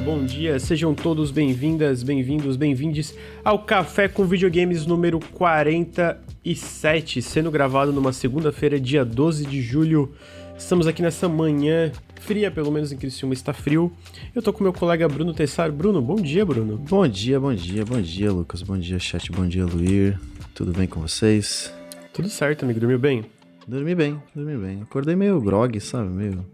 bom 0.00 0.24
dia, 0.24 0.58
sejam 0.58 0.94
todos 0.94 1.30
bem-vindas, 1.30 2.02
bem-vindos, 2.02 2.56
bem-vindes 2.56 3.14
ao 3.44 3.58
Café 3.58 4.08
com 4.08 4.24
Videogames 4.24 4.86
número 4.86 5.20
47, 5.20 7.20
sendo 7.20 7.50
gravado 7.50 7.92
numa 7.92 8.10
segunda-feira, 8.10 8.80
dia 8.80 9.04
12 9.04 9.44
de 9.44 9.60
julho. 9.60 10.14
Estamos 10.56 10.86
aqui 10.86 11.02
nessa 11.02 11.28
manhã 11.28 11.92
fria, 12.18 12.50
pelo 12.50 12.70
menos 12.70 12.90
em 12.92 12.96
Criciúma 12.96 13.34
está 13.34 13.52
frio. 13.52 13.92
Eu 14.34 14.40
tô 14.40 14.54
com 14.54 14.64
meu 14.64 14.72
colega 14.72 15.06
Bruno 15.06 15.34
Tessar. 15.34 15.70
Bruno, 15.70 16.00
bom 16.00 16.16
dia, 16.16 16.46
Bruno. 16.46 16.78
Bom 16.78 17.06
dia, 17.06 17.38
bom 17.38 17.52
dia, 17.52 17.84
bom 17.84 18.00
dia, 18.00 18.32
Lucas. 18.32 18.62
Bom 18.62 18.78
dia, 18.78 18.98
chat. 18.98 19.30
Bom 19.30 19.46
dia, 19.46 19.66
Luir. 19.66 20.18
Tudo 20.54 20.72
bem 20.72 20.86
com 20.86 21.00
vocês? 21.00 21.74
Tudo 22.12 22.30
certo, 22.30 22.64
amigo. 22.64 22.80
Dormiu 22.80 22.98
bem? 22.98 23.26
Dormi 23.68 23.94
bem, 23.94 24.18
dormi 24.34 24.56
bem. 24.56 24.80
Acordei 24.82 25.14
meio 25.14 25.38
grog, 25.40 25.78
sabe? 25.78 26.08
Meio. 26.08 26.44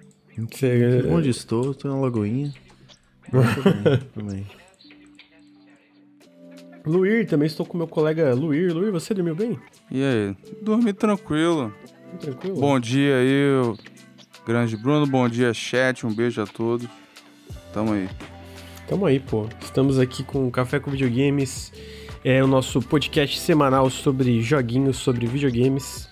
Onde 1.10 1.30
estou? 1.30 1.72
Tô 1.74 1.88
na 1.88 1.96
Lagoinha. 1.96 2.52
também. 4.14 4.46
Luir, 6.84 7.26
também 7.26 7.46
estou 7.46 7.66
com 7.66 7.76
meu 7.76 7.88
colega 7.88 8.32
Luir. 8.32 8.72
Luir, 8.72 8.92
você 8.92 9.12
dormiu 9.12 9.34
bem? 9.34 9.58
E 9.90 10.02
aí? 10.04 10.36
Dormi 10.62 10.92
tranquilo. 10.92 11.74
Tranquilo? 12.20 12.60
Bom 12.60 12.78
dia 12.78 13.16
aí, 13.16 13.76
grande 14.46 14.76
Bruno. 14.76 15.06
Bom 15.06 15.28
dia, 15.28 15.52
chat. 15.52 16.06
Um 16.06 16.14
beijo 16.14 16.40
a 16.40 16.46
todos. 16.46 16.86
Tamo 17.72 17.92
aí. 17.92 18.08
Tamo 18.86 19.04
aí, 19.04 19.18
pô. 19.18 19.48
Estamos 19.60 19.98
aqui 19.98 20.22
com 20.22 20.46
o 20.46 20.50
Café 20.50 20.78
com 20.78 20.90
Videogames. 20.90 21.72
É 22.24 22.42
o 22.42 22.46
nosso 22.46 22.80
podcast 22.80 23.38
semanal 23.40 23.90
sobre 23.90 24.40
joguinhos, 24.40 24.96
sobre 24.96 25.26
videogames. 25.26 26.08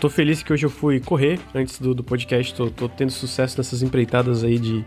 Tô 0.00 0.08
feliz 0.08 0.42
que 0.42 0.52
hoje 0.52 0.66
eu 0.66 0.70
fui 0.70 1.00
correr 1.00 1.40
antes 1.52 1.80
do, 1.80 1.92
do 1.92 2.04
podcast. 2.04 2.54
Tô, 2.54 2.70
tô 2.70 2.88
tendo 2.88 3.10
sucesso 3.10 3.58
nessas 3.58 3.82
empreitadas 3.82 4.44
aí 4.44 4.58
de, 4.58 4.84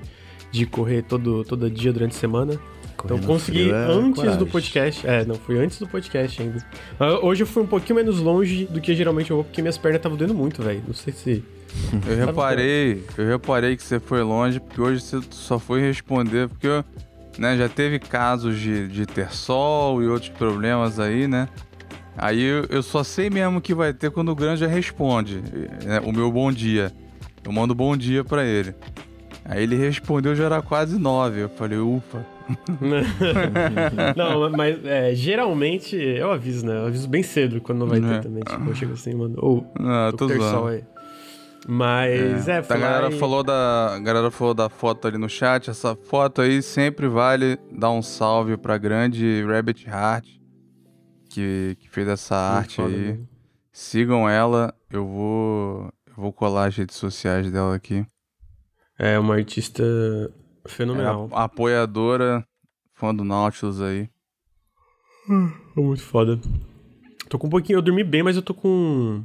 de 0.52 0.66
correr 0.66 1.04
todo, 1.04 1.44
todo 1.44 1.70
dia 1.70 1.92
durante 1.92 2.16
a 2.16 2.20
semana. 2.20 2.60
Então 3.06 3.20
consegui 3.20 3.70
é 3.70 3.74
antes 3.74 4.16
coragem. 4.16 4.40
do 4.40 4.48
podcast. 4.48 5.08
É, 5.08 5.24
não, 5.24 5.36
fui 5.36 5.60
antes 5.60 5.80
do 5.80 5.88
podcast 5.88 6.42
ainda. 6.42 6.58
Uh, 7.00 7.26
hoje 7.26 7.44
eu 7.44 7.48
fui 7.48 7.64
um 7.64 7.68
pouquinho 7.68 7.96
menos 7.96 8.20
longe 8.20 8.66
do 8.66 8.82
que 8.82 8.96
geralmente 8.96 9.30
eu 9.30 9.38
vou, 9.38 9.44
porque 9.44 9.62
minhas 9.62 9.78
pernas 9.78 10.00
estavam 10.00 10.18
doendo 10.18 10.34
muito, 10.34 10.64
velho. 10.64 10.82
Não 10.86 10.94
sei 10.94 11.14
se. 11.14 11.44
Eu 12.08 12.26
reparei, 12.26 13.04
eu 13.18 13.28
reparei 13.28 13.76
que 13.76 13.84
você 13.84 14.00
foi 14.00 14.24
longe, 14.24 14.60
porque 14.60 14.82
hoje 14.82 15.02
você 15.02 15.20
só 15.30 15.60
foi 15.60 15.82
responder, 15.82 16.50
porque 16.50 16.68
né, 17.38 17.56
já 17.56 17.70
teve 17.70 18.00
casos 18.00 18.60
de, 18.60 18.88
de 18.88 19.06
ter 19.06 19.32
sol 19.32 20.02
e 20.02 20.08
outros 20.08 20.30
problemas 20.30 21.00
aí, 21.00 21.28
né? 21.28 21.48
Aí 22.18 22.42
eu, 22.42 22.66
eu 22.70 22.82
só 22.82 23.04
sei 23.04 23.30
mesmo 23.30 23.62
que 23.62 23.76
vai 23.76 23.94
ter 23.94 24.10
quando 24.10 24.30
o 24.30 24.36
Granja 24.36 24.66
responde 24.66 25.44
né, 25.86 26.02
o 26.04 26.12
meu 26.12 26.32
bom 26.32 26.52
dia. 26.52 26.92
Eu 27.44 27.52
mando 27.52 27.76
bom 27.76 27.96
dia 27.96 28.24
para 28.24 28.44
ele. 28.44 28.74
Aí 29.48 29.64
ele 29.64 29.78
respondeu 29.78 30.36
já 30.36 30.46
era 30.46 30.62
quase 30.62 31.00
nove. 31.00 31.40
Eu 31.40 31.50
falei, 31.50 31.78
ufa. 31.78 32.26
não, 34.16 34.50
mas 34.52 34.84
é, 34.86 35.16
geralmente 35.16 35.96
eu 35.96 36.32
aviso, 36.32 36.66
né? 36.66 36.78
Eu 36.78 36.88
aviso 36.88 37.08
bem 37.08 37.24
cedo 37.24 37.62
quando 37.62 37.80
não 37.80 37.88
vai 37.88 38.02
ter 38.02 38.14
é. 38.14 38.20
também. 38.20 38.44
Tipo, 38.44 38.70
eu 38.70 38.76
chego 38.76 38.94
assim, 38.94 39.14
mano. 39.14 39.36
Ou, 39.38 39.66
oh, 39.80 40.18
tô 40.18 40.28
ter 40.28 40.40
sol 40.40 40.68
aí. 40.68 40.84
Mas 41.66 42.48
é, 42.48 42.58
é 42.58 42.58
a 42.60 42.78
galera 42.78 43.12
falou 43.12 43.44
da 43.44 43.96
a 43.96 44.00
galera 44.00 44.32
falou 44.32 44.54
da 44.54 44.70
foto 44.70 45.08
ali 45.08 45.18
no 45.18 45.30
chat. 45.30 45.70
Essa 45.70 45.96
foto 45.96 46.42
aí 46.42 46.62
sempre 46.62 47.08
vale 47.08 47.58
dar 47.72 47.92
um 47.92 48.02
salve 48.02 48.58
pra 48.58 48.78
grande 48.78 49.44
Rabbit 49.46 49.88
Heart 49.88 50.28
que, 51.30 51.76
que 51.80 51.90
fez 51.90 52.08
essa 52.08 52.36
Muito 52.36 52.58
arte 52.58 52.76
foda, 52.78 52.90
aí. 52.90 53.14
Né? 53.14 53.20
Sigam 53.72 54.30
ela. 54.30 54.74
Eu 54.90 55.06
vou 55.06 55.94
eu 56.08 56.24
vou 56.24 56.34
colar 56.34 56.68
as 56.68 56.76
redes 56.76 56.96
sociais 56.96 57.52
dela 57.52 57.76
aqui. 57.76 58.06
É 59.00 59.20
uma 59.20 59.36
artista 59.36 59.84
fenomenal. 60.66 61.30
É 61.32 61.36
apoiadora, 61.36 62.46
fã 62.94 63.14
do 63.14 63.24
Nautilus 63.24 63.80
aí. 63.80 64.10
Hum, 65.30 65.52
muito 65.76 66.02
foda. 66.02 66.40
Tô 67.30 67.38
com 67.38 67.48
um 67.48 67.50
pouquinho. 67.50 67.78
Eu 67.78 67.82
dormi 67.82 68.04
bem, 68.04 68.24
mas 68.24 68.36
eu 68.36 68.42
tô 68.42 68.54
com 68.54 69.24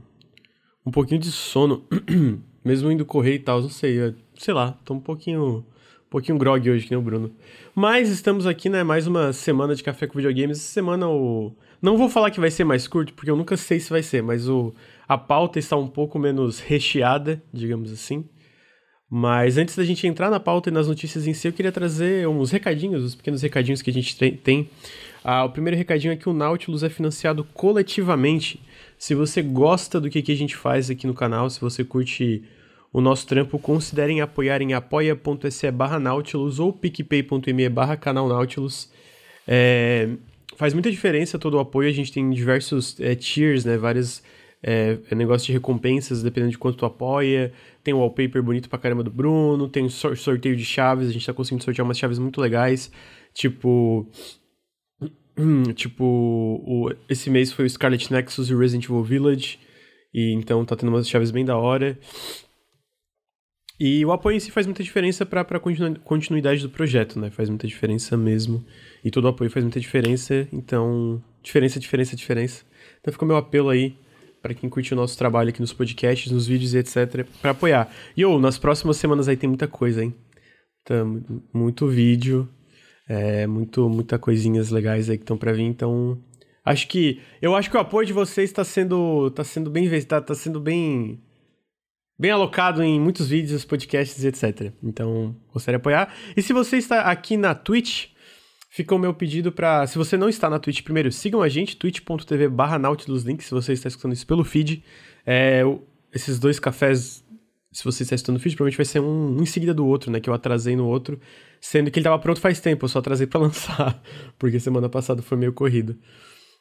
um 0.84 0.90
pouquinho 0.90 1.20
de 1.20 1.30
sono. 1.30 1.84
Mesmo 2.64 2.90
indo 2.92 3.04
correr 3.04 3.34
e 3.34 3.38
tal, 3.38 3.62
não 3.62 3.70
sei. 3.70 4.14
Sei 4.36 4.52
lá, 4.52 4.72
tô 4.84 4.94
um 4.94 5.00
pouquinho. 5.00 5.64
Um 6.06 6.10
pouquinho 6.12 6.36
grog 6.36 6.68
hoje, 6.68 6.84
que 6.84 6.90
nem 6.90 7.00
o 7.00 7.02
Bruno. 7.02 7.32
Mas 7.74 8.10
estamos 8.10 8.46
aqui, 8.46 8.68
né? 8.68 8.82
Mais 8.82 9.06
uma 9.06 9.32
semana 9.32 9.74
de 9.74 9.82
café 9.82 10.06
com 10.06 10.18
videogames. 10.18 10.58
Essa 10.58 10.68
semana 10.68 11.08
o. 11.08 11.56
Não 11.80 11.96
vou 11.96 12.08
falar 12.08 12.30
que 12.30 12.38
vai 12.38 12.50
ser 12.50 12.64
mais 12.64 12.86
curto, 12.86 13.14
porque 13.14 13.30
eu 13.30 13.36
nunca 13.36 13.56
sei 13.56 13.80
se 13.80 13.90
vai 13.90 14.02
ser, 14.02 14.22
mas 14.22 14.48
o... 14.48 14.72
a 15.08 15.18
pauta 15.18 15.58
está 15.58 15.76
um 15.76 15.88
pouco 15.88 16.18
menos 16.18 16.60
recheada, 16.60 17.42
digamos 17.52 17.90
assim. 17.90 18.24
Mas 19.14 19.58
antes 19.58 19.76
da 19.76 19.84
gente 19.84 20.06
entrar 20.06 20.30
na 20.30 20.40
pauta 20.40 20.70
e 20.70 20.72
nas 20.72 20.88
notícias 20.88 21.26
em 21.26 21.34
si, 21.34 21.46
eu 21.46 21.52
queria 21.52 21.70
trazer 21.70 22.26
uns 22.26 22.50
recadinhos, 22.50 23.04
os 23.04 23.14
pequenos 23.14 23.42
recadinhos 23.42 23.82
que 23.82 23.90
a 23.90 23.92
gente 23.92 24.16
tem. 24.16 24.70
Ah, 25.22 25.44
o 25.44 25.50
primeiro 25.50 25.76
recadinho 25.76 26.14
é 26.14 26.16
que 26.16 26.30
o 26.30 26.32
Nautilus 26.32 26.82
é 26.82 26.88
financiado 26.88 27.44
coletivamente. 27.52 28.58
Se 28.96 29.14
você 29.14 29.42
gosta 29.42 30.00
do 30.00 30.08
que, 30.08 30.32
a 30.32 30.34
gente 30.34 30.56
faz 30.56 30.88
aqui 30.88 31.06
no 31.06 31.12
canal, 31.12 31.50
se 31.50 31.60
você 31.60 31.84
curte 31.84 32.42
o 32.90 33.02
nosso 33.02 33.26
trampo, 33.26 33.58
considerem 33.58 34.22
apoiar 34.22 34.62
em 34.62 34.72
apoia.se 34.72 35.70
barra 35.70 36.00
Nautilus 36.00 36.58
ou 36.58 36.72
picpay.me 36.72 37.68
barra 37.68 37.98
canal 37.98 38.26
Nautilus. 38.26 38.90
É, 39.46 40.08
faz 40.56 40.72
muita 40.72 40.90
diferença 40.90 41.38
todo 41.38 41.58
o 41.58 41.60
apoio, 41.60 41.90
a 41.90 41.92
gente 41.92 42.10
tem 42.10 42.30
diversos 42.30 42.98
é, 42.98 43.14
tiers, 43.14 43.66
né, 43.66 43.76
várias 43.76 44.22
é, 44.62 44.96
de 45.42 45.52
recompensas, 45.52 46.22
dependendo 46.22 46.52
de 46.52 46.58
quanto 46.58 46.78
tu 46.78 46.86
apoia. 46.86 47.52
Tem 47.82 47.92
o 47.92 47.98
wallpaper 47.98 48.42
bonito 48.42 48.68
pra 48.68 48.78
caramba 48.78 49.02
do 49.02 49.10
Bruno, 49.10 49.68
tem 49.68 49.88
sorteio 49.88 50.56
de 50.56 50.64
chaves, 50.64 51.08
a 51.08 51.12
gente 51.12 51.26
tá 51.26 51.32
conseguindo 51.32 51.64
sortear 51.64 51.84
umas 51.84 51.98
chaves 51.98 52.18
muito 52.18 52.40
legais. 52.40 52.90
Tipo. 53.34 54.08
Tipo, 55.74 56.04
o, 56.04 56.92
esse 57.08 57.30
mês 57.30 57.50
foi 57.50 57.64
o 57.64 57.70
Scarlet 57.70 58.12
Nexus 58.12 58.50
e 58.50 58.54
Resident 58.54 58.84
Evil 58.84 59.02
Village. 59.02 59.58
E 60.12 60.32
então 60.34 60.62
tá 60.64 60.76
tendo 60.76 60.90
umas 60.90 61.08
chaves 61.08 61.30
bem 61.30 61.42
da 61.42 61.56
hora. 61.56 61.98
E 63.80 64.04
o 64.04 64.12
apoio 64.12 64.36
em 64.36 64.40
si 64.40 64.50
faz 64.50 64.66
muita 64.66 64.82
diferença 64.82 65.24
para 65.24 65.40
a 65.40 65.60
continuidade 66.04 66.62
do 66.62 66.68
projeto, 66.70 67.18
né? 67.18 67.30
Faz 67.30 67.48
muita 67.48 67.66
diferença 67.66 68.16
mesmo. 68.16 68.64
E 69.02 69.10
todo 69.10 69.24
o 69.24 69.28
apoio 69.28 69.50
faz 69.50 69.64
muita 69.64 69.80
diferença. 69.80 70.46
Então, 70.52 71.20
diferença, 71.42 71.80
diferença, 71.80 72.14
diferença. 72.14 72.64
Então 73.00 73.10
fica 73.10 73.24
o 73.24 73.28
meu 73.28 73.36
apelo 73.36 73.70
aí 73.70 73.96
para 74.42 74.52
quem 74.54 74.68
curte 74.68 74.92
o 74.92 74.96
nosso 74.96 75.16
trabalho 75.16 75.50
aqui 75.50 75.60
nos 75.60 75.72
podcasts, 75.72 76.30
nos 76.30 76.46
vídeos 76.46 76.74
e 76.74 76.78
etc, 76.78 77.24
para 77.40 77.52
apoiar. 77.52 77.90
E 78.16 78.24
ou 78.24 78.40
nas 78.40 78.58
próximas 78.58 78.96
semanas 78.96 79.28
aí 79.28 79.36
tem 79.36 79.48
muita 79.48 79.68
coisa, 79.68 80.04
hein? 80.04 80.14
Então, 80.82 81.22
muito 81.54 81.86
vídeo, 81.86 82.48
é, 83.08 83.46
muito 83.46 83.88
muita 83.88 84.18
coisinhas 84.18 84.70
legais 84.70 85.08
aí 85.08 85.16
que 85.16 85.22
estão 85.22 85.38
para 85.38 85.52
vir, 85.52 85.62
então 85.62 86.18
acho 86.64 86.88
que 86.88 87.20
eu 87.40 87.54
acho 87.54 87.70
que 87.70 87.76
o 87.76 87.80
apoio 87.80 88.06
de 88.06 88.12
vocês 88.12 88.50
está 88.50 88.64
sendo 88.64 89.30
tá 89.30 89.44
sendo 89.44 89.70
bem 89.70 89.88
tá, 90.02 90.20
tá 90.20 90.34
sendo 90.34 90.60
bem 90.60 91.20
bem 92.18 92.30
alocado 92.30 92.82
em 92.82 93.00
muitos 93.00 93.28
vídeos, 93.28 93.64
podcasts, 93.64 94.24
etc. 94.24 94.72
Então, 94.82 95.34
gostaria 95.52 95.78
de 95.78 95.82
apoiar. 95.82 96.14
E 96.36 96.42
se 96.42 96.52
você 96.52 96.76
está 96.76 97.02
aqui 97.02 97.36
na 97.36 97.54
Twitch, 97.54 98.11
fica 98.72 98.94
o 98.94 98.98
meu 98.98 99.12
pedido 99.12 99.52
para, 99.52 99.86
se 99.86 99.98
você 99.98 100.16
não 100.16 100.30
está 100.30 100.48
na 100.48 100.58
Twitch, 100.58 100.80
primeiro 100.80 101.12
sigam 101.12 101.42
a 101.42 101.48
gente, 101.48 101.76
twitch.tv 101.76 102.48
barra 102.48 102.78
nautiluslink, 102.78 103.44
se 103.44 103.50
você 103.50 103.74
está 103.74 103.86
escutando 103.86 104.14
isso 104.14 104.26
pelo 104.26 104.42
feed. 104.42 104.82
É, 105.26 105.60
esses 106.10 106.38
dois 106.38 106.58
cafés, 106.58 107.22
se 107.70 107.84
você 107.84 108.02
está 108.02 108.14
escutando 108.14 108.36
no 108.36 108.40
feed, 108.40 108.56
provavelmente 108.56 108.78
vai 108.78 108.86
ser 108.86 109.00
um, 109.00 109.36
um, 109.36 109.42
em 109.42 109.46
seguida 109.46 109.74
do 109.74 109.86
outro, 109.86 110.10
né, 110.10 110.20
que 110.20 110.30
eu 110.30 110.32
atrasei 110.32 110.74
no 110.74 110.86
outro, 110.86 111.20
sendo 111.60 111.90
que 111.90 111.98
ele 111.98 112.04
estava 112.04 112.18
pronto 112.18 112.40
faz 112.40 112.60
tempo, 112.60 112.86
eu 112.86 112.88
só 112.88 113.00
atrasei 113.00 113.26
para 113.26 113.40
lançar, 113.44 114.02
porque 114.38 114.58
semana 114.58 114.88
passada 114.88 115.20
foi 115.20 115.36
meio 115.36 115.52
corrido. 115.52 115.98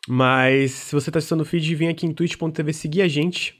Mas 0.06 0.72
se 0.72 0.94
você 0.94 1.10
está 1.10 1.20
assistindo 1.20 1.40
no 1.40 1.46
feed, 1.46 1.74
vem 1.76 1.88
aqui 1.88 2.06
em 2.06 2.14
twitch.tv 2.14 2.74
seguir 2.74 3.04
a 3.04 3.08
gente. 3.08 3.56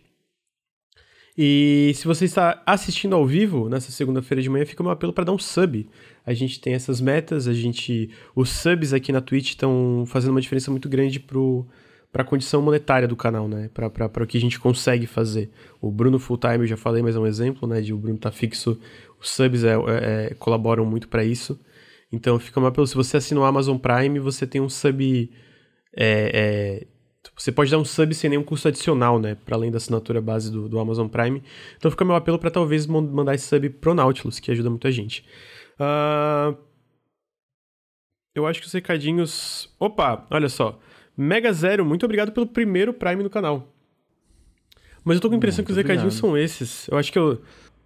E 1.38 1.94
se 1.96 2.06
você 2.06 2.26
está 2.26 2.62
assistindo 2.66 3.16
ao 3.16 3.26
vivo 3.26 3.70
nessa 3.70 3.92
segunda-feira 3.94 4.42
de 4.42 4.50
manhã, 4.50 4.66
fica 4.66 4.82
o 4.82 4.86
meu 4.86 4.92
apelo 4.92 5.14
para 5.14 5.24
dar 5.24 5.32
um 5.32 5.40
sub 5.40 5.88
a 6.26 6.34
gente 6.34 6.60
tem 6.60 6.74
essas 6.74 7.02
metas, 7.02 7.48
a 7.48 7.54
gente. 7.54 8.10
Os 8.36 8.50
subs 8.50 8.94
aqui 8.94 9.12
na 9.12 9.22
Twitch 9.22 9.50
estão 9.50 10.04
fazendo 10.06 10.32
uma 10.32 10.42
diferença 10.42 10.70
muito 10.70 10.88
grande 10.88 11.20
pro 11.20 11.68
para 12.12 12.24
a 12.24 12.26
condição 12.26 12.62
monetária 12.62 13.08
do 13.08 13.16
canal, 13.16 13.48
né? 13.48 13.70
Para 13.74 14.24
o 14.24 14.28
que 14.28 14.38
a 14.38 14.42
gente 14.42 14.60
consegue 14.60 15.08
fazer. 15.08 15.50
O 15.80 15.90
Bruno 15.90 16.20
Fulltime 16.20 16.60
eu 16.60 16.68
já 16.68 16.76
falei, 16.76 17.02
mas 17.02 17.16
é 17.16 17.20
um 17.20 17.26
exemplo, 17.26 17.68
né? 17.68 17.80
De 17.80 17.94
o 17.94 17.98
Bruno 17.98 18.18
tá 18.18 18.32
fixo, 18.32 18.78
os 19.20 19.30
subs 19.30 19.64
é, 19.64 19.74
é, 19.74 20.28
é 20.32 20.34
colaboram 20.38 20.86
muito 20.86 21.08
para 21.08 21.24
isso. 21.24 21.60
Então 22.12 22.38
fica 22.38 22.60
uma 22.60 22.68
apelo. 22.68 22.86
Se 22.86 22.96
você 22.96 23.18
assina 23.18 23.40
o 23.40 23.46
Amazon 23.46 23.78
Prime, 23.78 24.20
você 24.20 24.46
tem 24.46 24.60
um 24.60 24.68
sub. 24.68 25.32
É, 25.96 26.32
é, 26.34 26.88
você 27.38 27.52
pode 27.52 27.72
dar 27.72 27.78
um 27.78 27.86
sub 27.86 28.14
sem 28.14 28.30
nenhum 28.30 28.44
custo 28.44 28.68
adicional, 28.68 29.18
né? 29.18 29.38
Para 29.46 29.56
além 29.56 29.72
da 29.72 29.78
assinatura 29.78 30.20
base 30.22 30.52
do, 30.52 30.68
do 30.68 30.80
Amazon 30.80 31.08
Prime. 31.08 31.42
Então 31.78 31.90
fica 31.90 32.04
meu 32.04 32.16
apelo 32.16 32.38
para 32.38 32.52
talvez 32.52 32.86
mandar 32.86 33.36
esse 33.36 33.46
sub 33.46 33.70
pro 33.70 33.94
Nautilus, 33.94 34.40
que 34.40 34.52
ajuda 34.52 34.70
muita 34.70 34.92
gente. 34.92 35.24
Uh, 35.82 36.56
eu 38.36 38.46
acho 38.46 38.62
que 38.62 38.68
os 38.68 38.74
recadinhos. 38.74 39.70
Opa, 39.80 40.26
olha 40.30 40.50
só. 40.50 40.80
Mega 41.18 41.52
Zero, 41.52 41.86
muito 41.86 42.06
obrigado 42.06 42.32
pelo 42.32 42.48
primeiro 42.48 42.94
Prime 42.94 43.24
no 43.24 43.30
canal. 43.30 43.68
Mas 45.04 45.16
eu 45.16 45.22
tô 45.22 45.28
com 45.30 45.36
a 45.36 45.38
impressão 45.38 45.58
muito 45.64 45.68
que 45.68 45.72
os 45.72 45.78
obrigado. 45.78 45.98
recadinhos 45.98 46.20
são 46.20 46.38
esses. 46.38 46.88
Eu 46.88 46.98
acho 46.98 47.12
que 47.12 47.18
eu 47.18 47.42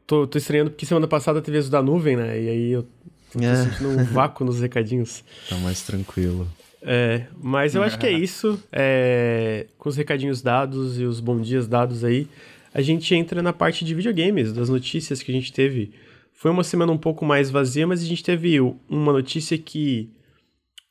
tô, 0.06 0.28
tô 0.28 0.38
estranhando 0.38 0.72
porque 0.72 0.86
semana 0.86 1.08
passada 1.08 1.42
teve 1.42 1.58
as 1.58 1.70
da 1.70 1.82
nuvem, 1.82 2.16
né? 2.16 2.40
E 2.40 2.50
aí 2.50 2.72
eu 2.72 2.86
Tô 3.32 3.44
é. 3.44 3.56
sentindo 3.56 3.90
um 3.90 4.04
vácuo 4.04 4.46
nos 4.46 4.60
recadinhos. 4.60 5.24
Tá 5.50 5.58
mais 5.58 5.82
tranquilo. 5.82 6.48
É, 6.82 7.26
mas 7.42 7.76
eu 7.76 7.84
acho 7.84 8.00
que 8.00 8.06
é 8.06 8.12
isso. 8.18 8.62
É, 8.72 9.68
com 9.78 9.90
os 9.90 9.98
recadinhos 9.98 10.42
dados 10.42 11.00
e 11.00 11.04
os 11.04 11.20
bons 11.20 11.46
dias 11.46 11.68
dados 11.68 12.04
aí, 12.04 12.28
a 12.74 12.82
gente 12.82 13.14
entra 13.14 13.42
na 13.42 13.52
parte 13.52 13.84
de 13.84 13.94
videogames, 13.94 14.54
das 14.54 14.70
notícias 14.70 15.22
que 15.22 15.32
a 15.32 15.36
gente 15.36 15.52
teve. 15.52 15.92
Foi 16.36 16.52
uma 16.52 16.64
semana 16.64 16.92
um 16.92 16.98
pouco 16.98 17.26
mais 17.26 17.50
vazia, 17.50 17.88
mas 17.88 18.04
a 18.04 18.06
gente 18.06 18.24
teve 18.24 18.60
uma 18.90 19.14
notícia 19.14 19.58
que 19.58 20.14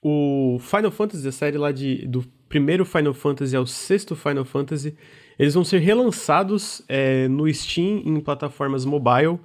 o 0.03 0.59
Final 0.59 0.91
Fantasy, 0.91 1.29
a 1.29 1.33
série 1.33 1.59
lá 1.59 1.71
de, 1.71 2.07
do 2.07 2.25
primeiro 2.49 2.85
Final 2.85 3.15
Fantasy 3.15 3.55
ao 3.55 3.67
sexto 3.67 4.17
Final 4.17 4.45
Fantasy, 4.45 4.97
eles 5.39 5.55
vão 5.55 5.63
ser 5.63 5.79
relançados 5.79 6.83
é, 6.89 7.29
no 7.29 7.53
Steam 7.53 8.03
em 8.05 8.21
plataformas 8.21 8.85
mobile, 8.85 9.39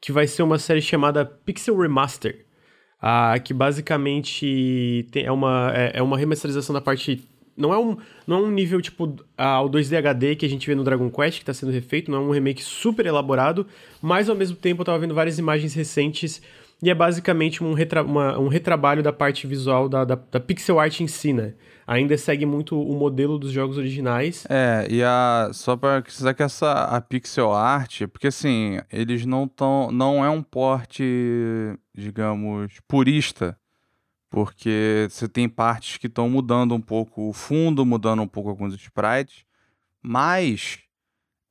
que 0.00 0.10
vai 0.10 0.26
ser 0.26 0.42
uma 0.42 0.58
série 0.58 0.80
chamada 0.80 1.24
Pixel 1.24 1.76
Remaster. 1.76 2.46
Ah, 3.00 3.36
que 3.38 3.52
basicamente 3.52 5.08
tem, 5.10 5.24
é, 5.24 5.32
uma, 5.32 5.72
é, 5.74 5.98
é, 5.98 6.02
uma 6.02 6.16
remasterização 6.16 6.72
da 6.72 6.80
parte. 6.80 7.28
Não 7.56 7.72
é 7.72 7.78
um, 7.78 7.96
não 8.26 8.38
é 8.38 8.40
um 8.40 8.50
nível 8.50 8.80
tipo 8.80 9.16
ao 9.36 9.68
2D 9.68 9.96
HD 9.96 10.36
que 10.36 10.46
a 10.46 10.48
gente 10.48 10.66
vê 10.66 10.74
no 10.74 10.84
Dragon 10.84 11.10
Quest, 11.10 11.38
que 11.38 11.42
está 11.42 11.54
sendo 11.54 11.70
refeito, 11.72 12.10
não 12.10 12.18
é 12.18 12.20
um 12.22 12.30
remake 12.30 12.62
super 12.62 13.04
elaborado, 13.06 13.66
mas 14.00 14.28
ao 14.28 14.36
mesmo 14.36 14.56
tempo 14.56 14.80
eu 14.80 14.86
tava 14.86 14.98
vendo 14.98 15.14
várias 15.14 15.38
imagens 15.38 15.74
recentes 15.74 16.40
e 16.82 16.90
é 16.90 16.94
basicamente 16.94 17.62
um, 17.62 17.74
retra 17.74 18.02
uma, 18.02 18.36
um 18.38 18.48
retrabalho 18.48 19.02
da 19.04 19.12
parte 19.12 19.46
visual 19.46 19.88
da, 19.88 20.04
da, 20.04 20.16
da, 20.16 20.40
pixel 20.40 20.80
art 20.80 21.00
em 21.00 21.06
si, 21.06 21.32
né? 21.32 21.54
Ainda 21.86 22.18
segue 22.18 22.44
muito 22.44 22.80
o 22.80 22.94
modelo 22.94 23.38
dos 23.38 23.52
jogos 23.52 23.78
originais. 23.78 24.44
É, 24.48 24.86
e 24.90 25.02
a. 25.02 25.50
Só 25.52 25.76
pra 25.76 26.02
precisar 26.02 26.34
que 26.34 26.42
essa 26.42 26.72
a 26.72 27.00
pixel 27.00 27.52
art, 27.52 28.02
porque 28.08 28.26
assim, 28.26 28.80
eles 28.90 29.24
não 29.24 29.44
estão. 29.44 29.92
Não 29.92 30.24
é 30.24 30.30
um 30.30 30.42
porte, 30.42 31.04
digamos, 31.94 32.74
purista. 32.88 33.56
Porque 34.32 35.08
você 35.10 35.28
tem 35.28 35.46
partes 35.46 35.98
que 35.98 36.06
estão 36.06 36.26
mudando 36.26 36.74
um 36.74 36.80
pouco 36.80 37.28
o 37.28 37.34
fundo, 37.34 37.84
mudando 37.84 38.22
um 38.22 38.26
pouco 38.26 38.48
alguns 38.48 38.72
sprites. 38.74 39.44
Mas 40.00 40.78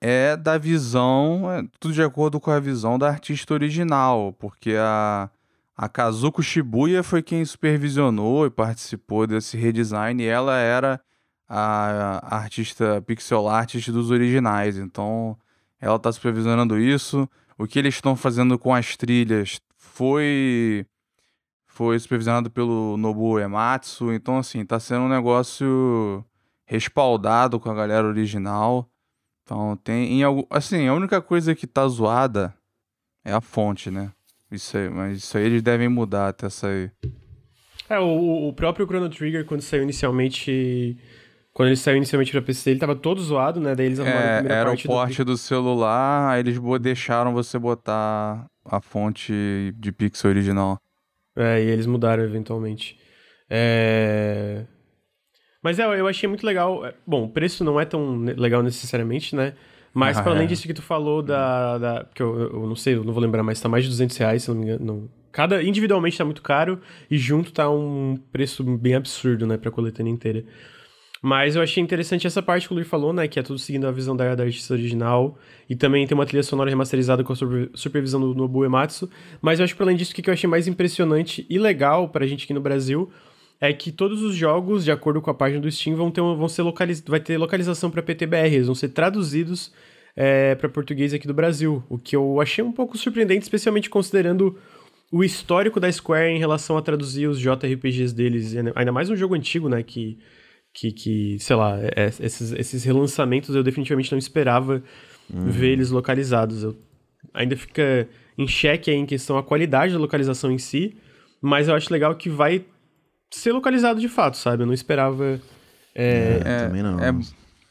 é 0.02 0.36
da 0.36 0.58
visão, 0.58 1.50
é 1.52 1.64
tudo 1.80 1.94
de 1.94 2.02
acordo 2.02 2.40
com 2.40 2.50
a 2.50 2.60
visão 2.60 2.98
da 2.98 3.08
artista 3.08 3.54
original, 3.54 4.34
porque 4.34 4.74
a, 4.76 5.30
a 5.78 5.88
Kazuko 5.88 6.42
Shibuya 6.42 7.04
foi 7.04 7.22
quem 7.22 7.46
supervisionou 7.46 8.48
e 8.48 8.50
participou 8.50 9.28
desse 9.28 9.56
redesign, 9.56 10.24
e 10.24 10.26
ela 10.26 10.58
era 10.58 11.00
a, 11.48 12.36
a 12.36 12.38
artista 12.40 13.00
pixel 13.06 13.48
artist 13.48 13.92
dos 13.92 14.10
originais, 14.10 14.76
então 14.76 15.38
ela 15.80 15.98
está 15.98 16.12
supervisionando 16.12 16.80
isso. 16.80 17.30
O 17.60 17.68
que 17.68 17.78
eles 17.78 17.94
estão 17.94 18.16
fazendo 18.16 18.58
com 18.58 18.74
as 18.74 18.98
trilhas 18.98 19.62
foi 19.78 20.84
foi 21.82 21.98
supervisionado 21.98 22.52
pelo 22.52 22.96
Nobuo 22.96 23.40
Ematsu, 23.40 24.14
então 24.14 24.38
assim, 24.38 24.60
está 24.60 24.80
sendo 24.80 25.06
um 25.06 25.10
negócio 25.10 26.24
respaldado 26.64 27.60
com 27.60 27.72
a 27.72 27.74
galera 27.74 28.08
original. 28.08 28.88
Então 29.44 29.76
tem 29.78 30.14
em 30.14 30.24
algo, 30.24 30.46
assim, 30.52 30.88
a 30.88 30.94
única 30.94 31.20
coisa 31.20 31.56
que 31.56 31.66
tá 31.66 31.88
zoada 31.88 32.54
é 33.26 33.34
a 33.34 33.42
fonte, 33.42 33.90
né? 33.90 34.12
Isso 34.52 34.78
aí, 34.78 34.92
mas 34.92 35.18
isso 35.18 35.36
aí 35.36 35.44
eles 35.44 35.64
devem 35.64 35.90
mudar 35.90 36.28
até 36.28 36.52
sair. 36.52 36.94
É, 37.90 37.98
o, 37.98 38.50
o 38.50 38.54
próprio 38.54 38.86
Chrono 38.86 39.10
Trigger, 39.10 39.44
quando 39.44 39.62
saiu 39.62 39.82
inicialmente. 39.82 40.96
Quando 41.52 41.70
ele 41.70 41.78
saiu 41.78 41.98
inicialmente 41.98 42.32
pra 42.32 42.44
PC, 42.44 42.70
ele 42.70 42.80
tava 42.80 42.96
todo 42.96 43.20
zoado, 43.20 43.60
né? 43.60 43.74
Daí 43.74 43.88
eles 43.88 44.00
arrumaram 44.00 44.22
é, 44.22 44.34
a 44.34 44.38
primeira 44.38 44.56
era 44.56 44.70
parte 44.70 44.86
o 44.86 44.88
porte 44.88 45.24
do... 45.24 45.32
do 45.32 45.38
celular, 45.38 46.30
aí 46.30 46.42
eles 46.42 46.60
deixaram 46.80 47.34
você 47.34 47.58
botar 47.58 48.46
a 48.64 48.80
fonte 48.80 49.74
de 49.76 49.92
pixel 49.92 50.30
original. 50.30 50.80
É, 51.36 51.64
e 51.64 51.68
eles 51.68 51.86
mudaram 51.86 52.24
eventualmente. 52.24 52.98
É... 53.50 54.66
Mas 55.64 55.78
é, 55.78 55.84
eu 55.84 56.08
achei 56.08 56.28
muito 56.28 56.46
legal. 56.46 56.86
É, 56.86 56.94
bom, 57.06 57.26
o 57.26 57.30
preço 57.30 57.64
não 57.64 57.80
é 57.80 57.86
tão 57.86 58.20
legal 58.38 58.64
necessariamente, 58.64 59.36
né? 59.36 59.54
Mas 59.94 60.18
ah, 60.18 60.24
para 60.24 60.32
além 60.32 60.46
é. 60.46 60.48
disso 60.48 60.66
que 60.66 60.74
tu 60.74 60.82
falou 60.82 61.22
da. 61.22 61.78
da 61.78 62.06
que 62.14 62.24
eu, 62.24 62.40
eu, 62.40 62.68
não 62.68 62.76
sei, 62.76 62.96
eu 62.96 63.04
não 63.04 63.14
vou 63.14 63.22
lembrar, 63.22 63.44
mas 63.44 63.60
tá 63.60 63.68
mais 63.68 63.84
de 63.84 63.90
200 63.90 64.18
reais, 64.18 64.44
se 64.44 64.50
não 64.50 64.56
me 64.56 64.64
engano. 64.64 64.86
Não. 64.86 65.10
Cada 65.32 65.62
individualmente 65.64 66.18
tá 66.18 66.26
muito 66.26 66.42
caro 66.42 66.82
e 67.10 67.18
junto 67.18 67.54
tá 67.54 67.70
um 67.70 68.18
preço 68.32 68.64
bem 68.64 68.96
absurdo, 68.96 69.46
né, 69.48 69.58
pra 69.58 69.72
coletânea 69.72 70.12
inteira. 70.12 70.44
Mas 71.22 71.56
eu 71.56 71.62
achei 71.62 71.84
interessante 71.84 72.26
essa 72.26 72.42
parte 72.42 72.68
que 72.68 72.74
o 72.74 72.76
Luiz 72.76 72.88
falou, 72.88 73.14
né? 73.14 73.28
Que 73.28 73.40
é 73.40 73.44
tudo 73.44 73.60
seguindo 73.60 73.86
a 73.86 73.92
visão 73.92 74.16
da, 74.16 74.34
da 74.34 74.44
artista 74.44 74.74
original. 74.74 75.38
E 75.70 75.76
também 75.76 76.08
tem 76.08 76.16
uma 76.16 76.26
trilha 76.26 76.42
sonora 76.42 76.70
remasterizada 76.70 77.24
com 77.24 77.32
a 77.32 77.36
supervisão 77.76 78.20
do 78.20 78.34
Nobu 78.34 78.66
Ematsu. 78.66 79.10
Mas 79.40 79.60
eu 79.60 79.66
acho 79.66 79.76
que, 79.76 79.82
além 79.84 79.96
disso, 79.96 80.12
o 80.12 80.16
que 80.16 80.28
eu 80.28 80.34
achei 80.34 80.50
mais 80.50 80.68
impressionante 80.68 81.46
e 81.48 81.60
legal 81.60 82.10
pra 82.10 82.26
gente 82.26 82.46
aqui 82.46 82.54
no 82.54 82.62
Brasil 82.62 83.12
é 83.60 83.72
que 83.72 83.92
todos 83.92 84.24
os 84.24 84.36
jogos, 84.36 84.84
de 84.84 84.92
acordo 84.92 85.22
com 85.22 85.30
a 85.30 85.34
página 85.36 85.62
do 85.62 85.72
Steam, 85.72 85.96
vão 85.96 86.10
ter, 86.10 86.22
vão 86.22 86.50
ser 86.50 86.64
localiz... 86.64 87.00
vai 87.02 87.20
ter 87.20 87.38
localização 87.38 87.92
para 87.92 88.02
PTBR, 88.02 88.56
eles 88.56 88.66
vão 88.66 88.74
ser 88.74 88.90
traduzidos 88.90 89.72
é, 90.16 90.56
para 90.56 90.68
português 90.68 91.14
aqui 91.14 91.28
do 91.28 91.34
Brasil, 91.34 91.84
o 91.88 91.98
que 91.98 92.16
eu 92.16 92.42
achei 92.42 92.64
um 92.64 92.72
pouco 92.72 92.98
surpreendente, 92.98 93.44
especialmente 93.44 93.88
considerando 93.88 94.58
o 95.12 95.24
histórico 95.24 95.80
da 95.80 95.92
Square 95.92 96.34
em 96.34 96.40
relação 96.40 96.76
a 96.76 96.82
traduzir 96.82 97.28
os 97.28 97.40
JRPGs 97.40 98.16
deles, 98.16 98.56
ainda 98.76 98.92
mais 98.92 99.12
um 99.12 99.16
jogo 99.16 99.36
antigo, 99.36 99.70
né, 99.70 99.84
que, 99.84 100.18
que, 100.74 100.92
que 100.92 101.38
sei 101.40 101.56
lá, 101.56 101.78
é, 101.80 102.08
esses, 102.20 102.52
esses 102.54 102.84
relançamentos 102.84 103.56
eu 103.56 103.64
definitivamente 103.64 104.12
não 104.12 104.20
esperava 104.20 104.82
uhum. 105.32 105.50
ver 105.50 105.72
eles 105.72 105.90
localizados. 105.90 106.64
Eu, 106.64 106.78
ainda 107.34 107.56
fica 107.56 108.08
em 108.38 108.48
xeque 108.48 108.90
aí 108.90 108.98
em 108.98 109.06
questão 109.06 109.38
a 109.38 109.44
qualidade 109.44 109.94
da 109.94 110.00
localização 110.00 110.52
em 110.52 110.58
si, 110.58 110.98
mas 111.42 111.68
eu 111.68 111.76
acho 111.76 111.92
legal 111.92 112.16
que 112.16 112.30
vai 112.30 112.66
ser 113.30 113.52
localizado 113.52 114.00
de 114.00 114.08
fato, 114.08 114.38
sabe? 114.38 114.64
Eu 114.64 114.68
não 114.68 114.74
esperava. 114.74 115.40
É, 115.94 116.42
é, 116.44 116.58
também 116.68 116.84
não. 116.84 117.00
É, 117.00 117.14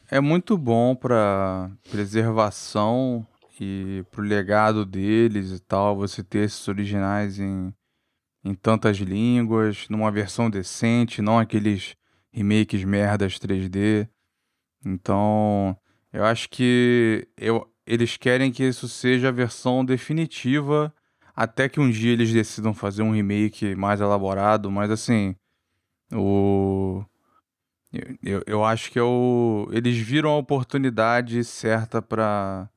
é 0.09 0.19
muito 0.19 0.57
bom 0.57 0.95
para 0.95 1.71
preservação 1.89 3.25
e 3.59 4.03
pro 4.11 4.23
legado 4.23 4.85
deles 4.85 5.51
e 5.51 5.59
tal, 5.59 5.95
você 5.95 6.23
ter 6.23 6.45
esses 6.45 6.67
originais 6.67 7.39
em, 7.39 7.71
em 8.43 8.55
tantas 8.55 8.97
línguas, 8.97 9.87
numa 9.87 10.11
versão 10.11 10.49
decente, 10.49 11.21
não 11.21 11.37
aqueles 11.37 11.95
remakes 12.31 12.83
merdas 12.83 13.37
3D. 13.37 14.07
Então, 14.85 15.77
eu 16.11 16.23
acho 16.25 16.49
que 16.49 17.27
eu, 17.37 17.69
eles 17.85 18.17
querem 18.17 18.51
que 18.51 18.63
isso 18.63 18.87
seja 18.87 19.29
a 19.29 19.31
versão 19.31 19.85
definitiva, 19.85 20.93
até 21.35 21.69
que 21.69 21.79
um 21.79 21.89
dia 21.89 22.11
eles 22.13 22.33
decidam 22.33 22.73
fazer 22.73 23.03
um 23.03 23.11
remake 23.11 23.75
mais 23.75 24.01
elaborado, 24.01 24.71
mas 24.71 24.89
assim, 24.91 25.35
o... 26.13 27.03
Eu, 28.23 28.41
eu 28.47 28.63
acho 28.63 28.89
que 28.89 28.97
é 28.97 29.01
eles 29.71 29.97
viram 29.97 30.29
a 30.29 30.37
oportunidade 30.37 31.43
certa 31.43 32.01
para 32.01 32.69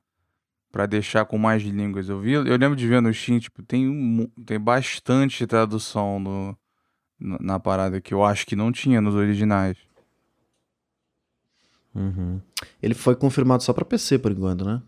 para 0.73 0.87
deixar 0.87 1.25
com 1.25 1.39
mais 1.39 1.63
línguas. 1.63 2.09
Eu 2.09 2.21
vi, 2.21 2.33
eu 2.33 2.43
lembro 2.57 2.75
de 2.75 2.89
ver 2.89 3.01
no 3.01 3.15
Steam, 3.15 3.39
tipo, 3.39 3.63
tem, 3.63 3.89
um, 3.89 4.27
tem 4.45 4.59
bastante 4.59 5.47
tradução 5.47 6.19
no, 6.19 6.59
na 7.41 7.59
parada 7.59 8.01
que 8.01 8.13
eu 8.13 8.23
acho 8.23 8.47
que 8.47 8.55
não 8.55 8.71
tinha 8.71 9.01
nos 9.01 9.15
originais. 9.15 9.77
Uhum. 11.95 12.41
Ele 12.83 12.95
foi 12.95 13.15
confirmado 13.17 13.63
só 13.63 13.73
para 13.73 13.85
PC 13.85 14.19
por 14.19 14.33
enquanto, 14.33 14.65
né? 14.65 14.83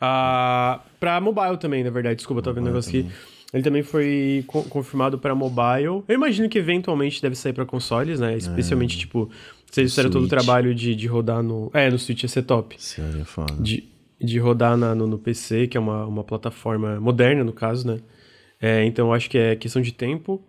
Ah, 0.00 0.80
pra 1.00 1.20
mobile 1.20 1.56
também, 1.58 1.82
na 1.82 1.90
verdade. 1.90 2.16
Desculpa, 2.16 2.40
eu 2.40 2.44
tô 2.44 2.52
vendo 2.52 2.64
um 2.64 2.68
negócio 2.68 2.88
aqui. 2.88 3.10
Ele 3.52 3.62
também 3.62 3.82
foi 3.82 4.44
co 4.46 4.62
confirmado 4.64 5.18
para 5.18 5.34
mobile. 5.34 6.02
Eu 6.08 6.14
imagino 6.14 6.48
que 6.48 6.58
eventualmente 6.58 7.20
deve 7.20 7.36
sair 7.36 7.52
para 7.52 7.66
consoles, 7.66 8.18
né? 8.18 8.36
Especialmente, 8.36 8.96
é. 8.96 9.00
tipo, 9.00 9.30
se 9.70 9.80
eles 9.80 9.92
fizeram 9.92 10.10
todo 10.10 10.24
o 10.24 10.28
trabalho 10.28 10.74
de, 10.74 10.94
de 10.94 11.06
rodar 11.06 11.42
no. 11.42 11.70
É, 11.72 11.90
no 11.90 11.98
Switch 11.98 12.22
ia 12.22 12.28
ser 12.28 12.42
top. 12.42 12.74
Seria 12.78 13.24
foda. 13.24 13.54
De, 13.62 13.88
de 14.20 14.38
rodar 14.38 14.76
na, 14.76 14.94
no, 14.94 15.06
no, 15.06 15.18
PC, 15.18 15.66
que 15.66 15.76
é 15.76 15.80
uma, 15.80 16.06
uma 16.06 16.24
plataforma 16.24 16.98
moderna, 16.98 17.44
no 17.44 17.52
caso, 17.52 17.86
né? 17.86 18.00
É, 18.60 18.84
então 18.84 19.08
eu 19.08 19.12
acho 19.12 19.28
que 19.28 19.36
é 19.36 19.54
questão 19.54 19.82
de 19.82 19.92
tempo. 19.92 20.42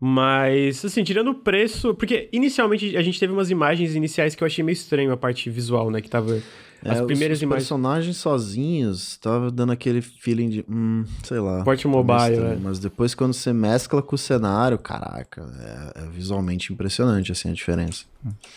Mas, 0.00 0.82
assim, 0.82 1.04
tirando 1.04 1.28
o 1.28 1.34
preço. 1.34 1.94
Porque 1.94 2.30
inicialmente 2.32 2.96
a 2.96 3.02
gente 3.02 3.20
teve 3.20 3.32
umas 3.32 3.50
imagens 3.50 3.94
iniciais 3.94 4.34
que 4.34 4.42
eu 4.42 4.46
achei 4.46 4.64
meio 4.64 4.72
estranho 4.72 5.12
a 5.12 5.16
parte 5.16 5.50
visual, 5.50 5.90
né? 5.90 6.00
Que 6.00 6.08
tava 6.08 6.40
as 6.82 6.98
é, 6.98 7.04
primeiras 7.04 7.36
os, 7.36 7.40
os 7.40 7.42
imagens. 7.42 7.64
personagens 7.64 8.16
sozinhos 8.16 9.18
tava 9.18 9.50
dando 9.50 9.72
aquele 9.72 10.00
feeling 10.00 10.48
de, 10.48 10.64
hum, 10.66 11.04
sei 11.22 11.38
lá. 11.38 11.62
Porte 11.62 11.86
mobile, 11.86 12.36
é. 12.36 12.56
Mas 12.56 12.78
depois 12.78 13.14
quando 13.14 13.34
você 13.34 13.52
mescla 13.52 14.00
com 14.00 14.14
o 14.14 14.18
cenário, 14.18 14.78
caraca, 14.78 15.46
é, 15.60 16.04
é 16.04 16.06
visualmente 16.10 16.72
impressionante 16.72 17.30
assim 17.30 17.50
a 17.50 17.52
diferença. 17.52 18.06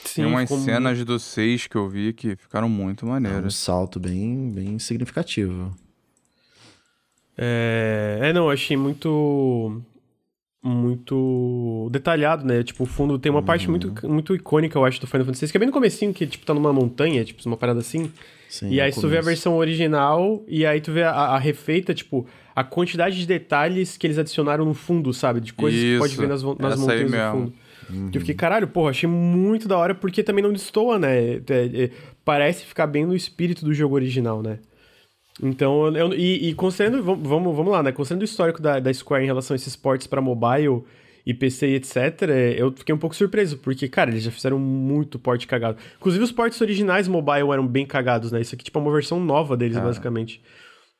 Sim, 0.06 0.22
Tem 0.22 0.26
umas 0.26 0.48
como... 0.48 0.64
cenas 0.64 1.04
do 1.04 1.20
6 1.20 1.68
que 1.68 1.76
eu 1.76 1.90
vi 1.90 2.14
que 2.14 2.38
ficaram 2.38 2.70
muito 2.70 3.06
maneiras. 3.06 3.44
É 3.44 3.48
um 3.48 3.50
salto 3.50 4.00
bem, 4.00 4.50
bem 4.50 4.80
significativo. 4.80 5.76
É, 7.38 8.20
é 8.22 8.34
não, 8.34 8.50
achei 8.50 8.78
muito 8.78 9.82
muito 10.64 11.90
detalhado, 11.92 12.46
né? 12.46 12.64
Tipo, 12.64 12.84
o 12.84 12.86
fundo 12.86 13.20
tem 13.20 13.30
uma 13.30 13.40
uhum. 13.40 13.46
parte 13.46 13.70
muito, 13.70 13.94
muito 14.08 14.34
icônica, 14.34 14.78
eu 14.78 14.86
acho, 14.86 15.02
do 15.02 15.08
Final 15.08 15.26
Fantasy 15.26 15.46
VI, 15.46 15.52
que 15.52 15.58
é 15.58 15.60
bem 15.60 15.68
no 15.68 15.74
comecinho, 15.74 16.14
que, 16.14 16.26
tipo, 16.26 16.46
tá 16.46 16.54
numa 16.54 16.72
montanha, 16.72 17.24
tipo, 17.26 17.42
uma 17.46 17.58
parada 17.58 17.80
assim. 17.80 18.10
Sim, 18.48 18.70
e 18.70 18.80
aí 18.80 18.92
tu 18.92 19.08
vê 19.08 19.18
a 19.18 19.22
versão 19.22 19.58
original, 19.58 20.42
e 20.48 20.66
aí 20.66 20.80
tu 20.80 20.92
vê 20.94 21.04
a, 21.04 21.12
a 21.12 21.38
refeita, 21.38 21.94
tipo, 21.94 22.26
a 22.56 22.64
quantidade 22.64 23.20
de 23.20 23.26
detalhes 23.26 23.98
que 23.98 24.08
eles 24.08 24.18
adicionaram 24.18 24.64
no 24.64 24.74
fundo, 24.74 25.14
sabe? 25.14 25.42
De 25.42 25.52
coisas 25.52 25.80
Isso, 25.80 25.94
que 25.94 26.00
pode 26.00 26.16
ver 26.16 26.28
nas, 26.30 26.44
nas 26.44 26.80
montanhas 26.80 27.12
do 27.12 27.18
fundo. 27.32 27.54
Uhum. 27.90 28.10
Eu 28.14 28.20
fiquei, 28.22 28.36
caralho, 28.36 28.68
porra, 28.68 28.92
achei 28.92 29.10
muito 29.10 29.68
da 29.68 29.78
hora, 29.78 29.94
porque 29.94 30.24
também 30.24 30.42
não 30.42 30.54
destoa, 30.54 30.98
né? 30.98 31.18
É, 31.18 31.42
é, 31.50 31.90
parece 32.24 32.66
ficar 32.66 32.88
bem 32.88 33.06
no 33.06 33.14
espírito 33.14 33.66
do 33.66 33.74
jogo 33.74 33.96
original, 33.96 34.42
né? 34.42 34.60
Então, 35.42 35.88
eu, 35.96 36.14
e, 36.14 36.50
e 36.50 36.54
considerando, 36.54 37.04
vamos, 37.04 37.56
vamos 37.56 37.72
lá, 37.72 37.82
né? 37.82 37.92
Considerando 37.92 38.22
o 38.22 38.26
histórico 38.26 38.62
da, 38.62 38.80
da 38.80 38.94
Square 38.94 39.24
em 39.24 39.28
relação 39.28 39.54
a 39.54 39.58
esses 39.58 39.76
ports 39.76 40.06
para 40.06 40.22
mobile 40.22 40.84
e 41.26 41.34
PC 41.34 41.70
e 41.70 41.76
etc., 41.76 41.98
eu 42.58 42.72
fiquei 42.72 42.94
um 42.94 42.98
pouco 42.98 43.16
surpreso, 43.16 43.58
porque, 43.58 43.88
cara, 43.88 44.12
eles 44.12 44.24
já 44.24 44.32
fizeram 44.32 44.60
muito 44.60 45.18
port 45.18 45.44
cagado. 45.46 45.78
Inclusive, 45.98 46.24
os 46.24 46.32
ports 46.32 46.60
originais 46.62 47.08
mobile 47.08 47.52
eram 47.52 47.66
bem 47.66 47.86
cagados, 47.86 48.32
né? 48.32 48.42
Isso 48.42 48.54
aqui, 48.54 48.64
tipo, 48.64 48.78
é 48.78 48.82
uma 48.82 48.92
versão 48.92 49.20
nova 49.20 49.58
deles, 49.58 49.78
basicamente. 49.78 50.42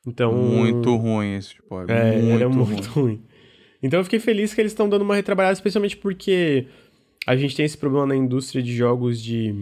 Então. 0.06 0.34
Muito 0.34 0.96
ruim 0.96 1.36
esse 1.36 1.56
port. 1.64 1.90
É, 1.90 2.18
muito 2.18 2.34
era 2.34 2.50
muito 2.50 2.90
ruim. 2.90 3.06
ruim. 3.06 3.24
Então 3.82 4.00
eu 4.00 4.04
fiquei 4.06 4.20
feliz 4.20 4.54
que 4.54 4.62
eles 4.62 4.72
estão 4.72 4.88
dando 4.88 5.02
uma 5.02 5.16
retrabalhada, 5.16 5.54
especialmente 5.54 5.98
porque 5.98 6.68
a 7.28 7.36
gente 7.36 7.56
tem 7.56 7.66
esse 7.66 7.78
problema 7.78 8.08
na 8.08 8.16
indústria 8.16 8.64
de 8.64 8.74
jogos 8.74 9.22
de 9.22 9.54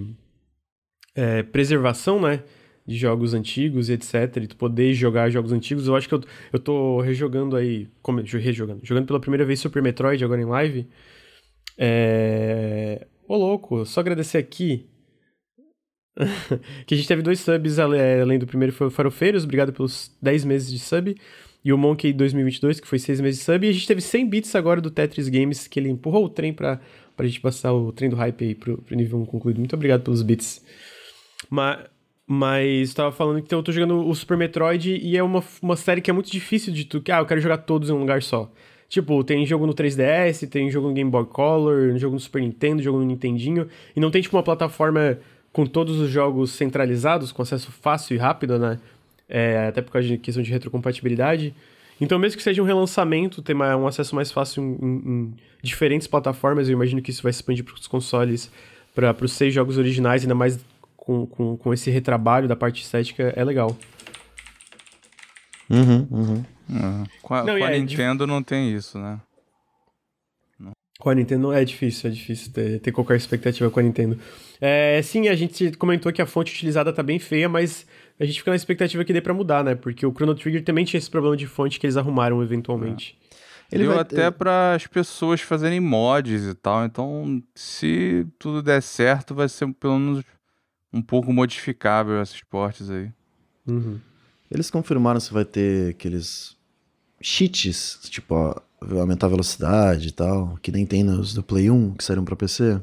é, 1.16 1.42
preservação, 1.42 2.22
né? 2.22 2.44
De 2.86 2.98
jogos 2.98 3.34
antigos 3.34 3.90
e 3.90 3.94
etc. 3.94 4.38
E 4.38 4.48
tu 4.48 4.56
poder 4.56 4.94
jogar 4.94 5.30
jogos 5.30 5.52
antigos. 5.52 5.88
Eu 5.88 5.96
acho 5.96 6.08
que 6.08 6.16
eu, 6.16 6.22
eu 6.52 6.60
tô 6.60 7.00
rejogando 7.02 7.56
aí. 7.56 7.88
Como, 8.02 8.22
rejogando. 8.22 8.82
Jogando 8.84 9.06
pela 9.06 9.20
primeira 9.20 9.46
vez 9.46 9.60
Super 9.60 9.82
Metroid 9.82 10.24
agora 10.24 10.42
em 10.42 10.46
live. 10.46 10.88
É. 11.78 13.08
Ô, 13.28 13.38
louco, 13.38 13.86
só 13.86 14.02
agradecer 14.02 14.38
aqui. 14.38 14.88
que 16.86 16.94
a 16.94 16.98
gente 16.98 17.08
teve 17.08 17.22
dois 17.22 17.40
subs 17.40 17.80
além 17.80 18.38
do 18.38 18.46
primeiro 18.46 18.74
foi 18.74 18.88
o 18.88 18.92
Farofeiros, 18.92 19.44
obrigado 19.46 19.72
pelos 19.72 20.12
10 20.22 20.46
meses 20.46 20.72
de 20.72 20.80
sub. 20.80 21.16
E 21.64 21.72
o 21.72 21.78
Monkey 21.78 22.12
2022, 22.12 22.80
que 22.80 22.88
foi 22.88 22.98
6 22.98 23.22
meses 23.22 23.40
de 23.40 23.46
sub. 23.46 23.66
E 23.66 23.70
a 23.70 23.72
gente 23.72 23.88
teve 23.88 24.02
100 24.02 24.30
bits 24.30 24.56
agora 24.56 24.82
do 24.82 24.90
Tetris 24.90 25.30
Games, 25.30 25.68
que 25.68 25.80
ele 25.80 25.90
empurrou 25.90 26.26
o 26.26 26.30
trem 26.30 26.52
pra, 26.52 26.82
pra 27.16 27.28
gente 27.28 27.40
passar 27.40 27.72
o 27.72 27.92
trem 27.92 28.10
do 28.10 28.16
hype 28.16 28.44
aí 28.44 28.56
pro, 28.56 28.82
pro 28.82 28.96
nível 28.96 29.20
1 29.22 29.26
concluído. 29.26 29.60
Muito 29.60 29.76
obrigado 29.76 30.02
pelos 30.02 30.24
bits. 30.24 30.66
Mas, 31.50 31.86
mas 32.32 32.94
tava 32.94 33.12
falando 33.12 33.42
que 33.42 33.54
eu 33.54 33.62
tô 33.62 33.74
jogando 33.74 34.08
o 34.08 34.16
Super 34.16 34.38
Metroid 34.38 34.98
e 35.04 35.18
é 35.18 35.22
uma, 35.22 35.44
uma 35.62 35.76
série 35.76 36.00
que 36.00 36.10
é 36.10 36.14
muito 36.14 36.32
difícil 36.32 36.72
de 36.72 36.86
tu. 36.86 37.04
Ah, 37.12 37.20
eu 37.20 37.26
quero 37.26 37.42
jogar 37.42 37.58
todos 37.58 37.90
em 37.90 37.92
um 37.92 38.00
lugar 38.00 38.24
só. 38.24 38.50
Tipo, 38.88 39.22
tem 39.22 39.46
jogo 39.46 39.68
no 39.68 39.74
3DS, 39.74 40.48
tem 40.48 40.72
jogo 40.72 40.88
no 40.88 40.94
Game 40.94 41.12
Boy 41.12 41.26
Color, 41.26 41.98
jogo 41.98 42.14
no 42.14 42.20
Super 42.22 42.42
Nintendo, 42.42 42.82
jogo 42.82 43.00
no 43.00 43.06
Nintendinho. 43.06 43.68
E 43.94 44.00
não 44.00 44.10
tem, 44.10 44.22
tipo, 44.22 44.38
uma 44.38 44.44
plataforma 44.44 45.20
com 45.52 45.66
todos 45.66 46.00
os 46.00 46.10
jogos 46.10 46.52
centralizados, 46.52 47.34
com 47.34 47.42
acesso 47.42 47.70
fácil 47.70 48.16
e 48.16 48.18
rápido, 48.18 48.58
né? 48.58 48.80
É, 49.28 49.68
até 49.68 49.82
por 49.82 49.92
causa 49.92 50.08
de 50.08 50.18
questão 50.18 50.42
de 50.42 50.52
retrocompatibilidade. 50.52 51.54
Então, 52.00 52.18
mesmo 52.18 52.38
que 52.38 52.44
seja 52.44 52.62
um 52.62 52.66
relançamento, 52.66 53.42
ter 53.42 53.54
um 53.54 53.88
acesso 53.88 54.16
mais 54.16 54.32
fácil 54.32 54.64
em, 54.64 54.86
em, 54.86 55.34
diferentes 55.62 56.08
plataformas, 56.08 56.70
eu 56.70 56.74
imagino 56.74 57.02
que 57.02 57.12
isso 57.12 57.24
vai 57.24 57.34
se 57.34 57.40
expandir 57.40 57.66
para 57.66 57.76
os 57.76 57.88
consoles, 57.88 58.50
para 58.96 59.14
os 59.22 59.34
seis 59.34 59.54
jogos 59.54 59.78
originais, 59.78 60.22
ainda 60.22 60.34
mais 60.34 60.58
com, 61.02 61.26
com, 61.26 61.58
com 61.58 61.74
esse 61.74 61.90
retrabalho 61.90 62.48
da 62.48 62.56
parte 62.56 62.84
estética, 62.84 63.34
é 63.36 63.44
legal. 63.44 63.76
Uhum, 65.68 66.08
uhum. 66.12 66.46
uhum. 66.70 67.04
Com 67.24 67.34
a, 67.34 67.44
não, 67.44 67.58
com 67.58 67.66
a 67.66 67.72
é, 67.72 67.80
Nintendo 67.80 68.28
não 68.28 68.44
tem 68.44 68.72
isso, 68.72 69.00
né? 69.00 69.20
Com 71.00 71.10
a 71.10 71.16
Nintendo 71.16 71.52
é 71.52 71.66
difícil, 71.66 72.12
é 72.12 72.14
difícil 72.14 72.54
ter, 72.54 72.80
ter 72.80 72.92
qualquer 72.92 73.18
expectativa 73.18 73.68
com 73.72 73.80
a 73.80 73.84
Nintendo. 73.84 74.20
É, 74.60 75.02
sim, 75.02 75.28
a 75.28 75.34
gente 75.34 75.72
comentou 75.72 76.14
que 76.14 76.22
a 76.22 76.28
fonte 76.28 76.54
utilizada 76.54 76.94
tá 76.94 77.02
bem 77.02 77.18
feia, 77.18 77.50
mas 77.50 77.88
a 78.20 78.26
gente 78.26 78.38
fica 78.38 78.52
na 78.52 78.56
expectativa 78.56 79.04
que 79.04 79.12
dê 79.12 79.20
pra 79.20 79.34
mudar, 79.34 79.64
né? 79.64 79.74
Porque 79.74 80.06
o 80.06 80.14
Chrono 80.14 80.36
Trigger 80.36 80.64
também 80.64 80.86
tinha 80.86 81.00
esse 81.00 81.10
problema 81.10 81.36
de 81.36 81.48
fonte 81.48 81.80
que 81.80 81.88
eles 81.88 81.98
arrumaram 81.98 82.44
eventualmente. 82.44 83.18
É. 83.72 83.76
Ele 83.76 83.86
Deu 83.86 83.94
vai... 83.94 84.02
até 84.02 84.30
para 84.30 84.76
as 84.76 84.86
pessoas 84.86 85.42
fazerem 85.42 85.80
mods 85.80 86.44
e 86.44 86.54
tal, 86.54 86.86
então 86.86 87.42
se 87.56 88.28
tudo 88.38 88.62
der 88.62 88.84
certo, 88.84 89.34
vai 89.34 89.50
ser 89.50 89.74
pelo 89.74 89.98
menos 89.98 90.24
um 90.94 91.02
pouco 91.02 91.32
modificável 91.32 92.22
esses 92.22 92.42
portes 92.42 92.90
aí. 92.90 93.12
Uhum. 93.68 94.00
Eles 94.50 94.70
confirmaram 94.70 95.20
se 95.20 95.32
vai 95.32 95.46
ter 95.46 95.92
aqueles 95.92 96.58
cheats, 97.22 98.00
tipo, 98.10 98.36
ó, 98.36 98.56
aumentar 99.00 99.28
a 99.28 99.30
velocidade 99.30 100.10
e 100.10 100.12
tal, 100.12 100.58
que 100.62 100.72
nem 100.72 100.86
tem 100.86 101.04
nos 101.04 101.34
do 101.34 101.44
Play 101.44 101.70
1, 101.70 101.94
que 101.94 102.04
saíram 102.04 102.26
pra 102.26 102.36
PC? 102.36 102.82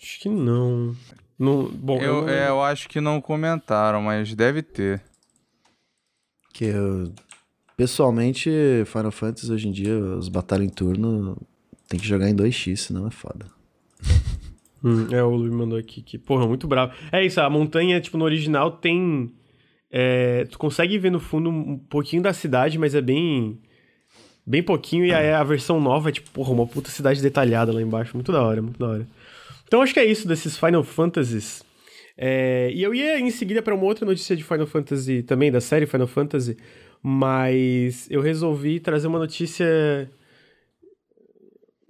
Acho 0.00 0.20
que 0.20 0.28
não. 0.28 0.94
não 1.38 1.64
bom, 1.70 1.98
eu, 1.98 2.02
eu, 2.02 2.22
não... 2.22 2.28
É, 2.28 2.48
eu 2.48 2.62
acho 2.62 2.88
que 2.88 3.00
não 3.00 3.20
comentaram, 3.20 4.02
mas 4.02 4.34
deve 4.34 4.62
ter. 4.62 5.02
Que 6.52 6.66
eu, 6.66 7.12
pessoalmente, 7.76 8.50
Final 8.86 9.12
Fantasy 9.12 9.50
hoje 9.50 9.68
em 9.68 9.72
dia, 9.72 9.96
os 9.98 10.28
batalhas 10.28 10.66
em 10.66 10.70
turno, 10.70 11.40
tem 11.88 11.98
que 11.98 12.06
jogar 12.06 12.28
em 12.28 12.36
2x, 12.36 12.76
senão 12.76 13.06
é 13.06 13.10
foda. 13.10 13.46
Hum, 14.82 15.08
é, 15.10 15.22
o 15.22 15.30
Luiz 15.30 15.52
mandou 15.52 15.78
aqui 15.78 16.02
que, 16.02 16.18
porra, 16.18 16.46
muito 16.46 16.66
bravo. 16.66 16.92
É 17.12 17.24
isso, 17.24 17.40
a 17.40 17.50
montanha, 17.50 18.00
tipo, 18.00 18.16
no 18.16 18.24
original 18.24 18.72
tem. 18.72 19.32
É, 19.90 20.44
tu 20.44 20.58
consegue 20.58 20.98
ver 20.98 21.10
no 21.10 21.20
fundo 21.20 21.50
um 21.50 21.78
pouquinho 21.78 22.22
da 22.22 22.32
cidade, 22.32 22.78
mas 22.78 22.94
é 22.94 23.00
bem 23.00 23.58
bem 24.46 24.62
pouquinho, 24.62 25.04
e 25.04 25.12
aí 25.12 25.32
a 25.32 25.44
versão 25.44 25.80
nova 25.80 26.08
é 26.08 26.12
tipo, 26.12 26.30
porra, 26.30 26.52
uma 26.52 26.66
puta 26.66 26.90
cidade 26.90 27.22
detalhada 27.22 27.72
lá 27.72 27.80
embaixo. 27.80 28.16
Muito 28.16 28.32
da 28.32 28.42
hora, 28.42 28.60
muito 28.62 28.78
da 28.78 28.88
hora. 28.88 29.06
Então 29.66 29.82
acho 29.82 29.94
que 29.94 30.00
é 30.00 30.04
isso 30.04 30.26
desses 30.26 30.58
Final 30.58 30.82
Fantasies. 30.82 31.62
É, 32.16 32.70
e 32.74 32.82
eu 32.82 32.94
ia 32.94 33.18
em 33.18 33.30
seguida 33.30 33.62
para 33.62 33.74
uma 33.74 33.84
outra 33.84 34.04
notícia 34.04 34.36
de 34.36 34.44
Final 34.44 34.66
Fantasy 34.66 35.22
também, 35.22 35.50
da 35.50 35.60
série 35.60 35.86
Final 35.86 36.06
Fantasy, 36.06 36.56
mas 37.02 38.10
eu 38.10 38.20
resolvi 38.20 38.80
trazer 38.80 39.06
uma 39.06 39.18
notícia. 39.18 40.10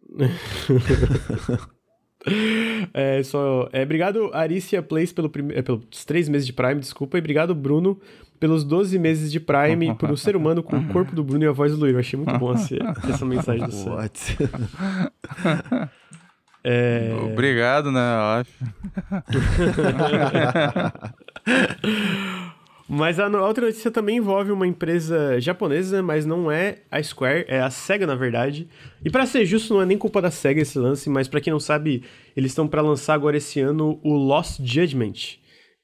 é, 2.93 3.23
só, 3.23 3.69
é, 3.73 3.83
obrigado, 3.83 4.31
Aricia 4.33 4.83
Place, 4.83 5.13
pelo 5.13 5.31
prime... 5.31 5.55
É, 5.55 5.63
pelos 5.63 6.05
três 6.05 6.29
meses 6.29 6.47
de 6.47 6.53
Prime, 6.53 6.81
desculpa, 6.81 7.17
e 7.17 7.21
obrigado, 7.21 7.55
Bruno, 7.55 8.01
pelos 8.39 8.65
12 8.65 8.99
meses 8.99 9.31
de 9.31 9.39
Prime 9.39 9.95
por 10.01 10.11
um 10.11 10.17
ser 10.17 10.35
humano 10.37 10.63
com 10.63 10.77
o 10.79 10.89
corpo 10.89 11.15
do 11.15 11.23
Bruno 11.23 11.45
e 11.45 11.47
a 11.47 11.53
voz 11.53 11.77
do. 11.77 11.87
Eu 11.87 11.99
achei 11.99 12.19
muito 12.19 12.37
bom 12.39 12.53
essa, 12.53 12.75
essa 13.09 13.25
mensagem 13.25 13.67
do 13.67 13.73
céu. 13.73 13.99
É... 16.63 17.17
Obrigado, 17.33 17.91
né? 17.91 18.01
Eu 18.01 18.45
acho. 18.45 18.53
Mas 22.91 23.21
a 23.21 23.29
outra 23.29 23.67
notícia 23.67 23.89
também 23.89 24.17
envolve 24.17 24.51
uma 24.51 24.67
empresa 24.67 25.41
japonesa, 25.41 26.03
mas 26.03 26.27
não 26.27 26.51
é 26.51 26.79
a 26.91 27.01
Square, 27.01 27.45
é 27.47 27.61
a 27.61 27.71
SEGA, 27.71 28.05
na 28.05 28.17
verdade. 28.17 28.69
E 29.05 29.09
para 29.09 29.27
ser 29.27 29.47
justo, 29.47 29.73
não 29.73 29.83
é 29.83 29.87
nem 29.87 29.97
culpa 29.97 30.21
da 30.21 30.29
SEGA 30.29 30.63
esse 30.63 30.77
lance, 30.77 31.09
mas 31.09 31.29
para 31.29 31.41
quem 31.41 31.53
não 31.53 31.61
sabe, 31.61 32.03
eles 32.37 32.51
estão 32.51 32.67
para 32.67 32.83
lançar 32.83 33.15
agora 33.15 33.37
esse 33.37 33.61
ano 33.61 34.01
o 34.03 34.13
Lost 34.13 34.59
Judgment 34.61 35.39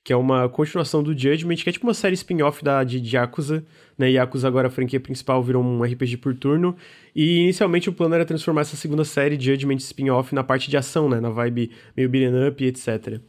que 0.07 0.13
é 0.13 0.17
uma 0.17 0.49
continuação 0.49 1.03
do 1.03 1.11
Judgment, 1.19 1.57
que 1.57 1.69
é 1.69 1.73
tipo 1.73 1.85
uma 1.85 1.93
série 1.93 2.15
spin-off 2.15 2.63
da, 2.63 2.85
de, 2.85 3.01
de 3.01 3.17
Yakuza, 3.17 3.65
né? 3.99 4.09
Yakuza 4.09 4.47
agora 4.47 4.69
a 4.69 4.71
franquia 4.71 5.01
principal 5.01 5.43
virou 5.43 5.61
um 5.61 5.83
RPG 5.83 6.19
por 6.19 6.33
turno, 6.33 6.77
e 7.13 7.41
inicialmente 7.41 7.89
o 7.89 7.93
plano 7.93 8.15
era 8.15 8.25
transformar 8.25 8.61
essa 8.61 8.77
segunda 8.77 9.05
série, 9.05 9.35
Judgment 9.35 9.79
spin-off, 9.79 10.33
na 10.33 10.45
parte 10.45 10.71
de 10.71 10.77
ação, 10.77 11.09
né? 11.09 11.19
Na 11.19 11.31
vibe 11.31 11.73
meio 11.97 12.09
beat'em 12.09 12.49
up 12.49 12.63
e 12.63 12.69
etc. 12.69 13.21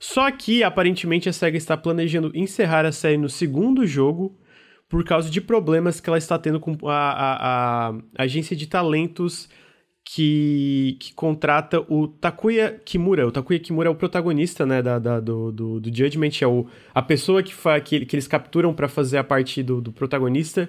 Só 0.00 0.30
que, 0.30 0.64
aparentemente, 0.64 1.28
a 1.28 1.32
SEGA 1.32 1.58
está 1.58 1.76
planejando 1.76 2.32
encerrar 2.34 2.86
a 2.86 2.90
série 2.90 3.18
no 3.18 3.28
segundo 3.28 3.86
jogo, 3.86 4.34
por 4.88 5.04
causa 5.04 5.30
de 5.30 5.40
problemas 5.40 6.00
que 6.00 6.08
ela 6.08 6.18
está 6.18 6.38
tendo 6.38 6.58
com 6.58 6.76
a, 6.88 7.12
a, 7.12 7.88
a 7.90 8.22
agência 8.22 8.56
de 8.56 8.66
talentos 8.66 9.48
que, 10.02 10.96
que 10.98 11.14
contrata 11.14 11.80
o 11.88 12.08
Takuya 12.08 12.80
Kimura. 12.84 13.28
O 13.28 13.30
Takuya 13.30 13.60
Kimura 13.60 13.88
é 13.88 13.92
o 13.92 13.94
protagonista, 13.94 14.66
né, 14.66 14.82
da, 14.82 14.98
da 14.98 15.20
do, 15.20 15.52
do, 15.52 15.80
do, 15.80 15.96
Judgment, 15.96 16.32
é 16.40 16.46
o, 16.46 16.66
a 16.92 17.02
pessoa 17.02 17.42
que, 17.42 17.54
fa, 17.54 17.78
que, 17.78 18.04
que 18.04 18.16
eles 18.16 18.26
capturam 18.26 18.74
para 18.74 18.88
fazer 18.88 19.18
a 19.18 19.24
parte 19.24 19.62
do, 19.62 19.80
do 19.80 19.92
protagonista. 19.92 20.68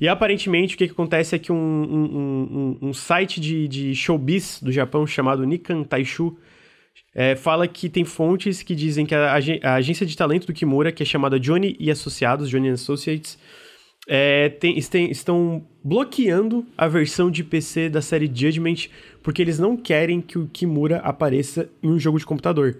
E 0.00 0.08
aparentemente 0.08 0.74
o 0.74 0.78
que, 0.78 0.86
que 0.86 0.92
acontece 0.92 1.36
é 1.36 1.38
que 1.38 1.52
um, 1.52 1.56
um, 1.56 2.78
um, 2.82 2.88
um 2.88 2.92
site 2.94 3.38
de, 3.38 3.68
de 3.68 3.94
showbiz 3.94 4.60
do 4.60 4.72
Japão 4.72 5.06
chamado 5.06 5.44
Nikan 5.44 5.84
Taishu 5.84 6.36
é, 7.14 7.36
fala 7.36 7.68
que 7.68 7.88
tem 7.88 8.04
fontes 8.04 8.62
que 8.62 8.74
dizem 8.74 9.04
que 9.04 9.14
a, 9.14 9.32
a, 9.62 9.74
agência 9.74 10.06
de 10.06 10.16
talento 10.16 10.46
do 10.46 10.52
Kimura, 10.52 10.90
que 10.90 11.02
é 11.02 11.06
chamada 11.06 11.38
Johnny 11.38 11.76
e 11.78 11.90
Associados, 11.90 12.48
Johnny 12.48 12.70
Associates, 12.70 13.38
é, 14.08 14.48
tem, 14.48 14.80
tem, 14.80 15.10
estão 15.10 15.64
bloqueando 15.84 16.66
a 16.76 16.88
versão 16.88 17.30
de 17.30 17.44
PC 17.44 17.88
da 17.88 18.02
série 18.02 18.26
Judgment 18.26 18.88
porque 19.22 19.40
eles 19.40 19.58
não 19.58 19.76
querem 19.76 20.20
que 20.20 20.38
o 20.38 20.48
Kimura 20.48 20.98
apareça 20.98 21.68
em 21.82 21.90
um 21.90 21.98
jogo 21.98 22.18
de 22.18 22.26
computador. 22.26 22.78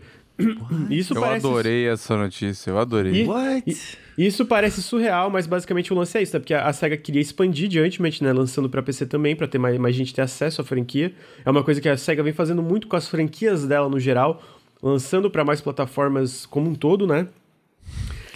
Isso 0.91 1.15
eu 1.15 1.21
parece... 1.21 1.47
adorei 1.47 1.89
essa 1.89 2.17
notícia, 2.17 2.71
eu 2.71 2.79
adorei. 2.79 3.27
E, 3.67 3.77
e, 4.19 4.27
isso 4.27 4.45
parece 4.45 4.83
surreal, 4.83 5.31
mas 5.31 5.47
basicamente 5.47 5.93
o 5.93 5.97
lance 5.97 6.17
é 6.19 6.23
isso, 6.23 6.35
né? 6.35 6.41
Porque 6.41 6.55
a, 6.55 6.67
a 6.67 6.73
SEGA 6.73 6.97
queria 6.97 7.21
expandir 7.21 7.71
Judgment, 7.71 8.21
né? 8.21 8.33
Lançando 8.33 8.69
para 8.69 8.83
PC 8.83 9.07
também, 9.07 9.35
para 9.35 9.47
ter 9.47 9.59
mais, 9.59 9.79
mais 9.79 9.95
gente 9.95 10.15
ter 10.15 10.23
acesso 10.23 10.61
à 10.61 10.65
franquia. 10.65 11.13
É 11.45 11.51
uma 11.51 11.63
coisa 11.63 11.81
que 11.81 11.89
a 11.89 11.97
SEGA 11.97 12.23
vem 12.23 12.33
fazendo 12.33 12.63
muito 12.63 12.87
com 12.87 12.97
as 12.97 13.09
franquias 13.09 13.67
dela 13.67 13.89
no 13.89 14.01
geral, 14.01 14.43
lançando 14.83 15.31
para 15.31 15.45
mais 15.45 15.61
plataformas 15.61 16.47
como 16.47 16.71
um 16.71 16.75
todo, 16.75 17.07
né? 17.07 17.29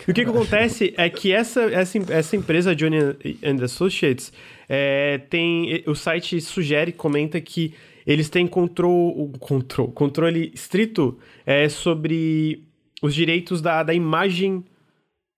E 0.07 0.11
o 0.11 0.15
que, 0.15 0.25
que 0.25 0.31
acontece 0.31 0.95
é 0.99 1.11
que 1.11 1.33
essa, 1.33 1.63
essa, 1.63 1.99
essa 2.11 2.37
empresa, 2.37 2.75
Johnny 2.75 2.99
and 3.43 3.65
Associates, 3.65 4.33
é, 4.69 5.19
tem. 5.31 5.83
O 5.87 5.95
site 5.95 6.41
sugere, 6.41 6.93
comenta 6.93 7.41
que 7.41 7.75
eles 8.07 8.29
têm 8.29 8.47
control, 8.47 9.33
control, 9.41 9.89
controle 9.89 10.53
estrito 10.55 11.19
é, 11.45 11.69
sobre 11.69 12.65
os 13.03 13.15
direitos 13.15 13.61
da, 13.61 13.83
da 13.83 13.93
imagem 13.93 14.65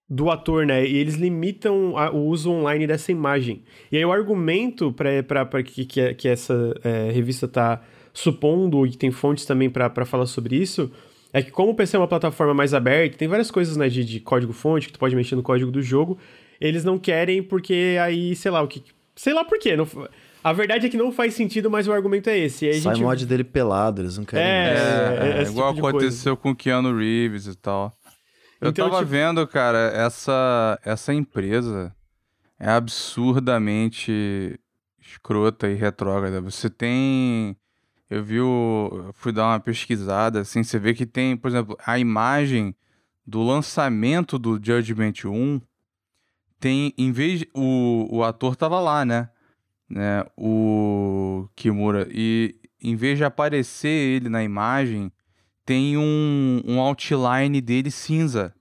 do 0.08 0.30
ator, 0.30 0.66
né? 0.66 0.86
E 0.86 0.96
eles 0.96 1.14
limitam 1.14 1.96
a, 1.96 2.10
o 2.10 2.26
uso 2.26 2.50
online 2.50 2.86
dessa 2.86 3.12
imagem. 3.12 3.62
E 3.92 3.96
aí 3.96 4.04
o 4.04 4.12
argumento 4.12 4.92
para 4.92 5.62
que, 5.62 5.84
que, 5.84 6.14
que 6.14 6.28
essa 6.28 6.74
é, 6.82 7.10
revista 7.10 7.46
tá 7.46 7.82
supondo, 8.12 8.86
e 8.86 8.96
tem 8.96 9.10
fontes 9.10 9.44
também 9.44 9.70
para 9.70 10.04
falar 10.04 10.26
sobre 10.26 10.56
isso, 10.56 10.90
é 11.32 11.42
que 11.42 11.50
como 11.50 11.72
o 11.72 11.74
PC 11.74 11.96
é 11.96 12.00
uma 12.00 12.08
plataforma 12.08 12.54
mais 12.54 12.74
aberta, 12.74 13.18
tem 13.18 13.28
várias 13.28 13.50
coisas 13.50 13.76
né, 13.76 13.88
de, 13.88 14.04
de 14.04 14.18
código-fonte 14.18 14.86
que 14.86 14.92
tu 14.94 14.98
pode 14.98 15.14
mexer 15.14 15.36
no 15.36 15.42
código 15.42 15.70
do 15.70 15.82
jogo, 15.82 16.18
eles 16.60 16.84
não 16.84 16.98
querem 16.98 17.42
porque 17.42 17.96
aí, 18.02 18.34
sei 18.34 18.50
lá, 18.50 18.62
o 18.62 18.68
que... 18.68 18.82
Sei 19.14 19.32
lá 19.32 19.44
por 19.44 19.58
quê, 19.58 19.76
não... 19.76 19.86
A 20.48 20.52
verdade 20.52 20.86
é 20.86 20.88
que 20.88 20.96
não 20.96 21.12
faz 21.12 21.34
sentido, 21.34 21.70
mas 21.70 21.86
o 21.86 21.92
argumento 21.92 22.30
é 22.30 22.38
esse. 22.38 22.72
Sai 22.80 22.94
gente... 22.94 23.04
mod 23.04 23.26
dele 23.26 23.44
pelado, 23.44 24.00
eles 24.00 24.16
não 24.16 24.24
querem. 24.24 24.46
É, 24.46 24.48
é, 24.48 25.38
é, 25.38 25.38
é 25.40 25.42
igual 25.42 25.74
tipo 25.74 25.86
aconteceu 25.86 26.36
com 26.38 26.52
o 26.52 26.56
Keanu 26.56 26.96
Reeves 26.96 27.46
e 27.46 27.54
tal. 27.54 27.94
Eu 28.58 28.70
então, 28.70 28.88
tava 28.88 29.00
tipo... 29.00 29.10
vendo, 29.10 29.46
cara, 29.46 29.92
essa, 29.94 30.80
essa 30.82 31.12
empresa 31.12 31.94
é 32.58 32.70
absurdamente 32.70 34.58
escrota 34.98 35.68
e 35.68 35.74
retrógrada. 35.74 36.40
Você 36.40 36.70
tem. 36.70 37.54
Eu 38.08 38.24
vi 38.24 38.40
o. 38.40 39.04
Eu 39.08 39.12
fui 39.12 39.32
dar 39.32 39.48
uma 39.48 39.60
pesquisada, 39.60 40.40
assim, 40.40 40.62
você 40.62 40.78
vê 40.78 40.94
que 40.94 41.04
tem, 41.04 41.36
por 41.36 41.48
exemplo, 41.48 41.76
a 41.84 41.98
imagem 41.98 42.74
do 43.26 43.42
lançamento 43.42 44.38
do 44.38 44.54
Judgment 44.54 45.26
1 45.26 45.60
tem, 46.58 46.94
em 46.96 47.12
vez. 47.12 47.44
O, 47.54 48.08
o 48.10 48.24
ator 48.24 48.56
tava 48.56 48.80
lá, 48.80 49.04
né? 49.04 49.28
Né? 49.88 50.24
O 50.36 51.48
Kimura. 51.56 52.06
E 52.10 52.54
em 52.82 52.94
vez 52.94 53.18
de 53.18 53.24
aparecer 53.24 53.88
ele 53.88 54.28
na 54.28 54.42
imagem, 54.42 55.10
tem 55.64 55.96
um, 55.96 56.62
um 56.64 56.80
outline 56.80 57.60
dele 57.60 57.90
cinza. 57.90 58.54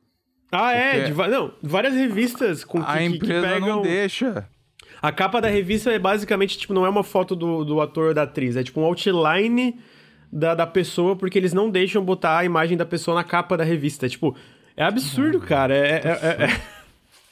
Ah, 0.51 0.71
é? 0.71 1.09
De, 1.09 1.13
não, 1.13 1.53
várias 1.61 1.93
revistas 1.93 2.63
com 2.63 2.81
que, 2.81 2.89
A 2.89 3.03
empresa 3.03 3.47
que 3.47 3.53
pegam... 3.53 3.67
não 3.67 3.81
deixa. 3.81 4.47
A 5.01 5.11
capa 5.11 5.39
da 5.39 5.47
revista 5.47 5.91
é 5.91 5.99
basicamente, 5.99 6.57
tipo, 6.57 6.73
não 6.73 6.85
é 6.85 6.89
uma 6.89 7.03
foto 7.03 7.35
do, 7.35 7.63
do 7.63 7.81
ator 7.81 8.07
ou 8.07 8.13
da 8.13 8.23
atriz, 8.23 8.55
é 8.55 8.63
tipo 8.63 8.81
um 8.81 8.83
outline 8.85 9.79
da, 10.31 10.55
da 10.55 10.65
pessoa, 10.65 11.15
porque 11.15 11.37
eles 11.37 11.53
não 11.53 11.69
deixam 11.69 12.03
botar 12.03 12.39
a 12.39 12.45
imagem 12.45 12.77
da 12.77 12.85
pessoa 12.85 13.15
na 13.15 13.23
capa 13.23 13.55
da 13.55 13.63
revista. 13.63 14.05
É, 14.05 14.09
tipo, 14.09 14.35
é 14.75 14.83
absurdo, 14.83 15.39
cara. 15.39 15.75
É, 15.75 16.01
é, 16.03 16.19
é, 16.21 16.43
é... 16.45 16.77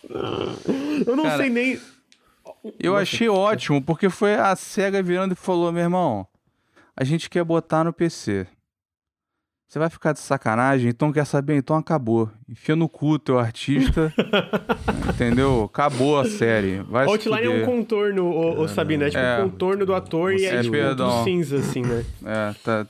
Eu 1.07 1.15
não 1.15 1.23
cara, 1.23 1.37
sei 1.37 1.49
nem. 1.49 1.79
Eu 2.79 2.91
Nossa, 2.93 3.03
achei 3.03 3.29
ótimo, 3.29 3.81
porque 3.81 4.09
foi 4.09 4.35
a 4.35 4.55
SEGA 4.55 5.01
virando 5.01 5.33
e 5.33 5.35
falou: 5.35 5.71
meu 5.71 5.83
irmão, 5.83 6.27
a 6.95 7.03
gente 7.03 7.29
quer 7.29 7.43
botar 7.43 7.83
no 7.83 7.93
PC. 7.93 8.47
Você 9.67 9.79
vai 9.79 9.89
ficar 9.89 10.13
de 10.13 10.19
sacanagem? 10.19 10.89
Então 10.89 11.11
quer 11.11 11.25
saber? 11.25 11.57
Então 11.57 11.75
acabou. 11.75 12.29
Enfia 12.47 12.75
no 12.75 12.87
cu 12.87 13.17
teu 13.17 13.37
artista. 13.37 14.13
entendeu? 15.13 15.63
Acabou 15.63 16.19
a 16.19 16.25
série. 16.25 16.81
Vai 16.83 17.05
Outline 17.05 17.45
é 17.45 17.49
um 17.49 17.65
contorno, 17.65 18.25
o, 18.25 18.61
o 18.61 18.67
Sabino. 18.67 19.03
É 19.03 19.09
tipo 19.09 19.21
é, 19.21 19.43
um 19.43 19.49
contorno 19.49 19.85
do 19.85 19.93
ator 19.93 20.33
e 20.33 20.45
é, 20.45 20.55
é 20.55 20.61
tipo 20.61 20.77
cinza, 21.23 21.57
assim, 21.57 21.81
né? 21.81 22.05
É, 22.23 22.55
tá. 22.63 22.87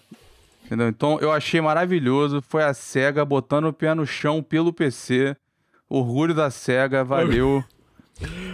Entendeu? 0.65 0.87
Então 0.87 1.17
eu 1.19 1.31
achei 1.31 1.61
maravilhoso. 1.61 2.41
Foi 2.41 2.63
a 2.63 2.73
SEGA 2.73 3.23
botando 3.23 3.65
o 3.65 3.73
pé 3.73 3.93
no 3.93 4.05
chão 4.05 4.43
pelo 4.43 4.73
PC. 4.73 5.35
Orgulho 5.89 6.33
da 6.33 6.51
SEGA, 6.51 7.03
valeu. 7.03 7.63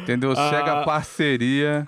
entendeu? 0.02 0.32
Ah. 0.32 0.50
SEGA 0.50 0.84
parceria. 0.84 1.88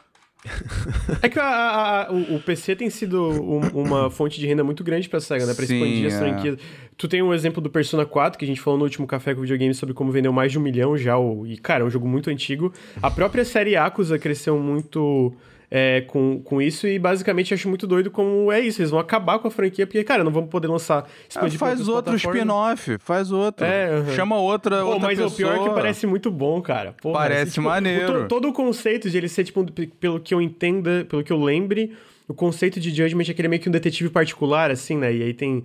É 1.22 1.30
que 1.30 1.40
a, 1.40 1.44
a, 1.44 2.08
a, 2.08 2.12
o, 2.12 2.36
o, 2.36 2.40
PC 2.42 2.76
tem 2.76 2.90
sido 2.90 3.30
um, 3.30 3.60
uma 3.82 4.10
fonte 4.10 4.40
de 4.40 4.46
renda 4.46 4.64
muito 4.64 4.84
grande 4.84 5.08
pra 5.08 5.22
SEGA, 5.22 5.46
né? 5.46 5.54
Pra 5.54 5.66
Sim, 5.66 5.76
expandir 5.76 6.08
as 6.08 6.14
é. 6.14 6.20
franquias. 6.20 6.60
Tu 6.98 7.08
tem 7.08 7.22
um 7.22 7.34
exemplo 7.34 7.62
do 7.62 7.70
Persona 7.70 8.06
4, 8.06 8.38
que 8.38 8.44
a 8.44 8.48
gente 8.48 8.60
falou 8.60 8.78
no 8.78 8.84
último 8.84 9.08
Café 9.08 9.34
com 9.34 9.42
Videogame 9.42 9.74
sobre 9.74 9.94
como 9.94 10.12
vendeu 10.12 10.34
mais 10.34 10.52
de 10.52 10.60
um 10.60 10.62
milhão 10.62 10.98
já. 10.98 11.16
E, 11.48 11.58
cara, 11.58 11.84
é 11.84 11.88
um 11.88 11.90
jogo 11.90 12.08
muito 12.08 12.30
antigo. 12.30 12.74
A 13.02 13.10
própria 13.10 13.46
série 13.46 13.72
Yakuza 13.72 14.20
cresceu 14.20 14.60
muito 14.60 15.34
é, 15.76 16.02
com, 16.02 16.40
com 16.44 16.62
isso 16.62 16.86
e 16.86 17.00
basicamente 17.00 17.52
acho 17.52 17.68
muito 17.68 17.88
doido 17.88 18.12
como 18.12 18.52
é 18.52 18.60
isso. 18.60 18.80
Eles 18.80 18.92
vão 18.92 19.00
acabar 19.00 19.40
com 19.40 19.48
a 19.48 19.52
franquia 19.52 19.88
porque, 19.88 20.04
cara, 20.04 20.24
não 20.24 20.32
vamos 20.32 20.52
poder 20.52 20.68
lançar. 20.68 21.04
Ah, 21.36 21.50
faz 21.50 21.88
outro 21.88 22.16
spin-off, 22.16 23.00
faz 23.00 23.32
outro. 23.32 23.66
É, 23.66 23.90
uhum. 23.98 24.14
Chama 24.14 24.38
outra, 24.38 24.82
Pô, 24.82 24.90
outra 24.90 25.08
mas 25.08 25.18
pessoa. 25.18 25.34
o 25.34 25.36
pior 25.36 25.56
é 25.56 25.68
que 25.68 25.74
parece 25.74 26.06
muito 26.06 26.30
bom, 26.30 26.62
cara. 26.62 26.94
Porra, 27.02 27.22
parece 27.22 27.54
tipo, 27.54 27.66
maneiro. 27.66 28.26
O, 28.26 28.28
todo 28.28 28.50
o 28.50 28.54
conceito 28.54 29.10
de 29.10 29.18
ele 29.18 29.28
ser, 29.28 29.46
tipo, 29.46 29.66
pelo 30.00 30.20
que 30.20 30.32
eu 30.32 30.40
entenda, 30.40 31.08
pelo 31.10 31.24
que 31.24 31.34
eu 31.34 31.44
lembre, 31.44 31.98
o 32.28 32.36
conceito 32.36 32.80
de 32.80 32.92
Judgment 32.92 33.24
é 33.30 33.34
que 33.34 33.42
ele 33.42 33.48
é 33.48 33.50
meio 33.50 33.62
que 33.62 33.68
um 33.68 33.72
detetive 33.72 34.12
particular, 34.12 34.70
assim, 34.70 34.96
né? 34.96 35.12
E 35.12 35.24
aí 35.24 35.34
tem, 35.34 35.64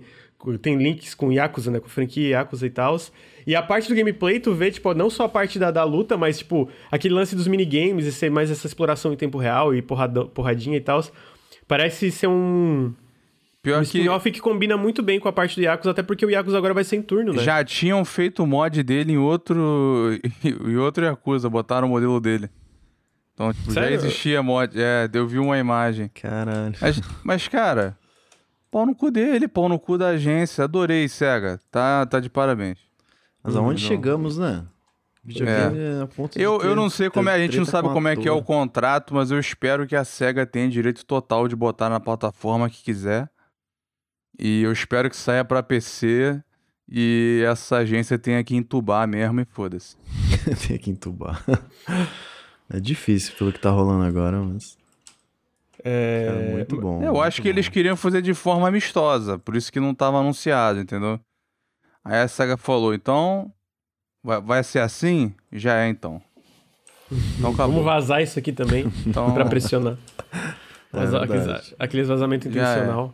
tem 0.59 0.75
links 0.75 1.13
com 1.13 1.31
Yakuza, 1.31 1.69
né? 1.69 1.79
Com 1.79 1.87
franquia 1.87 2.29
Yakuza 2.29 2.65
e 2.65 2.71
tal. 2.71 2.97
E 3.49 3.55
a 3.55 3.63
parte 3.63 3.89
do 3.89 3.95
gameplay, 3.95 4.39
tu 4.39 4.53
vê, 4.53 4.69
tipo, 4.69 4.93
não 4.93 5.09
só 5.09 5.23
a 5.23 5.27
parte 5.27 5.57
da, 5.57 5.71
da 5.71 5.83
luta, 5.83 6.15
mas, 6.15 6.37
tipo, 6.37 6.69
aquele 6.91 7.15
lance 7.15 7.35
dos 7.35 7.47
minigames 7.47 8.05
e 8.05 8.11
ser 8.11 8.29
mais 8.29 8.51
essa 8.51 8.67
exploração 8.67 9.11
em 9.11 9.15
tempo 9.15 9.39
real 9.39 9.73
e 9.73 9.81
porrada, 9.81 10.23
porradinha 10.25 10.77
e 10.77 10.79
tal. 10.79 11.03
Parece 11.67 12.11
ser 12.11 12.27
um. 12.27 12.93
Pior 13.63 13.79
um 13.79 13.81
spin-off 13.81 14.29
que... 14.29 14.39
combina 14.39 14.77
muito 14.77 15.01
bem 15.01 15.19
com 15.19 15.27
a 15.27 15.33
parte 15.33 15.55
do 15.55 15.63
Yakuza, 15.63 15.89
até 15.89 16.03
porque 16.03 16.23
o 16.23 16.29
Yakuza 16.29 16.59
agora 16.59 16.75
vai 16.75 16.83
ser 16.83 16.97
em 16.97 17.01
turno, 17.01 17.33
né? 17.33 17.41
Já 17.41 17.63
tinham 17.63 18.05
feito 18.05 18.43
o 18.43 18.45
mod 18.45 18.83
dele 18.83 19.13
em 19.13 19.17
outro. 19.17 20.11
em 20.45 20.77
outro 20.77 21.03
Yakuza, 21.03 21.49
botaram 21.49 21.87
o 21.87 21.89
modelo 21.89 22.19
dele. 22.19 22.51
Então, 23.33 23.51
tipo, 23.51 23.71
já 23.71 23.89
existia 23.89 24.43
mod. 24.43 24.79
É, 24.79 25.09
eu 25.11 25.25
vi 25.25 25.39
uma 25.39 25.57
imagem. 25.57 26.07
Caralho. 26.13 26.75
Mas, 26.79 27.01
mas, 27.23 27.47
cara, 27.47 27.97
pau 28.69 28.85
no 28.85 28.93
cu 28.93 29.09
dele, 29.09 29.47
pau 29.47 29.67
no 29.67 29.79
cu 29.79 29.97
da 29.97 30.09
agência. 30.09 30.65
Adorei, 30.65 31.07
SEGA. 31.07 31.59
Tá, 31.71 32.05
tá 32.05 32.19
de 32.19 32.29
parabéns. 32.29 32.88
Mas 33.43 33.55
aonde 33.55 33.81
chegamos, 33.81 34.37
né? 34.37 34.65
Videogame 35.23 35.77
é. 35.77 36.01
a 36.01 36.07
ponto 36.07 36.37
de 36.37 36.41
eu, 36.43 36.57
ter, 36.59 36.67
eu 36.67 36.75
não 36.75 36.89
sei 36.89 37.09
como 37.09 37.29
é, 37.29 37.33
a 37.33 37.39
gente 37.39 37.57
não 37.57 37.65
sabe 37.65 37.89
como 37.89 38.07
é 38.07 38.15
que 38.15 38.27
é 38.27 38.31
o 38.31 38.41
contrato, 38.41 39.13
mas 39.13 39.31
eu 39.31 39.39
espero 39.39 39.85
que 39.85 39.95
a 39.95 40.03
SEGA 40.03 40.45
tenha 40.45 40.69
direito 40.69 41.05
total 41.05 41.47
de 41.47 41.55
botar 41.55 41.89
na 41.89 41.99
plataforma 41.99 42.69
que 42.69 42.81
quiser. 42.81 43.29
E 44.37 44.63
eu 44.63 44.71
espero 44.71 45.09
que 45.09 45.17
saia 45.17 45.43
para 45.43 45.61
PC 45.61 46.41
e 46.89 47.43
essa 47.45 47.77
agência 47.77 48.17
tenha 48.17 48.43
que 48.43 48.55
entubar 48.55 49.07
mesmo 49.07 49.41
e 49.41 49.45
foda-se. 49.45 49.97
tenha 50.65 50.79
que 50.79 50.89
entubar. 50.89 51.43
é 52.71 52.79
difícil 52.79 53.35
pelo 53.37 53.51
que 53.51 53.59
tá 53.59 53.69
rolando 53.69 54.05
agora, 54.05 54.41
mas. 54.41 54.77
É, 55.83 56.47
é 56.49 56.53
muito 56.53 56.77
bom. 56.77 57.03
Eu 57.03 57.13
muito 57.13 57.21
acho 57.21 57.41
que 57.41 57.49
bom. 57.49 57.55
eles 57.55 57.67
queriam 57.67 57.95
fazer 57.95 58.21
de 58.21 58.33
forma 58.33 58.67
amistosa, 58.67 59.37
por 59.37 59.55
isso 59.55 59.71
que 59.71 59.79
não 59.79 59.93
tava 59.93 60.17
anunciado, 60.19 60.79
entendeu? 60.79 61.19
Aí 62.03 62.21
a 62.21 62.27
SEGA 62.27 62.57
falou, 62.57 62.93
então 62.93 63.51
vai, 64.23 64.41
vai 64.41 64.63
ser 64.63 64.79
assim? 64.79 65.33
Já 65.51 65.77
é 65.77 65.89
então. 65.89 66.21
Então 67.39 67.51
acabou. 67.51 67.83
Vamos 67.83 67.85
vazar 67.85 68.21
isso 68.21 68.37
aqui 68.37 68.51
também 68.51 68.85
então... 69.05 69.31
pra 69.33 69.45
pressionar. 69.45 69.97
É 70.91 71.23
aqueles, 71.23 71.75
aqueles 71.77 72.07
vazamento 72.07 72.47
intencional. 72.47 73.13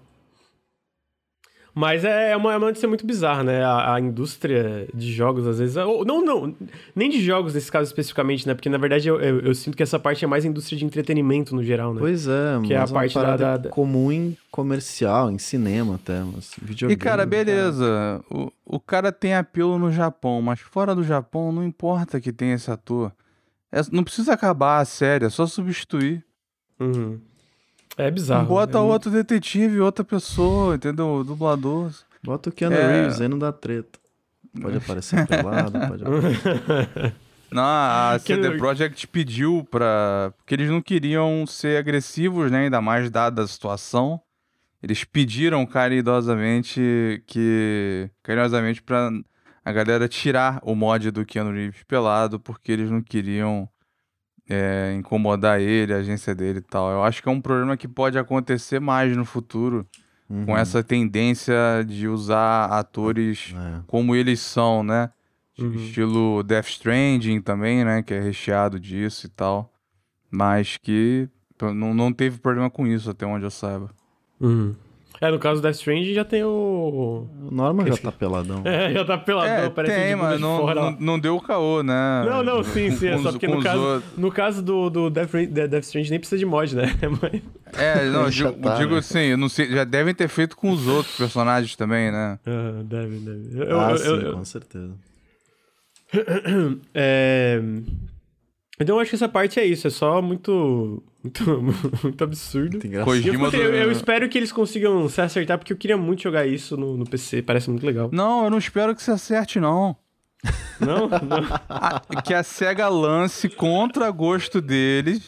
Mas 1.76 2.06
é, 2.06 2.32
é 2.32 2.38
uma, 2.38 2.54
é 2.54 2.58
uma 2.58 2.68
notícia 2.68 2.88
muito 2.88 3.06
bizarra, 3.06 3.44
né? 3.44 3.62
A, 3.62 3.96
a, 3.96 4.00
indústria 4.00 4.88
de 4.94 5.12
jogos, 5.12 5.46
às 5.46 5.60
vezes. 5.60 5.76
Ou, 5.76 6.06
não, 6.06 6.24
não. 6.24 6.56
Nem 6.96 7.10
de 7.10 7.22
jogos 7.22 7.54
nesse 7.54 7.70
caso 7.70 7.90
especificamente, 7.90 8.48
né? 8.48 8.54
Porque 8.54 8.70
na 8.70 8.78
verdade 8.78 9.10
eu, 9.10 9.20
eu, 9.20 9.42
eu, 9.42 9.54
sinto 9.54 9.76
que 9.76 9.84
essa 9.84 10.00
parte 10.00 10.24
é 10.24 10.28
mais 10.28 10.46
indústria 10.46 10.80
de 10.80 10.86
entretenimento 10.86 11.54
no 11.54 11.62
geral, 11.62 11.94
né? 11.94 12.00
Pois 12.00 12.30
é, 12.30 12.62
que 12.66 12.74
é 12.74 12.78
a 12.78 12.88
parte 12.88 13.14
da, 13.16 13.58
da, 13.58 13.70
comum 13.70 14.10
em 14.10 14.38
comercial, 14.50 15.30
em 15.30 15.38
cinema 15.38 15.96
até. 15.96 16.22
Mas 16.22 16.54
videogame, 16.62 16.94
e 16.94 16.96
cara, 16.96 17.26
beleza. 17.26 18.24
O, 18.32 18.50
o 18.66 18.80
cara 18.80 19.12
tem 19.12 19.36
apelo 19.36 19.78
no 19.78 19.92
Japão, 19.92 20.42
mas 20.42 20.62
fora 20.62 20.96
do 20.96 21.04
Japão 21.04 21.52
não 21.52 21.66
importa 21.66 22.22
que 22.22 22.32
tenha 22.32 22.56
esse 22.56 22.72
ator. 22.72 23.12
É, 23.70 23.82
não 23.92 24.06
precisa 24.06 24.32
acabar 24.32 24.80
a 24.80 24.86
série, 24.86 25.26
é 25.26 25.30
só 25.30 25.46
substituir. 25.46 26.24
Uhum. 26.80 27.20
É 27.98 28.12
bizarro. 28.12 28.48
Bota 28.48 28.78
é 28.78 28.82
outro 28.82 29.12
muito... 29.12 29.24
detetive, 29.24 29.80
outra 29.80 30.04
pessoa, 30.04 30.76
entendeu? 30.76 31.24
Dublador. 31.24 31.92
Bota 32.24 32.50
o 32.50 32.52
Keanu 32.52 32.76
é... 32.76 33.02
Reeves, 33.02 33.22
aí 33.22 33.28
não 33.28 33.40
dá 33.40 33.52
treta. 33.52 34.00
Pode 34.62 34.78
aparecer 34.78 35.28
pelado, 35.28 35.72
pode 35.88 36.04
aparecer. 36.04 37.14
Não, 37.52 37.64
a 37.64 38.18
CD 38.20 38.58
Projekt 38.58 39.08
pediu 39.08 39.66
pra. 39.70 40.34
Porque 40.36 40.54
eles 40.56 40.70
não 40.70 40.82
queriam 40.82 41.46
ser 41.48 41.78
agressivos, 41.78 42.52
né? 42.52 42.64
Ainda 42.64 42.82
mais 42.82 43.10
dada 43.10 43.44
a 43.44 43.48
situação. 43.48 44.20
Eles 44.84 45.06
pediram 45.06 45.66
carinhosamente 45.66 47.24
que. 47.26 48.10
carinhosamente 48.22 48.82
pra 48.82 49.10
a 49.64 49.72
galera 49.72 50.08
tirar 50.08 50.60
o 50.64 50.76
mod 50.76 51.10
do 51.12 51.26
Keanu 51.26 51.52
Reeves 51.52 51.84
pelado, 51.84 52.40
porque 52.40 52.72
eles 52.72 52.92
não 52.92 53.02
queriam 53.02 53.70
é, 54.50 54.94
incomodar 54.98 55.60
ele, 55.60 55.94
a 55.94 55.98
agência 55.98 56.36
dele 56.36 56.60
e 56.60 56.62
tal. 56.62 56.90
Eu 56.92 57.04
acho 57.04 57.22
que 57.22 57.30
é 57.30 57.32
um 57.32 57.42
problema 57.42 57.76
que 57.76 57.88
pode 57.88 58.18
acontecer 58.18 58.80
mais 58.80 59.16
no 59.16 59.26
futuro, 59.26 59.86
uhum. 60.30 60.46
com 60.46 60.58
essa 60.58 60.84
tendência 60.84 61.56
de 61.86 62.08
usar 62.08 62.66
atores 62.66 63.54
é. 63.56 63.82
como 63.88 64.16
eles 64.16 64.40
são, 64.40 64.84
né? 64.84 65.10
Uhum. 65.58 65.74
Estilo 65.74 66.44
Death 66.44 66.68
Stranding 66.68 67.42
também, 67.42 67.86
né? 67.86 68.04
Que 68.04 68.14
é 68.14 68.20
recheado 68.20 68.80
disso 68.80 69.26
e 69.26 69.30
tal. 69.30 69.72
Mas 70.30 70.78
que 70.78 71.30
não, 71.62 71.94
não 71.94 72.12
teve 72.12 72.40
problema 72.40 72.70
com 72.70 72.86
isso, 72.86 73.10
até 73.10 73.26
onde 73.26 73.46
eu 73.46 73.52
saiba. 73.52 73.90
Uhum. 74.40 74.76
É, 75.22 75.32
no 75.32 75.40
caso 75.40 75.62
do 75.62 75.64
Death 75.64 75.76
Stranding 75.76 76.14
já 76.14 76.26
tem 76.26 76.44
o. 76.44 77.28
O 77.42 77.52
Norman 77.52 77.86
já 77.88 77.98
tá 77.98 78.12
peladão. 78.14 78.62
É, 78.66 78.92
já 78.92 79.06
tá 79.06 79.18
peladão, 79.18 79.66
é, 79.66 79.70
parece 79.70 79.96
tem, 79.96 80.10
de 80.10 80.16
mas 80.16 80.40
não, 80.40 80.60
fora, 80.60 80.82
não, 80.82 80.98
não, 81.00 81.20
deu 81.20 81.36
o 81.36 81.42
caô, 81.42 81.82
né? 81.84 82.26
Não, 82.26 82.44
não, 82.44 82.64
sim, 82.64 82.92
sim. 82.92 83.08
É 83.08 83.18
só 83.18 83.32
porque 83.32 83.48
no 83.48 83.62
caso, 83.62 84.04
no 84.18 84.32
caso 84.32 84.62
do, 84.62 84.90
do 84.90 85.10
Death, 85.10 85.32
Death 85.50 85.84
Stranding 85.84 86.10
nem 86.10 86.20
precisa 86.20 86.40
de 86.40 86.46
mod, 86.46 86.76
né? 86.76 86.94
Mas... 87.22 87.42
É, 87.78 88.10
não, 88.10 88.30
digo, 88.30 88.52
tá, 88.54 88.76
digo 88.76 88.94
né? 88.94 89.00
assim, 89.00 89.20
eu 89.20 89.38
não 89.38 89.50
sei, 89.50 89.70
já 89.70 89.84
devem 89.84 90.14
ter 90.14 90.28
feito 90.28 90.56
com 90.56 90.72
os 90.72 90.88
outros 90.88 91.16
personagens 91.16 91.76
também, 91.76 92.12
né? 92.12 92.40
Ah, 92.46 92.82
deve, 92.84 93.18
deve. 93.18 93.72
Eu, 93.72 93.80
ah, 93.80 93.92
eu, 93.92 93.98
sim, 93.98 94.26
eu, 94.26 94.34
com 94.34 94.46
certeza. 94.46 94.94
é... 96.94 97.62
Então 98.80 98.96
eu 98.96 99.00
acho 99.00 99.10
que 99.10 99.16
essa 99.16 99.30
parte 99.30 99.60
é 99.60 99.66
isso, 99.66 99.88
é 99.88 99.90
só 99.90 100.22
muito. 100.22 101.04
Muito, 101.24 101.44
muito 102.04 102.24
absurdo. 102.24 102.80
Muito 102.84 103.56
eu, 103.56 103.72
do... 103.72 103.78
eu, 103.78 103.92
espero 103.92 104.30
que 104.30 104.38
eles 104.38 104.52
consigam 104.52 105.08
se 105.10 105.22
acertar, 105.22 105.58
porque 105.58 105.74
eu 105.74 105.78
queria 105.78 105.98
muito 105.98 106.22
jogar 106.22 106.46
isso 106.46 106.78
no, 106.78 106.98
no 106.98 107.06
PC, 107.06 107.42
parece 107.42 107.70
muito 107.70 107.86
legal. 107.86 108.10
Não, 108.12 108.44
eu 108.44 108.50
não 108.50 108.58
espero 108.58 108.96
que 108.96 109.02
se 109.02 109.12
acerte, 109.12 109.60
não. 109.60 109.96
Não? 110.80 111.08
não. 111.24 111.60
A, 111.70 112.22
que 112.22 112.34
a 112.34 112.44
SEGA 112.44 112.88
lance 112.90 113.50
contra 113.50 114.10
gosto 114.12 114.62
deles. 114.62 115.24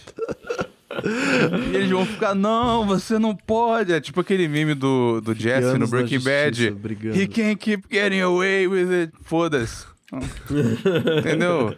e 1.71 1.75
eles 1.75 1.89
vão 1.89 2.05
ficar, 2.05 2.35
não, 2.35 2.85
você 2.85 3.17
não 3.17 3.35
pode. 3.35 3.93
É 3.93 4.01
tipo 4.01 4.19
aquele 4.19 4.47
meme 4.47 4.73
do, 4.73 5.21
do 5.21 5.33
Jesse 5.33 5.77
no 5.77 5.87
Breaking 5.87 6.19
Bad. 6.19 6.75
He 7.15 7.27
can't 7.27 7.55
keep 7.55 7.87
getting 7.89 8.21
away 8.21 8.67
with 8.67 8.91
it. 8.91 9.13
Foda-se. 9.23 9.85
Entendeu? 11.19 11.75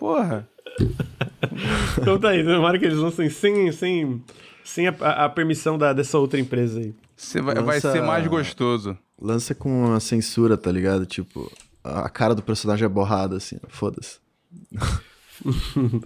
Porra. 0.00 0.48
então 2.00 2.18
tá 2.18 2.30
aí, 2.30 2.42
tomara 2.42 2.78
que 2.78 2.86
eles 2.86 2.96
lancem 2.96 3.28
sem, 3.28 3.70
sem, 3.70 4.24
sem 4.64 4.88
a, 4.88 4.92
a 5.26 5.28
permissão 5.28 5.76
da, 5.76 5.92
dessa 5.92 6.18
outra 6.18 6.40
empresa 6.40 6.80
aí. 6.80 6.94
Vai, 7.42 7.54
Lança... 7.54 7.62
vai 7.62 7.80
ser 7.80 8.02
mais 8.02 8.26
gostoso. 8.26 8.96
Lança 9.20 9.54
com 9.54 9.92
a 9.92 10.00
censura, 10.00 10.56
tá 10.56 10.72
ligado? 10.72 11.04
Tipo, 11.04 11.52
a 11.84 12.08
cara 12.08 12.34
do 12.34 12.42
personagem 12.42 12.86
é 12.86 12.88
borrada, 12.88 13.36
assim, 13.36 13.58
foda-se. 13.68 14.18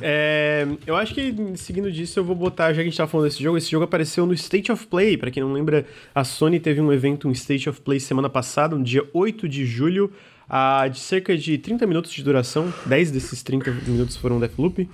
é, 0.00 0.66
eu 0.84 0.96
acho 0.96 1.14
que 1.14 1.32
seguindo 1.56 1.90
disso 1.92 2.18
eu 2.18 2.24
vou 2.24 2.34
botar, 2.34 2.72
já 2.72 2.76
que 2.76 2.80
a 2.80 2.84
gente 2.84 2.96
tá 2.96 3.06
falando 3.06 3.28
desse 3.28 3.40
jogo, 3.40 3.56
esse 3.56 3.70
jogo 3.70 3.84
apareceu 3.84 4.26
no 4.26 4.34
State 4.34 4.72
of 4.72 4.88
Play, 4.88 5.16
para 5.16 5.30
quem 5.30 5.40
não 5.40 5.52
lembra, 5.52 5.86
a 6.12 6.24
Sony 6.24 6.58
teve 6.58 6.80
um 6.80 6.92
evento, 6.92 7.28
um 7.28 7.32
State 7.32 7.68
of 7.68 7.80
Play 7.80 8.00
semana 8.00 8.28
passada, 8.28 8.76
no 8.76 8.82
dia 8.82 9.08
8 9.14 9.48
de 9.48 9.64
julho, 9.64 10.12
a 10.48 10.88
de 10.88 10.98
cerca 10.98 11.36
de 11.36 11.58
30 11.58 11.86
minutos 11.86 12.12
de 12.12 12.22
duração. 12.22 12.72
10 12.86 13.10
desses 13.10 13.42
30 13.42 13.70
minutos 13.86 14.16
foram 14.16 14.38
Deathloop. 14.38 14.88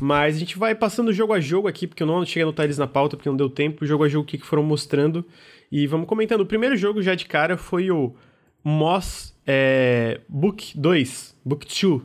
Mas 0.00 0.36
a 0.36 0.38
gente 0.38 0.58
vai 0.58 0.74
passando 0.74 1.12
jogo 1.12 1.32
a 1.32 1.40
jogo 1.40 1.68
aqui, 1.68 1.86
porque 1.86 2.02
eu 2.02 2.06
não 2.06 2.24
cheguei 2.24 2.42
a 2.42 2.46
anotar 2.46 2.64
eles 2.64 2.78
na 2.78 2.86
pauta, 2.86 3.16
porque 3.16 3.28
não 3.28 3.36
deu 3.36 3.50
tempo. 3.50 3.84
Jogo 3.84 4.04
a 4.04 4.08
jogo 4.08 4.26
que 4.26 4.38
foram 4.38 4.62
mostrando. 4.62 5.24
E 5.70 5.86
vamos 5.86 6.06
comentando. 6.06 6.40
O 6.40 6.46
primeiro 6.46 6.76
jogo 6.76 7.02
já 7.02 7.14
de 7.14 7.26
cara 7.26 7.56
foi 7.56 7.90
o 7.90 8.14
Moss 8.62 9.34
é, 9.46 10.20
Book 10.28 10.78
2, 10.78 11.36
Book 11.44 11.66
2. 11.66 12.02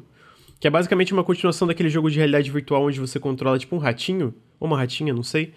Que 0.59 0.67
é 0.67 0.69
basicamente 0.69 1.13
uma 1.13 1.23
continuação 1.23 1.67
daquele 1.67 1.89
jogo 1.89 2.09
de 2.09 2.17
realidade 2.17 2.49
virtual 2.49 2.85
onde 2.85 2.99
você 2.99 3.19
controla 3.19 3.59
tipo 3.59 3.75
um 3.75 3.79
ratinho. 3.79 4.33
Ou 4.59 4.67
uma 4.67 4.77
ratinha, 4.77 5.13
não 5.13 5.23
sei. 5.23 5.53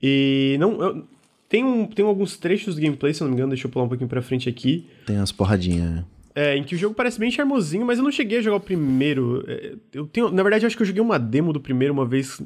E 0.00 0.56
não. 0.60 0.80
Eu, 0.82 1.08
tem, 1.48 1.64
um, 1.64 1.86
tem 1.86 2.04
alguns 2.04 2.38
trechos 2.38 2.74
do 2.74 2.80
gameplay, 2.80 3.12
se 3.12 3.22
eu 3.22 3.26
não 3.26 3.30
me 3.30 3.36
engano, 3.36 3.50
deixa 3.50 3.66
eu 3.66 3.70
pular 3.70 3.84
um 3.84 3.88
pouquinho 3.88 4.08
pra 4.08 4.22
frente 4.22 4.48
aqui. 4.48 4.86
Tem 5.04 5.18
as 5.18 5.30
porradinhas, 5.30 5.90
né? 5.90 6.04
É, 6.34 6.56
em 6.56 6.64
que 6.64 6.74
o 6.74 6.78
jogo 6.78 6.94
parece 6.94 7.18
bem 7.18 7.30
charmosinho, 7.30 7.84
mas 7.84 7.98
eu 7.98 8.04
não 8.04 8.10
cheguei 8.10 8.38
a 8.38 8.42
jogar 8.42 8.56
o 8.56 8.60
primeiro. 8.60 9.44
É, 9.46 9.74
eu 9.92 10.06
tenho, 10.06 10.30
na 10.30 10.42
verdade, 10.42 10.64
eu 10.64 10.66
acho 10.66 10.76
que 10.76 10.82
eu 10.82 10.86
joguei 10.86 11.02
uma 11.02 11.18
demo 11.18 11.52
do 11.52 11.60
primeiro 11.60 11.92
uma 11.92 12.06
vez 12.06 12.40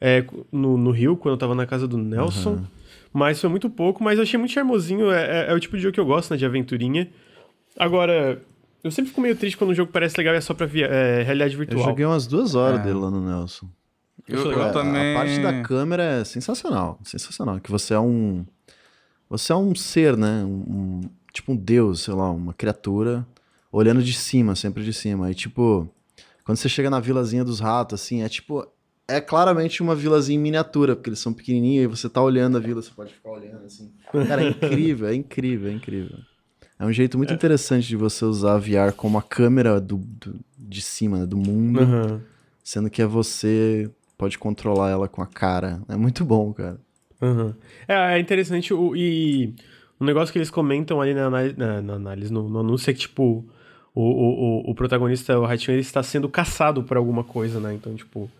é, 0.00 0.24
no, 0.52 0.76
no 0.76 0.90
Rio, 0.90 1.16
quando 1.16 1.34
eu 1.34 1.38
tava 1.38 1.54
na 1.54 1.66
casa 1.66 1.88
do 1.88 1.98
Nelson. 1.98 2.50
Uhum. 2.50 2.66
Mas 3.12 3.40
foi 3.40 3.48
muito 3.48 3.70
pouco, 3.70 4.04
mas 4.04 4.18
eu 4.18 4.22
achei 4.22 4.38
muito 4.38 4.52
charmosinho. 4.52 5.10
É, 5.10 5.46
é, 5.48 5.50
é, 5.50 5.54
o 5.54 5.60
tipo 5.60 5.76
de 5.76 5.82
jogo 5.82 5.94
que 5.94 6.00
eu 6.00 6.06
gosto, 6.06 6.30
né? 6.30 6.36
De 6.36 6.44
aventurinha. 6.44 7.10
Agora, 7.78 8.40
eu 8.84 8.90
sempre 8.90 9.08
fico 9.08 9.20
meio 9.20 9.34
triste 9.34 9.56
quando 9.56 9.70
um 9.70 9.74
jogo 9.74 9.90
parece 9.90 10.16
legal 10.18 10.34
e 10.34 10.36
é 10.36 10.40
só 10.40 10.54
pra 10.54 10.66
via, 10.66 10.86
é, 10.86 11.22
realidade 11.22 11.56
virtual. 11.56 11.80
Eu 11.80 11.84
joguei 11.86 12.04
umas 12.04 12.26
duas 12.26 12.54
horas 12.54 12.80
é. 12.80 12.82
dele 12.84 12.98
lá 12.98 13.10
no 13.10 13.20
Nelson. 13.20 13.68
Eu, 14.28 14.50
eu, 14.50 14.72
também. 14.72 15.14
A 15.14 15.18
parte 15.18 15.40
da 15.40 15.62
câmera 15.62 16.02
é 16.02 16.24
sensacional. 16.24 16.98
Sensacional. 17.04 17.60
Que 17.60 17.70
você 17.70 17.94
é 17.94 17.98
um. 17.98 18.44
Você 19.30 19.52
é 19.52 19.56
um 19.56 19.74
ser, 19.74 20.16
né? 20.16 20.44
Um, 20.44 21.00
tipo 21.36 21.52
um 21.52 21.56
deus, 21.56 22.02
sei 22.02 22.14
lá, 22.14 22.30
uma 22.30 22.52
criatura, 22.52 23.26
olhando 23.70 24.02
de 24.02 24.12
cima, 24.12 24.54
sempre 24.56 24.82
de 24.82 24.92
cima. 24.92 25.30
E 25.30 25.34
tipo, 25.34 25.88
quando 26.44 26.58
você 26.58 26.68
chega 26.68 26.90
na 26.90 26.98
vilazinha 26.98 27.44
dos 27.44 27.60
ratos, 27.60 28.00
assim, 28.00 28.22
é 28.22 28.28
tipo. 28.28 28.66
É 29.08 29.20
claramente 29.20 29.82
uma 29.82 29.94
vilazinha 29.94 30.36
em 30.36 30.42
miniatura, 30.42 30.96
porque 30.96 31.10
eles 31.10 31.20
são 31.20 31.32
pequenininhos 31.32 31.84
e 31.84 31.86
você 31.86 32.08
tá 32.08 32.20
olhando 32.20 32.56
a 32.56 32.60
vila, 32.60 32.82
você 32.82 32.90
pode 32.90 33.14
ficar 33.14 33.30
olhando 33.30 33.64
assim. 33.64 33.92
Cara, 34.26 34.42
é 34.42 34.48
incrível, 34.48 35.06
é 35.06 35.14
incrível, 35.14 35.70
é 35.70 35.72
incrível. 35.72 36.18
É 36.76 36.84
um 36.84 36.92
jeito 36.92 37.16
muito 37.16 37.30
é. 37.32 37.36
interessante 37.36 37.86
de 37.86 37.94
você 37.94 38.24
usar 38.24 38.54
a 38.54 38.58
VR 38.58 38.92
como 38.96 39.16
a 39.16 39.22
câmera 39.22 39.80
do, 39.80 39.96
do 39.96 40.40
de 40.58 40.82
cima, 40.82 41.18
né, 41.18 41.26
do 41.26 41.36
mundo, 41.36 41.82
uhum. 41.82 42.20
sendo 42.64 42.90
que 42.90 43.00
é 43.00 43.06
você 43.06 43.88
pode 44.18 44.38
controlar 44.38 44.90
ela 44.90 45.06
com 45.06 45.22
a 45.22 45.26
cara. 45.26 45.80
É 45.88 45.94
muito 45.94 46.24
bom, 46.24 46.52
cara. 46.52 46.80
Uhum. 47.22 47.54
É, 47.86 48.16
é 48.16 48.18
interessante 48.18 48.74
o, 48.74 48.96
e 48.96 49.54
um 50.00 50.04
negócio 50.04 50.32
que 50.32 50.38
eles 50.38 50.50
comentam 50.50 51.00
ali 51.00 51.14
na, 51.14 51.30
na, 51.30 51.82
na 51.82 51.94
análise, 51.94 52.32
no, 52.32 52.48
no, 52.48 52.60
anúncio, 52.60 52.90
é 52.90 52.92
que, 52.92 53.00
tipo, 53.00 53.44
o, 53.94 54.02
o, 54.02 54.70
o 54.70 54.74
protagonista, 54.74 55.38
o 55.38 55.46
Ratinho, 55.46 55.74
ele 55.74 55.80
está 55.80 56.02
sendo 56.02 56.28
caçado 56.28 56.82
por 56.82 56.96
alguma 56.96 57.24
coisa, 57.24 57.58
né? 57.58 57.74
Então, 57.74 57.94
tipo, 57.94 58.30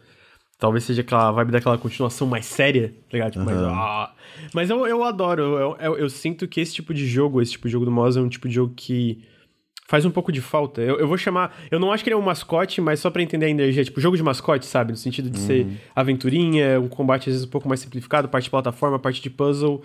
talvez 0.59 0.85
seja 0.85 1.01
aquela 1.01 1.31
vibe 1.33 1.53
daquela 1.53 1.79
continuação 1.79 2.27
mais 2.27 2.45
séria, 2.45 2.89
tá 2.89 3.13
ligado? 3.17 3.33
Tipo, 3.33 3.49
uhum. 3.49 3.55
mais, 3.55 3.59
ah. 3.59 4.13
Mas 4.53 4.69
eu, 4.69 4.87
eu 4.87 5.03
adoro, 5.03 5.43
eu, 5.43 5.77
eu, 5.81 5.99
eu, 5.99 6.11
sinto 6.11 6.47
que 6.47 6.61
esse 6.61 6.75
tipo 6.75 6.93
de 6.93 7.07
jogo, 7.07 7.41
esse 7.41 7.53
tipo 7.53 7.69
de 7.69 7.73
jogo 7.73 7.87
do 7.87 7.91
Moz 7.91 8.17
é 8.17 8.21
um 8.21 8.29
tipo 8.29 8.49
de 8.49 8.55
jogo 8.55 8.75
que 8.77 9.25
faz 9.89 10.05
um 10.05 10.11
pouco 10.11 10.31
de 10.31 10.43
falta. 10.43 10.83
Eu, 10.83 10.99
eu 10.99 11.09
vou 11.09 11.17
chamar. 11.17 11.57
Eu 11.71 11.81
não 11.81 11.91
acho 11.91 12.05
que 12.05 12.11
ele 12.11 12.15
é 12.15 12.19
um 12.19 12.23
mascote, 12.23 12.83
mas 12.83 13.01
só 13.01 13.11
para 13.11 13.23
entender 13.23 13.47
a 13.47 13.49
energia. 13.49 13.83
Tipo, 13.83 13.99
jogo 13.99 14.17
de 14.17 14.23
mascote, 14.23 14.67
sabe? 14.67 14.91
No 14.91 14.99
sentido 14.99 15.31
de 15.31 15.39
uhum. 15.39 15.47
ser 15.47 15.67
aventurinha, 15.95 16.79
um 16.81 16.89
combate 16.89 17.31
às 17.31 17.35
vezes 17.35 17.45
um 17.45 17.51
pouco 17.51 17.67
mais 17.67 17.81
simplificado, 17.81 18.29
parte 18.29 18.45
de 18.45 18.51
plataforma, 18.51 18.99
parte 18.99 19.23
de 19.23 19.31
puzzle 19.31 19.83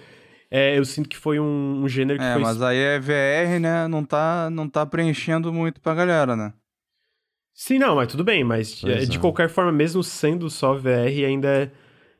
é, 0.53 0.77
eu 0.77 0.83
sinto 0.83 1.07
que 1.07 1.15
foi 1.15 1.39
um, 1.39 1.81
um 1.81 1.87
gênero 1.87 2.19
que 2.19 2.25
é, 2.25 2.33
foi... 2.33 2.41
mas 2.41 2.61
aí 2.61 2.77
é 2.77 2.99
VR, 2.99 3.57
né? 3.61 3.87
Não 3.87 4.03
tá, 4.03 4.49
não 4.49 4.67
tá 4.67 4.85
preenchendo 4.85 5.53
muito 5.53 5.79
pra 5.79 5.95
galera, 5.95 6.35
né? 6.35 6.53
Sim, 7.53 7.79
não, 7.79 7.95
mas 7.95 8.09
tudo 8.09 8.23
bem, 8.23 8.43
mas 8.43 8.83
é, 8.83 9.05
de 9.05 9.17
é. 9.17 9.19
qualquer 9.19 9.49
forma, 9.49 9.71
mesmo 9.71 10.03
sendo 10.03 10.49
só 10.49 10.73
VR, 10.73 11.25
ainda 11.25 11.47
é... 11.47 11.71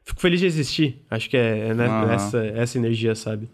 Fico 0.03 0.19
feliz 0.19 0.39
de 0.39 0.45
existir. 0.45 1.05
Acho 1.11 1.29
que 1.29 1.37
é, 1.37 1.69
é 1.69 1.73
né, 1.73 1.87
uhum. 1.87 2.11
essa, 2.11 2.43
essa 2.45 2.77
energia, 2.77 3.13
sabe? 3.15 3.49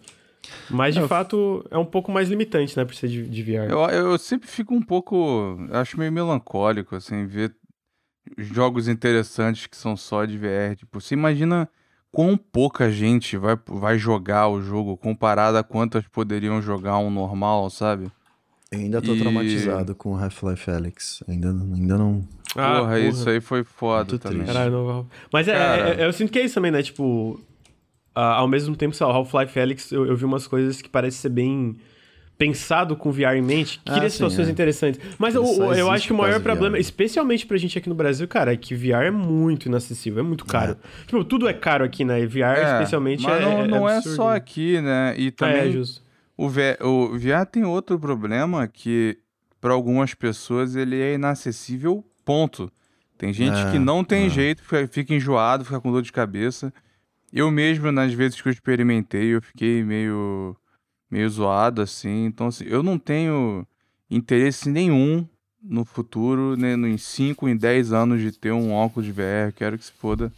Mas 0.69 0.93
de 0.93 1.01
eu... 1.01 1.07
fato 1.07 1.65
é 1.71 1.77
um 1.77 1.85
pouco 1.85 2.11
mais 2.11 2.29
limitante, 2.29 2.77
né, 2.77 2.85
por 2.85 2.95
ser 2.95 3.07
de, 3.07 3.27
de 3.27 3.43
VR. 3.43 3.69
Eu, 3.69 3.79
eu 3.89 4.17
sempre 4.17 4.47
fico 4.47 4.73
um 4.73 4.81
pouco. 4.81 5.57
Acho 5.71 5.99
meio 5.99 6.11
melancólico, 6.11 6.95
assim, 6.95 7.25
ver 7.25 7.53
jogos 8.37 8.87
interessantes 8.87 9.67
que 9.67 9.75
são 9.75 9.97
só 9.97 10.23
de 10.23 10.37
VR. 10.37 10.75
Tipo, 10.77 11.01
você 11.01 11.15
imagina 11.15 11.67
quão 12.11 12.37
pouca 12.37 12.91
gente 12.91 13.37
vai, 13.37 13.57
vai 13.67 13.97
jogar 13.97 14.47
o 14.47 14.61
jogo 14.61 14.97
comparado 14.97 15.57
a 15.57 15.63
quantas 15.63 16.07
poderiam 16.07 16.61
jogar 16.61 16.97
um 16.99 17.09
normal, 17.09 17.69
sabe? 17.69 18.11
Eu 18.71 18.79
ainda 18.79 19.01
tô 19.01 19.13
e... 19.13 19.19
traumatizado 19.19 19.95
com 19.95 20.17
Half-Life 20.17 20.69
Alyx. 20.69 21.23
Ainda, 21.27 21.49
ainda 21.49 21.97
não. 21.97 22.27
Ah, 22.55 22.79
porra, 22.79 22.79
porra, 22.79 22.99
isso 22.99 23.29
aí 23.29 23.39
foi 23.39 23.63
foda 23.63 24.11
Muito 24.11 24.19
também. 24.19 24.45
Caralho, 24.45 24.71
não... 24.71 25.07
Mas 25.31 25.47
é, 25.47 25.53
Cara... 25.53 25.89
é, 25.89 26.01
é, 26.01 26.05
eu 26.05 26.13
sinto 26.13 26.31
que 26.31 26.39
é 26.39 26.45
isso 26.45 26.55
também, 26.55 26.71
né? 26.71 26.81
Tipo, 26.81 27.39
uh, 28.15 28.19
ao 28.19 28.47
mesmo 28.47 28.75
tempo, 28.75 28.95
sei 28.95 29.05
lá, 29.05 29.13
Half-Life 29.13 29.59
Alyx, 29.59 29.91
eu, 29.91 30.05
eu 30.05 30.15
vi 30.15 30.25
umas 30.25 30.47
coisas 30.47 30.81
que 30.81 30.89
parecem 30.89 31.21
ser 31.21 31.29
bem 31.29 31.77
pensado 32.37 32.95
com 32.95 33.11
VR 33.11 33.35
em 33.35 33.41
mente, 33.41 33.81
cria 33.83 34.03
ah, 34.03 34.09
situações 34.09 34.47
é. 34.47 34.51
interessantes. 34.51 35.01
Mas 35.17 35.33
eu, 35.33 35.43
eu 35.73 35.89
acho 35.89 36.07
que 36.07 36.13
o 36.13 36.17
maior 36.17 36.39
problema, 36.39 36.77
VR. 36.77 36.81
especialmente 36.81 37.45
pra 37.45 37.57
gente 37.57 37.77
aqui 37.77 37.89
no 37.89 37.95
Brasil, 37.95 38.27
cara, 38.27 38.53
é 38.53 38.57
que 38.57 38.75
VR 38.75 39.05
é 39.05 39.11
muito 39.11 39.65
inacessível, 39.65 40.19
é 40.19 40.23
muito 40.23 40.45
caro. 40.45 40.73
É. 40.73 41.05
Tipo, 41.05 41.23
tudo 41.23 41.47
é 41.47 41.53
caro 41.53 41.83
aqui, 41.83 42.05
né? 42.05 42.25
VR, 42.25 42.57
é, 42.57 42.73
especialmente, 42.73 43.23
mas 43.23 43.41
é. 43.41 43.45
Não, 43.45 43.59
é, 43.59 43.67
não 43.67 43.89
é, 43.89 44.01
só 44.01 44.35
aqui, 44.35 44.79
né? 44.79 45.15
E 45.17 45.31
também. 45.31 45.69
É, 45.69 45.71
justo. 45.71 46.03
O 46.37 46.47
VR, 46.47 46.77
o 46.81 47.17
VR 47.17 47.45
tem 47.51 47.65
outro 47.65 47.99
problema 47.99 48.67
que, 48.67 49.17
para 49.59 49.73
algumas 49.73 50.13
pessoas, 50.13 50.75
ele 50.75 51.01
é 51.01 51.15
inacessível, 51.15 52.05
ponto. 52.23 52.71
Tem 53.17 53.33
gente 53.33 53.71
que 53.71 53.79
não 53.79 54.03
tem 54.03 54.29
jeito, 54.29 54.61
fica 54.91 55.15
enjoado, 55.15 55.65
fica 55.65 55.81
com 55.81 55.91
dor 55.91 56.03
de 56.03 56.11
cabeça. 56.11 56.71
Eu 57.33 57.49
mesmo, 57.49 57.91
nas 57.91 58.13
vezes 58.13 58.39
que 58.39 58.47
eu 58.47 58.51
experimentei, 58.51 59.33
eu 59.33 59.41
fiquei 59.41 59.83
meio 59.83 60.55
meio 61.09 61.29
zoado, 61.29 61.81
assim. 61.81 62.25
Então, 62.25 62.47
assim, 62.47 62.65
eu 62.65 62.83
não 62.83 62.97
tenho 62.97 63.65
interesse 64.09 64.69
nenhum 64.69 65.27
no 65.61 65.83
futuro, 65.83 66.55
né, 66.55 66.73
em 66.73 66.97
5, 66.97 67.49
em 67.49 67.57
10 67.57 67.91
anos 67.91 68.21
de 68.21 68.31
ter 68.31 68.51
um 68.51 68.73
óculos 68.73 69.05
de 69.05 69.11
VR. 69.11 69.53
Quero 69.55 69.77
que 69.77 69.85
se 69.85 69.91
foda. 69.91 70.31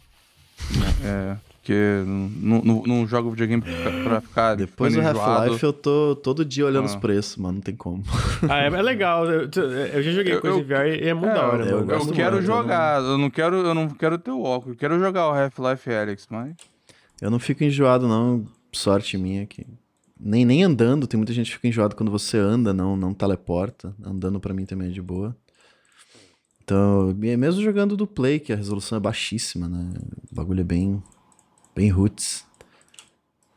é, 1.04 1.36
porque 1.60 1.74
não, 2.06 2.62
não, 2.62 2.82
não 2.82 3.06
jogo 3.06 3.30
videogame 3.30 3.62
pra, 3.62 4.02
pra 4.02 4.20
ficar. 4.20 4.54
Depois 4.56 4.94
do 4.94 5.00
Half-Life 5.00 5.62
eu 5.62 5.72
tô 5.72 6.16
todo 6.16 6.44
dia 6.44 6.66
olhando 6.66 6.84
ah. 6.84 6.86
os 6.86 6.96
preços, 6.96 7.36
mano, 7.36 7.54
não 7.54 7.60
tem 7.60 7.76
como. 7.76 8.02
Ah, 8.48 8.62
é, 8.62 8.66
é 8.66 8.82
legal. 8.82 9.26
Eu, 9.26 9.42
eu, 9.42 10.02
já 10.02 10.10
joguei 10.10 10.34
eu, 10.34 10.40
coisa 10.40 10.58
eu, 10.58 10.64
VR 10.64 10.86
e 10.86 11.08
é 11.08 11.14
muito 11.14 11.30
é, 11.30 11.34
da 11.34 11.46
hora, 11.46 11.64
eu. 11.66 11.80
Eu, 11.80 11.86
quero 12.12 12.36
muito, 12.36 12.46
jogar, 12.46 13.02
eu 13.02 13.18
não 13.18 13.30
quero, 13.30 13.56
eu 13.56 13.74
não 13.74 13.88
quero 13.88 14.18
ter 14.18 14.30
o 14.30 14.42
óculos, 14.42 14.74
eu 14.74 14.78
quero 14.78 14.98
jogar 14.98 15.28
o 15.28 15.32
Half-Life 15.32 15.92
Alex, 15.92 16.26
mas. 16.30 16.54
Eu 17.20 17.30
não 17.30 17.38
fico 17.38 17.62
enjoado, 17.62 18.08
não. 18.08 18.46
Sorte 18.72 19.18
minha 19.18 19.42
aqui. 19.42 19.66
Nem, 20.22 20.44
nem 20.44 20.62
andando, 20.62 21.06
tem 21.06 21.16
muita 21.16 21.32
gente 21.32 21.46
que 21.46 21.56
fica 21.56 21.68
enjoado 21.68 21.96
quando 21.96 22.12
você 22.12 22.36
anda, 22.36 22.74
não, 22.74 22.96
não 22.96 23.14
teleporta. 23.14 23.94
Andando 24.04 24.38
para 24.38 24.52
mim 24.52 24.66
também 24.66 24.88
é 24.88 24.92
de 24.92 25.00
boa. 25.00 25.34
Então, 26.62 27.14
mesmo 27.16 27.62
jogando 27.62 27.96
do 27.96 28.06
Play, 28.06 28.38
que 28.38 28.52
a 28.52 28.56
resolução 28.56 28.96
é 28.96 29.00
baixíssima, 29.00 29.68
né? 29.68 29.92
O 30.30 30.34
bagulho 30.34 30.60
é 30.60 30.64
bem, 30.64 31.02
bem 31.74 31.88
roots. 31.88 32.44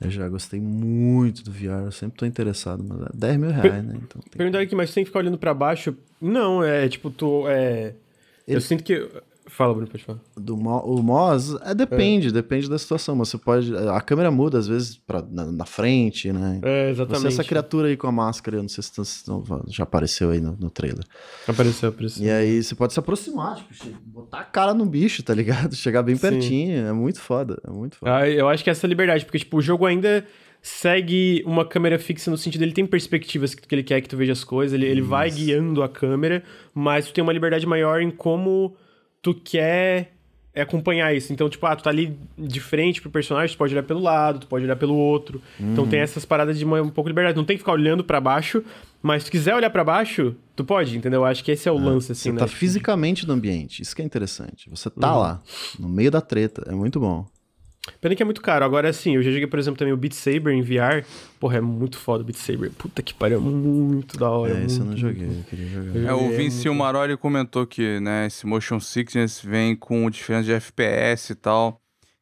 Eu 0.01 0.09
já 0.09 0.27
gostei 0.27 0.59
muito 0.59 1.43
do 1.43 1.51
VR, 1.51 1.85
eu 1.85 1.91
sempre 1.91 2.17
tô 2.17 2.25
interessado, 2.25 2.83
mas 2.83 3.01
é 3.01 3.09
10 3.13 3.37
mil 3.37 3.51
reais, 3.51 3.83
né? 3.83 3.93
Então, 3.95 4.21
tem... 4.21 4.37
Perguntar 4.37 4.61
aqui, 4.61 4.75
mas 4.75 4.89
você 4.89 4.95
tem 4.95 5.03
que 5.03 5.09
ficar 5.09 5.19
olhando 5.19 5.37
para 5.37 5.53
baixo? 5.53 5.95
Não, 6.19 6.63
é 6.63 6.89
tipo, 6.89 7.11
tô. 7.11 7.47
É... 7.47 7.93
Ele... 8.47 8.57
Eu 8.57 8.61
sinto 8.61 8.83
que. 8.83 9.09
Fala, 9.53 9.71
Bruno, 9.71 9.87
pode 9.87 10.03
falar. 10.03 10.19
Do 10.35 10.57
Mo, 10.57 10.79
o 10.79 11.03
Moz, 11.03 11.53
é, 11.61 11.75
depende, 11.75 12.29
é. 12.29 12.31
depende 12.31 12.67
da 12.67 12.77
situação. 12.79 13.15
Você 13.17 13.37
pode. 13.37 13.71
A 13.77 14.01
câmera 14.01 14.31
muda, 14.31 14.57
às 14.57 14.67
vezes, 14.67 14.97
pra, 14.97 15.21
na, 15.21 15.45
na 15.45 15.65
frente, 15.65 16.33
né? 16.33 16.59
É, 16.63 16.89
exatamente. 16.89 17.21
Você, 17.21 17.27
essa 17.27 17.43
criatura 17.43 17.87
aí 17.87 17.95
com 17.95 18.07
a 18.07 18.11
máscara, 18.11 18.57
eu 18.57 18.63
não 18.63 18.69
sei 18.69 18.83
se 18.83 19.23
já 19.67 19.83
apareceu 19.83 20.31
aí 20.31 20.41
no, 20.41 20.57
no 20.59 20.71
trailer. 20.71 21.03
Apareceu, 21.47 21.89
apareceu. 21.89 22.25
E 22.25 22.31
aí 22.31 22.63
você 22.63 22.73
pode 22.73 22.93
se 22.93 22.99
aproximar, 22.99 23.57
tipo, 23.57 23.95
botar 24.03 24.39
a 24.39 24.43
cara 24.43 24.73
no 24.73 24.87
bicho, 24.87 25.21
tá 25.21 25.35
ligado? 25.35 25.75
Chegar 25.77 26.01
bem 26.01 26.17
pertinho. 26.17 26.75
Sim. 26.75 26.87
É 26.87 26.91
muito 26.91 27.19
foda. 27.19 27.61
É 27.63 27.69
muito 27.69 27.97
foda. 27.97 28.11
Ah, 28.11 28.27
eu 28.27 28.49
acho 28.49 28.63
que 28.63 28.71
é 28.71 28.71
essa 28.71 28.87
liberdade, 28.87 29.23
porque, 29.23 29.37
tipo, 29.37 29.57
o 29.57 29.61
jogo 29.61 29.85
ainda 29.85 30.25
segue 30.63 31.43
uma 31.45 31.63
câmera 31.63 31.99
fixa 31.99 32.31
no 32.31 32.37
sentido 32.37 32.61
ele 32.63 32.71
tem 32.71 32.85
perspectivas 32.85 33.53
que 33.53 33.75
ele 33.75 33.83
quer 33.83 33.99
que 33.99 34.07
tu 34.07 34.15
veja 34.15 34.31
as 34.31 34.45
coisas, 34.45 34.73
ele, 34.73 34.87
ele 34.87 35.01
vai 35.01 35.29
guiando 35.29 35.83
a 35.83 35.89
câmera, 35.89 36.41
mas 36.73 37.05
tu 37.05 37.13
tem 37.13 37.21
uma 37.21 37.33
liberdade 37.33 37.67
maior 37.67 38.01
em 38.01 38.09
como 38.09 38.73
tu 39.23 39.33
quer 39.33 40.11
acompanhar 40.61 41.15
isso. 41.15 41.33
Então, 41.33 41.49
tipo, 41.49 41.65
ah, 41.65 41.75
tu 41.75 41.83
tá 41.83 41.89
ali 41.89 42.15
de 42.37 42.59
frente 42.59 43.01
pro 43.01 43.09
personagem, 43.09 43.55
tu 43.55 43.57
pode 43.57 43.73
olhar 43.73 43.83
pelo 43.83 44.01
lado, 44.01 44.41
tu 44.41 44.47
pode 44.47 44.65
olhar 44.65 44.75
pelo 44.75 44.95
outro. 44.95 45.41
Uhum. 45.59 45.71
Então 45.71 45.87
tem 45.87 45.99
essas 45.99 46.25
paradas 46.25 46.59
de 46.59 46.65
uma, 46.65 46.79
um 46.81 46.89
pouco 46.89 47.09
de 47.09 47.13
liberdade. 47.13 47.35
Não 47.35 47.45
tem 47.45 47.57
que 47.57 47.63
ficar 47.63 47.71
olhando 47.71 48.03
para 48.03 48.21
baixo, 48.21 48.63
mas 49.01 49.23
se 49.23 49.29
tu 49.29 49.31
quiser 49.31 49.55
olhar 49.55 49.71
para 49.71 49.83
baixo, 49.83 50.35
tu 50.55 50.63
pode, 50.63 50.95
entendeu? 50.95 51.25
Acho 51.25 51.43
que 51.43 51.51
esse 51.51 51.67
é 51.67 51.71
o 51.71 51.79
é, 51.79 51.81
lance, 51.81 52.11
assim, 52.11 52.29
Você 52.29 52.31
né? 52.33 52.39
tá 52.39 52.47
fisicamente 52.47 53.25
no 53.25 53.33
ambiente, 53.33 53.81
isso 53.81 53.95
que 53.95 54.01
é 54.03 54.05
interessante. 54.05 54.69
Você 54.69 54.89
tá 54.91 55.15
uhum. 55.15 55.21
lá, 55.21 55.41
no 55.79 55.89
meio 55.89 56.11
da 56.11 56.21
treta, 56.21 56.63
é 56.67 56.75
muito 56.75 56.99
bom. 56.99 57.25
Pena 57.99 58.15
que 58.15 58.21
é 58.21 58.25
muito 58.25 58.41
caro. 58.41 58.63
Agora, 58.63 58.89
assim, 58.89 59.15
eu 59.15 59.21
já 59.21 59.29
joguei, 59.29 59.47
por 59.47 59.59
exemplo, 59.59 59.77
também 59.77 59.93
o 59.93 59.97
Beat 59.97 60.13
Saber 60.13 60.53
em 60.53 60.61
VR. 60.61 61.05
Porra, 61.37 61.57
é 61.57 61.61
muito 61.61 61.97
foda 61.97 62.23
o 62.23 62.25
Beat 62.25 62.37
Saber. 62.37 62.71
Puta 62.71 63.01
que 63.01 63.13
pariu, 63.13 63.37
é 63.37 63.41
muito 63.41 64.17
da 64.17 64.29
hora. 64.29 64.57
É, 64.57 64.65
esse 64.65 64.79
eu 64.79 64.85
não 64.85 64.95
joguei, 64.95 65.27
eu 65.27 65.43
queria 65.49 65.67
jogar. 65.67 65.99
É, 65.99 66.13
o 66.13 66.29
Vinci 66.29 66.67
muito... 66.69 66.79
Maroli 66.79 67.17
comentou 67.17 67.67
que, 67.67 67.99
né, 67.99 68.27
esse 68.27 68.45
Motion 68.45 68.79
Sickness 68.79 69.41
vem 69.41 69.75
com 69.75 70.09
diferença 70.09 70.45
de 70.45 70.53
FPS 70.53 71.33
e 71.33 71.35
tal. 71.35 71.81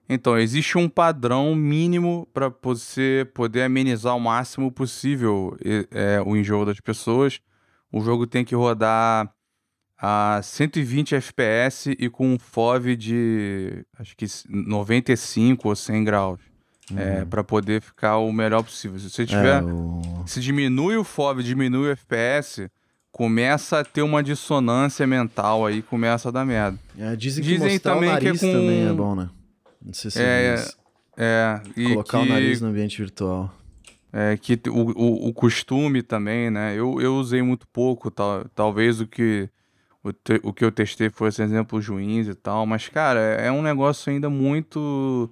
Então, 0.10 0.38
existe 0.38 0.78
um 0.78 0.90
padrão 0.90 1.56
mínimo 1.56 2.28
para 2.34 2.52
você 2.62 3.26
poder 3.34 3.62
amenizar 3.62 4.16
o 4.18 4.20
máximo 4.20 4.72
possível 4.72 5.56
é, 5.92 6.22
o 6.26 6.36
enjoo 6.36 6.66
das 6.66 6.80
pessoas. 6.80 7.40
O 7.92 8.02
jogo 8.02 8.26
tem 8.26 8.44
que 8.44 8.56
rodar 8.56 9.32
a 10.02 10.42
120 10.42 11.14
FPS 11.16 11.96
e 12.00 12.10
com 12.10 12.34
um 12.34 12.40
FOV 12.40 12.96
de 12.96 13.86
acho 14.00 14.18
que 14.18 14.26
95 14.50 15.70
ou 15.70 15.76
100 15.76 16.04
graus. 16.04 16.40
É, 16.90 16.94
uhum. 16.94 17.00
É, 17.00 17.26
para 17.26 17.44
poder 17.44 17.82
ficar 17.82 18.18
o 18.18 18.34
melhor 18.34 18.64
possível. 18.64 19.00
Se 19.00 19.10
você 19.10 19.26
tiver. 19.26 19.62
É, 19.62 19.64
o... 19.64 20.02
Se 20.26 20.42
diminui 20.42 20.98
o 20.98 21.04
FOV, 21.04 21.44
diminui 21.44 21.90
o 21.90 21.92
FPS, 21.92 22.70
começa 23.12 23.80
a 23.80 23.84
ter 23.84 24.02
uma 24.02 24.24
dissonância 24.24 25.06
mental 25.06 25.66
aí, 25.66 25.82
começa 25.84 26.30
a 26.30 26.32
dar 26.32 26.44
merda. 26.44 26.78
É, 26.98 27.16
dizem 27.16 27.44
que 27.44 27.50
dizem 27.52 27.80
também 27.80 28.10
o 28.10 28.12
nariz 28.12 28.40
que 28.40 28.46
é 28.46 28.52
com... 28.52 28.60
também 28.60 28.88
é 28.88 28.94
bom, 28.94 29.16
né? 29.16 29.30
Não 29.82 29.94
sei 29.94 30.12
se 30.12 30.22
é, 30.22 30.56
é, 31.16 31.62
é 31.78 31.84
Colocar 31.90 32.20
que... 32.20 32.26
o 32.26 32.30
nariz 32.30 32.60
no 32.60 32.68
ambiente 32.70 32.98
virtual. 32.98 33.56
É, 34.12 34.36
que 34.36 34.60
o, 34.68 34.92
o, 34.92 35.30
o, 35.30 35.34
costume 35.34 36.02
também, 36.02 36.50
né? 36.50 36.74
Eu, 36.76 37.00
eu 37.00 37.16
usei 37.16 37.42
muito 37.42 37.66
pouco, 37.70 38.12
tal, 38.12 38.46
talvez 38.54 39.00
o 39.00 39.08
que 39.08 39.50
o, 40.04 40.12
te, 40.12 40.40
o 40.44 40.52
que 40.52 40.66
eu 40.66 40.72
testei 40.72 41.10
foi, 41.10 41.32
por 41.32 41.44
exemplo, 41.44 41.82
juiz 41.82 42.28
e 42.28 42.36
tal. 42.36 42.66
Mas, 42.66 42.88
cara, 42.88 43.20
é, 43.20 43.48
é 43.48 43.52
um 43.52 43.62
negócio 43.62 44.12
ainda 44.12 44.30
muito. 44.30 45.30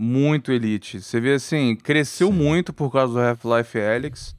Muito 0.00 0.52
elite. 0.52 1.00
Você 1.00 1.20
vê 1.20 1.32
assim, 1.32 1.74
cresceu 1.74 2.28
Sim. 2.28 2.34
muito 2.34 2.72
por 2.72 2.92
causa 2.92 3.14
do 3.14 3.20
Half-Life 3.20 3.80
Alyx. 3.80 4.38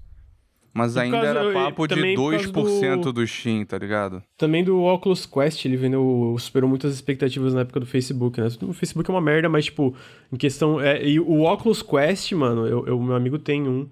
Mas 0.74 0.94
por 0.94 1.00
ainda 1.00 1.22
causa, 1.22 1.40
era 1.40 1.54
papo 1.54 1.86
de 1.86 1.96
2% 1.96 3.02
do... 3.02 3.12
do 3.12 3.28
Steam, 3.28 3.66
tá 3.66 3.78
ligado? 3.78 4.24
Também 4.38 4.64
do 4.64 4.82
Oculus 4.84 5.26
Quest, 5.26 5.66
ele 5.66 5.76
vendeu, 5.76 6.34
superou 6.40 6.70
muitas 6.70 6.94
expectativas 6.94 7.54
na 7.54 7.62
época 7.62 7.82
do 7.82 7.86
Facebook, 7.86 8.40
né? 8.40 8.48
O 8.62 8.72
Facebook 8.72 9.10
é 9.10 9.14
uma 9.14 9.20
merda, 9.20 9.50
mas, 9.50 9.66
tipo, 9.66 9.94
em 10.32 10.38
questão. 10.38 10.80
É, 10.80 11.06
e 11.06 11.20
o 11.20 11.42
Oculus 11.42 11.82
Quest, 11.82 12.32
mano, 12.32 12.66
eu, 12.66 12.88
eu 12.88 12.98
meu 13.02 13.16
amigo 13.16 13.38
tem 13.38 13.68
um. 13.68 13.90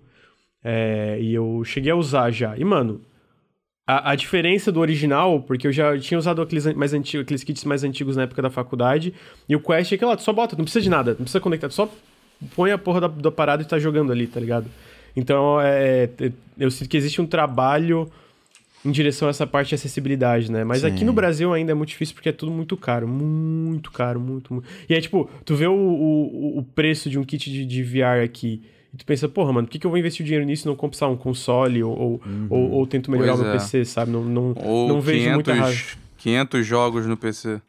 É, 0.63 1.19
e 1.19 1.34
eu 1.34 1.63
cheguei 1.65 1.91
a 1.91 1.95
usar 1.95 2.32
já. 2.32 2.58
E, 2.58 2.63
mano, 2.63 3.01
a, 3.88 4.12
a, 4.12 4.15
diferença 4.15 4.69
do 4.69 4.82
original, 4.82 5.39
porque 5.39 5.65
eu 5.65 5.71
já 5.71 5.97
tinha 5.97 6.17
usado 6.17 6.41
aqueles, 6.41 6.65
mais 6.76 6.93
antigos, 6.93 7.23
aqueles 7.23 7.43
kits 7.43 7.63
mais 7.63 7.86
antigos 7.86 8.17
na 8.17 8.23
época 8.23 8.41
da 8.41 8.50
faculdade, 8.50 9.13
e 9.47 9.56
o 9.56 9.62
Quest 9.62 9.93
é 9.93 9.95
aquele 9.95 10.12
lá, 10.12 10.17
tu 10.17 10.23
só 10.23 10.34
bota, 10.34 10.58
não 10.58 10.65
precisa 10.65 10.84
de 10.84 10.89
nada, 10.89 11.12
não 11.12 11.21
precisa 11.21 11.39
conectar, 11.39 11.69
só 11.69 11.89
põe 12.54 12.71
a 12.71 12.78
porra 12.78 13.02
da, 13.02 13.08
da 13.08 13.32
parada 13.32 13.63
e 13.63 13.65
tá 13.65 13.80
jogando 13.80 14.12
ali, 14.12 14.28
tá 14.28 14.41
ligado? 14.41 14.67
Então, 15.15 15.60
é, 15.62 16.10
é, 16.19 16.32
eu 16.60 16.69
sinto 16.69 16.89
que 16.89 16.97
existe 16.97 17.21
um 17.21 17.26
trabalho 17.26 18.12
em 18.86 18.91
direção 18.91 19.28
a 19.28 19.32
essa 19.32 19.47
parte 19.47 19.69
de 19.69 19.76
acessibilidade, 19.76 20.52
né? 20.52 20.63
Mas 20.63 20.82
Sim. 20.82 20.88
aqui 20.88 21.06
no 21.06 21.13
Brasil 21.13 21.54
ainda 21.54 21.71
é 21.71 21.76
muito 21.76 21.89
difícil 21.89 22.13
porque 22.13 22.30
é 22.30 22.34
tudo 22.34 22.52
muito 22.52 22.78
caro, 22.78 23.08
muito 23.08 23.91
caro, 23.91 24.19
muito, 24.19 24.54
muito. 24.54 24.67
E 24.88 24.93
aí, 24.93 25.02
tipo, 25.02 25.30
tu 25.43 25.56
vê 25.56 25.65
o, 25.65 25.73
o, 25.73 26.60
o 26.60 26.63
preço 26.63 27.10
de 27.10 27.17
um 27.17 27.23
kit 27.23 27.50
de, 27.50 27.65
de 27.65 27.84
VR 27.84 28.23
aqui 28.23 28.62
e 28.97 28.99
tu 28.99 29.05
pensa, 29.05 29.29
porra, 29.29 29.53
mano, 29.53 29.67
por 29.67 29.71
que, 29.71 29.77
que 29.77 29.86
eu 29.86 29.91
vou 29.91 29.97
investir 29.99 30.23
o 30.23 30.25
dinheiro 30.25 30.43
nisso 30.43 30.65
e 30.65 30.67
não 30.67 30.75
comprar 30.75 31.07
um 31.07 31.15
console 31.15 31.83
ou, 31.83 31.95
ou, 31.95 32.21
uhum. 32.25 32.47
ou, 32.49 32.71
ou, 32.71 32.88
tento 32.88 33.12
melhorar 33.12 33.36
o 33.36 33.38
meu 33.38 33.49
é. 33.49 33.53
PC, 33.53 33.86
sabe? 33.86 34.12
Não, 34.12 34.23
não, 34.23 34.55
ou 34.57 34.88
não 34.88 34.99
vejo 34.99 35.19
500, 35.19 35.33
muita 35.36 35.53
razão. 35.53 35.97
500 36.17 36.65
jogos 36.65 37.05
no 37.05 37.15
PC. 37.15 37.62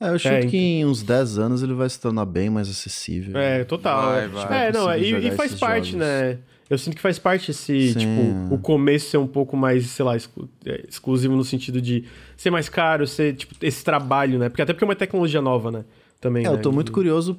É, 0.00 0.08
eu 0.08 0.18
chuto 0.18 0.34
é, 0.34 0.46
que 0.46 0.56
em 0.56 0.84
uns 0.84 1.02
10 1.02 1.38
anos 1.38 1.62
ele 1.62 1.74
vai 1.74 1.88
se 1.88 2.00
tornar 2.00 2.24
bem 2.24 2.50
mais 2.50 2.68
acessível. 2.68 3.38
É, 3.38 3.62
total. 3.62 4.12
Vai, 4.12 4.28
vai. 4.28 4.66
É, 4.66 4.72
não, 4.72 4.92
e, 4.96 5.28
e 5.28 5.30
faz 5.30 5.54
parte, 5.54 5.92
jogos. 5.92 6.06
né? 6.06 6.38
Eu 6.68 6.76
sinto 6.76 6.96
que 6.96 7.02
faz 7.02 7.20
parte 7.20 7.52
esse, 7.52 7.92
Sim. 7.92 7.98
tipo, 7.98 8.54
o 8.54 8.58
começo 8.58 9.10
ser 9.10 9.16
um 9.16 9.28
pouco 9.28 9.56
mais, 9.56 9.86
sei 9.86 10.04
lá, 10.04 10.16
exclu 10.16 10.48
é, 10.66 10.84
exclusivo 10.88 11.36
no 11.36 11.44
sentido 11.44 11.80
de 11.80 12.04
ser 12.36 12.50
mais 12.50 12.68
caro, 12.68 13.06
ser, 13.06 13.34
tipo, 13.34 13.54
esse 13.62 13.84
trabalho, 13.84 14.40
né? 14.40 14.48
Porque 14.48 14.60
até 14.60 14.72
porque 14.72 14.84
é 14.84 14.88
uma 14.88 14.96
tecnologia 14.96 15.40
nova, 15.40 15.70
né? 15.70 15.84
Também, 16.20 16.44
é, 16.44 16.48
né? 16.48 16.54
eu 16.54 16.60
tô 16.60 16.72
muito 16.72 16.90
curioso 16.90 17.38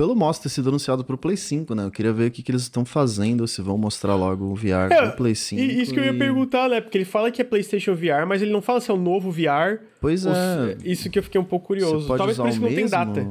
pelo 0.00 0.16
Moss 0.16 0.38
ter 0.38 0.48
sido 0.48 0.70
anunciado 0.70 1.04
pro 1.04 1.18
Play 1.18 1.36
5, 1.36 1.74
né? 1.74 1.84
Eu 1.84 1.90
queria 1.90 2.10
ver 2.10 2.28
o 2.28 2.30
que, 2.30 2.42
que 2.42 2.50
eles 2.50 2.62
estão 2.62 2.86
fazendo, 2.86 3.46
se 3.46 3.60
vão 3.60 3.76
mostrar 3.76 4.14
logo 4.14 4.46
o 4.46 4.54
VR 4.54 4.90
é, 4.90 5.08
pro 5.08 5.18
Play 5.18 5.34
5. 5.34 5.60
E 5.60 5.82
isso 5.82 5.92
que 5.92 6.00
eu 6.00 6.04
ia 6.04 6.16
perguntar, 6.16 6.70
né? 6.70 6.80
Porque 6.80 6.96
ele 6.96 7.04
fala 7.04 7.30
que 7.30 7.42
é 7.42 7.44
PlayStation 7.44 7.94
VR, 7.94 8.26
mas 8.26 8.40
ele 8.40 8.50
não 8.50 8.62
fala 8.62 8.80
se 8.80 8.90
é 8.90 8.94
o 8.94 8.96
novo 8.96 9.30
VR. 9.30 9.78
Pois 10.00 10.24
é. 10.24 10.78
Isso 10.82 11.10
que 11.10 11.18
eu 11.18 11.22
fiquei 11.22 11.38
um 11.38 11.44
pouco 11.44 11.66
curioso. 11.66 12.06
Talvez 12.16 12.38
por 12.38 12.48
isso 12.48 12.62
não 12.62 12.70
tem 12.70 12.88
data. 12.88 13.28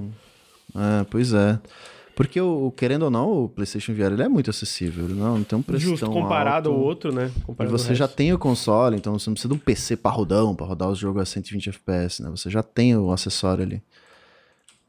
É, 0.76 1.06
pois 1.10 1.34
é. 1.34 1.60
Porque, 2.14 2.40
o, 2.40 2.72
querendo 2.78 3.02
ou 3.02 3.10
não, 3.10 3.46
o 3.46 3.50
PlayStation 3.50 3.92
VR 3.96 4.14
ele 4.14 4.22
é 4.22 4.30
muito 4.30 4.52
acessível. 4.52 5.10
Não, 5.10 5.40
não 5.40 5.44
tem 5.44 5.58
um 5.58 5.64
preço 5.64 5.86
Justo, 5.86 6.06
tão 6.06 6.14
comparado 6.14 6.70
alto. 6.70 6.80
ao 6.80 6.86
outro, 6.86 7.12
né? 7.12 7.32
Comparado 7.48 7.76
e 7.76 7.80
você 7.80 7.96
já 7.96 8.08
tem 8.08 8.32
o 8.32 8.38
console, 8.38 8.96
então 8.96 9.18
você 9.18 9.28
não 9.28 9.34
precisa 9.34 9.52
de 9.52 9.60
um 9.60 9.60
PC 9.60 9.98
parrudão 9.98 10.54
para 10.54 10.68
rodar 10.68 10.90
os 10.90 11.00
jogos 11.00 11.24
a 11.24 11.26
120 11.26 11.70
FPS, 11.70 12.22
né? 12.22 12.30
Você 12.30 12.48
já 12.48 12.62
tem 12.62 12.96
o 12.96 13.12
acessório 13.12 13.64
ali. 13.64 13.82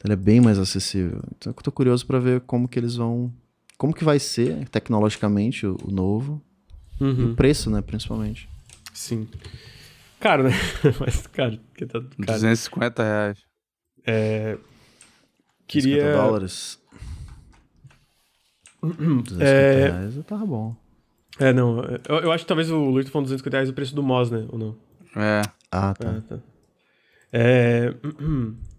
Então 0.00 0.06
ele 0.06 0.14
é 0.14 0.16
bem 0.16 0.40
mais 0.40 0.58
acessível. 0.58 1.20
Então 1.36 1.52
eu 1.54 1.62
tô 1.62 1.70
curioso 1.70 2.06
para 2.06 2.18
ver 2.18 2.40
como 2.40 2.66
que 2.66 2.78
eles 2.78 2.96
vão. 2.96 3.30
Como 3.76 3.94
que 3.94 4.02
vai 4.02 4.18
ser 4.18 4.66
tecnologicamente 4.70 5.66
o, 5.66 5.76
o 5.84 5.90
novo. 5.90 6.42
Uhum. 6.98 7.20
E 7.20 7.24
o 7.24 7.34
preço, 7.34 7.70
né, 7.70 7.82
principalmente. 7.82 8.48
Sim. 8.94 9.28
Caro, 10.18 10.44
né? 10.44 10.50
Mas, 10.98 11.26
cara, 11.26 11.60
que 11.74 11.84
tá 11.84 12.00
caro. 12.00 12.10
250 12.18 13.02
reais. 13.02 13.38
É. 14.06 14.56
Queria. 15.66 16.12
dólares. 16.14 16.78
250 18.82 19.44
é... 19.44 19.88
reais 19.90 20.14
tava 20.26 20.46
bom. 20.46 20.74
É, 21.38 21.52
não. 21.52 21.78
Eu, 22.08 22.20
eu 22.20 22.32
acho 22.32 22.44
que 22.44 22.48
talvez 22.48 22.70
o 22.70 22.76
Luiz 22.76 23.08
falando 23.10 23.26
250 23.26 23.56
reais 23.56 23.68
o 23.68 23.74
preço 23.74 23.94
do 23.94 24.02
Moz, 24.02 24.30
né? 24.30 24.46
Ou 24.48 24.58
não? 24.58 24.76
É. 25.14 25.42
Ah, 25.70 25.94
tá. 25.94 26.10
Ah, 26.10 26.20
tá. 26.26 26.38
É. 27.32 27.94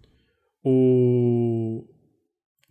O 0.64 1.84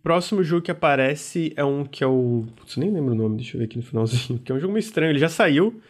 próximo 0.02 0.42
jogo 0.42 0.62
que 0.62 0.70
aparece 0.70 1.52
é 1.56 1.64
um 1.64 1.84
que 1.84 2.02
é 2.02 2.06
o. 2.06 2.46
Putz, 2.56 2.76
nem 2.76 2.90
lembro 2.90 3.12
o 3.12 3.16
nome, 3.16 3.36
deixa 3.36 3.56
eu 3.56 3.58
ver 3.58 3.66
aqui 3.66 3.76
no 3.76 3.82
finalzinho. 3.82 4.38
Que 4.44 4.52
é 4.52 4.54
um 4.54 4.60
jogo 4.60 4.72
meio 4.72 4.82
estranho. 4.82 5.10
Ele 5.10 5.18
já 5.18 5.28
saiu. 5.28 5.80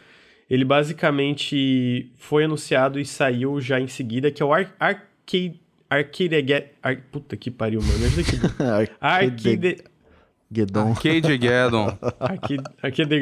Ele 0.49 0.65
basicamente 0.65 2.11
foi 2.17 2.43
anunciado 2.43 2.99
e 2.99 3.05
saiu 3.05 3.59
já 3.59 3.79
em 3.79 3.87
seguida, 3.87 4.29
que 4.29 4.43
é 4.43 4.45
o 4.45 4.53
Ar 4.53 4.75
Arcade, 4.79 5.59
Arcade... 5.89 6.65
Ar... 6.81 6.97
Puta 7.11 7.37
que 7.37 7.49
pariu, 7.49 7.81
mano. 7.81 8.05
Ajuda 8.05 8.21
aqui. 8.21 8.91
Arcade... 8.99 9.77
Gedon. 10.55 10.89
Arcade 10.89 11.41
Geddon. 11.41 11.97
Arcade... 12.19 12.63
Arcade... 12.83 13.15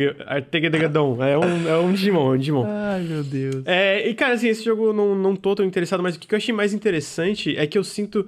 É 1.30 1.38
um, 1.38 1.70
é 1.70 1.78
um 1.78 1.94
Digimon, 1.94 2.34
é 2.34 2.36
um 2.36 2.38
Digimon. 2.38 2.66
Ai, 2.68 3.04
meu 3.04 3.24
Deus. 3.24 3.64
É, 3.66 4.10
e 4.10 4.14
cara, 4.14 4.34
assim, 4.34 4.50
esse 4.50 4.66
jogo 4.66 4.88
eu 4.88 4.94
não, 4.94 5.16
não 5.16 5.36
tô 5.36 5.56
tão 5.56 5.66
interessado, 5.66 6.04
mas 6.04 6.16
o 6.16 6.20
que 6.20 6.34
eu 6.34 6.38
achei 6.38 6.54
mais 6.54 6.74
interessante 6.74 7.56
é 7.56 7.66
que 7.66 7.78
eu 7.78 7.84
sinto 7.84 8.28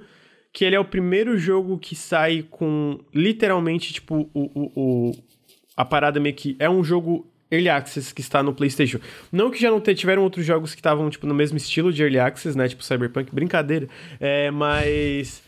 que 0.54 0.64
ele 0.64 0.76
é 0.76 0.80
o 0.80 0.84
primeiro 0.84 1.36
jogo 1.36 1.76
que 1.76 1.96
sai 1.96 2.44
com 2.48 3.00
literalmente, 3.12 3.92
tipo, 3.92 4.30
o, 4.32 4.42
o, 4.54 4.72
o 4.76 5.12
a 5.76 5.84
parada 5.84 6.20
meio 6.20 6.34
que. 6.34 6.54
É 6.60 6.70
um 6.70 6.84
jogo 6.84 7.28
Early 7.50 7.68
Access 7.68 8.14
que 8.14 8.20
está 8.20 8.40
no 8.40 8.54
PlayStation. 8.54 9.00
Não 9.32 9.50
que 9.50 9.60
já 9.60 9.68
não 9.68 9.80
tiveram 9.80 10.22
outros 10.22 10.46
jogos 10.46 10.72
que 10.72 10.78
estavam, 10.78 11.10
tipo, 11.10 11.26
no 11.26 11.34
mesmo 11.34 11.56
estilo 11.56 11.92
de 11.92 12.00
Early 12.02 12.20
Access, 12.20 12.56
né? 12.56 12.68
Tipo 12.68 12.84
Cyberpunk, 12.84 13.34
brincadeira. 13.34 13.88
É, 14.20 14.48
mas. 14.52 15.42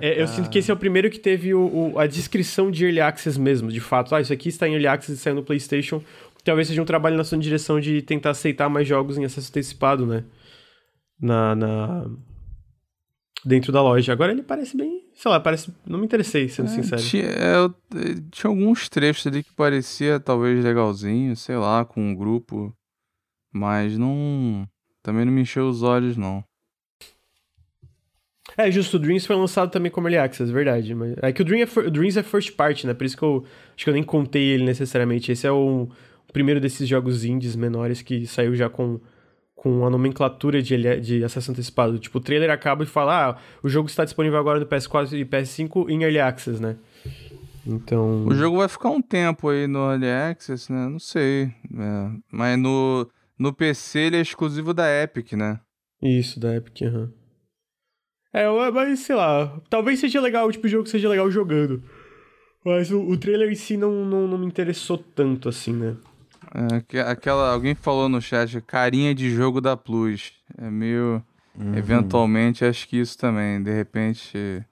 É, 0.00 0.22
eu 0.22 0.28
sinto 0.28 0.48
que 0.48 0.60
esse 0.60 0.70
é 0.70 0.74
o 0.74 0.76
primeiro 0.76 1.10
que 1.10 1.18
teve 1.18 1.52
o, 1.52 1.92
o, 1.92 1.98
a 1.98 2.06
descrição 2.06 2.70
de 2.70 2.84
Early 2.84 3.00
Access 3.00 3.38
mesmo, 3.38 3.70
de 3.70 3.80
fato. 3.80 4.14
Ah, 4.14 4.20
isso 4.20 4.32
aqui 4.32 4.48
está 4.48 4.68
em 4.68 4.74
Early 4.74 4.86
Access 4.86 5.18
e 5.18 5.20
saiu 5.20 5.34
no 5.34 5.42
PlayStation. 5.42 6.00
Talvez 6.44 6.68
seja 6.68 6.80
um 6.80 6.86
trabalho 6.86 7.16
na 7.16 7.24
sua 7.24 7.36
direção 7.36 7.80
de 7.80 8.00
tentar 8.00 8.30
aceitar 8.30 8.68
mais 8.68 8.86
jogos 8.86 9.18
em 9.18 9.24
acesso 9.24 9.50
antecipado, 9.50 10.06
né? 10.06 10.24
Na, 11.20 11.54
na, 11.54 12.06
dentro 13.44 13.72
da 13.72 13.82
loja. 13.82 14.12
Agora 14.12 14.32
ele 14.32 14.42
parece 14.42 14.76
bem. 14.76 15.04
Sei 15.14 15.30
lá, 15.30 15.40
parece. 15.40 15.72
Não 15.86 15.98
me 15.98 16.04
interessei, 16.04 16.48
sendo 16.48 16.70
é, 16.70 16.74
sincero. 16.74 17.02
Tinha, 17.02 17.24
é, 17.24 17.54
tinha 18.30 18.48
alguns 18.50 18.88
trechos 18.88 19.26
ali 19.26 19.42
que 19.42 19.52
parecia 19.52 20.20
talvez 20.20 20.64
legalzinho, 20.64 21.36
sei 21.36 21.56
lá, 21.56 21.84
com 21.84 22.00
um 22.00 22.14
grupo. 22.14 22.74
Mas 23.52 23.98
não. 23.98 24.66
Também 25.02 25.24
não 25.24 25.32
me 25.32 25.42
encheu 25.42 25.68
os 25.68 25.82
olhos, 25.82 26.16
não. 26.16 26.44
É, 28.56 28.70
justo, 28.70 28.96
o 28.96 29.00
Dreams 29.00 29.26
foi 29.26 29.36
lançado 29.36 29.70
também 29.70 29.90
como 29.90 30.08
Early 30.08 30.18
Access, 30.18 30.52
verdade. 30.52 30.94
Mas 30.94 31.14
é 31.22 31.32
que 31.32 31.42
o, 31.42 31.44
Dream 31.44 31.62
é 31.62 31.66
for, 31.66 31.86
o 31.86 31.90
Dreams 31.90 32.18
é 32.18 32.22
first 32.22 32.54
party, 32.54 32.86
né? 32.86 32.94
Por 32.94 33.04
isso 33.04 33.16
que 33.16 33.22
eu 33.22 33.44
acho 33.74 33.84
que 33.84 33.90
eu 33.90 33.94
nem 33.94 34.02
contei 34.02 34.42
ele 34.42 34.64
necessariamente. 34.64 35.32
Esse 35.32 35.46
é 35.46 35.52
o, 35.52 35.88
o 36.28 36.32
primeiro 36.32 36.60
desses 36.60 36.86
jogos 36.88 37.24
indies 37.24 37.56
menores 37.56 38.02
que 38.02 38.26
saiu 38.26 38.54
já 38.54 38.68
com 38.68 39.00
com 39.62 39.86
a 39.86 39.90
nomenclatura 39.90 40.60
de, 40.60 41.00
de 41.00 41.22
acesso 41.22 41.52
antecipado. 41.52 41.96
Tipo, 41.96 42.18
o 42.18 42.20
trailer 42.20 42.50
acaba 42.50 42.82
e 42.82 42.86
fala, 42.86 43.28
ah, 43.28 43.36
o 43.62 43.68
jogo 43.68 43.88
está 43.88 44.04
disponível 44.04 44.36
agora 44.36 44.58
no 44.58 44.66
PS4 44.66 45.12
e 45.12 45.24
PS5 45.24 45.88
em 45.88 46.02
Early 46.02 46.18
Access, 46.18 46.60
né? 46.60 46.74
Então... 47.64 48.26
O 48.26 48.34
jogo 48.34 48.56
vai 48.56 48.66
ficar 48.66 48.90
um 48.90 49.00
tempo 49.00 49.48
aí 49.48 49.68
no 49.68 49.88
Early 49.88 50.10
Access, 50.10 50.72
né? 50.72 50.88
Não 50.88 50.98
sei. 50.98 51.44
É. 51.44 52.10
Mas 52.32 52.58
no, 52.58 53.08
no 53.38 53.52
PC 53.52 54.00
ele 54.00 54.16
é 54.16 54.20
exclusivo 54.20 54.74
da 54.74 54.84
Epic, 55.00 55.34
né? 55.34 55.60
Isso, 56.02 56.40
da 56.40 56.56
Epic, 56.56 56.82
aham. 56.82 56.98
Uhum. 56.98 57.12
É, 58.32 58.70
mas 58.72 58.98
sei 58.98 59.14
lá, 59.14 59.60
talvez 59.70 60.00
seja 60.00 60.20
legal, 60.20 60.50
tipo, 60.50 60.66
o 60.66 60.70
jogo 60.70 60.88
seja 60.88 61.08
legal 61.08 61.30
jogando. 61.30 61.80
Mas 62.64 62.90
o, 62.90 63.00
o 63.00 63.16
trailer 63.16 63.48
em 63.48 63.54
si 63.54 63.76
não, 63.76 64.04
não, 64.04 64.26
não 64.26 64.38
me 64.38 64.46
interessou 64.46 64.98
tanto 64.98 65.48
assim, 65.48 65.72
né? 65.72 65.96
É, 66.54 67.00
aquela, 67.00 67.52
alguém 67.52 67.74
falou 67.74 68.08
no 68.08 68.20
chat, 68.20 68.60
carinha 68.62 69.14
de 69.14 69.30
jogo 69.30 69.60
da 69.60 69.76
Plus. 69.76 70.32
É 70.58 70.70
meio. 70.70 71.22
Uhum. 71.58 71.74
Eventualmente, 71.74 72.64
acho 72.64 72.86
que 72.88 72.98
isso 72.98 73.16
também. 73.18 73.62
De 73.62 73.72
repente, 73.72 74.64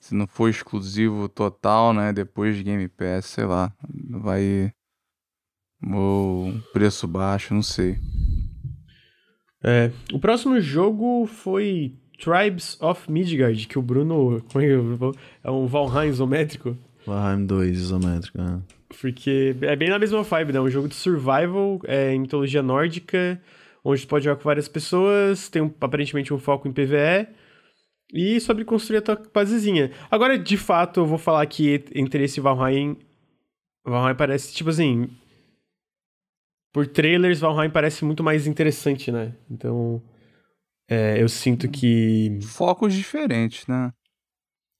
se 0.00 0.14
não 0.14 0.26
for 0.26 0.48
exclusivo 0.48 1.28
total, 1.28 1.92
né? 1.92 2.12
Depois 2.12 2.56
de 2.56 2.62
Game 2.62 2.88
Pass, 2.88 3.26
sei 3.26 3.44
lá. 3.44 3.72
Vai. 4.10 4.72
Ou 5.92 6.52
preço 6.72 7.06
baixo, 7.06 7.54
não 7.54 7.62
sei. 7.62 7.98
É, 9.62 9.90
o 10.12 10.18
próximo 10.18 10.60
jogo 10.60 11.26
foi 11.26 11.96
Tribes 12.18 12.80
of 12.80 13.10
Midgard, 13.10 13.66
que 13.66 13.78
o 13.78 13.82
Bruno. 13.82 14.42
É, 14.54 15.48
é 15.48 15.50
um 15.50 15.66
Valheim 15.66 16.10
isométrico. 16.10 16.76
Valheim 17.06 17.46
2 17.46 17.78
isométrico, 17.78 18.38
né? 18.40 18.60
Porque 19.00 19.54
é 19.60 19.76
bem 19.76 19.90
na 19.90 19.98
mesma 19.98 20.22
vibe, 20.22 20.52
né? 20.52 20.60
Um 20.60 20.70
jogo 20.70 20.88
de 20.88 20.94
survival, 20.94 21.80
é, 21.84 22.12
em 22.14 22.20
mitologia 22.20 22.62
nórdica, 22.62 23.40
onde 23.84 24.00
você 24.00 24.06
pode 24.06 24.24
jogar 24.24 24.36
com 24.36 24.44
várias 24.44 24.66
pessoas, 24.66 25.48
tem 25.48 25.60
um, 25.60 25.72
aparentemente 25.80 26.32
um 26.32 26.38
foco 26.38 26.66
em 26.66 26.72
PvE, 26.72 27.28
e 28.12 28.40
sobre 28.40 28.64
construir 28.64 28.98
a 28.98 29.02
tua 29.02 29.22
basezinha. 29.32 29.92
Agora, 30.10 30.38
de 30.38 30.56
fato, 30.56 31.00
eu 31.00 31.06
vou 31.06 31.18
falar 31.18 31.44
que 31.46 31.84
entre 31.94 32.24
esse 32.24 32.40
Valheim... 32.40 32.96
Valheim 33.84 34.16
parece, 34.16 34.54
tipo 34.54 34.70
assim... 34.70 35.08
Por 36.72 36.86
trailers, 36.86 37.40
Valheim 37.40 37.70
parece 37.70 38.04
muito 38.04 38.24
mais 38.24 38.46
interessante, 38.46 39.12
né? 39.12 39.34
Então... 39.50 40.02
É, 40.90 41.22
eu 41.22 41.28
sinto 41.28 41.68
que... 41.68 42.38
Focos 42.42 42.94
diferentes, 42.94 43.66
né? 43.66 43.92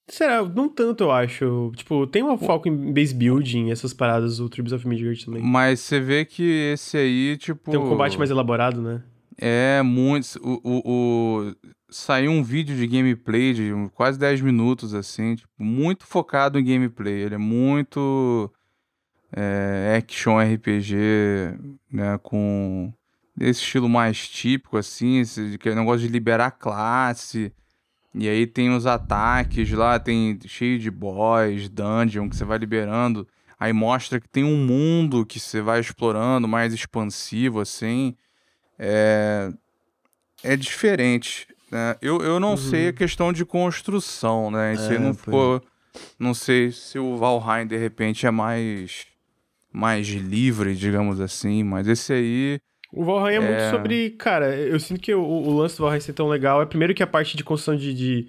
Será? 0.08 0.42
Não 0.42 0.68
tanto, 0.68 1.04
eu 1.04 1.10
acho. 1.10 1.70
Tipo, 1.76 2.06
tem 2.06 2.22
um 2.22 2.38
foco 2.38 2.66
em 2.68 2.92
base 2.92 3.14
building, 3.14 3.70
essas 3.70 3.92
paradas, 3.92 4.40
o 4.40 4.48
Tribes 4.48 4.72
of 4.72 4.88
Midgard 4.88 5.24
também. 5.24 5.42
Mas 5.42 5.80
você 5.80 6.00
vê 6.00 6.24
que 6.24 6.72
esse 6.72 6.96
aí, 6.96 7.36
tipo... 7.36 7.70
Tem 7.70 7.78
um 7.78 7.88
combate 7.88 8.16
mais 8.16 8.30
elaborado, 8.30 8.80
né? 8.80 9.02
É, 9.36 9.82
muito... 9.82 10.36
O, 10.42 10.60
o, 10.64 10.82
o... 10.84 11.54
Saiu 11.90 12.30
um 12.30 12.42
vídeo 12.42 12.74
de 12.76 12.86
gameplay 12.86 13.52
de 13.52 13.70
quase 13.94 14.18
10 14.18 14.40
minutos, 14.40 14.94
assim, 14.94 15.36
tipo, 15.36 15.52
muito 15.58 16.06
focado 16.06 16.58
em 16.58 16.64
gameplay. 16.64 17.14
Ele 17.14 17.34
é 17.34 17.38
muito... 17.38 18.50
É, 19.30 20.02
action 20.02 20.38
RPG, 20.38 20.96
né, 21.92 22.18
com 22.22 22.90
esse 23.38 23.60
estilo 23.60 23.86
mais 23.86 24.26
típico, 24.26 24.78
assim, 24.78 25.18
esse, 25.18 25.58
que 25.58 25.68
é 25.68 25.74
negócio 25.74 26.00
de 26.00 26.08
liberar 26.08 26.52
classe 26.52 27.52
e 28.18 28.28
aí 28.28 28.46
tem 28.48 28.74
os 28.74 28.84
ataques 28.84 29.70
lá, 29.70 29.96
tem 29.98 30.36
cheio 30.44 30.76
de 30.76 30.90
boss, 30.90 31.68
dungeon 31.68 32.28
que 32.28 32.34
você 32.34 32.44
vai 32.44 32.58
liberando. 32.58 33.26
Aí 33.60 33.72
mostra 33.72 34.20
que 34.20 34.28
tem 34.28 34.42
um 34.42 34.56
mundo 34.56 35.24
que 35.24 35.38
você 35.38 35.60
vai 35.60 35.78
explorando, 35.78 36.48
mais 36.48 36.74
expansivo, 36.74 37.60
assim. 37.60 38.16
É, 38.76 39.52
é 40.42 40.56
diferente. 40.56 41.46
Né? 41.70 41.96
Eu, 42.02 42.20
eu 42.20 42.40
não 42.40 42.50
uhum. 42.50 42.56
sei 42.56 42.88
a 42.88 42.92
questão 42.92 43.32
de 43.32 43.44
construção, 43.44 44.50
né? 44.50 44.74
Isso 44.74 44.92
é, 44.92 44.98
não 44.98 45.14
ficou. 45.14 45.62
Não 46.18 46.34
sei 46.34 46.72
se 46.72 46.98
o 46.98 47.16
Valheim, 47.16 47.68
de 47.68 47.76
repente, 47.76 48.26
é 48.26 48.30
mais. 48.32 49.06
mais 49.72 50.08
livre, 50.08 50.74
digamos 50.74 51.20
assim, 51.20 51.62
mas 51.62 51.86
esse 51.86 52.12
aí 52.12 52.60
o 52.92 53.04
Valheim 53.04 53.34
é, 53.34 53.36
é, 53.36 53.40
muito 53.40 53.70
sobre. 53.70 54.10
Cara, 54.10 54.56
eu 54.56 54.78
sinto 54.80 55.00
que 55.00 55.14
o, 55.14 55.22
o, 55.22 55.58
lance 55.58 55.76
do 55.76 55.84
Valheim 55.84 56.00
ser 56.00 56.14
tão 56.14 56.28
legal 56.28 56.62
é 56.62 56.66
primeiro 56.66 56.94
que 56.94 57.02
a 57.02 57.06
parte 57.06 57.36
de 57.36 57.44
construção 57.44 57.76
de, 57.76 57.92
de, 57.92 58.26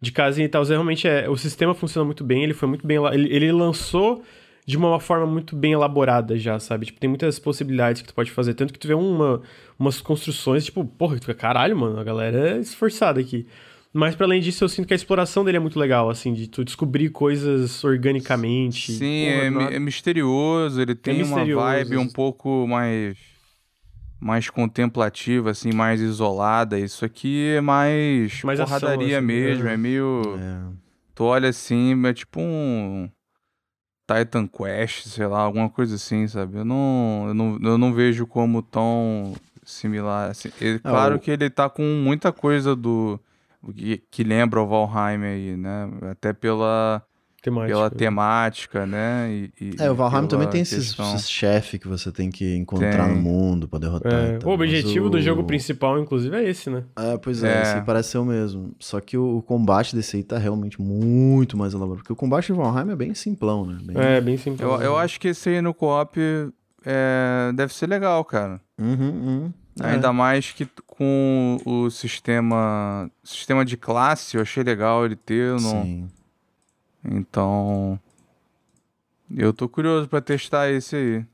de 0.00 0.12
casinha 0.12 0.44
e 0.44 0.48
tal, 0.48 0.62
realmente 0.64 1.08
é. 1.08 1.28
O 1.28 1.36
sistema 1.36 1.74
funciona 1.74 2.04
muito 2.04 2.22
bem, 2.22 2.42
ele 2.42 2.54
foi 2.54 2.68
muito 2.68 2.86
bem. 2.86 2.98
Ele, 3.12 3.34
ele 3.34 3.52
lançou 3.52 4.22
de 4.66 4.76
uma 4.76 4.98
forma 5.00 5.26
muito 5.26 5.56
bem 5.56 5.72
elaborada 5.72 6.38
já, 6.38 6.58
sabe? 6.58 6.86
Tipo, 6.86 7.00
tem 7.00 7.08
muitas 7.08 7.38
possibilidades 7.38 8.02
que 8.02 8.08
tu 8.08 8.14
pode 8.14 8.30
fazer. 8.30 8.54
Tanto 8.54 8.72
que 8.72 8.78
tu 8.78 8.88
vê 8.88 8.94
uma, 8.94 9.42
umas 9.78 10.00
construções, 10.00 10.64
tipo, 10.64 10.84
porra, 10.84 11.16
tu 11.16 11.22
fica, 11.22 11.34
caralho, 11.34 11.76
mano, 11.76 11.98
a 11.98 12.04
galera 12.04 12.56
é 12.56 12.60
esforçada 12.60 13.20
aqui. 13.20 13.46
Mas 13.92 14.16
para 14.16 14.26
além 14.26 14.40
disso, 14.40 14.64
eu 14.64 14.68
sinto 14.68 14.88
que 14.88 14.92
a 14.92 14.96
exploração 14.96 15.44
dele 15.44 15.58
é 15.58 15.60
muito 15.60 15.78
legal, 15.78 16.10
assim, 16.10 16.32
de 16.32 16.48
tu 16.48 16.64
descobrir 16.64 17.10
coisas 17.10 17.84
organicamente. 17.84 18.92
Sim, 18.92 19.26
porra, 19.52 19.70
é, 19.70 19.76
é, 19.76 19.78
misterioso, 19.78 20.80
ele 20.82 20.94
tem 20.96 21.14
é 21.14 21.18
misterioso. 21.18 21.64
uma 21.64 21.72
vibe 21.74 21.96
um 21.98 22.08
pouco 22.08 22.66
mais 22.66 23.16
mais 24.24 24.48
contemplativa, 24.48 25.50
assim, 25.50 25.70
mais 25.70 26.00
isolada. 26.00 26.78
Isso 26.78 27.04
aqui 27.04 27.50
é 27.50 27.60
mais, 27.60 28.42
mais 28.42 28.58
porradaria 28.58 29.18
ação, 29.18 29.18
assim, 29.18 29.26
mesmo, 29.26 29.68
é, 29.68 29.74
é 29.74 29.76
meio... 29.76 30.22
É. 30.40 30.72
Tu 31.14 31.22
olha 31.22 31.50
assim, 31.50 32.06
é 32.06 32.14
tipo 32.14 32.40
um 32.40 33.06
Titan 34.10 34.46
Quest, 34.46 35.08
sei 35.08 35.26
lá, 35.26 35.40
alguma 35.40 35.68
coisa 35.68 35.96
assim, 35.96 36.26
sabe? 36.26 36.56
Eu 36.56 36.64
não, 36.64 37.24
eu 37.28 37.34
não, 37.34 37.58
eu 37.62 37.76
não 37.76 37.92
vejo 37.92 38.26
como 38.26 38.62
tão 38.62 39.34
similar. 39.62 40.30
Assim. 40.30 40.50
Ele, 40.58 40.80
ah, 40.82 40.90
claro 40.90 41.20
que 41.20 41.30
ele 41.30 41.50
tá 41.50 41.68
com 41.68 41.82
muita 41.82 42.32
coisa 42.32 42.74
do... 42.74 43.20
Que, 43.76 44.02
que 44.10 44.24
lembra 44.24 44.62
o 44.62 44.66
Valheim 44.66 45.22
aí, 45.22 45.56
né? 45.56 45.90
Até 46.10 46.32
pela 46.32 47.02
temática. 47.44 47.76
pela 47.76 47.90
temática, 47.90 48.86
né? 48.86 49.30
E, 49.30 49.52
e, 49.60 49.76
é, 49.78 49.90
o 49.90 49.94
Valheim 49.94 50.26
também 50.26 50.48
tem 50.48 50.62
esses, 50.62 50.98
esses 50.98 51.30
chefes 51.30 51.78
que 51.78 51.86
você 51.86 52.10
tem 52.10 52.30
que 52.30 52.56
encontrar 52.56 53.06
tem. 53.06 53.14
no 53.14 53.20
mundo 53.20 53.68
pra 53.68 53.78
derrotar. 53.78 54.12
É, 54.12 54.38
o 54.42 54.48
objetivo 54.48 55.06
o... 55.06 55.10
do 55.10 55.20
jogo 55.20 55.44
principal, 55.44 55.98
inclusive, 56.00 56.34
é 56.34 56.48
esse, 56.48 56.70
né? 56.70 56.84
É, 56.96 57.18
pois 57.18 57.44
é, 57.44 57.58
é. 57.58 57.62
esse 57.62 57.82
parece 57.82 58.10
ser 58.10 58.18
o 58.18 58.24
mesmo. 58.24 58.74
Só 58.80 58.98
que 58.98 59.18
o, 59.18 59.36
o, 59.36 59.42
combate 59.42 59.94
desse 59.94 60.16
aí 60.16 60.22
tá 60.22 60.38
realmente 60.38 60.80
muito 60.80 61.56
mais 61.56 61.74
elaborado. 61.74 61.98
Porque 61.98 62.12
o 62.12 62.16
combate 62.16 62.46
de 62.46 62.54
Valheim 62.54 62.90
é 62.90 62.96
bem 62.96 63.14
simplão, 63.14 63.66
né? 63.66 63.78
Bem... 63.82 63.96
É, 63.98 64.20
bem 64.20 64.36
simplão. 64.38 64.76
Eu, 64.76 64.80
eu 64.80 64.96
acho 64.96 65.20
que 65.20 65.28
esse 65.28 65.50
aí 65.50 65.60
no 65.60 65.74
co-op 65.74 66.18
é, 66.84 67.52
deve 67.54 67.74
ser 67.74 67.86
legal, 67.86 68.24
cara. 68.24 68.58
Uhum, 68.80 68.96
uhum. 68.96 69.52
Ainda 69.80 70.08
é. 70.08 70.12
mais 70.12 70.52
que 70.52 70.66
com 70.86 71.58
o 71.66 71.90
sistema 71.90 73.10
sistema 73.22 73.64
de 73.64 73.76
classe, 73.76 74.36
eu 74.36 74.42
achei 74.42 74.62
legal 74.62 75.04
ele 75.04 75.16
ter. 75.16 75.50
Não... 75.60 75.82
Sim. 75.82 76.08
Então, 77.04 77.98
eu 79.36 79.52
tô 79.52 79.68
curioso 79.68 80.08
para 80.08 80.20
testar 80.20 80.70
esse 80.70 80.96
aí. 80.96 81.24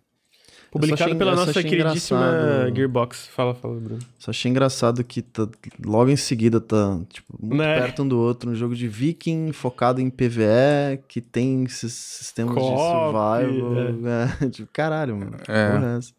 Publicado 0.71 1.03
achei- 1.03 1.15
pela 1.19 1.35
nossa 1.35 1.63
queridíssima 1.65 2.21
engraçado. 2.21 2.77
Gearbox. 2.77 3.27
Fala, 3.27 3.55
fala, 3.57 3.75
Bruno. 3.81 3.99
Só 4.21 4.31
achei 4.31 4.49
engraçado 4.49 5.03
que 5.03 5.21
tá, 5.21 5.49
logo 5.85 6.11
em 6.11 6.17
seguida 6.17 6.61
tá 6.61 7.01
tipo, 7.09 7.37
muito 7.41 7.57
Né? 7.57 7.77
perto 7.81 8.05
um 8.05 8.09
do 8.09 8.17
outro. 8.17 8.51
Um 8.51 8.55
jogo 8.55 8.77
de 8.77 8.87
viking 8.87 9.51
focado 9.53 10.01
em 10.01 10.09
PvE, 10.09 11.01
que 11.09 11.21
tem 11.21 11.65
esses 11.65 11.93
sistemas 11.93 12.55
de 12.55 12.61
survival. 12.61 14.07
É. 14.43 14.47
tipo, 14.51 14.69
caralho, 14.73 15.17
mano. 15.17 15.39
que 15.39 15.51
É. 15.51 15.73
porra 15.73 15.87
é 15.95 15.99
essa? 15.99 16.13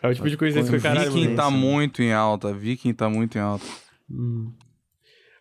É 0.00 0.08
o 0.08 0.14
tipo 0.14 0.30
de 0.30 0.36
coisa 0.38 0.58
que 0.58 0.64
Com 0.64 0.70
foi 0.70 0.80
caralho, 0.80 1.12
Viking 1.12 1.34
tá 1.34 1.50
Sim. 1.50 1.56
muito 1.56 2.00
em 2.02 2.12
alta. 2.12 2.52
Viking 2.54 2.94
tá 2.94 3.10
muito 3.10 3.36
em 3.36 3.40
alta. 3.42 3.66
Hum. 4.10 4.50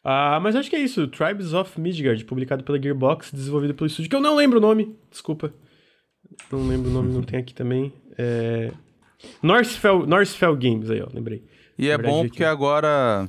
Ah, 0.10 0.40
mas 0.40 0.56
acho 0.56 0.70
que 0.70 0.76
é 0.78 0.80
isso. 0.80 1.06
Tribes 1.10 1.52
of 1.52 1.78
Midgard, 1.78 2.24
publicado 2.24 2.64
pela 2.64 2.82
Gearbox, 2.82 3.30
desenvolvido 3.30 3.74
pelo 3.74 3.88
estúdio, 3.88 4.10
que 4.10 4.16
eu 4.16 4.22
não 4.22 4.38
lembro 4.38 4.58
o 4.58 4.62
nome. 4.62 4.96
Desculpa. 5.12 5.54
Não 6.50 6.66
lembro 6.66 6.90
o 6.90 6.94
nome, 6.94 7.14
não 7.14 7.22
tem 7.22 7.40
aqui 7.40 7.54
também. 7.54 7.92
É... 8.18 8.72
Northfell, 9.44 10.08
Northfell 10.08 10.56
Games, 10.56 10.90
aí, 10.90 11.02
ó, 11.02 11.10
lembrei. 11.14 11.44
E 11.78 11.90
é 11.90 11.98
bom 11.98 12.22
aqui. 12.22 12.30
porque 12.30 12.46
agora, 12.46 13.28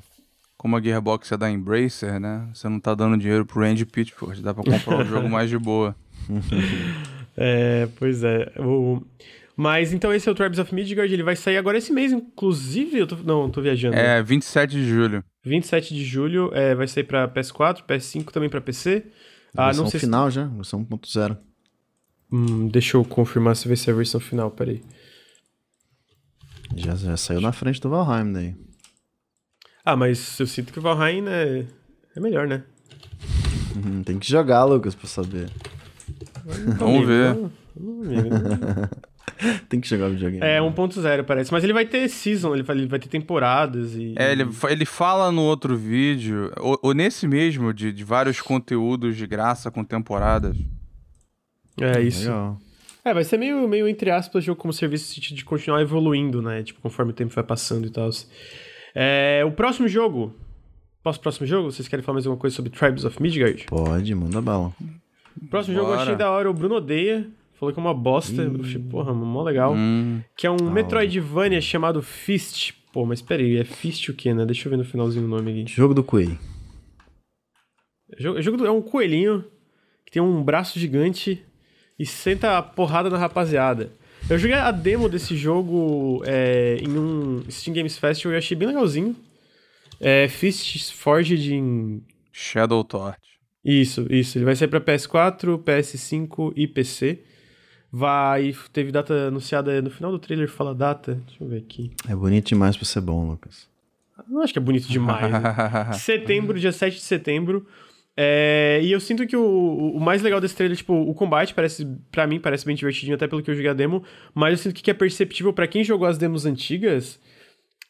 como 0.57 0.77
a 0.77 0.81
Gearbox 0.81 1.33
é 1.33 1.37
da 1.37 1.51
Embracer, 1.51 2.21
né? 2.21 2.49
Você 2.55 2.69
não 2.69 2.79
tá 2.79 2.95
dando 2.95 3.19
dinheiro 3.19 3.45
pro 3.45 3.61
Randy 3.61 3.85
Pitchford. 3.85 4.41
Dá 4.41 4.55
pra 4.55 4.63
comprar 4.63 4.99
um 4.99 5.05
jogo 5.11 5.29
mais 5.29 5.51
de 5.51 5.59
boa. 5.59 5.97
É, 7.37 7.89
pois 7.99 8.23
é. 8.23 8.53
O... 8.57 9.03
Mas 9.61 9.93
então 9.93 10.15
esse 10.15 10.29
é 10.29 10.31
o 10.31 10.37
Tribes 10.37 10.61
of 10.61 10.73
Midgard, 10.73 11.13
ele 11.13 11.25
vai 11.25 11.35
sair 11.35 11.57
agora 11.57 11.77
esse 11.77 11.93
mês, 11.93 12.13
inclusive. 12.13 12.97
Eu 12.97 13.09
tô... 13.09 13.17
Não, 13.17 13.51
tô 13.51 13.61
viajando. 13.61 13.97
É, 13.97 14.23
27 14.23 14.71
de 14.71 14.89
julho. 14.89 15.25
27 15.45 15.93
de 15.97 16.05
julho, 16.05 16.53
é, 16.55 16.77
vai 16.77 16.87
sair 16.87 17.03
pra 17.03 17.27
PS4, 17.27 17.83
PS5 17.85 18.27
também 18.31 18.49
pra 18.49 18.61
PC. 18.61 19.05
Ah, 19.57 19.65
versão 19.65 19.83
não 19.83 19.91
sei 19.91 19.99
se 19.99 20.07
final 20.07 20.31
já, 20.31 20.47
versão 20.47 20.85
1.0. 20.85 21.37
Hum, 22.31 22.69
deixa 22.69 22.97
eu 22.97 23.05
confirmar 23.05 23.57
se 23.57 23.67
vai 23.67 23.77
ser 23.77 23.91
a 23.91 23.95
versão 23.95 24.21
final, 24.21 24.49
peraí. 24.53 24.81
Já, 26.77 26.95
já 26.95 27.17
saiu 27.17 27.41
na 27.41 27.51
frente 27.51 27.81
do 27.81 27.91
Valheim 27.91 28.33
daí. 28.33 28.55
Ah, 29.85 29.97
mas 29.97 30.39
eu 30.39 30.47
sinto 30.47 30.73
que 30.73 30.79
o 30.79 30.83
Valheim 30.83 31.25
é, 31.27 31.67
é 32.15 32.21
melhor, 32.21 32.47
né? 32.47 32.63
Uhum, 33.75 34.05
Tem 34.05 34.21
que 34.21 34.31
jogar, 34.31 34.63
Lucas, 34.63 34.95
pra 34.95 35.09
saber. 35.09 35.51
Vamos 36.79 37.05
ver. 37.05 37.35
Não, 37.35 38.03
amigo, 38.05 38.29
não. 38.29 39.08
Tem 39.69 39.81
que 39.81 39.89
jogar 39.89 40.07
o 40.07 40.11
videogame. 40.11 40.45
É 40.45 40.59
1.0 40.61 41.25
parece, 41.25 41.53
mas 41.53 41.65
ele 41.65 41.73
vai 41.73 41.85
ter 41.85 42.09
season, 42.09 42.55
ele 42.55 42.63
vai, 42.63 42.77
ele 42.77 42.87
vai 42.87 42.99
ter 42.99 43.09
temporadas 43.09 43.95
e... 43.95 44.15
É, 44.17 44.33
ele, 44.33 44.47
ele 44.69 44.85
fala 44.85 45.31
no 45.33 45.43
outro 45.43 45.77
vídeo, 45.77 46.53
ou, 46.59 46.79
ou 46.83 46.95
nesse 46.95 47.27
mesmo, 47.27 47.73
de, 47.73 47.93
de 47.93 48.05
vários 48.05 48.41
conteúdos 48.41 49.17
de 49.17 49.27
graça 49.27 49.71
com 49.71 49.85
temporadas. 49.85 50.57
É 51.81 52.01
isso. 52.01 52.29
Legal. 52.29 52.59
É, 53.05 53.15
vai 53.15 53.25
ser 53.25 53.39
meio, 53.39 53.67
meio 53.69 53.89
entre 53.89 54.11
aspas, 54.11 54.45
jogo 54.45 54.61
como 54.61 54.73
serviço 54.73 55.09
no 55.09 55.15
sentido 55.15 55.37
de 55.37 55.45
continuar 55.45 55.81
evoluindo, 55.81 56.43
né? 56.43 56.63
Tipo, 56.63 56.81
conforme 56.81 57.13
o 57.13 57.15
tempo 57.15 57.35
vai 57.35 57.45
passando 57.45 57.87
e 57.87 57.91
tal. 57.91 58.11
É, 58.95 59.43
o 59.47 59.53
próximo 59.53 59.89
jogo... 59.89 60.35
Posso 61.01 61.21
próximo 61.21 61.47
jogo? 61.47 61.71
Vocês 61.71 61.87
querem 61.87 62.05
falar 62.05 62.15
mais 62.15 62.27
alguma 62.27 62.41
coisa 62.41 62.57
sobre 62.57 62.71
Tribes 62.71 63.05
of 63.05 63.23
Midgard? 63.23 63.65
Pode, 63.67 64.15
manda 64.15 64.43
bala. 64.43 64.73
O 65.41 65.47
próximo 65.49 65.77
jogo 65.77 65.87
eu 65.87 65.93
Bora. 65.93 66.03
achei 66.03 66.17
da 66.17 66.29
hora, 66.29 66.51
o 66.51 66.53
Bruno 66.53 66.75
odeia. 66.75 67.27
Falou 67.59 67.73
que 67.75 67.81
é 67.81 67.83
uma 67.83 67.95
bosta. 67.95 68.43
Eu 68.43 68.61
achei, 68.63 68.81
porra, 68.81 69.13
mó 69.13 69.43
legal. 69.43 69.75
Hum, 69.75 70.21
Que 70.37 70.47
é 70.47 70.51
um 70.51 70.71
Metroidvania 70.71 71.61
chamado 71.61 72.01
Fist. 72.03 72.73
Pô, 72.93 73.05
mas 73.05 73.21
peraí, 73.21 73.57
é 73.57 73.65
Fist 73.65 74.09
o 74.09 74.15
quê, 74.15 74.33
né? 74.33 74.47
Deixa 74.47 74.67
eu 74.67 74.71
ver 74.71 74.77
no 74.77 74.85
finalzinho 74.85 75.25
o 75.25 75.29
nome 75.29 75.51
aqui. 75.63 75.73
Jogo 75.73 75.93
do. 75.95 76.03
É 78.11 78.23
jogo- 78.23 78.39
é 78.39 78.43
jogo 78.43 78.57
do- 78.57 78.67
é 78.67 78.71
um 78.71 78.81
coelhinho 78.83 79.45
que 80.07 80.13
tem 80.13 80.23
um 80.23 80.43
braço 80.43 80.79
gigante 80.79 81.43
e 81.99 82.07
senta 82.07 82.57
a 82.57 82.63
porrada 82.63 83.11
na 83.11 83.19
rapaziada. 83.19 83.93
Eu 84.31 84.39
joguei 84.39 84.57
a 84.57 84.71
demo 84.71 85.09
desse 85.09 85.37
jogo 85.37 86.23
é, 86.27 86.77
em 86.81 86.97
um 86.99 87.43
Steam 87.51 87.75
Games 87.75 87.99
Festival 87.99 88.33
e 88.33 88.35
eu 88.35 88.39
achei 88.39 88.57
bem 88.57 88.69
legalzinho. 88.69 89.15
É 90.01 90.29
Fist 90.29 90.93
Forged 90.93 91.53
em 91.53 92.03
Shadow 92.33 92.83
Torch. 92.85 93.19
Isso, 93.65 94.07
isso. 94.11 94.39
Ele 94.39 94.45
vai 94.45 94.55
sair 94.57 94.69
pra 94.69 94.81
PS4, 94.81 95.59
PS5 95.59 96.53
e 96.57 96.67
PC. 96.67 97.23
Vai. 97.91 98.55
Teve 98.73 98.93
data 98.93 99.29
anunciada 99.29 99.81
no 99.81 99.91
final 99.91 100.11
do 100.11 100.19
trailer, 100.19 100.49
fala 100.49 100.75
data. 100.75 101.21
Deixa 101.27 101.43
eu 101.43 101.49
ver 101.49 101.59
aqui. 101.59 101.91
É 102.09 102.15
bonito 102.15 102.49
demais 102.49 102.77
pra 102.77 102.85
ser 102.85 103.01
bom, 103.01 103.27
Lucas. 103.29 103.67
Não 104.29 104.43
acho 104.43 104.53
que 104.53 104.59
é 104.59 104.63
bonito 104.63 104.89
demais. 104.89 105.31
né? 105.33 105.93
setembro, 105.95 106.59
dia 106.59 106.73
7 106.73 106.95
de 106.97 107.03
setembro. 107.03 107.67
É, 108.21 108.81
e 108.83 108.91
eu 108.91 108.99
sinto 108.99 109.25
que 109.29 109.37
o, 109.37 109.93
o 109.95 110.01
mais 110.01 110.23
legal 110.23 110.41
desse 110.41 110.57
trailer, 110.57 110.77
tipo, 110.77 110.93
o 110.93 111.15
combate 111.15 111.55
parece, 111.55 111.87
pra 112.11 112.27
mim, 112.27 112.41
parece 112.41 112.67
bem 112.67 112.75
divertidinho, 112.75 113.15
até 113.15 113.29
pelo 113.29 113.41
que 113.43 113.49
eu 113.51 113.55
joguei 113.55 113.71
a 113.71 113.75
demo, 113.75 114.03
mas 114.35 114.51
eu 114.53 114.59
sinto 114.59 114.75
que 114.75 114.83
que 114.83 114.91
é 114.91 114.95
perceptível 114.95 115.53
pra 115.53 115.69
quem 115.69 115.85
jogou 115.85 116.07
as 116.07 116.19
demos 116.19 116.45
antigas 116.45 117.21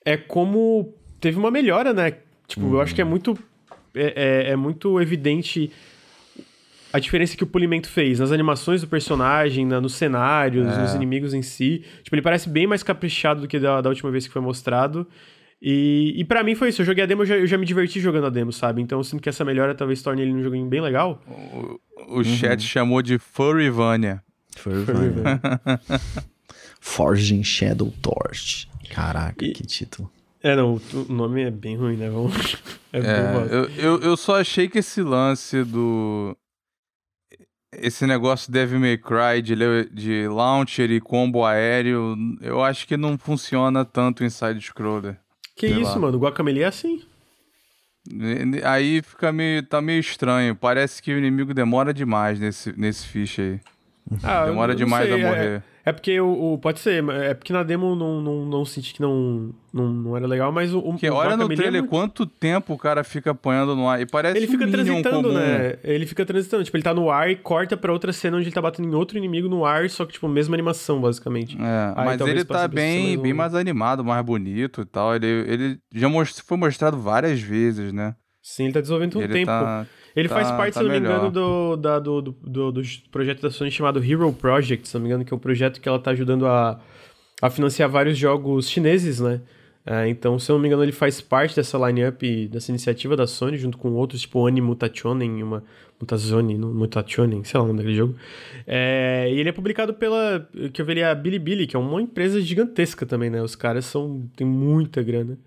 é 0.05 0.19
como 0.19 0.95
teve 1.19 1.39
uma 1.39 1.51
melhora, 1.51 1.95
né? 1.95 2.19
Tipo, 2.47 2.75
eu 2.75 2.81
acho 2.81 2.95
que 2.95 3.01
é 3.01 3.05
muito. 3.05 3.39
É, 3.95 4.49
é- 4.49 4.51
é 4.53 4.57
muito 4.57 5.01
evidente 5.01 5.71
a 6.93 6.99
diferença 6.99 7.37
que 7.37 7.45
o 7.45 7.47
polimento 7.47 7.89
fez 7.89 8.19
nas 8.21 8.33
animações 8.33 8.81
do 8.81 8.87
personagem, 8.89 9.67
na- 9.67 9.81
nos 9.81 9.95
cenários, 9.95 10.67
nos 10.67 10.95
inimigos 10.95 11.35
em 11.35 11.43
si. 11.43 11.85
Tipo, 12.03 12.15
ele 12.17 12.23
parece 12.23 12.49
bem 12.49 12.67
mais 12.67 12.83
caprichado 12.83 13.43
do 13.43 13.49
que 13.49 13.59
da, 13.59 13.81
da 13.81 13.89
última 13.89 14.11
vez 14.11 14.27
que 14.27 14.33
foi 14.33 14.43
mostrado. 14.43 15.07
E, 15.61 16.15
e 16.17 16.25
para 16.25 16.43
mim 16.45 16.55
foi 16.55 16.69
isso. 16.69 16.83
Eu 16.83 16.87
joguei 16.87 17.03
a 17.05 17.07
demo, 17.07 17.23
eu 17.23 17.27
já, 17.27 17.37
eu 17.37 17.47
já 17.47 17.59
me 17.59 17.67
diverti 17.67 17.99
jogando 18.01 18.27
a 18.27 18.31
demo, 18.31 18.53
sabe? 18.53 18.81
Então 18.81 18.99
eu 18.99 19.05
sinto 19.05 19.21
que 19.21 19.29
essa 19.29 19.45
melhora 19.45 19.75
talvez 19.75 20.01
torne 20.01 20.23
ele 20.23 20.33
um 20.33 20.43
joguinho 20.43 20.67
bem 20.67 20.81
legal. 20.81 21.21
O, 21.27 21.81
o 22.21 22.25
chat 22.25 22.63
chamou 22.63 23.03
de 23.03 23.19
Furryvania. 23.19 24.23
Furvania. 24.57 25.41
Forging 26.81 27.43
Shadow 27.43 27.93
Torch. 28.03 28.69
Caraca, 28.91 29.45
E- 29.45 29.53
que 29.53 29.67
título. 29.67 30.11
É, 30.41 30.55
não, 30.55 30.81
o, 30.95 31.13
nome 31.13 31.43
é 31.43 31.51
bem 31.51 31.77
ruim, 31.77 31.97
né? 31.97 32.09
Vamos... 32.09 32.57
É, 32.91 33.01
É, 33.01 33.35
eu, 33.51 33.65
eu, 33.77 34.01
eu 34.01 34.17
só 34.17 34.41
achei 34.41 34.67
que 34.67 34.79
esse 34.79 35.03
lance 35.03 35.63
do. 35.63 36.35
Esse 37.73 38.07
negócio 38.07 38.51
Devil 38.51 38.81
May 38.81 38.97
Cry 38.97 39.43
de, 39.43 39.55
de 39.93 40.27
launcher 40.27 40.91
e 40.91 41.01
combo 41.01 41.45
aéreo, 41.45 42.17
eu 42.41 42.63
acho 42.65 42.87
que 42.87 42.97
não 42.97 43.19
funciona 43.19 43.85
tanto 43.85 44.25
em 44.25 44.31
side-scroller. 44.31 45.19
Que 45.55 45.67
isso, 45.67 45.93
lá. 45.93 45.99
mano? 45.99 46.17
O 46.17 46.21
Guacamelee 46.21 46.63
é 46.63 46.67
assim. 46.67 47.03
Aí 48.65 49.03
fica 49.03 49.31
meio. 49.33 49.63
tá 49.63 49.83
meio 49.83 50.01
estranho. 50.01 50.55
Parece 50.57 51.03
que 51.03 51.13
o 51.13 51.19
inimigo 51.19 51.53
demora 51.53 51.93
demais 51.93 52.41
nesse, 52.41 52.73
nesse 52.79 53.07
ficha 53.07 53.43
aí. 53.43 53.61
Ah, 54.23 54.47
Demora 54.47 54.75
demais 54.75 55.07
sei, 55.07 55.15
a 55.15 55.19
é- 55.19 55.23
morrer. 55.31 55.47
É, 55.47 55.63
porque 55.93 56.21
o, 56.21 56.55
o- 56.55 56.59
Pode 56.59 56.81
ser, 56.81 57.03
é 57.11 57.35
porque 57.35 57.53
na 57.53 57.63
demo 57.63 57.95
não, 57.95 58.21
não, 58.21 58.45
não 58.45 58.65
senti 58.65 58.93
que 58.95 59.01
não, 59.01 59.55
não, 59.73 59.89
não 59.93 60.17
era 60.17 60.27
legal, 60.27 60.51
mas 60.51 60.75
o. 60.75 60.83
Porque 60.83 61.09
o 61.09 61.15
olha 61.15 61.37
no 61.37 61.45
é 61.53 61.55
trailer 61.57 61.81
muito- 61.83 61.91
quanto 61.91 62.27
tempo 62.27 62.75
o 62.75 62.79
cara 62.79 63.05
fica 63.05 63.31
apanhando 63.31 63.77
no 63.77 63.89
ar. 63.89 64.01
E 64.01 64.07
parece 64.07 64.37
Ele 64.37 64.47
fica 64.47 64.65
um 64.67 64.71
transitando, 64.71 65.29
comum. 65.29 65.35
né? 65.39 65.77
Ele 65.85 66.07
fica 66.07 66.25
transitando. 66.27 66.65
Tipo, 66.65 66.77
ele 66.77 66.85
tá 66.85 66.93
no 66.95 67.11
ar 67.11 67.31
e 67.31 67.37
corta 67.37 67.77
pra 67.77 67.93
outra 67.93 68.13
cena 68.13 68.37
onde 68.37 68.47
ele 68.47 68.55
tá 68.55 68.61
batendo 68.63 68.89
em 68.89 68.95
outro 68.95 69.17
inimigo 69.19 69.49
no 69.49 69.65
ar, 69.65 69.89
só 69.89 70.05
que, 70.05 70.15
tipo, 70.15 70.27
mesma 70.29 70.55
animação, 70.57 71.01
basicamente. 71.01 71.57
É, 71.61 71.93
Aí 71.97 72.05
mas 72.05 72.21
ele 72.23 72.45
tá 72.45 72.67
bem, 72.67 73.03
mais 73.09 73.19
um- 73.19 73.23
bem 73.23 73.33
mais 73.35 73.55
animado, 73.55 74.05
mais 74.05 74.25
bonito 74.25 74.81
e 74.81 74.85
tal. 74.85 75.15
Ele, 75.15 75.27
ele 75.27 75.79
já 75.95 76.09
most- 76.09 76.43
foi 76.43 76.57
mostrado 76.57 76.99
várias 76.99 77.41
vezes, 77.41 77.93
né? 77.93 78.15
Sim, 78.43 78.65
ele 78.65 78.73
tá 78.73 78.81
desenvolvendo 78.81 79.17
o 79.19 79.23
ele 79.23 79.33
tempo. 79.33 79.47
tá. 79.47 79.87
Ele 80.19 80.29
tá- 80.29 80.35
faz 80.35 80.51
parte, 80.51 80.75
tá 80.75 80.81
se 80.81 80.87
não 80.87 80.93
me 80.93 81.01
melhor. 81.01 81.17
engano, 81.17 81.31
do, 81.31 81.77
da, 81.77 81.99
do, 81.99 82.21
do, 82.23 82.73
do, 82.73 82.83
projeto 83.11 83.41
da 83.41 83.51
Sony 83.51 83.71
chamado 83.71 84.03
Hero 84.03 84.33
Project, 84.33 84.89
se 84.89 84.95
não 84.95 85.03
me 85.03 85.09
engano, 85.09 85.25
que 85.25 85.33
é 85.33 85.37
um 85.37 85.41
projeto 85.41 85.81
que 85.81 85.89
ela 85.89 85.99
tá 85.99 86.11
ajudando 86.11 86.47
a, 86.47 86.81
a 87.41 87.51
financiar 87.51 87.89
vários 87.89 88.19
jogos 88.19 88.69
chineses, 88.69 89.21
né? 89.21 89.41
É, 89.87 90.07
então, 90.09 90.39
se 90.39 90.51
eu 90.51 90.55
não 90.55 90.61
me 90.61 90.69
engano, 90.69 90.83
ele 90.83 90.93
faz 90.93 91.21
parte 91.21 91.57
dessa 91.57 91.79
line-up, 91.79 92.49
dessa 92.49 92.71
iniciativa 92.71 93.17
da 93.17 93.27
Sony, 93.27 93.57
junto 93.57 93.79
com 93.79 93.93
outros, 93.93 94.21
tipo 94.21 94.41
Oni 94.41 94.61
Mutationen, 94.61 95.43
uma 95.43 95.65
Mutazone, 96.01 96.59
não, 96.59 96.73
sei 97.45 97.59
lá 97.59 97.65
o 97.65 97.67
nome 97.69 97.79
daquele 97.79 97.97
jogo. 97.97 98.15
É, 98.67 99.29
e 99.33 99.41
ele 99.41 99.49
é 99.49 99.53
publicado 99.53 99.95
pela, 99.95 100.47
que 100.73 100.83
eu 100.83 100.91
ali, 100.91 101.03
a 101.03 101.15
Bilibili, 101.15 101.67
que 101.67 101.75
é 101.75 101.79
uma 101.79 102.03
empresa 102.03 102.41
gigantesca 102.41 103.07
também, 103.07 103.31
né? 103.31 103.41
Os 103.43 103.57
caras 103.57 103.85
são, 103.85 104.29
tem 104.37 104.47
muita 104.47 105.03
grana. 105.03 105.39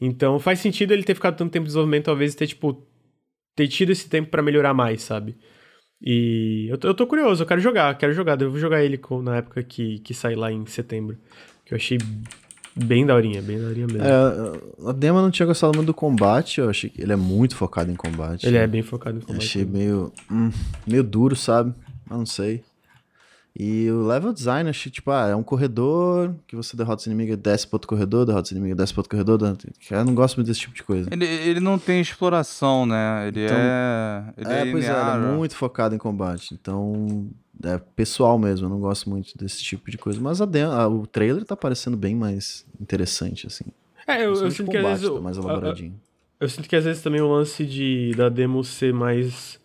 Então, 0.00 0.38
faz 0.38 0.58
sentido 0.58 0.92
ele 0.92 1.02
ter 1.02 1.14
ficado 1.14 1.36
tanto 1.36 1.52
tempo 1.52 1.64
de 1.64 1.68
desenvolvimento, 1.68 2.06
talvez 2.06 2.34
ter, 2.34 2.46
tipo, 2.46 2.82
ter 3.54 3.68
tido 3.68 3.90
esse 3.92 4.08
tempo 4.08 4.30
pra 4.30 4.42
melhorar 4.42 4.74
mais, 4.74 5.02
sabe? 5.02 5.36
E 6.00 6.66
eu 6.70 6.78
tô, 6.78 6.88
eu 6.88 6.94
tô 6.94 7.06
curioso, 7.06 7.42
eu 7.42 7.46
quero 7.46 7.60
jogar, 7.60 7.96
quero 7.96 8.12
jogar. 8.12 8.40
Eu 8.40 8.50
vou 8.50 8.58
jogar 8.58 8.82
ele 8.82 8.98
com- 8.98 9.22
na 9.22 9.36
época 9.36 9.62
que, 9.62 9.98
que 10.00 10.12
sair 10.12 10.34
lá 10.34 10.50
em 10.50 10.66
setembro. 10.66 11.16
Que 11.64 11.74
eu 11.74 11.76
achei 11.76 11.98
bem 12.74 13.06
daorinha, 13.06 13.40
bem 13.40 13.58
daorinha 13.60 13.86
mesmo. 13.86 14.02
É, 14.04 14.88
a 14.88 14.92
demo 14.92 15.18
eu 15.18 15.22
não 15.22 15.30
tinha 15.30 15.46
gostado 15.46 15.74
muito 15.76 15.86
do 15.86 15.94
combate, 15.94 16.58
eu 16.60 16.68
achei 16.68 16.90
que 16.90 17.00
ele 17.00 17.12
é 17.12 17.16
muito 17.16 17.54
focado 17.54 17.90
em 17.90 17.94
combate. 17.94 18.46
ele 18.46 18.56
é 18.56 18.66
bem 18.66 18.82
focado 18.82 19.16
em 19.18 19.20
Eu 19.20 19.26
combate. 19.26 19.44
achei 19.44 19.64
meio, 19.64 20.12
hum, 20.30 20.50
meio 20.86 21.04
duro, 21.04 21.36
sabe? 21.36 21.72
Mas 22.08 22.18
não 22.18 22.26
sei. 22.26 22.64
E 23.58 23.90
o 23.90 24.06
level 24.06 24.32
design, 24.32 24.70
achei 24.70 24.90
tipo, 24.90 25.10
ah, 25.10 25.28
é 25.28 25.36
um 25.36 25.42
corredor 25.42 26.34
que 26.46 26.56
você 26.56 26.74
derrota 26.74 27.00
os 27.00 27.06
inimigos, 27.06 27.36
desce 27.36 27.66
pro 27.66 27.76
outro 27.76 27.88
corredor, 27.88 28.24
derrota 28.24 28.46
os 28.46 28.50
inimigos, 28.52 28.76
desce 28.78 28.92
pro 28.94 29.00
outro 29.00 29.10
corredor. 29.10 29.36
derrota- 29.38 29.68
Eu 29.90 30.04
não 30.06 30.14
gosto 30.14 30.36
muito 30.36 30.46
desse 30.48 30.60
tipo 30.60 30.74
de 30.74 30.82
coisa. 30.82 31.08
Ele, 31.12 31.26
ele 31.26 31.60
não 31.60 31.78
tem 31.78 32.00
exploração, 32.00 32.86
né? 32.86 33.28
Ele 33.28 33.44
Então- 33.44 33.56
é. 33.58 34.24
Ele 34.38 34.48
é, 34.52 34.68
é, 34.68 34.70
pois 34.72 34.84
é, 34.86 34.88
ele 34.90 35.26
é 35.26 35.36
muito 35.36 35.54
focado 35.54 35.94
em 35.94 35.98
combate. 35.98 36.54
Então, 36.54 37.28
é 37.62 37.78
pessoal 37.94 38.38
mesmo, 38.38 38.66
eu 38.66 38.70
não 38.70 38.80
gosto 38.80 39.10
muito 39.10 39.36
desse 39.36 39.62
tipo 39.62 39.90
de 39.90 39.98
coisa. 39.98 40.18
Mas 40.18 40.40
a 40.40 40.44
a, 40.46 40.88
o 40.88 41.06
trailer 41.06 41.44
tá 41.44 41.54
parecendo 41.54 41.96
bem 41.96 42.16
mais 42.16 42.64
interessante, 42.80 43.46
assim. 43.46 43.66
É, 44.06 44.24
eu, 44.24 44.32
eu 44.34 44.50
sinto 44.50 44.70
que 44.70 44.76
às 44.78 45.00
vezes. 45.00 45.14
Tá 45.14 45.20
mais 45.20 45.36
elaboradinho. 45.36 45.92
Eu, 46.40 46.46
eu, 46.46 46.48
sinto 46.48 46.68
que 46.68 46.74
às 46.74 46.84
vezes 46.84 47.02
também 47.02 47.20
o 47.20 47.30
lance 47.30 47.64
de, 47.66 48.12
da 48.16 48.28
demo 48.30 48.64
ser 48.64 48.92
mais. 48.94 49.60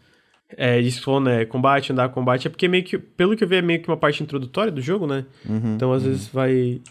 É, 0.55 0.79
isso 0.79 1.19
né? 1.19 1.45
Combate, 1.45 1.91
andar 1.91 2.09
combate, 2.09 2.47
é 2.47 2.49
porque 2.49 2.67
meio 2.67 2.83
que. 2.83 2.97
Pelo 2.97 3.35
que 3.35 3.43
eu 3.43 3.47
vi, 3.47 3.57
é 3.57 3.61
meio 3.61 3.81
que 3.81 3.89
uma 3.89 3.97
parte 3.97 4.23
introdutória 4.23 4.71
do 4.71 4.81
jogo, 4.81 5.05
né? 5.05 5.25
Uhum, 5.47 5.75
então 5.75 5.91
às 5.91 6.03
uhum. 6.03 6.09
vezes 6.09 6.27
vai. 6.27 6.81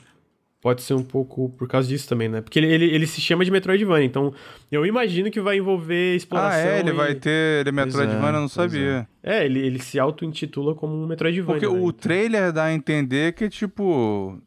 Pode 0.60 0.82
ser 0.82 0.94
um 0.94 1.02
pouco 1.02 1.50
por 1.50 1.68
causa 1.68 1.88
disso 1.88 2.08
também, 2.08 2.28
né? 2.28 2.40
Porque 2.40 2.58
ele, 2.58 2.66
ele, 2.66 2.84
ele 2.86 3.06
se 3.06 3.20
chama 3.20 3.44
de 3.44 3.50
Metroidvania, 3.50 4.04
então 4.04 4.34
eu 4.70 4.84
imagino 4.84 5.30
que 5.30 5.40
vai 5.40 5.58
envolver 5.58 6.16
exploração. 6.16 6.60
Ah, 6.60 6.76
é? 6.76 6.80
Ele 6.80 6.90
e... 6.90 6.92
vai 6.92 7.14
ter. 7.14 7.60
Ele 7.60 7.68
é 7.68 7.72
Metroidvania, 7.72 8.26
é, 8.26 8.28
eu 8.28 8.40
não 8.40 8.48
sabia. 8.48 9.08
É, 9.22 9.44
ele, 9.44 9.60
ele 9.60 9.78
se 9.78 9.98
auto-intitula 9.98 10.74
como 10.74 10.92
um 10.92 11.06
Metroidvania. 11.06 11.60
Porque 11.60 11.66
né? 11.66 11.80
o 11.80 11.88
então... 11.88 11.92
trailer 11.92 12.52
dá 12.52 12.64
a 12.64 12.74
entender 12.74 13.32
que, 13.34 13.48
tipo. 13.48 14.38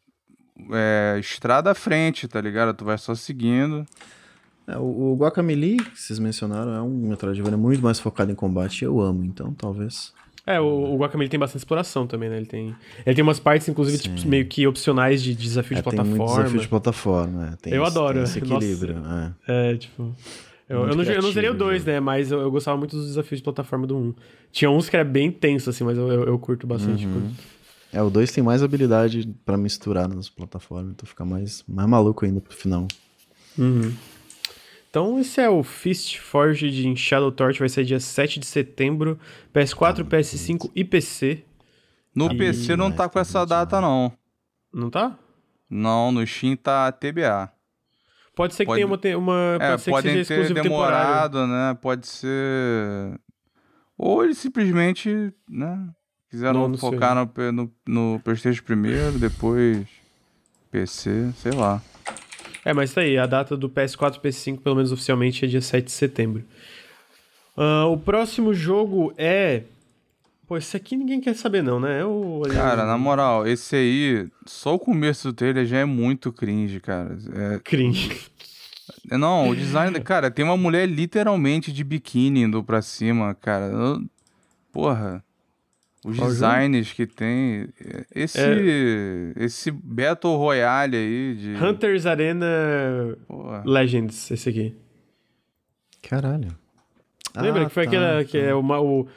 É, 0.74 1.18
estrada 1.20 1.72
à 1.72 1.74
frente, 1.74 2.28
tá 2.28 2.42
ligado? 2.42 2.76
Tu 2.76 2.84
vai 2.84 2.98
só 2.98 3.16
seguindo. 3.16 3.86
É, 4.70 4.78
o, 4.78 5.14
o 5.14 5.16
Guacamelee, 5.16 5.78
que 5.78 6.00
vocês 6.00 6.20
mencionaram, 6.20 6.74
é 6.76 6.82
um 6.82 7.10
Metroidvania 7.10 7.58
muito 7.58 7.82
mais 7.82 8.00
focado 8.00 8.32
em 8.32 8.36
combate. 8.36 8.86
Eu 8.86 9.02
amo, 9.02 9.26
então 9.26 9.52
talvez. 9.54 10.14
É, 10.46 10.60
o, 10.60 10.94
o 10.94 10.98
Guacamelee 10.98 11.30
tem 11.30 11.40
bastante 11.40 11.62
exploração 11.62 12.06
também, 12.06 12.30
né? 12.30 12.38
Ele 12.38 12.46
tem, 12.46 12.76
ele 13.06 13.16
tem 13.16 13.24
umas 13.24 13.40
partes, 13.40 13.68
inclusive, 13.68 13.98
tipo, 13.98 14.28
meio 14.28 14.46
que 14.46 14.68
opcionais 14.68 15.24
de 15.24 15.34
desafio 15.34 15.76
é, 15.76 15.78
de 15.78 15.84
plataforma. 15.84 16.16
Tem 16.16 16.26
muito 16.26 16.38
desafio 16.38 16.60
de 16.62 16.68
plataforma, 16.68 17.50
é. 17.52 17.56
Tem 17.56 17.74
eu 17.74 17.84
esse, 17.84 17.92
adoro. 17.92 18.14
Tem 18.14 18.24
esse 18.24 18.40
equilíbrio, 18.40 18.98
é. 19.48 19.72
É, 19.72 19.78
tipo... 19.78 20.16
Eu, 20.68 20.88
eu, 20.88 20.96
não, 20.96 21.04
eu 21.04 21.22
não 21.24 21.32
zerei 21.32 21.50
o 21.50 21.56
2, 21.56 21.84
né? 21.84 22.00
Mas 22.00 22.32
eu, 22.32 22.42
eu, 22.42 22.52
gostava 22.52 22.78
muito 22.78 22.96
dos 22.96 23.08
desafios 23.08 23.40
de 23.40 23.44
plataforma 23.44 23.88
do 23.88 23.98
1. 23.98 24.00
Um. 24.00 24.14
Tinha 24.52 24.70
uns 24.70 24.88
que 24.88 24.96
era 24.96 25.04
bem 25.04 25.32
tenso, 25.32 25.68
assim, 25.68 25.84
mas 25.84 25.98
eu, 25.98 26.08
eu, 26.12 26.24
eu 26.26 26.38
curto 26.38 26.68
bastante. 26.68 27.08
Uhum. 27.08 27.14
Curto. 27.14 27.36
É, 27.92 28.04
o 28.04 28.10
2 28.12 28.32
tem 28.32 28.44
mais 28.44 28.62
habilidade 28.62 29.28
pra 29.44 29.58
misturar 29.58 30.08
nas 30.08 30.30
plataformas, 30.30 30.92
então 30.92 31.08
fica 31.08 31.26
mais, 31.26 31.64
mais 31.68 31.90
maluco 31.90 32.24
ainda 32.24 32.40
pro 32.40 32.56
final. 32.56 32.88
Uhum. 33.58 33.92
Então, 34.90 35.20
esse 35.20 35.40
é 35.40 35.48
o 35.48 35.62
Fist 35.64 36.18
Forged 36.18 36.88
em 36.88 36.96
Shadow 36.96 37.32
Torch, 37.32 37.60
vai 37.60 37.70
ser 37.70 37.86
dia 37.86 38.00
7 38.00 38.40
de 38.40 38.46
setembro, 38.48 39.20
PS4, 39.54 40.00
ah, 40.00 40.04
PS5 40.04 40.72
e 40.76 40.84
PC. 40.84 41.44
No 42.16 42.32
e... 42.32 42.38
PC 42.38 42.76
não 42.76 42.92
tá 42.92 43.08
com 43.08 43.20
essa 43.20 43.46
data, 43.46 43.80
não. 43.80 44.12
Não 44.74 44.90
tá? 44.90 45.18
Não, 45.70 46.12
no 46.12 46.26
Steam 46.26 46.56
tá 46.56 46.92
TBA. 46.92 47.52
Pode 48.36 48.56
ser 48.56 48.64
que 48.64 48.86
pode... 48.86 49.02
tenha 49.02 49.18
uma. 49.18 49.58
uma 49.58 49.64
é, 49.64 49.70
pode 49.70 49.82
ser 49.82 49.92
podem 49.92 50.16
que 50.16 50.26
seja 50.26 50.28
ter 50.28 50.42
exclusivo 50.42 50.64
demorado, 50.64 51.40
temporário. 51.40 51.74
né? 51.74 51.78
Pode 51.80 52.08
ser. 52.08 53.20
Ou 53.98 54.24
eles 54.24 54.38
simplesmente, 54.38 55.34
né? 55.48 55.90
Quiseram 56.30 56.62
Não, 56.62 56.68
não 56.70 56.78
focar 56.78 57.16
no, 57.16 57.52
no, 57.52 57.72
no 57.88 58.20
PlayStation 58.24 58.64
primeiro, 58.64 59.20
depois 59.20 59.86
PC, 60.72 61.32
sei 61.38 61.52
lá. 61.52 61.82
É, 62.64 62.74
mas 62.74 62.94
tá 62.94 63.02
aí, 63.02 63.18
a 63.18 63.26
data 63.26 63.56
do 63.56 63.70
PS4 63.70 64.18
e 64.18 64.20
PS5, 64.20 64.60
pelo 64.60 64.76
menos 64.76 64.92
oficialmente, 64.92 65.46
é 65.46 65.48
dia 65.48 65.62
7 65.62 65.86
de 65.86 65.92
setembro. 65.92 66.44
Uh, 67.58 67.92
o 67.92 67.98
próximo 67.98 68.54
jogo 68.54 69.14
é. 69.18 69.64
Pô, 70.48 70.58
esse 70.58 70.76
aqui 70.76 70.96
ninguém 70.96 71.22
quer 71.22 71.36
saber, 71.36 71.62
não, 71.62 71.80
né? 71.80 72.02
Eu... 72.02 72.42
Cara, 72.52 72.86
na 72.86 72.98
moral, 72.98 73.46
esse 73.46 73.76
aí, 73.76 74.28
só 74.48 74.76
o 74.76 74.80
começo 74.80 75.28
do 75.28 75.34
trailer 75.34 75.66
já 75.66 75.78
é 75.78 75.86
muito 75.86 76.32
cringe, 76.32 76.80
cara. 76.80 77.18
É... 77.34 77.60
Cringe. 77.60 78.28
Não, 79.12 79.50
o 79.50 79.56
design. 79.56 80.00
cara, 80.02 80.30
tem 80.30 80.44
uma 80.46 80.58
mulher 80.58 80.88
literalmente 80.88 81.72
de 81.72 81.84
biquíni 81.84 82.42
indo 82.42 82.64
pra 82.64 82.82
cima, 82.82 83.34
cara. 83.34 83.72
Porra. 84.72 85.24
Os 86.06 86.18
Qual 86.18 86.30
designs 86.30 86.88
jogo? 86.88 86.96
que 86.96 87.08
tem. 87.08 87.68
Esse. 88.16 88.40
É... 88.40 89.34
Esse 89.36 89.70
Battle 89.70 90.38
Royale 90.38 90.96
aí 90.96 91.36
de. 91.36 91.56
Hunters 91.64 92.06
Arena 92.06 92.48
Porra. 93.28 93.64
Legends, 93.66 94.32
esse 94.32 94.50
aqui. 94.50 94.76
Caralho. 96.02 96.56
Lembra 97.36 97.64
ah, 97.64 97.66
que 97.66 97.74
foi 97.74 97.84
tá, 97.84 97.90
aquela. 97.90 98.18
Tá. 98.20 98.24
que 98.24 98.38
é 98.38 98.56
uma, 98.56 98.80
o, 98.80 99.08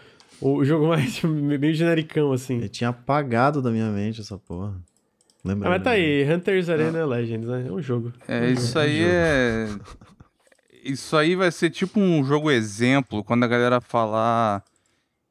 o 0.41 0.65
jogo 0.65 0.89
mais. 0.89 1.23
meio 1.23 1.75
genericão, 1.75 2.33
assim. 2.33 2.61
Eu 2.63 2.69
tinha 2.69 2.91
apagado 2.91 3.63
da 3.63 3.71
minha 3.71 3.91
mente 3.91 4.21
essa 4.21 4.37
porra. 4.37 4.75
Lembra? 5.45 5.69
Ah, 5.69 5.71
mas 5.73 5.83
tá 5.83 5.91
aí, 5.91 6.25
Hunters 6.31 6.69
Arena 6.69 7.03
ah. 7.03 7.07
Legends, 7.07 7.49
né? 7.49 7.65
É 7.69 7.73
um 7.73 7.81
jogo. 7.81 8.13
É, 8.27 8.51
isso 8.51 8.77
aí 8.77 9.05
é. 9.05 9.69
Isso 10.85 11.17
aí 11.17 11.37
vai 11.37 11.53
ser 11.53 11.71
tipo 11.71 12.01
um 12.01 12.25
jogo 12.25 12.51
exemplo 12.51 13.23
quando 13.23 13.45
a 13.45 13.49
galera 13.49 13.81
falar 13.81 14.65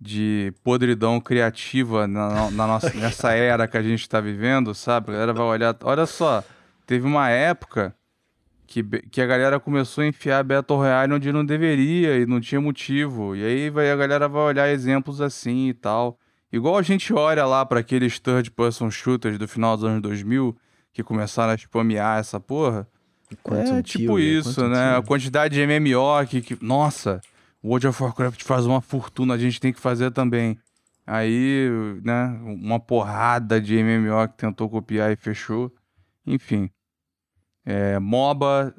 de 0.01 0.51
podridão 0.63 1.21
criativa 1.21 2.07
na, 2.07 2.49
na 2.49 2.65
nossa, 2.65 2.91
nessa 2.97 3.33
era 3.33 3.67
que 3.67 3.77
a 3.77 3.83
gente 3.83 4.01
está 4.01 4.19
vivendo, 4.19 4.73
sabe? 4.73 5.11
A 5.11 5.13
galera 5.13 5.33
vai 5.33 5.45
olhar. 5.45 5.77
Olha 5.83 6.07
só, 6.07 6.43
teve 6.87 7.05
uma 7.05 7.29
época 7.29 7.95
que, 8.65 8.81
que 8.83 9.21
a 9.21 9.27
galera 9.27 9.59
começou 9.59 10.03
a 10.03 10.07
enfiar 10.07 10.43
Battle 10.43 10.79
Royale 10.79 11.13
onde 11.13 11.31
não 11.31 11.45
deveria 11.45 12.17
e 12.17 12.25
não 12.25 12.41
tinha 12.41 12.59
motivo. 12.59 13.35
E 13.35 13.45
aí 13.45 13.69
vai, 13.69 13.91
a 13.91 13.95
galera 13.95 14.27
vai 14.27 14.41
olhar 14.41 14.69
exemplos 14.69 15.21
assim 15.21 15.67
e 15.67 15.73
tal. 15.73 16.17
Igual 16.51 16.77
a 16.77 16.81
gente 16.81 17.13
olha 17.13 17.45
lá 17.45 17.63
para 17.63 17.81
aqueles 17.81 18.19
third 18.19 18.49
person 18.51 18.89
shooters 18.89 19.37
do 19.37 19.47
final 19.47 19.77
dos 19.77 19.85
anos 19.85 20.01
2000 20.01 20.57
que 20.91 21.03
começaram 21.03 21.53
a 21.53 21.57
spamear 21.57 22.19
essa 22.19 22.39
porra. 22.39 22.87
Quantum 23.43 23.77
é 23.77 23.83
tipo 23.83 24.19
isso, 24.19 24.67
né? 24.67 24.97
A 24.97 25.01
quantidade 25.01 25.55
de 25.55 25.65
MMO 25.65 26.25
que, 26.27 26.41
que. 26.41 26.57
Nossa, 26.61 27.21
World 27.63 27.87
of 27.87 28.03
Warcraft 28.03 28.43
faz 28.43 28.65
uma 28.65 28.81
fortuna, 28.81 29.35
a 29.35 29.37
gente 29.37 29.59
tem 29.59 29.71
que 29.71 29.79
fazer 29.79 30.11
também. 30.11 30.57
Aí, 31.05 31.69
né, 32.03 32.39
uma 32.43 32.79
porrada 32.79 33.59
de 33.59 33.75
MMO 33.83 34.27
que 34.29 34.37
tentou 34.37 34.69
copiar 34.69 35.11
e 35.11 35.15
fechou. 35.15 35.71
Enfim. 36.25 36.69
É, 37.65 37.99
MOBA 37.99 38.73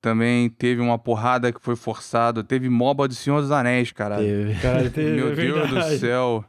também 0.00 0.48
teve 0.48 0.80
uma 0.80 0.98
porrada 0.98 1.52
que 1.52 1.60
foi 1.60 1.76
forçado. 1.76 2.42
Teve 2.42 2.68
MOBA 2.68 3.08
de 3.08 3.14
Senhor 3.14 3.40
dos 3.40 3.50
Anéis, 3.50 3.92
cara. 3.92 4.16
Teve. 4.18 4.54
Cara, 4.60 4.90
teve 4.90 5.10
Meu 5.12 5.32
é 5.32 5.34
Deus 5.34 5.70
do 5.70 5.82
céu. 5.98 6.44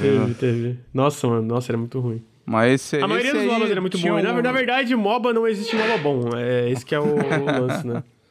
Teve, 0.00 0.34
teve. 0.34 0.80
Nossa, 0.92 1.26
mano, 1.26 1.42
nossa, 1.42 1.70
era 1.72 1.78
muito 1.78 1.98
ruim. 1.98 2.24
Mas 2.44 2.72
esse, 2.72 2.96
A 2.96 3.06
maioria 3.06 3.30
esse 3.30 3.40
dos 3.40 3.52
MOBAs 3.52 3.70
era 3.70 3.80
muito 3.80 3.98
bom. 3.98 4.12
Um... 4.12 4.22
Na, 4.22 4.42
na, 4.42 4.52
verdade, 4.52 4.94
MOBA 4.94 5.32
não 5.32 5.46
existe 5.46 5.76
MOBA 5.76 5.98
bom. 5.98 6.36
É 6.36 6.70
esse 6.70 6.84
que 6.84 6.94
é 6.94 7.00
o, 7.00 7.04
o 7.04 7.44
lance, 7.44 7.86
né? 7.86 8.02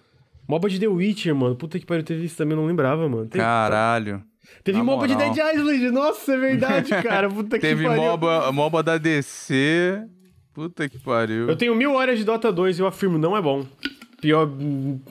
MOBA 0.52 0.68
de 0.70 0.80
The 0.82 0.88
Witcher, 0.88 1.34
mano. 1.34 1.56
Puta 1.56 1.80
que 1.80 1.86
pariu, 1.86 2.04
teve 2.04 2.26
isso 2.26 2.36
também, 2.36 2.56
eu 2.58 2.62
não 2.62 2.68
lembrava, 2.68 3.08
mano. 3.08 3.26
Teve, 3.26 3.41
Caralho. 3.41 4.22
Teve 4.66 4.80
Na 4.80 4.84
MOBA 4.84 5.08
moral. 5.08 5.30
de 5.30 5.34
Dead 5.34 5.56
Island. 5.56 5.91
Nossa, 5.91 6.34
é 6.34 6.38
verdade, 6.38 6.89
cara. 7.02 7.30
Puta 7.30 7.58
que 7.58 7.66
Teve 7.66 7.86
pariu. 7.86 8.02
MOBA, 8.02 8.52
MOBA 8.52 8.84
da 8.84 8.97
DC. 8.97 10.04
Puta 10.54 10.89
que 10.89 10.99
pariu. 10.99 11.47
Eu 11.47 11.56
tenho 11.56 11.74
mil 11.74 11.93
horas 11.93 12.20
de 12.20 12.26
Dota 12.26 12.52
2 12.52 12.78
e 12.78 12.82
eu 12.82 12.88
afirmo, 12.88 13.18
não 13.18 13.38
é 13.38 13.41
bom. 13.41 13.66
Pior, 14.20 14.49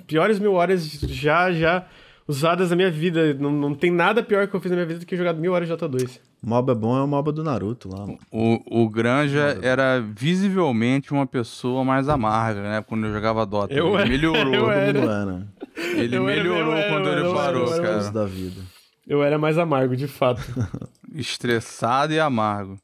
piores 0.06 0.38
mil 0.38 0.52
horas 0.52 0.84
já, 0.84 1.50
já 1.50 1.86
usadas 2.30 2.70
na 2.70 2.76
minha 2.76 2.90
vida. 2.90 3.34
Não, 3.34 3.50
não 3.50 3.74
tem 3.74 3.90
nada 3.90 4.22
pior 4.22 4.46
que 4.46 4.54
eu 4.54 4.60
fiz 4.60 4.70
na 4.70 4.76
minha 4.76 4.86
vida 4.86 5.00
do 5.00 5.06
que 5.06 5.16
jogar 5.16 5.34
mil 5.34 5.52
horas 5.52 5.66
de 5.66 5.72
Dota 5.72 5.88
2. 5.88 6.20
MOBA 6.42 6.74
bom 6.74 6.96
é 6.96 7.02
o 7.02 7.06
MOBA 7.06 7.32
do 7.32 7.44
Naruto 7.44 7.88
lá. 7.88 8.06
mano. 8.06 8.18
O, 8.30 8.82
o 8.82 8.88
Granja 8.88 9.58
era 9.62 10.00
visivelmente 10.00 11.12
uma 11.12 11.26
pessoa 11.26 11.84
mais 11.84 12.08
amarga, 12.08 12.62
né? 12.62 12.84
Quando 12.86 13.06
eu 13.06 13.12
jogava 13.12 13.44
Dota. 13.44 13.74
Eu 13.74 13.88
ele 13.88 14.00
era, 14.00 14.08
melhorou. 14.08 14.54
eu 14.54 14.70
era. 14.70 15.00
mundo 15.00 15.10
era. 15.10 15.46
Ele 15.76 16.16
Eu 16.16 16.28
era, 16.28 16.42
melhorou 16.42 16.74
era, 16.74 16.88
quando 16.88 17.06
eu 17.06 17.12
ele 17.12 17.20
era, 17.26 17.34
parou, 17.34 17.74
era, 17.74 17.82
cara. 17.82 18.10
da 18.10 18.24
vida. 18.24 18.60
Eu 19.06 19.22
era 19.24 19.36
mais 19.36 19.58
amargo, 19.58 19.96
de 19.96 20.06
fato. 20.06 20.40
Estressado 21.12 22.12
e 22.12 22.20
amargo. 22.20 22.78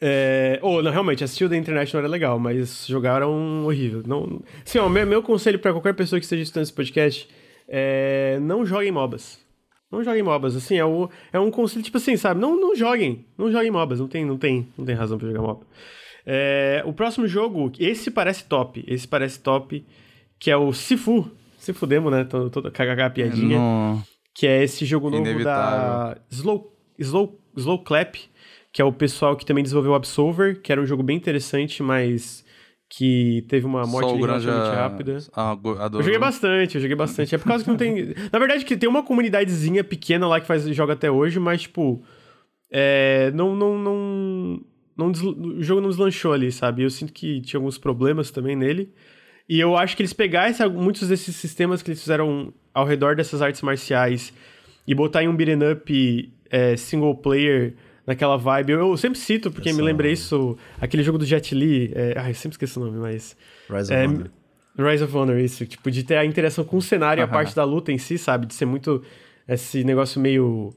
É... 0.00 0.58
Oh, 0.62 0.82
não, 0.82 0.90
realmente, 0.90 1.22
assistir 1.22 1.44
o 1.44 1.48
The 1.48 1.56
International 1.56 2.04
era 2.04 2.10
legal, 2.10 2.38
mas 2.38 2.86
jogar 2.86 3.16
era 3.16 3.28
um 3.28 3.64
horrível. 3.64 4.02
Não... 4.06 4.40
Assim, 4.66 4.78
ó, 4.78 4.88
meu, 4.88 5.06
meu 5.06 5.22
conselho 5.22 5.58
pra 5.58 5.72
qualquer 5.72 5.94
pessoa 5.94 6.18
que 6.18 6.24
esteja 6.24 6.42
escutando 6.42 6.64
esse 6.64 6.72
podcast 6.72 7.28
é 7.68 8.38
não 8.40 8.64
joguem 8.64 8.90
MOBAs. 8.90 9.38
Não 9.90 10.02
joguem 10.02 10.22
MOBAs, 10.22 10.54
assim, 10.56 10.76
é, 10.76 10.84
o, 10.84 11.08
é 11.32 11.38
um 11.40 11.50
conselho, 11.50 11.82
tipo 11.82 11.96
assim, 11.96 12.16
sabe? 12.16 12.40
Não, 12.40 12.60
não 12.60 12.74
joguem, 12.76 13.24
não 13.38 13.50
joguem 13.50 13.70
MOBAs, 13.70 14.00
não 14.00 14.08
tem, 14.08 14.24
não 14.24 14.36
tem, 14.36 14.68
não 14.76 14.84
tem 14.84 14.94
razão 14.94 15.16
pra 15.16 15.28
jogar 15.28 15.40
MOBA. 15.40 15.66
É, 16.26 16.82
o 16.84 16.92
próximo 16.92 17.26
jogo, 17.26 17.72
esse 17.78 18.10
parece 18.10 18.44
top, 18.44 18.84
esse 18.86 19.08
parece 19.08 19.40
top, 19.40 19.84
que 20.38 20.50
é 20.50 20.56
o 20.56 20.72
Sifu. 20.74 21.30
Sifu 21.58 21.86
Demo, 21.86 22.10
né? 22.10 22.24
Todo, 22.24 22.50
todo 22.50 22.70
kkk 22.70 23.10
piadinha. 23.14 23.58
Não. 23.58 24.02
Que 24.34 24.46
é 24.46 24.62
esse 24.62 24.84
jogo 24.84 25.10
novo 25.10 25.24
da 25.24 25.30
Inevitável. 25.30 26.22
Slow, 26.30 26.76
Slow, 26.98 27.40
Slow 27.56 27.82
Clap, 27.82 28.16
que 28.72 28.82
é 28.82 28.84
o 28.84 28.92
pessoal 28.92 29.36
que 29.36 29.46
também 29.46 29.64
desenvolveu 29.64 29.92
o 29.92 29.94
Absolver, 29.94 30.60
que 30.60 30.70
era 30.70 30.80
um 30.80 30.86
jogo 30.86 31.02
bem 31.02 31.16
interessante, 31.16 31.82
mas 31.82 32.44
que 32.88 33.44
teve 33.48 33.66
uma 33.66 33.82
morte 33.86 34.08
relativamente 34.26 34.74
rápida. 34.76 35.18
ah. 35.34 35.98
Eu 35.98 36.02
joguei 36.02 36.18
bastante, 36.18 36.74
eu 36.76 36.80
joguei 36.80 36.96
bastante. 36.96 37.34
É 37.34 37.38
por 37.38 37.46
causa 37.46 37.62
que 37.64 37.70
não 37.70 37.76
tem. 37.76 38.14
Na 38.32 38.38
verdade, 38.38 38.64
que 38.64 38.76
tem 38.76 38.88
uma 38.88 39.02
comunidadezinha 39.02 39.84
pequena 39.84 40.26
lá 40.26 40.40
que 40.40 40.46
faz 40.46 40.64
joga 40.74 40.94
até 40.94 41.10
hoje, 41.10 41.38
mas, 41.38 41.62
tipo. 41.62 42.02
É, 42.70 43.30
não, 43.34 43.54
não, 43.56 43.78
não, 43.78 44.60
não 44.96 45.10
des- 45.12 45.22
O 45.22 45.62
jogo 45.62 45.80
não 45.80 45.88
deslanchou 45.88 46.32
ali, 46.32 46.50
sabe? 46.52 46.82
Eu 46.82 46.90
sinto 46.90 47.12
que 47.12 47.40
tinha 47.40 47.58
alguns 47.58 47.78
problemas 47.78 48.30
também 48.30 48.54
nele. 48.56 48.92
E 49.48 49.58
eu 49.58 49.76
acho 49.76 49.96
que 49.96 50.02
eles 50.02 50.12
pegassem 50.12 50.68
muitos 50.70 51.08
desses 51.08 51.34
sistemas 51.36 51.82
que 51.82 51.90
eles 51.90 52.00
fizeram 52.00 52.52
ao 52.74 52.84
redor 52.84 53.16
dessas 53.16 53.40
artes 53.40 53.62
marciais 53.62 54.32
e 54.86 54.94
botar 54.94 55.22
em 55.22 55.28
um 55.28 55.34
beat'em 55.34 55.58
up 55.72 56.32
é, 56.50 56.76
single 56.76 57.14
player 57.16 57.74
naquela 58.08 58.36
vibe. 58.36 58.72
Eu, 58.72 58.80
eu 58.80 58.96
sempre 58.96 59.18
cito, 59.20 59.50
porque 59.52 59.68
Essa- 59.68 59.78
me 59.78 59.84
lembrei 59.84 60.12
isso, 60.12 60.56
aquele 60.80 61.02
jogo 61.04 61.18
do 61.18 61.24
Jet 61.24 61.54
Li. 61.54 61.92
É, 61.94 62.14
ai, 62.16 62.30
eu 62.30 62.34
sempre 62.34 62.54
esqueço 62.54 62.80
o 62.80 62.84
nome, 62.86 62.98
mas. 62.98 63.36
Rise 63.70 63.92
É, 63.92 64.04
of 64.06 64.14
Honor. 64.14 64.30
Rise 64.90 65.04
of 65.04 65.16
Honor, 65.16 65.38
isso. 65.38 65.66
Tipo, 65.66 65.90
de 65.90 66.02
ter 66.02 66.16
a 66.16 66.24
interação 66.24 66.64
com 66.64 66.76
o 66.78 66.82
cenário 66.82 67.20
e 67.20 67.22
a 67.24 67.28
parte 67.28 67.54
da 67.54 67.64
luta 67.64 67.92
em 67.92 67.98
si, 67.98 68.16
sabe? 68.18 68.46
De 68.46 68.54
ser 68.54 68.64
muito. 68.64 69.02
Esse 69.46 69.82
negócio 69.84 70.20
meio 70.20 70.74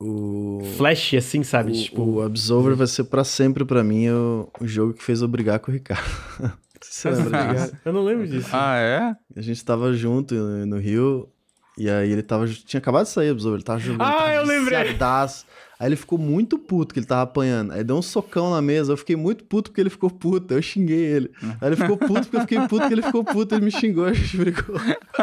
O, 0.00 0.60
flash, 0.76 1.14
assim, 1.14 1.42
sabe? 1.42 1.72
o, 1.72 1.74
tipo. 1.74 2.02
o 2.02 2.22
Absolver 2.22 2.74
vai 2.74 2.86
ser 2.86 3.04
pra 3.04 3.22
sempre 3.24 3.64
pra 3.64 3.82
mim 3.84 4.08
o, 4.08 4.48
o 4.60 4.66
jogo 4.66 4.94
que 4.94 5.02
fez 5.02 5.20
eu 5.22 5.28
brigar 5.28 5.58
com 5.58 5.70
o 5.70 5.74
Ricardo. 5.74 6.08
Você 6.82 7.10
lembra 7.10 7.44
disso? 7.54 7.76
Eu 7.84 7.92
não 7.92 8.02
lembro 8.04 8.26
disso. 8.26 8.48
Ah, 8.52 8.76
é? 8.78 9.14
A 9.38 9.42
gente 9.42 9.62
tava 9.64 9.92
junto 9.92 10.34
no, 10.34 10.64
no 10.66 10.78
Rio, 10.78 11.28
e 11.76 11.90
aí 11.90 12.10
ele 12.10 12.22
tava. 12.22 12.46
Tinha 12.48 12.78
acabado 12.78 13.04
de 13.04 13.10
sair 13.10 13.28
o 13.28 13.32
Absolver, 13.32 13.56
ele 13.56 13.64
tava 13.64 13.78
jogando. 13.80 14.02
Ah, 14.02 14.12
tava 14.12 14.32
eu 14.34 14.44
lembrei. 14.44 14.78
viciadaço. 14.84 15.44
Aí 15.80 15.88
ele 15.88 15.96
ficou 15.96 16.18
muito 16.18 16.58
puto 16.58 16.92
que 16.92 17.00
ele 17.00 17.06
tava 17.06 17.22
apanhando. 17.22 17.72
Aí 17.72 17.82
deu 17.82 17.96
um 17.96 18.02
socão 18.02 18.50
na 18.50 18.60
mesa. 18.60 18.92
Eu 18.92 18.98
fiquei 18.98 19.16
muito 19.16 19.44
puto 19.44 19.70
porque 19.70 19.80
ele 19.80 19.88
ficou 19.88 20.10
puto. 20.10 20.52
Eu 20.52 20.60
xinguei 20.60 21.00
ele. 21.00 21.30
Aí 21.58 21.68
ele 21.70 21.76
ficou 21.76 21.96
puto 21.96 22.20
porque 22.20 22.36
eu 22.36 22.40
fiquei 22.42 22.60
puto 22.60 22.80
porque 22.80 22.92
ele 22.92 23.02
ficou 23.02 23.24
puto. 23.24 23.54
Ele 23.54 23.64
me 23.64 23.70
xingou, 23.70 24.04
a 24.04 24.12
gente 24.12 24.36
brigou. 24.36 24.76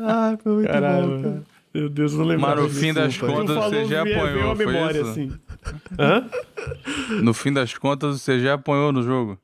ah, 0.00 0.36
foi 0.42 0.52
muito 0.54 0.66
Caralho, 0.66 1.08
bom, 1.08 1.22
cara. 1.22 1.42
Meu 1.72 1.88
Deus, 1.88 2.12
eu 2.14 2.18
não 2.18 2.26
lembro. 2.26 2.48
Mas 2.48 2.60
no 2.60 2.68
fim 2.68 2.92
das 2.92 3.12
desculpa. 3.12 3.34
contas 3.34 3.56
você 3.56 3.84
já 3.84 4.02
apanhou, 4.02 4.56
foi 4.56 4.66
memória, 4.66 5.00
isso? 5.00 5.10
assim. 5.10 5.32
Hã? 5.96 6.24
No 7.22 7.32
fim 7.32 7.52
das 7.52 7.78
contas 7.78 8.20
você 8.20 8.40
já 8.40 8.54
apanhou 8.54 8.90
no 8.90 9.04
jogo? 9.04 9.38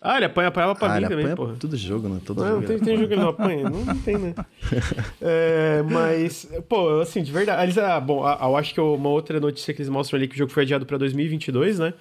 Ah, 0.00 0.16
ele 0.16 0.26
apanha, 0.26 0.48
apanhava 0.48 0.74
pra 0.76 0.86
Ah, 0.86 0.90
mim 0.92 0.96
ele 0.98 1.08
também, 1.08 1.24
apanha 1.24 1.36
porra. 1.36 1.56
todo 1.58 1.76
jogo, 1.76 2.08
né? 2.08 2.20
Todo 2.24 2.38
Não, 2.40 2.46
jogo. 2.48 2.60
não 2.60 2.66
tem, 2.68 2.78
tem 2.78 2.96
jogo 2.96 3.08
que 3.08 3.14
ele 3.14 3.20
não 3.22 3.28
apanha? 3.30 3.68
Não, 3.68 3.84
não 3.84 3.98
tem, 3.98 4.16
né? 4.16 4.34
É, 5.20 5.82
mas, 5.82 6.48
pô, 6.68 7.00
assim, 7.00 7.20
de 7.22 7.32
verdade. 7.32 7.62
Eles, 7.64 7.76
ah, 7.78 7.98
bom, 7.98 8.24
ah, 8.24 8.38
eu 8.42 8.56
acho 8.56 8.72
que 8.72 8.80
uma 8.80 9.08
outra 9.08 9.40
notícia 9.40 9.74
que 9.74 9.80
eles 9.82 9.90
mostram 9.90 10.16
ali 10.18 10.28
que 10.28 10.34
o 10.36 10.38
jogo 10.38 10.52
foi 10.52 10.62
adiado 10.62 10.86
pra 10.86 10.96
2022, 10.98 11.80
né? 11.80 11.92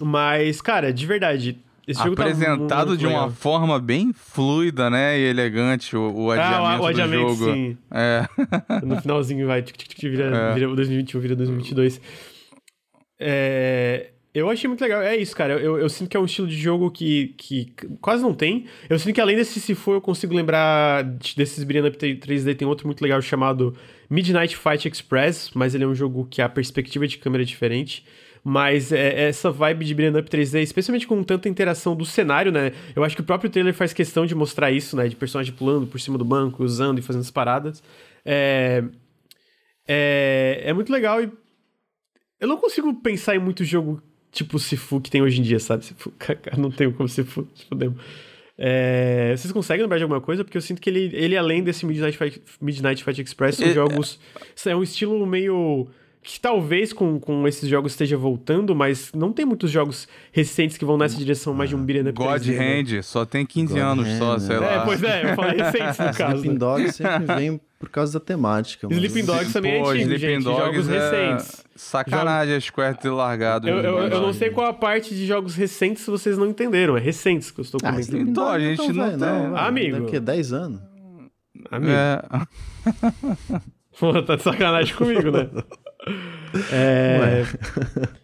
Mas, 0.00 0.60
cara, 0.60 0.92
de 0.92 1.04
verdade. 1.06 1.58
Esse 1.86 2.02
jogo 2.02 2.16
tá 2.16 2.22
Apresentado 2.22 2.86
muito 2.88 2.98
de 3.00 3.06
uma 3.06 3.12
legal. 3.24 3.30
forma 3.32 3.78
bem 3.78 4.10
fluida, 4.14 4.88
né? 4.88 5.18
E 5.18 5.22
elegante 5.28 5.94
o, 5.94 6.12
o 6.14 6.30
adiamento, 6.30 6.62
Ah, 6.64 6.78
o, 6.80 6.82
o 6.82 6.86
adiamento, 6.86 7.26
do 7.26 7.34
jogo. 7.34 7.52
sim. 7.52 7.76
É. 7.90 8.26
No 8.86 9.00
finalzinho 9.02 9.46
vai, 9.46 9.60
tic, 9.60 9.76
tic, 9.76 9.88
tic, 9.90 10.00
vira, 10.10 10.34
É. 10.34 10.54
vira 10.54 10.70
o 10.70 10.74
2021, 10.76 11.20
vira 11.20 11.36
2022. 11.36 12.00
É, 13.20 14.12
eu 14.34 14.50
achei 14.50 14.66
muito 14.66 14.80
legal. 14.80 15.00
É 15.00 15.16
isso, 15.16 15.34
cara. 15.36 15.54
Eu, 15.60 15.78
eu 15.78 15.88
sinto 15.88 16.08
que 16.10 16.16
é 16.16 16.20
um 16.20 16.24
estilo 16.24 16.48
de 16.48 16.56
jogo 16.56 16.90
que, 16.90 17.28
que 17.38 17.72
quase 18.00 18.22
não 18.22 18.34
tem. 18.34 18.66
Eu 18.90 18.98
sinto 18.98 19.14
que 19.14 19.20
além 19.20 19.36
desse 19.36 19.60
Se 19.60 19.74
For, 19.74 19.94
eu 19.94 20.00
consigo 20.00 20.34
lembrar 20.34 21.04
de- 21.04 21.36
desses 21.36 21.62
Beat'em 21.62 21.88
Up 21.88 21.96
3D. 21.96 22.56
Tem 22.56 22.66
outro 22.66 22.86
muito 22.88 23.00
legal 23.00 23.22
chamado 23.22 23.76
Midnight 24.10 24.56
Fight 24.56 24.88
Express, 24.88 25.50
mas 25.54 25.74
ele 25.74 25.84
é 25.84 25.86
um 25.86 25.94
jogo 25.94 26.26
que 26.28 26.42
a 26.42 26.48
perspectiva 26.48 27.06
de 27.06 27.16
câmera 27.16 27.44
é 27.44 27.46
diferente. 27.46 28.04
Mas 28.42 28.92
é, 28.92 29.08
é 29.08 29.28
essa 29.28 29.50
vibe 29.50 29.84
de 29.84 29.94
Beat'em 29.94 30.20
Up 30.20 30.28
3D, 30.28 30.62
especialmente 30.62 31.06
com 31.06 31.22
tanta 31.22 31.48
interação 31.48 31.94
do 31.96 32.04
cenário, 32.04 32.50
né? 32.52 32.72
Eu 32.94 33.04
acho 33.04 33.14
que 33.16 33.22
o 33.22 33.24
próprio 33.24 33.48
trailer 33.48 33.72
faz 33.72 33.92
questão 33.92 34.26
de 34.26 34.34
mostrar 34.34 34.70
isso, 34.70 34.96
né? 34.96 35.08
De 35.08 35.16
personagem 35.16 35.54
pulando 35.54 35.86
por 35.86 35.98
cima 36.00 36.18
do 36.18 36.24
banco, 36.24 36.62
usando 36.62 36.98
e 36.98 37.02
fazendo 37.02 37.22
as 37.22 37.30
paradas. 37.30 37.82
É, 38.24 38.84
é, 39.86 40.62
é 40.64 40.72
muito 40.72 40.92
legal 40.92 41.22
e 41.22 41.30
eu 42.40 42.48
não 42.48 42.56
consigo 42.56 42.92
pensar 42.94 43.36
em 43.36 43.38
muito 43.38 43.64
jogo 43.64 44.02
tipo 44.34 44.58
Sifu 44.58 45.00
que 45.00 45.10
tem 45.10 45.22
hoje 45.22 45.40
em 45.40 45.42
dia, 45.42 45.58
sabe? 45.58 45.84
Sifu, 45.86 46.10
cara, 46.18 46.40
não 46.58 46.70
tenho 46.70 46.92
como 46.92 47.08
Sifu, 47.08 47.48
se 47.54 47.64
fudemos. 47.64 47.98
É, 48.56 49.34
vocês 49.36 49.50
conseguem 49.52 49.82
lembrar 49.82 49.96
de 49.98 50.04
alguma 50.04 50.20
coisa? 50.20 50.44
Porque 50.44 50.56
eu 50.56 50.62
sinto 50.62 50.80
que 50.80 50.88
ele, 50.90 51.10
ele 51.12 51.36
além 51.36 51.62
desse 51.62 51.84
Midnight 51.86 52.16
Fight, 52.16 52.40
Midnight 52.60 53.02
Fight 53.02 53.20
Express, 53.20 53.56
são 53.56 53.66
É- 53.66 53.72
jogos... 53.72 54.18
É 54.66 54.76
um 54.76 54.82
estilo 54.82 55.24
meio... 55.26 55.88
Que 56.22 56.40
talvez 56.40 56.90
com, 56.90 57.20
com 57.20 57.46
esses 57.46 57.68
jogos 57.68 57.92
esteja 57.92 58.16
voltando, 58.16 58.74
mas 58.74 59.12
não 59.12 59.30
tem 59.30 59.44
muitos 59.44 59.70
jogos 59.70 60.08
recentes 60.32 60.78
que 60.78 60.84
vão 60.84 60.96
nessa 60.96 61.18
direção 61.18 61.52
mais 61.52 61.68
de 61.68 61.76
um 61.76 61.84
beat'em 61.84 62.08
up 62.08 62.16
God 62.16 62.40
3D, 62.40 62.56
né? 62.56 62.80
Hand, 62.80 63.02
só 63.02 63.26
tem 63.26 63.44
15 63.44 63.74
God 63.74 63.82
anos 63.82 64.08
só, 64.16 64.32
Hand, 64.36 64.40
sei 64.40 64.54
né? 64.54 64.60
lá. 64.60 64.72
É, 64.72 64.84
pois 64.86 65.02
é, 65.02 65.30
eu 65.30 65.34
falei 65.34 65.56
recentes 65.60 65.98
no 65.98 66.14
caso. 66.16 66.36
Sleeping 66.36 66.52
né? 66.52 66.58
Dogs 66.58 66.92
sempre 66.94 67.34
vem 67.34 67.60
por 67.84 67.90
causa 67.90 68.18
da 68.18 68.24
temática. 68.24 68.88
mas- 68.88 68.96
Sleeping 68.96 69.24
Dogs 69.26 69.52
também 69.52 69.72
é 69.74 69.80
Pô, 69.82 69.90
antigo, 69.90 70.12
Sleeping 70.14 70.34
gente. 70.34 70.44
Dogs 70.44 70.64
Jogos 70.64 70.88
é 70.88 70.92
recentes. 70.98 71.64
Sacanagem 71.76 72.54
a 72.56 72.60
Square 72.60 72.96
ter 72.98 73.10
largado. 73.10 73.68
Eu, 73.68 73.78
eu, 73.80 73.98
eu 74.08 74.20
não 74.20 74.32
sei 74.32 74.50
qual 74.50 74.66
a 74.68 74.72
parte 74.72 75.14
de 75.14 75.26
jogos 75.26 75.54
recentes 75.54 76.02
se 76.04 76.10
vocês 76.10 76.38
não 76.38 76.46
entenderam. 76.46 76.96
É 76.96 77.00
recentes 77.00 77.50
que 77.50 77.60
eu 77.60 77.62
estou 77.62 77.78
Ah, 77.82 77.90
comentando. 77.90 78.04
Sleeping 78.08 78.30
Então, 78.30 78.44
Dogs 78.44 78.64
a 78.66 78.68
gente 78.70 78.92
não 78.92 79.04
velho, 79.06 79.18
tem- 79.18 79.42
velho. 79.42 79.56
Amigo. 79.56 80.00
Daqui 80.00 80.16
a 80.16 80.20
10 80.20 80.52
anos? 80.52 80.80
Amigo, 81.70 81.92
É. 81.92 82.22
pô, 83.98 84.22
tá 84.22 84.36
de 84.36 84.42
sacanagem 84.42 84.94
comigo, 84.94 85.30
né? 85.30 85.48
É... 86.72 87.42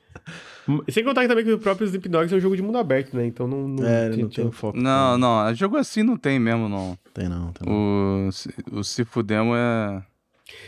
Sem 0.88 1.04
contar 1.04 1.22
que 1.22 1.28
também 1.28 1.44
que 1.44 1.52
o 1.52 1.58
próprio 1.58 1.84
Sleep 1.86 2.08
Dogs 2.08 2.32
é 2.34 2.36
um 2.36 2.40
jogo 2.40 2.56
de 2.56 2.62
mundo 2.62 2.78
aberto, 2.78 3.16
né? 3.16 3.26
Então 3.26 3.46
não, 3.46 3.66
não, 3.68 3.86
É, 3.86 4.06
ele 4.06 4.22
não 4.22 4.28
tinha- 4.28 4.44
tem 4.46 4.52
foco. 4.52 4.78
Não, 4.78 5.16
não, 5.18 5.54
jogo 5.54 5.76
assim 5.76 6.02
não 6.02 6.16
tem 6.16 6.38
mesmo, 6.38 6.68
não. 6.68 6.98
Tem 7.14 7.28
não, 7.28 7.52
tem 7.52 7.68
não. 7.68 8.28
O, 8.28 8.32
Se- 8.32 8.54
o 8.72 8.82
Se 8.84 9.04
Fudemo 9.04 9.54
é. 9.54 10.02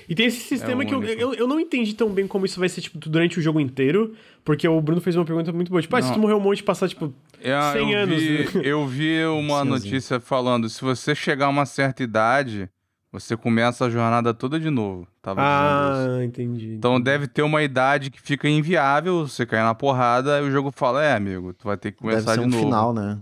E 0.08 0.14
tem 0.14 0.26
esse 0.26 0.40
sistema 0.40 0.84
É 0.84 0.86
que 0.86 0.94
eu, 0.94 1.02
eu, 1.02 1.34
eu 1.34 1.46
não 1.48 1.58
entendi 1.58 1.92
tão 1.94 2.08
bem 2.08 2.26
como 2.26 2.46
isso 2.46 2.60
vai 2.60 2.68
ser, 2.68 2.80
tipo, 2.80 2.98
durante 2.98 3.38
o 3.38 3.42
jogo 3.42 3.58
inteiro. 3.58 4.14
Porque 4.44 4.66
o 4.68 4.80
Bruno 4.80 5.00
fez 5.00 5.16
uma 5.16 5.24
pergunta 5.24 5.52
muito 5.52 5.70
boa. 5.70 5.82
Tipo, 5.82 5.96
ah, 5.96 6.02
se 6.02 6.08
Não. 6.08 6.14
tu 6.14 6.20
morrer 6.20 6.34
um 6.34 6.40
monte 6.40 6.62
passar, 6.62 6.88
tipo... 6.88 7.12
É, 7.40 7.60
100 7.72 7.92
eu 7.92 7.98
anos, 7.98 8.22
Vi, 8.22 8.38
né? 8.38 8.46
eu 8.64 8.86
vi 8.86 9.24
uma 9.26 9.62
Sim, 9.64 9.68
notícia 9.68 10.20
falando: 10.20 10.68
se 10.68 10.80
você 10.80 11.14
chegar 11.14 11.46
a 11.46 11.48
uma 11.48 11.66
certa 11.66 12.02
idade, 12.02 12.68
você 13.12 13.36
começa 13.36 13.84
a 13.84 13.90
jornada 13.90 14.32
toda 14.32 14.58
de 14.58 14.70
novo. 14.70 15.06
Tava. 15.20 15.42
Ah, 15.42 16.24
entendi. 16.24 16.72
Então 16.74 16.98
deve 17.00 17.28
ter 17.28 17.42
uma 17.42 17.62
idade 17.62 18.10
que 18.10 18.20
fica 18.20 18.48
inviável, 18.48 19.28
você 19.28 19.44
cair 19.44 19.62
na 19.62 19.74
porrada, 19.74 20.40
e 20.40 20.42
o 20.44 20.50
jogo 20.50 20.72
fala: 20.74 21.04
é, 21.04 21.12
amigo, 21.14 21.52
tu 21.52 21.64
vai 21.64 21.76
ter 21.76 21.92
que 21.92 22.02
Deve 22.02 22.10
começar 22.10 22.34
ser 22.34 22.40
de 22.40 22.46
um 22.46 22.48
novo. 22.50 22.64
final, 22.64 22.94
né? 22.94 23.18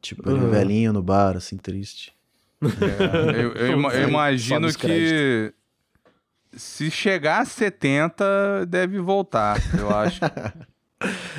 Tipo, 0.00 0.28
ele 0.30 0.38
Uhum. 0.40 0.50
velhinho 0.50 0.92
no 0.92 1.02
bar, 1.02 1.36
assim, 1.36 1.56
triste. 1.56 2.12
É, 2.62 3.42
eu, 3.42 3.52
eu 3.52 3.80
eu 3.92 4.08
imagino 4.08 4.72
que 4.72 5.52
se 6.54 6.90
chegar 6.90 7.40
a 7.40 7.44
70, 7.44 8.66
deve 8.66 8.98
voltar, 9.00 9.58
eu 9.78 9.92
acho. 9.92 10.20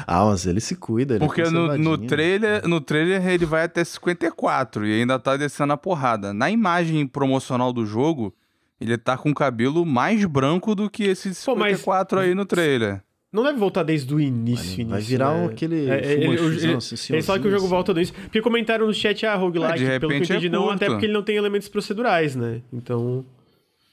Ah, 0.07 0.26
mas 0.26 0.45
ele 0.45 0.59
se 0.59 0.76
cuida, 0.76 1.16
ele 1.16 1.24
é 1.24 1.28
Porque 1.28 1.43
no, 1.43 1.49
no, 1.51 1.59
conservadinho. 1.70 2.07
trailer, 2.07 2.68
no 2.68 2.82
trailer 2.82 3.28
ele 3.28 3.45
vai 3.45 3.64
até 3.64 3.84
54 3.84 4.86
e 4.86 4.99
ainda 5.01 5.18
tá 5.20 5.36
descendo 5.38 5.74
a 5.74 5.78
porrada. 5.78 6.34
Na 6.34 6.49
imagem 6.49 7.05
promocional 7.07 7.72
do 7.74 7.86
jogo, 7.86 8.34
ele 8.80 8.97
tá 8.97 9.18
com 9.18 9.30
o 9.32 9.34
cabelo 9.36 9.86
mais 9.86 10.24
branco 10.26 10.76
do 10.76 10.89
que 10.89 11.03
esse 11.03 11.30
Pô, 11.45 11.55
mas- 11.55 11.78
54 11.80 12.20
aí 12.20 12.36
no 12.36 12.45
trailer. 12.45 13.01
Não 13.32 13.41
deve 13.41 13.57
voltar 13.57 13.82
desde 13.82 14.14
o 14.14 14.20
início, 14.20 14.86
Vai 14.86 14.97
início, 14.99 15.09
virar 15.09 15.34
né? 15.34 15.45
aquele 15.47 15.89
É, 15.89 16.14
ele, 16.14 16.38
fumoshizão, 16.38 16.70
ele, 16.70 16.78
assim, 16.78 17.14
eles 17.14 17.26
falam 17.26 17.41
que 17.41 17.47
o 17.47 17.51
jogo 17.51 17.66
volta 17.68 17.91
do 17.91 17.99
início. 17.99 18.14
Porque 18.14 18.39
comentaram 18.43 18.86
no 18.86 18.93
chat, 18.93 19.26
ah, 19.26 19.34
roguelike, 19.36 19.74
É, 19.74 19.76
de 19.78 19.84
pelo 19.86 19.99
que 19.99 20.05
eu 20.05 20.09
repente 20.20 20.34
é 20.34 20.36
entendi, 20.36 20.49
não, 20.49 20.70
até 20.70 20.86
porque 20.86 21.07
ele 21.07 21.14
não 21.14 21.24
tem 21.24 21.36
elementos 21.36 21.68
procedurais, 21.68 22.36
né? 22.36 22.61
Então, 22.72 23.26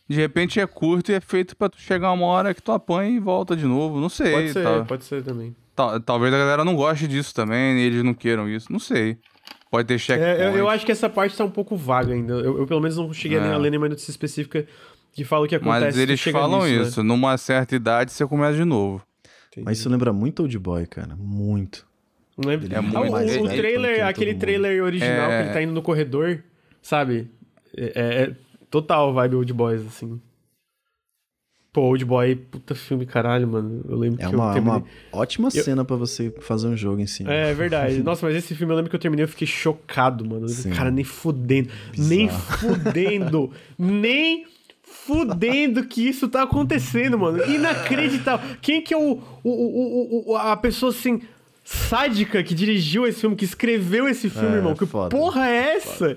De 0.06 0.14
repente 0.16 0.60
é 0.60 0.66
curto 0.66 1.10
e 1.10 1.14
é 1.14 1.20
feito 1.20 1.56
pra 1.56 1.70
tu 1.70 1.80
chegar 1.80 2.12
uma 2.12 2.26
hora 2.26 2.52
que 2.52 2.60
tu 2.60 2.70
apanha 2.70 3.08
e 3.16 3.18
volta 3.18 3.56
de 3.56 3.64
novo. 3.64 3.98
Não 3.98 4.10
sei. 4.10 4.30
pode 4.32 4.52
ser, 4.52 4.62
tal- 4.62 4.84
pode 4.84 5.04
ser 5.04 5.22
também. 5.22 5.56
Tal- 5.80 6.00
talvez 6.00 6.32
a 6.34 6.38
galera 6.38 6.64
não 6.64 6.74
goste 6.74 7.06
disso 7.08 7.34
também, 7.34 7.78
e 7.78 7.82
eles 7.82 8.02
não 8.04 8.12
queiram 8.14 8.48
isso. 8.48 8.70
Não 8.72 8.78
sei. 8.78 9.18
Pode 9.70 9.86
ter 9.86 9.98
checkpoint. 9.98 10.40
É, 10.40 10.46
eu, 10.48 10.56
eu 10.56 10.68
acho 10.68 10.84
que 10.84 10.92
essa 10.92 11.08
parte 11.08 11.36
tá 11.36 11.44
um 11.44 11.50
pouco 11.50 11.76
vaga 11.76 12.12
ainda. 12.12 12.34
Eu, 12.34 12.58
eu, 12.58 12.66
pelo 12.66 12.80
menos 12.80 12.96
não 12.96 13.12
cheguei 13.12 13.38
É. 13.38 13.52
a 13.52 13.56
ler 13.56 13.70
nenhuma 13.70 13.88
notícia 13.88 14.10
específica 14.10 14.66
que 15.12 15.24
fala 15.24 15.44
o 15.44 15.48
que 15.48 15.54
acontece 15.54 15.84
Mas 15.84 15.96
eles 15.98 16.20
falam 16.20 16.64
nisso, 16.64 16.74
né? 16.82 16.82
isso. 16.88 17.02
Numa 17.04 17.36
certa 17.38 17.74
idade 17.76 18.12
você 18.12 18.26
começa 18.26 18.56
de 18.56 18.64
novo. 18.64 19.02
Entendi. 19.48 19.64
Mas 19.64 19.78
isso 19.78 19.88
lembra 19.88 20.12
muito 20.12 20.42
Old 20.42 20.58
Boy, 20.58 20.86
cara. 20.86 21.16
Muito. 21.16 21.86
Não 22.36 22.50
é... 22.50 22.54
Ele 22.54 22.74
é 22.74 22.78
Ah, 22.78 22.82
muito 22.82 22.96
o, 22.98 23.10
mais 23.12 23.30
o 23.36 23.44
velho 23.44 23.48
trailer, 23.60 24.06
aquele 24.06 24.34
trailer 24.34 24.82
original 24.82 25.30
É. 25.30 25.36
que 25.38 25.44
ele 25.46 25.52
tá 25.54 25.62
indo 25.62 25.72
no 25.72 25.82
corredor, 25.82 26.42
sabe? 26.82 27.30
É, 27.76 27.84
é- 27.94 28.22
é 28.24 28.32
total 28.70 29.12
vibe 29.14 29.36
Old 29.36 29.52
Boys, 29.52 29.86
assim. 29.86 30.20
Pô, 31.72 31.82
Old 31.82 32.04
Boy, 32.04 32.34
puta 32.34 32.74
filme, 32.74 33.06
caralho, 33.06 33.46
mano. 33.46 33.82
Eu 33.88 33.96
lembro 33.96 34.20
É 34.20 34.28
que 34.28 34.34
uma, 34.34 34.48
eu 34.48 34.52
terminei... 34.54 34.78
uma 34.78 34.84
ótima 35.12 35.50
cena 35.52 35.84
pra 35.84 35.94
você 35.94 36.34
fazer 36.40 36.66
um 36.66 36.76
jogo 36.76 37.00
em 37.00 37.06
cima. 37.06 37.32
É 37.32 37.54
verdade. 37.54 38.02
Nossa, 38.04 38.26
mas 38.26 38.34
esse 38.34 38.54
filme 38.56 38.72
eu 38.72 38.76
lembro 38.76 38.90
que 38.90 38.96
eu 38.96 39.00
terminei, 39.00 39.24
eu 39.24 39.28
fiquei 39.28 39.46
chocado, 39.46 40.28
mano. 40.28 40.48
Sim. 40.48 40.70
Cara, 40.70 40.90
nem 40.90 41.04
fudendo. 41.04 41.68
Nem 41.96 42.28
fudendo. 42.28 43.52
nem 43.78 44.46
fudendo 44.82 45.84
que 45.86 46.08
isso 46.08 46.28
tá 46.28 46.42
acontecendo, 46.42 47.18
mano. 47.18 47.44
Inacreditável. 47.44 48.56
Quem 48.60 48.82
que 48.82 48.92
é 48.92 48.96
o, 48.96 49.20
o, 49.44 49.50
o- 49.50 50.30
o- 50.32 50.36
a 50.36 50.56
pessoa 50.56 50.90
assim 50.90 51.20
sádica 51.72 52.42
que 52.42 52.52
dirigiu 52.54 53.06
esse 53.06 53.20
filme, 53.20 53.36
que 53.36 53.44
escreveu 53.44 54.08
esse 54.08 54.28
filme, 54.28 54.54
É, 54.54 54.56
irmão? 54.56 54.74
Que 54.74 54.84
foda. 54.86 55.08
porra 55.14 55.46
é 55.48 55.76
essa? 55.76 56.16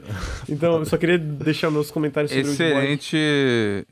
Então, 0.49 0.79
eu 0.79 0.85
só 0.85 0.97
queria 0.97 1.17
deixar 1.17 1.69
meus 1.69 1.91
comentários 1.91 2.31
sobre 2.31 2.45
o 2.45 2.49
Old 2.49 2.57
Boy. 2.57 2.67
Excelente, 2.67 3.17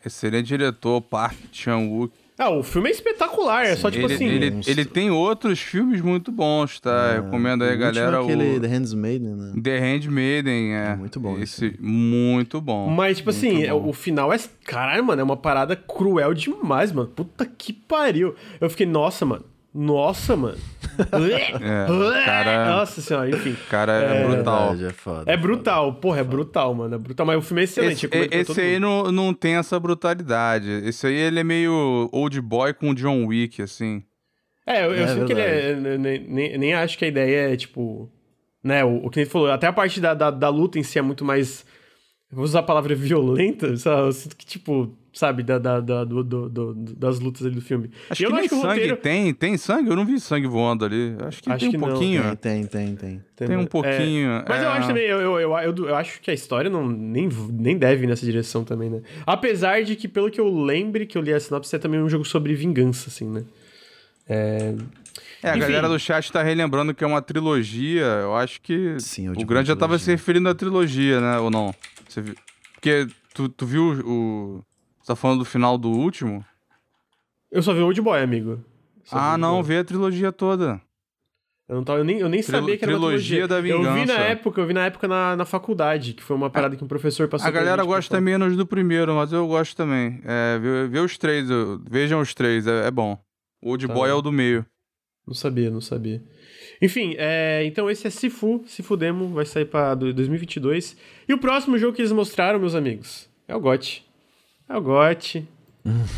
excelente 0.05 0.45
diretor, 0.47 1.01
Park 1.01 1.37
Chan-wook. 1.51 2.11
Ah, 2.37 2.49
o 2.49 2.63
filme 2.63 2.89
é 2.89 2.91
espetacular, 2.91 3.67
é 3.67 3.75
só 3.75 3.91
tipo 3.91 4.05
ele, 4.07 4.13
assim. 4.15 4.25
Ele, 4.25 4.61
ele 4.65 4.83
tem 4.85 5.11
outros 5.11 5.59
filmes 5.59 6.01
muito 6.01 6.31
bons, 6.31 6.79
tá? 6.79 7.13
Eu 7.17 7.23
recomendo 7.25 7.63
aí, 7.63 7.69
O 7.69 7.73
é 7.73 7.77
galera. 7.77 8.19
aquele 8.19 8.57
o 8.57 8.59
The 8.59 8.67
Handmaiden, 8.67 9.35
né? 9.35 9.53
The 9.61 9.79
Handmaiden, 9.79 10.73
é. 10.73 10.87
É 10.93 10.95
muito 10.95 11.19
bom 11.19 11.37
Esse, 11.37 11.75
muito 11.79 12.59
bom. 12.59 12.89
Mas, 12.89 13.17
tipo 13.17 13.29
assim, 13.29 13.51
Muito 13.53 13.65
é- 13.67 13.71
bom. 13.71 13.87
o 13.89 13.93
final 13.93 14.33
é. 14.33 14.39
Caralho, 14.65 15.03
mano, 15.03 15.21
é 15.21 15.23
uma 15.23 15.37
parada 15.37 15.75
cruel 15.75 16.33
demais, 16.33 16.91
mano. 16.91 17.09
Puta 17.09 17.45
que 17.45 17.71
pariu. 17.71 18.33
Eu 18.59 18.69
fiquei, 18.71 18.87
nossa, 18.87 19.23
mano. 19.23 19.45
Nossa, 19.71 20.35
mano. 20.35 20.57
É, 20.99 22.25
cara- 22.25 22.65
Nossa 22.75 23.01
senhora, 23.01 23.29
enfim. 23.29 23.55
Cara, 23.69 23.93
é, 23.93 24.25
brutal. 24.25 24.69
Verdade, 24.69 24.85
é 24.85 24.93
foda. 24.93 25.31
É 25.31 25.37
brutal, 25.37 25.93
porra, 25.95 26.19
é 26.19 26.23
brutal, 26.23 26.73
mano. 26.73 26.95
É 26.95 26.97
brutal. 26.97 27.25
Mas 27.25 27.37
o 27.37 27.41
filme 27.41 27.61
é 27.61 27.63
excelente. 27.63 28.05
Esse, 28.11 28.29
esse 28.51 28.61
aí 28.61 28.73
mundo. 28.79 28.81
não, 28.81 29.11
não 29.11 29.33
tem 29.33 29.55
essa 29.55 29.79
brutalidade. 29.79 30.69
Esse 30.85 31.07
aí 31.07 31.15
ele 31.15 31.39
é 31.39 31.43
meio 31.43 32.09
old 32.11 32.39
boy 32.41 32.73
com 32.73 32.93
John 32.93 33.25
Wick, 33.25 33.61
assim. 33.61 34.03
É, 34.65 34.85
eu, 34.85 34.93
eu 34.93 35.03
É 35.05 35.07
sinto 35.07 35.25
que 35.25 35.31
ele 35.33 35.41
é. 35.41 35.75
Nem, 35.75 36.19
nem, 36.27 36.57
nem 36.57 36.73
acho 36.73 36.97
que 36.97 37.05
a 37.05 37.07
ideia 37.07 37.53
é, 37.53 37.55
tipo. 37.55 38.09
Né, 38.63 38.85
o, 38.85 39.05
o 39.07 39.09
que 39.09 39.21
ele 39.21 39.29
falou, 39.29 39.49
até 39.49 39.65
a 39.65 39.73
parte 39.73 39.99
da, 39.99 40.13
da, 40.13 40.29
da 40.29 40.47
luta 40.49 40.77
em 40.77 40.83
si 40.83 40.99
é 40.99 41.01
muito 41.01 41.25
mais. 41.25 41.65
Vou 42.31 42.43
usar 42.43 42.59
a 42.59 42.63
palavra 42.63 42.93
violenta, 42.95 43.75
sabe? 43.75 44.01
Eu 44.07 44.11
sinto 44.11 44.35
que, 44.37 44.45
tipo, 44.45 44.95
sabe, 45.13 45.43
da, 45.43 45.57
da, 45.59 45.79
da- 45.79 46.03
do, 46.03 46.23
do- 46.23 46.49
do- 46.49 46.73
das 46.75 47.19
lutas 47.19 47.45
ali 47.45 47.55
do 47.55 47.61
filme. 47.61 47.89
Acho 48.09 48.23
eu 48.23 48.27
que 48.27 48.31
não 48.33 48.39
nem 48.39 48.45
acho 48.45 48.49
que 48.49 48.55
o 48.55 48.61
sangue 48.61 48.73
roteiro- 48.79 48.97
tem. 48.97 49.33
Tem 49.33 49.57
sangue? 49.57 49.89
Eu 49.89 49.95
não 49.95 50.05
vi 50.05 50.19
sangue 50.19 50.47
voando 50.47 50.85
ali. 50.85 51.15
Acho 51.19 51.41
que 51.43 51.49
Acho 51.51 51.59
tem 51.59 51.71
que 51.71 51.77
um 51.77 51.79
não. 51.81 51.89
pouquinho. 51.89 52.35
Tem, 52.37 52.65
tem, 52.65 52.95
tem, 52.95 53.21
tem. 53.37 53.47
Tem 53.47 53.57
um 53.57 53.61
É, 53.61 53.65
pouquinho. 53.65 54.43
Mas 54.47 54.61
eu 54.63 54.69
é. 54.69 54.71
acho 54.73 54.87
também, 54.87 55.03
eu, 55.03 55.19
eu, 55.19 55.39
eu, 55.39 55.51
eu, 55.57 55.75
eu 55.87 55.95
acho 55.95 56.21
que 56.21 56.29
a 56.31 56.33
história 56.33 56.69
não, 56.69 56.87
nem, 56.87 57.27
nem 57.51 57.77
deve 57.77 58.03
ir 58.03 58.07
nessa 58.07 58.25
direção 58.25 58.63
também, 58.63 58.89
né? 58.89 59.01
Apesar 59.25 59.83
de 59.83 59.95
que, 59.95 60.07
pelo 60.07 60.29
que 60.31 60.39
eu 60.39 60.49
lembre, 60.49 61.05
que 61.05 61.17
eu 61.17 61.21
li 61.21 61.33
a 61.33 61.39
sinopse, 61.39 61.75
é 61.75 61.79
também 61.79 61.99
um 62.01 62.07
jogo 62.09 62.23
sobre 62.25 62.53
vingança, 62.53 63.09
assim, 63.09 63.27
né? 63.29 63.43
É... 64.29 64.75
É, 65.43 65.49
a 65.49 65.57
Enfim. 65.57 65.59
galera 65.61 65.89
do 65.89 65.97
chat 65.99 66.31
tá 66.31 66.43
relembrando 66.43 66.93
que 66.93 67.03
é 67.03 67.07
uma 67.07 67.21
trilogia. 67.21 68.03
Eu 68.03 68.35
acho 68.35 68.61
que 68.61 68.95
Sim, 68.99 69.25
eu 69.27 69.33
o 69.33 69.45
Grande 69.45 69.67
já 69.69 69.75
tava 69.75 69.97
se 69.97 70.09
referindo 70.11 70.47
à 70.47 70.53
trilogia, 70.53 71.19
né? 71.19 71.39
Ou 71.39 71.49
não? 71.49 71.73
Você 72.07 72.21
viu? 72.21 72.35
Porque 72.75 73.07
tu, 73.33 73.49
tu 73.49 73.65
viu 73.65 73.83
o. 74.05 74.63
Tá 75.11 75.15
falando 75.15 75.39
do 75.39 75.45
final 75.45 75.77
do 75.77 75.89
último? 75.89 76.45
Eu 77.51 77.61
só 77.61 77.73
vi 77.73 77.81
Old 77.81 77.99
Boy, 78.01 78.21
amigo. 78.21 78.63
Só 79.03 79.15
vi 79.17 79.21
ah, 79.21 79.37
não, 79.37 79.55
Boy. 79.55 79.63
vê 79.63 79.77
a 79.79 79.83
trilogia 79.83 80.31
toda. 80.31 80.81
Eu, 81.67 81.75
não 81.75 81.83
tava, 81.83 81.99
eu 81.99 82.03
nem, 82.05 82.19
eu 82.19 82.29
nem 82.29 82.41
sabia 82.41 82.77
que 82.77 82.83
era 82.85 82.93
uma 82.93 82.99
trilogia 82.99 83.45
trilogia. 83.45 83.47
da 83.47 83.55
Eu 83.57 83.61
vi 83.81 83.83
na 83.85 83.93
vingança. 83.93 84.19
época, 84.21 84.61
eu 84.61 84.67
vi 84.67 84.73
na 84.73 84.85
época 84.85 85.07
na, 85.07 85.35
na 85.35 85.45
faculdade, 85.45 86.13
que 86.13 86.23
foi 86.23 86.35
uma 86.35 86.49
parada 86.49 86.75
que 86.77 86.83
um 86.83 86.87
professor 86.87 87.27
passou 87.27 87.47
A 87.47 87.51
pra 87.51 87.59
galera 87.61 87.83
pra 87.83 87.93
gosta 87.93 88.09
falar. 88.15 88.21
menos 88.21 88.55
do 88.55 88.65
primeiro, 88.65 89.13
mas 89.15 89.31
eu 89.33 89.45
gosto 89.47 89.75
também. 89.75 90.21
É, 90.25 90.57
vê, 90.59 90.87
vê 90.87 90.99
os 90.99 91.17
três, 91.17 91.47
vejam 91.89 92.19
os 92.21 92.33
três, 92.33 92.67
é, 92.67 92.87
é 92.87 92.91
bom. 92.91 93.17
O 93.61 93.71
Old 93.71 93.87
Tá 93.87 93.93
Boy 93.93 94.09
é 94.09 94.13
o 94.13 94.21
do 94.21 94.31
meio. 94.31 94.65
Não 95.27 95.33
sabia, 95.33 95.69
não 95.69 95.81
sabia. 95.81 96.21
Enfim, 96.81 97.15
é, 97.17 97.63
então 97.65 97.89
esse 97.89 98.07
é 98.07 98.09
Sifu, 98.09 98.63
Sifu 98.65 98.95
Demo, 98.97 99.27
vai 99.29 99.45
sair 99.45 99.65
pra 99.65 99.93
do- 99.93 100.13
2022. 100.13 100.95
E 101.27 101.33
o 101.33 101.37
próximo 101.37 101.77
jogo 101.77 101.93
que 101.95 102.01
eles 102.01 102.11
mostraram, 102.13 102.59
meus 102.59 102.75
amigos, 102.75 103.29
é 103.47 103.55
o 103.55 103.59
GOT. 103.59 104.05
É 104.73 104.77
o 104.77 104.81
GOT. 104.81 105.47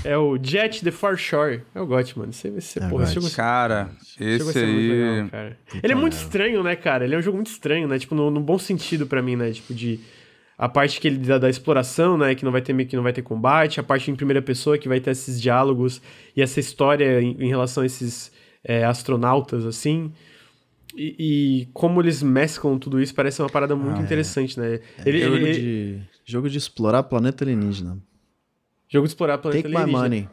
é 0.04 0.18
o 0.18 0.38
Jet 0.42 0.84
the 0.84 0.92
Far 0.92 1.16
Shore. 1.18 1.62
É 1.74 1.80
o 1.82 1.86
GOT, 1.88 2.18
mano. 2.20 2.32
Esse, 2.32 2.48
esse, 2.50 2.80
É 2.82 2.86
o 2.86 2.90
porra, 2.90 3.04
esse 3.06 3.14
jogo, 3.16 3.30
Cara, 3.32 3.90
esse 4.02 4.14
jogo 4.20 4.28
vai 4.28 4.36
esse 4.38 4.54
ser 4.54 4.66
muito 4.68 4.80
aí. 4.80 4.90
legal, 5.14 5.30
cara. 5.30 5.58
Ele 5.82 5.94
é 5.94 5.96
muito 5.96 6.14
estranho, 6.14 6.64
né, 6.64 6.76
cara? 6.76 7.06
Ele 7.06 7.16
é 7.16 7.18
um 7.18 7.22
jogo 7.22 7.38
muito 7.38 7.48
estranho, 7.52 7.88
né? 7.88 7.98
Tipo, 7.98 8.14
no, 8.16 8.30
no 8.30 8.40
bom 8.42 8.60
sentido 8.60 9.08
pra 9.08 9.22
mim, 9.22 9.36
né? 9.36 9.52
Tipo, 9.52 9.74
de... 9.74 10.00
A 10.56 10.70
parte 10.70 11.00
que 11.02 11.08
ele 11.08 11.18
dá 11.18 11.38
da 11.40 11.50
exploração, 11.50 12.16
né? 12.18 12.36
Que 12.36 12.46
não 12.46 12.52
vai 12.52 12.62
ter 12.62 12.74
meio 12.74 12.88
que 12.88 12.96
não 12.96 13.02
vai 13.04 13.12
ter 13.12 13.22
combate. 13.24 13.80
A 13.80 13.84
parte 13.84 14.12
em 14.12 14.16
primeira 14.16 14.42
pessoa 14.42 14.78
que 14.78 14.88
vai 14.88 15.00
ter 15.00 15.10
esses 15.12 15.42
diálogos 15.42 16.00
e 16.36 16.42
essa 16.42 16.60
história 16.60 17.20
em, 17.22 17.36
em 17.40 17.48
relação 17.48 17.82
a 17.84 17.86
esses 17.86 18.32
é, 18.64 18.84
astronautas, 18.86 19.66
assim. 19.66 20.12
E, 20.96 21.16
e 21.64 21.66
como 21.74 22.00
eles 22.02 22.22
mesclam 22.22 22.78
tudo 22.78 23.02
isso 23.02 23.16
parece 23.16 23.42
uma 23.42 23.50
parada 23.50 23.76
muito 23.76 23.98
Ah, 23.98 24.02
é. 24.02 24.04
interessante, 24.04 24.60
né? 24.60 24.80
Ele, 25.04 25.20
jogo, 25.22 25.36
ele- 25.38 25.54
de, 25.54 26.00
jogo 26.24 26.50
de 26.50 26.58
explorar 26.60 27.02
planeta 27.04 27.44
alienígena. 27.44 27.98
Jogo 28.94 29.08
de 29.08 29.12
explorar 29.12 29.38
planeta 29.40 29.64
Take 29.64 29.74
my 29.76 29.82
alienígena. 29.82 30.04
money. 30.04 30.30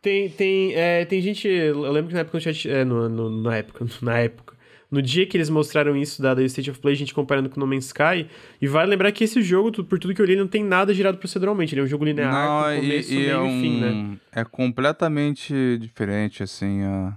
Tem, 0.00 0.28
tem, 0.30 0.72
é, 0.74 1.04
tem 1.04 1.20
gente. 1.20 1.48
Eu 1.48 1.80
lembro 1.90 2.08
que 2.08 2.14
na 2.14 2.20
época 2.20 2.38
no 2.38 2.42
chat. 2.42 2.70
É, 2.70 2.84
no, 2.84 3.08
no- 3.08 3.42
na 3.42 3.56
época. 3.56 3.84
Na 4.00 4.18
época. 4.18 4.54
No 4.88 5.02
dia 5.02 5.26
que 5.26 5.36
eles 5.36 5.50
mostraram 5.50 5.96
isso 5.96 6.22
da, 6.22 6.32
da 6.32 6.42
State 6.44 6.70
of 6.70 6.78
Play, 6.78 6.94
a 6.94 6.96
gente 6.96 7.12
comparando 7.12 7.50
com 7.50 7.58
No 7.58 7.66
Man's 7.66 7.86
Sky. 7.86 8.28
E 8.62 8.68
vale 8.68 8.88
lembrar 8.88 9.10
que 9.10 9.24
esse 9.24 9.42
jogo, 9.42 9.82
por 9.82 9.98
tudo 9.98 10.14
que 10.14 10.22
eu 10.22 10.24
li, 10.26 10.32
ele 10.34 10.40
não 10.40 10.46
tem 10.46 10.62
nada 10.62 10.94
girado 10.94 11.18
proceduralmente. 11.18 11.74
Ele 11.74 11.80
é 11.80 11.84
um 11.84 11.88
jogo 11.88 12.04
linear 12.04 12.32
Não, 12.32 12.62
com 12.62 12.70
e, 12.72 12.80
começo, 12.82 13.12
e 13.12 13.16
meio 13.16 13.30
é, 13.30 13.46
e 13.48 13.60
fim, 13.60 13.80
né? 13.80 13.88
um, 13.90 14.16
é 14.32 14.44
completamente 14.44 15.76
diferente, 15.80 16.42
assim. 16.44 16.82
ó. 16.84 17.12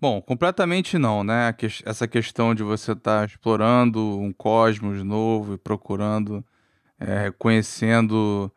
Bom, 0.00 0.22
completamente 0.22 0.96
não, 0.96 1.22
né? 1.22 1.48
A 1.48 1.52
ques- 1.52 1.82
Essa 1.84 2.08
questão 2.08 2.54
de 2.54 2.62
você 2.62 2.92
estar 2.92 3.28
explorando 3.28 4.00
um 4.18 4.32
cosmos 4.32 5.02
novo 5.04 5.54
e 5.54 5.58
procurando, 5.58 6.42
é, 6.98 7.30
conhecendo 7.38 8.50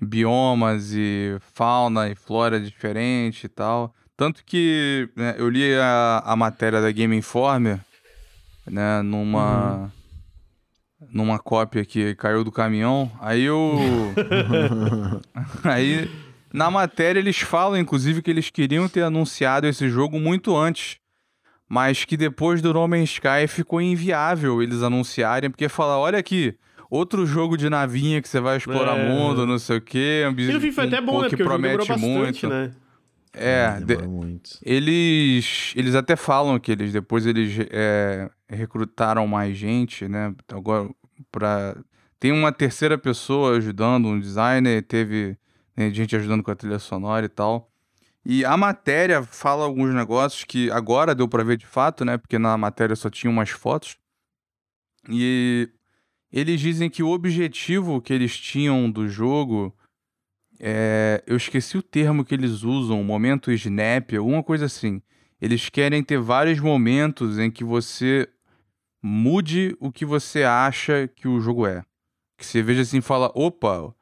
biomas 0.00 0.92
e 0.92 1.36
fauna 1.54 2.08
e 2.08 2.14
flora 2.14 2.60
diferente 2.60 3.44
e 3.44 3.48
tal. 3.48 3.94
Tanto 4.16 4.44
que 4.44 5.08
né, 5.14 5.34
eu 5.38 5.48
li 5.48 5.74
a, 5.74 6.22
a 6.24 6.36
matéria 6.36 6.80
da 6.80 6.90
Game 6.90 7.16
Informer, 7.16 7.80
né, 8.66 9.02
numa 9.02 9.92
numa 11.10 11.38
cópia 11.38 11.84
que 11.84 12.14
caiu 12.14 12.42
do 12.42 12.50
caminhão. 12.50 13.10
Aí 13.20 13.42
eu 13.42 13.78
Aí 15.62 16.10
na 16.52 16.70
matéria 16.70 17.20
eles 17.20 17.38
falam 17.38 17.78
inclusive 17.78 18.22
que 18.22 18.30
eles 18.30 18.50
queriam 18.50 18.88
ter 18.88 19.02
anunciado 19.02 19.66
esse 19.66 19.88
jogo 19.88 20.18
muito 20.18 20.56
antes. 20.56 20.98
Mas 21.68 22.04
que 22.04 22.16
depois 22.16 22.62
do 22.62 22.72
No 22.72 22.86
Man's 22.86 23.10
Sky 23.10 23.48
ficou 23.48 23.80
inviável 23.80 24.62
eles 24.62 24.84
anunciarem, 24.84 25.50
porque 25.50 25.68
fala, 25.68 25.98
olha 25.98 26.16
aqui, 26.16 26.56
outro 26.90 27.26
jogo 27.26 27.56
de 27.56 27.68
navinha 27.68 28.20
que 28.22 28.28
você 28.28 28.40
vai 28.40 28.56
explorar 28.56 28.96
É. 28.96 29.08
mundo, 29.08 29.46
não 29.46 29.58
sei 29.58 29.78
o 29.78 29.80
quê, 29.80 30.24
um 30.28 30.38
E 30.38 30.52
no 30.52 30.60
fim 30.60 30.72
foi 30.72 30.84
um 30.84 30.88
até 30.88 31.00
bom, 31.00 31.20
né? 31.22 31.28
que 31.28 31.36
Porque 31.36 31.42
o 31.42 31.46
jogo 31.46 31.62
demorou 31.62 31.86
promete 31.86 32.02
bastante, 32.06 32.46
muito. 32.46 32.48
né? 32.48 32.72
É, 33.38 33.78
de- 33.80 33.84
demorou 33.84 34.10
muito. 34.10 34.58
eles, 34.62 35.72
eles 35.76 35.94
até 35.94 36.16
falam 36.16 36.58
que 36.58 36.72
eles 36.72 36.92
depois 36.92 37.26
eles 37.26 37.54
é, 37.70 38.30
recrutaram 38.48 39.26
mais 39.26 39.56
gente, 39.56 40.08
né? 40.08 40.34
Agora 40.48 40.88
para 41.30 41.76
tem 42.18 42.32
uma 42.32 42.50
terceira 42.50 42.96
pessoa 42.96 43.56
ajudando, 43.58 44.06
um 44.08 44.18
designer, 44.18 44.82
teve 44.82 45.36
né, 45.76 45.90
gente 45.90 46.16
ajudando 46.16 46.42
com 46.42 46.50
a 46.50 46.54
trilha 46.56 46.78
sonora 46.78 47.26
e 47.26 47.28
tal. 47.28 47.70
E 48.24 48.42
a 48.44 48.56
matéria 48.56 49.22
fala 49.22 49.64
alguns 49.64 49.94
negócios 49.94 50.42
que 50.44 50.70
agora 50.70 51.14
deu 51.14 51.28
pra 51.28 51.44
ver 51.44 51.58
de 51.58 51.66
fato, 51.66 52.04
né? 52.06 52.16
Porque 52.16 52.38
na 52.38 52.56
matéria 52.56 52.96
só 52.96 53.10
tinha 53.10 53.30
umas 53.30 53.50
fotos. 53.50 53.96
E 55.08 55.68
eles 56.36 56.60
dizem 56.60 56.90
que 56.90 57.02
o 57.02 57.08
objetivo 57.08 57.98
que 57.98 58.12
eles 58.12 58.36
tinham 58.36 58.90
do 58.90 59.08
jogo 59.08 59.74
é, 60.60 61.24
eu 61.26 61.34
esqueci 61.34 61.78
o 61.78 61.82
termo 61.82 62.26
que 62.26 62.34
eles 62.34 62.62
usam, 62.62 63.02
momento 63.02 63.50
snap, 63.52 64.12
alguma 64.12 64.42
coisa 64.42 64.66
assim. 64.66 65.00
Eles 65.40 65.70
querem 65.70 66.02
ter 66.02 66.18
vários 66.18 66.60
momentos 66.60 67.38
em 67.38 67.50
que 67.50 67.64
você 67.64 68.28
mude 69.02 69.74
o 69.80 69.90
que 69.90 70.04
você 70.04 70.44
acha 70.44 71.08
que 71.08 71.26
o 71.26 71.40
jogo 71.40 71.66
é. 71.66 71.82
Que 72.36 72.44
você 72.44 72.62
veja 72.62 72.82
assim 72.82 72.98
e 72.98 73.02
fala, 73.02 73.32
opa, 73.34 73.94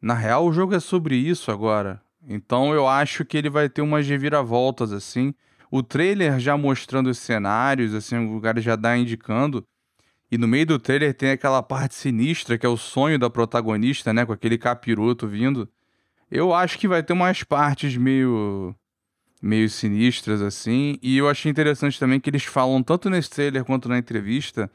na 0.00 0.14
real 0.14 0.46
o 0.46 0.52
jogo 0.54 0.74
é 0.74 0.80
sobre 0.80 1.14
isso 1.14 1.50
agora. 1.50 2.00
Então 2.26 2.72
eu 2.72 2.88
acho 2.88 3.22
que 3.22 3.36
ele 3.36 3.50
vai 3.50 3.68
ter 3.68 3.82
umas 3.82 4.08
reviravoltas 4.08 4.92
assim. 4.92 5.34
O 5.70 5.82
trailer 5.82 6.40
já 6.40 6.56
mostrando 6.56 7.10
os 7.10 7.18
cenários, 7.18 7.92
assim, 7.92 8.16
o 8.16 8.32
lugar 8.32 8.58
já 8.60 8.76
dá 8.76 8.96
indicando. 8.96 9.62
E 10.30 10.36
no 10.36 10.48
meio 10.48 10.66
do 10.66 10.78
trailer 10.78 11.14
tem 11.14 11.30
aquela 11.30 11.62
parte 11.62 11.94
sinistra 11.94 12.58
que 12.58 12.66
é 12.66 12.68
o 12.68 12.76
sonho 12.76 13.18
da 13.18 13.30
protagonista, 13.30 14.12
né, 14.12 14.26
com 14.26 14.32
aquele 14.32 14.58
capiroto 14.58 15.28
vindo. 15.28 15.68
Eu 16.30 16.52
acho 16.52 16.78
que 16.78 16.88
vai 16.88 17.02
ter 17.02 17.12
umas 17.12 17.42
partes 17.42 17.96
meio 17.96 18.74
meio 19.40 19.68
sinistras 19.68 20.40
assim, 20.42 20.98
e 21.02 21.18
eu 21.18 21.28
achei 21.28 21.50
interessante 21.50 22.00
também 22.00 22.18
que 22.18 22.28
eles 22.30 22.44
falam 22.44 22.82
tanto 22.82 23.08
nesse 23.10 23.30
trailer 23.30 23.64
quanto 23.64 23.88
na 23.88 23.98
entrevista 23.98 24.70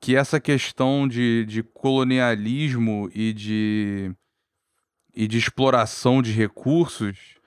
que 0.00 0.14
essa 0.16 0.38
questão 0.40 1.08
de, 1.08 1.44
de 1.46 1.62
colonialismo 1.62 3.10
e 3.14 3.32
de 3.32 4.14
e 5.14 5.26
de 5.26 5.38
exploração 5.38 6.22
de 6.22 6.32
recursos 6.32 7.38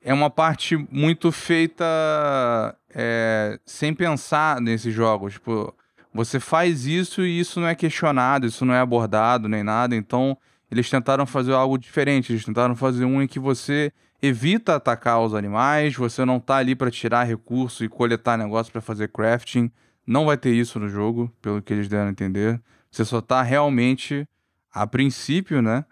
é 0.00 0.12
uma 0.12 0.30
parte 0.30 0.76
muito 0.90 1.30
feita 1.30 1.84
é, 2.92 3.60
sem 3.64 3.94
pensar 3.94 4.60
nesses 4.60 4.92
jogos. 4.92 5.34
Tipo, 5.34 5.74
você 6.12 6.40
faz 6.40 6.86
isso 6.86 7.22
e 7.22 7.38
isso 7.38 7.60
não 7.60 7.68
é 7.68 7.74
questionado, 7.74 8.46
isso 8.46 8.64
não 8.64 8.74
é 8.74 8.80
abordado 8.80 9.48
nem 9.48 9.62
nada. 9.62 9.94
Então, 9.94 10.36
eles 10.70 10.88
tentaram 10.88 11.26
fazer 11.26 11.52
algo 11.52 11.78
diferente. 11.78 12.32
Eles 12.32 12.44
tentaram 12.44 12.74
fazer 12.74 13.04
um 13.04 13.22
em 13.22 13.26
que 13.26 13.38
você 13.38 13.92
evita 14.22 14.76
atacar 14.76 15.20
os 15.20 15.34
animais, 15.34 15.94
você 15.94 16.24
não 16.24 16.38
tá 16.38 16.56
ali 16.56 16.74
para 16.74 16.90
tirar 16.90 17.24
recurso 17.24 17.84
e 17.84 17.88
coletar 17.88 18.36
negócio 18.36 18.72
para 18.72 18.80
fazer 18.80 19.08
crafting. 19.08 19.70
Não 20.06 20.26
vai 20.26 20.36
ter 20.36 20.52
isso 20.52 20.78
no 20.78 20.88
jogo, 20.88 21.32
pelo 21.40 21.62
que 21.62 21.72
eles 21.72 21.88
deram 21.88 22.08
a 22.08 22.10
entender. 22.10 22.60
Você 22.90 23.04
só 23.04 23.20
tá 23.20 23.42
realmente, 23.42 24.26
a 24.72 24.86
princípio, 24.86 25.62
né? 25.62 25.84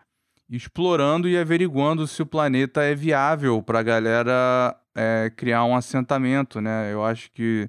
explorando 0.49 1.29
e 1.29 1.37
averiguando 1.37 2.07
se 2.07 2.23
o 2.23 2.27
planeta 2.27 2.83
é 2.83 2.95
viável 2.95 3.62
para 3.62 3.81
a 3.81 3.83
galera 3.83 4.77
é, 4.95 5.31
criar 5.37 5.64
um 5.64 5.77
assentamento, 5.77 6.61
né? 6.61 6.93
Eu 6.93 7.05
acho 7.05 7.31
que 7.33 7.69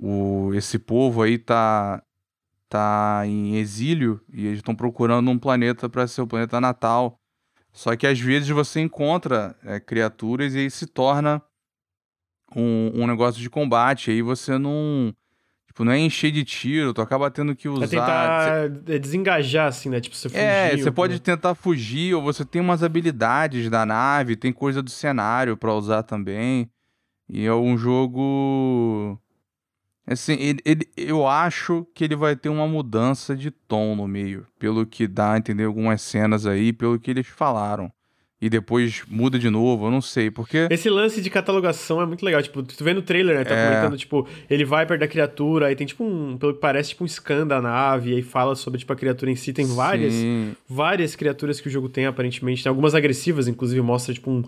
o, 0.00 0.54
esse 0.54 0.78
povo 0.78 1.22
aí 1.22 1.36
tá, 1.36 2.02
tá 2.68 3.22
em 3.26 3.56
exílio 3.56 4.20
e 4.32 4.46
eles 4.46 4.58
estão 4.58 4.74
procurando 4.74 5.30
um 5.30 5.38
planeta 5.38 5.88
para 5.88 6.06
ser 6.06 6.22
o 6.22 6.26
planeta 6.26 6.60
natal. 6.60 7.18
Só 7.72 7.94
que 7.94 8.06
às 8.06 8.18
vezes 8.18 8.48
você 8.48 8.80
encontra 8.80 9.54
é, 9.62 9.78
criaturas 9.78 10.54
e 10.54 10.58
aí 10.58 10.70
se 10.70 10.86
torna 10.86 11.42
um, 12.56 13.02
um 13.02 13.06
negócio 13.06 13.40
de 13.40 13.50
combate. 13.50 14.10
Aí 14.10 14.22
você 14.22 14.58
não 14.58 15.14
Tipo, 15.66 15.84
não 15.84 15.92
é 15.92 15.98
encher 16.00 16.32
de 16.32 16.44
tiro, 16.44 16.92
tu 16.92 17.00
acaba 17.00 17.30
tendo 17.30 17.54
que 17.54 17.68
usar. 17.68 17.84
É 17.84 17.88
tentar 17.88 18.68
desengajar, 18.98 19.68
assim, 19.68 19.88
né? 19.88 20.00
Tipo, 20.00 20.16
você 20.16 20.28
fugir. 20.28 20.42
É, 20.42 20.76
você 20.76 20.90
pode 20.90 21.20
tentar 21.20 21.54
fugir, 21.54 22.12
ou 22.12 22.20
você 22.20 22.44
tem 22.44 22.60
umas 22.60 22.82
habilidades 22.82 23.70
da 23.70 23.86
nave, 23.86 24.34
tem 24.34 24.52
coisa 24.52 24.82
do 24.82 24.90
cenário 24.90 25.56
para 25.56 25.72
usar 25.72 26.02
também. 26.02 26.68
E 27.28 27.46
é 27.46 27.54
um 27.54 27.78
jogo. 27.78 29.16
Assim, 30.10 30.32
ele, 30.40 30.58
ele, 30.64 30.88
eu 30.96 31.24
acho 31.24 31.86
que 31.94 32.02
ele 32.02 32.16
vai 32.16 32.34
ter 32.34 32.48
uma 32.48 32.66
mudança 32.66 33.36
de 33.36 33.52
tom 33.52 33.94
no 33.94 34.08
meio, 34.08 34.44
pelo 34.58 34.84
que 34.84 35.06
dá 35.06 35.34
a 35.34 35.38
entender 35.38 35.64
algumas 35.64 36.02
cenas 36.02 36.46
aí, 36.46 36.72
pelo 36.72 36.98
que 36.98 37.12
eles 37.12 37.28
falaram. 37.28 37.92
E 38.42 38.48
depois 38.48 39.02
muda 39.06 39.38
de 39.38 39.48
novo, 39.50 39.86
eu 39.86 39.90
não 39.90 40.00
sei, 40.00 40.30
porque... 40.30 40.66
Esse 40.70 40.88
lance 40.88 41.20
de 41.20 41.30
catalogação 41.30 42.00
é 42.00 42.06
muito 42.06 42.24
legal, 42.24 42.42
tipo, 42.42 42.62
tu 42.62 42.82
vê 42.82 42.92
no 42.92 43.02
trailer, 43.02 43.36
né, 43.36 43.44
tá 43.44 43.54
é... 43.54 43.68
comentando, 43.68 43.98
tipo, 43.98 44.26
ele 44.48 44.64
vai 44.64 44.84
perto 44.86 45.00
da 45.00 45.06
criatura, 45.06 45.66
aí 45.66 45.76
tem, 45.76 45.86
tipo, 45.86 46.02
um, 46.02 46.38
pelo 46.38 46.54
que 46.54 46.60
parece, 46.60 46.88
tipo, 46.88 47.04
um 47.04 47.08
scan 47.08 47.46
da 47.46 47.60
nave, 47.60 48.14
aí 48.14 48.22
fala 48.22 48.56
sobre, 48.56 48.80
tipo, 48.80 48.92
a 48.92 48.96
criatura 48.96 49.30
em 49.30 49.36
si, 49.36 49.52
tem 49.52 49.66
várias, 49.66 50.14
Sim. 50.14 50.56
várias 50.66 51.14
criaturas 51.14 51.60
que 51.60 51.68
o 51.68 51.70
jogo 51.70 51.88
tem, 51.88 52.06
aparentemente, 52.06 52.62
tem 52.62 52.70
algumas 52.70 52.94
agressivas, 52.94 53.46
inclusive, 53.46 53.80
mostra, 53.82 54.14
tipo, 54.14 54.30
um, 54.30 54.42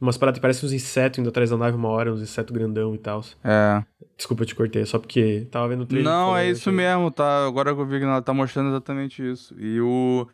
umas 0.00 0.16
paradas 0.16 0.38
que 0.38 0.42
parecem 0.42 0.66
uns 0.66 0.72
insetos 0.72 1.18
indo 1.18 1.28
atrás 1.28 1.50
da 1.50 1.56
nave 1.56 1.76
uma 1.76 1.88
hora, 1.88 2.12
uns 2.12 2.20
insetos 2.20 2.54
grandão 2.54 2.94
e 2.94 2.98
tal. 2.98 3.24
É. 3.42 3.82
Desculpa, 4.16 4.42
eu 4.42 4.46
te 4.46 4.54
cortei, 4.54 4.84
só 4.84 4.98
porque 4.98 5.46
tava 5.50 5.68
vendo 5.68 5.82
o 5.82 5.86
trailer. 5.86 6.10
Não, 6.10 6.36
é 6.36 6.48
isso 6.48 6.70
mesmo, 6.72 7.10
tá, 7.10 7.46
agora 7.46 7.74
que 7.74 7.80
eu 7.80 7.86
vi 7.86 7.98
que 7.98 8.04
ela 8.04 8.22
tá 8.22 8.32
mostrando 8.34 8.68
exatamente 8.68 9.22
isso, 9.28 9.54
e 9.58 9.80
o... 9.80 10.28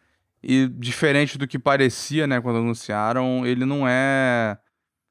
E 0.45 0.67
diferente 0.67 1.39
do 1.39 1.47
que 1.47 1.57
parecia, 1.57 2.27
né, 2.27 2.41
quando 2.41 2.59
anunciaram, 2.59 3.47
ele 3.47 3.65
não 3.65 3.87
é 3.87 4.59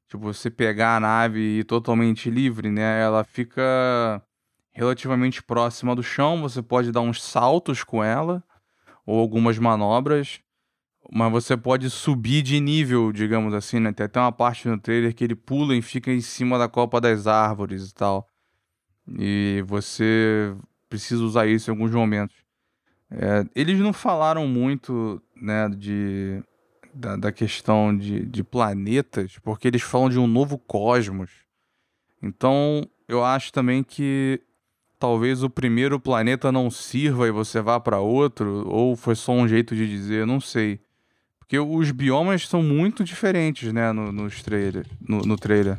tipo 0.06 0.24
você 0.24 0.50
pegar 0.50 0.96
a 0.96 1.00
nave 1.00 1.40
e 1.40 1.58
ir 1.60 1.64
totalmente 1.64 2.28
livre, 2.28 2.70
né? 2.70 3.00
Ela 3.00 3.24
fica 3.24 4.22
relativamente 4.72 5.42
próxima 5.42 5.96
do 5.96 6.02
chão, 6.02 6.42
você 6.42 6.60
pode 6.60 6.92
dar 6.92 7.00
uns 7.00 7.22
saltos 7.22 7.82
com 7.82 8.04
ela 8.04 8.44
ou 9.06 9.18
algumas 9.18 9.58
manobras, 9.58 10.40
mas 11.14 11.30
você 11.30 11.58
pode 11.58 11.90
subir 11.90 12.40
de 12.40 12.58
nível, 12.58 13.12
digamos 13.12 13.52
assim, 13.52 13.78
né? 13.78 13.92
Tem 13.92 14.06
até 14.06 14.18
uma 14.18 14.32
parte 14.32 14.66
no 14.66 14.78
trailer 14.78 15.14
que 15.14 15.22
ele 15.22 15.34
pula 15.34 15.76
e 15.76 15.82
fica 15.82 16.10
em 16.10 16.22
cima 16.22 16.58
da 16.58 16.70
copa 16.70 16.98
das 17.02 17.26
árvores 17.26 17.90
e 17.90 17.94
tal. 17.94 18.26
E 19.18 19.62
você 19.66 20.56
precisa 20.88 21.22
usar 21.22 21.46
isso 21.46 21.68
em 21.68 21.72
alguns 21.72 21.90
momentos. 21.90 22.34
É, 23.10 23.44
eles 23.54 23.78
não 23.78 23.92
falaram 23.92 24.48
muito 24.48 25.20
né, 25.36 25.68
de, 25.68 26.42
da, 26.94 27.14
da 27.16 27.30
questão 27.30 27.94
de, 27.94 28.24
de 28.24 28.42
planetas, 28.42 29.38
porque 29.40 29.68
eles 29.68 29.82
falam 29.82 30.08
de 30.08 30.18
um 30.18 30.26
novo 30.26 30.56
cosmos. 30.56 31.30
Então, 32.22 32.88
eu 33.06 33.22
acho 33.22 33.52
também 33.52 33.84
que 33.84 34.40
talvez 34.98 35.42
o 35.42 35.50
primeiro 35.50 36.00
planeta 36.00 36.50
não 36.50 36.70
sirva 36.70 37.28
e 37.28 37.30
você 37.30 37.60
vá 37.60 37.78
para 37.78 38.00
outro, 38.00 38.66
ou 38.66 38.96
foi 38.96 39.14
só 39.14 39.32
um 39.32 39.46
jeito 39.46 39.76
de 39.76 39.86
dizer, 39.86 40.26
não 40.26 40.40
sei. 40.40 40.80
Porque 41.52 41.58
os 41.58 41.90
biomas 41.90 42.48
são 42.48 42.62
muito 42.62 43.04
diferentes, 43.04 43.70
né, 43.74 43.92
no, 43.92 44.10
nos 44.10 44.42
trailer, 44.42 44.86
no, 45.06 45.20
no 45.20 45.36
trailer. 45.36 45.76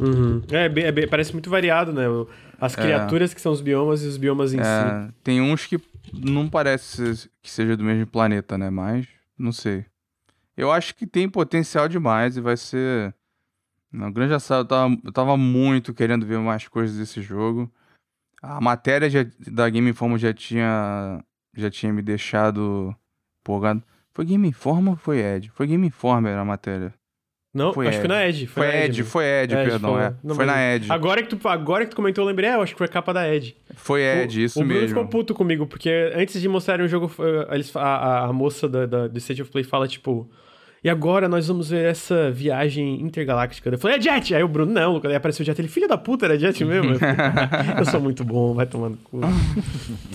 Uhum. 0.00 0.42
É, 0.50 0.64
é, 0.64 0.88
é, 0.88 1.06
parece 1.06 1.34
muito 1.34 1.50
variado, 1.50 1.92
né? 1.92 2.04
As 2.58 2.72
é. 2.78 2.80
criaturas 2.80 3.32
é. 3.32 3.34
que 3.34 3.42
são 3.42 3.52
os 3.52 3.60
biomas 3.60 4.02
e 4.02 4.06
os 4.06 4.16
biomas 4.16 4.54
em 4.54 4.60
é. 4.60 4.62
si. 4.62 5.14
Tem 5.22 5.42
uns 5.42 5.66
que 5.66 5.78
não 6.14 6.48
parece 6.48 7.28
que 7.42 7.50
seja 7.50 7.76
do 7.76 7.84
mesmo 7.84 8.06
planeta, 8.06 8.56
né? 8.56 8.70
Mas, 8.70 9.06
não 9.38 9.52
sei. 9.52 9.84
Eu 10.56 10.72
acho 10.72 10.94
que 10.94 11.06
tem 11.06 11.28
potencial 11.28 11.86
demais 11.86 12.38
e 12.38 12.40
vai 12.40 12.56
ser. 12.56 13.14
Na 13.92 14.10
grande 14.10 14.32
assado, 14.32 14.62
eu 14.62 14.66
tava, 14.66 14.98
eu 15.04 15.12
tava 15.12 15.36
muito 15.36 15.92
querendo 15.92 16.24
ver 16.24 16.38
mais 16.38 16.66
coisas 16.66 16.96
desse 16.96 17.20
jogo. 17.20 17.70
A 18.40 18.62
matéria 18.62 19.10
já, 19.10 19.26
da 19.46 19.68
Game 19.68 19.90
Informer 19.90 20.18
já 20.18 20.32
tinha, 20.32 21.22
já 21.54 21.70
tinha 21.70 21.92
me 21.92 22.00
deixado 22.00 22.96
empolgado. 23.42 23.82
Foi 24.16 24.24
Game 24.24 24.48
Informer 24.48 24.92
ou 24.92 24.96
foi 24.96 25.18
Ed? 25.18 25.50
Foi 25.54 25.66
Game 25.66 25.86
Informer 25.86 26.38
a 26.38 26.44
matéria. 26.44 26.94
Não, 27.52 27.74
foi 27.74 27.86
acho 27.86 27.98
que 27.98 28.06
foi 28.06 28.08
na 28.08 28.26
Ed. 28.26 28.46
Foi, 28.46 28.66
foi 28.66 28.76
Ed, 28.76 29.02
foi 29.02 29.24
Ed, 29.26 29.54
Ed 29.54 29.70
perdão. 29.70 29.92
Foi, 29.92 30.02
é. 30.02 30.14
não, 30.24 30.34
foi 30.34 30.46
na 30.46 30.74
Ed. 30.74 30.90
Agora 30.90 31.22
que, 31.22 31.36
tu, 31.36 31.46
agora 31.46 31.84
que 31.84 31.90
tu 31.90 31.96
comentou, 31.96 32.24
eu 32.24 32.28
lembrei, 32.28 32.48
é, 32.48 32.54
eu 32.54 32.62
acho 32.62 32.72
que 32.72 32.78
foi 32.78 32.86
a 32.86 32.90
capa 32.90 33.12
da 33.12 33.30
Ed. 33.30 33.54
Foi 33.74 34.00
Ed, 34.00 34.40
o, 34.40 34.42
isso 34.42 34.58
mesmo. 34.60 34.72
O 34.72 34.74
Bruno 34.74 34.88
ficou 34.88 35.06
puto 35.06 35.34
comigo, 35.34 35.66
porque 35.66 35.90
antes 36.14 36.40
de 36.40 36.48
mostrarem 36.48 36.86
o 36.86 36.88
jogo, 36.88 37.12
eles, 37.50 37.76
a, 37.76 37.82
a, 37.82 38.24
a 38.28 38.32
moça 38.32 38.66
da, 38.66 38.86
da, 38.86 39.06
do 39.06 39.18
State 39.18 39.42
of 39.42 39.50
Play 39.50 39.64
fala, 39.64 39.86
tipo... 39.86 40.30
E 40.84 40.90
agora 40.90 41.28
nós 41.28 41.48
vamos 41.48 41.70
ver 41.70 41.84
essa 41.84 42.30
viagem 42.30 43.00
intergaláctica. 43.00 43.68
Eu 43.68 43.78
falei, 43.78 43.96
é 43.96 44.00
Jet! 44.00 44.34
Aí 44.34 44.42
o 44.42 44.48
Bruno, 44.48 44.72
não, 44.72 45.00
aí 45.04 45.14
apareceu 45.14 45.42
o 45.42 45.46
Jet. 45.46 45.60
Ele, 45.60 45.68
filho 45.68 45.88
da 45.88 45.98
puta, 45.98 46.26
era 46.26 46.38
Jet 46.38 46.64
mesmo? 46.64 46.92
eu 47.78 47.84
sou 47.86 48.00
muito 48.00 48.24
bom, 48.24 48.54
vai 48.54 48.66
tomando 48.66 48.96
cu. 48.98 49.20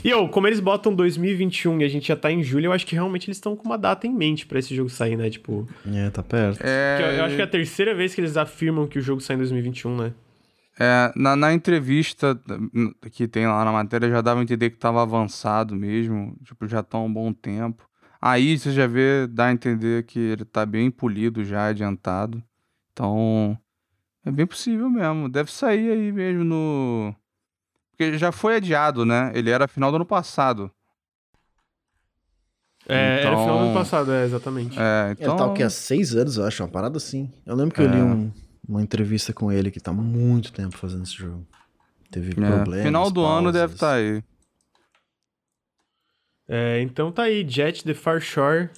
e 0.04 0.10
eu, 0.10 0.28
como 0.30 0.48
eles 0.48 0.60
botam 0.60 0.94
2021 0.94 1.82
e 1.82 1.84
a 1.84 1.88
gente 1.88 2.08
já 2.08 2.16
tá 2.16 2.32
em 2.32 2.44
julho, 2.44 2.68
eu 2.68 2.74
acho 2.74 2.86
que 2.86 2.96
realmente 2.96 3.28
eles 3.28 3.38
estão 3.38 3.56
com 3.56 3.66
uma 3.66 3.78
data 3.78 4.08
em 4.08 4.14
mente 4.14 4.46
para 4.46 4.60
esse 4.60 4.76
jogo 4.76 4.90
sair, 4.90 5.18
né? 5.18 5.30
Tipo. 5.30 5.68
É, 5.94 6.10
tá 6.10 6.24
perto. 6.24 6.62
É... 6.64 7.00
Eu, 7.02 7.08
eu, 7.18 7.24
acho 7.26 7.36
que 7.36 7.42
é 7.42 7.46
a 7.46 7.48
terceira 7.48 7.94
vez 7.94 8.16
que 8.16 8.22
eles 8.22 8.38
afirmam 8.38 8.88
que 8.88 9.00
o 9.00 9.02
jogo 9.02 9.22
sai 9.22 9.36
em 9.36 9.40
2021, 9.40 9.98
né? 9.98 10.14
É, 10.80 11.12
na, 11.16 11.36
na 11.36 11.54
entrevista 11.54 12.40
que 13.12 13.28
tem 13.28 13.46
lá 13.46 13.64
na 13.66 13.72
matéria 13.72 14.10
já 14.10 14.22
dava 14.22 14.40
a 14.40 14.44
entender 14.44 14.70
que 14.70 14.78
tava 14.78 15.02
avançado 15.02 15.76
mesmo. 15.76 16.36
Tipo, 16.44 16.68
já 16.68 16.82
tá 16.82 16.98
um 16.98 17.12
bom 17.12 17.34
tempo. 17.34 17.84
Aí 18.22 18.58
você 18.58 18.72
já 18.72 18.86
vê, 18.86 19.26
dá 19.26 19.48
a 19.48 19.52
entender 19.52 20.04
que 20.06 20.20
ele 20.20 20.46
tá 20.46 20.64
bem 20.64 20.92
polido 20.92 21.44
já, 21.44 21.68
adiantado. 21.68 22.44
Então, 22.94 23.58
é 24.24 24.30
bem 24.30 24.46
possível 24.46 24.90
mesmo. 24.90 25.28
Deve 25.28 25.52
sair 25.52 25.90
aí 25.90 26.12
mesmo 26.12 26.44
no. 26.44 27.16
Porque 27.92 28.18
já 28.20 28.32
foi 28.32 28.58
adiado, 28.58 29.06
né? 29.06 29.32
Ele 29.34 29.50
era 29.50 29.68
final 29.68 29.90
do 29.90 29.96
ano 29.96 30.06
passado. 30.06 30.72
É, 32.88 33.20
então... 33.20 33.32
era 33.32 33.42
final 33.42 33.58
do 33.58 33.64
ano 33.66 33.74
passado, 33.74 34.12
é, 34.12 34.26
exatamente. 34.26 34.78
É, 34.80 35.12
então... 35.12 35.34
Ele 35.34 35.38
tá 35.38 35.48
o 35.48 35.54
quê? 35.54 35.64
Há 35.64 35.70
seis 35.70 36.16
anos, 36.16 36.38
eu 36.38 36.46
acho, 36.46 36.62
uma 36.62 36.70
parada 36.70 36.98
assim. 36.98 37.32
Eu 37.46 37.56
lembro 37.56 37.74
que 37.74 37.82
é. 37.82 37.86
eu 37.86 37.90
li 37.90 38.02
um, 38.02 38.32
uma 38.68 38.82
entrevista 38.84 39.34
com 39.34 39.52
ele 39.52 39.72
que 39.72 39.80
tá 39.80 39.92
muito 39.92 40.52
tempo 40.52 40.78
fazendo 40.78 41.04
esse 41.04 41.16
jogo. 41.16 41.46
Teve 42.12 42.32
é. 42.32 42.34
problemas. 42.34 42.86
Final 42.86 43.10
do 43.10 43.22
pausas. 43.22 43.40
ano 43.40 43.52
deve 43.52 43.74
estar 43.74 43.88
tá 43.88 43.94
aí. 43.94 44.24
É, 46.48 46.82
então 46.82 47.12
tá 47.12 47.24
aí, 47.24 47.46
Jet 47.48 47.84
The 47.84 47.94
Far 47.94 48.20
Shore. 48.20 48.70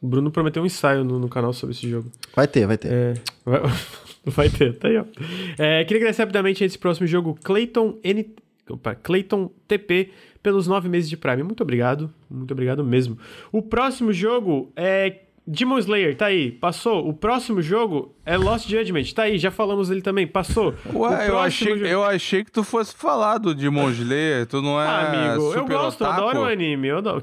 O 0.00 0.06
Bruno 0.06 0.30
prometeu 0.30 0.62
um 0.62 0.66
ensaio 0.66 1.02
no, 1.04 1.18
no 1.18 1.28
canal 1.28 1.52
sobre 1.52 1.74
esse 1.74 1.88
jogo. 1.88 2.10
Vai 2.34 2.46
ter, 2.46 2.66
vai 2.66 2.76
ter. 2.76 2.92
É, 2.92 3.14
vai, 3.44 3.60
vai, 4.26 4.50
ter, 4.50 4.76
tá 4.76 4.88
aí, 4.88 4.98
ó. 4.98 5.04
É, 5.58 5.84
queria 5.84 6.00
agradecer 6.00 6.22
rapidamente 6.22 6.62
esse 6.62 6.78
próximo 6.78 7.06
jogo, 7.06 7.38
Clayton 7.42 7.98
N. 8.02 8.34
Opa, 8.68 8.94
Clayton 8.94 9.50
TP, 9.68 10.10
pelos 10.42 10.66
nove 10.66 10.88
meses 10.88 11.08
de 11.08 11.16
Prime. 11.16 11.42
Muito 11.42 11.62
obrigado, 11.62 12.12
muito 12.30 12.52
obrigado 12.52 12.84
mesmo. 12.84 13.18
O 13.52 13.62
próximo 13.62 14.12
jogo 14.12 14.72
é 14.76 15.23
Demon 15.46 15.78
Slayer, 15.78 16.16
tá 16.16 16.26
aí, 16.26 16.50
passou. 16.50 17.06
O 17.06 17.12
próximo 17.12 17.60
jogo 17.60 18.14
é 18.24 18.36
Lost 18.36 18.68
Judgment, 18.68 19.04
tá 19.14 19.24
aí, 19.24 19.38
já 19.38 19.50
falamos 19.50 19.88
dele 19.88 20.00
também, 20.00 20.26
passou. 20.26 20.74
Ué, 20.94 21.28
eu 21.28 21.38
achei, 21.38 21.74
jogo... 21.74 21.86
eu 21.86 22.02
achei 22.02 22.42
que 22.42 22.50
tu 22.50 22.64
fosse 22.64 22.94
falar 22.94 23.36
do 23.38 23.54
Demon 23.54 23.90
Slayer, 23.90 24.46
tu 24.46 24.62
não 24.62 24.80
é. 24.80 24.86
Ah, 24.86 25.08
amigo, 25.08 25.52
eu 25.52 25.66
gosto, 25.66 26.02
otaku? 26.02 26.20
eu 26.20 26.28
adoro 26.28 26.44
o 26.46 26.48
anime, 26.48 26.88
eu 26.88 26.98
adoro. 26.98 27.22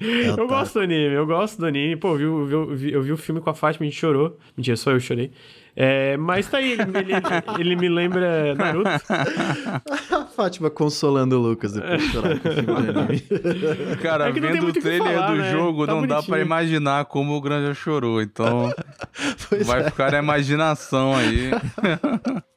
Eu, 0.00 0.08
eu 0.38 0.48
gosto 0.48 0.74
do 0.74 0.80
anime, 0.80 1.14
eu 1.14 1.26
gosto 1.26 1.58
do 1.58 1.66
anime. 1.66 1.96
Pô, 1.96 2.16
eu 2.16 2.46
vi, 2.46 2.52
eu, 2.52 2.74
vi, 2.74 2.92
eu 2.92 3.02
vi 3.02 3.12
o 3.12 3.16
filme 3.16 3.42
com 3.42 3.50
a 3.50 3.54
Fátima, 3.54 3.84
a 3.84 3.90
gente 3.90 3.98
chorou. 3.98 4.38
Mentira, 4.56 4.76
só 4.76 4.90
eu 4.92 5.00
chorei. 5.00 5.30
É, 5.76 6.16
mas 6.16 6.48
tá 6.48 6.58
aí, 6.58 6.72
ele, 6.72 6.82
ele, 6.82 7.12
ele, 7.58 7.76
me 7.76 7.88
lembra 7.88 8.54
Naruto. 8.54 8.88
a 10.14 10.24
Fátima 10.26 10.70
consolando 10.70 11.36
o 11.36 11.42
Lucas 11.42 11.72
depois 11.72 12.00
de 12.00 12.08
chorar 12.10 12.38
com 12.38 12.48
o 12.48 12.52
filme. 12.52 13.96
Cara, 14.00 14.28
é 14.28 14.32
vendo 14.32 14.68
o 14.68 14.72
trailer 14.72 15.14
falar, 15.14 15.32
do 15.32 15.36
né? 15.36 15.50
jogo, 15.50 15.84
tá 15.84 15.92
não 15.92 16.00
bonitinho. 16.02 16.22
dá 16.22 16.28
pra 16.28 16.40
imaginar 16.40 17.04
como 17.06 17.34
o 17.34 17.40
Granja 17.40 17.74
chorou. 17.74 18.22
Então, 18.22 18.72
pois 19.48 19.66
vai 19.66 19.80
é. 19.80 19.90
ficar 19.90 20.12
na 20.12 20.18
imaginação 20.18 21.12
aí. 21.16 21.50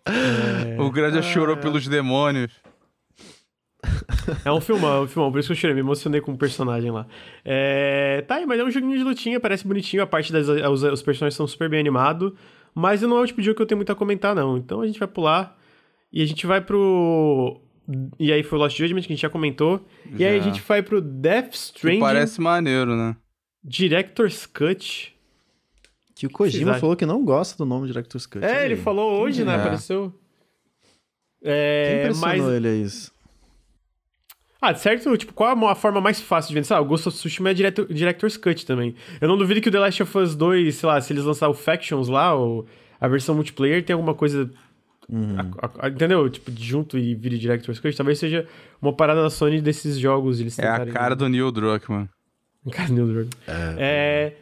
É. 0.06 0.80
o 0.80 0.92
Granja 0.92 1.24
chorou 1.24 1.58
pelos 1.58 1.88
demônios. 1.88 2.52
É 4.46 4.52
um 4.52 4.62
filmão, 4.62 4.98
é 4.98 5.02
um 5.02 5.08
filmão, 5.08 5.32
por 5.32 5.40
isso 5.40 5.48
que 5.48 5.54
eu 5.54 5.58
chorei, 5.58 5.74
me 5.74 5.80
emocionei 5.80 6.22
com 6.22 6.34
o 6.34 6.38
personagem 6.38 6.92
lá. 6.92 7.08
É... 7.44 8.24
Tá 8.28 8.36
aí, 8.36 8.46
mas 8.46 8.60
é 8.60 8.64
um 8.64 8.70
joguinho 8.70 8.98
de 8.98 9.04
lutinha, 9.04 9.40
parece 9.40 9.66
bonitinho, 9.68 10.04
a 10.04 10.08
parte 10.08 10.32
das. 10.32 10.48
Os, 10.48 10.84
os 10.84 11.02
personagens 11.02 11.36
são 11.36 11.48
super 11.48 11.70
bem 11.70 11.80
animados, 11.80 12.34
mas 12.80 13.02
não 13.02 13.18
é 13.18 13.22
o 13.22 13.26
tipo 13.26 13.42
de 13.42 13.46
jogo 13.46 13.56
que 13.56 13.62
eu 13.64 13.66
tenho 13.66 13.80
muito 13.80 13.92
a 13.92 13.96
comentar, 13.96 14.36
não. 14.36 14.56
Então 14.56 14.82
a 14.82 14.86
gente 14.86 15.00
vai 15.00 15.08
pular 15.08 15.58
e 16.14 16.22
a 16.22 16.26
gente 16.28 16.46
vai 16.46 16.62
pro. 16.62 17.60
E 18.20 18.32
aí 18.32 18.44
foi 18.44 18.60
o 18.60 18.62
Lost 18.62 18.78
Judgment 18.78 19.02
que 19.02 19.08
a 19.08 19.16
gente 19.16 19.22
já 19.24 19.32
comentou. 19.32 19.84
Já. 20.12 20.18
E 20.20 20.26
aí 20.26 20.40
a 20.40 20.44
gente 20.44 20.62
vai 20.62 20.84
pro 20.84 21.02
Death 21.02 21.56
Stranding. 21.56 21.98
Que 21.98 22.06
parece 22.06 22.40
maneiro, 22.40 22.96
né? 22.96 23.16
Director's 23.64 24.46
Cut. 24.46 25.12
Que 26.14 26.28
o 26.28 26.30
Kojima 26.30 26.76
falou 26.76 26.96
que 26.96 27.06
não 27.06 27.26
gosta 27.26 27.58
do 27.58 27.66
nome 27.66 27.88
Director's 27.88 28.28
Cut. 28.28 28.46
É, 28.46 28.66
ele 28.66 28.76
falou 28.76 29.20
hoje, 29.22 29.44
né? 29.44 29.54
é? 29.54 29.56
Apareceu. 29.56 30.14
Quem 31.42 31.52
É, 31.52 32.00
impressionou 32.02 32.46
mas. 32.48 32.56
ele 32.58 32.68
é 32.68 32.76
isso? 32.76 33.12
Ah, 34.62 34.74
certo, 34.74 35.16
tipo, 35.18 35.34
qual 35.34 35.56
a 35.56 35.72
a 35.72 35.76
forma 35.76 36.02
mais 36.02 36.20
fácil 36.20 36.50
de 36.50 36.56
vender? 36.56 36.66
Sei 36.66 36.76
lá, 36.76 36.82
o 36.82 36.86
Ghost 36.86 37.08
of 37.08 37.18
Tsushima 37.18 37.52
é 37.52 37.54
director, 37.54 37.86
Director's 37.86 38.38
Cut 38.38 38.66
também. 38.66 38.96
Eu 39.22 39.28
não 39.28 39.38
duvido 39.38 39.62
que 39.62 39.70
o 39.70 39.72
The 39.72 39.80
Last 39.80 40.02
of 40.04 40.18
Us 40.18 40.36
2, 40.36 40.74
sei 40.76 40.88
lá, 40.88 41.00
se 41.00 41.14
eles 41.14 41.24
lançar 41.26 41.48
o 41.48 41.54
Factions 41.54 42.08
lá, 42.08 42.34
ou 42.34 42.66
a 43.00 43.08
versão 43.08 43.36
multiplayer, 43.36 43.84
tem 43.86 43.94
alguma 43.94 44.14
coisa. 44.16 44.50
a- 45.62 45.86
a- 45.86 45.90
entendeu? 45.90 46.30
Tipo, 46.30 46.52
junto 46.58 46.98
e 46.98 47.16
vire 47.16 47.38
Director's 47.38 47.80
Cut. 47.80 47.96
Talvez 47.96 48.20
seja 48.20 48.46
uma 48.82 48.92
parada 48.92 49.22
da 49.22 49.30
Sony 49.30 49.62
desses 49.62 49.98
jogos. 49.98 50.40
Eles 50.42 50.58
É 50.60 50.68
a 50.68 50.86
cara 50.88 51.16
do 51.16 51.30
Neil 51.30 51.50
Druckmann. 51.52 52.10
Cara, 52.72 52.90
Neil 52.90 53.06
Druckmann. 53.08 53.30
É. 53.78 54.34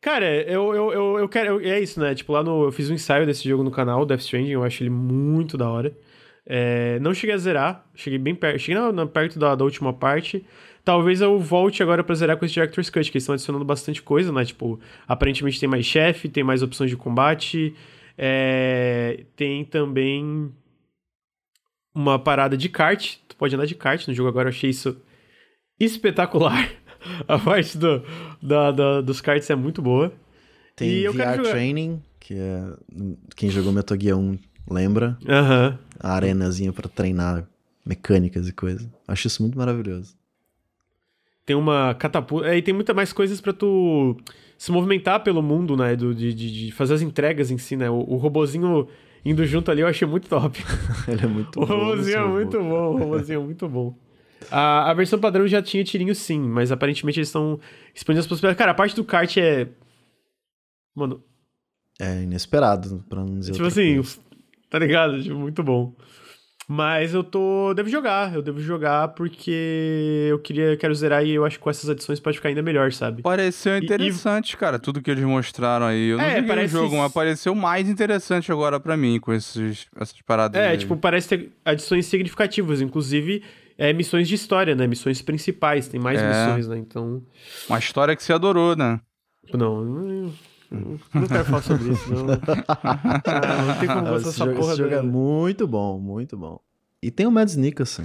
Cara, 0.00 0.26
eu, 0.50 0.74
eu, 0.74 0.92
eu, 0.92 1.18
eu 1.20 1.28
quero. 1.28 1.60
eu- 1.60 1.72
é 1.72 1.78
isso, 1.78 2.00
né? 2.00 2.14
Tipo, 2.16 2.32
lá 2.32 2.42
no. 2.42 2.64
Eu 2.64 2.72
fiz 2.72 2.90
um 2.90 2.94
ensaio 2.94 3.24
desse 3.26 3.48
jogo 3.48 3.62
no 3.62 3.70
canal, 3.70 4.04
Death 4.04 4.20
Stranding, 4.22 4.48
eu 4.50 4.64
acho 4.64 4.82
ele 4.82 4.90
muito 4.90 5.56
da 5.56 5.68
hora. 5.68 5.92
É, 6.46 6.98
não 7.00 7.14
cheguei 7.14 7.34
a 7.34 7.38
zerar, 7.38 7.86
cheguei 7.94 8.18
bem 8.18 8.34
perto. 8.34 8.58
Cheguei 8.58 8.80
na, 8.80 8.92
na- 8.92 9.06
perto 9.06 9.38
da, 9.38 9.54
da 9.54 9.64
última 9.64 9.92
parte. 9.92 10.44
Talvez 10.84 11.20
eu 11.20 11.38
volte 11.38 11.82
agora 11.82 12.02
pra 12.02 12.14
zerar 12.14 12.36
com 12.36 12.44
esse 12.44 12.54
Director's 12.54 12.90
Cut, 12.90 13.10
que 13.10 13.16
eles 13.16 13.22
estão 13.22 13.34
adicionando 13.34 13.64
bastante 13.64 14.02
coisa, 14.02 14.32
né? 14.32 14.44
Tipo, 14.44 14.80
aparentemente 15.06 15.60
tem 15.60 15.68
mais 15.68 15.86
chefe, 15.86 16.28
tem 16.28 16.42
mais 16.42 16.62
opções 16.62 16.90
de 16.90 16.96
combate. 16.96 17.74
é, 18.18 19.24
tem 19.36 19.64
também 19.64 20.52
uma 21.94 22.18
parada 22.18 22.56
de 22.56 22.68
kart. 22.68 23.16
Tu 23.28 23.36
pode 23.36 23.54
andar 23.54 23.66
de 23.66 23.74
kart 23.74 24.06
no 24.08 24.14
jogo 24.14 24.28
agora, 24.28 24.48
eu 24.48 24.52
achei 24.52 24.70
isso 24.70 24.96
espetacular. 25.78 26.68
A 27.26 27.36
parte 27.38 27.76
do, 27.76 28.02
da, 28.40 28.70
da- 28.70 29.00
dos 29.00 29.20
karts 29.20 29.50
é 29.50 29.54
muito 29.56 29.82
boa. 29.82 30.12
Tem 30.76 30.88
E 30.88 31.08
VR 31.08 31.42
Training, 31.50 32.00
que 32.20 32.34
é. 32.34 32.62
Quem 33.36 33.50
jogou 33.50 33.72
Metal 33.72 33.98
Gear 34.00 34.16
1 34.16 34.38
lembra. 34.70 35.18
Aham. 35.28 35.78
A 36.02 36.12
arenazinha 36.14 36.72
pra 36.72 36.88
treinar 36.88 37.46
mecânicas 37.86 38.48
e 38.48 38.52
coisa. 38.52 38.90
Acho 39.06 39.26
isso 39.28 39.42
muito 39.42 39.56
maravilhoso. 39.56 40.14
Tem 41.44 41.56
uma 41.56 41.94
catapulta. 41.94 42.48
É, 42.48 42.56
e 42.56 42.62
tem 42.62 42.72
muita 42.74 42.94
mais 42.94 43.12
coisas 43.12 43.40
pra 43.40 43.52
tu 43.52 44.16
se 44.56 44.70
movimentar 44.70 45.22
pelo 45.22 45.42
mundo, 45.42 45.76
né? 45.76 45.96
Do, 45.96 46.14
de, 46.14 46.32
de, 46.32 46.66
de 46.66 46.72
fazer 46.72 46.94
as 46.94 47.02
entregas 47.02 47.50
em 47.50 47.58
si, 47.58 47.76
né? 47.76 47.90
O, 47.90 47.96
o 47.98 48.16
robozinho 48.16 48.88
indo 49.24 49.44
junto 49.46 49.70
ali 49.70 49.80
eu 49.80 49.86
achei 49.88 50.06
muito 50.06 50.28
top. 50.28 50.62
Ele 51.08 51.24
é 51.24 51.26
muito 51.28 51.58
o 51.62 51.66
bom. 51.66 51.74
robozinho 51.74 52.16
é 52.18 52.26
muito 52.28 52.58
bom, 52.58 52.94
o 52.94 52.98
robozinho 52.98 53.40
é 53.40 53.44
muito 53.44 53.68
bom. 53.68 53.96
A, 54.50 54.90
a 54.90 54.94
versão 54.94 55.18
padrão 55.18 55.46
já 55.46 55.62
tinha 55.62 55.82
tirinho 55.84 56.14
sim, 56.14 56.40
mas 56.40 56.72
aparentemente 56.72 57.18
eles 57.18 57.28
estão 57.28 57.58
expandindo 57.94 58.20
as 58.20 58.26
possibilidades. 58.26 58.58
Cara, 58.58 58.72
a 58.72 58.74
parte 58.74 58.94
do 58.96 59.04
kart 59.04 59.36
é. 59.36 59.68
Mano, 60.94 61.22
É 62.00 62.22
inesperado, 62.22 63.04
pra 63.08 63.20
não 63.24 63.38
dizer 63.38 63.52
Tipo 63.52 63.66
assim, 63.66 63.94
coisa. 63.94 64.18
Tá 64.72 64.78
ligado? 64.78 65.22
Tipo, 65.22 65.36
muito 65.36 65.62
bom. 65.62 65.94
Mas 66.68 67.12
eu 67.12 67.22
tô. 67.24 67.74
Devo 67.74 67.88
jogar, 67.88 68.32
eu 68.34 68.40
devo 68.40 68.60
jogar 68.60 69.08
porque 69.08 70.28
eu 70.30 70.38
queria, 70.38 70.76
quero 70.76 70.94
zerar 70.94 71.24
e 71.26 71.30
eu 71.32 71.44
acho 71.44 71.58
que 71.58 71.62
com 71.64 71.68
essas 71.68 71.90
adições 71.90 72.20
pode 72.20 72.38
ficar 72.38 72.48
ainda 72.48 72.62
melhor, 72.62 72.90
sabe? 72.92 73.20
Pareceu 73.20 73.74
E- 73.76 73.78
interessante, 73.84 74.56
cara, 74.56 74.78
tudo 74.78 75.02
que 75.02 75.10
eles 75.10 75.24
mostraram 75.24 75.86
aí. 75.86 76.08
Eu 76.10 76.18
não 76.18 76.24
É, 76.24 76.34
joguei 76.36 76.48
parece- 76.48 76.74
o 76.76 76.78
jogo, 76.82 76.96
mas 76.96 77.12
pareceu 77.12 77.54
mais 77.54 77.88
interessante 77.88 78.50
agora 78.50 78.78
pra 78.80 78.96
mim, 78.96 79.18
com 79.20 79.32
esses, 79.34 79.86
essas 80.00 80.22
paradas 80.22 80.58
É, 80.58 80.68
aí. 80.68 80.78
tipo, 80.78 80.96
parece 80.96 81.28
ter 81.30 81.52
adições 81.64 82.06
significativas, 82.06 82.80
inclusive 82.80 83.42
é, 83.76 83.92
missões 83.92 84.28
de 84.28 84.36
história, 84.36 84.74
né? 84.76 84.86
Missões 84.86 85.20
principais, 85.20 85.88
tem 85.88 86.00
mais 86.00 86.20
É. 86.20 86.28
missões, 86.28 86.68
né? 86.68 86.78
Então. 86.78 87.22
Uma 87.68 87.78
história 87.80 88.14
que 88.14 88.22
você 88.22 88.32
adorou, 88.32 88.76
né? 88.76 89.00
Não, 89.52 90.32
não, 90.72 91.26
quero 91.26 91.44
falar 91.44 91.62
sobre 91.62 91.92
isso, 91.92 92.12
não. 92.14 92.26
Ah, 92.68 93.62
não 93.66 93.74
tem 93.76 93.88
como 93.88 94.16
esse 94.16 94.24
dessa 94.26 94.44
jogo, 94.44 94.56
porra. 94.58 94.72
esse 94.72 94.82
jogo 94.82 94.94
é 94.94 95.02
muito 95.02 95.66
bom, 95.66 95.98
muito 95.98 96.36
bom. 96.36 96.60
E 97.02 97.10
tem 97.10 97.26
o 97.26 97.30
Mads 97.30 97.56
Nicholson. 97.56 98.02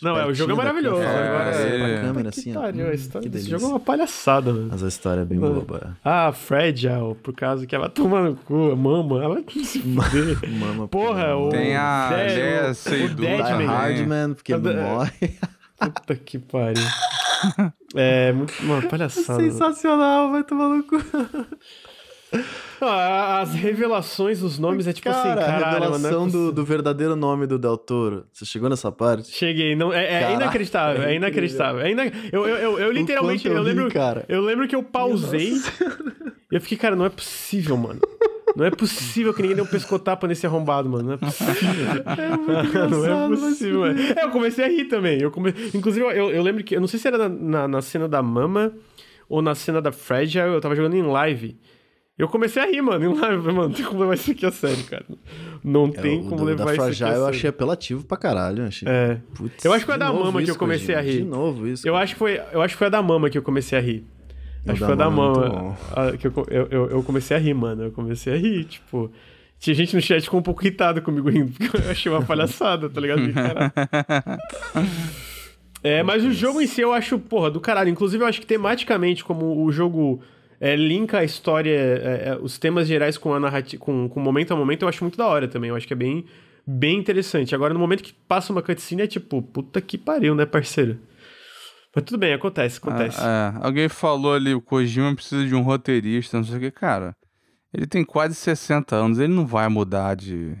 Não, 0.00 0.16
é, 0.18 0.26
o 0.26 0.34
jogo 0.34 0.50
é 0.50 0.54
maravilhoso. 0.56 0.96
câmera, 1.00 1.28
Agora, 1.28 1.50
é, 1.56 1.78
pra 1.78 1.88
é. 1.88 2.00
câmera, 2.00 2.28
assim, 2.30 2.50
que 2.50 2.58
ó. 2.58 2.60
pariu, 2.62 2.88
a 2.88 2.92
história 2.94 3.30
desse 3.30 3.48
jogo 3.48 3.64
é 3.66 3.68
uma 3.68 3.78
palhaçada, 3.80 4.52
mano. 4.52 4.68
Mas 4.72 4.82
a 4.82 4.88
história 4.88 5.20
é 5.20 5.24
bem 5.24 5.38
Mano. 5.38 5.60
boba. 5.60 5.96
Ah, 6.04 6.32
Fragile, 6.32 7.14
por 7.22 7.32
causa 7.32 7.64
que 7.68 7.74
ela 7.74 7.88
toma 7.88 8.20
no 8.20 8.34
cu, 8.34 8.72
a 8.72 8.76
mama, 8.76 9.22
ela 9.22 9.40
se 9.64 9.78
fuder. 9.78 10.38
Mama, 10.58 10.88
Porra, 10.88 11.36
o- 11.36 11.50
Tem 11.50 11.76
a 11.76 12.10
o 12.70 12.74
Seydoux 12.74 13.14
Die 13.14 13.26
Deadman. 13.26 13.66
Hardman, 13.68 14.34
porque 14.34 14.52
ele 14.52 14.68
É. 14.70 14.72
não 14.74 14.82
morre. 14.82 15.38
Puta 15.84 16.14
que 16.16 16.38
pariu. 16.38 16.82
É, 17.94 18.32
muito, 18.32 18.54
uma 18.62 18.80
palhaçada. 18.82 19.42
Sensacional, 19.42 20.30
vai 20.30 20.44
tomar 20.44 20.68
no 20.68 20.82
cu. 20.84 20.96
Ah, 22.80 23.40
as 23.42 23.52
revelações 23.54 24.40
dos 24.40 24.58
nomes 24.58 24.86
é 24.86 24.92
tipo 24.92 25.08
Cara, 25.10 25.18
assim, 25.20 25.28
a 25.28 25.36
caralho, 25.36 25.60
mano. 25.60 25.70
não 25.70 25.76
é 25.76 25.90
revelação 25.90 26.26
do, 26.26 26.32
possível. 26.32 26.52
do 26.52 26.64
verdadeiro 26.64 27.14
nome 27.14 27.46
do 27.46 27.58
Del 27.58 27.76
Toro. 27.76 28.26
Você 28.32 28.44
chegou 28.46 28.68
nessa 28.70 28.90
parte? 28.90 29.30
Cheguei, 29.30 29.76
não, 29.76 29.92
é, 29.92 30.04
é 30.04 30.20
Caralho, 30.20 30.36
inacreditável, 30.40 31.02
é 31.02 31.12
é 31.12 31.16
inacreditável. 31.16 31.80
É 31.82 31.90
ina... 31.90 32.04
eu, 32.32 32.46
eu, 32.48 32.56
eu, 32.56 32.78
eu 32.78 32.90
literalmente, 32.92 33.46
eu 33.46 33.54
eu 33.54 33.62
ri, 33.62 33.68
lembro, 33.68 33.90
cara. 33.92 34.24
eu 34.28 34.40
lembro 34.40 34.66
que 34.66 34.74
eu 34.74 34.82
pausei 34.82 35.52
e 36.50 36.54
eu 36.54 36.60
fiquei, 36.60 36.78
cara, 36.78 36.96
não 36.96 37.04
é 37.04 37.10
possível, 37.10 37.76
mano. 37.76 38.00
Não 38.56 38.64
é 38.64 38.70
possível 38.70 39.32
que 39.32 39.42
ninguém 39.42 39.56
dê 39.56 39.62
um 39.62 39.66
pescotapa 39.66 40.26
nesse 40.26 40.46
arrombado, 40.46 40.88
mano. 40.88 41.04
Não 41.04 41.12
é 41.14 41.16
possível. 41.16 41.58
não 42.90 43.32
é 43.32 43.36
possível, 43.36 43.80
mano. 43.80 44.00
É, 44.00 44.24
eu 44.24 44.30
comecei 44.30 44.64
a 44.64 44.68
rir 44.68 44.84
também. 44.84 45.20
Eu 45.20 45.30
come... 45.30 45.54
Inclusive, 45.74 46.04
eu, 46.04 46.30
eu 46.30 46.42
lembro 46.42 46.62
que. 46.62 46.76
Eu 46.76 46.80
não 46.80 46.88
sei 46.88 46.98
se 46.98 47.08
era 47.08 47.16
na, 47.16 47.28
na, 47.28 47.68
na 47.68 47.82
cena 47.82 48.08
da 48.08 48.22
Mama 48.22 48.72
ou 49.28 49.40
na 49.40 49.54
cena 49.54 49.80
da 49.80 49.90
Fragile. 49.92 50.52
Eu 50.52 50.60
tava 50.60 50.76
jogando 50.76 50.94
em 50.94 51.02
live. 51.02 51.58
Eu 52.18 52.28
comecei 52.28 52.62
a 52.62 52.66
rir, 52.66 52.82
mano. 52.82 53.04
Em 53.04 53.18
live, 53.18 53.42
mano, 53.46 53.68
não 53.68 53.72
tem 53.72 53.84
como 53.84 54.00
levar 54.00 54.14
isso 54.14 54.30
aqui 54.30 54.44
a 54.44 54.52
sério, 54.52 54.84
cara. 54.84 55.04
Não 55.64 55.90
tem 55.90 56.18
É, 56.18 56.20
o 56.20 56.24
como 56.26 56.44
levar 56.44 56.66
da 56.66 56.72
isso 56.72 56.80
aqui 56.80 56.80
a 56.80 56.84
Fragile 56.84 57.08
sério. 57.08 57.22
eu 57.22 57.26
achei 57.26 57.50
apelativo 57.50 58.04
pra 58.04 58.16
caralho. 58.18 58.66
Achei... 58.66 58.86
É. 58.86 59.18
Putz, 59.34 59.64
Eu 59.64 59.72
acho 59.72 59.80
que 59.80 59.86
foi 59.86 59.94
a 59.94 59.98
da 59.98 60.12
Mama 60.12 60.42
que 60.42 60.50
eu 60.50 60.56
comecei 60.56 60.94
a 60.94 61.00
rir. 61.00 61.22
De 61.22 61.24
novo 61.24 61.66
isso. 61.66 61.88
Eu 61.88 61.94
cara. 61.94 62.04
acho, 62.04 62.12
que 62.14 62.18
foi, 62.18 62.40
eu 62.52 62.60
acho 62.60 62.74
que 62.74 62.78
foi 62.78 62.86
a 62.88 62.90
da 62.90 63.02
Mama 63.02 63.30
que 63.30 63.38
eu 63.38 63.42
comecei 63.42 63.78
a 63.78 63.80
rir. 63.80 64.04
Acho 64.66 64.80
que 64.80 64.86
foi 64.86 64.96
da 64.96 65.06
é 65.06 65.08
Mama. 65.10 65.48
bom. 65.48 65.76
a- 65.94 66.16
que 66.16 66.26
eu, 66.26 66.32
eu, 66.48 66.90
eu, 66.90 67.02
comecei 67.02 67.36
a 67.36 67.40
rir, 67.40 67.54
mano. 67.54 67.84
Eu 67.84 67.92
comecei 67.92 68.32
a 68.32 68.36
rir, 68.36 68.64
tipo. 68.64 69.10
Tinha 69.58 69.74
gente 69.74 69.94
no 69.94 70.02
chat 70.02 70.22
ficou 70.22 70.40
um 70.40 70.42
pouco 70.42 70.62
irritada 70.62 71.00
comigo 71.00 71.28
rindo, 71.30 71.52
porque 71.52 71.76
eu 71.76 71.90
achei 71.90 72.10
uma 72.10 72.22
palhaçada, 72.22 72.88
tá 72.90 73.00
ligado? 73.00 73.22
É, 75.84 76.00
mas 76.02 76.24
o 76.24 76.30
jogo 76.30 76.60
em 76.60 76.66
si 76.66 76.80
eu 76.80 76.92
acho, 76.92 77.18
porra, 77.18 77.50
do 77.50 77.60
caralho. 77.60 77.90
Inclusive, 77.90 78.22
eu 78.22 78.28
acho 78.28 78.40
que 78.40 78.46
tematicamente, 78.46 79.24
como 79.24 79.64
o 79.64 79.72
jogo 79.72 80.22
é, 80.60 80.76
linka 80.76 81.18
a 81.18 81.24
história, 81.24 81.70
é, 81.70 82.22
é, 82.28 82.38
os 82.40 82.56
temas 82.56 82.86
gerais 82.86 83.18
com 83.18 83.34
a 83.34 83.40
narrativa, 83.40 83.82
com, 83.82 84.08
com 84.08 84.20
momento 84.20 84.52
a 84.52 84.56
momento, 84.56 84.82
eu 84.82 84.88
acho 84.88 85.02
muito 85.02 85.18
da 85.18 85.26
hora 85.26 85.48
também. 85.48 85.70
Eu 85.70 85.76
acho 85.76 85.86
que 85.86 85.92
é 85.92 85.96
bem, 85.96 86.24
bem 86.64 86.98
interessante. 86.98 87.52
Agora, 87.52 87.74
no 87.74 87.80
momento 87.80 88.04
que 88.04 88.12
passa 88.12 88.52
uma 88.52 88.62
cutscene, 88.62 89.02
é 89.02 89.06
tipo, 89.08 89.42
puta 89.42 89.80
que 89.80 89.98
pariu, 89.98 90.36
né, 90.36 90.46
parceiro? 90.46 90.98
Mas 91.94 92.04
tudo 92.04 92.18
bem, 92.18 92.32
acontece, 92.32 92.78
acontece. 92.78 93.20
É, 93.20 93.24
é. 93.24 93.52
Alguém 93.60 93.88
falou 93.88 94.34
ali, 94.34 94.54
o 94.54 94.60
Kojima 94.62 95.14
precisa 95.14 95.46
de 95.46 95.54
um 95.54 95.60
roteirista, 95.62 96.36
não 96.38 96.44
sei 96.44 96.56
o 96.56 96.60
que. 96.60 96.70
Cara, 96.70 97.14
ele 97.72 97.86
tem 97.86 98.04
quase 98.04 98.34
60 98.34 98.96
anos, 98.96 99.18
ele 99.18 99.32
não 99.32 99.46
vai 99.46 99.68
mudar 99.68 100.14
de, 100.16 100.54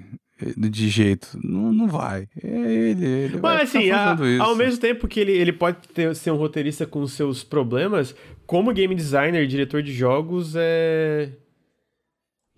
de 0.56 0.88
jeito. 0.88 1.38
Não, 1.42 1.72
não 1.72 1.88
vai. 1.88 2.28
É 2.42 2.48
ele, 2.48 3.06
ele 3.06 3.40
Mas 3.40 3.62
assim, 3.74 3.90
a- 3.90 4.16
ao 4.40 4.54
mesmo 4.56 4.80
tempo 4.80 5.08
que 5.08 5.20
ele, 5.20 5.32
ele 5.32 5.52
pode 5.52 5.78
ter- 5.94 6.14
ser 6.14 6.30
um 6.30 6.36
roteirista 6.36 6.86
com 6.86 7.06
seus 7.06 7.42
problemas, 7.42 8.14
como 8.46 8.72
game 8.72 8.94
designer, 8.94 9.46
diretor 9.46 9.82
de 9.82 9.92
jogos, 9.92 10.54
é. 10.56 11.30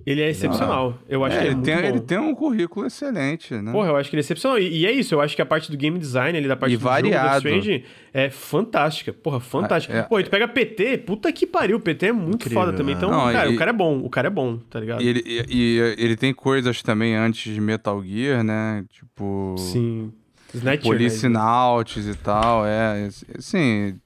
Ele 0.06 0.20
é 0.20 0.28
excepcional. 0.28 0.98
Eu 1.08 1.24
acho 1.24 1.36
É, 1.36 1.40
que 1.40 1.44
ele 1.46 1.48
é 1.48 1.50
ele, 1.50 1.54
muito 1.56 1.64
tem, 1.66 1.76
bom. 1.76 1.82
ele 1.88 2.00
tem 2.00 2.18
um 2.18 2.34
currículo 2.34 2.86
excelente, 2.86 3.54
né? 3.54 3.72
Porra, 3.72 3.88
eu 3.88 3.96
acho 3.96 4.10
que 4.10 4.16
ele 4.16 4.20
é 4.20 4.24
excepcional. 4.24 4.58
E, 4.58 4.80
e 4.80 4.86
é 4.86 4.92
isso, 4.92 5.14
eu 5.14 5.20
acho 5.22 5.34
que 5.34 5.40
a 5.40 5.46
parte 5.46 5.70
do 5.70 5.76
game 5.78 5.98
design, 5.98 6.36
ali, 6.36 6.46
da 6.46 6.56
parte 6.56 6.72
E 6.74 6.76
do 6.76 6.80
jogo 6.80 6.92
variado. 6.92 7.42
Death 7.42 7.54
Stranding, 7.56 7.84
é 8.12 8.28
fantástica. 8.30 9.12
Porra, 9.14 9.40
fantástica. 9.40 9.94
É, 9.94 9.98
é. 10.00 10.02
Pô, 10.02 10.20
e 10.20 10.24
tu 10.24 10.30
pega 10.30 10.46
PT, 10.46 10.98
puta 10.98 11.32
que 11.32 11.46
pariu, 11.46 11.80
PT 11.80 12.06
é 12.08 12.12
muito 12.12 12.34
Incrível, 12.46 12.60
foda 12.64 12.72
também. 12.76 12.94
né? 12.94 13.00
Então, 13.00 13.10
Não, 13.10 13.32
cara, 13.32 13.48
e- 13.50 13.54
o 13.54 13.58
cara 13.58 13.70
é 13.70 13.74
bom, 13.74 13.98
o 14.00 14.10
cara 14.10 14.26
é 14.26 14.30
bom, 14.30 14.58
tá 14.58 14.78
ligado? 14.80 15.02
E 15.02 15.08
ele, 15.08 15.22
e, 15.26 15.44
e 15.48 15.94
ele 15.98 16.16
tem 16.16 16.34
coisas 16.34 16.82
também 16.82 17.14
antes 17.16 17.54
de 17.54 17.60
Metal 17.60 18.02
Gear, 18.04 18.44
né? 18.44 18.84
Tipo. 18.90 19.54
Sim. 19.58 20.12
Snatcher, 20.52 20.82
Police 20.82 21.26
né? 21.28 21.34
Nauts 21.38 22.06
e 22.06 22.14
tal, 22.14 22.64
é. 22.66 23.08
Assim. 23.38 23.96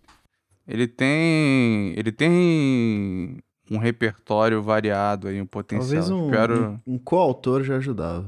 Ele 0.67 0.87
tem. 0.87 1.93
Ele 1.97 2.13
tem 2.13 3.39
um 3.71 3.79
repertório 3.79 4.62
variado 4.62 5.29
aí, 5.29 5.41
um 5.41 5.47
potencial. 5.47 6.03
Talvez 6.03 6.11
um, 6.11 6.27
Espero. 6.31 6.81
um, 6.87 6.95
um 6.95 6.99
coautor 6.99 7.62
já 7.64 7.77
ajudava. 7.77 8.27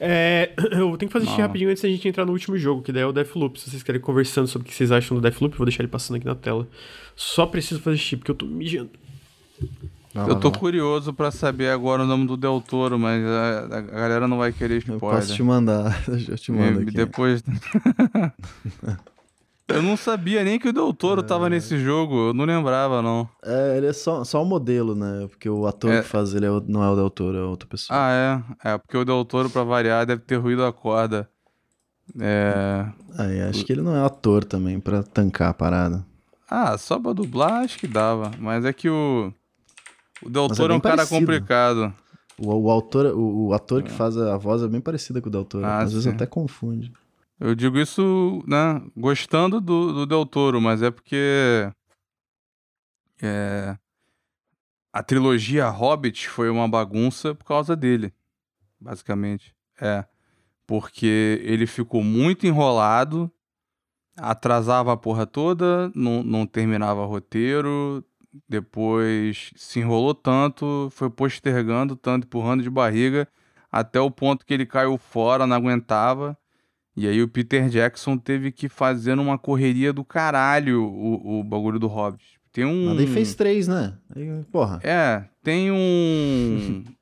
É, 0.00 0.52
eu 0.72 0.96
tenho 0.96 1.08
que 1.08 1.12
fazer 1.12 1.26
xixi 1.26 1.38
Não. 1.40 1.46
rapidinho 1.46 1.70
antes 1.70 1.82
da 1.82 1.88
gente 1.88 2.06
entrar 2.08 2.26
no 2.26 2.32
último 2.32 2.58
jogo, 2.58 2.82
que 2.82 2.92
daí 2.92 3.02
é 3.02 3.06
o 3.06 3.12
Deathloop. 3.12 3.58
Se 3.60 3.70
vocês 3.70 3.82
querem 3.82 4.00
conversando 4.00 4.46
sobre 4.46 4.66
o 4.66 4.70
que 4.70 4.74
vocês 4.76 4.92
acham 4.92 5.16
do 5.16 5.20
Deathloop, 5.20 5.54
eu 5.54 5.58
vou 5.58 5.64
deixar 5.66 5.82
ele 5.82 5.90
passando 5.90 6.16
aqui 6.16 6.26
na 6.26 6.34
tela. 6.34 6.68
Só 7.14 7.46
preciso 7.46 7.80
fazer 7.80 7.96
xixi, 7.96 8.16
porque 8.16 8.30
eu 8.30 8.34
tô 8.34 8.44
mijando. 8.46 8.90
Vai 10.12 10.30
Eu 10.30 10.40
tô 10.40 10.48
lá. 10.48 10.58
curioso 10.58 11.12
pra 11.12 11.30
saber 11.30 11.68
agora 11.70 12.02
o 12.02 12.06
nome 12.06 12.26
do 12.26 12.36
Del 12.36 12.60
Toro, 12.60 12.98
mas 12.98 13.22
a, 13.24 13.58
a 13.78 13.80
galera 13.82 14.26
não 14.28 14.38
vai 14.38 14.52
querer 14.52 14.74
Eu 14.86 14.94
spoiler. 14.96 15.20
posso 15.20 15.34
te 15.34 15.42
mandar. 15.42 16.02
Eu 16.28 16.36
te 16.36 16.50
mando 16.52 16.80
E 16.80 16.82
aqui. 16.84 16.90
Depois. 16.92 17.42
Eu 19.68 19.82
não 19.82 19.96
sabia 19.96 20.44
nem 20.44 20.58
que 20.60 20.68
o 20.68 20.72
Del 20.72 20.92
Toro 20.94 21.22
tava 21.24 21.50
nesse 21.50 21.76
jogo, 21.78 22.28
eu 22.28 22.34
não 22.34 22.44
lembrava, 22.44 23.02
não. 23.02 23.28
É, 23.44 23.76
ele 23.76 23.86
é 23.88 23.92
só, 23.92 24.22
só 24.22 24.40
um 24.42 24.44
modelo, 24.46 24.94
né? 24.94 25.26
Porque 25.28 25.48
o 25.50 25.66
ator 25.66 25.90
É. 25.92 26.02
que 26.02 26.08
faz 26.08 26.34
ele 26.34 26.46
é 26.46 26.50
não 26.68 26.84
é 26.84 26.88
o 26.88 26.94
Del 26.94 27.10
Toro, 27.10 27.36
é 27.36 27.42
outra 27.42 27.68
pessoa. 27.68 27.98
Ah, 27.98 28.44
é. 28.62 28.70
É, 28.72 28.78
porque 28.78 28.96
o 28.96 29.04
Del 29.04 29.24
Toro, 29.24 29.50
pra 29.50 29.64
variar, 29.64 30.06
deve 30.06 30.22
ter 30.22 30.36
ruído 30.36 30.64
a 30.64 30.72
corda. 30.72 31.28
É. 32.20 32.86
Aí, 33.18 33.40
acho 33.42 33.64
que 33.64 33.72
ele 33.72 33.82
não 33.82 33.96
é 33.96 34.04
ator 34.04 34.44
também, 34.44 34.78
pra 34.78 35.02
tancar 35.02 35.50
a 35.50 35.54
parada. 35.54 36.06
Ah, 36.48 36.78
só 36.78 36.96
pra 37.00 37.12
dublar 37.12 37.64
acho 37.64 37.76
que 37.78 37.88
dava. 37.88 38.30
Mas 38.38 38.64
é 38.64 38.72
que 38.72 38.88
o. 38.88 39.32
O 40.22 40.30
Del 40.30 40.46
é 40.46 40.48
Toro 40.48 40.64
é, 40.64 40.68
bem 40.68 40.76
um 40.76 40.80
cara 40.80 40.96
parecido. 40.98 41.20
complicado. 41.20 41.92
O, 42.38 42.54
o 42.54 42.70
autor, 42.70 43.06
o, 43.06 43.48
o 43.48 43.52
ator 43.54 43.82
que 43.82 43.90
faz 43.90 44.16
a 44.16 44.36
voz 44.36 44.62
é 44.62 44.68
bem 44.68 44.80
parecida 44.80 45.20
com 45.20 45.28
o 45.28 45.32
Del 45.32 45.44
Toro. 45.44 45.64
Ah, 45.66 45.78
Às 45.78 45.90
vezes 45.92 46.04
sim. 46.04 46.10
até 46.10 46.24
confunde. 46.24 46.92
Eu 47.38 47.54
digo 47.54 47.78
isso, 47.78 48.42
né, 48.46 48.82
gostando 48.96 49.60
do, 49.60 49.92
do 49.92 50.06
Del 50.06 50.24
Toro, 50.24 50.60
mas 50.60 50.82
é 50.82 50.90
porque. 50.90 51.70
É. 53.20 53.76
A 54.92 55.02
trilogia 55.02 55.68
Hobbit 55.68 56.28
foi 56.28 56.48
uma 56.48 56.66
bagunça 56.66 57.34
por 57.34 57.44
causa 57.44 57.76
dele, 57.76 58.14
basicamente. 58.80 59.54
É. 59.78 60.06
Porque 60.66 61.42
ele 61.44 61.66
ficou 61.66 62.02
muito 62.02 62.46
enrolado, 62.46 63.30
atrasava 64.16 64.94
a 64.94 64.96
porra 64.96 65.26
toda, 65.26 65.92
não, 65.94 66.22
não 66.22 66.46
terminava 66.46 67.04
roteiro, 67.04 68.02
depois 68.48 69.50
se 69.54 69.80
enrolou 69.80 70.14
tanto, 70.14 70.88
foi 70.90 71.10
postergando 71.10 71.94
tanto, 71.94 72.24
empurrando 72.24 72.62
de 72.62 72.70
barriga, 72.70 73.28
até 73.70 74.00
o 74.00 74.10
ponto 74.10 74.46
que 74.46 74.54
ele 74.54 74.64
caiu 74.64 74.96
fora, 74.96 75.46
não 75.46 75.56
aguentava. 75.56 76.36
E 76.96 77.06
aí 77.06 77.22
o 77.22 77.28
Peter 77.28 77.68
Jackson 77.68 78.16
teve 78.16 78.50
que 78.50 78.68
fazer 78.68 79.14
numa 79.14 79.36
correria 79.36 79.92
do 79.92 80.02
caralho 80.02 80.82
o, 80.82 81.40
o 81.40 81.44
bagulho 81.44 81.78
do 81.78 81.86
Hobbit. 81.86 82.24
Tem 82.52 82.64
um. 82.64 82.86
Mas 82.86 82.96
daí 82.96 83.06
fez 83.06 83.34
três, 83.34 83.68
né? 83.68 83.94
Porra. 84.50 84.80
É, 84.82 85.24
tem 85.42 85.70
um. 85.70 86.82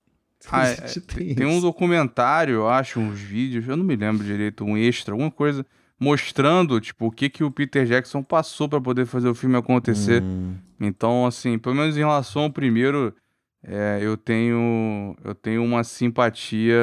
Ah, 0.51 0.69
é, 0.69 0.75
Tem 0.75 1.35
tem, 1.35 1.47
um 1.47 1.59
documentário, 1.59 2.57
eu 2.57 2.69
acho, 2.69 3.01
uns 3.01 3.19
vídeos, 3.19 3.67
eu 3.67 3.79
não 3.79 3.85
me 3.85 3.97
lembro 3.97 4.23
direito, 4.23 4.63
um 4.63 4.77
extra, 4.77 5.15
alguma 5.15 5.31
coisa, 5.31 5.65
mostrando, 5.99 6.79
tipo, 6.83 7.07
o 7.07 7.11
que, 7.11 7.31
que 7.31 7.43
o 7.43 7.51
Peter 7.51 7.87
Jackson 7.87 8.23
passou 8.23 8.69
pra 8.69 8.79
poder 8.79 9.07
fazer 9.07 9.27
o 9.27 9.35
filme 9.35 9.57
acontecer. 9.57 10.23
Hum, 10.23 10.57
Então, 10.79 11.25
assim, 11.25 11.59
pelo 11.59 11.75
menos 11.75 11.97
em 11.97 12.01
relação 12.01 12.43
ao 12.43 12.51
primeiro, 12.51 13.15
é, 13.63 14.01
eu 14.03 14.19
tenho 14.19 15.17
eu 15.25 15.35
tenho 15.35 15.65
uma 15.65 15.83
simpatia 15.83 16.77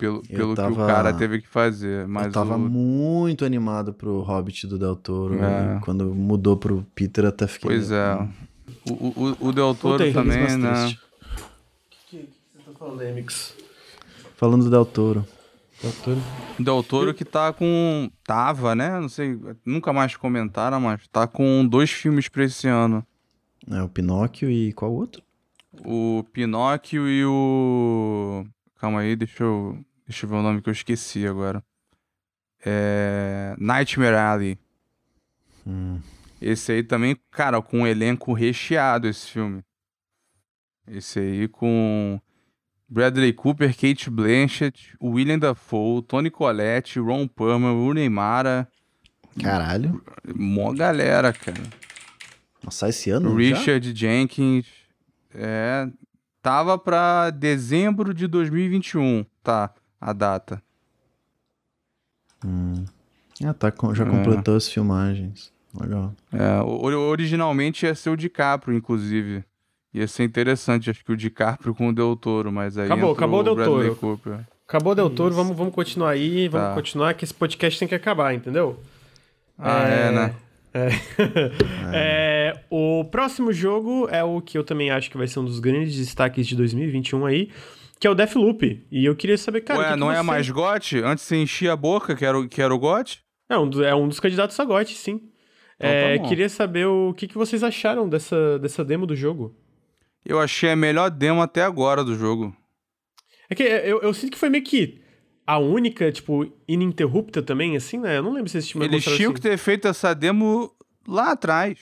pelo, 0.00 0.16
Eu 0.28 0.36
pelo 0.36 0.50
que 0.50 0.56
tava- 0.56 0.72
o 0.72 0.86
cara 0.86 1.12
teve 1.12 1.40
que 1.40 1.48
fazer. 1.48 2.06
Mas 2.08 2.26
eu 2.26 2.32
tava 2.32 2.56
o- 2.56 2.58
muito 2.58 3.44
animado 3.44 3.92
pro 3.92 4.20
Hobbit 4.22 4.66
do 4.66 4.78
Del 4.78 4.96
Toro. 4.96 5.34
É. 5.42 5.76
e 5.76 5.80
Quando 5.80 6.06
mudou 6.14 6.56
pro 6.56 6.84
Peter, 6.94 7.24
até 7.26 7.46
fiquei. 7.46 7.68
Pois 7.70 7.90
é. 7.90 8.28
O, 8.88 8.92
o, 8.92 9.48
o 9.48 9.52
Del 9.52 9.74
Toro 9.74 9.98
Voltei, 9.98 10.12
também, 10.12 10.56
né? 10.56 10.86
O 10.86 10.88
que, 12.08 12.18
que 12.18 12.28
você 12.52 12.58
tá 12.64 12.72
falando, 12.78 13.02
Emix? 13.02 13.54
Falando 14.36 14.64
do 14.64 14.70
Del 14.70 14.84
Toro. 14.86 15.26
Doutor? 15.82 16.16
O 16.58 16.62
Del 16.62 16.82
Toro 16.82 17.14
que 17.14 17.24
tá 17.24 17.52
com. 17.52 18.10
Tava, 18.24 18.74
né? 18.74 19.00
Não 19.00 19.08
sei, 19.08 19.38
nunca 19.64 19.92
mais 19.94 20.14
comentaram, 20.14 20.78
mas 20.80 21.06
tá 21.08 21.26
com 21.26 21.66
dois 21.66 21.90
filmes 21.90 22.28
pra 22.28 22.44
esse 22.44 22.68
ano. 22.68 23.04
É 23.70 23.82
o 23.82 23.88
Pinóquio 23.88 24.50
e 24.50 24.72
qual 24.74 24.92
outro? 24.92 25.22
O 25.84 26.22
Pinóquio 26.32 27.08
e 27.08 27.24
o. 27.24 28.44
Calma 28.78 29.00
aí, 29.00 29.16
deixa 29.16 29.42
eu. 29.42 29.78
Deixa 30.10 30.26
eu 30.26 30.30
ver 30.30 30.34
o 30.34 30.42
nome 30.42 30.60
que 30.60 30.68
eu 30.68 30.72
esqueci 30.72 31.24
agora. 31.24 31.62
É. 32.66 33.54
Nightmare 33.56 34.16
Alley. 34.16 34.58
Hum. 35.64 36.00
Esse 36.42 36.72
aí 36.72 36.82
também, 36.82 37.16
cara, 37.30 37.62
com 37.62 37.82
um 37.82 37.86
elenco 37.86 38.32
recheado 38.32 39.06
esse 39.06 39.30
filme. 39.30 39.62
Esse 40.84 41.20
aí 41.20 41.46
com 41.46 42.20
Bradley 42.88 43.32
Cooper, 43.32 43.72
Kate 43.72 44.10
Blanchett, 44.10 44.96
William 45.00 45.38
Dafoe, 45.38 46.02
Tony 46.02 46.28
Collette, 46.28 46.98
Ron 46.98 47.28
Perlman, 47.28 47.72
Rooney 47.72 48.08
Mara, 48.08 48.66
Caralho. 49.40 50.02
mó 50.34 50.72
galera, 50.72 51.32
cara. 51.32 51.62
Nossa, 52.64 52.88
esse 52.88 53.10
ano? 53.10 53.30
já? 53.30 53.36
Richard 53.56 53.96
Jenkins. 53.96 54.66
É, 55.32 55.86
tava 56.42 56.76
pra 56.76 57.30
dezembro 57.30 58.12
de 58.12 58.26
2021, 58.26 59.24
tá, 59.44 59.72
a 60.00 60.12
data. 60.12 60.62
Hum. 62.44 62.84
Ah, 63.44 63.54
tá, 63.54 63.70
com- 63.70 63.94
já 63.94 64.04
É. 64.04 64.08
completou 64.10 64.56
as 64.56 64.68
filmagens. 64.68 65.52
Legal. 65.78 66.12
É, 66.32 66.60
o- 66.62 66.84
originalmente 67.08 67.86
ia 67.86 67.94
ser 67.94 68.10
o 68.10 68.16
DiCaprio, 68.16 68.76
inclusive. 68.76 69.44
Ia 69.94 70.06
ser 70.06 70.24
interessante, 70.24 70.90
acho 70.90 71.04
que 71.04 71.12
o 71.12 71.16
DiCaprio 71.16 71.74
com 71.74 71.88
o 71.88 71.92
Del 71.94 72.14
Toro, 72.16 72.52
mas 72.52 72.76
aí 72.78 72.86
Acabou, 72.86 73.12
acabou 73.12 73.40
o 73.40 73.42
Del 73.42 73.56
Toro. 73.56 73.96
Cooper. 73.96 74.40
Acabou 74.66 74.94
Del 74.94 75.10
Toro, 75.10 75.34
vamos, 75.34 75.56
vamos 75.56 75.74
continuar 75.74 76.10
aí, 76.10 76.48
vamos 76.48 76.68
Tá. 76.68 76.74
continuar, 76.74 77.14
que 77.14 77.24
esse 77.24 77.34
podcast 77.34 77.78
tem 77.78 77.88
que 77.88 77.94
acabar, 77.94 78.32
entendeu? 78.34 78.78
Ah, 79.58 79.82
é, 79.88 80.12
né? 80.12 80.34
É. 80.72 80.88
É, 81.92 82.60
o 82.70 83.04
próximo 83.10 83.52
jogo 83.52 84.06
é 84.08 84.22
o 84.22 84.40
que 84.40 84.56
eu 84.56 84.62
também 84.62 84.90
acho 84.92 85.10
que 85.10 85.18
vai 85.18 85.26
ser 85.26 85.40
um 85.40 85.44
dos 85.44 85.58
grandes 85.58 85.96
destaques 85.96 86.46
de 86.46 86.54
2021 86.54 87.26
aí, 87.26 87.50
que 88.00 88.06
é 88.06 88.10
o 88.10 88.14
Deathloop. 88.14 88.86
E 88.90 89.04
eu 89.04 89.14
queria 89.14 89.36
saber, 89.36 89.60
cara. 89.60 89.78
Ué, 89.78 89.86
que 89.88 89.92
que 89.94 90.00
não 90.00 90.10
é 90.10 90.16
você- 90.16 90.22
mais 90.22 90.48
GOT? 90.50 90.98
Antes 91.04 91.22
você 91.24 91.36
enchia 91.36 91.74
a 91.74 91.76
boca, 91.76 92.16
que 92.16 92.24
era 92.24 92.38
o, 92.38 92.48
que 92.48 92.60
era 92.62 92.74
o 92.74 92.78
GOT? 92.78 93.20
É 93.48 93.58
um, 93.58 93.82
é 93.84 93.94
um 93.94 94.08
dos 94.08 94.18
candidatos 94.18 94.58
a 94.58 94.64
GOT, 94.64 94.94
sim. 94.96 95.20
Então 95.76 95.88
É, 95.90 96.18
tá 96.18 96.28
queria 96.28 96.48
saber 96.48 96.86
o 96.86 97.12
que, 97.14 97.28
que 97.28 97.36
vocês 97.36 97.62
acharam 97.62 98.08
dessa, 98.08 98.58
dessa 98.58 98.84
demo 98.84 99.06
do 99.06 99.14
jogo. 99.14 99.54
Eu 100.24 100.40
achei 100.40 100.70
a 100.70 100.76
melhor 100.76 101.10
demo 101.10 101.40
até 101.42 101.62
agora 101.62 102.02
do 102.02 102.14
jogo. 102.16 102.56
É 103.48 103.54
que 103.54 103.62
eu, 103.62 104.00
eu 104.00 104.14
sinto 104.14 104.32
que 104.32 104.38
foi 104.38 104.48
meio 104.48 104.64
que 104.64 105.02
a 105.46 105.58
única, 105.58 106.12
tipo, 106.12 106.50
ininterrupta 106.68 107.42
também, 107.42 107.76
assim, 107.76 107.98
né? 107.98 108.18
Eu 108.18 108.22
não 108.22 108.32
lembro 108.32 108.48
se 108.48 108.58
esse 108.58 108.68
time 108.68 108.84
Eles 108.84 109.04
tinham 109.04 109.32
que 109.34 109.40
ter 109.40 109.56
feito 109.58 109.88
essa 109.88 110.14
demo 110.14 110.70
lá 111.06 111.32
atrás. 111.32 111.78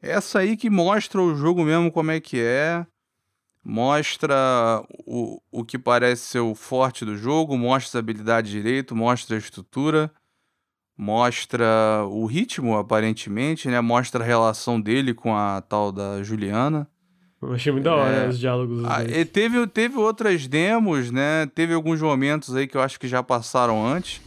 Essa 0.00 0.38
aí 0.40 0.56
que 0.56 0.70
mostra 0.70 1.20
o 1.20 1.34
jogo 1.34 1.64
mesmo 1.64 1.90
como 1.90 2.10
é 2.10 2.20
que 2.20 2.38
é. 2.40 2.86
Mostra 3.64 4.82
o, 5.06 5.40
o 5.50 5.64
que 5.64 5.78
parece 5.78 6.22
ser 6.22 6.40
o 6.40 6.54
forte 6.54 7.04
do 7.04 7.16
jogo, 7.16 7.56
mostra 7.58 7.98
a 7.98 8.00
habilidade 8.00 8.50
direito, 8.50 8.94
mostra 8.96 9.36
a 9.36 9.38
estrutura, 9.38 10.10
mostra 10.96 12.04
o 12.08 12.26
ritmo, 12.26 12.76
aparentemente, 12.76 13.68
né? 13.68 13.80
Mostra 13.80 14.22
a 14.24 14.26
relação 14.26 14.80
dele 14.80 15.14
com 15.14 15.36
a 15.36 15.60
tal 15.60 15.92
da 15.92 16.22
Juliana. 16.22 16.88
Eu 17.40 17.52
achei 17.52 17.70
muito 17.72 17.84
da 17.84 17.94
hora 17.94 18.10
É. 18.24 18.28
os 18.28 18.38
diálogos. 18.38 18.78
dos 18.82 18.90
Ah, 18.90 19.04
e 19.04 19.24
teve, 19.24 19.64
teve 19.68 19.96
outras 19.96 20.48
demos, 20.48 21.10
né? 21.10 21.46
Teve 21.54 21.72
alguns 21.72 22.00
momentos 22.02 22.56
aí 22.56 22.66
que 22.66 22.76
eu 22.76 22.80
acho 22.80 22.98
que 22.98 23.06
já 23.06 23.22
passaram 23.22 23.86
antes. 23.86 24.20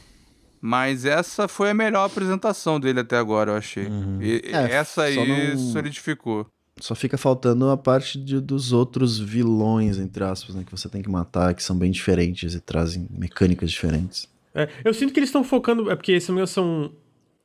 Mas 0.63 1.03
essa 1.05 1.47
foi 1.47 1.71
a 1.71 1.73
melhor 1.73 2.05
apresentação 2.05 2.79
dele 2.79 2.99
até 2.99 3.17
agora, 3.17 3.51
eu 3.51 3.57
achei. 3.57 3.87
E- 4.21 4.41
e- 4.45 4.51
É, 4.55 4.71
essa 4.75 5.03
aí 5.03 5.15
não- 5.55 5.57
solidificou. 5.57 6.45
Só 6.79 6.95
fica 6.95 7.17
faltando 7.17 7.69
a 7.69 7.77
parte 7.77 8.17
de- 8.19 8.39
dos 8.39 8.71
outros 8.73 9.19
vilões, 9.19 9.99
entre 9.99 10.23
aspas, 10.23 10.55
né? 10.55 10.63
Que 10.65 10.71
você 10.71 10.89
tem 10.89 11.01
que 11.01 11.09
matar, 11.09 11.53
que 11.53 11.61
são 11.63 11.77
bem 11.77 11.91
diferentes 11.91 12.55
e 12.55 12.59
trazem 12.59 13.07
mecânicas 13.11 13.69
diferentes. 13.69 14.27
É, 14.55 14.67
eu 14.83 14.93
sinto 14.93 15.13
que 15.13 15.19
eles 15.19 15.29
estão 15.29 15.43
focando. 15.43 15.91
É 15.91 15.95
porque 15.95 16.11
esse 16.13 16.31
meu 16.31 16.47
são 16.47 16.91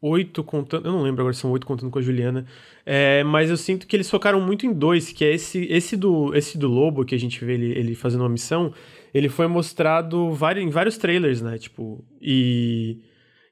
oito 0.01 0.43
contando. 0.43 0.87
Eu 0.87 0.93
não 0.93 1.03
lembro 1.03 1.21
agora 1.23 1.35
são 1.35 1.51
oito 1.51 1.67
contando 1.67 1.91
com 1.91 1.99
a 1.99 2.03
Juliana. 2.03 2.47
É, 2.87 3.23
mas 3.25 3.51
eu 3.51 3.57
sinto 3.57 3.87
que 3.87 3.95
eles 3.95 4.09
focaram 4.09 4.41
muito 4.41 4.65
em 4.65 4.73
dois, 4.73 5.13
que 5.13 5.25
é 5.25 5.35
esse, 5.35 5.65
esse, 5.71 5.97
do, 5.97 6.35
esse 6.35 6.57
do 6.57 6.69
Lobo, 6.69 7.05
que 7.05 7.15
a 7.15 7.19
gente 7.19 7.45
vê 7.45 7.55
ele, 7.55 7.73
ele 7.79 7.95
fazendo 7.95 8.21
uma 8.23 8.29
missão. 8.29 8.73
Ele 9.13 9.29
foi 9.29 9.47
mostrado 9.47 10.33
vari- 10.33 10.63
em 10.63 10.71
vários 10.71 10.97
trailers, 10.97 11.43
né? 11.43 11.59
Tipo. 11.59 12.03
E. 12.23 12.99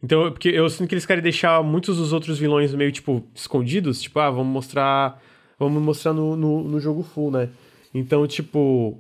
Então, 0.02 0.30
porque 0.30 0.48
eu 0.48 0.68
sinto 0.70 0.88
que 0.88 0.94
eles 0.94 1.06
querem 1.06 1.22
deixar 1.22 1.62
muitos 1.62 1.96
dos 1.96 2.12
outros 2.12 2.38
vilões 2.38 2.74
meio, 2.74 2.92
tipo, 2.92 3.22
escondidos. 3.34 4.00
Tipo, 4.00 4.20
ah, 4.20 4.30
vamos 4.30 4.52
mostrar. 4.52 5.20
Vamos 5.58 5.82
mostrar 5.82 6.12
no, 6.12 6.36
no, 6.36 6.62
no 6.64 6.80
jogo 6.80 7.02
full, 7.02 7.30
né? 7.30 7.48
Então, 7.94 8.26
tipo. 8.26 8.98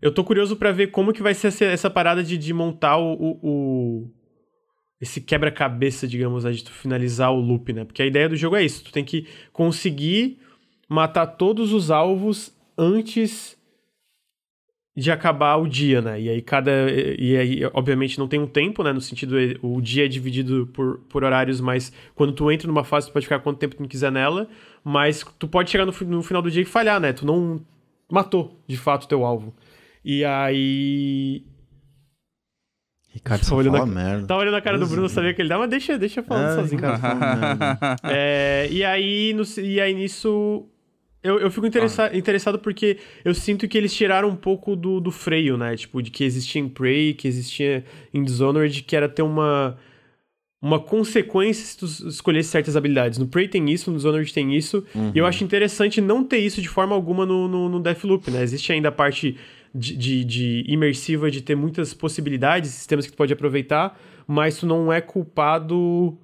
Eu 0.00 0.12
tô 0.12 0.24
curioso 0.24 0.56
pra 0.56 0.72
ver 0.72 0.88
como 0.90 1.12
que 1.12 1.22
vai 1.22 1.32
ser 1.34 1.48
essa, 1.48 1.64
essa 1.64 1.90
parada 1.90 2.24
de, 2.24 2.36
de 2.36 2.52
montar 2.52 2.96
o, 2.96 3.12
o- 3.12 3.38
o- 3.42 4.10
esse 5.00 5.20
quebra-cabeça, 5.20 6.08
digamos, 6.08 6.42
né, 6.44 6.50
de 6.50 6.64
tu 6.64 6.72
finalizar 6.72 7.32
o 7.32 7.40
loop, 7.40 7.72
né? 7.72 7.84
Porque 7.84 8.02
a 8.02 8.06
ideia 8.06 8.28
do 8.28 8.34
jogo 8.36 8.56
é 8.56 8.64
isso, 8.64 8.82
tu 8.84 8.90
tem 8.92 9.04
que 9.04 9.26
conseguir 9.52 10.38
matar 10.88 11.26
todos 11.26 11.72
os 11.72 11.90
alvos 11.90 12.52
antes 12.76 13.56
de 14.94 15.10
acabar 15.10 15.56
o 15.56 15.66
dia, 15.66 16.02
né? 16.02 16.20
E 16.20 16.28
aí 16.28 16.42
cada 16.42 16.70
e 17.18 17.36
aí 17.36 17.60
obviamente 17.72 18.18
não 18.18 18.28
tem 18.28 18.38
um 18.40 18.46
tempo, 18.46 18.82
né, 18.82 18.92
no 18.92 19.00
sentido 19.00 19.34
o 19.62 19.80
dia 19.80 20.04
é 20.04 20.08
dividido 20.08 20.66
por, 20.72 20.98
por 21.08 21.24
horários, 21.24 21.60
mas 21.62 21.90
quando 22.14 22.32
tu 22.34 22.50
entra 22.50 22.66
numa 22.68 22.84
fase 22.84 23.06
tu 23.06 23.12
pode 23.12 23.24
ficar 23.24 23.38
quanto 23.40 23.58
tempo 23.58 23.74
tu 23.76 23.88
quiser 23.88 24.12
nela, 24.12 24.46
mas 24.84 25.24
tu 25.38 25.48
pode 25.48 25.70
chegar 25.70 25.86
no, 25.86 25.92
no 26.06 26.22
final 26.22 26.42
do 26.42 26.50
dia 26.50 26.60
e 26.62 26.66
falhar, 26.66 27.00
né? 27.00 27.12
Tu 27.14 27.24
não 27.24 27.60
matou 28.10 28.60
de 28.66 28.76
fato 28.76 29.04
o 29.04 29.08
teu 29.08 29.24
alvo. 29.24 29.54
E 30.04 30.24
aí 30.26 31.42
Ricardo 33.14 33.44
só 33.44 33.56
olhando 33.56 33.76
a- 33.76 33.86
merda. 33.86 34.26
Tava 34.26 34.40
olhando 34.40 34.56
a 34.56 34.60
cara 34.62 34.78
do 34.78 34.86
Bruno, 34.86 35.08
sabia 35.08 35.32
que 35.34 35.40
ele 35.42 35.48
dá, 35.48 35.58
mas 35.58 35.68
deixa, 35.70 35.98
deixa 35.98 36.20
eu 36.20 36.24
falando 36.24 36.48
É, 36.48 36.54
sozinho. 36.54 36.80
Merda. 36.82 37.78
É, 38.04 38.68
e, 38.70 38.82
aí, 38.84 39.32
no- 39.34 39.44
e 39.62 39.80
aí 39.80 39.92
nisso. 39.94 40.66
Eu, 41.22 41.38
eu 41.38 41.50
fico 41.50 41.66
interessa- 41.66 42.10
interessado 42.16 42.58
porque 42.58 42.98
eu 43.24 43.32
sinto 43.34 43.68
que 43.68 43.78
eles 43.78 43.94
tiraram 43.94 44.28
um 44.28 44.34
pouco 44.36 44.74
do, 44.74 45.00
do 45.00 45.10
freio, 45.12 45.56
né? 45.56 45.76
Tipo, 45.76 46.02
de 46.02 46.10
que 46.10 46.24
existia 46.24 46.60
em 46.60 46.68
Prey, 46.68 47.14
que 47.14 47.28
existia 47.28 47.84
em 48.12 48.22
Dishonored, 48.24 48.82
que 48.82 48.96
era 48.96 49.08
ter 49.08 49.22
uma. 49.22 49.76
Uma 50.64 50.78
consequência 50.78 51.64
se 51.66 51.76
tu 51.76 52.08
escolhesse 52.08 52.48
certas 52.50 52.76
habilidades. 52.76 53.18
No 53.18 53.26
Prey 53.26 53.48
tem 53.48 53.68
isso, 53.68 53.90
no 53.90 53.96
Dishonored 53.96 54.32
tem 54.32 54.54
isso. 54.56 54.84
E 55.12 55.18
eu 55.18 55.26
acho 55.26 55.42
interessante 55.42 56.00
não 56.00 56.22
ter 56.22 56.38
isso 56.38 56.62
de 56.62 56.68
forma 56.68 56.94
alguma 56.94 57.26
no, 57.26 57.48
no, 57.48 57.68
no 57.68 57.80
Deathloop, 57.80 58.30
né? 58.30 58.44
Existe 58.44 58.72
ainda 58.72 58.88
a 58.88 58.92
parte 58.92 59.36
de, 59.74 59.96
de, 59.96 60.24
de 60.24 60.64
imersiva 60.68 61.28
de 61.32 61.40
ter 61.40 61.56
muitas 61.56 61.92
possibilidades, 61.92 62.70
sistemas 62.70 63.06
que 63.06 63.10
tu 63.12 63.16
pode 63.16 63.32
aproveitar, 63.32 64.00
mas 64.24 64.56
tu 64.58 64.64
não 64.64 64.92
é 64.92 65.00
culpado 65.00 66.16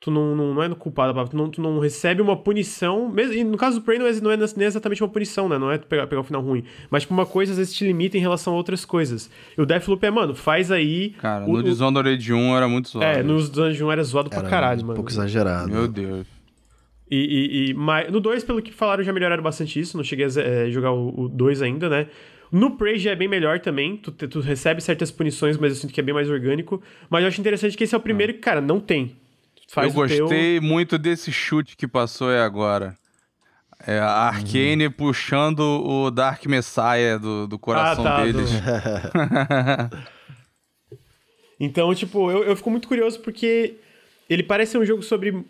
tu 0.00 0.10
não, 0.10 0.34
não, 0.34 0.54
não 0.54 0.62
é 0.62 0.68
culpado, 0.70 1.28
tu 1.28 1.36
não, 1.36 1.50
tu 1.50 1.60
não 1.60 1.78
recebe 1.78 2.22
uma 2.22 2.34
punição, 2.36 3.08
mesmo, 3.10 3.34
e 3.34 3.44
no 3.44 3.58
caso 3.58 3.78
do 3.80 3.84
Prey 3.84 3.98
não 3.98 4.06
é, 4.06 4.12
não 4.20 4.30
é 4.30 4.36
nem 4.56 4.66
exatamente 4.66 5.02
uma 5.02 5.08
punição, 5.10 5.48
né, 5.48 5.58
não 5.58 5.70
é 5.70 5.76
pegar, 5.76 6.06
pegar 6.06 6.22
o 6.22 6.24
final 6.24 6.40
ruim, 6.42 6.64
mas 6.90 7.02
tipo 7.02 7.12
uma 7.12 7.26
coisa 7.26 7.52
às 7.52 7.58
vezes 7.58 7.74
te 7.74 7.84
limita 7.84 8.16
em 8.16 8.20
relação 8.20 8.54
a 8.54 8.56
outras 8.56 8.84
coisas. 8.84 9.30
E 9.56 9.60
o 9.60 9.66
Deathloop 9.66 10.02
é, 10.06 10.10
mano, 10.10 10.34
faz 10.34 10.70
aí... 10.72 11.10
Cara, 11.20 11.44
o, 11.44 11.52
no 11.52 11.58
o- 11.58 11.62
Dishonored 11.62 12.32
1 12.32 12.56
era 12.56 12.66
muito 12.66 12.88
zoado. 12.88 13.06
É, 13.18 13.22
nos 13.22 13.50
Dungeon 13.50 13.92
era 13.92 14.02
zoado 14.02 14.30
pra 14.30 14.38
Era 14.38 14.48
caralho, 14.48 14.80
um 14.82 14.86
mano. 14.86 14.94
pouco 14.94 15.10
exagerado. 15.10 15.70
Meu 15.70 15.86
Deus. 15.86 16.26
E, 17.10 17.16
e, 17.16 17.70
e- 17.70 17.74
mas 17.74 18.10
no 18.10 18.20
2, 18.20 18.44
pelo 18.44 18.62
que 18.62 18.72
falaram, 18.72 19.02
já 19.04 19.12
melhoraram 19.12 19.42
bastante 19.42 19.78
isso. 19.80 19.96
Não 19.96 20.04
cheguei 20.04 20.26
a 20.26 20.28
eh, 20.38 20.70
jogar 20.70 20.92
o 20.92 21.28
2 21.28 21.60
ainda, 21.60 21.88
né? 21.88 22.06
No 22.52 22.76
Prey 22.76 22.98
já 22.98 23.10
é 23.10 23.16
bem 23.16 23.26
melhor 23.28 23.58
também. 23.60 23.96
Tu, 23.96 24.12
tu 24.12 24.40
recebe 24.40 24.80
certas 24.80 25.10
punições, 25.10 25.56
mas 25.58 25.72
eu 25.72 25.76
sinto 25.78 25.92
que 25.92 26.00
é 26.00 26.02
bem 26.04 26.14
mais 26.14 26.30
orgânico. 26.30 26.80
Mas 27.10 27.22
eu 27.22 27.28
acho 27.28 27.40
interessante 27.40 27.76
que 27.76 27.82
esse 27.84 27.94
é 27.94 27.98
o 27.98 28.00
primeiro 28.00 28.32
que, 28.34 28.38
cara, 28.38 28.60
não 28.60 28.78
tem. 28.80 29.16
Faz 29.72 29.94
eu 29.94 30.00
o 30.02 30.06
teu- 30.08 30.18
gostei 30.26 30.60
muito 30.60 30.98
desse 30.98 31.30
chute 31.32 31.76
que 31.76 31.86
passou 31.86 32.28
aí 32.30 32.38
agora. 32.40 32.96
É 33.86 33.98
a 33.98 34.10
Arcane 34.28 34.90
puxando 34.90 35.60
o 35.60 36.10
Dark 36.10 36.44
Messiah 36.46 37.16
do, 37.18 37.46
do 37.46 37.58
coração 37.58 38.04
Ah, 38.06 38.10
tá, 38.16 38.24
deles. 38.24 38.50
Então, 41.58 41.94
tipo, 41.94 42.30
eu, 42.30 42.42
eu 42.44 42.56
fico 42.56 42.70
muito 42.70 42.88
curioso 42.88 43.20
porque 43.20 43.74
ele 44.28 44.42
parece 44.42 44.72
ser 44.72 44.78
um 44.78 44.84
jogo 44.84 45.02
sobre 45.02 45.44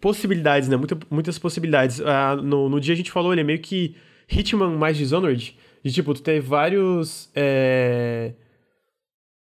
possibilidades, 0.00 0.68
né? 0.68 0.76
Muita, 0.76 0.96
muitas 1.10 1.38
possibilidades. 1.38 2.00
Ah, 2.00 2.36
no, 2.36 2.68
no 2.68 2.80
dia 2.80 2.92
a 2.92 2.96
gente 2.96 3.10
falou, 3.10 3.32
ele 3.32 3.40
é 3.40 3.44
meio 3.44 3.58
que 3.60 3.96
Hitman 4.28 4.76
mais 4.76 4.96
Dishonored. 4.96 5.56
De 5.82 5.92
tipo, 5.92 6.12
tu 6.14 6.22
tem 6.22 6.40
vários. 6.40 7.30
é, 7.34 8.32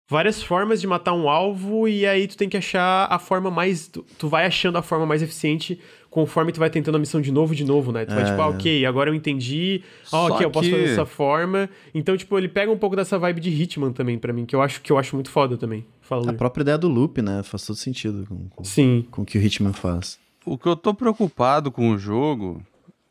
Várias 0.09 0.41
formas 0.41 0.81
de 0.81 0.87
matar 0.87 1.13
um 1.15 1.29
alvo, 1.29 1.89
e 1.89 2.07
aí 2.07 2.29
tu 2.29 2.37
tem 2.37 2.49
que 2.49 2.57
achar 2.57 3.09
a 3.11 3.19
forma 3.19 3.51
mais. 3.51 3.89
Tu, 3.89 4.05
tu 4.17 4.29
vai 4.29 4.47
achando 4.47 4.79
a 4.79 4.83
forma 4.83 5.05
mais 5.05 5.21
eficiente 5.21 5.81
conforme 6.09 6.53
tu 6.53 6.61
vai 6.61 6.71
tentando 6.71 6.95
a 6.95 6.99
missão 6.99 7.21
de 7.21 7.33
novo 7.33 7.55
de 7.57 7.65
novo, 7.65 7.91
né? 7.91 8.05
Tu 8.07 8.15
vai, 8.15 8.23
É. 8.23 8.27
tipo, 8.27 8.41
ah, 8.41 8.47
ok, 8.49 8.87
agora 8.87 9.11
eu 9.11 9.15
entendi. 9.15 9.83
Ah, 10.13 10.27
ok, 10.27 10.47
eu 10.47 10.51
posso 10.51 10.69
que- 10.69 10.75
fazer 10.75 10.89
dessa 10.91 11.05
forma. 11.05 11.69
Então, 11.93 12.17
tipo, 12.17 12.39
ele 12.39 12.49
pega 12.49 12.71
um 12.71 12.79
pouco 12.79 12.95
dessa 12.95 13.19
vibe 13.19 13.41
de 13.41 13.51
Hitman 13.51 13.93
também, 13.93 14.17
pra 14.17 14.33
mim, 14.33 14.47
que 14.47 14.55
eu 14.55 14.63
acho, 14.63 14.81
que 14.81 14.93
eu 14.93 14.97
acho 14.97 15.17
muito 15.17 15.29
foda 15.29 15.57
também. 15.57 15.85
Fala, 16.01 16.31
A 16.31 16.35
própria 16.35 16.63
ideia 16.63 16.79
do 16.79 16.87
loop, 16.89 17.21
né? 17.21 17.43
Faz 17.43 17.67
todo 17.67 17.75
sentido 17.77 18.25
com, 18.29 18.49
com, 18.49 18.63
Sim. 18.65 19.05
com 19.11 19.23
o 19.23 19.25
que 19.27 19.37
o 19.37 19.43
Hitman 19.43 19.73
faz. 19.73 20.19
O 20.45 20.57
que 20.57 20.69
eu 20.69 20.77
tô 20.77 20.95
preocupado 20.95 21.73
com 21.73 21.91
o 21.91 21.99
jogo, 21.99 22.63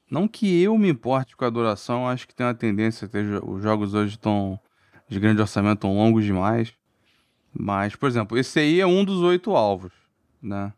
não 0.09 0.30
que 0.30 0.61
eu 0.63 0.77
me 0.77 0.88
importe 0.89 1.35
com 1.35 1.43
a 1.43 1.49
duração, 1.49 2.07
acho 2.07 2.26
que 2.26 2.34
tem 2.34 2.45
uma 2.47 2.53
tendência 2.55 3.05
a 3.05 3.09
ter 3.09 3.26
os 3.43 3.61
jogos 3.61 3.93
hoje 3.93 4.15
estão 4.15 4.57
de 5.09 5.19
grande 5.19 5.41
orçamento 5.41 5.81
tão 5.81 5.93
longos 5.93 6.23
demais. 6.23 6.73
Mas, 7.57 7.95
por 7.95 8.07
exemplo, 8.07 8.38
esse 8.38 8.60
aí 8.60 8.80
é 8.82 8.86
um 8.88 9.03
dos 9.06 9.22
oito 9.22 9.56
alvos, 9.56 9.91
né? 10.41 10.73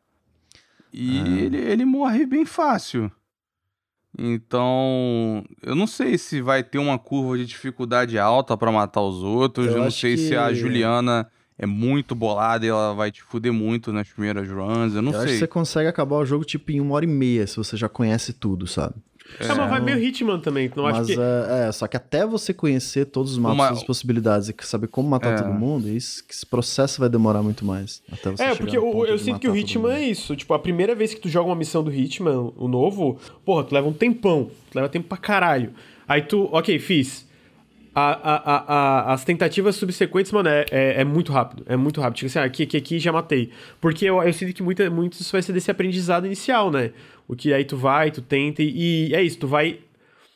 E 0.93 1.17
ele, 1.39 1.57
ele 1.57 1.85
morre 1.85 2.25
bem 2.25 2.45
fácil. 2.45 3.11
Então, 4.17 5.43
eu 5.61 5.75
não 5.75 5.85
sei 5.85 6.17
se 6.17 6.41
vai 6.41 6.63
ter 6.63 6.79
uma 6.79 6.97
curva 6.97 7.37
de 7.37 7.45
dificuldade 7.45 8.17
alta 8.17 8.57
pra 8.57 8.71
matar 8.71 9.01
os 9.01 9.21
outros. 9.21 9.67
Eu 9.67 9.73
Eu, 9.77 9.83
não 9.83 9.91
sei 9.91 10.17
se 10.17 10.35
a 10.35 10.47
que- 10.49 10.55
Juliana 10.55 11.29
é 11.57 11.65
muito 11.67 12.15
bolada 12.15 12.65
e 12.65 12.69
ela 12.69 12.93
vai 12.93 13.11
te 13.11 13.21
fuder 13.21 13.53
muito 13.53 13.91
nas 13.93 14.07
primeiras 14.09 14.49
runs. 14.49 14.95
Eu 14.95 15.01
não 15.01 15.11
eu 15.11 15.17
acho 15.17 15.25
que 15.25 15.29
sei. 15.31 15.39
você 15.39 15.47
consegue 15.47 15.87
acabar 15.89 16.15
o 16.17 16.25
jogo 16.25 16.45
tipo 16.45 16.71
em 16.71 16.79
uma 16.79 16.95
hora 16.95 17.05
e 17.05 17.07
meia, 17.07 17.45
se 17.45 17.57
você 17.57 17.77
já 17.77 17.87
conhece 17.89 18.33
tudo, 18.33 18.65
sabe? 18.65 18.95
É, 19.39 19.47
mas 19.49 19.69
vai 19.69 19.79
meio 19.79 19.99
Hitman 19.99 20.39
também, 20.39 20.67
tu 20.69 20.77
não 20.77 20.87
acha 20.87 20.97
Mas 20.99 21.07
que... 21.07 21.13
é, 21.13 21.67
é, 21.67 21.71
só 21.71 21.85
que 21.87 21.95
até 21.95 22.25
você 22.25 22.53
conhecer 22.53 23.05
todos 23.05 23.33
os 23.33 23.37
mapas, 23.37 23.55
Uma- 23.57 23.65
todas 23.67 23.79
as 23.81 23.85
possibilidades 23.85 24.49
e 24.49 24.55
saber 24.65 24.87
como 24.87 25.07
matar 25.09 25.33
É. 25.33 25.37
todo 25.43 25.53
mundo, 25.53 25.87
isso, 25.89 26.25
que 26.25 26.33
esse 26.33 26.45
processo 26.45 26.99
vai 26.99 27.09
demorar 27.09 27.43
muito 27.43 27.63
mais. 27.63 28.01
Até 28.11 28.31
você 28.31 28.43
É, 28.43 28.45
chegar 28.47 28.57
porque 28.57 28.77
eu 28.77 29.17
de 29.17 29.23
sinto 29.23 29.39
que 29.39 29.47
o 29.47 29.55
Hitman 29.55 29.93
é 29.93 30.01
isso. 30.09 30.35
Tipo, 30.35 30.53
a 30.53 30.59
primeira 30.59 30.95
vez 30.95 31.13
que 31.13 31.21
tu 31.21 31.29
joga 31.29 31.49
uma 31.49 31.55
missão 31.55 31.83
do 31.83 31.93
Hitman, 31.93 32.51
o 32.57 32.67
novo, 32.67 33.19
porra, 33.45 33.63
tu 33.63 33.75
leva 33.75 33.87
um 33.87 33.93
tempão. 33.93 34.49
Tu 34.71 34.75
leva 34.75 34.89
tempo 34.89 35.07
pra 35.07 35.17
caralho. 35.17 35.71
Aí 36.07 36.21
tu, 36.21 36.49
ok, 36.51 36.79
fiz. 36.79 37.27
A- 37.93 38.11
a- 38.11 38.35
a- 38.35 38.65
a- 39.09 39.13
as 39.13 39.23
tentativas 39.23 39.75
subsequentes, 39.75 40.31
mano, 40.31 40.47
é, 40.49 40.65
é, 40.69 41.01
é 41.01 41.03
muito 41.03 41.31
rápido. 41.31 41.63
É 41.67 41.75
muito 41.75 41.99
rápido. 41.99 42.17
Tipo 42.17 42.27
assim, 42.27 42.37
ah, 42.39 42.43
aqui, 42.43 42.61
aqui, 42.63 42.77
aqui, 42.77 42.99
já 42.99 43.11
matei. 43.11 43.49
Porque 43.81 44.05
eu, 44.05 44.21
eu 44.21 44.31
sinto 44.33 44.53
que 44.53 44.61
muita, 44.61 44.87
muito 44.89 45.13
isso 45.19 45.31
vai 45.31 45.41
ser 45.41 45.51
desse 45.51 45.71
aprendizado 45.71 46.25
inicial, 46.27 46.69
né? 46.69 46.91
O 47.27 47.35
que 47.35 47.53
aí 47.53 47.65
tu 47.65 47.75
vai, 47.75 48.11
tu 48.11 48.21
tenta 48.21 48.63
e, 48.63 49.13
é 49.13 49.21
isso, 49.21 49.39
tu 49.39 49.47
vai... 49.47 49.79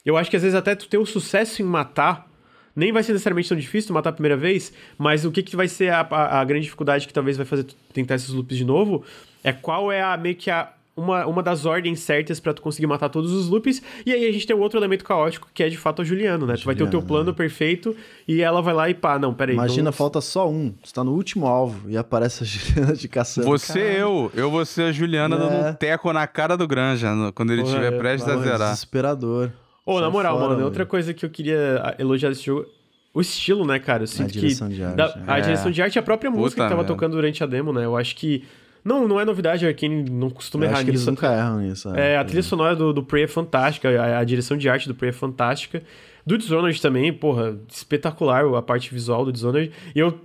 Eu 0.06 0.18
acho 0.18 0.30
que 0.30 0.36
às 0.36 0.42
vezes 0.42 0.56
até 0.56 0.76
tu 0.76 0.88
ter 0.88 0.98
o 0.98 1.06
sucesso 1.06 1.62
em 1.62 1.66
matar 1.66 2.30
nem 2.76 2.92
vai 2.92 3.04
ser 3.04 3.12
necessariamente 3.12 3.50
tão 3.50 3.58
difícil 3.58 3.90
tu 3.90 3.94
matar 3.94 4.10
a 4.10 4.14
primeira 4.14 4.38
vez, 4.38 4.74
mas 4.98 5.26
o 5.26 5.32
que, 5.32 5.44
que 5.44 5.56
vai 5.56 5.68
ser 5.68 5.90
a, 5.90 6.02
a, 6.02 6.40
a 6.40 6.44
grande 6.46 6.64
dificuldade 6.64 7.06
que 7.06 7.14
talvez 7.14 7.38
vai 7.38 7.46
fazer 7.46 7.64
tu 7.66 7.76
tentar 7.94 8.16
esses 8.16 8.30
loops 8.30 8.58
de 8.58 8.66
novo 8.66 9.04
é 9.44 9.52
qual 9.52 9.92
é 9.92 10.02
a 10.02 10.16
meio 10.18 10.36
que 10.36 10.50
a, 10.50 10.72
uma, 11.02 11.26
uma 11.26 11.44
das 11.44 11.66
ordens 11.66 12.00
certas 12.00 12.40
pra 12.40 12.54
tu 12.54 12.62
conseguir 12.62 12.88
matar 12.88 13.10
todos 13.10 13.32
os 13.32 13.48
loops. 13.50 13.82
E 14.06 14.12
aí 14.12 14.28
a 14.28 14.32
gente 14.32 14.46
tem 14.48 14.56
o 14.56 14.60
outro 14.60 14.80
elemento 14.80 15.04
caótico 15.04 15.48
que 15.54 15.64
é 15.64 15.70
de 15.70 15.78
fato 15.78 16.02
a 16.02 16.06
Juliana, 16.06 16.46
né? 16.46 16.56
tu 16.56 16.66
vai 16.66 16.76
ter 16.76 16.84
o 16.84 16.88
teu 16.90 17.02
plano 17.02 17.34
perfeito 17.34 17.96
e 18.28 18.42
ela 18.42 18.62
vai 18.62 18.74
lá 18.74 18.90
e 18.90 18.94
pá, 18.94 19.18
não, 19.20 19.34
peraí. 19.34 19.56
Imagina, 19.56 19.86
não- 19.86 19.92
falta 19.92 20.22
só 20.22 20.50
um. 20.50 20.74
Você 20.84 20.94
tá 20.94 21.04
no 21.04 21.14
último 21.14 21.48
alvo 21.48 21.90
e 21.90 21.98
aparece 21.98 22.44
a 22.44 22.46
Juliana 22.48 22.94
de 22.96 23.08
caçando. 23.08 23.48
Você, 23.48 23.74
Caralho. 23.80 23.98
eu. 23.98 24.32
Eu 24.36 24.52
vou 24.52 24.66
ser 24.66 24.84
a 24.84 24.92
Juliana 24.92 25.36
É. 25.36 25.40
dando 25.40 25.70
um 25.70 25.74
teco 25.74 26.12
na 26.14 26.26
cara 26.28 26.56
do 26.56 26.68
Granja 26.68 27.14
no- 27.14 27.34
quando 27.34 27.52
ele 27.52 27.64
estiver 27.64 27.94
é, 27.94 27.98
prestes 27.98 28.30
a 28.30 28.34
Porra, 28.34 28.44
zerar. 28.46 28.72
desesperador. 28.72 29.52
Ô, 29.86 29.96
na 29.96 30.02
Sai 30.02 30.10
moral, 30.12 30.38
fora, 30.40 30.50
mano, 30.54 30.66
outra 30.66 30.86
coisa 30.86 31.14
que 31.14 31.26
eu 31.26 31.30
queria 31.30 31.96
elogiar 31.98 32.30
desse 32.30 32.44
jogo. 32.46 32.66
O 33.14 33.20
estilo, 33.20 33.66
né, 33.66 33.78
cara? 33.78 34.04
Eu 34.04 34.08
sinto 34.08 34.32
direção 34.32 34.70
que. 34.70 34.76
de 34.76 34.84
arte, 34.84 34.96
da- 34.96 35.16
né? 35.18 35.24
A 35.28 35.38
É. 35.40 35.42
direção 35.42 35.70
de 35.72 35.82
arte 35.82 35.96
e 35.96 36.00
a 36.00 36.04
própria 36.04 36.32
música 36.32 36.50
Puta 36.52 36.56
que 36.64 36.70
tava 36.70 36.76
merda. 36.76 36.88
tocando 36.94 37.12
durante 37.14 37.44
a 37.44 37.48
demo, 37.48 37.74
né? 37.74 37.84
Eu 37.84 37.98
acho 37.98 38.16
que. 38.16 38.46
Não, 38.84 39.08
não 39.08 39.20
é 39.20 39.26
novidade, 39.26 39.66
a 39.66 39.70
Arkane 39.70 40.10
não 40.10 40.30
costuma 40.30 40.64
Eu 40.66 40.70
errar 40.70 40.78
acho 40.78 40.86
que 40.86 40.92
eles 40.92 41.02
nisso. 41.02 41.12
nunca 41.12 41.28
erram 41.32 41.60
nisso. 41.60 41.90
É, 41.96 42.18
a 42.18 42.24
trilha 42.24 42.42
sonora 42.44 42.76
do, 42.76 42.92
do 42.92 43.04
Prey 43.04 43.24
é 43.24 43.28
fantástica, 43.28 43.90
a, 43.90 44.20
a 44.20 44.24
direção 44.24 44.58
de 44.58 44.68
arte 44.70 44.88
do 44.88 44.96
Prey 44.96 45.10
é 45.10 45.14
fantástica. 45.14 45.84
Do 46.26 46.38
Dishonored 46.38 46.80
também, 46.82 47.12
porra, 47.12 47.58
espetacular 47.70 48.44
a 48.56 48.62
parte 48.62 48.94
visual 48.94 49.26
do 49.26 49.32
Dishonored. 49.32 49.72
E 49.96 50.00
eu, 50.00 50.20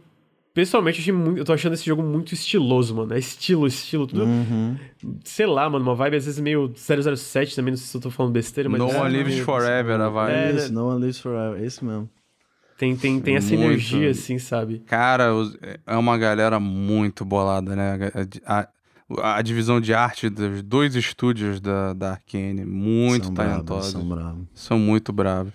pessoalmente, 0.54 1.00
achei 1.00 1.12
muito, 1.12 1.38
eu 1.38 1.44
tô 1.44 1.52
achando 1.52 1.72
esse 1.74 1.84
jogo 1.86 2.02
muito 2.02 2.32
estiloso, 2.34 2.94
mano. 2.94 3.14
É 3.14 3.18
estilo, 3.18 3.66
estilo, 3.66 4.06
tudo. 4.06 4.24
Uhum. 4.24 4.76
Sei 5.24 5.46
lá, 5.46 5.68
mano, 5.70 5.82
uma 5.84 5.94
vibe 5.94 6.16
às 6.16 6.24
vezes 6.26 6.40
meio 6.40 6.70
007 6.74 7.54
também, 7.56 7.72
não 7.72 7.78
sei 7.78 7.86
se 7.86 7.96
eu 7.96 8.00
tô 8.00 8.10
falando 8.10 8.32
besteira, 8.32 8.68
mas... 8.68 8.78
No 8.80 8.88
é, 8.90 9.00
One 9.00 9.10
Lives 9.16 9.34
meio- 9.34 9.44
Forever, 9.44 10.00
a 10.00 10.08
vibe. 10.08 10.32
É, 10.34 10.52
Isso, 10.52 10.68
né? 10.68 10.74
No 10.74 10.88
One 10.88 11.00
Lives 11.00 11.18
Forever. 11.18 11.62
É 11.62 11.66
isso 11.66 11.84
mesmo. 11.84 12.08
Tem, 12.78 12.94
tem, 12.96 13.20
tem 13.20 13.36
essa 13.36 13.54
Muito. 13.54 13.64
energia, 13.64 14.10
assim, 14.10 14.38
sabe? 14.38 14.80
Cara, 14.80 15.34
os- 15.34 15.56
é 15.86 15.96
uma 15.96 16.18
galera 16.18 16.60
muito 16.60 17.24
bolada, 17.24 17.74
né? 17.74 17.98
A, 18.44 18.58
a- 19.18 19.36
a 19.38 19.42
divisão 19.42 19.80
de 19.80 19.94
arte 19.94 20.28
dos 20.28 20.62
dois 20.62 20.94
estúdios 20.94 21.60
da, 21.60 21.92
da 21.94 22.12
Arkane, 22.12 22.64
muito 22.64 23.26
são 23.26 23.34
bravos, 23.34 23.52
talentosos. 23.54 23.92
São 23.92 24.08
bravos. 24.08 24.46
São 24.54 24.78
muito 24.78 25.12
bravos. 25.12 25.52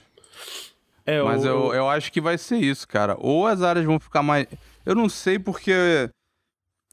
É, 1.05 1.21
Mas 1.21 1.43
o- 1.43 1.47
eu, 1.47 1.73
eu 1.73 1.89
acho 1.89 2.11
que 2.11 2.21
vai 2.21 2.37
ser 2.37 2.57
isso, 2.57 2.87
cara. 2.87 3.15
Ou 3.19 3.45
as 3.45 3.61
áreas 3.61 3.85
vão 3.85 3.99
ficar 3.99 4.23
mais. 4.23 4.47
Eu 4.85 4.95
não 4.95 5.07
sei 5.09 5.37
porque. 5.37 6.09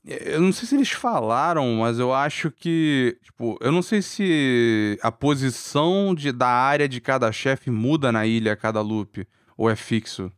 Eu 0.04 0.40
não 0.40 0.52
sei 0.52 0.66
se 0.66 0.74
eles 0.74 0.90
falaram, 0.90 1.74
mas 1.76 1.98
eu 1.98 2.12
acho 2.14 2.50
que. 2.50 3.16
Tipo, 3.22 3.58
eu 3.60 3.70
não 3.70 3.82
sei 3.82 4.00
se 4.02 4.98
a 5.02 5.12
posição 5.12 6.14
de, 6.14 6.32
da 6.32 6.48
área 6.48 6.88
de 6.88 7.00
cada 7.00 7.30
chefe 7.30 7.70
muda 7.70 8.10
na 8.10 8.26
ilha 8.26 8.52
a 8.52 8.56
cada 8.56 8.80
loop. 8.80 9.26
Ou 9.58 9.68
é 9.68 9.76
fixo. 9.76 10.30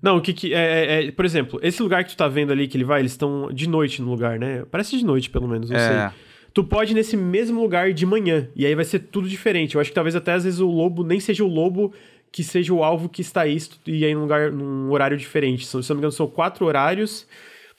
Não, 0.00 0.16
o 0.18 0.20
que 0.22 0.32
que... 0.32 0.54
É, 0.54 0.58
é- 0.58 1.06
é- 1.06 1.10
por 1.12 1.24
exemplo, 1.24 1.58
esse 1.62 1.82
lugar 1.82 2.04
que 2.04 2.10
tu 2.10 2.16
tá 2.16 2.28
vendo 2.28 2.52
ali 2.52 2.68
que 2.68 2.76
ele 2.76 2.84
vai, 2.84 3.00
eles 3.00 3.10
estão 3.12 3.50
de 3.52 3.68
noite 3.68 4.00
no 4.00 4.08
lugar, 4.08 4.38
né? 4.38 4.64
Parece 4.70 4.96
de 4.96 5.04
noite, 5.04 5.28
pelo 5.28 5.48
menos, 5.48 5.68
não 5.70 5.76
É. 5.76 6.10
sei. 6.10 6.18
Tu 6.54 6.62
pode 6.64 6.92
ir 6.92 6.94
nesse 6.94 7.16
mesmo 7.16 7.60
lugar 7.60 7.92
de 7.92 8.06
manhã, 8.06 8.48
e 8.54 8.64
aí 8.64 8.74
vai 8.74 8.84
ser 8.84 9.00
tudo 9.00 9.28
diferente. 9.28 9.74
Eu 9.74 9.80
acho 9.80 9.90
que 9.90 9.94
talvez 9.94 10.14
até 10.16 10.32
às 10.32 10.44
vezes 10.44 10.60
o 10.60 10.68
lobo 10.70 11.02
nem 11.04 11.18
seja 11.20 11.44
o 11.44 11.48
lobo 11.48 11.92
que 12.30 12.44
seja 12.44 12.72
o 12.72 12.82
alvo 12.84 13.08
que 13.08 13.20
está 13.22 13.42
aí, 13.42 13.56
e 13.86 14.04
aí 14.04 14.14
num 14.14 14.20
lugar, 14.22 14.52
num 14.52 14.90
horário 14.92 15.16
diferente. 15.16 15.66
São, 15.66 15.82
se 15.82 15.90
eu 15.90 15.94
não 15.94 15.98
me 15.98 16.00
engano, 16.02 16.12
são 16.12 16.26
quatro 16.28 16.64
horários. 16.64 17.26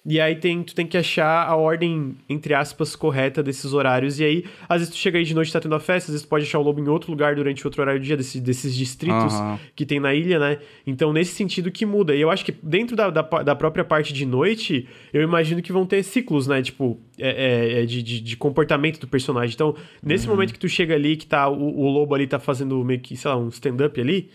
E 0.05 0.19
aí 0.19 0.35
tem, 0.35 0.63
tu 0.63 0.73
tem 0.73 0.88
que 0.88 0.97
achar 0.97 1.45
a 1.45 1.55
ordem, 1.55 2.15
entre 2.27 2.53
aspas, 2.53 2.95
correta 2.95 3.43
desses 3.43 3.73
horários. 3.73 4.19
E 4.19 4.23
aí, 4.23 4.45
às 4.67 4.80
vezes 4.80 4.93
tu 4.93 4.97
chega 4.97 5.17
aí 5.17 5.26
de 5.26 5.35
noite 5.35 5.49
e 5.49 5.51
tá 5.51 5.59
tendo 5.59 5.76
a 5.76 5.80
festa, 5.80 6.09
às 6.09 6.13
vezes 6.13 6.26
tu 6.26 6.30
pode 6.30 6.45
achar 6.45 6.57
o 6.57 6.61
lobo 6.61 6.80
em 6.80 6.88
outro 6.88 7.11
lugar 7.11 7.35
durante 7.35 7.67
outro 7.67 7.81
horário 7.81 7.99
do 7.99 8.05
dia, 8.05 8.15
desse, 8.15 8.39
desses 8.39 8.73
distritos 8.73 9.34
Aham. 9.34 9.59
que 9.76 9.85
tem 9.85 9.99
na 9.99 10.13
ilha, 10.13 10.39
né? 10.39 10.59
Então, 10.88 11.11
nesse 11.11 11.34
sentido 11.34 11.69
que 11.69 11.85
muda. 11.85 12.15
E 12.15 12.21
eu 12.21 12.31
acho 12.31 12.45
que 12.45 12.53
dentro 12.63 12.95
da, 12.95 13.09
da, 13.09 13.21
da 13.21 13.55
própria 13.55 13.84
parte 13.84 14.13
de 14.13 14.26
noite, 14.26 14.88
eu 15.11 15.21
imagino 15.21 15.61
que 15.61 15.71
vão 15.71 15.85
ter 15.85 16.01
ciclos, 16.01 16.47
né? 16.47 16.61
Tipo, 16.61 16.97
é, 17.17 17.30
é, 17.30 17.84
é 17.84 17.85
de, 17.85 18.01
de, 18.01 18.21
de 18.21 18.38
comportamento 18.38 18.99
do 18.99 19.07
personagem. 19.07 19.53
Então, 19.53 19.76
nesse 20.01 20.30
momento 20.30 20.53
que 20.53 20.59
tu 20.59 20.69
chega 20.69 20.95
ali, 20.95 21.17
que 21.17 21.27
tá 21.27 21.49
o, 21.49 21.77
o 21.77 21.89
lobo 21.89 22.15
ali 22.15 22.26
tá 22.26 22.39
fazendo 22.39 22.84
meio 22.85 23.01
que, 23.01 23.17
sei 23.17 23.30
lá, 23.30 23.38
um 23.38 23.49
stand-up 23.49 23.99
ali, 23.99 24.30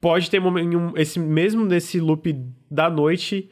pode 0.00 0.28
ter 0.28 0.40
um, 0.40 0.96
esse 0.96 1.18
mesmo 1.18 1.64
nesse 1.64 2.00
loop 2.00 2.36
da 2.70 2.90
noite, 2.90 3.48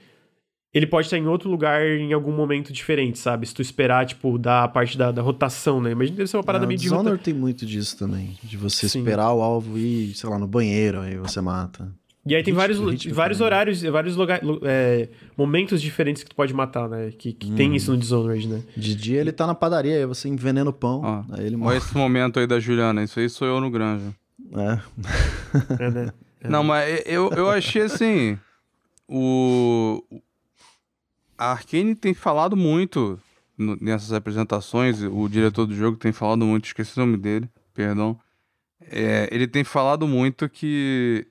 ele 0.74 0.86
pode 0.86 1.06
estar 1.06 1.16
em 1.16 1.26
outro 1.26 1.48
lugar 1.48 1.80
em 1.86 2.12
algum 2.12 2.32
momento 2.32 2.72
diferente, 2.72 3.18
sabe? 3.18 3.46
Se 3.46 3.54
tu 3.54 3.62
esperar, 3.62 4.04
tipo, 4.04 4.36
da 4.36 4.66
parte 4.68 4.98
da, 4.98 5.12
da 5.12 5.22
rotação, 5.22 5.80
né? 5.80 5.92
Imagina 5.92 6.16
deve 6.16 6.28
ser 6.28 6.36
uma 6.36 6.42
parada 6.42 6.64
É, 6.64 6.66
o 6.66 6.68
meio 6.68 6.78
de 6.78 6.82
Dishonored 6.82 7.10
rota... 7.12 7.22
tem 7.24 7.32
muito 7.34 7.64
disso 7.64 7.96
também. 7.96 8.36
De 8.42 8.56
você 8.56 8.88
Sim. 8.88 8.98
esperar 8.98 9.32
o 9.32 9.40
alvo 9.40 9.78
ir, 9.78 10.12
sei 10.14 10.28
lá, 10.28 10.38
no 10.38 10.46
banheiro, 10.48 11.00
aí 11.00 11.16
você 11.16 11.40
mata. 11.40 11.88
E 12.26 12.34
aí 12.34 12.42
tem 12.42 12.54
Ritmo- 12.54 12.60
vários, 12.60 12.78
ritmo 12.80 13.14
vários 13.14 13.36
também. 13.38 13.46
horários, 13.52 13.82
vários 13.82 14.16
lugar, 14.16 14.40
é, 14.62 15.10
momentos 15.36 15.80
diferentes 15.82 16.22
que 16.22 16.30
tu 16.30 16.34
pode 16.34 16.54
matar, 16.54 16.88
né? 16.88 17.10
Que, 17.18 17.34
que 17.34 17.50
Uhum. 17.50 17.54
tem 17.54 17.76
isso 17.76 17.90
no 17.92 17.98
Dishonored, 17.98 18.48
né? 18.48 18.62
De 18.74 18.94
dia 18.94 19.20
ele 19.20 19.30
tá 19.30 19.46
na 19.46 19.54
padaria, 19.54 19.94
aí 19.98 20.06
você 20.06 20.26
envenena 20.28 20.70
o 20.70 20.72
pão, 20.72 21.02
Ó, 21.04 21.34
aí 21.34 21.40
ele 21.44 21.54
Olha 21.56 21.64
morre. 21.64 21.76
esse 21.76 21.94
momento 21.94 22.40
aí 22.40 22.46
da 22.46 22.58
Juliana, 22.58 23.04
isso 23.04 23.20
aí 23.20 23.28
sou 23.28 23.46
eu 23.46 23.60
no 23.60 23.70
Granja. 23.70 24.06
É. 24.56 24.78
É, 25.84 25.90
né? 25.90 26.12
É. 26.40 26.48
Não, 26.48 26.64
mas 26.64 27.02
eu, 27.04 27.30
eu 27.32 27.50
achei 27.50 27.82
assim. 27.82 28.38
O. 29.08 30.02
A 31.36 31.52
Arkane 31.52 31.94
tem 31.94 32.14
falado 32.14 32.56
muito 32.56 33.18
nessas 33.58 34.12
apresentações. 34.12 35.02
O 35.02 35.28
diretor 35.28 35.66
do 35.66 35.74
jogo 35.74 35.96
tem 35.96 36.12
falado 36.12 36.44
muito, 36.44 36.66
esqueci 36.66 36.98
o 36.98 37.04
nome 37.04 37.16
dele, 37.16 37.48
perdão. 37.72 38.18
É, 38.80 39.28
ele 39.32 39.46
tem 39.46 39.64
falado 39.64 40.06
muito 40.06 40.48
que. 40.48 41.26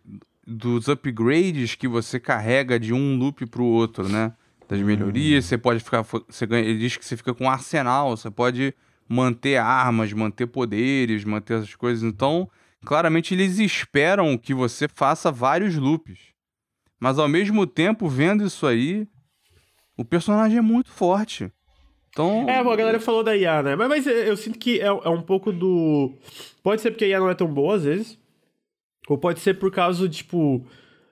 Dos 0.45 0.89
upgrades 0.89 1.75
que 1.75 1.87
você 1.87 2.19
carrega 2.19 2.77
de 2.77 2.93
um 2.93 3.17
loop 3.17 3.45
pro 3.45 3.63
outro, 3.63 4.09
né? 4.09 4.33
Das 4.67 4.77
melhorias, 4.81 5.45
você 5.45 5.57
pode 5.57 5.81
ficar. 5.81 6.01
Você 6.01 6.45
ganha, 6.45 6.65
ele 6.67 6.79
diz 6.79 6.97
que 6.97 7.05
você 7.05 7.15
fica 7.15 7.33
com 7.33 7.45
um 7.45 7.49
arsenal, 7.49 8.17
você 8.17 8.29
pode 8.29 8.73
manter 9.07 9.55
armas, 9.55 10.11
manter 10.11 10.47
poderes, 10.47 11.23
manter 11.23 11.59
essas 11.59 11.75
coisas. 11.75 12.03
Então, 12.03 12.49
claramente 12.83 13.33
eles 13.33 13.57
esperam 13.57 14.37
que 14.37 14.53
você 14.53 14.87
faça 14.89 15.31
vários 15.31 15.75
loops. 15.77 16.19
Mas 16.99 17.17
ao 17.17 17.29
mesmo 17.29 17.65
tempo, 17.65 18.09
vendo 18.09 18.45
isso 18.45 18.67
aí, 18.67 19.07
o 19.97 20.03
personagem 20.05 20.57
é 20.57 20.61
muito 20.61 20.89
forte. 20.91 21.51
Então, 22.09 22.45
É, 22.47 22.63
bom, 22.63 22.71
a 22.71 22.75
galera 22.75 22.99
falou 22.99 23.23
da 23.23 23.35
IA, 23.35 23.63
né? 23.63 23.75
Mas, 23.75 23.87
mas 23.89 24.07
eu 24.07 24.37
sinto 24.37 24.59
que 24.59 24.79
é, 24.79 24.85
é 24.85 25.09
um 25.09 25.21
pouco 25.21 25.51
do. 25.51 26.13
Pode 26.61 26.81
ser 26.81 26.91
porque 26.91 27.05
a 27.05 27.07
IA 27.07 27.19
não 27.19 27.29
é 27.29 27.33
tão 27.35 27.47
boa 27.47 27.75
às 27.75 27.83
vezes. 27.83 28.19
Ou 29.07 29.17
pode 29.17 29.39
ser 29.39 29.55
por 29.55 29.71
causa, 29.71 30.07
tipo. 30.07 30.65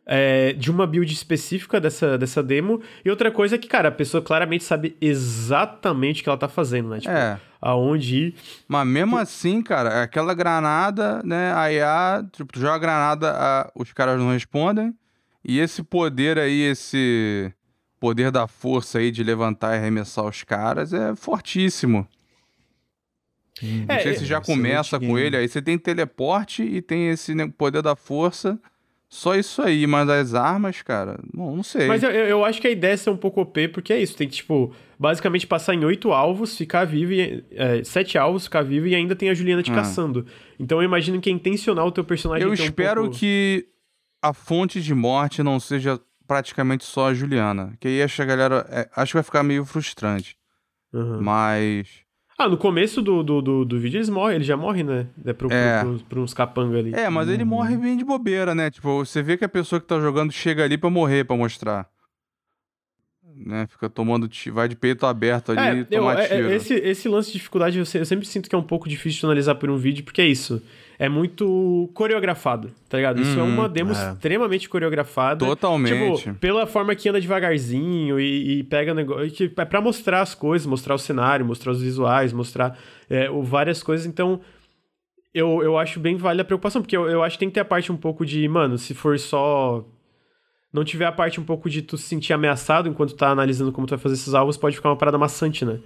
é, 0.05 0.53
de 0.53 0.69
uma 0.69 0.85
build 0.85 1.11
específica 1.11 1.79
dessa, 1.81 2.17
dessa 2.17 2.43
demo. 2.43 2.81
E 3.03 3.09
outra 3.09 3.31
coisa 3.31 3.55
é 3.55 3.57
que, 3.57 3.67
cara, 3.67 3.89
a 3.89 3.91
pessoa 3.91 4.21
claramente 4.21 4.63
sabe 4.63 4.95
exatamente 5.01 6.21
o 6.21 6.23
que 6.23 6.29
ela 6.29 6.37
tá 6.37 6.47
fazendo, 6.47 6.89
né? 6.89 6.99
Tipo, 6.99 7.11
é. 7.13 7.39
aonde 7.61 8.15
ir. 8.27 8.35
Mas 8.67 8.87
mesmo 8.87 9.17
assim, 9.17 9.61
cara, 9.63 10.03
aquela 10.03 10.33
granada, 10.33 11.21
né? 11.23 11.51
A 11.53 11.71
IA, 11.71 12.25
tipo, 12.31 12.53
tu 12.53 12.59
joga 12.59 12.75
a 12.75 12.79
granada, 12.79 13.31
a- 13.31 13.71
os 13.75 13.91
caras 13.91 14.19
não 14.19 14.31
respondem. 14.31 14.93
E 15.43 15.59
esse 15.59 15.81
poder 15.83 16.37
aí, 16.37 16.61
esse 16.61 17.51
poder 18.01 18.31
da 18.31 18.47
força 18.47 18.97
aí 18.99 19.11
de 19.11 19.23
levantar 19.23 19.75
e 19.75 19.77
arremessar 19.77 20.25
os 20.25 20.43
caras 20.43 20.91
é 20.91 21.15
fortíssimo. 21.15 22.05
Não 23.61 23.85
É, 23.95 23.99
sei 23.99 24.13
se 24.15 24.25
já 24.25 24.39
excelente 24.39 24.45
começa 24.59 24.99
com 24.99 25.05
game. 25.05 25.21
ele. 25.21 25.37
Aí 25.37 25.47
você 25.47 25.61
tem 25.61 25.77
teleporte 25.77 26.63
e 26.63 26.81
tem 26.81 27.09
esse 27.09 27.33
poder 27.51 27.81
da 27.83 27.95
força. 27.95 28.59
Só 29.07 29.35
isso 29.35 29.61
aí, 29.61 29.85
mas 29.85 30.09
as 30.09 30.33
armas, 30.33 30.81
cara, 30.81 31.19
não, 31.33 31.57
não 31.57 31.63
sei. 31.63 31.85
Mas 31.85 32.01
eu, 32.01 32.09
eu 32.09 32.45
acho 32.45 32.61
que 32.61 32.67
a 32.67 32.71
ideia 32.71 32.93
é 32.93 32.97
ser 32.97 33.09
um 33.09 33.17
pouco 33.17 33.41
OP, 33.41 33.67
porque 33.67 33.91
é 33.91 34.01
isso. 34.01 34.15
Tem 34.15 34.25
que, 34.27 34.35
tipo, 34.35 34.73
basicamente 34.97 35.45
passar 35.45 35.75
em 35.75 35.83
oito 35.83 36.11
alvos, 36.13 36.57
ficar 36.57 36.85
vivo, 36.85 37.11
e, 37.11 37.43
é, 37.51 37.83
sete 37.83 38.17
alvos, 38.17 38.45
ficar 38.45 38.61
vivo 38.63 38.87
e 38.87 38.95
ainda 38.95 39.13
tem 39.15 39.29
a 39.29 39.33
Juliana 39.33 39.61
te 39.61 39.69
Ah. 39.71 39.75
caçando. 39.75 40.25
Então 40.57 40.79
eu 40.79 40.85
imagino 40.85 41.19
que 41.19 41.29
é 41.29 41.33
intencional 41.33 41.87
o 41.87 41.91
teu 41.91 42.05
personagem 42.05 42.47
Eu 42.47 42.55
ter 42.55 42.61
um 42.61 42.65
espero 42.65 43.01
pouco- 43.01 43.17
que 43.17 43.67
a 44.21 44.33
fonte 44.33 44.81
de 44.81 44.93
morte 44.95 45.43
não 45.43 45.59
seja 45.59 45.99
praticamente 46.31 46.85
só 46.85 47.09
a 47.09 47.13
Juliana. 47.13 47.73
Que 47.77 47.89
aí 47.89 48.01
acho 48.01 48.15
que 48.15 48.21
a 48.21 48.25
galera. 48.25 48.65
é, 48.69 48.89
acho 48.95 49.11
que 49.11 49.17
vai 49.17 49.23
ficar 49.23 49.43
meio 49.43 49.65
frustrante. 49.65 50.37
Aham. 50.93 51.19
Mas. 51.21 51.87
Ah, 52.37 52.47
no 52.47 52.57
começo 52.57 53.01
do, 53.01 53.21
do, 53.21 53.41
do, 53.41 53.65
do 53.65 53.79
vídeo 53.79 53.97
eles 53.97 54.07
morrem, 54.09 54.35
ele 54.37 54.43
já 54.45 54.55
morre, 54.55 54.81
né? 54.81 55.07
É 55.25 55.33
pro, 55.33 55.49
pro- 55.49 55.57
É. 55.57 55.81
pro- 55.83 55.99
pra 56.09 56.19
uns 56.21 56.33
capanga 56.33 56.79
ali. 56.79 56.93
É, 56.95 57.09
mas 57.09 57.27
ele 57.27 57.43
morre 57.43 57.75
bem 57.77 57.97
de 57.97 58.05
bobeira, 58.05 58.55
né? 58.55 58.71
Tipo, 58.71 59.05
você 59.05 59.21
vê 59.21 59.37
que 59.37 59.43
a 59.45 59.49
pessoa 59.49 59.79
que 59.81 59.85
tá 59.85 59.99
jogando 59.99 60.31
chega 60.31 60.63
ali 60.63 60.77
pra 60.77 60.89
morrer, 60.89 61.25
pra 61.25 61.35
mostrar. 61.35 61.87
Né? 63.35 63.67
Fica 63.69 63.89
tomando. 63.89 64.27
ti- 64.27 64.49
Vai 64.51 64.67
de 64.69 64.75
peito 64.75 65.05
aberto 65.05 65.51
ali 65.51 65.59
e 65.61 65.63
É, 65.63 65.81
eu- 65.81 65.85
tomar 65.85 66.19
é- 66.19 66.23
é- 66.23 66.27
tiro. 66.29 66.51
esse, 66.51 66.73
esse 66.75 67.09
lance 67.09 67.27
de 67.31 67.37
dificuldade 67.37 67.77
eu, 67.77 67.85
se- 67.85 67.97
eu 67.99 68.05
sempre 68.05 68.25
sinto 68.25 68.49
que 68.49 68.55
é 68.55 68.57
um 68.57 68.63
pouco 68.63 68.87
difícil 68.89 69.19
de 69.19 69.25
analisar 69.25 69.55
por 69.55 69.69
um 69.69 69.77
vídeo, 69.77 70.03
porque 70.03 70.21
é 70.21 70.25
isso. 70.27 70.61
É 70.99 71.09
muito 71.09 71.89
coreografado, 71.93 72.71
tá 72.87 72.97
ligado? 72.97 73.21
Isso 73.21 73.39
é 73.39 73.41
uma 73.43 73.67
demo 73.67 73.91
é. 73.91 73.93
extremamente 73.93 74.69
coreografada. 74.69 75.43
Totalmente. 75.45 76.23
Tipo, 76.23 76.35
pela 76.35 76.67
forma 76.67 76.93
que 76.93 77.09
anda 77.09 77.19
devagarzinho 77.19 78.19
e, 78.19 78.59
e 78.59 78.63
pega 78.63 78.93
negócio. 78.93 79.51
É 79.57 79.65
pra 79.65 79.81
mostrar 79.81 80.21
as 80.21 80.35
coisas, 80.35 80.67
mostrar 80.67 80.93
o 80.93 80.99
cenário, 80.99 81.45
mostrar 81.45 81.71
os 81.71 81.81
visuais, 81.81 82.31
mostrar 82.31 82.77
é, 83.09 83.27
várias 83.43 83.81
coisas. 83.81 84.05
Então, 84.05 84.41
eu, 85.33 85.63
eu 85.63 85.77
acho 85.77 85.99
bem 85.99 86.17
válida 86.17 86.43
a 86.43 86.45
preocupação, 86.45 86.81
porque 86.81 86.95
eu, 86.95 87.09
eu 87.09 87.23
acho 87.23 87.35
que 87.35 87.39
tem 87.39 87.49
que 87.49 87.55
ter 87.55 87.61
a 87.61 87.65
parte 87.65 87.91
um 87.91 87.97
pouco 87.97 88.25
de, 88.25 88.47
mano, 88.47 88.77
se 88.77 88.93
for 88.93 89.17
só. 89.17 89.85
Não 90.73 90.85
tiver 90.85 91.05
a 91.05 91.11
parte 91.11 91.39
um 91.39 91.43
pouco 91.43 91.69
de 91.69 91.81
tu 91.81 91.97
se 91.97 92.03
sentir 92.03 92.31
ameaçado 92.31 92.87
enquanto 92.87 93.13
tá 93.13 93.29
analisando 93.29 93.73
como 93.73 93.85
tu 93.85 93.89
vai 93.89 93.99
fazer 93.99 94.15
esses 94.15 94.33
alvos, 94.33 94.55
pode 94.55 94.75
ficar 94.77 94.89
uma 94.89 94.95
parada 94.95 95.17
maçante, 95.17 95.65
né? 95.65 95.79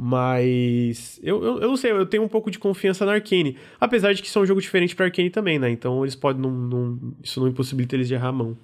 Mas. 0.00 1.18
Eu, 1.24 1.42
eu, 1.42 1.60
eu 1.60 1.68
não 1.68 1.76
sei, 1.76 1.90
eu 1.90 2.06
tenho 2.06 2.22
um 2.22 2.28
pouco 2.28 2.52
de 2.52 2.58
confiança 2.58 3.04
na 3.04 3.14
Arkane. 3.14 3.58
Apesar 3.80 4.12
de 4.12 4.22
que 4.22 4.28
isso 4.28 4.38
é 4.38 4.42
um 4.42 4.46
jogo 4.46 4.60
diferente 4.60 4.94
pra 4.94 5.06
Arkane 5.06 5.28
também, 5.28 5.58
né? 5.58 5.68
Então 5.70 6.04
eles 6.04 6.14
podem. 6.14 6.40
Não, 6.40 6.50
não- 6.50 7.14
isso 7.22 7.40
não 7.40 7.48
impossibilita 7.48 7.96
eles 7.96 8.06
de 8.06 8.14
errar 8.14 8.28
a 8.28 8.32
mão. 8.32 8.56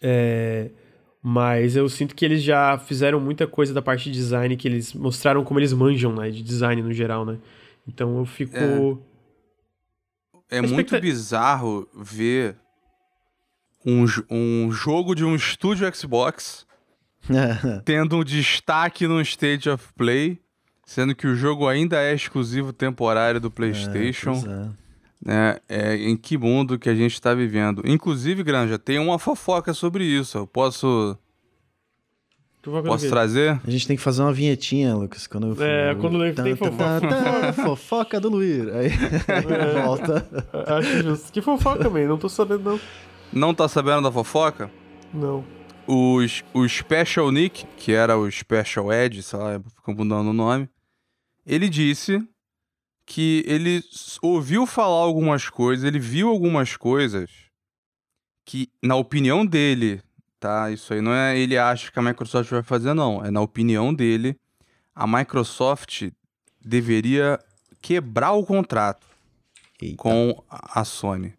É, 0.00 0.70
mas 1.22 1.74
eu 1.74 1.88
sinto 1.88 2.14
que 2.14 2.24
eles 2.24 2.42
já 2.42 2.78
fizeram 2.78 3.18
muita 3.18 3.46
coisa 3.46 3.74
da 3.74 3.82
parte 3.82 4.04
de 4.04 4.12
design, 4.12 4.56
que 4.56 4.68
eles 4.68 4.92
mostraram 4.92 5.42
como 5.42 5.58
eles 5.58 5.72
manjam, 5.72 6.14
né? 6.14 6.30
De 6.30 6.42
design 6.42 6.80
no 6.82 6.92
geral, 6.92 7.24
né? 7.24 7.38
Então 7.88 8.18
eu 8.18 8.24
fico. 8.24 9.02
É 10.48 10.60
Mas 10.60 10.70
muito 10.70 11.00
bizarro 11.00 11.88
ver 11.94 12.56
um, 13.84 14.04
um 14.30 14.70
jogo 14.70 15.14
de 15.14 15.24
um 15.24 15.34
estúdio 15.34 15.92
Xbox 15.92 16.65
tendo 17.84 18.16
um 18.16 18.24
destaque 18.24 19.06
no 19.06 19.20
State 19.20 19.68
of 19.68 19.84
Play, 19.96 20.38
sendo 20.84 21.14
que 21.14 21.26
o 21.26 21.34
jogo 21.34 21.66
ainda 21.68 22.00
é 22.00 22.14
exclusivo 22.14 22.72
temporário 22.72 23.40
do 23.40 23.50
PlayStation. 23.50 24.32
Pois 24.32 24.44
é. 24.46 24.68
né? 25.24 25.56
É, 25.68 25.96
em 25.96 26.16
que 26.16 26.38
mundo 26.38 26.78
que 26.78 26.88
a 26.88 26.94
gente 26.94 27.14
está 27.14 27.34
vivendo? 27.34 27.82
Inclusive, 27.84 28.42
Granja, 28.42 28.78
tem 28.78 28.98
uma 28.98 29.18
fofoca 29.18 29.74
sobre 29.74 30.04
isso. 30.04 30.38
Eu 30.38 30.46
posso, 30.46 31.18
posso 32.62 33.08
trazer? 33.08 33.60
A 33.66 33.70
gente 33.70 33.86
tem 33.86 33.96
que 33.96 34.02
fazer 34.02 34.22
uma 34.22 34.32
vinhetinha, 34.32 34.94
Lucas, 34.94 35.26
quando 35.26 35.60
É, 35.62 35.94
quando 35.96 36.18
tem 36.34 36.34
Tan, 36.34 36.56
fofoca. 36.56 37.00
tan, 37.08 37.52
fofoca 37.52 38.20
do 38.20 38.28
Luir. 38.28 38.68
Aí, 38.74 38.90
aí 39.28 39.82
volta. 39.82 40.26
Acho 40.68 41.02
justo. 41.02 41.32
Que 41.32 41.40
fofoca, 41.42 41.88
man. 41.90 42.06
Não 42.06 42.18
tô 42.18 42.28
sabendo, 42.28 42.62
não. 42.70 42.80
Não 43.32 43.52
tá 43.54 43.66
sabendo 43.68 44.02
da 44.02 44.12
fofoca? 44.12 44.70
Não. 45.12 45.44
Os, 45.86 46.44
o 46.52 46.68
Special 46.68 47.30
Nick, 47.30 47.66
que 47.76 47.92
era 47.92 48.18
o 48.18 48.30
Special 48.30 48.92
Ed, 48.92 49.22
sei 49.22 49.38
lá, 49.38 49.60
ficam 49.74 49.94
mudando 49.94 50.30
o 50.30 50.32
nome, 50.32 50.68
ele 51.46 51.68
disse 51.68 52.26
que 53.04 53.44
ele 53.46 53.82
ouviu 54.20 54.66
falar 54.66 54.96
algumas 54.96 55.48
coisas, 55.48 55.84
ele 55.84 56.00
viu 56.00 56.28
algumas 56.28 56.76
coisas 56.76 57.30
que, 58.44 58.68
na 58.82 58.96
opinião 58.96 59.46
dele, 59.46 60.02
tá? 60.40 60.70
Isso 60.70 60.92
aí 60.92 61.00
não 61.00 61.12
é 61.12 61.38
ele 61.38 61.56
acha 61.56 61.90
que 61.90 61.98
a 61.98 62.02
Microsoft 62.02 62.50
vai 62.50 62.62
fazer, 62.62 62.94
não. 62.94 63.24
É 63.24 63.30
na 63.30 63.40
opinião 63.40 63.94
dele, 63.94 64.36
a 64.94 65.06
Microsoft 65.06 66.10
deveria 66.60 67.38
quebrar 67.80 68.32
o 68.32 68.44
contrato 68.44 69.06
Eita. 69.80 69.96
com 69.96 70.42
a 70.50 70.84
Sony. 70.84 71.34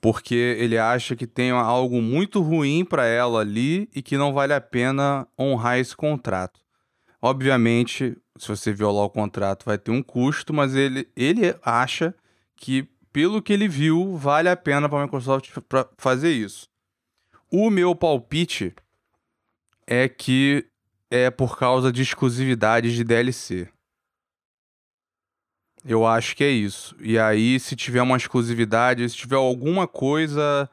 Porque 0.00 0.34
ele 0.34 0.78
acha 0.78 1.16
que 1.16 1.26
tem 1.26 1.50
algo 1.50 2.00
muito 2.00 2.40
ruim 2.40 2.84
para 2.84 3.06
ela 3.06 3.40
ali 3.40 3.88
e 3.94 4.00
que 4.00 4.16
não 4.16 4.32
vale 4.32 4.52
a 4.52 4.60
pena 4.60 5.26
honrar 5.38 5.78
esse 5.78 5.96
contrato. 5.96 6.60
Obviamente, 7.20 8.16
se 8.38 8.48
você 8.48 8.72
violar 8.72 9.04
o 9.04 9.10
contrato, 9.10 9.64
vai 9.64 9.76
ter 9.76 9.90
um 9.90 10.02
custo, 10.02 10.54
mas 10.54 10.74
ele, 10.76 11.08
ele 11.16 11.54
acha 11.62 12.14
que, 12.56 12.88
pelo 13.12 13.42
que 13.42 13.52
ele 13.52 13.66
viu, 13.66 14.16
vale 14.16 14.48
a 14.48 14.56
pena 14.56 14.88
para 14.88 15.00
a 15.00 15.02
Microsoft 15.02 15.50
pra 15.68 15.88
fazer 15.96 16.30
isso. 16.30 16.68
O 17.50 17.70
meu 17.70 17.94
palpite 17.94 18.74
é 19.86 20.08
que 20.08 20.66
é 21.10 21.30
por 21.30 21.58
causa 21.58 21.90
de 21.90 22.02
exclusividades 22.02 22.92
de 22.92 23.02
DLC. 23.02 23.68
Eu 25.88 26.06
acho 26.06 26.36
que 26.36 26.44
é 26.44 26.50
isso. 26.50 26.94
E 27.00 27.18
aí, 27.18 27.58
se 27.58 27.74
tiver 27.74 28.02
uma 28.02 28.18
exclusividade, 28.18 29.08
se 29.08 29.16
tiver 29.16 29.36
alguma 29.36 29.88
coisa 29.88 30.68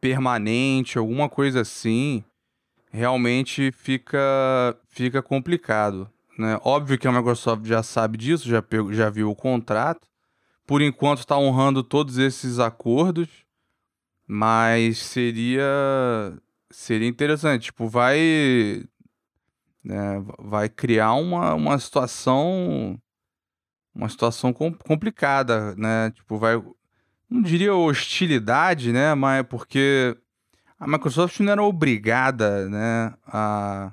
permanente, 0.00 0.96
alguma 0.96 1.28
coisa 1.28 1.62
assim, 1.62 2.22
realmente 2.92 3.72
fica, 3.72 4.18
fica 4.88 5.20
complicado. 5.20 6.08
Né? 6.38 6.56
Óbvio 6.62 6.96
que 6.96 7.08
a 7.08 7.12
Microsoft 7.12 7.66
já 7.66 7.82
sabe 7.82 8.16
disso, 8.16 8.48
já, 8.48 8.62
pegou, 8.62 8.92
já 8.92 9.10
viu 9.10 9.28
o 9.28 9.34
contrato. 9.34 10.06
Por 10.64 10.80
enquanto 10.80 11.18
está 11.18 11.36
honrando 11.36 11.82
todos 11.82 12.16
esses 12.16 12.60
acordos, 12.60 13.28
mas 14.24 14.98
seria 14.98 15.64
seria 16.70 17.08
interessante. 17.08 17.64
Tipo, 17.64 17.88
vai 17.88 18.84
né, 19.82 20.24
vai 20.38 20.68
criar 20.68 21.14
uma, 21.14 21.54
uma 21.54 21.76
situação 21.76 22.96
uma 23.94 24.08
situação 24.08 24.52
com, 24.52 24.72
complicada, 24.72 25.74
né? 25.76 26.10
Tipo, 26.12 26.38
vai 26.38 26.62
não 27.28 27.42
diria 27.42 27.74
hostilidade, 27.74 28.92
né? 28.92 29.14
Mas 29.14 29.46
porque 29.46 30.16
a 30.80 30.86
Microsoft 30.86 31.38
não 31.40 31.52
era 31.52 31.62
obrigada, 31.62 32.66
né, 32.70 33.12
a 33.26 33.92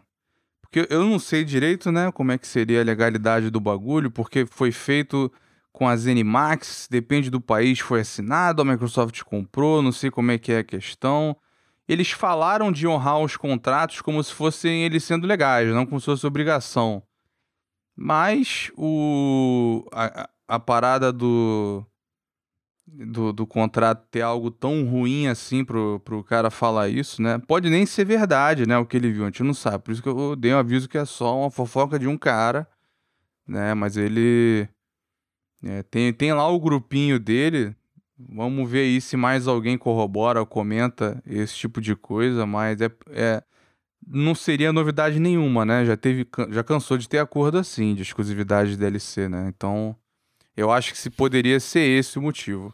porque 0.62 0.86
eu 0.90 1.06
não 1.06 1.18
sei 1.18 1.46
direito, 1.46 1.92
né, 1.92 2.12
como 2.12 2.32
é 2.32 2.38
que 2.38 2.48
seria 2.48 2.82
a 2.82 2.84
legalidade 2.84 3.50
do 3.50 3.60
bagulho, 3.60 4.12
porque 4.12 4.46
foi 4.46 4.72
feito 4.72 5.32
com 5.72 5.88
a 5.88 5.96
ZeniMax, 5.96 6.88
depende 6.92 7.30
do 7.30 7.40
país, 7.40 7.80
foi 7.80 8.02
assinado, 8.02 8.62
a 8.62 8.66
Microsoft 8.66 9.22
comprou, 9.24 9.82
não 9.82 9.94
sei 9.94 10.12
como 10.12 10.32
é 10.32 10.38
que 10.38 10.52
é 10.52 10.60
a 10.60 10.64
questão. 10.64 11.38
Eles 11.88 12.12
falaram 12.12 12.70
de 12.70 12.86
honrar 12.86 13.20
os 13.20 13.38
contratos 13.38 14.02
como 14.02 14.22
se 14.22 14.34
fossem 14.34 14.84
eles 14.84 15.06
sendo 15.06 15.26
legais, 15.26 15.74
não 15.74 15.86
como 15.86 16.00
se 16.02 16.06
fosse 16.06 16.28
obrigação. 16.28 17.02
Mas 17.98 18.72
o 18.78 19.84
a, 19.92 20.30
a 20.48 20.60
parada 20.60 21.12
do 21.12 21.84
do, 22.88 23.34
do 23.34 23.46
contrato 23.46 24.08
ter 24.10 24.22
algo 24.22 24.50
tão 24.52 24.86
ruim 24.86 25.28
assim 25.28 25.66
pro, 25.66 26.00
pro 26.02 26.24
cara 26.24 26.50
falar 26.50 26.90
isso, 26.90 27.22
né? 27.22 27.40
Pode 27.40 27.70
nem 27.70 27.86
ser 27.86 28.06
verdade, 28.06 28.68
né? 28.68 28.78
O 28.78 28.86
que 28.86 28.96
ele 28.96 29.12
viu, 29.12 29.24
a 29.24 29.26
gente 29.26 29.44
não 29.44 29.54
sabe. 29.54 29.84
Por 29.84 29.92
isso 29.92 30.02
que 30.02 30.08
eu 30.08 30.36
dei 30.36 30.54
um 30.54 30.58
aviso 30.60 30.88
que 30.88 30.98
é 30.98 31.06
só 31.06 31.38
uma 31.42 31.52
fofoca 31.52 32.00
de 32.00 32.08
um 32.08 32.18
cara, 32.18 32.68
né? 33.48 33.74
Mas 33.74 33.98
ele. 33.98 34.70
É, 35.64 35.82
tem, 35.84 36.14
tem 36.14 36.34
lá 36.34 36.48
o 36.48 36.60
grupinho 36.60 37.20
dele. 37.20 37.76
Vamos 38.18 38.70
ver 38.70 38.82
aí 38.82 39.02
se 39.02 39.18
mais 39.18 39.48
alguém 39.48 39.78
corrobora 39.78 40.40
ou 40.40 40.46
comenta 40.46 41.22
esse 41.26 41.56
tipo 41.56 41.82
de 41.82 41.96
coisa, 41.96 42.46
mas 42.46 42.80
é, 42.82 42.90
é 43.10 43.44
não 44.06 44.36
seria 44.36 44.74
novidade 44.74 45.20
nenhuma, 45.20 45.66
né? 45.66 45.86
Já 45.86 45.98
teve 45.98 46.28
já 46.50 46.64
cansou 46.64 46.98
de 46.98 47.08
ter 47.08 47.20
acordo 47.20 47.58
assim 47.58 47.94
de 47.94 48.02
exclusividade 48.02 48.72
de 48.72 48.78
DLC, 48.78 49.28
né? 49.28 49.52
Então, 49.56 49.96
eu 50.56 50.72
acho 50.72 50.92
que 50.92 50.98
se 50.98 51.10
poderia 51.10 51.60
ser 51.60 51.82
esse 51.82 52.18
o 52.18 52.22
motivo. 52.22 52.74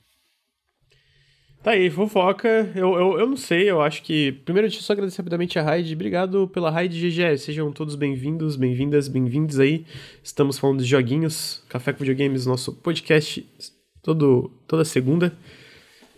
Tá 1.64 1.72
aí, 1.72 1.90
fofoca. 1.90 2.70
Eu, 2.76 2.94
eu, 2.96 3.20
eu 3.20 3.26
não 3.26 3.38
sei, 3.38 3.72
eu 3.72 3.82
acho 3.82 4.04
que. 4.04 4.34
Primeiro, 4.44 4.68
deixa 4.68 4.82
eu 4.82 4.84
só 4.86 4.92
agradecer 4.92 5.20
rapidamente 5.22 5.58
a 5.58 5.64
Raid. 5.64 5.94
Obrigado 5.94 6.46
pela 6.50 6.70
Raid 6.70 7.00
GG. 7.00 7.38
Sejam 7.38 7.72
todos 7.72 7.96
bem-vindos, 7.96 8.58
bem-vindas, 8.58 9.08
bem-vindos 9.08 9.62
aí. 9.62 9.86
Estamos 10.22 10.60
falando 10.60 10.80
de 10.80 10.86
joguinhos. 10.86 11.64
Café 11.70 11.94
com 11.94 12.00
Videogames, 12.00 12.46
nosso 12.46 12.74
podcast 12.74 13.48
todo, 14.02 14.52
toda 14.68 14.84
segunda. 14.84 15.34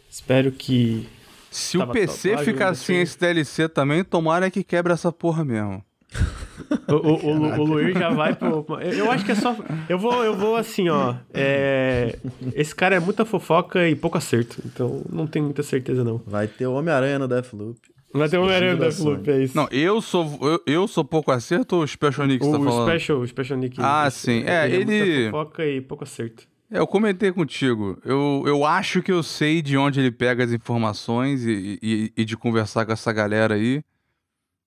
Espero 0.10 0.52
que. 0.52 1.08
Se 1.56 1.78
o 1.78 1.88
PC 1.88 2.38
ficar 2.40 2.76
sem 2.76 3.00
esse 3.00 3.18
DLC 3.18 3.70
também, 3.70 4.04
tomara 4.04 4.52
que 4.52 4.62
quebre 4.62 4.92
essa 4.92 5.12
porra 5.12 5.46
mesmo. 5.46 5.84
O, 6.88 6.94
o, 6.94 7.16
o, 7.26 7.60
o 7.60 7.64
Luir 7.66 7.98
já 7.98 8.10
vai 8.10 8.34
pro. 8.34 8.66
Eu 8.82 9.12
acho 9.12 9.26
que 9.26 9.34
é 9.34 9.36
só. 9.36 9.56
Eu 9.90 10.00
vou, 10.00 10.24
eu 10.24 10.34
vou 10.36 10.56
assim, 10.56 10.88
ó. 10.88 11.16
É... 11.34 12.18
Esse 12.54 12.74
cara 12.74 12.96
é 12.96 13.00
muita 13.00 13.26
fofoca 13.26 13.88
e 13.88 13.96
pouco 13.96 14.18
acerto. 14.18 14.62
Então 14.66 15.04
não 15.12 15.28
tenho 15.28 15.46
muita 15.46 15.62
certeza, 15.62 16.04
não. 16.04 16.22
Vai 16.26 16.48
ter 16.48 16.66
o 16.66 16.74
Homem-Aranha 16.74 17.20
no 17.20 17.28
Deathloop. 17.28 17.78
Vai 18.14 18.30
ter 18.30 18.38
o 18.38 18.44
Homem-Aranha 18.44 18.74
no 18.74 18.80
Deathloop, 18.80 19.30
é 19.30 19.44
isso. 19.44 19.58
Não, 19.58 19.68
eu 19.70 20.02
sou, 20.02 20.40
eu, 20.42 20.62
eu 20.66 20.88
sou 20.88 21.04
pouco 21.04 21.32
acerto 21.32 21.76
ou 21.76 21.84
o 21.84 21.88
Special 21.88 22.26
Nick 22.26 22.46
o, 22.46 22.52
tá 22.52 22.58
falando? 22.58 22.88
O 22.88 22.90
Special, 22.90 23.20
o 23.20 23.28
Special 23.28 23.60
Nick. 23.60 23.78
Ah, 23.80 24.10
sim. 24.10 24.44
É, 24.46 24.70
ele. 24.70 24.96
É 24.96 25.10
muita 25.10 25.32
fofoca 25.32 25.66
e 25.66 25.82
pouco 25.82 26.04
acerto. 26.06 26.48
É, 26.70 26.80
eu 26.80 26.88
comentei 26.88 27.32
contigo. 27.32 28.00
Eu, 28.04 28.44
eu 28.46 28.66
acho 28.66 29.02
que 29.02 29.12
eu 29.12 29.22
sei 29.22 29.62
de 29.62 29.78
onde 29.78 30.00
ele 30.00 30.12
pega 30.12 30.44
as 30.44 30.52
informações 30.52 31.46
e, 31.46 31.80
e, 31.82 32.14
e 32.18 32.26
de 32.26 32.36
conversar 32.36 32.86
com 32.86 32.92
essa 32.92 33.14
galera 33.14 33.56
aí. 33.56 33.84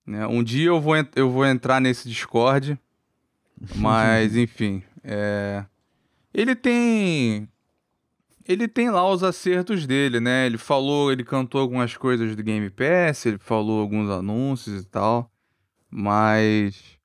Né? 0.07 0.27
Um 0.27 0.43
dia 0.43 0.69
eu 0.69 0.81
vou, 0.81 0.95
eu 1.15 1.31
vou 1.31 1.45
entrar 1.45 1.81
nesse 1.81 2.09
Discord, 2.09 2.79
mas 3.77 4.37
enfim. 4.37 4.83
É... 5.05 5.65
Ele 6.33 6.55
tem. 6.55 7.49
Ele 8.47 8.67
tem 8.67 8.91
lá 8.91 9.07
os 9.11 9.23
acertos 9.23 9.87
dele, 9.87 10.21
né? 10.21 10.47
Ele 10.47 10.57
falou, 10.57 11.13
ele 11.13 11.23
cantou 11.23 11.61
algumas 11.61 11.95
coisas 11.97 12.35
do 12.35 12.43
Game 12.43 12.71
Pass, 12.71 13.27
ele 13.27 13.37
falou 13.37 13.81
alguns 13.81 14.09
anúncios 14.09 14.83
e 14.83 14.87
tal, 14.87 15.31
mas. 15.91 16.99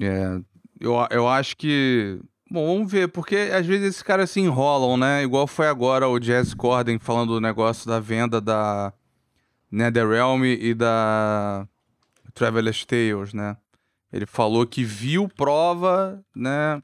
É, 0.00 0.40
eu, 0.80 0.94
eu 1.10 1.28
acho 1.28 1.56
que. 1.56 2.18
Bom, 2.52 2.74
vamos 2.74 2.92
ver, 2.92 3.08
porque 3.08 3.50
às 3.50 3.64
vezes 3.64 3.88
esses 3.88 4.02
caras 4.02 4.30
se 4.30 4.38
enrolam, 4.38 4.98
né? 4.98 5.22
Igual 5.22 5.46
foi 5.46 5.66
agora 5.66 6.06
o 6.06 6.18
Jazz 6.18 6.52
Corden 6.52 6.98
falando 6.98 7.32
do 7.32 7.40
negócio 7.40 7.88
da 7.88 7.98
venda 7.98 8.42
da 8.42 8.92
NetherRealm 9.70 10.44
e 10.44 10.74
da 10.74 11.66
Traveler's 12.34 12.84
Tales, 12.84 13.32
né? 13.32 13.56
Ele 14.12 14.26
falou 14.26 14.66
que 14.66 14.84
viu 14.84 15.30
prova, 15.30 16.22
né, 16.36 16.82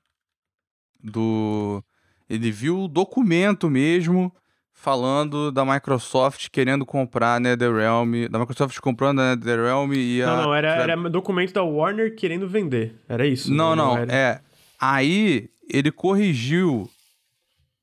do 1.05 1.85
ele 2.31 2.51
viu 2.51 2.85
o 2.85 2.89
documento 2.89 3.69
mesmo 3.69 4.35
falando 4.73 5.53
da 5.53 5.66
Microsoft 5.66 6.49
querendo 6.49 6.86
comprar 6.86 7.35
a 7.35 7.40
NetherRealm, 7.40 8.27
da 8.31 8.39
Microsoft 8.39 8.81
comprando 8.81 9.20
a 9.20 9.36
NetherRealm 9.36 9.93
e 9.93 10.23
a 10.23 10.28
Não, 10.28 10.43
não, 10.45 10.55
era, 10.55 10.77
era 10.77 11.11
documento 11.11 11.53
da 11.53 11.62
Warner 11.62 12.16
querendo 12.16 12.49
vender. 12.49 12.95
Era 13.07 13.27
isso. 13.27 13.53
Não, 13.53 13.77
não, 13.77 13.97
não 13.97 13.99
era... 13.99 14.15
é. 14.15 14.48
Aí 14.81 15.51
ele 15.69 15.91
corrigiu, 15.91 16.89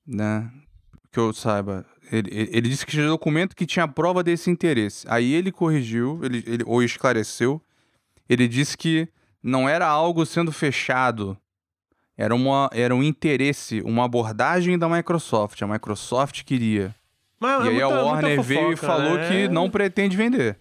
né, 0.08 0.50
que 1.12 1.20
eu 1.20 1.34
saiba, 1.34 1.86
ele, 2.12 2.30
ele, 2.32 2.70
disse 2.70 2.86
que 2.86 2.92
tinha 2.92 3.08
documento 3.08 3.56
que 3.56 3.66
tinha 3.66 3.88
prova 3.88 4.24
desse 4.24 4.50
interesse. 4.50 5.06
Aí 5.10 5.34
ele 5.34 5.52
corrigiu, 5.52 6.20
ele, 6.24 6.44
ele, 6.46 6.64
ou 6.66 6.84
esclareceu. 6.84 7.62
Ele 8.30 8.48
disse 8.48 8.78
que 8.78 9.08
não 9.42 9.68
era 9.68 9.88
algo 9.88 10.26
sendo 10.26 10.52
fechado. 10.52 11.38
Era, 12.18 12.34
uma, 12.34 12.70
era 12.72 12.96
um 12.96 13.04
interesse, 13.04 13.82
uma 13.82 14.06
abordagem 14.06 14.78
da 14.78 14.88
Microsoft. 14.88 15.62
A 15.62 15.68
Microsoft 15.68 16.44
queria. 16.44 16.96
Mas, 17.40 17.66
e 17.66 17.70
aí 17.70 17.74
muita, 17.74 18.00
a 18.00 18.04
Warner 18.04 18.42
veio 18.42 18.72
e 18.74 18.76
falou 18.76 19.16
né? 19.16 19.28
que 19.28 19.48
não 19.50 19.70
pretende 19.70 20.16
vender 20.16 20.58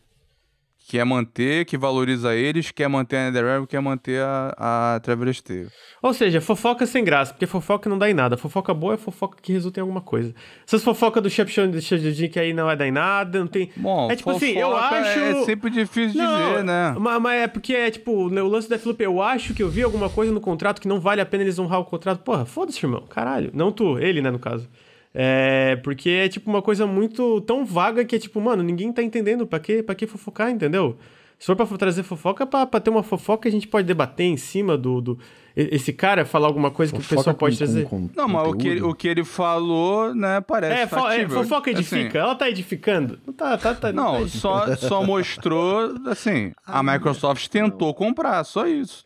quer 0.87 1.05
manter, 1.05 1.65
que 1.65 1.79
valoriza 1.79 2.35
eles, 2.35 2.71
quer 2.71 2.89
manter 2.89 3.17
a 3.17 3.31
NetherRealm, 3.31 3.65
quer 3.65 3.81
manter 3.81 4.21
a, 4.21 4.95
a 4.97 5.01
Traveler's 5.01 5.41
Tale. 5.41 5.69
Ou 6.03 6.13
seja, 6.13 6.41
fofoca 6.41 6.87
sem 6.87 7.03
graça, 7.03 7.33
porque 7.33 7.47
fofoca 7.47 7.89
não 7.89 7.99
dá 7.99 8.11
em 8.11 8.15
nada. 8.15 8.37
Fofoca 8.37 8.75
boa 8.75 8.95
é 8.95 8.97
fofoca 8.97 9.39
que 9.41 9.53
resulta 9.53 9.81
em 9.81 9.83
alguma 9.83 10.03
coisa. 10.03 10.35
Essas 10.67 10.85
fofocas 10.85 11.23
do 11.23 11.31
Shepshon 11.31 11.71
e 11.75 12.29
que 12.29 12.39
aí 12.39 12.53
não 12.53 12.67
vai 12.67 12.77
dar 12.77 12.87
em 12.87 12.93
nada, 12.93 13.39
não 13.39 13.47
tem... 13.47 13.71
Bom, 13.77 14.11
é 14.11 14.17
tipo 14.17 14.31
assim, 14.31 14.53
eu 14.53 14.77
acho... 14.77 15.19
É 15.19 15.45
sempre 15.45 15.71
difícil 15.71 16.23
não, 16.23 16.51
dizer, 16.51 16.65
né? 16.65 16.95
Mas, 16.99 17.23
mas, 17.23 17.43
é 17.43 17.47
porque 17.47 17.73
é 17.73 17.91
tipo, 17.91 18.13
o 18.13 18.49
lance 18.49 18.69
da 18.69 18.77
Deathloop, 18.77 19.03
eu 19.03 19.23
acho 19.23 19.55
que 19.55 19.63
eu 19.63 19.71
vi 19.71 19.83
alguma 19.83 20.11
coisa 20.11 20.33
no 20.33 20.41
contrato 20.41 20.81
que 20.81 20.89
não 20.89 21.01
vale 21.01 21.21
a 21.21 21.27
pena 21.27 21.45
eles 21.45 21.59
honrar 21.59 21.81
o 21.81 21.85
contrato. 21.85 22.21
Porra, 22.23 22.45
foda-se, 22.45 22.85
irmão. 22.85 23.05
Caralho. 23.09 23.51
Não 23.55 23.73
tu, 23.73 23.99
ele, 23.99 24.21
né, 24.21 24.31
no 24.31 24.39
caso. 24.39 24.69
É, 25.17 25.77
porque 25.77 26.11
é 26.11 26.29
tipo 26.29 26.51
uma 26.51 26.61
coisa 26.61 26.87
muito 26.87 27.41
tão 27.43 27.65
vaga 27.65 28.05
que 28.05 28.17
é 28.17 28.19
tipo, 28.19 28.41
mano, 28.41 28.65
ninguém 28.65 28.93
tá 28.93 29.01
entendendo 29.01 29.47
pra 29.47 29.61
que, 29.61 29.81
pra 29.81 29.95
que 29.95 30.09
fofocar, 30.09 30.51
entendeu? 30.51 30.99
Se 31.39 31.47
for 31.47 31.57
pra 31.57 31.67
trazer 31.79 32.03
fofoca, 32.03 32.47
pra, 32.47 32.67
pra 32.67 32.81
ter 32.81 32.91
uma 32.91 33.03
fofoca, 33.03 33.49
a 33.49 33.53
gente 33.53 33.69
pode 33.69 33.87
debater 33.87 34.27
em 34.27 34.37
cima 34.37 34.77
do. 34.77 35.01
do 35.01 35.19
esse 35.57 35.93
cara 35.93 36.25
falar 36.25 36.49
alguma 36.49 36.71
coisa 36.71 36.91
fofoca 36.91 37.07
que 37.07 37.15
o 37.15 37.17
pessoal 37.17 37.37
pode 37.37 37.57
trazer. 37.57 37.85
Com, 37.85 38.09
com 38.09 38.15
não, 38.17 38.27
mas 38.27 38.49
o 38.49 38.55
que, 38.55 38.83
o 38.83 38.95
que 38.95 39.07
ele 39.07 39.25
falou, 39.25 40.13
né, 40.15 40.41
parece. 40.41 40.81
É, 40.81 40.87
fo 40.87 41.09
é 41.09 41.29
fofoca 41.29 41.71
edifica. 41.71 42.09
Assim, 42.09 42.19
ela 42.19 42.35
tá 42.35 42.49
edificando? 42.49 43.21
Não 43.25 43.33
tá, 43.33 43.57
tá, 43.57 43.75
tá 43.75 43.93
Não, 43.93 44.23
tá 44.23 44.29
só, 44.29 44.77
só 44.77 45.03
mostrou, 45.05 45.95
assim, 46.07 46.53
a 46.67 46.83
Microsoft 46.83 47.47
tentou 47.49 47.95
comprar, 47.95 48.43
só 48.43 48.67
isso. 48.67 49.05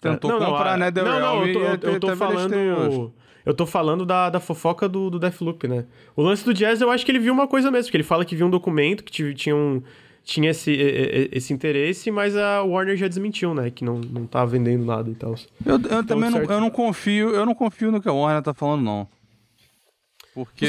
Tentou 0.00 0.32
não, 0.32 0.38
comprar, 0.38 0.76
não, 0.76 0.86
né, 0.86 0.92
Não, 0.94 1.20
não, 1.20 1.46
eu 1.46 1.52
tô, 1.52 1.60
eu, 1.60 1.92
eu 1.94 2.00
tô 2.00 2.16
falando. 2.16 3.14
Eu 3.44 3.52
tô 3.52 3.66
falando 3.66 4.06
da, 4.06 4.30
da 4.30 4.40
fofoca 4.40 4.88
do, 4.88 5.10
do 5.10 5.18
Deathloop, 5.18 5.68
né? 5.68 5.84
O 6.16 6.22
lance 6.22 6.44
do 6.44 6.54
Jazz, 6.54 6.80
eu 6.80 6.90
acho 6.90 7.04
que 7.04 7.12
ele 7.12 7.18
viu 7.18 7.32
uma 7.32 7.46
coisa 7.46 7.70
mesmo, 7.70 7.86
porque 7.86 7.96
ele 7.96 8.04
fala 8.04 8.24
que 8.24 8.34
viu 8.34 8.46
um 8.46 8.50
documento 8.50 9.04
que 9.04 9.34
tinha, 9.34 9.54
um, 9.54 9.82
tinha 10.22 10.50
esse, 10.50 10.72
esse 11.30 11.52
interesse, 11.52 12.10
mas 12.10 12.34
a 12.36 12.62
Warner 12.62 12.96
já 12.96 13.06
desmentiu, 13.06 13.54
né? 13.54 13.70
Que 13.70 13.84
não, 13.84 14.00
não 14.00 14.26
tá 14.26 14.44
vendendo 14.44 14.84
nada 14.84 15.10
e 15.10 15.14
tal. 15.14 15.34
Eu, 15.64 15.74
eu 15.74 15.76
então, 15.76 16.04
também 16.04 16.30
não, 16.30 16.42
eu 16.42 16.60
não 16.60 16.70
confio, 16.70 17.30
eu 17.30 17.44
não 17.44 17.54
confio 17.54 17.92
no 17.92 18.00
que 18.00 18.08
a 18.08 18.12
Warner 18.12 18.42
tá 18.42 18.54
falando, 18.54 18.82
não. 18.82 19.08
Porque 20.34 20.66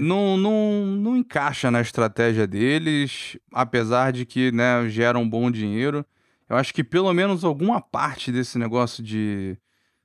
não, 0.00 0.36
não, 0.36 0.36
não, 0.36 0.86
não 0.96 1.16
encaixa 1.16 1.70
na 1.70 1.80
estratégia 1.80 2.46
deles, 2.46 3.38
apesar 3.50 4.12
de 4.12 4.26
que 4.26 4.52
né, 4.52 4.86
gera 4.88 5.18
um 5.18 5.28
bom 5.28 5.50
dinheiro. 5.50 6.04
Eu 6.46 6.56
acho 6.56 6.74
que 6.74 6.84
pelo 6.84 7.10
menos 7.14 7.42
alguma 7.42 7.80
parte 7.80 8.30
desse 8.30 8.58
negócio 8.58 9.02
de, 9.02 9.56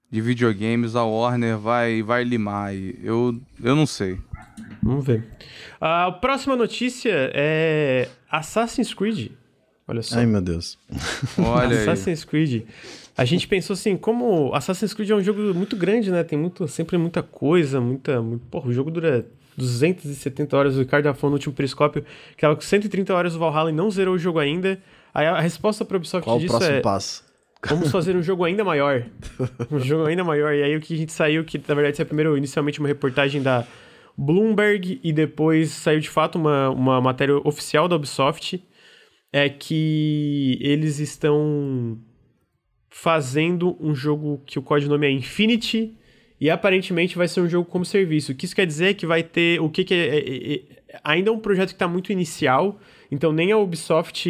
de 0.10 0.22
videogames 0.22 0.96
a 0.96 1.04
Warner 1.04 1.58
vai, 1.58 2.02
vai 2.02 2.24
limar 2.24 2.70
aí. 2.70 2.98
Eu, 3.04 3.40
eu 3.62 3.76
não 3.76 3.86
sei. 3.86 4.18
Vamos 4.82 5.06
ver. 5.06 5.26
A 5.80 6.12
próxima 6.12 6.56
notícia 6.56 7.32
é 7.34 8.08
Assassin's 8.32 8.94
Creed. 8.94 9.32
Olha 9.88 10.02
só. 10.02 10.18
Ai, 10.18 10.26
meu 10.26 10.42
Deus. 10.42 10.78
Olha 11.38 11.78
aí. 11.78 11.84
Assassin's 11.84 12.24
Creed. 12.24 12.64
A 13.18 13.26
gente 13.26 13.48
pensou 13.48 13.74
assim, 13.74 13.98
como 13.98 14.54
Assassin's 14.54 14.94
Creed 14.94 15.10
é 15.10 15.16
um 15.16 15.24
jogo 15.24 15.54
muito 15.54 15.76
grande, 15.76 16.12
né? 16.12 16.24
Tem 16.24 16.38
muito, 16.38 16.68
sempre 16.68 16.98
muita 16.98 17.24
coisa, 17.24 17.82
muita. 17.82 18.22
Muito... 18.22 18.46
Porra, 18.48 18.70
o 18.70 18.74
jogo 18.74 18.92
dura 18.92 19.26
270 19.58 20.56
horas. 20.56 20.76
O 20.76 20.80
Ricardo 20.80 21.14
falou 21.16 21.32
no 21.32 21.36
último 21.36 21.54
periscópio 21.54 22.06
que 22.36 22.42
tava 22.42 22.56
com 22.56 22.62
130 22.62 23.14
horas 23.14 23.34
do 23.34 23.40
Valhalla 23.40 23.70
e 23.70 23.74
não 23.74 23.90
zerou 23.90 24.16
o 24.16 24.20
jogo 24.20 24.40
ainda. 24.40 24.80
Aí 25.14 25.26
a 25.26 25.40
resposta 25.40 25.84
para 25.84 25.98
Ubisoft 25.98 26.24
Qual 26.24 26.38
o 26.38 26.40
disso 26.40 26.52
próximo 26.52 26.78
é: 26.78 26.82
passo? 26.82 27.27
Vamos 27.66 27.92
fazer 27.92 28.16
um 28.16 28.24
jogo 28.24 28.44
ainda 28.44 28.64
maior. 28.64 29.06
Um 29.72 29.80
jogo 29.80 30.06
ainda 30.06 30.24
maior. 30.24 30.54
E 30.54 30.64
aí 30.64 30.76
o 30.76 30.82
que 30.82 30.94
a 30.94 30.98
gente 30.98 31.12
saiu, 31.12 31.44
que 31.44 31.58
na 31.58 31.76
verdade 31.76 32.02
é 32.02 32.06
primeiro 32.06 32.38
inicialmente 32.38 32.80
uma 32.80 32.88
reportagem 32.88 33.42
da 33.42 33.66
Bloomberg 34.18 35.00
e 35.04 35.14
depois 35.14 35.72
saiu 35.72 36.00
de 36.00 36.10
fato 36.10 36.38
uma, 36.38 36.70
uma 36.70 37.02
matéria 37.02 37.36
oficial 37.48 37.88
da 37.88 37.96
Ubisoft, 37.96 38.64
é 39.32 39.50
que 39.50 40.58
eles 40.62 41.00
estão 41.00 42.00
fazendo 42.90 43.78
um 43.80 43.94
jogo 43.94 44.42
que 44.46 44.58
o 44.58 44.62
codinome 44.62 45.06
é 45.06 45.12
Infinity 45.12 45.96
e 46.40 46.50
aparentemente 46.50 47.18
vai 47.18 47.28
ser 47.28 47.42
um 47.42 47.50
jogo 47.50 47.70
como 47.70 47.86
serviço. 47.86 48.32
O 48.32 48.36
que 48.36 48.46
isso 48.46 48.56
quer 48.56 48.66
dizer 48.66 48.90
é 48.90 48.94
que 48.94 49.06
vai 49.06 49.24
ter. 49.24 49.62
O 49.62 49.70
que, 49.70 49.84
que 49.84 49.94
é, 49.94 50.18
é, 50.18 50.54
é, 50.56 50.62
Ainda 51.04 51.30
é 51.30 51.34
um 51.34 51.40
projeto 51.40 51.70
que 51.70 51.76
está 51.76 51.88
muito 51.88 52.12
inicial, 52.12 52.80
então 53.12 53.32
nem 53.32 53.52
a 53.52 53.58
Ubisoft 53.58 54.28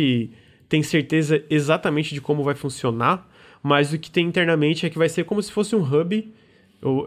tem 0.70 0.84
certeza 0.84 1.44
exatamente 1.50 2.14
de 2.14 2.22
como 2.22 2.44
vai 2.44 2.56
funcionar, 2.56 3.28
mas 3.64 3.94
o 3.94 4.00
que 4.00 4.12
tem 4.12 4.28
internamente 4.28 4.86
é 4.86 4.90
que 4.90 4.98
vai 4.98 5.10
ser 5.10 5.24
como 5.26 5.42
se 5.42 5.52
fosse 5.52 5.76
um 5.76 5.82
hub 5.82 6.34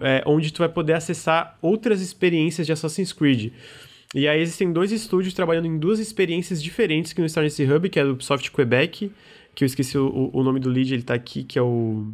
é, 0.01 0.23
onde 0.27 0.53
tu 0.53 0.59
vai 0.59 0.69
poder 0.69 0.95
acessar 0.95 1.59
outras 1.63 2.01
experiências 2.01 2.67
de 2.67 2.73
Assassin's 2.73 3.13
Creed. 3.13 3.53
E 4.15 4.27
aí 4.27 4.41
existem 4.41 4.73
dois 4.73 4.91
estúdios 4.91 5.35
trabalhando 5.35 5.67
em 5.67 5.79
duas 5.79 6.01
experiências 6.01 6.63
diferentes 6.63 7.13
que 7.13 7.21
não 7.21 7.27
estão 7.27 7.43
nesse 7.43 7.65
hub, 7.65 7.89
que 7.89 8.01
é 8.01 8.05
o 8.05 8.13
Ubisoft 8.13 8.51
Quebec, 8.51 9.13
que 9.55 9.65
eu 9.65 9.67
esqueci 9.67 9.97
o, 9.97 10.31
o 10.33 10.43
nome 10.43 10.59
do 10.59 10.69
lead, 10.69 10.93
ele 10.93 11.03
tá 11.03 11.15
aqui, 11.15 11.45
que 11.45 11.59
é 11.59 11.63
o 11.63 12.07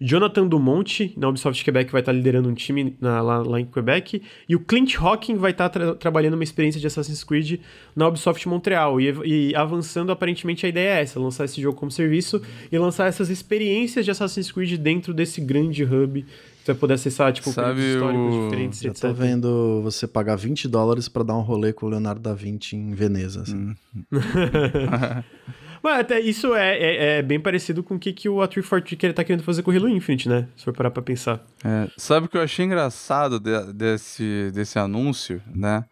Jonathan 0.00 0.46
Dumont, 0.46 1.12
na 1.14 1.28
Ubisoft 1.28 1.62
Quebec, 1.62 1.92
vai 1.92 2.00
estar 2.00 2.12
liderando 2.12 2.48
um 2.48 2.54
time 2.54 2.96
na, 2.98 3.20
lá, 3.20 3.38
lá, 3.42 3.60
em 3.60 3.66
Quebec. 3.66 4.22
E 4.48 4.56
o 4.56 4.60
Clint 4.60 4.96
Hawking 4.96 5.36
vai 5.36 5.50
estar 5.50 5.68
tra 5.68 5.94
trabalhando 5.94 6.34
uma 6.34 6.44
experiência 6.44 6.80
de 6.80 6.86
Assassin's 6.86 7.22
Creed 7.22 7.60
na 7.94 8.08
Ubisoft 8.08 8.48
Montreal. 8.48 8.98
E, 8.98 9.50
e, 9.50 9.54
avançando, 9.54 10.10
aparentemente, 10.10 10.64
a 10.64 10.68
ideia 10.70 10.98
é 10.98 11.02
essa: 11.02 11.20
lançar 11.20 11.44
esse 11.44 11.60
jogo 11.60 11.78
como 11.78 11.90
serviço 11.90 12.40
e 12.72 12.78
lançar 12.78 13.08
essas 13.08 13.28
experiências 13.28 14.04
de 14.06 14.10
Assassin's 14.10 14.50
Creed 14.50 14.78
dentro 14.78 15.12
desse 15.12 15.38
grande 15.40 15.84
hub. 15.84 16.22
Que 16.22 16.66
você 16.66 16.72
vai 16.72 16.80
poder 16.80 16.94
acessar, 16.94 17.32
tipo, 17.32 17.50
Sabe 17.50 17.80
históricos 17.80 18.34
o... 18.34 18.44
diferentes, 18.44 18.80
Já 18.80 18.90
etc. 18.90 19.02
tô 19.02 19.12
vendo 19.14 19.80
você 19.82 20.06
pagar 20.06 20.36
20 20.36 20.68
dólares 20.68 21.08
pra 21.08 21.22
dar 21.22 21.36
um 21.36 21.40
rolê 21.40 21.72
com 21.72 21.86
o 21.86 21.88
Leonardo 21.88 22.20
da 22.20 22.34
Vinci 22.34 22.76
em 22.76 22.92
Veneza. 22.92 23.42
Assim. 23.42 23.56
Hum. 23.56 23.74
Mas 25.82 26.00
até 26.00 26.20
isso 26.20 26.54
é, 26.54 26.76
é, 26.76 27.18
é, 27.18 27.22
bem 27.22 27.40
parecido 27.40 27.82
com 27.82 27.94
o 27.94 27.98
que, 27.98 28.12
que 28.12 28.28
o 28.28 28.42
A 28.42 28.48
343 28.48 29.14
tá 29.14 29.24
querendo 29.24 29.42
fazer 29.42 29.62
com 29.62 29.70
o 29.70 29.76
Halo 29.76 29.88
Infinite, 29.88 30.28
né? 30.28 30.46
Se 30.56 30.64
for 30.64 30.74
parar 30.74 30.90
pra 30.90 31.02
pensar. 31.02 31.44
É, 31.64 31.88
sabe 31.96 32.26
o 32.26 32.28
que 32.28 32.36
eu 32.36 32.42
achei 32.42 32.64
engraçado 32.64 33.40
de, 33.40 33.72
desse, 33.72 34.50
desse 34.52 34.78
anúncio, 34.78 35.42
né? 35.46 35.84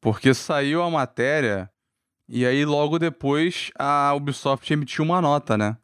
Porque 0.00 0.34
saiu 0.34 0.82
a 0.82 0.90
matéria 0.90 1.70
e 2.28 2.44
aí 2.44 2.64
logo 2.64 2.98
depois 2.98 3.70
a 3.78 4.12
Ubisoft 4.14 4.70
emitiu 4.72 5.04
uma 5.04 5.20
nota, 5.20 5.56
né? 5.56 5.76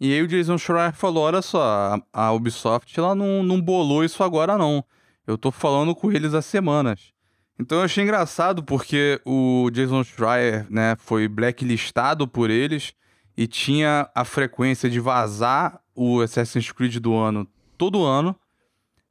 E 0.00 0.12
aí 0.12 0.22
o 0.22 0.26
Jason 0.26 0.58
Schreier 0.58 0.92
falou, 0.92 1.24
olha 1.24 1.40
só, 1.40 1.62
a, 1.62 2.02
a 2.12 2.32
Ubisoft 2.32 2.98
ela 2.98 3.14
não, 3.14 3.42
não 3.42 3.60
bolou 3.60 4.04
isso 4.04 4.24
agora 4.24 4.58
não. 4.58 4.84
Eu 5.26 5.38
tô 5.38 5.52
falando 5.52 5.94
com 5.94 6.10
eles 6.10 6.34
há 6.34 6.42
semanas. 6.42 7.12
Então 7.58 7.78
eu 7.78 7.84
achei 7.84 8.02
engraçado 8.02 8.62
porque 8.62 9.20
o 9.24 9.70
Jason 9.72 10.02
Schreier, 10.02 10.66
né, 10.70 10.96
foi 10.98 11.28
blacklistado 11.28 12.26
por 12.26 12.50
eles 12.50 12.92
e 13.36 13.46
tinha 13.46 14.08
a 14.14 14.24
frequência 14.24 14.90
de 14.90 14.98
vazar 15.00 15.80
o 15.94 16.20
Assassin's 16.20 16.72
Creed 16.72 16.96
do 16.96 17.14
ano 17.14 17.46
todo 17.76 18.04
ano. 18.04 18.34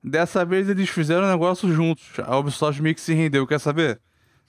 Dessa 0.04 0.44
vez 0.44 0.68
eles 0.68 0.90
fizeram 0.90 1.24
o 1.24 1.30
negócio 1.30 1.72
juntos. 1.72 2.20
A 2.26 2.38
Ubisoft 2.38 2.82
meio 2.82 2.96
que 2.96 3.02
se 3.02 3.14
rendeu, 3.14 3.46
quer 3.46 3.60
saber? 3.60 4.00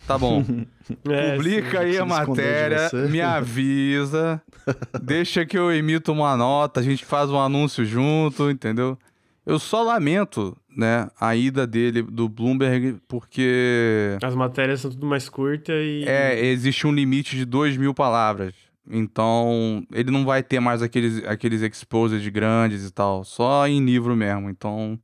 Tá 0.06 0.18
bom. 0.18 0.44
É, 1.08 1.36
Publica 1.36 1.80
aí 1.80 1.96
a 1.96 2.04
matéria, 2.04 2.90
me 3.08 3.20
avisa, 3.20 4.42
deixa 5.00 5.46
que 5.46 5.56
eu 5.56 5.72
emito 5.72 6.12
uma 6.12 6.36
nota, 6.36 6.80
a 6.80 6.82
gente 6.82 7.04
faz 7.04 7.30
um 7.30 7.38
anúncio 7.38 7.84
junto, 7.84 8.50
entendeu? 8.50 8.98
Eu 9.44 9.58
só 9.58 9.82
lamento, 9.82 10.56
né, 10.76 11.08
a 11.20 11.34
ida 11.34 11.66
dele 11.66 12.02
do 12.02 12.28
Bloomberg, 12.28 12.98
porque 13.08 14.16
As 14.22 14.34
matérias 14.34 14.80
são 14.80 14.90
tudo 14.90 15.04
mais 15.06 15.28
curtas 15.28 15.74
e. 15.76 16.04
é, 16.06 16.44
existe 16.46 16.86
um 16.86 16.92
limite 16.92 17.36
de 17.36 17.44
2 17.44 17.76
mil 17.76 17.92
palavras. 17.92 18.54
Então, 18.88 19.84
ele 19.92 20.10
não 20.10 20.24
vai 20.24 20.42
ter 20.42 20.60
mais 20.60 20.82
aqueles, 20.82 21.24
aqueles 21.24 21.62
exposed 21.62 22.28
grandes 22.30 22.86
e 22.86 22.92
tal, 22.92 23.24
só 23.24 23.66
em 23.66 23.84
livro 23.84 24.14
mesmo. 24.16 24.50
Então, 24.50 24.98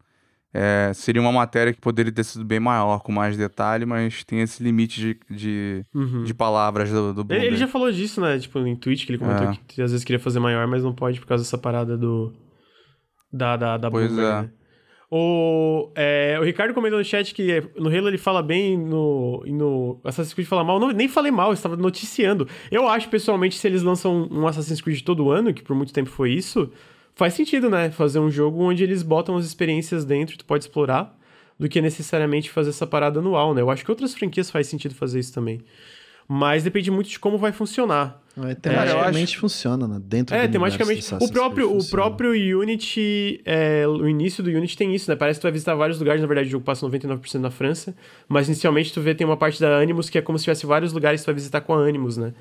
é, 0.53 0.91
seria 0.95 1.21
uma 1.23 1.33
matéria 1.33 1.73
que 1.73 1.81
poderia 1.81 2.11
ter 2.13 2.25
sido 2.25 2.45
bem 2.45 2.59
maior, 2.61 3.01
com 3.01 3.13
mais 3.13 3.37
detalhe, 3.37 3.85
mas 3.87 4.25
tem 4.25 4.41
esse 4.41 4.63
limite 4.63 5.01
de, 5.01 5.21
de, 5.37 5.85
Uhum. 5.95 6.25
de 6.25 6.35
palavras 6.35 6.91
do, 6.91 7.09
do 7.15 7.25
Bloomberg. 7.25 7.47
ele 7.47 7.57
já 7.57 7.69
falou 7.69 7.91
disso, 7.93 8.21
né? 8.21 8.39
Tipo, 8.39 8.59
em 8.61 8.75
tweet 8.77 9.05
que 9.07 9.13
ele 9.13 9.19
comentou 9.19 9.51
É. 9.51 9.59
que 9.67 9.81
às 9.83 9.91
vezes 9.93 10.05
queria 10.05 10.21
fazer 10.21 10.41
maior, 10.41 10.67
mas 10.67 10.83
não 10.83 10.93
pode 10.93 11.21
por 11.21 11.27
causa 11.27 11.45
dessa 11.45 11.59
parada 11.59 11.97
do. 11.97 12.33
Da, 13.33 13.57
da, 13.57 13.77
da 13.77 13.91
Pois 13.91 14.07
Bloomberg, 14.07 14.39
é. 14.39 14.43
né? 14.43 14.51
O, 15.11 15.91
é, 15.95 16.37
o 16.39 16.45
Ricardo 16.45 16.75
comentou 16.75 16.99
no 16.99 17.05
chat 17.05 17.35
que 17.35 17.63
no 17.79 17.89
Halo 17.89 18.09
ele 18.09 18.19
fala 18.19 18.43
bem 18.43 18.77
no, 18.77 19.43
e 19.47 19.53
no 19.53 19.99
Assassin's 20.05 20.35
Creed 20.35 20.47
fala 20.47 20.63
mal. 20.63 20.79
Não, 20.79 20.91
nem 20.91 21.09
falei 21.09 21.33
mal, 21.33 21.49
eu 21.49 21.55
estava 21.55 21.77
noticiando. 21.77 22.47
Eu 22.71 22.87
acho, 22.87 23.09
pessoalmente, 23.09 23.57
se 23.57 23.67
eles 23.67 23.83
lançam 23.83 24.29
um 24.31 24.47
Assassin's 24.47 24.83
Creed 24.83 25.01
todo 25.01 25.31
ano, 25.31 25.55
que 25.55 25.63
por 25.63 25.75
muito 25.75 25.95
tempo 25.95 26.11
foi 26.11 26.33
isso, 26.33 26.71
faz 27.15 27.33
sentido, 27.33 27.71
né? 27.71 27.91
Fazer 27.91 28.19
um 28.19 28.31
jogo 28.31 28.63
onde 28.63 28.85
eles 28.85 29.03
botam 29.03 29.37
as 29.37 29.47
experiências 29.47 30.05
dentro 30.05 30.35
e 30.35 30.39
tu 30.39 30.45
pode 30.45 30.65
explorar, 30.65 31.17
do 31.59 31.69
que 31.69 31.81
necessariamente 31.81 32.51
fazer 32.51 32.71
essa 32.71 32.87
parada 32.87 33.19
anual, 33.19 33.55
né? 33.55 33.63
Eu 33.63 33.71
acho 33.71 33.85
que 33.85 33.91
outras 33.91 34.15
franquias 34.15 34.51
faz 34.51 34.67
sentido 34.67 34.95
fazer 34.95 35.21
isso 35.21 35.33
também. 35.33 35.63
Mas 36.29 36.65
depende 36.65 36.91
muito 36.91 37.09
de 37.09 37.19
como 37.19 37.39
vai 37.39 37.51
funcionar. 37.51 38.23
É, 38.47 38.55
tematicamente 38.55 39.39
funciona, 39.39 39.89
né? 39.89 40.01
Dentro 40.03 40.35
É, 40.35 40.47
do 40.47 40.53
tematicamente. 40.53 41.01
universo 41.03 41.19
do 41.19 41.25
O 41.25 41.33
próprio, 41.33 41.77
o 41.77 41.89
próprio 41.89 42.31
Unity, 42.61 43.41
é, 43.45 43.87
o 43.87 44.09
início 44.09 44.43
do 44.43 44.51
Unity 44.51 44.77
tem 44.77 44.95
isso, 44.95 45.11
né? 45.11 45.17
Parece 45.17 45.39
que 45.39 45.43
tu 45.43 45.45
vai 45.45 45.53
visitar 45.53 45.75
vários 45.75 45.99
lugares, 45.99 46.21
na 46.21 46.27
verdade 46.27 46.49
o 46.49 46.51
jogo 46.53 46.65
passa 46.65 46.87
99% 46.87 47.35
na 47.41 47.51
França, 47.51 47.95
mas 48.29 48.47
inicialmente 48.49 48.93
tu 48.93 49.01
vê 49.01 49.15
tem 49.15 49.27
uma 49.27 49.37
parte 49.37 49.61
da 49.61 49.79
Animus 49.79 50.09
que 50.11 50.19
é 50.19 50.23
como 50.23 50.39
se 50.39 50.45
tivesse 50.45 50.67
vários 50.67 50.93
lugares 50.93 51.21
que 51.21 51.25
tu 51.25 51.29
vai 51.29 51.35
visitar 51.35 51.61
com 51.61 51.75
a 51.75 51.87
Animus, 51.87 52.17
né? 52.17 52.33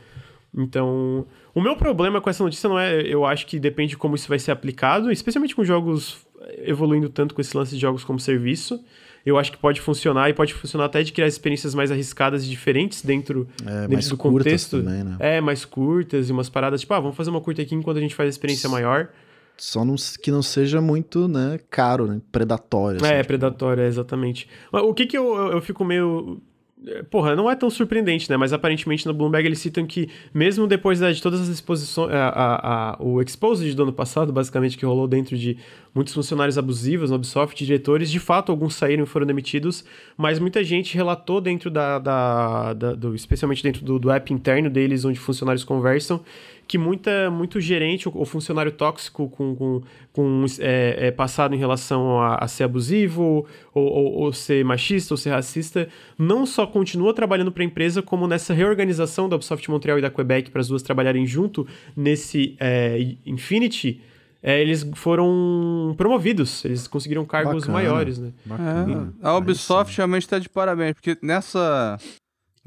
Então, 0.55 1.25
o 1.53 1.61
meu 1.61 1.75
problema 1.75 2.21
com 2.21 2.29
essa 2.29 2.43
notícia 2.43 2.69
não 2.69 2.79
é, 2.79 3.01
eu 3.01 3.25
acho 3.25 3.45
que 3.45 3.59
depende 3.59 3.91
de 3.91 3.97
como 3.97 4.15
isso 4.15 4.27
vai 4.27 4.39
ser 4.39 4.51
aplicado, 4.51 5.11
especialmente 5.11 5.55
com 5.55 5.63
jogos 5.63 6.25
evoluindo 6.63 7.09
tanto 7.09 7.35
com 7.35 7.41
esse 7.41 7.55
lance 7.55 7.75
de 7.75 7.81
jogos 7.81 8.03
como 8.03 8.19
serviço. 8.19 8.83
Eu 9.27 9.37
acho 9.37 9.51
que 9.51 9.57
pode 9.57 9.81
funcionar 9.81 10.29
e 10.29 10.33
pode 10.33 10.53
funcionar 10.53 10.85
até 10.85 11.03
de 11.03 11.11
criar 11.11 11.27
experiências 11.27 11.75
mais 11.75 11.91
arriscadas 11.91 12.45
e 12.45 12.49
diferentes 12.49 13.01
dentro, 13.01 13.45
É, 13.65 13.81
dentro 13.81 13.93
mais 13.93 14.07
do 14.07 14.15
contexto. 14.15 14.77
também, 14.81 15.03
né? 15.03 15.17
É, 15.19 15.41
mais 15.41 15.65
curtas 15.65 16.29
e 16.29 16.31
umas 16.31 16.47
paradas, 16.47 16.79
tipo, 16.79 16.93
ah, 16.93 16.99
vamos 17.01 17.17
fazer 17.17 17.29
uma 17.29 17.41
curta 17.41 17.61
aqui 17.61 17.75
enquanto 17.75 17.97
a 17.97 17.99
gente 17.99 18.15
faz 18.15 18.27
a 18.27 18.29
experiência 18.29 18.69
maior. 18.69 19.09
Só 19.57 19.83
não, 19.83 19.95
que 20.21 20.31
não 20.31 20.41
seja 20.41 20.79
muito, 20.79 21.27
né, 21.27 21.59
caro, 21.69 22.07
né? 22.07 22.21
Predatório. 22.31 23.03
assim, 23.03 23.11
é, 23.11 23.17
tipo, 23.17 23.27
predatória, 23.27 23.85
exatamente. 23.85 24.47
Mas 24.71 24.83
o 24.83 24.93
que 24.93 25.05
que 25.05 25.17
eu, 25.17 25.35
eu, 25.35 25.51
eu 25.53 25.61
fico 25.61 25.83
meio. 25.83 26.39
É, 26.85 27.01
Porra, 27.03 27.35
não 27.35 27.49
é 27.49 27.55
tão 27.55 27.69
surpreendente, 27.69 28.29
né? 28.29 28.37
Mas 28.37 28.53
aparentemente 28.53 29.05
no 29.07 29.13
Bloomberg 29.13 29.47
eles 29.47 29.59
citam 29.59 29.85
que, 29.85 30.09
mesmo 30.33 30.67
depois 30.67 30.99
da- 30.99 31.11
de 31.11 31.21
todas 31.21 31.41
as 31.41 31.47
exposições. 31.47 32.11
A, 32.13 32.27
a, 32.29 32.91
a- 32.91 32.97
o 32.99 33.21
Exposed 33.21 33.73
do 33.75 33.83
ano 33.83 33.93
passado, 33.93 34.31
basicamente, 34.31 34.77
que 34.77 34.85
rolou 34.85 35.07
dentro 35.07 35.37
de 35.37 35.57
muitos 35.93 36.13
funcionários 36.13 36.57
abusivos 36.57 37.09
na 37.09 37.15
Ubisoft, 37.15 37.65
diretores, 37.65 38.11
de 38.11 38.19
fato, 38.19 38.51
alguns 38.51 38.75
saíram 38.75 39.03
e 39.03 39.07
foram 39.07 39.25
demitidos, 39.25 39.83
mas 40.15 40.37
muita 40.37 40.63
gente 40.63 40.93
relatou 40.95 41.41
dentro 41.41 41.71
da. 41.71 41.97
da, 41.99 42.73
da- 42.73 42.93
do, 42.93 43.15
especialmente 43.15 43.63
dentro 43.63 43.83
do, 43.83 43.97
do 43.97 44.11
app 44.11 44.31
interno 44.31 44.69
deles, 44.69 45.03
onde 45.05 45.19
funcionários 45.19 45.63
conversam, 45.63 46.21
que 46.67 46.77
muita, 46.77 47.31
muito 47.31 47.59
gerente 47.61 48.09
ou, 48.09 48.25
funcionário 48.25 48.71
tóxico 48.71 49.29
com, 49.29 49.55
com, 49.55 49.81
com 50.11 50.45
é, 50.59 51.07
é, 51.07 51.11
passado 51.11 51.55
em 51.55 51.57
relação 51.57 52.19
a, 52.19 52.35
a 52.35 52.47
ser 52.47 52.65
abusivo, 52.65 53.45
ou, 53.73 53.85
ou, 53.85 54.13
ou 54.13 54.33
ser 54.33 54.65
machista, 54.65 55.13
ou 55.13 55.17
ser 55.17 55.29
racista, 55.29 55.87
não 56.17 56.45
só 56.45 56.67
continua 56.67 57.13
trabalhando 57.13 57.51
para 57.51 57.63
a 57.63 57.65
empresa, 57.65 58.01
como 58.01 58.27
nessa 58.27 58.53
reorganização 58.53 59.29
da 59.29 59.35
Ubisoft 59.35 59.69
Montreal 59.71 59.97
e 59.97 60.01
da 60.01 60.09
Quebec 60.09 60.51
para 60.51 60.61
as 60.61 60.67
duas 60.67 60.81
trabalharem 60.81 61.25
junto 61.25 61.65
nesse 61.95 62.55
é, 62.59 63.15
Infinity, 63.25 64.01
é, 64.41 64.61
eles 64.61 64.87
foram 64.93 65.93
promovidos, 65.97 66.63
eles 66.63 66.87
conseguiram 66.87 67.25
cargos 67.25 67.65
Bacana. 67.65 67.73
maiores, 67.73 68.19
né? 68.19 68.31
Bacana. 68.45 69.13
É, 69.21 69.27
a 69.27 69.35
Ubisoft 69.37 69.97
realmente 69.97 70.23
está 70.23 70.37
de 70.37 70.47
parabéns, 70.47 70.93
porque 70.93 71.17
nessa, 71.21 71.97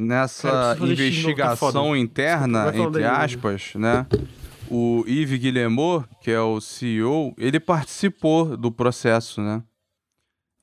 nessa 0.01 0.75
novo, 0.75 0.87
tá 0.87 0.93
investigação 0.93 1.73
foda. 1.73 1.99
interna, 1.99 2.73
entre 2.75 3.05
aspas, 3.05 3.73
né? 3.75 4.07
o 4.71 5.05
Yves 5.07 5.41
Guillemot, 5.41 6.07
que 6.21 6.31
é 6.31 6.41
o 6.41 6.61
CEO, 6.61 7.35
ele 7.37 7.59
participou 7.59 8.57
do 8.57 8.71
processo, 8.71 9.43
né? 9.43 9.63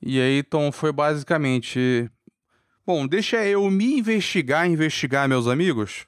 E 0.00 0.18
aí, 0.18 0.38
então, 0.38 0.72
foi 0.72 0.90
basicamente... 0.92 2.10
Bom, 2.86 3.06
deixa 3.06 3.44
eu 3.44 3.70
me 3.70 3.98
investigar, 3.98 4.66
investigar 4.66 5.28
meus 5.28 5.46
amigos. 5.46 6.06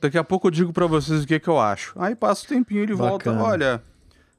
Daqui 0.00 0.16
a 0.16 0.22
pouco 0.22 0.46
eu 0.46 0.52
digo 0.52 0.72
para 0.72 0.86
vocês 0.86 1.24
o 1.24 1.26
que, 1.26 1.40
que 1.40 1.48
eu 1.48 1.58
acho. 1.58 1.94
Aí 1.96 2.14
passa 2.14 2.44
o 2.44 2.48
tempinho, 2.48 2.82
ele 2.82 2.94
volta, 2.94 3.32
olha... 3.32 3.82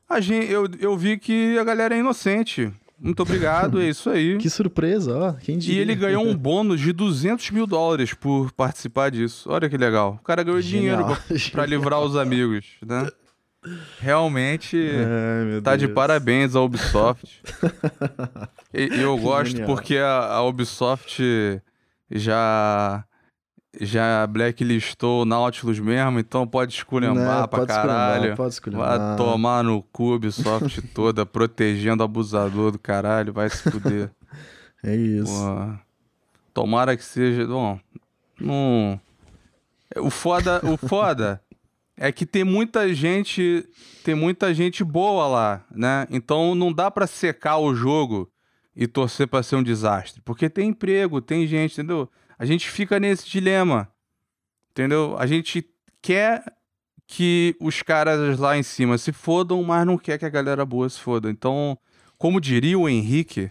A 0.10 0.22
gente, 0.22 0.50
eu, 0.50 0.66
eu 0.80 0.98
vi 0.98 1.18
que 1.18 1.58
a 1.60 1.66
galera 1.66 1.94
é 1.94 2.00
inocente. 2.00 2.72
Muito 3.00 3.22
obrigado, 3.22 3.80
é 3.82 3.88
isso 3.90 4.10
aí. 4.10 4.38
Que 4.42 4.50
surpresa, 4.50 5.16
ó. 5.18 5.34
Quem 5.34 5.58
diria? 5.58 5.78
E 5.78 5.80
ele 5.82 5.96
ganhou 5.96 6.26
um 6.28 6.36
bônus 6.38 6.80
de 6.80 6.92
200 6.92 7.52
mil 7.52 7.68
dólares 7.68 8.14
por 8.14 8.52
participar 8.54 9.12
disso. 9.12 9.50
Olha 9.52 9.70
que 9.70 9.78
legal. 9.78 10.18
O 10.20 10.24
cara 10.24 10.42
ganhou 10.44 10.60
Genial. 10.62 10.98
dinheiro 10.98 11.22
pra, 11.28 11.36
pra 11.52 11.66
livrar 11.66 12.00
os 12.02 12.16
amigos, 12.16 12.66
né? 12.86 13.08
Realmente 14.00 14.78
Ai, 14.78 15.62
tá 15.62 15.76
Deus. 15.76 15.90
de 15.90 15.94
parabéns 15.94 16.56
a 16.56 16.62
Ubisoft. 16.62 17.42
e, 18.74 19.02
eu 19.02 19.18
gosto 19.18 19.52
Genial. 19.52 19.68
porque 19.68 19.98
a, 19.98 20.26
a 20.36 20.44
Ubisoft 20.44 21.22
já 22.10 23.04
já 23.82 24.26
blacklistou 24.28 25.22
o 25.22 25.26
Nautilus 25.26 25.80
mesmo, 25.80 26.20
então 26.20 26.48
pode 26.48 26.74
esculhambar 26.74 27.42
né, 27.42 27.48
pra 27.48 27.60
pode 27.60 27.68
caralho. 27.68 28.36
Pode 28.36 28.54
esculhambar. 28.54 29.00
Vai 29.00 29.18
tomar 29.18 29.64
no 29.64 29.82
cu 29.84 30.16
Ubisoft 30.16 30.82
toda, 30.94 31.26
protegendo 31.26 32.04
abusador 32.04 32.72
do 32.72 32.80
caralho, 32.80 33.34
vai 33.34 33.50
se 33.50 33.70
fuder. 33.70 34.10
é 34.84 34.96
isso. 34.96 35.78
Tomara 36.54 36.98
que 36.98 37.04
seja. 37.04 37.46
Bom, 37.46 37.80
não. 38.40 39.00
O 39.96 40.10
foda, 40.10 40.62
o 40.64 40.76
foda 40.76 41.42
é 41.96 42.12
que 42.12 42.26
tem 42.26 42.44
muita 42.44 42.94
gente, 42.94 43.68
tem 44.04 44.16
muita 44.16 44.54
gente 44.54 44.84
boa 44.84 45.28
lá, 45.28 45.66
né? 45.72 46.08
Então 46.10 46.54
não 46.54 46.74
dá 46.74 46.92
para 46.92 47.08
secar 47.08 47.58
o 47.58 47.74
jogo 47.74 48.30
e 48.76 48.86
torcer 48.86 49.28
para 49.28 49.42
ser 49.42 49.56
um 49.56 49.64
desastre, 49.64 50.22
porque 50.24 50.50
tem 50.50 50.70
emprego, 50.70 51.20
tem 51.20 51.48
gente, 51.48 51.74
entendeu? 51.74 52.10
A 52.38 52.46
gente 52.46 52.70
fica 52.70 53.00
nesse 53.00 53.28
dilema. 53.28 53.92
Entendeu? 54.72 55.18
A 55.18 55.26
gente 55.26 55.68
quer 56.02 56.44
que 57.08 57.56
os 57.60 57.82
caras 57.82 58.38
lá 58.38 58.58
em 58.58 58.64
cima 58.64 58.98
se 58.98 59.12
fodam, 59.12 59.64
mas 59.64 59.86
não 59.86 59.98
quer 59.98 60.18
que 60.20 60.26
a 60.26 60.30
galera 60.30 60.66
boa 60.66 60.90
se 60.90 61.00
foda. 61.00 61.30
Então, 61.30 61.78
como 62.18 62.42
diria 62.42 62.78
o 62.78 62.90
Henrique, 62.90 63.50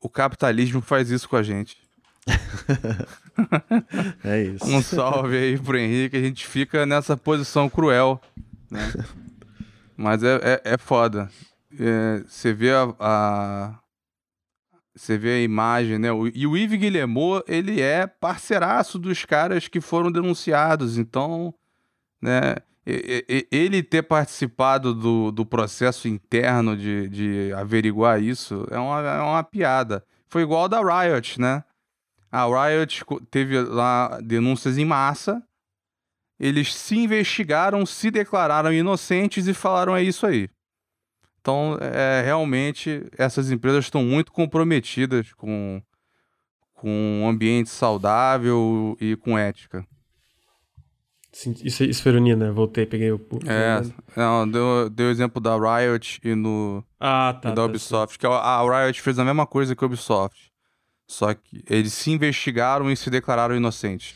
o 0.00 0.08
capitalismo 0.08 0.82
faz 0.82 1.10
isso 1.10 1.28
com 1.28 1.36
a 1.36 1.42
gente. 1.42 1.78
é 4.24 4.42
isso. 4.42 4.66
Um 4.66 4.82
salve 4.82 5.36
aí 5.36 5.58
pro 5.58 5.78
Henrique, 5.78 6.16
a 6.16 6.20
gente 6.20 6.46
fica 6.46 6.84
nessa 6.84 7.16
posição 7.16 7.70
cruel, 7.70 8.20
né? 8.70 8.92
Mas 9.96 10.22
é, 10.22 10.34
é, 10.42 10.74
é 10.74 10.78
foda. 10.78 11.30
É, 11.78 12.22
você 12.26 12.52
vê 12.52 12.72
a, 12.72 12.94
a, 12.98 13.78
você 14.94 15.18
vê 15.18 15.34
a 15.34 15.42
imagem, 15.42 15.98
né? 15.98 16.08
E 16.34 16.46
o 16.46 16.56
Yves 16.56 16.78
Guillemot, 16.78 17.42
ele 17.48 17.80
é 17.80 18.06
parceiraço 18.06 18.98
dos 18.98 19.24
caras 19.24 19.66
que 19.66 19.80
foram 19.80 20.10
denunciados. 20.10 20.98
Então, 20.98 21.52
né? 22.22 22.56
Ele 22.86 23.82
ter 23.82 24.02
participado 24.02 24.94
do, 24.94 25.32
do 25.32 25.46
processo 25.46 26.06
interno 26.06 26.76
de, 26.76 27.08
de 27.08 27.52
averiguar 27.54 28.22
isso 28.22 28.66
é 28.70 28.78
uma, 28.78 29.00
é 29.00 29.20
uma 29.22 29.42
piada. 29.42 30.04
Foi 30.28 30.42
igual 30.42 30.68
da 30.68 30.80
Riot, 30.80 31.40
né? 31.40 31.64
A 32.30 32.44
Riot 32.44 33.04
teve 33.30 33.58
lá 33.62 34.20
denúncias 34.22 34.76
em 34.76 34.84
massa. 34.84 35.42
Eles 36.38 36.74
se 36.74 36.98
investigaram, 36.98 37.86
se 37.86 38.10
declararam 38.10 38.72
inocentes 38.72 39.46
e 39.46 39.54
falaram: 39.54 39.96
é 39.96 40.02
isso 40.02 40.26
aí. 40.26 40.50
Então, 41.44 41.76
é, 41.78 42.22
realmente, 42.22 43.04
essas 43.18 43.50
empresas 43.50 43.84
estão 43.84 44.02
muito 44.02 44.32
comprometidas 44.32 45.30
com, 45.34 45.82
com 46.72 46.88
um 46.88 47.28
ambiente 47.28 47.68
saudável 47.68 48.96
e 48.98 49.14
com 49.14 49.38
ética. 49.38 49.86
Sim, 51.30 51.54
isso, 51.62 51.84
isso 51.84 52.02
foi 52.02 52.12
ironia, 52.12 52.34
né? 52.34 52.50
Voltei, 52.50 52.86
peguei 52.86 53.12
o. 53.12 53.20
É, 53.46 53.82
não, 54.16 54.50
deu, 54.50 54.88
deu 54.88 55.10
exemplo 55.10 55.38
da 55.38 55.54
Riot 55.54 56.18
e, 56.24 56.34
no, 56.34 56.82
ah, 56.98 57.38
tá, 57.42 57.50
e 57.50 57.52
da 57.52 57.56
tá, 57.56 57.64
Ubisoft. 57.66 58.18
Tá. 58.18 58.20
Que 58.20 58.26
a, 58.26 58.38
a 58.38 58.86
Riot 58.86 59.02
fez 59.02 59.18
a 59.18 59.24
mesma 59.24 59.46
coisa 59.46 59.76
que 59.76 59.84
a 59.84 59.86
Ubisoft. 59.86 60.50
Só 61.06 61.34
que 61.34 61.62
eles 61.68 61.92
se 61.92 62.10
investigaram 62.10 62.90
e 62.90 62.96
se 62.96 63.10
declararam 63.10 63.54
inocentes. 63.54 64.14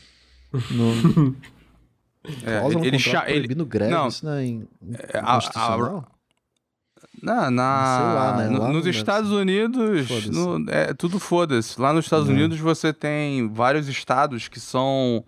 No... 0.71 1.35
é, 2.43 2.65
ele, 2.65 2.87
ele, 2.87 2.97
ele, 3.27 3.53
ele, 3.53 3.65
greve, 3.65 3.91
não, 3.91 4.07
isso 4.07 4.25
não 4.25 4.33
é 4.33 4.45
in, 4.45 4.67
é, 5.13 5.19
a, 5.19 5.37
a, 5.37 6.03
na, 7.21 7.51
na 7.51 7.63
lá, 7.63 8.37
né? 8.37 8.49
no, 8.49 8.73
nos 8.73 8.85
Estados 8.85 9.31
Unidos, 9.31 10.27
no, 10.27 10.69
é 10.69 10.93
tudo 10.93 11.19
foda-se. 11.19 11.79
Lá 11.79 11.93
nos 11.93 12.05
Estados 12.05 12.29
é. 12.29 12.31
Unidos 12.31 12.59
você 12.59 12.93
tem 12.93 13.47
vários 13.51 13.87
estados 13.87 14.47
que 14.47 14.59
são 14.59 15.23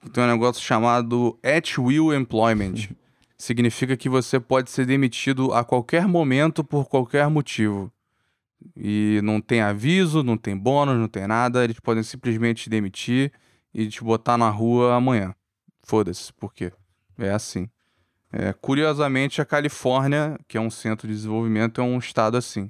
que 0.00 0.10
tem 0.10 0.22
um 0.22 0.26
negócio 0.26 0.62
chamado 0.62 1.38
at 1.42 1.78
will 1.78 2.12
employment. 2.12 2.88
Significa 3.36 3.96
que 3.96 4.08
você 4.08 4.38
pode 4.38 4.70
ser 4.70 4.86
demitido 4.86 5.52
a 5.52 5.64
qualquer 5.64 6.06
momento 6.06 6.62
por 6.62 6.86
qualquer 6.88 7.28
motivo. 7.28 7.92
E 8.76 9.20
não 9.22 9.40
tem 9.40 9.60
aviso, 9.60 10.22
não 10.22 10.36
tem 10.36 10.56
bônus, 10.56 10.96
não 10.96 11.08
tem 11.08 11.26
nada. 11.26 11.64
Eles 11.64 11.80
podem 11.80 12.02
simplesmente 12.02 12.64
te 12.64 12.70
demitir 12.70 13.32
e 13.72 13.88
te 13.88 14.02
botar 14.02 14.38
na 14.38 14.48
rua 14.48 14.94
amanhã. 14.94 15.34
Foda-se, 15.82 16.32
por 16.32 16.54
quê? 16.54 16.72
É 17.18 17.30
assim. 17.30 17.68
É, 18.36 18.52
curiosamente, 18.52 19.40
a 19.40 19.44
Califórnia, 19.44 20.36
que 20.48 20.58
é 20.58 20.60
um 20.60 20.70
centro 20.70 21.06
de 21.06 21.14
desenvolvimento, 21.14 21.80
é 21.80 21.84
um 21.84 21.96
estado 21.98 22.36
assim. 22.36 22.68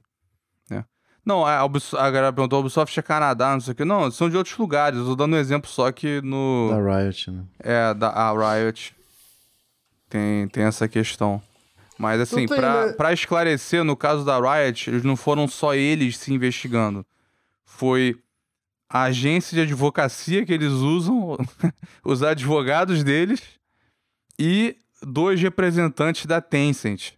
Né? 0.69 0.85
Não, 1.25 1.47
a, 1.47 1.63
a 1.63 2.11
galera 2.11 2.33
perguntou, 2.35 2.59
a 2.59 2.61
Ubisoft 2.61 3.01
é 3.01 3.03
Canadá, 3.03 3.55
não 3.55 3.61
sei 3.63 3.73
o 3.73 3.75
que. 3.75 3.85
Não, 3.85 4.11
são 4.11 4.29
de 4.29 4.37
outros 4.37 4.59
lugares. 4.59 4.99
Eu 4.99 5.07
tô 5.07 5.17
dando 5.17 5.35
um 5.35 5.39
exemplo 5.39 5.71
só 5.71 5.91
que 5.91 6.21
no... 6.21 6.69
Da 6.69 7.01
Riot, 7.01 7.31
né? 7.31 7.45
É, 7.61 7.95
da 7.95 8.11
a 8.11 8.57
Riot 8.57 8.95
tem, 10.11 10.47
tem 10.49 10.65
essa 10.65 10.87
questão. 10.87 11.41
Mas 11.99 12.21
assim, 12.21 12.47
pra, 12.47 12.93
pra 12.93 13.13
esclarecer, 13.15 13.83
no 13.85 13.97
caso 13.97 14.23
da 14.23 14.39
Riot, 14.39 14.91
eles 14.91 15.03
não 15.03 15.17
foram 15.17 15.49
só 15.49 15.75
eles 15.75 16.19
se 16.19 16.31
investigando. 16.31 17.07
Foi 17.65 18.21
a 18.87 19.05
agência 19.05 19.55
de 19.55 19.63
advocacia 19.63 20.45
que 20.45 20.53
eles 20.53 20.73
usam, 20.73 21.39
os 22.05 22.23
advogados 22.23 23.03
deles 23.03 23.41
e 24.39 24.77
dois 25.07 25.41
representantes 25.41 26.27
da 26.27 26.41
Tencent, 26.41 27.13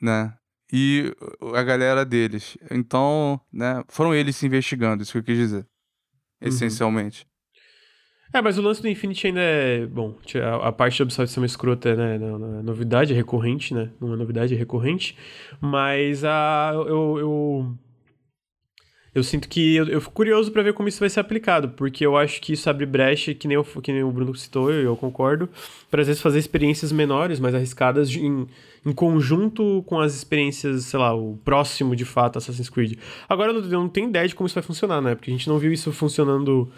né? 0.00 0.34
E 0.72 1.14
a 1.54 1.62
galera 1.62 2.04
deles. 2.04 2.56
Então, 2.70 3.38
né, 3.52 3.84
foram 3.88 4.14
eles 4.14 4.36
se 4.36 4.46
investigando, 4.46 5.02
isso 5.02 5.12
que 5.12 5.18
eu 5.18 5.22
quis 5.22 5.36
dizer. 5.36 5.66
Uhum. 6.40 6.48
Essencialmente. 6.48 7.26
É, 8.32 8.40
mas 8.40 8.56
o 8.56 8.62
lance 8.62 8.80
do 8.80 8.88
Infinity 8.88 9.26
ainda 9.26 9.40
é. 9.40 9.86
Bom, 9.86 10.16
a, 10.42 10.68
a 10.68 10.72
parte 10.72 11.04
da 11.04 11.26
ser 11.26 11.38
uma 11.38 11.44
escrota, 11.44 11.94
né? 11.94 12.16
Não, 12.16 12.38
não 12.38 12.58
é 12.60 12.62
novidade, 12.62 13.12
é 13.12 13.16
recorrente, 13.16 13.74
né? 13.74 13.90
Não 14.00 14.14
é 14.14 14.16
novidade, 14.16 14.54
é 14.54 14.56
recorrente. 14.56 15.14
Mas 15.60 16.24
a. 16.24 16.72
Eu, 16.74 17.18
eu, 17.18 17.78
eu 19.14 19.22
sinto 19.22 19.46
que 19.48 19.76
eu, 19.76 19.86
eu 19.88 20.00
fico 20.00 20.12
curioso 20.12 20.50
para 20.50 20.62
ver 20.62 20.72
como 20.72 20.88
isso 20.88 21.00
vai 21.00 21.10
ser 21.10 21.20
aplicado, 21.20 21.68
porque 21.70 22.04
eu 22.04 22.16
acho 22.16 22.40
que 22.40 22.54
isso 22.54 22.68
abre 22.70 22.86
brecha, 22.86 23.34
que 23.34 23.46
nem, 23.46 23.56
eu, 23.56 23.64
que 23.64 23.92
nem 23.92 24.02
o 24.02 24.10
Bruno 24.10 24.34
citou, 24.34 24.72
eu, 24.72 24.82
eu 24.82 24.96
concordo, 24.96 25.48
para 25.90 26.00
às 26.00 26.06
vezes 26.06 26.22
fazer 26.22 26.38
experiências 26.38 26.90
menores, 26.90 27.38
mais 27.38 27.54
arriscadas, 27.54 28.10
em, 28.10 28.46
em 28.86 28.92
conjunto 28.92 29.84
com 29.86 30.00
as 30.00 30.14
experiências, 30.14 30.84
sei 30.84 30.98
lá, 30.98 31.14
o 31.14 31.38
próximo 31.44 31.94
de 31.94 32.06
fato 32.06 32.38
Assassin's 32.38 32.70
Creed. 32.70 32.98
Agora 33.28 33.52
eu 33.52 33.60
não, 33.60 33.70
eu 33.70 33.80
não 33.80 33.88
tenho 33.88 34.08
ideia 34.08 34.26
de 34.26 34.34
como 34.34 34.46
isso 34.46 34.54
vai 34.54 34.62
funcionar, 34.62 35.02
né? 35.02 35.14
Porque 35.14 35.30
a 35.30 35.34
gente 35.34 35.48
não 35.48 35.58
viu 35.58 35.72
isso 35.72 35.92
funcionando. 35.92 36.70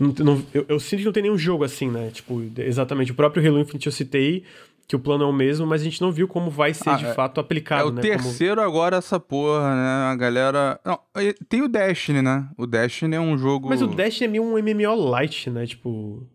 Não, 0.00 0.14
não, 0.20 0.42
eu, 0.54 0.64
eu, 0.68 0.80
sinto 0.80 1.00
que 1.00 1.04
não 1.04 1.12
tem 1.12 1.24
nenhum 1.24 1.36
jogo 1.36 1.64
assim, 1.64 1.90
né? 1.90 2.10
Tipo, 2.12 2.42
exatamente. 2.56 3.12
O 3.12 3.14
próprio 3.14 3.46
Halo 3.46 3.60
Infinite 3.60 3.86
eu 3.86 3.92
citei, 3.92 4.42
que 4.88 4.96
o 4.96 4.98
plano 4.98 5.22
é 5.22 5.26
o 5.26 5.32
mesmo, 5.32 5.66
mas 5.66 5.82
a 5.82 5.84
gente 5.84 6.00
não 6.00 6.10
viu 6.10 6.26
como 6.26 6.50
vai 6.50 6.72
ser 6.72 6.88
ah, 6.88 6.96
de 6.96 7.04
é, 7.04 7.12
fato 7.12 7.38
aplicado, 7.38 7.82
É 7.82 7.84
o 7.84 7.92
né? 7.92 8.00
terceiro 8.00 8.56
como... 8.56 8.66
agora 8.66 8.96
essa 8.96 9.20
porra, 9.20 9.74
né? 9.74 10.10
A 10.10 10.16
galera... 10.16 10.80
Não, 10.82 10.98
tem 11.46 11.60
o 11.60 11.68
Destiny, 11.68 12.22
né? 12.22 12.48
O 12.56 12.66
Destiny 12.66 13.14
é 13.14 13.20
um 13.20 13.36
jogo... 13.36 13.68
Mas 13.68 13.82
o 13.82 13.86
Destiny 13.86 14.26
é 14.26 14.30
meio 14.30 14.42
um 14.42 14.56
MMO 14.56 15.10
light, 15.10 15.50
né? 15.50 15.66
Tipo... 15.66 16.26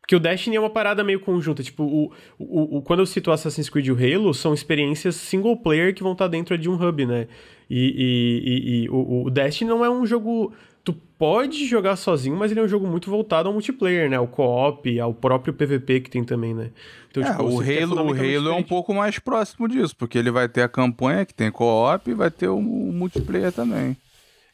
Porque 0.00 0.14
o 0.14 0.20
Destiny 0.20 0.54
é 0.54 0.60
uma 0.60 0.70
parada 0.70 1.02
meio 1.02 1.18
conjunta. 1.18 1.64
Tipo, 1.64 1.82
o, 1.82 2.12
o, 2.38 2.78
o, 2.78 2.82
quando 2.82 3.00
eu 3.00 3.06
cito 3.06 3.32
Assassin's 3.32 3.68
Creed 3.68 3.86
e 3.86 3.92
o 3.92 3.96
Halo, 3.96 4.32
são 4.34 4.54
experiências 4.54 5.16
single 5.16 5.56
player 5.56 5.92
que 5.92 6.02
vão 6.02 6.12
estar 6.12 6.28
dentro 6.28 6.56
de 6.56 6.68
um 6.68 6.74
hub, 6.74 7.06
né? 7.06 7.26
E, 7.68 7.78
e, 7.78 8.82
e, 8.82 8.84
e 8.84 8.88
o, 8.88 9.24
o 9.26 9.30
Destiny 9.30 9.68
não 9.68 9.84
é 9.84 9.90
um 9.90 10.06
jogo 10.06 10.52
tu 10.92 10.98
pode 11.18 11.66
jogar 11.66 11.96
sozinho, 11.96 12.36
mas 12.36 12.50
ele 12.50 12.60
é 12.60 12.62
um 12.62 12.68
jogo 12.68 12.86
muito 12.86 13.10
voltado 13.10 13.48
ao 13.48 13.52
multiplayer, 13.52 14.08
né? 14.08 14.16
Ao 14.16 14.26
co-op, 14.26 14.98
ao 15.00 15.12
próprio 15.12 15.52
PVP 15.52 16.00
que 16.00 16.10
tem 16.10 16.24
também, 16.24 16.54
né? 16.54 16.70
Então, 17.10 17.22
é, 17.22 17.26
tipo, 17.26 17.42
o 17.44 17.60
Halo, 17.60 18.06
o 18.06 18.14
Halo 18.14 18.48
é 18.48 18.54
um 18.54 18.62
pouco 18.62 18.94
mais 18.94 19.18
próximo 19.18 19.68
disso, 19.68 19.94
porque 19.96 20.16
ele 20.16 20.30
vai 20.30 20.48
ter 20.48 20.62
a 20.62 20.68
campanha 20.68 21.26
que 21.26 21.34
tem 21.34 21.50
co-op 21.50 22.10
e 22.10 22.14
vai 22.14 22.30
ter 22.30 22.48
o, 22.48 22.56
o 22.56 22.92
multiplayer 22.92 23.52
também. 23.52 23.96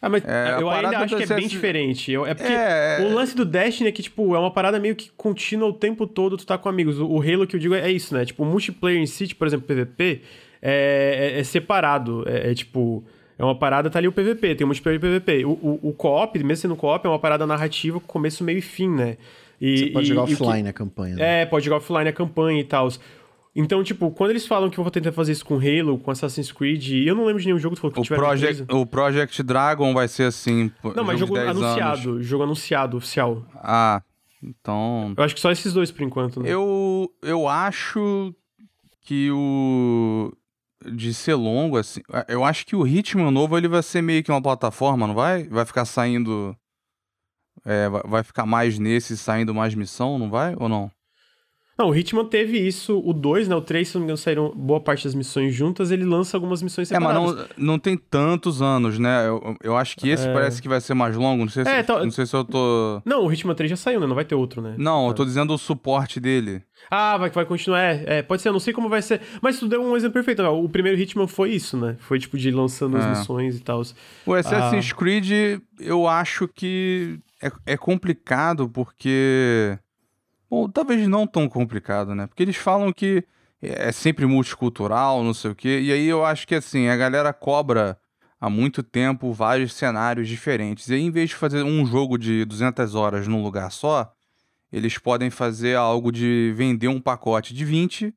Ah, 0.00 0.08
mas 0.08 0.22
É, 0.24 0.56
eu 0.60 0.68
ainda 0.68 0.98
acho 0.98 1.16
que 1.16 1.22
é 1.22 1.26
bem 1.26 1.48
diferente. 1.48 2.12
Eu- 2.12 2.26
é 2.26 2.34
porque 2.34 2.52
É, 2.52 2.98
o 3.08 3.14
lance 3.14 3.34
do 3.34 3.44
Destiny 3.44 3.88
é 3.88 3.92
que, 3.92 4.02
tipo, 4.02 4.34
é 4.34 4.38
uma 4.38 4.50
parada 4.50 4.78
meio 4.78 4.94
que 4.94 5.10
contínua 5.16 5.68
o 5.68 5.72
tempo 5.72 6.06
todo, 6.06 6.36
tu 6.36 6.44
tá 6.46 6.58
com 6.58 6.68
amigos. 6.68 6.98
O, 7.00 7.06
o 7.06 7.20
Halo 7.22 7.46
que 7.46 7.56
eu 7.56 7.60
digo 7.60 7.74
é 7.74 7.90
isso, 7.90 8.14
né? 8.14 8.24
Tipo, 8.24 8.42
o 8.42 8.46
multiplayer 8.46 9.00
em 9.00 9.06
si, 9.06 9.26
tipo, 9.26 9.38
por 9.38 9.46
exemplo, 9.46 9.66
PVP, 9.66 10.20
é, 10.60 11.32
é- 11.36 11.40
é 11.40 11.44
separado. 11.44 12.24
É, 12.28 12.50
é, 12.50 12.54
tipo. 12.54 13.04
É 13.38 13.44
uma 13.44 13.54
parada, 13.58 13.90
tá 13.90 13.98
ali 13.98 14.08
o 14.08 14.12
PVP, 14.12 14.54
tem 14.54 14.64
o 14.64 14.68
multiplayer 14.68 14.98
e 14.98 15.04
PVP. 15.20 15.44
O, 15.44 15.50
o, 15.50 15.80
o 15.90 15.92
co-op, 15.92 16.38
mesmo 16.42 16.56
sendo 16.62 16.76
co-op, 16.76 17.04
é 17.06 17.08
uma 17.10 17.18
parada 17.18 17.46
narrativa 17.46 18.00
com 18.00 18.06
começo, 18.06 18.42
meio 18.42 18.58
e 18.58 18.62
fim, 18.62 18.88
né? 18.88 19.16
E, 19.60 19.76
Você 19.78 19.86
pode 19.88 20.06
e- 20.06 20.08
jogar 20.08 20.20
e 20.22 20.24
o 20.24 20.36
que- 20.36 20.42
offline 20.42 20.68
a 20.68 20.72
campanha. 20.72 21.16
né? 21.16 21.42
É, 21.42 21.46
pode 21.46 21.64
jogar 21.64 21.76
offline 21.78 22.08
a 22.08 22.12
campanha 22.12 22.60
e 22.60 22.64
tal. 22.64 22.88
Então, 23.58 23.82
tipo, 23.82 24.10
quando 24.10 24.30
eles 24.30 24.46
falam 24.46 24.68
que 24.68 24.78
eu 24.78 24.84
vou 24.84 24.90
tentar 24.90 25.12
fazer 25.12 25.32
isso 25.32 25.44
com 25.44 25.54
Halo, 25.56 25.98
com 25.98 26.10
Assassin's 26.10 26.52
Creed, 26.52 27.06
eu 27.06 27.14
não 27.14 27.24
lembro 27.24 27.40
de 27.40 27.46
nenhum 27.48 27.58
jogo 27.58 27.74
que 27.74 27.80
falou 27.80 27.92
que 27.94 28.00
O 28.00 28.02
tiver 28.02 28.16
Project, 28.16 28.64
o 28.70 28.84
Project 28.84 29.42
Dragon 29.42 29.94
vai 29.94 30.08
ser 30.08 30.24
assim. 30.24 30.70
Não, 30.94 31.02
mas 31.04 31.18
jogo 31.18 31.34
jogo 31.34 31.38
de 31.48 31.54
10 31.54 31.56
anunciado, 31.56 32.10
anos. 32.10 32.26
jogo 32.26 32.42
anunciado, 32.44 32.96
oficial. 32.98 33.42
Ah, 33.56 34.02
então. 34.42 35.14
Eu 35.16 35.24
acho 35.24 35.34
que 35.34 35.40
só 35.40 35.50
esses 35.50 35.72
dois 35.72 35.90
por 35.90 36.02
enquanto, 36.02 36.42
né? 36.42 36.50
Eu, 36.52 37.10
eu 37.22 37.48
acho 37.48 38.34
que 39.02 39.30
o. 39.30 40.30
De 40.84 41.14
ser 41.14 41.34
longo, 41.34 41.78
assim. 41.78 42.00
Eu 42.28 42.44
acho 42.44 42.66
que 42.66 42.76
o 42.76 42.86
Hitman 42.86 43.30
novo 43.30 43.56
ele 43.56 43.68
vai 43.68 43.82
ser 43.82 44.02
meio 44.02 44.22
que 44.22 44.30
uma 44.30 44.42
plataforma, 44.42 45.06
não 45.06 45.14
vai? 45.14 45.44
Vai 45.44 45.64
ficar 45.64 45.84
saindo. 45.84 46.56
é, 47.64 47.88
vai 47.88 48.22
ficar 48.22 48.46
mais 48.46 48.78
nesse, 48.78 49.16
saindo 49.16 49.54
mais 49.54 49.74
missão, 49.74 50.18
não 50.18 50.30
vai? 50.30 50.54
Ou 50.58 50.68
não? 50.68 50.90
Não, 51.78 51.90
o 51.90 51.94
Hitman 51.94 52.24
teve 52.24 52.58
isso, 52.58 53.02
o 53.04 53.12
2, 53.12 53.48
né? 53.48 53.54
O 53.54 53.60
3, 53.60 53.86
se 53.86 53.94
não 53.94 54.00
me 54.00 54.04
engano, 54.06 54.16
saíram 54.16 54.50
boa 54.56 54.80
parte 54.80 55.04
das 55.04 55.14
missões 55.14 55.54
juntas, 55.54 55.90
ele 55.90 56.04
lança 56.04 56.34
algumas 56.36 56.62
missões 56.62 56.90
É, 56.90 56.98
mas 56.98 57.12
separadas. 57.14 57.48
não, 57.58 57.66
não 57.66 57.78
tem 57.78 57.96
tantos 57.98 58.62
anos, 58.62 58.98
né? 58.98 59.26
Eu, 59.28 59.54
eu 59.62 59.76
acho 59.76 59.94
que 59.96 60.08
esse 60.08 60.26
parece 60.32 60.62
que 60.62 60.68
vai 60.68 60.80
ser 60.80 60.94
mais 60.94 61.14
longo. 61.16 61.42
Não 61.44 61.50
sei 61.50 61.64
se, 61.64 61.70
É, 61.70 61.82
tá- 61.82 62.02
não 62.02 62.10
sei 62.10 62.24
se 62.24 62.34
eu 62.34 62.44
tô. 62.44 63.02
Não, 63.04 63.24
o 63.26 63.32
Hitman 63.32 63.54
3 63.54 63.68
já 63.70 63.76
saiu, 63.76 64.00
né? 64.00 64.06
Não 64.06 64.14
vai 64.14 64.24
ter 64.24 64.34
outro, 64.34 64.62
né? 64.62 64.74
Não, 64.78 65.06
eu 65.08 65.12
tô 65.14 65.22
dizendo 65.24 65.52
o 65.52 65.58
suporte 65.58 66.18
dele. 66.18 66.62
Ah, 66.90 67.18
vai, 67.18 67.28
vai 67.30 67.44
continuar. 67.44 67.80
É, 67.82 68.04
é, 68.18 68.22
pode 68.22 68.40
ser, 68.40 68.48
eu 68.48 68.52
não 68.54 68.60
sei 68.60 68.72
como 68.72 68.88
vai 68.88 69.02
ser. 69.02 69.20
Mas 69.42 69.58
tu 69.58 69.68
deu 69.68 69.82
um 69.82 69.94
exemplo 69.96 70.14
perfeito. 70.14 70.42
né? 70.42 70.48
O 70.48 70.68
primeiro 70.70 70.98
Hitman 70.98 71.26
foi 71.26 71.50
isso, 71.50 71.76
né? 71.76 71.96
Foi 71.98 72.18
tipo 72.18 72.38
de 72.38 72.50
lançando 72.50 72.96
as 72.96 73.04
É. 73.04 73.08
missões 73.10 73.56
e 73.56 73.60
tal. 73.60 73.82
O 74.24 74.32
Assassin's 74.32 74.90
Ah. 74.92 74.94
Creed, 74.94 75.60
eu 75.78 76.06
acho 76.08 76.48
que 76.48 77.18
é, 77.42 77.50
é 77.66 77.76
complicado 77.76 78.66
porque. 78.68 79.78
Bom, 80.48 80.68
talvez 80.68 81.06
não 81.08 81.26
tão 81.26 81.48
complicado, 81.48 82.14
né? 82.14 82.26
Porque 82.26 82.42
eles 82.42 82.56
falam 82.56 82.92
que 82.92 83.24
é 83.60 83.90
sempre 83.90 84.26
multicultural, 84.26 85.22
não 85.22 85.34
sei 85.34 85.50
o 85.50 85.54
quê. 85.54 85.80
E 85.80 85.92
aí 85.92 86.06
eu 86.06 86.24
acho 86.24 86.46
que 86.46 86.54
assim, 86.54 86.88
a 86.88 86.96
galera 86.96 87.32
cobra 87.32 87.98
há 88.40 88.48
muito 88.48 88.82
tempo 88.82 89.32
vários 89.32 89.72
cenários 89.72 90.28
diferentes. 90.28 90.88
E 90.88 90.94
aí, 90.94 91.00
em 91.00 91.10
vez 91.10 91.30
de 91.30 91.36
fazer 91.36 91.62
um 91.62 91.84
jogo 91.86 92.18
de 92.18 92.44
200 92.44 92.94
horas 92.94 93.26
num 93.26 93.42
lugar 93.42 93.70
só, 93.72 94.12
eles 94.72 94.98
podem 94.98 95.30
fazer 95.30 95.76
algo 95.76 96.12
de 96.12 96.52
vender 96.54 96.88
um 96.88 97.00
pacote 97.00 97.54
de 97.54 97.64
20 97.64 98.14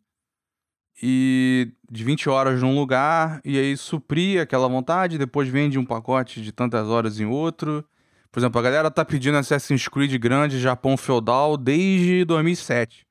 e 1.01 1.72
de 1.89 2.03
20 2.03 2.30
horas 2.30 2.61
num 2.61 2.76
lugar 2.76 3.39
e 3.45 3.57
aí 3.57 3.77
suprir 3.77 4.41
aquela 4.41 4.68
vontade, 4.68 5.18
depois 5.18 5.47
vende 5.47 5.80
um 5.80 5.85
pacote 5.85 6.41
de 6.41 6.51
tantas 6.51 6.88
horas 6.88 7.19
em 7.19 7.26
outro. 7.26 7.85
Por 8.31 8.39
exemplo, 8.39 8.60
a 8.60 8.64
galera 8.64 8.91
tá 8.91 9.03
pedindo 9.03 9.38
Assassin's 9.38 9.88
Creed 9.88 10.15
grande 10.18 10.60
Japão 10.60 10.95
feudal 10.95 11.57
desde 11.57 12.23
2007. 12.26 13.06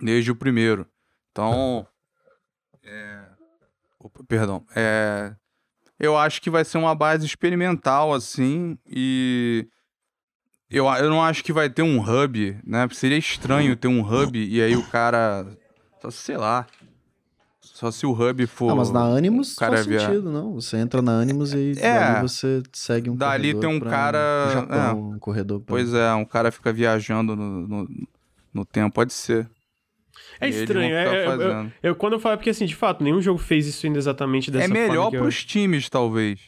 Desde 0.00 0.30
o 0.30 0.36
primeiro. 0.36 0.86
Então, 1.30 1.86
é... 2.82 3.24
Opa, 3.98 4.24
perdão. 4.24 4.66
É... 4.74 5.34
Eu 5.98 6.16
acho 6.16 6.42
que 6.42 6.50
vai 6.50 6.64
ser 6.64 6.78
uma 6.78 6.96
base 6.96 7.24
experimental, 7.24 8.12
assim, 8.12 8.76
e 8.84 9.68
eu, 10.72 10.86
eu 10.86 11.10
não 11.10 11.22
acho 11.22 11.44
que 11.44 11.52
vai 11.52 11.68
ter 11.68 11.82
um 11.82 12.00
hub, 12.00 12.58
né? 12.66 12.88
Seria 12.92 13.18
estranho 13.18 13.76
ter 13.76 13.88
um 13.88 14.00
hub 14.00 14.38
e 14.38 14.62
aí 14.62 14.74
o 14.74 14.82
cara. 14.88 15.46
Sei 16.10 16.36
lá. 16.36 16.66
Só 17.82 17.90
se 17.90 18.06
o 18.06 18.12
hub 18.12 18.46
for. 18.46 18.70
Ah, 18.70 18.74
mas 18.76 18.92
na 18.92 19.00
Animus 19.02 19.54
o 19.54 19.56
cara 19.56 19.74
faz 19.74 19.86
via- 19.86 19.98
sentido, 19.98 20.30
não? 20.30 20.54
Você 20.54 20.76
entra 20.76 21.02
na 21.02 21.18
Animus 21.18 21.52
e 21.52 21.72
É. 21.80 21.98
dali 21.98 22.22
você 22.28 22.62
segue 22.72 23.10
um 23.10 23.16
Dali 23.16 23.48
corredor 23.54 23.60
tem 23.60 23.76
um 23.76 23.80
pra 23.80 23.90
cara- 23.90 24.46
o 24.48 24.52
Japão, 24.52 25.10
um 25.14 25.18
corredor 25.18 25.58
pra... 25.60 25.66
Pois 25.74 25.92
é, 25.92 26.14
um 26.14 26.24
cara 26.24 26.52
fica 26.52 26.72
viajando 26.72 27.34
no, 27.34 27.66
no, 27.66 27.88
no 28.54 28.64
tempo, 28.64 28.94
pode 28.94 29.12
ser. 29.12 29.50
É 30.40 30.48
estranho. 30.48 30.94
É, 30.94 31.04
é- 31.04 31.26
eu- 31.26 31.30
fazendo. 31.30 31.72
eu, 31.82 31.94
quando 31.96 32.12
eu 32.12 32.20
falo, 32.20 32.34
é 32.34 32.36
porque 32.36 32.50
assim, 32.50 32.66
de 32.66 32.76
fato, 32.76 33.02
nenhum 33.02 33.20
jogo 33.20 33.38
fez 33.40 33.66
isso 33.66 33.84
ainda 33.84 33.98
exatamente 33.98 34.48
dessa 34.48 34.66
É 34.66 34.68
forma. 34.68 34.82
melhor 34.88 35.10
que 35.10 35.16
eu- 35.16 35.22
pros 35.22 35.44
times, 35.44 35.88
talvez. 35.88 36.38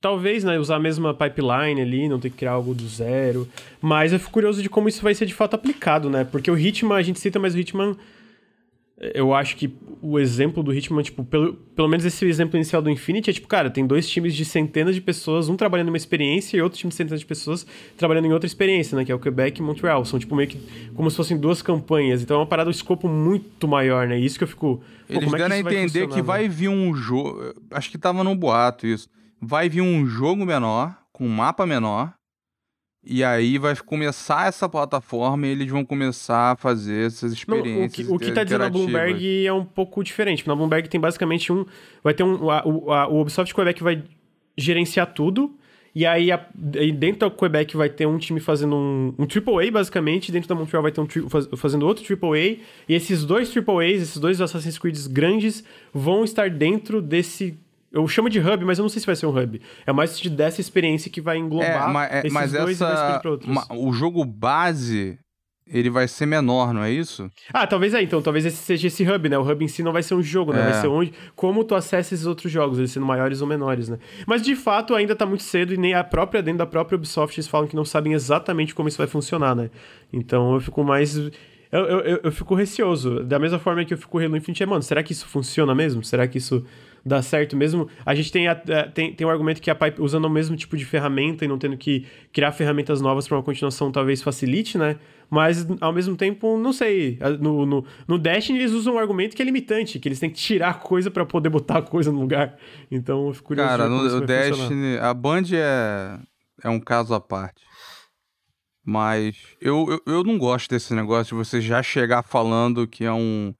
Talvez, 0.00 0.44
né, 0.44 0.58
usar 0.58 0.76
a 0.76 0.78
mesma 0.80 1.12
pipeline 1.14 1.80
ali, 1.80 2.08
não 2.08 2.20
ter 2.20 2.30
que 2.30 2.36
criar 2.36 2.52
algo 2.52 2.74
do 2.74 2.86
zero. 2.86 3.48
Mas 3.80 4.12
eu 4.12 4.18
fico 4.20 4.30
curioso 4.30 4.62
de 4.62 4.68
como 4.68 4.88
isso 4.88 5.02
vai 5.02 5.14
ser 5.14 5.24
de 5.26 5.34
fato 5.34 5.54
aplicado, 5.54 6.08
né? 6.10 6.24
Porque 6.24 6.50
o 6.50 6.56
Hitman, 6.58 6.96
a 6.96 7.02
gente 7.02 7.18
cita, 7.18 7.38
mas 7.38 7.54
o 7.54 7.58
Hitman. 7.58 7.96
Eu 9.00 9.32
acho 9.32 9.56
que 9.56 9.72
o 10.02 10.18
exemplo 10.18 10.60
do 10.60 10.74
Hitman, 10.74 11.02
tipo, 11.02 11.24
pelo, 11.24 11.54
pelo 11.54 11.86
menos 11.86 12.04
esse 12.04 12.24
exemplo 12.26 12.56
inicial 12.56 12.82
do 12.82 12.90
Infinity 12.90 13.30
é 13.30 13.32
tipo, 13.32 13.46
cara, 13.46 13.70
tem 13.70 13.86
dois 13.86 14.08
times 14.08 14.34
de 14.34 14.44
centenas 14.44 14.94
de 14.94 15.00
pessoas, 15.00 15.48
um 15.48 15.56
trabalhando 15.56 15.86
em 15.86 15.90
uma 15.90 15.96
experiência 15.96 16.56
e 16.56 16.60
outro 16.60 16.76
time 16.76 16.90
de 16.90 16.96
centenas 16.96 17.20
de 17.20 17.26
pessoas 17.26 17.64
trabalhando 17.96 18.26
em 18.26 18.32
outra 18.32 18.46
experiência, 18.46 18.96
né? 18.96 19.04
Que 19.04 19.12
é 19.12 19.14
o 19.14 19.18
Quebec 19.20 19.60
e 19.60 19.62
Montreal. 19.62 20.04
São, 20.04 20.18
tipo, 20.18 20.34
meio 20.34 20.48
que 20.48 20.58
como 20.94 21.08
se 21.10 21.16
fossem 21.16 21.38
duas 21.38 21.62
campanhas. 21.62 22.22
Então 22.22 22.38
é 22.38 22.40
uma 22.40 22.46
parada, 22.46 22.68
um 22.68 22.72
escopo 22.72 23.08
muito 23.08 23.68
maior, 23.68 24.08
né? 24.08 24.18
E 24.18 24.24
isso 24.24 24.36
que 24.36 24.42
eu 24.42 24.48
fico. 24.48 24.80
Eles 25.08 25.24
como 25.24 25.36
é 25.36 25.38
deram 25.38 25.54
a 25.54 25.58
entender 25.58 26.08
que 26.08 26.20
vai 26.20 26.42
né? 26.42 26.48
vir 26.48 26.68
um 26.68 26.92
jogo. 26.92 27.54
Acho 27.70 27.90
que 27.90 27.98
tava 27.98 28.24
no 28.24 28.34
boato 28.34 28.84
isso. 28.84 29.08
Vai 29.40 29.68
vir 29.68 29.80
um 29.80 30.06
jogo 30.06 30.44
menor, 30.44 30.96
com 31.12 31.24
um 31.24 31.30
mapa 31.30 31.64
menor. 31.64 32.17
E 33.04 33.22
aí 33.24 33.56
vai 33.58 33.74
começar 33.76 34.48
essa 34.48 34.68
plataforma 34.68 35.46
e 35.46 35.50
eles 35.50 35.70
vão 35.70 35.84
começar 35.84 36.52
a 36.52 36.56
fazer 36.56 37.06
essas 37.06 37.30
Não, 37.30 37.56
experiências. 37.58 38.06
que, 38.06 38.12
o 38.12 38.18
que 38.18 38.32
tá 38.32 38.44
dizendo 38.44 38.64
a. 38.64 38.70
Bloomberg 38.70 39.46
é 39.46 39.52
um 39.52 39.64
pouco 39.64 40.02
diferente. 40.04 40.46
Na 40.46 40.54
Bloomberg 40.54 40.88
tem 40.88 41.00
basicamente 41.00 41.52
um. 41.52 41.64
Vai 42.02 42.12
ter 42.12 42.22
um. 42.24 42.50
a- 42.50 42.62
o, 42.66 42.92
a- 42.92 43.08
o 43.08 43.20
Ubisoft 43.20 43.54
Quebec 43.54 43.82
vai 43.82 44.02
gerenciar 44.56 45.12
tudo. 45.14 45.54
E 45.94 46.04
aí, 46.04 46.30
a- 46.30 46.46
dentro 46.54 47.28
da 47.28 47.34
Quebec 47.34 47.76
vai 47.76 47.88
ter 47.88 48.06
um 48.06 48.18
time 48.18 48.40
fazendo 48.40 48.76
um, 48.76 49.14
um 49.18 49.24
AAA, 49.26 49.70
basicamente. 49.70 50.30
Dentro 50.30 50.48
da 50.48 50.54
Montreal 50.54 50.82
vai 50.82 50.92
ter 50.92 51.00
um 51.00 51.06
tri- 51.06 51.28
faz- 51.30 51.48
fazendo 51.56 51.86
outro 51.86 52.04
AAA. 52.04 52.58
E 52.88 52.94
esses 52.94 53.24
dois 53.24 53.48
AAAs, 53.56 54.02
esses 54.02 54.18
dois 54.18 54.40
Assassin's 54.40 54.76
Creed 54.76 54.98
grandes, 55.08 55.64
vão 55.94 56.24
estar 56.24 56.50
dentro 56.50 57.00
desse. 57.00 57.58
Eu 57.92 58.06
chamo 58.06 58.28
de 58.28 58.38
hub, 58.38 58.64
mas 58.64 58.78
eu 58.78 58.82
não 58.82 58.88
sei 58.88 59.00
se 59.00 59.06
vai 59.06 59.16
ser 59.16 59.26
um 59.26 59.36
hub. 59.36 59.60
É 59.86 59.92
mais 59.92 60.18
de 60.18 60.28
dessa 60.28 60.60
experiência 60.60 61.10
que 61.10 61.20
vai 61.20 61.38
englobar 61.38 61.88
É, 61.88 61.92
mas, 61.92 62.10
é- 62.12 62.18
esses 62.20 62.32
mas 62.32 62.52
dois 62.52 62.80
e 62.80 62.84
essa. 62.84 63.20
ma- 63.46 63.66
o 63.70 63.92
jogo 63.92 64.24
base, 64.24 65.18
ele 65.66 65.88
vai 65.88 66.06
ser 66.06 66.26
menor, 66.26 66.74
não 66.74 66.82
é 66.82 66.90
isso? 66.90 67.30
Ah, 67.52 67.66
talvez 67.66 67.94
é, 67.94 68.02
então. 68.02 68.20
Talvez 68.20 68.44
esse 68.44 68.58
seja 68.58 68.88
esse 68.88 69.08
hub, 69.10 69.28
né? 69.28 69.38
O 69.38 69.42
hub 69.50 69.64
em 69.64 69.68
si 69.68 69.82
não 69.82 69.92
vai 69.92 70.02
ser 70.02 70.14
um 70.14 70.22
jogo, 70.22 70.52
né? 70.52 70.60
É. 70.60 70.64
Vai 70.64 70.74
ser 70.74 70.86
onde, 70.88 71.12
como 71.34 71.64
tu 71.64 71.74
acessa 71.74 72.14
esses 72.14 72.26
outros 72.26 72.52
jogos, 72.52 72.78
eles 72.78 72.90
sendo 72.90 73.06
maiores 73.06 73.40
ou 73.40 73.46
menores, 73.46 73.88
né? 73.88 73.98
Mas 74.26 74.42
de 74.42 74.54
fato 74.54 74.94
ainda 74.94 75.16
tá 75.16 75.24
muito 75.24 75.42
cedo 75.42 75.72
e 75.72 75.78
nem 75.78 75.94
a 75.94 76.04
própria, 76.04 76.42
dentro 76.42 76.58
da 76.58 76.66
própria 76.66 76.96
Ubisoft, 76.96 77.38
eles 77.38 77.48
falam 77.48 77.66
que 77.66 77.74
não 77.76 77.84
sabem 77.86 78.12
exatamente 78.12 78.74
como 78.74 78.88
isso 78.88 78.98
vai 78.98 79.06
funcionar, 79.06 79.54
né? 79.56 79.70
Então 80.12 80.52
eu 80.54 80.60
fico 80.60 80.84
mais. 80.84 81.16
Eu, 81.16 81.32
eu, 81.84 82.20
eu, 82.24 82.32
fico 82.32 82.54
receoso. 82.54 83.22
Da 83.24 83.38
mesma 83.38 83.58
forma 83.58 83.84
que 83.84 83.92
eu 83.92 83.98
fico 83.98 84.18
Halo 84.18 84.36
Infinite, 84.36 84.62
é, 84.62 84.66
mano, 84.66 84.82
será 84.82 85.02
que 85.02 85.12
isso 85.12 85.26
funciona 85.26 85.74
mesmo? 85.74 86.02
Será 86.02 86.26
que 86.26 86.38
isso 86.38 86.64
dá 87.08 87.20
certo 87.22 87.56
mesmo? 87.56 87.88
A 88.06 88.14
gente 88.14 88.30
tem, 88.30 88.46
a, 88.46 88.52
a- 88.52 88.88
tem, 88.88 89.12
tem 89.14 89.26
o 89.26 89.30
argumento 89.30 89.60
que 89.60 89.70
a 89.70 89.74
Pipe, 89.74 90.00
usando 90.00 90.26
o 90.26 90.30
mesmo 90.30 90.54
tipo 90.56 90.76
de 90.76 90.84
ferramenta 90.84 91.44
e 91.44 91.48
não 91.48 91.58
tendo 91.58 91.76
que 91.76 92.06
criar 92.32 92.52
ferramentas 92.52 93.00
novas 93.00 93.26
para 93.26 93.36
uma 93.36 93.42
continuação, 93.42 93.90
talvez 93.90 94.22
facilite, 94.22 94.76
né? 94.78 94.96
Mas, 95.30 95.66
ao 95.80 95.92
mesmo 95.92 96.16
tempo, 96.16 96.56
não 96.58 96.72
sei. 96.72 97.18
No, 97.40 97.66
no, 97.66 97.84
no 98.06 98.18
Destiny, 98.18 98.60
eles 98.60 98.72
usam 98.72 98.94
um 98.94 98.98
argumento 98.98 99.34
que 99.36 99.42
é 99.42 99.44
limitante, 99.44 99.98
que 99.98 100.08
eles 100.08 100.18
têm 100.20 100.30
que 100.30 100.38
tirar 100.38 100.80
coisa 100.80 101.10
para 101.10 101.26
poder 101.26 101.50
botar 101.50 101.82
coisa 101.82 102.10
no 102.12 102.20
lugar. 102.20 102.56
Então, 102.90 103.26
eu 103.26 103.34
fico 103.34 103.48
curioso. 103.48 103.68
Cara, 103.68 103.88
no, 103.88 103.96
o 103.96 104.00
vai 104.00 104.10
funcionar. 104.10 104.26
Destiny. 104.68 104.96
A 104.98 105.12
Band 105.12 105.42
é, 105.52 106.18
é 106.64 106.68
um 106.70 106.80
caso 106.80 107.12
à 107.12 107.20
parte. 107.20 107.62
Mas 108.84 109.36
eu, 109.60 109.86
eu, 110.06 110.14
eu 110.14 110.24
não 110.24 110.38
gosto 110.38 110.70
desse 110.70 110.94
negócio 110.94 111.36
de 111.36 111.44
você 111.44 111.60
já 111.60 111.82
chegar 111.82 112.22
falando 112.22 112.86
que 112.86 113.04
é 113.04 113.12
um. 113.12 113.54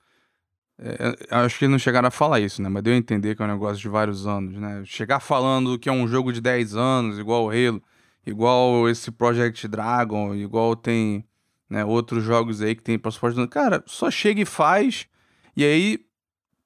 É, 0.80 1.16
eu 1.30 1.38
acho 1.38 1.58
que 1.58 1.66
não 1.66 1.78
chegaram 1.78 2.08
a 2.08 2.10
falar 2.10 2.40
isso, 2.40 2.62
né? 2.62 2.68
Mas 2.68 2.82
deu 2.82 2.94
a 2.94 2.96
entender 2.96 3.34
que 3.34 3.42
é 3.42 3.44
um 3.44 3.48
negócio 3.48 3.78
de 3.78 3.88
vários 3.88 4.26
anos, 4.26 4.54
né? 4.56 4.82
Chegar 4.84 5.18
falando 5.18 5.78
que 5.78 5.88
é 5.88 5.92
um 5.92 6.06
jogo 6.06 6.32
de 6.32 6.40
10 6.40 6.76
anos, 6.76 7.18
igual 7.18 7.46
o 7.46 7.50
Halo, 7.50 7.82
igual 8.24 8.88
esse 8.88 9.10
Project 9.10 9.66
Dragon, 9.66 10.34
igual 10.34 10.76
tem 10.76 11.24
né, 11.68 11.84
outros 11.84 12.22
jogos 12.22 12.62
aí 12.62 12.76
que 12.76 12.82
tem 12.82 12.98
para 12.98 13.10
suporte. 13.10 13.44
Cara, 13.48 13.82
só 13.86 14.10
chega 14.10 14.40
e 14.40 14.44
faz, 14.44 15.06
e 15.56 15.64
aí 15.64 15.98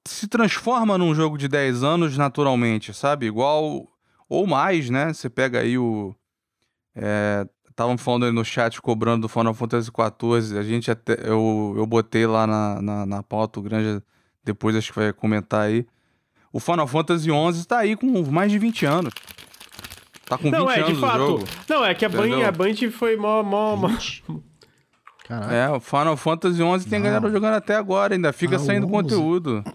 se 0.05 0.26
transforma 0.26 0.98
num 0.98 1.14
jogo 1.14 1.39
de 1.39 1.48
10 1.48 1.82
anos 1.82 2.18
naturalmente, 2.18 2.93
sabe? 2.93 3.26
Igual. 3.26 3.89
Ou 4.28 4.47
mais, 4.47 4.89
né? 4.89 5.12
Você 5.12 5.28
pega 5.28 5.60
aí 5.60 5.76
o. 5.78 6.14
Estavam 7.73 7.97
falando 7.97 8.27
aí 8.27 8.32
no 8.32 8.44
chat 8.44 8.81
cobrando 8.82 9.23
do 9.23 9.28
Final 9.28 9.55
Fantasy 9.55 9.90
XIV. 9.90 10.59
A 10.59 10.62
gente 10.62 10.90
até. 10.90 11.15
Eu, 11.24 11.74
eu 11.77 11.86
botei 11.86 12.27
lá 12.27 12.47
na, 12.47 12.82
na, 12.82 13.07
na 13.07 13.23
pauta, 13.23 13.59
o 13.59 13.62
Granja 13.62 14.03
depois 14.44 14.77
acho 14.77 14.93
que 14.93 14.99
vai 14.99 15.12
comentar 15.12 15.62
aí. 15.62 15.86
O 16.53 16.61
Final 16.61 16.86
Fantasy 16.86 17.24
XI 17.31 17.66
tá 17.66 17.78
aí 17.78 17.97
com 17.97 18.07
mais 18.31 18.53
de 18.53 18.59
20 18.59 18.85
anos. 18.85 19.15
Tá 20.27 20.36
com 20.36 20.44
20 20.44 20.53
Não, 20.53 20.70
é, 20.70 20.74
de 20.74 20.81
anos 20.82 20.99
o 20.99 21.01
fato. 21.01 21.19
jogo. 21.19 21.44
Não, 21.69 21.85
é 21.85 21.94
que 21.94 22.05
a 22.05 22.09
Band, 22.11 22.27
Entendeu? 22.28 22.47
a 22.49 22.53
Band 22.53 22.74
foi 22.93 23.16
mó. 23.16 23.43
mó, 23.43 23.74
mó... 23.77 23.89
Caraca. 25.27 25.55
É, 25.55 25.70
o 25.70 25.81
Final 25.81 26.16
Fantasy 26.16 26.57
XI 26.57 26.89
tem 26.90 26.99
Não. 26.99 27.07
galera 27.07 27.31
jogando 27.31 27.55
até 27.55 27.74
agora, 27.77 28.15
ainda 28.15 28.32
fica 28.35 28.57
Ah, 28.57 28.59
saindo 28.59 28.86
11. 28.86 28.93
conteúdo. 28.93 29.65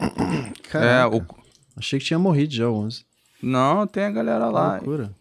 É, 0.68 0.69
Caraca. 0.69 1.15
o... 1.15 1.26
Achei 1.78 1.98
que 1.98 2.06
tinha 2.06 2.19
morrido 2.19 2.53
já 2.53 2.68
o 2.68 2.76
11. 2.76 3.06
Não, 3.41 3.88
tem 3.88 4.03
a 4.03 4.11
galera 4.11 4.49
lá. 4.49 4.74
Loucura. 4.76 5.11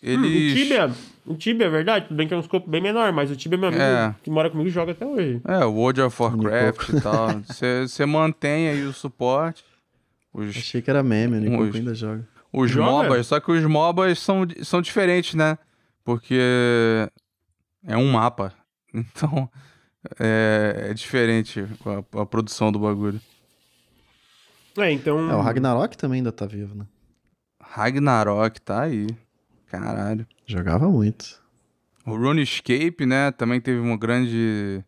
Eles. 0.00 0.52
O 0.52 0.56
Tibia, 0.56 0.92
o 1.26 1.34
Tibia 1.36 1.66
é 1.66 1.70
verdade, 1.70 2.06
tudo 2.08 2.16
bem 2.16 2.26
que 2.28 2.34
é 2.34 2.36
um 2.36 2.40
escopo 2.40 2.68
bem 2.68 2.80
menor, 2.80 3.12
mas 3.12 3.30
o 3.30 3.36
Tibia, 3.36 3.56
meu 3.58 3.68
amigo, 3.68 3.82
É. 3.82 4.14
que 4.22 4.30
mora 4.30 4.50
comigo, 4.50 4.68
joga 4.70 4.92
até 4.92 5.06
hoje. 5.06 5.40
É, 5.44 5.64
o 5.64 5.72
World 5.72 6.00
of 6.02 6.22
Warcraft 6.22 6.88
e 6.88 7.00
tal. 7.00 7.28
Você 7.88 8.04
mantém 8.06 8.68
aí 8.68 8.82
o 8.84 8.92
suporte. 8.92 9.64
Os, 10.32 10.48
Achei 10.50 10.80
que 10.82 10.88
era 10.90 11.02
meme, 11.02 11.38
né? 11.40 11.56
Os- 11.58 11.74
ainda 11.76 11.94
joga. 11.94 12.26
os 12.52 12.70
Joga? 12.70 12.90
MOBAs, 12.90 13.26
só 13.26 13.38
que 13.38 13.52
os 13.52 13.64
MOBAs 13.64 14.18
são, 14.18 14.46
são 14.62 14.80
diferentes, 14.82 15.34
né? 15.34 15.58
Porque 16.04 16.38
é 17.86 17.96
um 17.96 18.10
mapa. 18.12 18.52
Então 18.94 19.48
é, 20.20 20.88
é 20.90 20.94
diferente 20.94 21.64
a, 22.14 22.20
a 22.22 22.26
produção 22.26 22.70
do 22.70 22.78
bagulho. 22.78 23.18
É, 24.76 24.90
então. 24.90 25.30
É, 25.30 25.34
o 25.34 25.40
Ragnarok 25.40 25.96
também 25.96 26.18
ainda 26.18 26.30
tá 26.32 26.44
vivo, 26.46 26.74
né? 26.74 26.84
Ragnarok 27.60 28.60
tá 28.60 28.82
aí. 28.82 29.06
Caralho. 29.66 30.26
Jogava 30.46 30.88
muito. 30.88 31.40
O 32.06 32.16
RuneScape, 32.16 33.06
né? 33.06 33.30
Também 33.30 33.60
teve 33.60 33.78
uma 33.80 33.96
grande. 33.96 34.84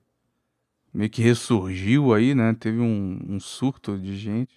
Meio 0.92 1.10
que 1.10 1.22
ressurgiu 1.22 2.12
aí, 2.14 2.34
né? 2.34 2.54
Teve 2.58 2.80
um, 2.80 3.18
um 3.28 3.40
surto 3.40 3.98
de 3.98 4.16
gente. 4.16 4.54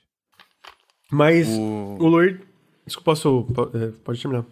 Mas 1.11 1.48
O... 1.48 1.98
o 1.99 2.07
Lord. 2.07 2.41
Desculpa, 2.86 3.11
posso. 3.11 3.44
po- 3.53 3.72
é, 3.78 3.91
Pode 4.03 4.22
terminar. 4.22 4.45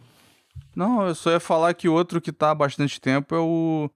Não, 0.75 1.07
eu 1.07 1.15
só 1.15 1.31
ia 1.31 1.39
falar 1.39 1.73
que 1.73 1.87
outro 1.87 2.21
que 2.21 2.31
tá 2.31 2.51
há 2.51 2.55
bastante 2.55 2.99
tempo 2.99 3.33
é 3.35 3.39
o. 3.39 3.89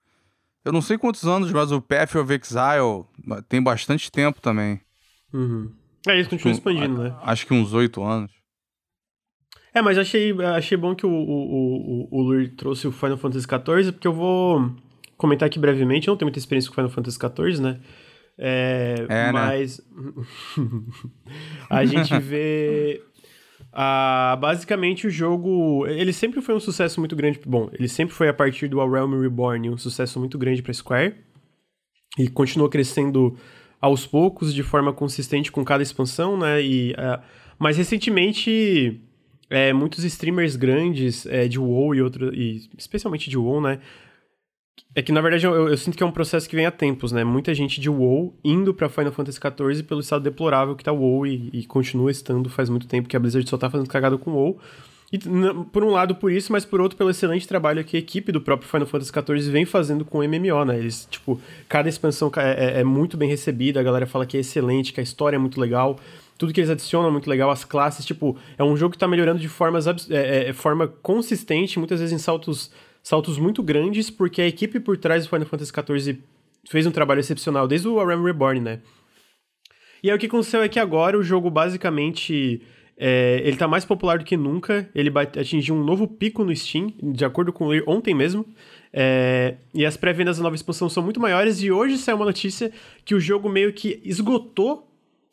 Eu 0.66 0.72
não 0.74 0.82
sei 0.82 0.98
quantos 0.98 1.24
anos, 1.26 1.52
mas 1.52 1.72
o 1.72 1.82
Path 1.82 2.16
of 2.16 2.34
Exile 2.34 3.06
tem 3.48 3.62
bastante 3.62 4.12
tempo 4.12 4.42
também. 4.42 4.82
Uhum. 5.34 5.72
É, 6.08 6.14
eles 6.14 6.28
continuam 6.28 6.54
Com- 6.60 6.70
expandindo, 6.70 7.04
né? 7.04 7.16
Acho 7.22 7.46
que 7.46 7.54
uns 7.54 7.74
oito 7.74 8.04
anos. 8.04 8.32
É, 9.74 9.82
mas 9.82 9.98
achei, 9.98 10.34
achei 10.56 10.78
bom 10.78 10.96
que 10.96 11.06
o, 11.06 11.10
o, 11.10 12.08
o, 12.12 12.20
o 12.20 12.22
Lur 12.22 12.50
trouxe 12.50 12.88
o 12.88 12.92
Final 12.92 13.18
Fantasy 13.18 13.46
XIV, 13.46 13.92
porque 13.92 14.08
eu 14.08 14.14
vou 14.14 14.76
comentar 15.18 15.48
aqui 15.48 15.60
brevemente. 15.60 16.08
Eu 16.08 16.14
não 16.14 16.18
tenho 16.18 16.28
muita 16.28 16.40
experiência 16.40 16.70
com 16.70 16.76
Final 16.76 16.90
Fantasy 16.90 17.18
XIV, 17.18 17.62
né? 17.62 17.80
É, 18.38 18.96
É, 19.10 19.26
né? 19.26 19.32
mas 19.32 19.82
a 21.70 21.86
gente 21.86 22.18
vê. 22.20 23.04
ah, 23.72 24.38
basicamente, 24.40 25.06
o 25.06 25.10
jogo. 25.10 25.86
Ele 25.86 26.14
sempre 26.14 26.42
foi 26.42 26.56
um 26.56 26.60
sucesso 26.60 27.00
muito 27.00 27.16
grande. 27.16 27.40
Bom, 27.46 27.70
ele 27.74 27.90
sempre 27.90 28.16
foi 28.16 28.30
a 28.30 28.34
partir 28.34 28.68
do 28.68 28.82
A 28.82 28.90
Realm 28.90 29.20
Reborn 29.22 29.70
um 29.70 29.78
sucesso 29.78 30.20
muito 30.20 30.38
grande 30.38 30.64
para 30.64 30.74
Square. 30.74 31.16
E 32.18 32.28
continuou 32.28 32.70
crescendo 32.70 33.38
aos 33.80 34.06
poucos, 34.06 34.54
de 34.54 34.64
forma 34.64 34.92
consistente 34.92 35.52
com 35.52 35.64
cada 35.64 35.84
expansão, 35.84 36.38
né? 36.38 36.62
E, 36.62 36.96
ah, 36.98 37.22
mas 37.60 37.78
recentemente, 37.78 39.02
é, 39.50 39.74
muitos 39.74 40.04
streamers 40.04 40.56
grandes 40.56 41.26
é, 41.26 41.48
de 41.48 41.60
WoW 41.60 41.96
e 41.96 42.02
outros, 42.02 42.32
e 42.34 42.70
especialmente 42.78 43.30
de 43.30 43.38
WoW, 43.38 43.62
né? 43.62 43.80
É 44.96 45.02
que 45.02 45.12
na 45.12 45.22
verdade 45.22 45.46
eu, 45.46 45.68
eu 45.70 45.78
sinto 45.78 45.96
que 45.98 46.04
é 46.04 46.06
um 46.06 46.12
processo 46.12 46.50
que 46.50 46.56
vem 46.56 46.66
há 46.66 46.72
tempos, 46.72 47.12
né? 47.12 47.24
Muita 47.24 47.54
gente 47.54 47.80
de 47.80 47.90
WoW 47.90 48.34
indo 48.44 48.74
pra 48.74 48.90
Final 48.90 49.12
Fantasy 49.12 49.40
XIV 49.40 49.84
pelo 49.84 50.00
estado 50.02 50.24
deplorável 50.24 50.76
que 50.76 50.84
tá 50.84 50.92
WoW 50.92 51.28
e, 51.28 51.50
e 51.54 51.66
continua 51.66 52.10
estando 52.10 52.50
faz 52.50 52.70
muito 52.70 52.88
tempo 52.88 53.08
que 53.08 53.16
a 53.16 53.20
Blizzard 53.20 53.48
só 53.50 53.58
tá 53.58 53.70
fazendo 53.70 53.88
cagada 53.90 54.18
com 54.18 54.32
WoW. 54.32 54.58
E, 55.12 55.18
por 55.72 55.84
um 55.84 55.90
lado 55.90 56.16
por 56.16 56.32
isso, 56.32 56.52
mas 56.52 56.66
por 56.66 56.80
outro 56.80 56.96
pelo 56.98 57.10
excelente 57.10 57.48
trabalho 57.48 57.84
que 57.84 57.98
a 57.98 58.00
equipe 58.00 58.32
do 58.32 58.40
próprio 58.40 58.70
Final 58.70 58.86
Fantasy 58.88 59.12
XIV 59.12 59.52
vem 59.52 59.66
fazendo 59.66 60.06
com 60.06 60.20
o 60.20 60.24
MMO, 60.24 60.64
né? 60.66 60.78
Eles, 60.78 61.08
tipo, 61.10 61.40
cada 61.68 61.90
expansão 61.90 62.32
é, 62.38 62.78
é- 62.78 62.80
é 62.82 62.84
muito 62.84 63.18
bem 63.18 63.28
recebida, 63.28 63.80
a 63.80 63.84
galera 63.84 64.06
fala 64.06 64.26
que 64.26 64.38
é 64.38 64.40
excelente, 64.40 64.94
que 64.94 65.00
a 65.00 65.04
história 65.04 65.36
é 65.36 65.40
muito 65.40 65.60
legal, 65.60 66.00
tudo 66.40 66.52
que 66.54 66.60
eles 66.62 66.70
adicionam 66.72 67.10
é 67.10 67.12
muito 67.12 67.30
legal, 67.30 67.52
as 67.52 67.64
classes, 67.66 68.04
tipo, 68.06 68.36
é 68.58 68.64
um 68.64 68.76
jogo 68.76 68.94
que 68.94 68.98
tá 68.98 69.08
melhorando 69.08 69.40
de 69.40 69.50
formas, 69.50 69.86
é, 69.86 69.94
é- 70.10 70.50
é 70.50 70.54
forma 70.54 70.88
consistente, 70.88 71.78
muitas 71.78 72.00
vezes 72.00 72.14
em 72.14 72.18
saltos, 72.18 72.72
saltos 73.04 73.38
muito 73.38 73.62
grandes, 73.62 74.10
porque 74.10 74.42
a 74.42 74.48
equipe 74.48 74.80
por 74.80 74.98
trás 74.98 75.26
do 75.26 75.30
Final 75.30 75.46
Fantasy 75.46 75.72
XIV 75.72 76.20
fez 76.68 76.88
um 76.88 76.92
trabalho 76.92 77.20
excepcional, 77.20 77.68
desde 77.68 77.88
o 77.88 78.00
A 78.00 78.06
Realm 78.06 78.24
Reborn, 78.24 78.62
né? 78.62 78.80
E 80.02 80.10
aí 80.10 80.16
o 80.16 80.20
que 80.20 80.28
aconteceu 80.28 80.62
é 80.64 80.70
que 80.70 80.80
agora 80.80 81.18
o 81.18 81.22
jogo 81.22 81.50
basicamente 81.50 82.62
é, 82.96 83.42
ele 83.44 83.58
tá 83.58 83.68
mais 83.68 83.84
popular 83.84 84.18
do 84.18 84.24
que 84.26 84.38
nunca. 84.38 84.90
Ele 84.96 85.10
atingiu 85.38 85.76
um 85.76 85.84
novo 85.84 86.08
pico 86.08 86.44
no 86.46 86.56
Steam, 86.56 86.94
de 87.02 87.26
acordo 87.26 87.52
com 87.52 87.68
Lear, 87.68 87.84
ontem 87.88 88.14
mesmo. 88.14 88.46
É, 88.94 89.56
e 89.74 89.86
as 89.86 89.98
pré-vendas 89.98 90.38
da 90.38 90.44
nova 90.44 90.56
expansão 90.56 90.90
são 90.90 91.04
muito 91.04 91.20
maiores. 91.20 91.62
E 91.62 91.72
hoje 91.72 91.98
saiu 91.98 92.16
uma 92.18 92.26
notícia 92.26 92.72
que 93.04 93.14
o 93.14 93.20
jogo 93.20 93.50
meio 93.50 93.74
que 93.74 94.02
esgotou 94.06 94.89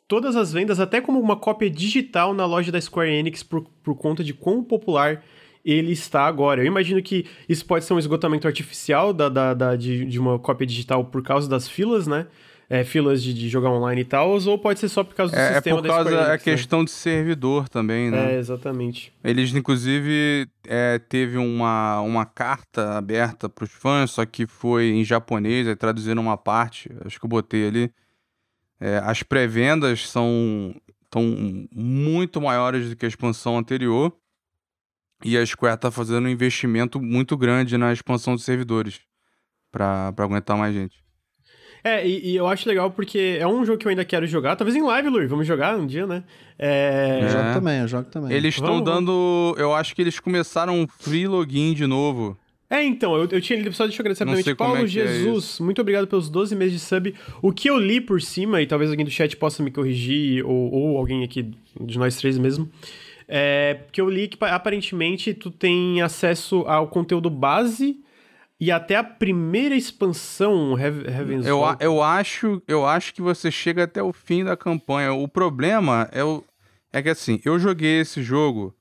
todas 0.08 0.36
as 0.36 0.52
vendas, 0.52 0.80
até 0.80 1.00
como 1.00 1.20
uma 1.20 1.36
cópia 1.36 1.68
digital 1.70 2.32
na 2.34 2.46
loja 2.46 2.70
da 2.72 2.80
Square 2.80 3.10
Enix, 3.10 3.42
por, 3.42 3.62
por 3.82 3.94
conta 3.96 4.22
de 4.24 4.32
quão 4.34 4.62
popular 4.62 5.22
ele 5.64 5.92
está 5.92 6.26
agora. 6.26 6.60
Eu 6.62 6.66
imagino 6.66 7.02
que 7.02 7.26
isso 7.48 7.64
pode 7.66 7.84
ser 7.84 7.92
um 7.92 7.98
esgotamento 7.98 8.46
artificial 8.46 9.12
da, 9.12 9.28
da, 9.28 9.52
da- 9.54 9.76
de, 9.76 10.04
de 10.04 10.18
uma 10.18 10.38
cópia 10.38 10.66
digital 10.66 11.04
por 11.04 11.22
causa 11.22 11.48
das 11.48 11.68
filas, 11.68 12.06
né? 12.06 12.26
É, 12.68 12.82
filas 12.82 13.22
de, 13.22 13.32
de 13.32 13.48
jogar 13.48 13.70
online 13.70 14.00
e 14.00 14.04
tal, 14.04 14.30
ou 14.44 14.58
pode 14.58 14.80
ser 14.80 14.88
só 14.88 15.04
por 15.04 15.14
causa 15.14 15.32
do 15.32 15.38
É, 15.38 15.50
é 15.50 15.54
sistema 15.54 15.76
por 15.76 15.82
da 15.82 15.88
causa 15.88 16.10
da 16.10 16.16
Enix, 16.16 16.46
né? 16.46 16.52
questão 16.52 16.84
de 16.84 16.90
servidor 16.90 17.68
também, 17.68 18.10
né? 18.10 18.34
É, 18.34 18.38
exatamente. 18.38 19.12
Eles, 19.22 19.54
inclusive, 19.54 20.48
é, 20.66 20.98
teve 20.98 21.38
uma, 21.38 22.00
uma 22.00 22.26
carta 22.26 22.96
aberta 22.98 23.48
para 23.48 23.62
os 23.64 23.70
fãs, 23.70 24.10
só 24.10 24.26
que 24.26 24.48
foi 24.48 24.86
em 24.90 25.04
japonês, 25.04 25.68
aí 25.68 25.76
traduziram 25.76 26.20
uma 26.20 26.36
parte, 26.36 26.90
acho 27.04 27.20
que 27.20 27.24
eu 27.24 27.30
botei 27.30 27.68
ali. 27.68 27.90
É, 28.80 28.98
as 28.98 29.22
pré-vendas 29.22 30.08
são 30.08 30.74
tão 31.10 31.24
muito 31.72 32.40
maiores 32.40 32.90
do 32.90 32.96
que 32.96 33.04
a 33.04 33.08
expansão 33.08 33.56
anterior. 33.56 34.12
E 35.24 35.36
a 35.36 35.44
Square 35.46 35.80
tá 35.80 35.90
fazendo 35.90 36.26
um 36.26 36.30
investimento 36.30 37.00
muito 37.00 37.36
grande 37.36 37.78
na 37.78 37.92
expansão 37.92 38.34
dos 38.34 38.44
servidores 38.44 39.00
para 39.72 40.12
aguentar 40.18 40.58
mais 40.58 40.74
gente. 40.74 41.06
É, 41.82 42.06
e, 42.06 42.32
e 42.32 42.36
eu 42.36 42.46
acho 42.48 42.68
legal 42.68 42.90
porque 42.90 43.38
é 43.40 43.46
um 43.46 43.64
jogo 43.64 43.78
que 43.78 43.86
eu 43.86 43.90
ainda 43.90 44.04
quero 44.04 44.26
jogar. 44.26 44.56
Talvez 44.56 44.76
em 44.76 44.82
live, 44.82 45.08
Luiz. 45.08 45.30
Vamos 45.30 45.46
jogar 45.46 45.76
um 45.76 45.86
dia, 45.86 46.06
né? 46.06 46.24
É... 46.58 47.20
Eu 47.22 47.28
jogo 47.28 47.52
também, 47.54 47.80
eu 47.80 47.88
jogo 47.88 48.10
também. 48.10 48.32
Eles 48.32 48.54
estão 48.56 48.82
dando. 48.82 49.54
Eu 49.56 49.72
acho 49.72 49.94
que 49.94 50.02
eles 50.02 50.18
começaram 50.18 50.80
um 50.80 50.88
free 50.88 51.28
login 51.28 51.74
de 51.74 51.86
novo. 51.86 52.36
É, 52.68 52.82
então, 52.84 53.14
eu, 53.16 53.28
eu 53.30 53.40
tinha 53.40 53.58
lido, 53.58 53.72
só 53.72 53.84
deixa 53.84 54.00
eu 54.00 54.02
agradecer 54.02 54.24
rapidamente. 54.24 54.56
Paulo 54.56 54.76
é 54.78 54.82
é 54.82 54.86
Jesus, 54.86 55.60
muito 55.60 55.80
obrigado 55.80 56.06
pelos 56.08 56.28
12 56.28 56.54
meses 56.56 56.72
de 56.74 56.80
sub. 56.80 57.14
O 57.40 57.52
que 57.52 57.70
eu 57.70 57.78
li 57.78 58.00
por 58.00 58.20
cima, 58.20 58.60
e 58.60 58.66
talvez 58.66 58.90
alguém 58.90 59.04
do 59.04 59.10
chat 59.10 59.36
possa 59.36 59.62
me 59.62 59.70
corrigir, 59.70 60.44
ou, 60.44 60.72
ou 60.72 60.98
alguém 60.98 61.22
aqui 61.22 61.52
de 61.80 61.98
nós 61.98 62.16
três 62.16 62.36
mesmo, 62.38 62.68
é 63.28 63.80
que 63.92 64.00
eu 64.00 64.08
li 64.10 64.28
que 64.28 64.36
pa- 64.36 64.50
aparentemente 64.50 65.32
tu 65.34 65.50
tem 65.50 66.00
acesso 66.02 66.62
ao 66.66 66.88
conteúdo 66.88 67.28
base 67.30 68.00
e 68.58 68.70
até 68.72 68.96
a 68.96 69.04
primeira 69.04 69.74
expansão, 69.76 70.78
Heav- 70.78 71.06
Heaven's 71.06 71.46
Eu, 71.46 71.64
a- 71.64 71.76
eu, 71.80 72.02
acho, 72.02 72.62
eu 72.66 72.86
acho 72.86 73.12
que 73.14 73.20
você 73.22 73.50
chega 73.50 73.84
até 73.84 74.02
o 74.02 74.12
fim 74.12 74.42
da 74.44 74.56
campanha. 74.56 75.12
O 75.12 75.28
problema 75.28 76.08
é, 76.12 76.24
o, 76.24 76.42
é 76.92 77.02
que 77.02 77.08
assim, 77.10 77.40
eu 77.44 77.58
joguei 77.58 78.00
esse 78.00 78.22
jogo. 78.22 78.74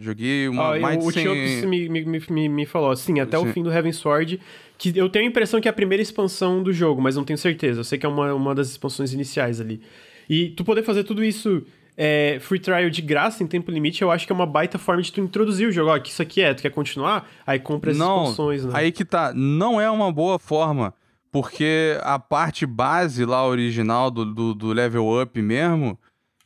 Joguei 0.00 0.48
uma, 0.48 0.70
Ó, 0.70 0.80
mais 0.80 1.04
o 1.04 1.08
de 1.08 1.20
100... 1.20 1.22
Tiops 1.22 1.64
me, 1.68 1.88
me, 1.88 2.20
me, 2.30 2.48
me- 2.48 2.66
falou, 2.66 2.96
sim, 2.96 3.20
até 3.20 3.38
o 3.38 3.44
fim 3.46 3.62
do 3.62 3.70
Heaven 3.70 3.92
Sword, 3.92 4.40
que 4.78 4.96
eu 4.96 5.08
tenho 5.10 5.26
a 5.26 5.28
impressão 5.28 5.60
que 5.60 5.68
é 5.68 5.70
a 5.70 5.74
primeira 5.74 6.02
expansão 6.02 6.62
do 6.62 6.72
jogo, 6.72 7.02
mas 7.02 7.16
não 7.16 7.24
tenho 7.24 7.38
certeza. 7.38 7.80
Eu 7.80 7.84
sei 7.84 7.98
que 7.98 8.06
é 8.06 8.08
uma, 8.08 8.32
uma 8.32 8.54
das 8.54 8.70
expansões 8.70 9.12
iniciais 9.12 9.60
ali. 9.60 9.82
E 10.28 10.48
tu 10.50 10.64
poder 10.64 10.82
fazer 10.82 11.04
tudo 11.04 11.22
isso 11.22 11.62
é, 11.96 12.38
free 12.40 12.58
trial 12.58 12.88
de 12.88 13.02
graça, 13.02 13.42
em 13.42 13.46
tempo 13.46 13.70
limite, 13.70 14.00
eu 14.00 14.10
acho 14.10 14.26
que 14.26 14.32
é 14.32 14.34
uma 14.34 14.46
baita 14.46 14.78
forma 14.78 15.02
de 15.02 15.12
tu 15.12 15.20
introduzir 15.20 15.68
o 15.68 15.72
jogo. 15.72 15.90
Ó, 15.90 15.98
que 15.98 16.08
isso 16.08 16.22
aqui 16.22 16.40
é, 16.40 16.54
tu 16.54 16.62
quer 16.62 16.70
continuar? 16.70 17.28
Aí 17.46 17.58
compra 17.58 17.90
as 17.90 17.98
Não, 17.98 18.22
expansões, 18.22 18.64
né? 18.64 18.70
aí 18.74 18.90
que 18.90 19.04
tá. 19.04 19.34
Não 19.34 19.78
é 19.78 19.90
uma 19.90 20.10
boa 20.10 20.38
forma. 20.38 20.94
Porque 21.32 21.96
a 22.02 22.18
parte 22.18 22.66
base 22.66 23.24
lá, 23.24 23.46
original 23.46 24.10
do, 24.10 24.24
do, 24.24 24.54
do 24.54 24.72
level 24.72 25.22
up 25.22 25.40
mesmo, 25.40 25.96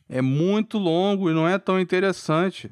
é 0.07 0.21
muito 0.21 0.77
longo 0.77 1.29
e 1.29 1.33
não 1.33 1.47
é 1.47 1.57
tão 1.57 1.79
interessante. 1.79 2.69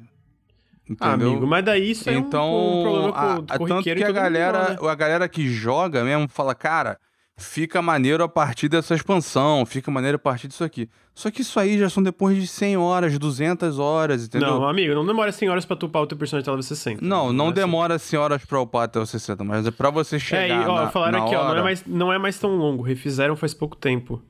Ah, 1.00 1.08
Entendeu? 1.10 1.30
amigo, 1.30 1.46
mas 1.46 1.64
daí 1.64 1.90
isso 1.92 2.10
é 2.10 2.12
um- 2.12 2.18
então, 2.18 2.54
um, 2.78 2.82
problema 2.82 3.08
a- 3.08 3.12
co- 3.12 3.18
a- 3.18 3.34
tanto 3.58 3.58
corriqueiro 3.68 4.00
que 4.00 4.04
a 4.06 4.12
galera, 4.12 4.68
né? 4.70 4.76
a 4.90 4.94
galera 4.94 5.28
que 5.28 5.48
joga 5.48 6.04
mesmo 6.04 6.28
fala, 6.28 6.54
cara, 6.54 6.98
fica 7.38 7.80
maneiro 7.80 8.22
a 8.22 8.28
partir 8.28 8.68
dessa 8.68 8.94
expansão, 8.94 9.64
fica 9.64 9.90
maneiro 9.90 10.16
a 10.16 10.18
partir 10.18 10.46
disso 10.46 10.62
aqui. 10.62 10.88
Só 11.14 11.30
que 11.30 11.40
isso 11.40 11.58
aí 11.58 11.78
já 11.78 11.88
são 11.88 12.02
depois 12.02 12.36
de 12.36 12.46
100 12.46 12.76
horas, 12.76 13.18
200 13.18 13.78
horas, 13.78 14.26
entendeu? 14.26 14.48
Não, 14.60 14.68
amigo, 14.68 14.94
não 14.94 15.06
demora 15.06 15.32
100 15.32 15.48
horas 15.48 15.64
pra 15.64 15.74
tu 15.74 15.86
upar 15.86 16.02
o 16.02 16.06
teu 16.06 16.18
personagem 16.18 16.42
até 16.44 16.50
level 16.50 16.62
60. 16.62 17.02
Não, 17.04 17.32
não 17.32 17.46
é 17.46 17.48
assim. 17.48 17.54
demora 17.54 17.98
100 17.98 18.18
horas 18.18 18.44
pra 18.44 18.60
upar 18.60 18.82
até 18.82 19.00
o 19.00 19.06
60, 19.06 19.42
mas 19.42 19.66
é 19.66 19.70
pra 19.70 19.88
você 19.90 20.16
É, 20.16 20.18
chegar 20.18 20.48
e, 20.64 20.68
ó, 20.68 20.82
na, 20.84 20.90
falaram 20.90 21.18
na 21.20 21.24
aqui, 21.24 21.34
ó, 21.34 21.42
não 21.44 21.50
hora. 21.50 21.60
é, 21.60 21.62
mais, 21.62 21.84
não 21.86 22.12
é 22.12 22.18
mais 22.18 22.38
tão 22.38 22.54
longo, 22.56 22.82
refizeram 22.82 23.34
faz 23.36 23.54
pouco 23.54 23.74
tempo. 23.74 24.20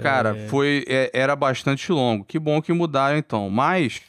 Cara, 0.00 0.36
É. 0.36 0.46
foi, 0.48 0.84
é- 0.86 1.10
era 1.12 1.34
bastante 1.34 1.90
longo. 1.90 2.24
Que 2.24 2.38
bom 2.38 2.62
que 2.62 2.72
mudaram 2.72 3.18
então. 3.18 3.50
Mas 3.50 4.00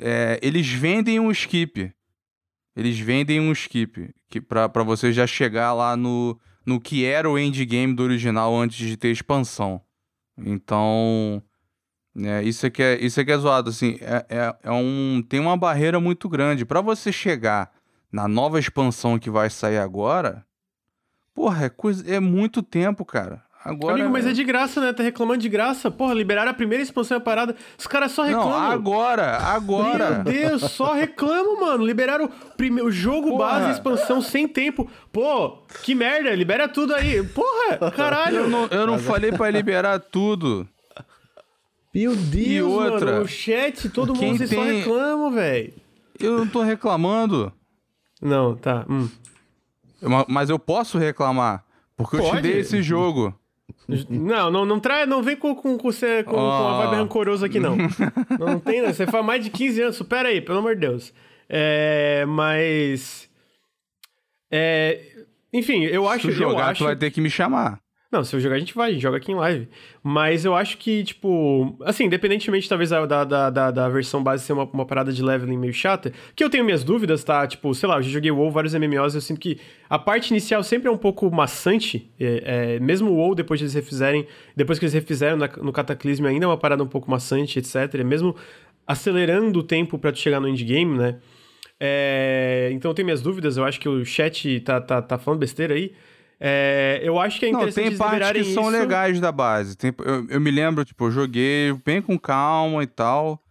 é, 0.00 0.38
eles 0.42 0.68
vendem 0.68 1.18
um 1.20 1.30
skip. 1.30 1.92
eles 2.76 2.98
vendem 2.98 3.40
um 3.40 3.52
skip 3.52 4.14
que 4.28 4.40
pra 4.40 4.82
você 4.84 5.12
já 5.12 5.26
chegar 5.26 5.72
lá 5.72 5.96
no, 5.96 6.38
no 6.64 6.80
que 6.80 7.04
era 7.04 7.30
o 7.30 7.38
endgame 7.38 7.94
do 7.94 8.02
original 8.02 8.54
antes 8.56 8.86
de 8.86 8.96
ter 8.96 9.10
expansão. 9.10 9.80
Então, 10.36 11.42
é, 12.18 12.42
isso 12.42 12.66
aqui 12.66 12.82
é, 12.82 12.98
isso 13.02 13.20
aqui 13.20 13.32
é 13.32 13.38
zoado, 13.38 13.70
assim, 13.70 13.98
é, 14.00 14.26
é, 14.28 14.56
é 14.64 14.70
um, 14.70 15.22
tem 15.26 15.40
uma 15.40 15.56
barreira 15.56 16.00
muito 16.00 16.28
grande. 16.28 16.64
para 16.64 16.80
você 16.80 17.12
chegar 17.12 17.72
na 18.10 18.28
nova 18.28 18.58
expansão 18.58 19.18
que 19.18 19.30
vai 19.30 19.48
sair 19.48 19.78
agora, 19.78 20.44
porra, 21.34 21.66
é, 21.66 21.68
coisa, 21.68 22.08
é 22.12 22.20
muito 22.20 22.62
tempo, 22.62 23.04
cara. 23.04 23.45
Agora... 23.66 23.94
Amigo, 23.94 24.10
mas 24.10 24.24
é 24.24 24.32
de 24.32 24.44
graça, 24.44 24.80
né? 24.80 24.92
Tá 24.92 25.02
reclamando 25.02 25.40
de 25.40 25.48
graça. 25.48 25.90
Porra, 25.90 26.14
liberaram 26.14 26.52
a 26.52 26.54
primeira 26.54 26.84
expansão 26.84 27.18
da 27.18 27.24
parada. 27.24 27.56
Os 27.76 27.84
caras 27.88 28.12
só 28.12 28.22
reclamam. 28.22 28.50
Não, 28.50 28.70
agora, 28.70 29.38
agora. 29.38 30.22
Meu 30.22 30.32
Deus, 30.32 30.62
só 30.70 30.92
reclamam, 30.92 31.60
mano. 31.60 31.84
Liberaram 31.84 32.30
o, 32.84 32.90
jogo 32.92 33.30
Porra. 33.30 33.58
base, 33.58 33.72
expansão 33.72 34.22
sem 34.22 34.46
tempo. 34.46 34.88
Pô, 35.12 35.58
que 35.82 35.96
merda, 35.96 36.32
libera 36.32 36.68
tudo 36.68 36.94
aí. 36.94 37.20
Porra, 37.24 37.90
caralho. 37.90 38.36
Eu 38.36 38.48
não, 38.48 38.66
eu 38.66 38.86
não 38.86 38.98
falei 39.00 39.32
para 39.32 39.50
liberar 39.50 39.98
tudo. 39.98 40.68
Meu 41.92 42.14
Deus, 42.14 42.46
e 42.46 42.62
outra, 42.62 43.12
mano, 43.12 43.24
o 43.24 43.28
chat, 43.28 43.88
todo 43.88 44.14
mundo 44.14 44.38
tem... 44.38 44.46
só 44.46 44.62
reclama, 44.62 45.30
velho. 45.30 45.72
Eu 46.20 46.38
não 46.38 46.46
tô 46.46 46.62
reclamando. 46.62 47.52
Não, 48.22 48.54
tá. 48.54 48.84
Hum. 48.88 49.08
Mas 50.28 50.50
eu 50.50 50.58
posso 50.58 50.98
reclamar, 50.98 51.64
porque 51.96 52.18
Pode. 52.18 52.28
eu 52.28 52.36
te 52.36 52.42
dei 52.42 52.60
esse 52.60 52.80
jogo. 52.80 53.34
Não, 54.08 54.50
não, 54.50 54.64
não, 54.64 54.80
trai, 54.80 55.06
não 55.06 55.22
vem 55.22 55.36
com, 55.36 55.54
com, 55.54 55.78
com, 55.78 55.92
você, 55.92 56.24
com, 56.24 56.32
oh. 56.32 56.34
com 56.34 56.68
a 56.68 56.84
vibe 56.84 56.96
rancorosa 56.96 57.46
aqui, 57.46 57.58
não. 57.60 57.76
não, 58.38 58.58
tem. 58.58 58.82
Você 58.82 59.06
faz 59.06 59.24
mais 59.24 59.44
de 59.44 59.50
15 59.50 59.82
anos, 59.82 59.96
supera 59.96 60.28
aí, 60.28 60.40
pelo 60.40 60.58
amor 60.58 60.74
de 60.74 60.80
Deus. 60.82 61.12
É, 61.48 62.24
mas. 62.26 63.28
É, 64.50 65.00
enfim, 65.52 65.84
eu 65.84 66.08
acho. 66.08 66.30
Se 66.30 66.36
jogar, 66.36 66.52
eu 66.52 66.64
acho... 66.70 66.78
tu 66.78 66.84
vai 66.84 66.96
ter 66.96 67.10
que 67.10 67.20
me 67.20 67.30
chamar. 67.30 67.80
Não, 68.10 68.22
se 68.22 68.36
eu 68.36 68.40
jogar, 68.40 68.54
a 68.54 68.58
gente 68.58 68.72
vai, 68.72 68.90
a 68.90 68.92
gente 68.92 69.02
joga 69.02 69.16
aqui 69.16 69.32
em 69.32 69.34
live. 69.34 69.68
Mas 70.02 70.44
eu 70.44 70.54
acho 70.54 70.78
que, 70.78 71.02
tipo, 71.02 71.76
assim, 71.84 72.04
independentemente 72.04 72.68
talvez 72.68 72.90
da, 72.90 73.04
da, 73.04 73.50
da, 73.50 73.70
da 73.70 73.88
versão 73.88 74.22
base 74.22 74.44
ser 74.44 74.52
uma, 74.52 74.64
uma 74.64 74.86
parada 74.86 75.12
de 75.12 75.22
leveling 75.22 75.58
meio 75.58 75.72
chata, 75.72 76.12
que 76.34 76.44
eu 76.44 76.48
tenho 76.48 76.64
minhas 76.64 76.84
dúvidas, 76.84 77.24
tá? 77.24 77.44
Tipo, 77.46 77.74
sei 77.74 77.88
lá, 77.88 77.96
eu 77.96 78.02
já 78.02 78.10
joguei 78.10 78.30
WoW, 78.30 78.50
vários 78.50 78.74
MMOs, 78.74 79.16
eu 79.16 79.20
sinto 79.20 79.40
que 79.40 79.58
a 79.90 79.98
parte 79.98 80.30
inicial 80.30 80.62
sempre 80.62 80.88
é 80.88 80.90
um 80.90 80.96
pouco 80.96 81.28
maçante. 81.30 82.08
É, 82.18 82.76
é, 82.76 82.80
mesmo 82.80 83.10
o 83.10 83.16
WoW, 83.16 83.34
depois 83.34 83.58
que 83.58 83.64
eles 83.64 83.74
refizerem, 83.74 84.26
depois 84.54 84.78
que 84.78 84.84
eles 84.84 84.94
refizeram 84.94 85.36
na, 85.36 85.48
no 85.48 85.72
Cataclysm, 85.72 86.26
ainda 86.26 86.44
é 86.44 86.48
uma 86.48 86.58
parada 86.58 86.84
um 86.84 86.88
pouco 86.88 87.10
maçante, 87.10 87.58
etc. 87.58 88.04
Mesmo 88.04 88.36
acelerando 88.86 89.58
o 89.58 89.62
tempo 89.64 89.98
para 89.98 90.12
tu 90.12 90.18
chegar 90.20 90.38
no 90.38 90.48
endgame, 90.48 90.96
né? 90.96 91.16
É, 91.78 92.70
então 92.72 92.90
eu 92.90 92.94
tenho 92.94 93.04
minhas 93.04 93.20
dúvidas, 93.20 93.56
eu 93.56 93.64
acho 93.64 93.78
que 93.78 93.88
o 93.88 94.04
chat 94.04 94.60
tá, 94.60 94.80
tá, 94.80 95.02
tá 95.02 95.18
falando 95.18 95.40
besteira 95.40 95.74
aí. 95.74 95.92
É, 96.38 97.00
eu 97.02 97.18
acho 97.18 97.38
que 97.38 97.46
é 97.46 97.48
interessante 97.48 97.84
Não, 97.84 97.90
tem 97.90 97.98
partes 97.98 98.30
que 98.30 98.38
isso... 98.40 98.54
são 98.54 98.68
legais 98.68 99.20
da 99.20 99.32
base. 99.32 99.76
Tem, 99.76 99.92
eu, 99.98 100.26
eu, 100.28 100.40
me 100.40 100.50
lembro, 100.50 100.84
tipo, 100.84 101.06
eu 101.06 101.10
joguei 101.10 101.72
bem 101.84 102.02
com 102.02 102.18
calma 102.18 102.82
e 102.82 102.86
tal. 102.86 103.42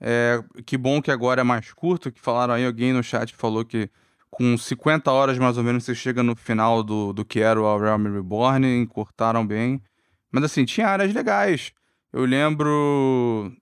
É, 0.00 0.42
que 0.66 0.76
bom 0.76 1.00
que 1.00 1.10
agora 1.10 1.40
é 1.40 1.44
mais 1.44 1.72
curto, 1.72 2.12
que 2.12 2.20
falaram 2.20 2.54
aí, 2.54 2.66
alguém 2.66 2.92
no 2.92 3.02
chat 3.02 3.34
falou 3.34 3.64
que 3.64 3.88
com 4.30 4.58
50 4.58 5.10
horas 5.10 5.38
mais 5.38 5.56
ou 5.56 5.62
menos 5.62 5.84
você 5.84 5.94
chega 5.94 6.22
no 6.22 6.34
final 6.36 6.82
do, 6.82 7.12
do 7.12 7.24
que 7.24 7.40
era 7.40 7.60
o 7.60 7.78
Realm 7.78 8.12
Reborn, 8.12 8.66
encurtaram 8.82 9.46
bem. 9.46 9.80
Mas 10.30 10.44
assim, 10.44 10.64
tinha 10.64 10.88
áreas 10.88 11.14
legais. 11.14 11.72
Eu 12.12 12.24
lembro 12.24 13.52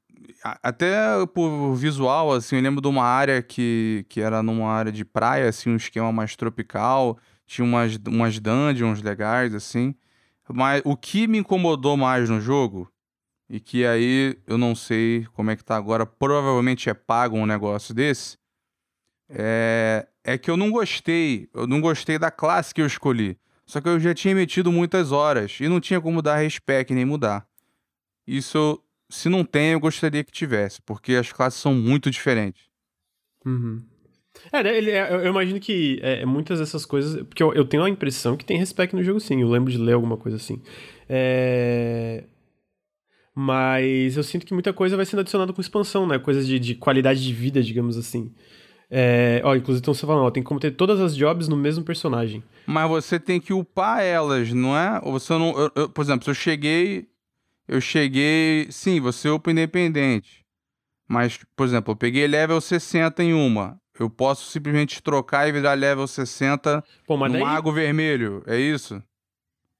até 0.62 1.24
por 1.26 1.74
visual, 1.74 2.32
assim, 2.32 2.56
eu 2.56 2.62
lembro 2.62 2.80
de 2.80 2.88
uma 2.88 3.04
área 3.04 3.42
que, 3.42 4.04
que 4.08 4.20
era 4.20 4.42
numa 4.42 4.72
área 4.72 4.90
de 4.90 5.04
praia, 5.04 5.48
assim, 5.48 5.70
um 5.70 5.76
esquema 5.76 6.10
mais 6.10 6.34
tropical. 6.34 7.18
Tinha 7.46 7.64
umas, 7.64 7.98
umas 8.06 8.38
dungeons 8.38 9.02
legais, 9.02 9.54
assim. 9.54 9.94
Mas 10.48 10.82
o 10.84 10.96
que 10.96 11.26
me 11.26 11.38
incomodou 11.38 11.96
mais 11.96 12.28
no 12.28 12.40
jogo, 12.40 12.90
e 13.48 13.60
que 13.60 13.84
aí 13.84 14.38
eu 14.46 14.58
não 14.58 14.74
sei 14.74 15.26
como 15.32 15.50
é 15.50 15.56
que 15.56 15.64
tá 15.64 15.76
agora, 15.76 16.06
provavelmente 16.06 16.88
é 16.88 16.94
pago 16.94 17.36
um 17.36 17.46
negócio 17.46 17.94
desse, 17.94 18.38
é, 19.28 20.06
é 20.24 20.38
que 20.38 20.50
eu 20.50 20.56
não 20.56 20.70
gostei. 20.70 21.48
Eu 21.54 21.66
não 21.66 21.80
gostei 21.80 22.18
da 22.18 22.30
classe 22.30 22.74
que 22.74 22.80
eu 22.80 22.86
escolhi. 22.86 23.38
Só 23.66 23.80
que 23.80 23.88
eu 23.88 23.98
já 23.98 24.14
tinha 24.14 24.34
metido 24.34 24.70
muitas 24.70 25.12
horas 25.12 25.58
e 25.60 25.68
não 25.68 25.80
tinha 25.80 26.00
como 26.00 26.20
dar 26.20 26.36
respec 26.36 26.92
nem 26.92 27.04
mudar. 27.04 27.46
Isso, 28.26 28.82
se 29.08 29.28
não 29.28 29.44
tem, 29.44 29.72
eu 29.72 29.80
gostaria 29.80 30.22
que 30.22 30.32
tivesse, 30.32 30.80
porque 30.82 31.14
as 31.14 31.32
classes 31.32 31.60
são 31.60 31.74
muito 31.74 32.10
diferentes. 32.10 32.64
Uhum. 33.44 33.82
É, 34.50 34.62
né, 34.62 34.76
ele, 34.76 34.90
é, 34.90 35.12
eu 35.12 35.26
imagino 35.26 35.60
que 35.60 35.98
é, 36.02 36.24
muitas 36.24 36.58
dessas 36.58 36.84
coisas. 36.84 37.22
Porque 37.24 37.42
eu, 37.42 37.52
eu, 37.52 37.64
tenho 37.64 37.82
a 37.82 37.90
impressão 37.90 38.36
que 38.36 38.44
tem 38.44 38.58
respeito 38.58 38.96
no 38.96 39.02
jogo, 39.02 39.20
sim. 39.20 39.40
Eu 39.40 39.48
lembro 39.48 39.70
de 39.70 39.78
ler 39.78 39.92
alguma 39.92 40.16
coisa 40.16 40.36
assim. 40.36 40.60
É... 41.08 42.24
Mas 43.34 44.16
eu 44.16 44.22
sinto 44.22 44.44
que 44.44 44.52
muita 44.52 44.72
coisa 44.72 44.96
vai 44.96 45.06
sendo 45.06 45.20
adicionada 45.20 45.52
com 45.52 45.60
expansão, 45.60 46.06
né? 46.06 46.18
Coisas 46.18 46.46
de, 46.46 46.58
de 46.58 46.74
qualidade 46.74 47.22
de 47.22 47.32
vida, 47.32 47.62
digamos 47.62 47.96
assim. 47.96 48.32
É... 48.90 49.40
Ó, 49.44 49.54
inclusive 49.54 49.80
estão 49.80 49.94
você 49.94 50.06
falando, 50.06 50.24
ó, 50.24 50.30
tem 50.30 50.42
como 50.42 50.60
ter 50.60 50.72
todas 50.72 51.00
as 51.00 51.16
jobs 51.16 51.48
no 51.48 51.56
mesmo 51.56 51.84
personagem. 51.84 52.42
Mas 52.66 52.88
você 52.88 53.18
tem 53.18 53.40
que 53.40 53.52
upar 53.52 54.02
elas, 54.02 54.52
não 54.52 54.76
é? 54.76 55.00
Ou 55.02 55.12
você 55.12 55.32
não. 55.34 55.58
Eu, 55.58 55.70
eu, 55.74 55.88
por 55.88 56.02
exemplo, 56.02 56.24
se 56.24 56.30
eu 56.30 56.34
cheguei. 56.34 57.06
Eu 57.68 57.80
cheguei. 57.80 58.66
Sim, 58.70 59.00
você 59.00 59.28
upa 59.28 59.50
independente. 59.50 60.42
Mas, 61.08 61.38
por 61.54 61.66
exemplo, 61.66 61.92
eu 61.92 61.96
peguei 61.96 62.26
level 62.26 62.60
60 62.60 63.22
em 63.22 63.34
uma 63.34 63.81
eu 64.02 64.10
posso 64.10 64.50
simplesmente 64.50 65.02
trocar 65.02 65.48
e 65.48 65.52
virar 65.52 65.74
level 65.74 66.06
60 66.06 66.84
Pô, 67.06 67.16
no 67.16 67.28
daí... 67.28 67.40
Mago 67.40 67.72
Vermelho. 67.72 68.42
É 68.46 68.58
isso? 68.58 69.02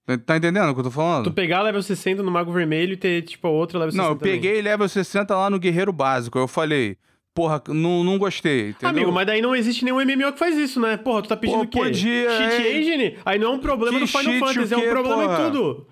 Tá, 0.07 0.19
tá 0.19 0.36
entendendo 0.36 0.70
o 0.70 0.74
que 0.74 0.81
eu 0.81 0.85
tô 0.85 0.90
falando? 0.90 1.24
Tu 1.24 1.32
pegar 1.32 1.62
level 1.62 1.82
60 1.82 2.23
no 2.23 2.31
Mago 2.31 2.53
Vermelho 2.53 2.94
e 2.94 2.97
ter, 2.97 3.23
tipo, 3.23 3.49
outro 3.49 3.78
level 3.78 3.93
60 3.93 4.03
Não, 4.03 4.15
eu 4.15 4.19
peguei 4.19 4.53
também. 4.53 4.62
level 4.62 4.89
60 4.89 5.36
lá 5.36 5.51
no 5.51 5.59
Guerreiro 5.59 5.93
Básico. 5.93 6.39
Eu 6.39 6.49
falei, 6.49 6.97
porra, 7.35 7.62
não, 7.69 8.03
não 8.03 8.19
gostei, 8.19 8.70
entendeu? 8.70 8.89
Amigo, 8.89 9.12
mas 9.12 9.27
daí 9.27 9.40
não 9.40 9.55
existe 9.55 9.85
nenhum 9.85 9.99
MMO 10.05 10.32
que 10.32 10.39
faz 10.39 10.57
isso, 10.57 10.81
né? 10.81 10.97
Porra, 10.97 11.23
tu 11.23 11.28
tá 11.28 11.36
pedindo 11.36 11.62
o 11.62 11.69
quê? 11.69 11.78
Podia, 11.78 12.31
cheat 12.31 12.66
é... 12.66 12.81
engine? 12.81 13.16
Aí 13.24 13.39
não 13.39 13.53
é 13.53 13.55
um 13.57 13.59
problema 13.59 13.94
que 13.94 14.01
no 14.01 14.07
Final 14.07 14.49
Fantasy, 14.49 14.74
é 14.74 14.77
um 14.77 14.89
problema 14.89 15.24
porra? 15.24 15.49
em 15.49 15.51
tudo. 15.51 15.86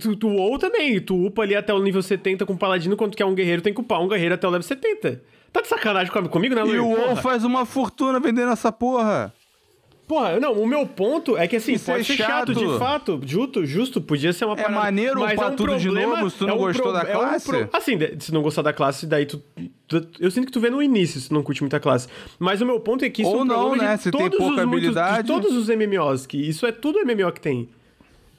Tu, 0.00 0.16
tu 0.16 0.28
ou 0.28 0.58
também, 0.58 1.00
tu 1.00 1.26
upa 1.26 1.42
ali 1.42 1.54
até 1.54 1.72
o 1.72 1.80
nível 1.80 2.02
70 2.02 2.44
com 2.44 2.54
o 2.54 2.58
paladino, 2.58 2.96
quando 2.96 3.12
tu 3.12 3.16
quer 3.16 3.24
um 3.24 3.34
guerreiro, 3.34 3.62
tem 3.62 3.72
que 3.72 3.80
upar 3.80 4.02
um 4.02 4.08
guerreiro 4.08 4.34
até 4.34 4.46
o 4.46 4.50
level 4.50 4.66
70. 4.66 5.22
Tá 5.56 5.62
de 5.62 5.68
sacanagem 5.68 6.12
comigo, 6.28 6.54
né, 6.54 6.62
Luiz? 6.62 6.74
E 6.74 6.78
o 6.78 6.88
WoW 6.88 7.16
faz 7.16 7.42
uma 7.42 7.64
fortuna 7.64 8.20
vendendo 8.20 8.52
essa 8.52 8.70
porra. 8.70 9.32
Porra, 10.06 10.38
não, 10.38 10.52
o 10.52 10.66
meu 10.66 10.86
ponto 10.86 11.36
é 11.36 11.48
que 11.48 11.56
assim, 11.56 11.72
Isso 11.72 11.86
pode 11.86 12.02
é 12.02 12.04
ser 12.04 12.16
chato. 12.16 12.52
chato. 12.52 12.54
de 12.54 12.78
fato, 12.78 13.20
justo, 13.24 13.66
justo, 13.66 14.00
podia 14.00 14.32
ser 14.32 14.44
uma 14.44 14.54
é 14.54 14.56
parada. 14.62 14.74
É 14.74 14.78
maneiro 14.78 15.20
mas 15.20 15.32
upar 15.32 15.48
é 15.48 15.52
um 15.52 15.56
tudo 15.56 15.76
de 15.78 15.90
novo 15.90 16.30
se 16.30 16.36
tu 16.36 16.46
não 16.46 16.52
é 16.52 16.56
um 16.56 16.58
gostou 16.58 16.82
pro, 16.84 16.92
da 16.92 17.04
classe? 17.04 17.50
É 17.50 17.54
um 17.54 17.66
pro, 17.66 17.76
assim, 17.76 17.98
se 18.20 18.32
não 18.32 18.42
gostar 18.42 18.62
da 18.62 18.72
classe, 18.72 19.06
daí 19.06 19.26
tu, 19.26 19.42
tu, 19.88 20.06
Eu 20.20 20.30
sinto 20.30 20.46
que 20.46 20.52
tu 20.52 20.60
vê 20.60 20.70
no 20.70 20.80
início 20.80 21.20
se 21.20 21.28
tu 21.28 21.34
não 21.34 21.42
curte 21.42 21.62
muita 21.62 21.80
classe. 21.80 22.06
Mas 22.38 22.60
o 22.60 22.66
meu 22.66 22.78
ponto 22.78 23.04
é 23.04 23.10
que 23.10 23.22
isso 23.22 23.30
Ou 23.32 23.38
é 23.38 23.42
um 23.42 23.44
não, 23.44 23.74
né? 23.74 23.96
Se 23.96 24.12
tem 24.12 24.30
pouca 24.30 24.62
habilidade. 24.62 25.14
Muitos, 25.14 25.34
de 25.34 25.42
todos 25.42 25.56
os 25.56 25.68
MMOs, 25.74 26.26
que 26.26 26.36
isso 26.36 26.66
é 26.66 26.70
tudo 26.70 27.00
MMO 27.04 27.32
que 27.32 27.40
tem. 27.40 27.68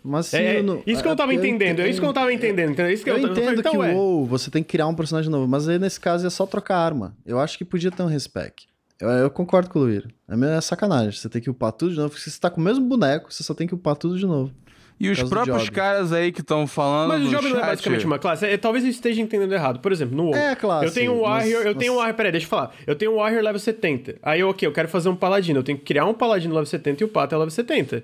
Mas 0.04 0.28
sim, 0.28 0.38
é, 0.38 0.62
não, 0.62 0.82
isso 0.86 1.02
que 1.02 1.08
eu 1.08 1.16
tava 1.16 1.34
eu 1.34 1.40
entendendo, 1.40 1.82
é 1.82 1.90
isso 1.90 2.00
que 2.00 2.06
eu 2.06 2.14
tava 2.14 2.32
entendendo. 2.32 2.80
É 2.80 2.94
isso 2.94 3.04
que 3.04 3.10
eu, 3.10 3.18
eu 3.18 3.32
entendo 3.32 3.60
então, 3.60 3.72
que 3.72 3.78
o 3.78 3.82
WoW, 3.82 4.26
você 4.26 4.50
tem 4.50 4.64
que 4.64 4.70
criar 4.70 4.88
um 4.88 4.96
personagem 4.96 5.30
novo, 5.30 5.48
mas 5.48 5.68
aí 5.68 5.78
nesse 5.78 6.00
caso 6.00 6.26
é 6.26 6.30
só 6.30 6.46
trocar 6.46 6.78
arma. 6.78 7.16
Eu 7.26 7.40
acho 7.40 7.58
que 7.58 7.66
podia 7.66 7.92
ter 7.92 8.04
um 8.04 8.08
respec. 8.08 8.66
Eu, 9.00 9.10
eu 9.10 9.30
concordo 9.30 9.70
com 9.70 9.80
o 9.80 9.84
Luir. 9.84 10.08
É 10.28 10.62
sacanagem. 10.62 11.12
Você 11.12 11.30
tem 11.30 11.42
que 11.42 11.50
upar 11.50 11.72
tudo 11.72 11.92
de 11.92 12.00
novo. 12.00 12.18
Se 12.18 12.32
você 12.32 12.40
tá 12.40 12.50
com 12.50 12.60
o 12.60 12.64
mesmo 12.64 12.84
boneco, 12.86 13.32
você 13.32 13.44
só 13.44 13.54
tem 13.54 13.68
que 13.68 13.76
upar 13.76 13.96
tudo 13.96 14.18
de 14.18 14.26
novo. 14.26 14.52
E 15.00 15.10
os 15.12 15.22
próprios 15.22 15.70
caras 15.70 16.12
aí 16.12 16.32
que 16.32 16.42
estão 16.42 16.66
falando. 16.66 17.10
Mas 17.10 17.28
o 17.28 17.30
job 17.30 17.50
não 17.50 17.60
é 17.60 17.62
basicamente 17.68 18.06
uma 18.06 18.18
classe. 18.18 18.46
É, 18.48 18.58
talvez 18.58 18.84
eu 18.84 18.90
esteja 18.90 19.22
entendendo 19.22 19.54
errado. 19.54 19.80
Por 19.80 19.92
exemplo, 19.92 20.18
no 20.18 20.26
WoW. 20.26 20.36
É 20.36 20.56
classe. 20.56 20.86
Eu 20.86 20.92
tenho 20.92 21.14
um 21.14 21.22
Warrior. 21.22 21.62
Eu 21.62 21.76
mas... 21.76 21.78
tenho 21.78 21.94
um 21.94 21.96
Warrior. 21.98 22.16
Peraí, 22.16 22.32
deixa 22.32 22.46
eu 22.46 22.50
falar. 22.50 22.74
Eu 22.88 22.96
tenho 22.96 23.12
um 23.12 23.16
Warrior 23.18 23.44
level 23.44 23.60
70. 23.60 24.16
Aí, 24.24 24.44
ok, 24.44 24.68
eu 24.68 24.72
quero 24.72 24.88
fazer 24.88 25.10
um 25.10 25.16
Paladino. 25.16 25.60
Eu 25.60 25.64
tenho 25.64 25.78
que 25.78 25.84
criar 25.84 26.06
um 26.06 26.16
Paladino 26.16 26.54
level 26.56 26.66
70 26.66 27.04
e 27.04 27.06
upar 27.06 27.26
até 27.26 27.38
level 27.38 27.52
70. 27.52 28.04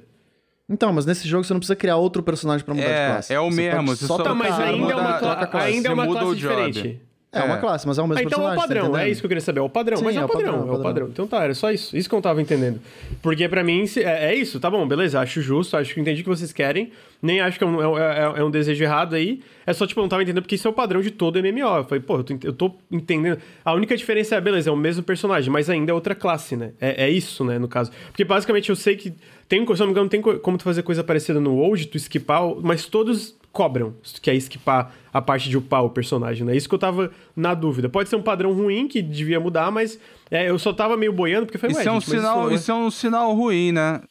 Então, 0.73 0.91
mas 0.91 1.05
nesse 1.05 1.27
jogo 1.27 1.43
você 1.43 1.53
não 1.53 1.59
precisa 1.59 1.75
criar 1.75 1.97
outro 1.97 2.23
personagem 2.23 2.65
pra 2.65 2.73
mudar 2.73 2.87
é, 2.87 3.05
de 3.05 3.11
classe. 3.13 3.33
É 3.33 3.39
o 3.39 3.51
você 3.51 3.55
mesmo. 3.55 3.95
Você 3.95 4.07
só 4.07 4.17
tá, 4.17 4.33
mas 4.33 4.59
ainda, 4.59 4.91
é 4.91 4.95
uma, 4.95 5.19
cla 5.19 5.49
ainda 5.61 5.89
é 5.89 5.93
uma 5.93 6.07
classe 6.07 6.35
diferente. 6.35 6.99
É, 7.31 7.39
é 7.39 7.43
uma 7.43 7.57
classe, 7.57 7.87
mas 7.87 7.97
é 7.97 8.01
o 8.01 8.07
mesmo 8.07 8.19
ah, 8.19 8.23
então 8.23 8.39
personagem. 8.39 8.63
Então 8.63 8.75
é 8.75 8.79
o 8.79 8.85
padrão, 8.85 8.99
é 8.99 9.09
isso 9.09 9.21
que 9.21 9.25
eu 9.25 9.29
queria 9.29 9.41
saber. 9.41 9.59
É 9.59 9.63
o 9.63 9.69
padrão, 9.69 9.97
Sim, 9.97 10.03
mas 10.03 10.15
é, 10.15 10.19
é, 10.19 10.25
o 10.25 10.27
padrão, 10.27 10.53
padrão, 10.53 10.73
é 10.73 10.77
o 10.77 10.81
padrão. 10.81 11.07
Então 11.07 11.27
tá, 11.27 11.43
era 11.43 11.53
só 11.55 11.71
isso. 11.71 11.97
Isso 11.97 12.07
que 12.07 12.13
eu 12.13 12.17
não 12.17 12.21
tava 12.21 12.41
entendendo. 12.41 12.79
Porque 13.23 13.47
pra 13.49 13.63
mim 13.63 13.85
é, 13.97 14.31
é 14.31 14.35
isso, 14.35 14.59
tá 14.59 14.69
bom, 14.69 14.87
beleza, 14.87 15.19
acho 15.19 15.41
justo, 15.41 15.75
acho 15.75 15.93
que 15.93 15.99
entendi 15.99 16.21
o 16.21 16.23
que 16.23 16.29
vocês 16.29 16.53
querem. 16.53 16.91
Nem 17.21 17.39
acho 17.39 17.57
que 17.57 17.63
é 17.63 17.67
um, 17.67 17.97
é, 17.97 18.19
é, 18.19 18.39
é 18.39 18.43
um 18.43 18.51
desejo 18.51 18.83
errado 18.83 19.15
aí. 19.15 19.41
É 19.65 19.73
só, 19.73 19.87
tipo, 19.87 19.99
eu 19.99 20.03
não 20.03 20.09
tava 20.09 20.21
entendendo 20.21 20.43
porque 20.43 20.55
isso 20.55 20.67
é 20.67 20.71
o 20.71 20.73
padrão 20.73 21.01
de 21.01 21.09
todo 21.09 21.41
MMO. 21.41 21.77
Eu 21.77 21.83
falei, 21.85 22.01
pô, 22.01 22.17
eu 22.17 22.23
tô, 22.23 22.37
eu 22.43 22.53
tô 22.53 22.75
entendendo. 22.91 23.39
A 23.65 23.73
única 23.73 23.97
diferença 23.97 24.35
é, 24.35 24.41
beleza, 24.41 24.69
é 24.69 24.73
o 24.73 24.77
mesmo 24.77 25.01
personagem, 25.01 25.51
mas 25.51 25.69
ainda 25.69 25.91
é 25.91 25.93
outra 25.93 26.13
classe, 26.13 26.55
né? 26.55 26.73
É, 26.79 27.05
é 27.05 27.09
isso, 27.09 27.43
né, 27.43 27.57
no 27.57 27.67
caso. 27.67 27.91
Porque 28.07 28.23
basicamente 28.23 28.69
eu 28.69 28.75
sei 28.75 28.95
que 28.95 29.13
tem, 29.47 29.65
se 29.65 29.79
não 29.79 29.87
me 29.87 29.91
engano, 29.91 30.09
tem 30.09 30.21
como 30.21 30.57
tu 30.57 30.63
fazer 30.63 30.83
coisa 30.83 31.03
parecida 31.03 31.39
no 31.39 31.55
WoW, 31.55 31.75
tu 31.85 31.97
esquipar, 31.97 32.41
mas 32.61 32.85
todos 32.85 33.35
cobram 33.51 33.95
se 34.03 34.15
tu 34.15 34.21
quer 34.21 34.33
esquipar 34.33 34.91
a 35.13 35.21
parte 35.21 35.47
de 35.47 35.55
upar 35.55 35.85
o 35.85 35.89
personagem, 35.89 36.45
né? 36.45 36.55
Isso 36.55 36.67
que 36.67 36.73
eu 36.73 36.79
tava 36.79 37.11
na 37.35 37.53
dúvida. 37.53 37.87
Pode 37.87 38.09
ser 38.09 38.15
um 38.15 38.21
padrão 38.23 38.51
ruim 38.51 38.87
que 38.87 39.01
devia 39.01 39.39
mudar, 39.39 39.71
mas 39.71 39.99
é, 40.31 40.49
eu 40.49 40.57
só 40.57 40.73
tava 40.73 40.97
meio 40.97 41.13
boiando 41.13 41.45
porque 41.45 41.59
foi 41.59 41.69
isso 41.69 41.87
é 41.87 41.91
um 41.91 42.01
sinal, 42.01 42.47
isso, 42.47 42.55
isso 42.55 42.71
é 42.71 42.75
um 42.75 42.89
sinal 42.89 43.33
ruim, 43.33 43.71
né? 43.71 44.01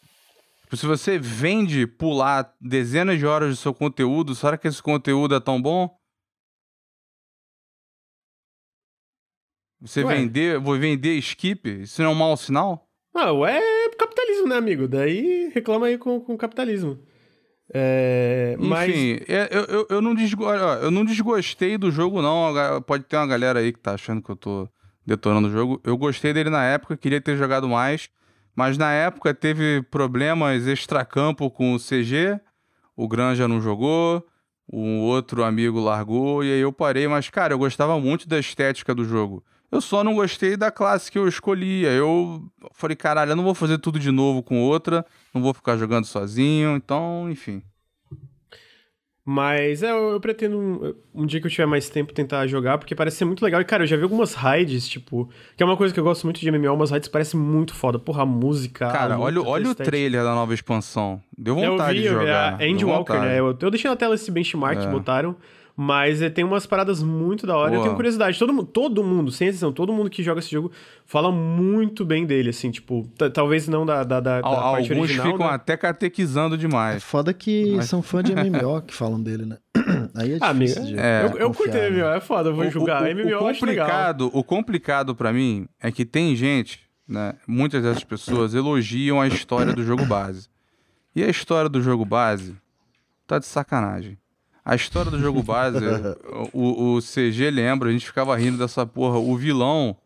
Tipo, 0.62 0.76
se 0.76 0.86
você 0.86 1.18
vende 1.18 1.86
pular 1.86 2.54
dezenas 2.60 3.18
de 3.18 3.26
horas 3.26 3.50
do 3.50 3.56
seu 3.56 3.74
conteúdo, 3.74 4.34
será 4.34 4.56
que 4.56 4.68
esse 4.68 4.82
conteúdo 4.82 5.34
é 5.34 5.40
tão 5.40 5.60
bom? 5.60 5.90
Você 9.82 10.04
Ué. 10.04 10.14
vender, 10.14 10.60
vou 10.60 10.78
vender 10.78 11.14
skip, 11.18 11.68
isso 11.82 12.00
não 12.00 12.10
é 12.10 12.12
um 12.12 12.16
mau 12.16 12.36
sinal? 12.36 12.86
Ah, 13.14 13.32
ué, 13.32 13.58
é 13.81 13.81
capitalismo, 14.06 14.48
né, 14.48 14.56
amigo? 14.56 14.88
Daí 14.88 15.50
reclama 15.54 15.86
aí 15.86 15.98
com, 15.98 16.20
com 16.20 16.34
o 16.34 16.38
capitalismo. 16.38 16.98
É, 17.74 18.56
mas... 18.58 18.90
Enfim, 18.90 19.20
é, 19.28 19.48
eu, 19.50 19.64
eu, 19.64 19.86
eu, 19.88 20.02
não 20.02 20.14
desgo... 20.14 20.44
eu 20.44 20.90
não 20.90 21.04
desgostei 21.04 21.78
do 21.78 21.90
jogo, 21.90 22.20
não. 22.20 22.52
Pode 22.82 23.04
ter 23.04 23.16
uma 23.16 23.26
galera 23.26 23.60
aí 23.60 23.72
que 23.72 23.78
tá 23.78 23.94
achando 23.94 24.22
que 24.22 24.30
eu 24.30 24.36
tô 24.36 24.68
detonando 25.06 25.48
o 25.48 25.50
jogo. 25.50 25.80
Eu 25.84 25.96
gostei 25.96 26.32
dele 26.32 26.50
na 26.50 26.64
época, 26.64 26.96
queria 26.96 27.20
ter 27.20 27.36
jogado 27.36 27.68
mais. 27.68 28.08
Mas 28.54 28.76
na 28.76 28.92
época 28.92 29.32
teve 29.32 29.82
problemas 29.90 30.66
extracampo 30.66 31.50
com 31.50 31.74
o 31.74 31.78
CG. 31.78 32.38
O 32.94 33.08
Granja 33.08 33.48
não 33.48 33.60
jogou. 33.60 34.26
Um 34.70 35.00
outro 35.00 35.42
amigo 35.42 35.80
largou. 35.80 36.44
E 36.44 36.52
aí 36.52 36.60
eu 36.60 36.72
parei. 36.72 37.08
Mas, 37.08 37.30
cara, 37.30 37.54
eu 37.54 37.58
gostava 37.58 37.98
muito 37.98 38.28
da 38.28 38.38
estética 38.38 38.94
do 38.94 39.04
jogo. 39.04 39.42
Eu 39.72 39.80
só 39.80 40.04
não 40.04 40.14
gostei 40.14 40.54
da 40.54 40.70
classe 40.70 41.10
que 41.10 41.18
eu 41.18 41.26
escolhia. 41.26 41.88
Eu 41.88 42.44
falei, 42.72 42.94
caralho, 42.94 43.32
eu 43.32 43.36
não 43.36 43.42
vou 43.42 43.54
fazer 43.54 43.78
tudo 43.78 43.98
de 43.98 44.10
novo 44.10 44.42
com 44.42 44.60
outra, 44.60 45.04
não 45.32 45.40
vou 45.40 45.54
ficar 45.54 45.78
jogando 45.78 46.04
sozinho, 46.04 46.76
então, 46.76 47.26
enfim. 47.30 47.62
Mas 49.24 49.82
é, 49.82 49.90
eu, 49.90 50.10
eu 50.10 50.20
pretendo 50.20 50.58
um, 50.58 50.94
um, 51.22 51.24
dia 51.24 51.40
que 51.40 51.46
eu 51.46 51.50
tiver 51.50 51.64
mais 51.64 51.88
tempo 51.88 52.12
tentar 52.12 52.46
jogar, 52.48 52.76
porque 52.76 52.94
parece 52.94 53.18
ser 53.18 53.24
muito 53.24 53.42
legal. 53.42 53.60
E, 53.60 53.64
cara, 53.64 53.84
eu 53.84 53.86
já 53.86 53.96
vi 53.96 54.02
algumas 54.02 54.34
raids, 54.34 54.86
tipo, 54.86 55.30
que 55.56 55.62
é 55.62 55.66
uma 55.66 55.76
coisa 55.76 55.94
que 55.94 56.00
eu 56.00 56.04
gosto 56.04 56.24
muito 56.24 56.40
de 56.40 56.50
MMO, 56.50 56.74
umas 56.74 56.90
raids 56.90 57.08
parecem 57.08 57.38
muito 57.38 57.72
foda. 57.72 57.98
Porra, 58.00 58.24
a 58.24 58.26
música. 58.26 58.88
Cara, 58.88 59.14
a 59.14 59.16
luta, 59.16 59.24
olha, 59.24 59.42
olha 59.42 59.70
o 59.70 59.74
trailer 59.74 60.24
da 60.24 60.34
nova 60.34 60.52
expansão. 60.52 61.22
Deu 61.38 61.54
vontade 61.54 61.98
eu 61.98 62.02
vi, 62.02 62.02
de 62.02 62.08
jogar. 62.08 62.60
É, 62.60 62.68
Endwalker, 62.68 63.20
né? 63.20 63.38
Eu, 63.38 63.56
eu 63.58 63.70
deixei 63.70 63.88
na 63.88 63.96
tela 63.96 64.16
esse 64.16 64.30
benchmark 64.30 64.80
é. 64.80 64.84
que 64.84 64.90
botaram. 64.90 65.36
Mas 65.76 66.20
é, 66.20 66.28
tem 66.28 66.44
umas 66.44 66.66
paradas 66.66 67.02
muito 67.02 67.46
da 67.46 67.56
hora. 67.56 67.70
Boa. 67.70 67.80
Eu 67.80 67.82
tenho 67.84 67.94
curiosidade. 67.94 68.38
Todo, 68.38 68.64
todo 68.64 69.02
mundo, 69.02 69.30
sem 69.30 69.48
exceção, 69.48 69.72
todo 69.72 69.92
mundo 69.92 70.10
que 70.10 70.22
joga 70.22 70.40
esse 70.40 70.50
jogo 70.50 70.70
fala 71.06 71.32
muito 71.32 72.04
bem 72.04 72.26
dele, 72.26 72.50
assim, 72.50 72.70
tipo, 72.70 73.08
talvez 73.32 73.68
não 73.68 73.84
da, 73.84 74.04
da, 74.04 74.20
da, 74.20 74.36
Al, 74.36 74.42
da 74.42 74.62
parte 74.62 74.92
Alguns 74.92 75.08
original, 75.08 75.32
ficam 75.32 75.46
né? 75.46 75.54
até 75.54 75.76
catequizando 75.76 76.58
demais. 76.58 76.96
É 76.96 77.00
foda 77.00 77.32
que 77.32 77.74
Mas... 77.76 77.86
são 77.86 78.02
fãs 78.02 78.24
de 78.24 78.34
MMO 78.36 78.82
que 78.82 78.94
falam 78.94 79.20
dele, 79.22 79.46
né? 79.46 79.58
Aí 80.14 80.34
é 80.34 80.38
ah, 80.40 80.52
difícil 80.52 80.82
amiga, 80.82 81.00
é, 81.00 81.24
eu, 81.24 81.38
eu 81.38 81.50
curto 81.52 81.76
MMO, 81.76 81.90
né? 81.90 82.16
é 82.16 82.20
foda, 82.20 82.50
eu 82.50 82.54
vou 82.54 82.66
o, 82.66 82.70
jogar. 82.70 83.02
O, 83.02 83.14
MMO 83.14 83.36
o 83.36 83.38
complicado, 83.38 84.30
O 84.32 84.44
complicado 84.44 85.14
para 85.14 85.32
mim 85.32 85.66
é 85.80 85.90
que 85.90 86.04
tem 86.04 86.36
gente, 86.36 86.80
né, 87.08 87.34
muitas 87.46 87.82
dessas 87.82 88.04
pessoas 88.04 88.54
elogiam 88.54 89.20
a 89.20 89.26
história 89.26 89.72
do 89.72 89.82
jogo 89.82 90.04
base. 90.04 90.48
E 91.14 91.22
a 91.22 91.28
história 91.28 91.68
do 91.68 91.80
jogo 91.80 92.04
base 92.04 92.56
tá 93.26 93.38
de 93.38 93.46
sacanagem. 93.46 94.18
A 94.64 94.76
história 94.76 95.10
do 95.10 95.18
jogo 95.18 95.42
base, 95.42 95.78
o, 96.52 96.94
o 96.94 97.00
CG 97.00 97.50
lembra, 97.50 97.88
a 97.88 97.92
gente 97.92 98.06
ficava 98.06 98.36
rindo 98.36 98.58
dessa 98.58 98.86
porra. 98.86 99.18
O 99.18 99.36
vilão. 99.36 99.96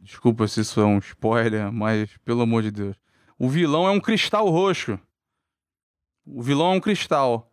Desculpa 0.00 0.46
se 0.46 0.60
isso 0.60 0.80
é 0.80 0.84
um 0.84 0.98
spoiler, 0.98 1.70
mas 1.72 2.10
pelo 2.24 2.42
amor 2.42 2.62
de 2.62 2.70
Deus. 2.70 2.96
O 3.38 3.48
vilão 3.48 3.86
é 3.86 3.90
um 3.90 4.00
cristal 4.00 4.48
roxo. 4.48 4.98
O 6.24 6.42
vilão 6.42 6.72
é 6.72 6.76
um 6.76 6.80
cristal. 6.80 7.52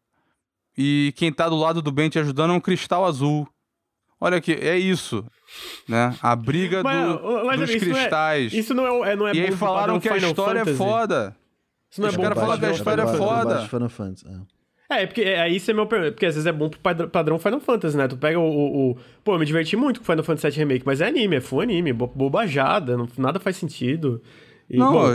E 0.77 1.13
quem 1.15 1.31
tá 1.31 1.49
do 1.49 1.55
lado 1.55 1.81
do 1.81 1.91
bem 1.91 2.09
te 2.09 2.19
ajudando 2.19 2.51
é 2.51 2.53
um 2.53 2.61
cristal 2.61 3.05
azul. 3.05 3.47
Olha 4.19 4.37
aqui, 4.37 4.53
é 4.53 4.77
isso. 4.77 5.25
Né? 5.87 6.15
A 6.21 6.35
briga 6.35 6.81
mas, 6.81 7.07
do, 7.07 7.45
mas, 7.45 7.59
dos 7.59 7.69
isso 7.69 7.79
cristais. 7.79 8.51
Não 8.51 8.57
é, 8.57 8.61
isso 8.61 8.73
não 8.73 8.85
é, 9.05 9.11
é, 9.11 9.15
não 9.15 9.27
é 9.27 9.33
E 9.33 9.41
aí 9.41 9.51
falaram 9.51 9.99
que 9.99 10.09
a 10.09 10.17
história 10.17 10.59
é 10.59 10.65
Fantasy. 10.65 10.83
é 10.83 10.85
foda. 10.85 11.37
Isso 11.91 12.01
não 12.01 12.07
é 12.07 12.11
Os 12.11 12.17
caras 12.17 12.39
falaram 12.39 12.59
que 12.59 12.65
a 12.65 12.71
história 12.71 13.01
é 13.01 13.17
foda. 13.17 13.67
Final 13.67 13.89
Fantasy, 13.89 14.27
é. 14.27 14.54
É, 14.89 15.05
porque 15.05 15.21
é, 15.21 15.41
aí 15.41 15.55
isso 15.55 15.71
é 15.71 15.73
meu 15.73 15.85
problema. 15.85 16.11
Porque 16.11 16.25
às 16.25 16.35
vezes 16.35 16.45
é 16.45 16.51
bom 16.51 16.69
pro 16.69 17.09
padrão 17.09 17.39
Final 17.39 17.59
Fantasy, 17.59 17.97
né? 17.97 18.07
Tu 18.07 18.17
pega 18.17 18.39
o, 18.39 18.43
o, 18.43 18.91
o, 18.91 18.97
Pô, 19.23 19.33
eu 19.33 19.39
me 19.39 19.45
diverti 19.45 19.75
muito 19.75 19.99
com 19.99 20.05
Final 20.05 20.23
Fantasy 20.23 20.49
VII 20.49 20.59
Remake, 20.59 20.85
mas 20.85 21.01
é 21.01 21.07
anime, 21.07 21.37
é 21.37 21.41
full 21.41 21.61
anime, 21.61 21.91
bobajada, 21.91 22.95
não, 22.95 23.07
nada 23.17 23.39
faz 23.39 23.57
sentido. 23.57 24.21
E, 24.69 24.77
não, 24.77 24.93
bom, 24.93 25.07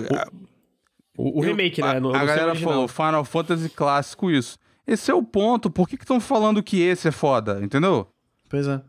o, 1.16 1.38
o, 1.38 1.40
remake, 1.40 1.80
né? 1.80 2.00
No, 2.00 2.14
a, 2.14 2.20
a 2.20 2.24
galera 2.24 2.54
falou 2.54 2.88
Final 2.88 3.24
Fantasy 3.24 3.68
clássico 3.68 4.30
isso. 4.30 4.58
Esse 4.86 5.10
é 5.10 5.14
o 5.14 5.22
ponto. 5.22 5.70
Por 5.70 5.88
que 5.88 5.94
estão 5.94 6.18
falando 6.18 6.62
que 6.62 6.80
esse 6.80 7.06
é 7.06 7.12
foda? 7.12 7.60
Entendeu? 7.62 8.08
Pois 8.48 8.66
é. 8.66 8.80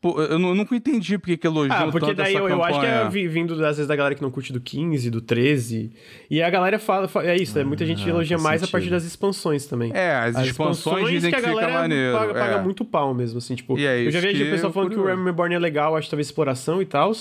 Pô, 0.00 0.18
eu, 0.22 0.38
nunca 0.38 0.74
entendi 0.74 1.18
porque 1.18 1.36
que 1.36 1.46
elogiam 1.46 1.88
ah, 1.88 1.92
porque 1.92 2.14
daí 2.14 2.34
eu, 2.34 2.48
eu, 2.48 2.64
acho 2.64 2.80
que 2.80 2.86
é 2.86 3.06
vindo 3.28 3.52
às 3.52 3.76
vezes 3.76 3.86
da 3.86 3.94
galera 3.94 4.14
que 4.14 4.22
não 4.22 4.30
curte 4.30 4.50
do 4.50 4.58
15, 4.58 5.10
do 5.10 5.20
13. 5.20 5.92
E 6.30 6.40
a 6.40 6.48
galera 6.48 6.78
fala, 6.78 7.06
fala 7.06 7.26
é 7.26 7.36
isso, 7.36 7.58
ah, 7.58 7.64
muita 7.64 7.84
gente 7.84 8.08
elogia 8.08 8.38
mais 8.38 8.60
sentido. 8.60 8.70
a 8.70 8.72
partir 8.72 8.88
das 8.88 9.04
expansões 9.04 9.66
também. 9.66 9.92
É, 9.94 10.14
as, 10.14 10.36
as 10.36 10.46
expansões, 10.46 10.78
expansões 10.78 11.10
dizem 11.10 11.30
que, 11.30 11.36
a 11.36 11.40
galera 11.40 11.72
maneiro. 11.74 12.16
Paga, 12.16 12.32
paga 12.32 12.54
é. 12.54 12.62
muito 12.62 12.82
pau 12.82 13.12
mesmo, 13.12 13.36
assim, 13.36 13.54
tipo, 13.54 13.78
é 13.78 14.06
eu 14.06 14.10
já 14.10 14.20
vejo 14.20 14.42
o 14.42 14.50
pessoal 14.50 14.72
falando 14.72 14.90
que 14.90 14.98
o 14.98 15.04
Realm 15.04 15.22
Reborn 15.22 15.54
é 15.54 15.58
legal, 15.58 15.94
acho 15.94 16.06
que 16.06 16.10
talvez 16.12 16.28
exploração 16.28 16.80
e 16.80 16.86
tal, 16.86 17.12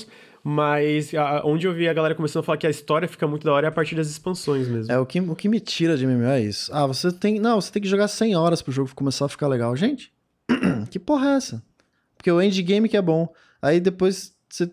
mas 0.41 1.13
a, 1.13 1.41
onde 1.43 1.67
eu 1.67 1.73
vi 1.73 1.85
a 1.89 1.93
galera 1.93 2.15
começando 2.15 2.43
a 2.43 2.45
falar 2.45 2.57
que 2.57 2.67
a 2.67 2.69
história 2.69 3.09
fica 3.09 3.27
muito 3.27 3.43
da 3.43 3.51
hora 3.51 3.67
é 3.67 3.69
a 3.69 3.73
partir 3.73 3.95
das 3.95 4.09
expansões 4.09 4.69
mesmo. 4.69 4.89
É, 4.89 4.97
o 4.97 5.05
que, 5.05 5.19
o 5.19 5.35
que 5.35 5.49
me 5.49 5.59
tira 5.59 5.97
de 5.97 6.07
MMO 6.07 6.23
é 6.27 6.39
isso. 6.39 6.71
Ah, 6.73 6.87
você 6.87 7.11
tem, 7.11 7.41
não, 7.41 7.59
você 7.59 7.73
tem 7.73 7.81
que 7.81 7.89
jogar 7.89 8.07
100 8.07 8.37
horas 8.37 8.61
pro 8.61 8.71
jogo 8.71 8.89
começar 8.95 9.25
a 9.25 9.29
ficar 9.29 9.49
legal. 9.49 9.75
Gente, 9.75 10.13
que 10.89 10.97
porra 10.97 11.31
é 11.31 11.35
essa? 11.35 11.68
Porque 12.19 12.29
o 12.29 12.41
endgame 12.41 12.89
que 12.89 12.97
é 12.97 13.01
bom. 13.01 13.33
Aí 13.61 13.79
depois, 13.79 14.35
você, 14.49 14.69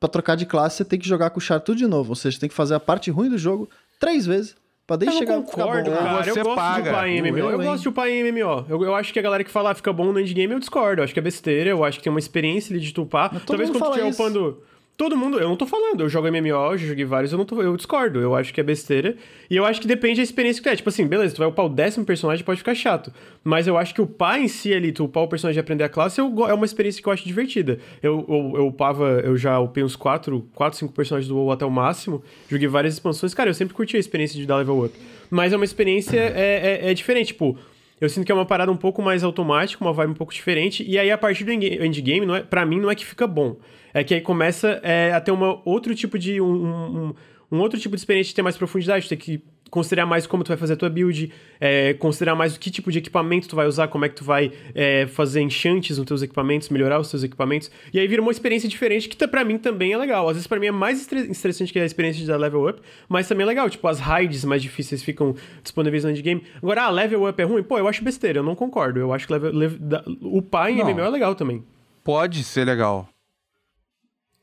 pra 0.00 0.08
trocar 0.08 0.34
de 0.34 0.46
classe, 0.46 0.78
você 0.78 0.84
tem 0.84 0.98
que 0.98 1.06
jogar 1.06 1.28
com 1.28 1.36
o 1.36 1.42
char 1.42 1.60
tudo 1.60 1.76
de 1.76 1.86
novo. 1.86 2.08
Ou 2.10 2.16
seja, 2.16 2.40
tem 2.40 2.48
que 2.48 2.54
fazer 2.54 2.74
a 2.74 2.80
parte 2.80 3.10
ruim 3.10 3.28
do 3.28 3.36
jogo 3.36 3.68
três 4.00 4.24
vezes. 4.24 4.56
Pra 4.86 4.96
daí 4.96 5.08
eu 5.08 5.12
chegar 5.12 5.34
concordo, 5.42 5.90
bom. 5.90 5.96
cara. 5.96 6.24
Você 6.24 6.30
eu 6.30 6.44
gosto 6.44 6.56
paga. 6.56 6.82
de 6.82 6.88
upar 6.88 7.08
em 7.08 7.20
MMO. 7.20 7.38
Eu, 7.38 7.50
eu 7.50 7.58
gosto 7.58 7.82
de 7.82 7.88
upar 7.88 8.08
em 8.08 8.32
MMO. 8.32 8.66
Eu, 8.66 8.82
eu 8.82 8.94
acho 8.94 9.12
que 9.12 9.18
a 9.18 9.22
galera 9.22 9.44
que 9.44 9.50
fala 9.50 9.72
ah, 9.72 9.74
fica 9.74 9.92
bom 9.92 10.10
no 10.10 10.18
endgame, 10.18 10.54
eu 10.54 10.58
discordo. 10.58 11.00
Eu 11.00 11.04
acho 11.04 11.12
que 11.12 11.18
é 11.18 11.22
besteira. 11.22 11.68
Eu 11.68 11.84
acho 11.84 11.98
que 11.98 12.04
tem 12.04 12.10
uma 12.10 12.18
experiência 12.20 12.72
ali 12.72 12.80
de 12.80 12.94
tu 12.94 13.02
upar. 13.02 13.30
Talvez 13.44 13.68
quando 13.68 13.82
tu 13.82 13.90
estiver 13.90 14.10
upando 14.10 14.62
Todo 14.96 15.14
mundo, 15.14 15.38
eu 15.38 15.46
não 15.46 15.56
tô 15.56 15.66
falando, 15.66 16.00
eu 16.00 16.08
jogo 16.08 16.26
MMO, 16.26 16.72
eu 16.72 16.78
joguei 16.78 17.04
vários, 17.04 17.30
eu 17.30 17.36
não 17.36 17.44
tô, 17.44 17.60
eu 17.60 17.76
discordo, 17.76 18.18
eu 18.18 18.34
acho 18.34 18.54
que 18.54 18.58
é 18.58 18.64
besteira. 18.64 19.14
E 19.50 19.54
eu 19.54 19.66
acho 19.66 19.78
que 19.78 19.86
depende 19.86 20.16
da 20.16 20.22
experiência 20.22 20.62
que 20.62 20.66
tu 20.66 20.72
é. 20.72 20.76
Tipo 20.76 20.88
assim, 20.88 21.06
beleza, 21.06 21.34
tu 21.34 21.38
vai 21.38 21.48
upar 21.48 21.66
o 21.66 21.68
décimo 21.68 22.06
personagem, 22.06 22.42
pode 22.42 22.60
ficar 22.60 22.74
chato. 22.74 23.12
Mas 23.44 23.66
eu 23.66 23.76
acho 23.76 23.94
que 23.94 24.00
upar 24.00 24.40
em 24.40 24.48
si 24.48 24.72
ali, 24.72 24.92
tu 24.92 25.04
upar 25.04 25.24
o 25.24 25.28
personagem 25.28 25.58
e 25.58 25.60
aprender 25.60 25.84
a 25.84 25.88
classe, 25.90 26.18
eu, 26.18 26.32
é 26.48 26.54
uma 26.54 26.64
experiência 26.64 27.02
que 27.02 27.08
eu 27.08 27.12
acho 27.12 27.26
divertida. 27.26 27.78
Eu, 28.02 28.24
eu, 28.26 28.52
eu 28.56 28.66
upava, 28.68 29.20
eu 29.22 29.36
já 29.36 29.58
upei 29.60 29.84
uns 29.84 29.96
4, 29.96 30.48
4, 30.54 30.78
5 30.78 30.92
personagens 30.94 31.28
do 31.28 31.36
WoW 31.36 31.52
até 31.52 31.66
o 31.66 31.70
máximo, 31.70 32.24
joguei 32.48 32.66
várias 32.66 32.94
expansões, 32.94 33.34
cara, 33.34 33.50
eu 33.50 33.54
sempre 33.54 33.74
curti 33.74 33.98
a 33.98 34.00
experiência 34.00 34.40
de 34.40 34.46
dar 34.46 34.56
level 34.56 34.82
up. 34.82 34.94
Mas 35.28 35.52
é 35.52 35.56
uma 35.56 35.64
experiência, 35.66 36.18
é, 36.18 36.80
é, 36.84 36.90
é 36.90 36.94
diferente, 36.94 37.28
tipo 37.28 37.58
eu 38.00 38.08
sinto 38.08 38.26
que 38.26 38.32
é 38.32 38.34
uma 38.34 38.44
parada 38.44 38.70
um 38.70 38.76
pouco 38.76 39.00
mais 39.00 39.24
automática, 39.24 39.82
uma 39.82 39.92
vibe 39.92 40.10
um 40.10 40.14
pouco 40.14 40.32
diferente. 40.32 40.84
E 40.86 40.98
aí, 40.98 41.10
a 41.10 41.16
partir 41.16 41.44
do 41.44 41.52
endgame, 41.52 42.30
é, 42.32 42.42
pra 42.42 42.66
mim, 42.66 42.78
não 42.78 42.90
é 42.90 42.94
que 42.94 43.06
fica 43.06 43.26
bom. 43.26 43.56
É 43.94 44.04
que 44.04 44.12
aí 44.12 44.20
começa 44.20 44.80
é, 44.82 45.12
a 45.12 45.20
ter 45.20 45.30
uma, 45.30 45.60
outro 45.64 45.94
tipo 45.94 46.18
de. 46.18 46.40
Um, 46.40 47.08
um, 47.08 47.14
um 47.50 47.60
outro 47.60 47.78
tipo 47.78 47.94
de 47.94 48.00
experiência 48.00 48.30
de 48.30 48.34
ter 48.34 48.42
mais 48.42 48.56
profundidade, 48.56 49.08
ter 49.08 49.16
que 49.16 49.42
considerar 49.70 50.06
mais 50.06 50.26
como 50.26 50.44
tu 50.44 50.48
vai 50.48 50.56
fazer 50.56 50.74
a 50.74 50.76
tua 50.76 50.88
build, 50.88 51.32
é, 51.60 51.94
considerar 51.94 52.34
mais 52.34 52.56
o 52.56 52.60
que 52.60 52.70
tipo 52.70 52.90
de 52.90 52.98
equipamento 52.98 53.48
tu 53.48 53.56
vai 53.56 53.66
usar, 53.66 53.88
como 53.88 54.04
é 54.04 54.08
que 54.08 54.14
tu 54.14 54.24
vai 54.24 54.52
é, 54.74 55.06
fazer 55.06 55.40
enchantes 55.40 55.98
nos 55.98 56.06
teus 56.06 56.22
equipamentos, 56.22 56.68
melhorar 56.68 56.98
os 56.98 57.10
teus 57.10 57.22
equipamentos. 57.22 57.70
E 57.92 57.98
aí 57.98 58.06
vira 58.06 58.22
uma 58.22 58.30
experiência 58.30 58.68
diferente 58.68 59.08
que 59.08 59.16
tá, 59.16 59.26
para 59.26 59.44
mim 59.44 59.58
também 59.58 59.92
é 59.92 59.98
legal. 59.98 60.28
Às 60.28 60.36
vezes 60.36 60.46
para 60.46 60.60
mim 60.60 60.66
é 60.66 60.72
mais 60.72 61.02
interessante 61.12 61.72
que 61.72 61.78
a 61.78 61.84
experiência 61.84 62.20
de 62.20 62.26
dar 62.26 62.36
level 62.36 62.68
up, 62.68 62.80
mas 63.08 63.28
também 63.28 63.44
é 63.44 63.46
legal. 63.46 63.68
Tipo, 63.68 63.88
as 63.88 63.98
raids 63.98 64.44
mais 64.44 64.62
difíceis 64.62 65.02
ficam 65.02 65.34
disponíveis 65.62 66.04
no 66.04 66.10
endgame. 66.10 66.42
Agora, 66.62 66.84
ah, 66.84 66.90
level 66.90 67.28
up 67.28 67.40
é 67.40 67.44
ruim? 67.44 67.62
Pô, 67.62 67.78
eu 67.78 67.88
acho 67.88 68.02
besteira, 68.04 68.40
eu 68.40 68.42
não 68.42 68.54
concordo. 68.54 69.00
Eu 69.00 69.12
acho 69.12 69.26
que 69.26 69.32
level, 69.32 69.52
level, 69.52 69.78
o 70.22 70.42
pai 70.42 70.72
em 70.72 70.84
MMO 70.84 71.00
é 71.00 71.08
legal 71.08 71.34
também. 71.34 71.64
Pode 72.04 72.44
ser 72.44 72.64
legal. 72.64 73.08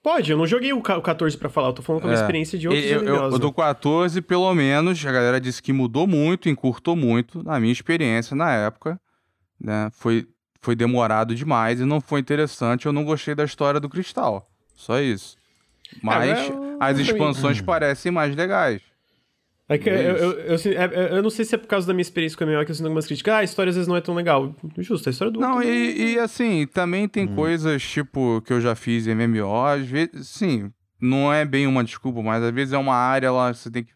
Pode, 0.04 0.30
eu 0.30 0.38
não 0.38 0.46
joguei 0.46 0.74
o 0.74 0.82
14 0.82 1.38
para 1.38 1.50
falar, 1.50 1.70
eu 1.70 1.74
tô 1.74 1.82
falando 1.82 2.02
com 2.02 2.08
a 2.08 2.10
minha 2.10 2.20
é. 2.20 2.22
experiência 2.22 2.60
de 2.60 2.68
outros 2.68 2.86
eu, 2.86 3.04
eu, 3.04 3.16
eu, 3.32 3.40
do 3.40 3.54
14, 3.54 4.22
pelo 4.22 4.54
menos, 4.54 5.04
a 5.06 5.12
galera 5.14 5.40
disse 5.40 5.64
que 5.64 5.72
mudou 5.72 6.06
muito, 6.06 6.50
encurtou 6.50 6.94
muito, 6.94 7.42
na 7.42 7.58
minha 7.58 7.72
experiência 7.72 8.36
na 8.36 8.52
época, 8.52 9.00
né? 9.58 9.90
Foi, 9.94 10.28
foi 10.62 10.76
demorado 10.76 11.34
demais 11.34 11.80
e 11.80 11.86
não 11.86 12.02
foi 12.02 12.20
interessante, 12.20 12.86
eu 12.86 12.92
não 12.92 13.06
gostei 13.06 13.34
da 13.34 13.46
história 13.46 13.80
do 13.80 13.88
Cristal. 13.88 14.46
Só 14.76 15.00
isso. 15.00 15.38
Mas 16.02 16.38
é, 16.38 16.52
as 16.82 17.00
expansões 17.00 17.62
parecem 17.62 18.12
mais 18.12 18.36
legais. 18.36 18.82
É 19.70 19.78
que 19.78 19.90
é 19.90 20.12
eu, 20.12 20.16
eu, 20.16 20.32
eu, 20.56 20.58
é, 20.74 21.18
eu, 21.18 21.24
não 21.24 21.30
sei 21.30 21.46
se 21.46 21.56
é 21.56 21.58
por 21.58 21.68
causa 21.68 21.88
da 21.88 21.94
minha 21.94 22.02
experiência 22.02 22.38
com 22.38 22.44
a 22.44 22.48
MMO 22.48 22.66
que 22.66 22.72
eu 22.72 22.76
sinto 22.76 22.86
algumas 22.86 23.06
críticas. 23.06 23.34
Ah, 23.34 23.38
a 23.38 23.44
história 23.44 23.70
às 23.70 23.76
vezes 23.76 23.88
não 23.88 23.96
é 23.96 24.02
tão 24.02 24.14
legal. 24.14 24.54
Justo, 24.78 25.08
a 25.08 25.12
história 25.12 25.32
do 25.32 25.40
Não, 25.40 25.64
e, 25.64 26.14
e, 26.14 26.20
assim, 26.20 26.68
também 26.68 27.08
tem 27.08 27.26
hum. 27.26 27.36
coisas, 27.36 27.82
tipo, 27.82 28.42
que 28.42 28.52
eu 28.52 28.60
já 28.60 28.76
fiz 28.76 29.08
em 29.08 29.16
MMO, 29.16 29.64
às 29.66 29.88
vezes, 29.88 30.28
sim, 30.28 30.70
não 31.00 31.34
é 31.34 31.46
bem 31.46 31.66
uma 31.66 31.84
desculpa, 31.84 32.22
mas 32.22 32.44
às 32.44 32.52
vezes 32.52 32.74
é 32.74 32.78
uma 32.78 32.96
área 32.96 33.32
lá, 33.32 33.54
você 33.54 33.72
tem 33.72 33.84
que 33.84 33.94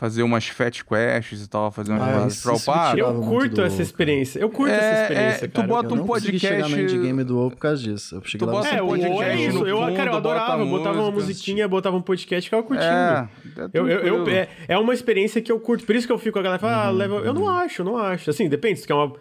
fazer 0.00 0.22
umas 0.22 0.46
fat 0.48 0.82
quests 0.82 1.44
e 1.44 1.46
tal, 1.46 1.70
fazer 1.70 1.92
umas 1.92 2.24
Ah, 2.24 2.26
isso- 2.26 2.42
pra 2.42 2.54
upar. 2.56 2.98
Eu 2.98 3.20
curto 3.20 3.60
essa 3.60 3.82
experiência. 3.82 4.38
Eu 4.38 4.48
curto 4.48 4.72
É, 4.72 4.76
essa 4.78 5.02
experiência, 5.02 5.44
é, 5.44 5.48
tu 5.48 5.56
cara. 5.56 5.68
bota 5.68 5.88
Eu 5.88 5.92
um 5.92 5.96
não 5.96 6.06
consegui 6.06 6.32
podcast- 6.40 6.56
chegar 6.64 6.68
no 6.70 6.80
endgame 6.82 7.22
do 7.22 7.36
WoW 7.36 7.50
por 7.50 7.58
causa 7.58 7.82
disso. 7.82 8.14
Eu 8.14 8.22
cheguei 8.24 8.38
Tu 8.38 8.46
lá 8.46 8.52
bota 8.52 8.70
no 8.72 8.78
É, 8.78 8.82
o 8.82 8.86
podcast 8.86 9.22
é 9.22 9.34
isso. 9.46 9.66
Eu, 9.66 9.76
fundo, 9.76 9.94
cara, 9.94 10.08
eu 10.08 10.12
bota 10.14 10.16
adorava. 10.16 10.62
Eu 10.62 10.66
botava 10.70 11.00
uma 11.02 11.10
musiquinha, 11.10 11.68
botava 11.68 11.96
um 11.98 12.00
podcast, 12.00 12.48
ficava 12.48 12.62
curtindo. 12.62 12.88
É, 12.90 13.28
é 13.58 13.68
Eu, 13.74 13.86
eu, 13.88 14.00
eu- 14.24 14.28
é, 14.30 14.48
é 14.68 14.78
uma 14.78 14.94
experiência 14.94 15.42
que 15.42 15.52
eu 15.52 15.60
curto. 15.60 15.84
Por 15.84 15.94
isso 15.94 16.06
que 16.06 16.12
eu 16.14 16.18
fico 16.18 16.32
com 16.32 16.38
a 16.38 16.42
galera 16.44 16.58
fala, 16.58 16.86
ah, 16.86 16.90
level. 16.90 17.22
Eu 17.22 17.34
não 17.34 17.46
acho, 17.46 17.82
eu 17.82 17.84
não 17.84 17.98
acho. 17.98 18.30
Assim, 18.30 18.48
depende, 18.48 18.80
se 18.80 18.86
quer 18.86 18.94
uma. 18.94 19.12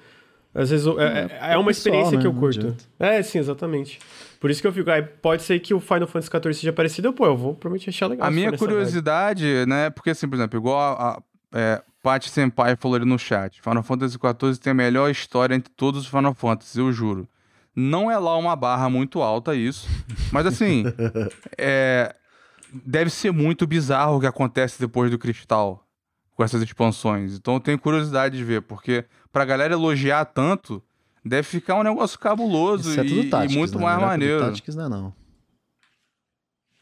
Às 0.56 0.69
vezes 0.69 0.88
é, 0.88 1.49
é, 1.49 1.53
é 1.53 1.57
uma 1.57 1.72
experiência 1.72 2.15
né? 2.15 2.22
que 2.22 2.26
eu 2.27 2.31
Não 2.31 2.39
curto. 2.39 2.73
É, 2.97 3.22
sim, 3.22 3.38
exatamente. 3.39 3.99
Por 4.39 4.49
isso 4.49 4.61
que 4.61 4.67
eu 4.67 4.73
fico. 4.73 4.89
Aí 4.89 5.01
pode 5.01 5.43
ser 5.43 5.59
que 5.59 5.73
o 5.73 5.79
Final 5.79 6.07
Fantasy 6.07 6.29
XIV 6.31 6.53
seja 6.53 6.73
parecido, 6.73 7.09
eu, 7.09 7.13
pô, 7.13 7.25
eu 7.25 7.35
vou 7.35 7.53
provavelmente 7.55 7.89
achar 7.89 8.07
legal. 8.07 8.27
A 8.27 8.31
minha 8.31 8.51
nessa 8.51 8.63
vibe. 8.63 8.73
curiosidade, 8.73 9.65
né? 9.67 9.89
Porque, 9.89 10.11
assim, 10.11 10.27
por 10.27 10.35
exemplo, 10.35 10.57
igual 10.57 10.79
a, 10.79 11.11
a 11.11 11.21
é, 11.53 11.81
Paty 12.01 12.29
Senpai 12.29 12.75
falou 12.75 12.95
ali 12.95 13.05
no 13.05 13.19
chat, 13.19 13.61
Final 13.61 13.83
Fantasy 13.83 14.17
XIV 14.17 14.57
tem 14.57 14.71
a 14.71 14.73
melhor 14.73 15.09
história 15.09 15.53
entre 15.53 15.71
todos 15.75 16.01
os 16.01 16.07
Final 16.07 16.33
Fantasy, 16.33 16.79
eu 16.79 16.91
juro. 16.91 17.27
Não 17.75 18.09
é 18.09 18.17
lá 18.17 18.37
uma 18.37 18.55
barra 18.55 18.89
muito 18.89 19.21
alta 19.21 19.55
isso, 19.55 19.87
mas 20.31 20.45
assim, 20.45 20.83
é, 21.57 22.15
deve 22.85 23.09
ser 23.09 23.31
muito 23.31 23.67
bizarro 23.67 24.17
o 24.17 24.19
que 24.19 24.25
acontece 24.25 24.79
depois 24.79 25.11
do 25.11 25.19
Cristal 25.19 25.85
com 26.35 26.43
essas 26.43 26.61
expansões. 26.61 27.35
Então 27.35 27.55
eu 27.55 27.59
tenho 27.59 27.77
curiosidade 27.77 28.37
de 28.37 28.43
ver, 28.43 28.61
porque 28.61 29.05
pra 29.31 29.45
galera 29.45 29.73
elogiar 29.73 30.25
tanto, 30.25 30.81
deve 31.25 31.43
ficar 31.43 31.75
um 31.75 31.83
negócio 31.83 32.17
cabuloso 32.19 32.99
é 32.99 33.03
e, 33.05 33.29
e 33.29 33.57
muito 33.57 33.77
né? 33.77 33.83
mais 33.85 33.99
maneiro. 34.01 34.45
Tactics 34.45 34.75
não 34.75 34.85
é 34.85 34.89
não. 34.89 35.13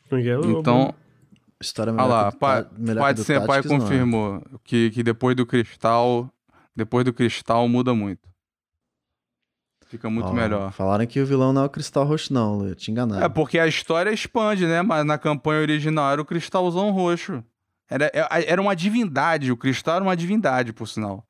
Porque 0.09 0.27
eu- 0.27 0.59
Então, 0.59 0.93
História 1.59 1.91
Olha 1.91 2.03
melhor 2.03 2.23
lá, 2.25 2.31
que 2.31 2.37
Pai 2.37 2.63
que 2.63 3.19
de 3.19 3.23
Senpai 3.25 3.47
Tactics 3.63 3.71
não 3.71 3.77
é. 3.77 3.79
confirmou 3.79 4.43
que, 4.63 4.91
que 4.91 5.01
depois 5.01 5.35
do 5.35 5.43
cristal, 5.45 6.31
depois 6.75 7.03
do 7.03 7.11
cristal 7.11 7.67
muda 7.67 7.93
muito. 7.95 8.27
Fica 9.87 10.09
muito 10.09 10.27
Ó, 10.29 10.33
melhor. 10.33 10.71
Falaram 10.73 11.05
que 11.07 11.19
o 11.19 11.25
vilão 11.25 11.53
não 11.53 11.63
é 11.63 11.65
o 11.65 11.69
Cristal 11.69 12.03
Roxo, 12.05 12.33
não, 12.33 12.57
Lu. 12.57 12.75
Te 12.75 12.91
enganaram. 12.91 13.25
É 13.25 13.29
porque 13.29 13.57
a 13.57 13.65
história 13.65 14.11
expande, 14.11 14.67
né? 14.67 14.81
Mas 14.81 15.05
na 15.05 15.17
campanha 15.17 15.61
original 15.61 16.11
era 16.11 16.21
o 16.21 16.25
cristalzão 16.25 16.91
roxo. 16.91 17.41
Era, 17.89 18.11
é- 18.13 18.51
era 18.51 18.61
uma 18.61 18.75
divindade, 18.75 19.49
o 19.49 19.55
cristal 19.57 19.95
era 19.95 20.03
uma 20.03 20.15
divindade, 20.15 20.73
por 20.73 20.87
sinal. 20.87 21.25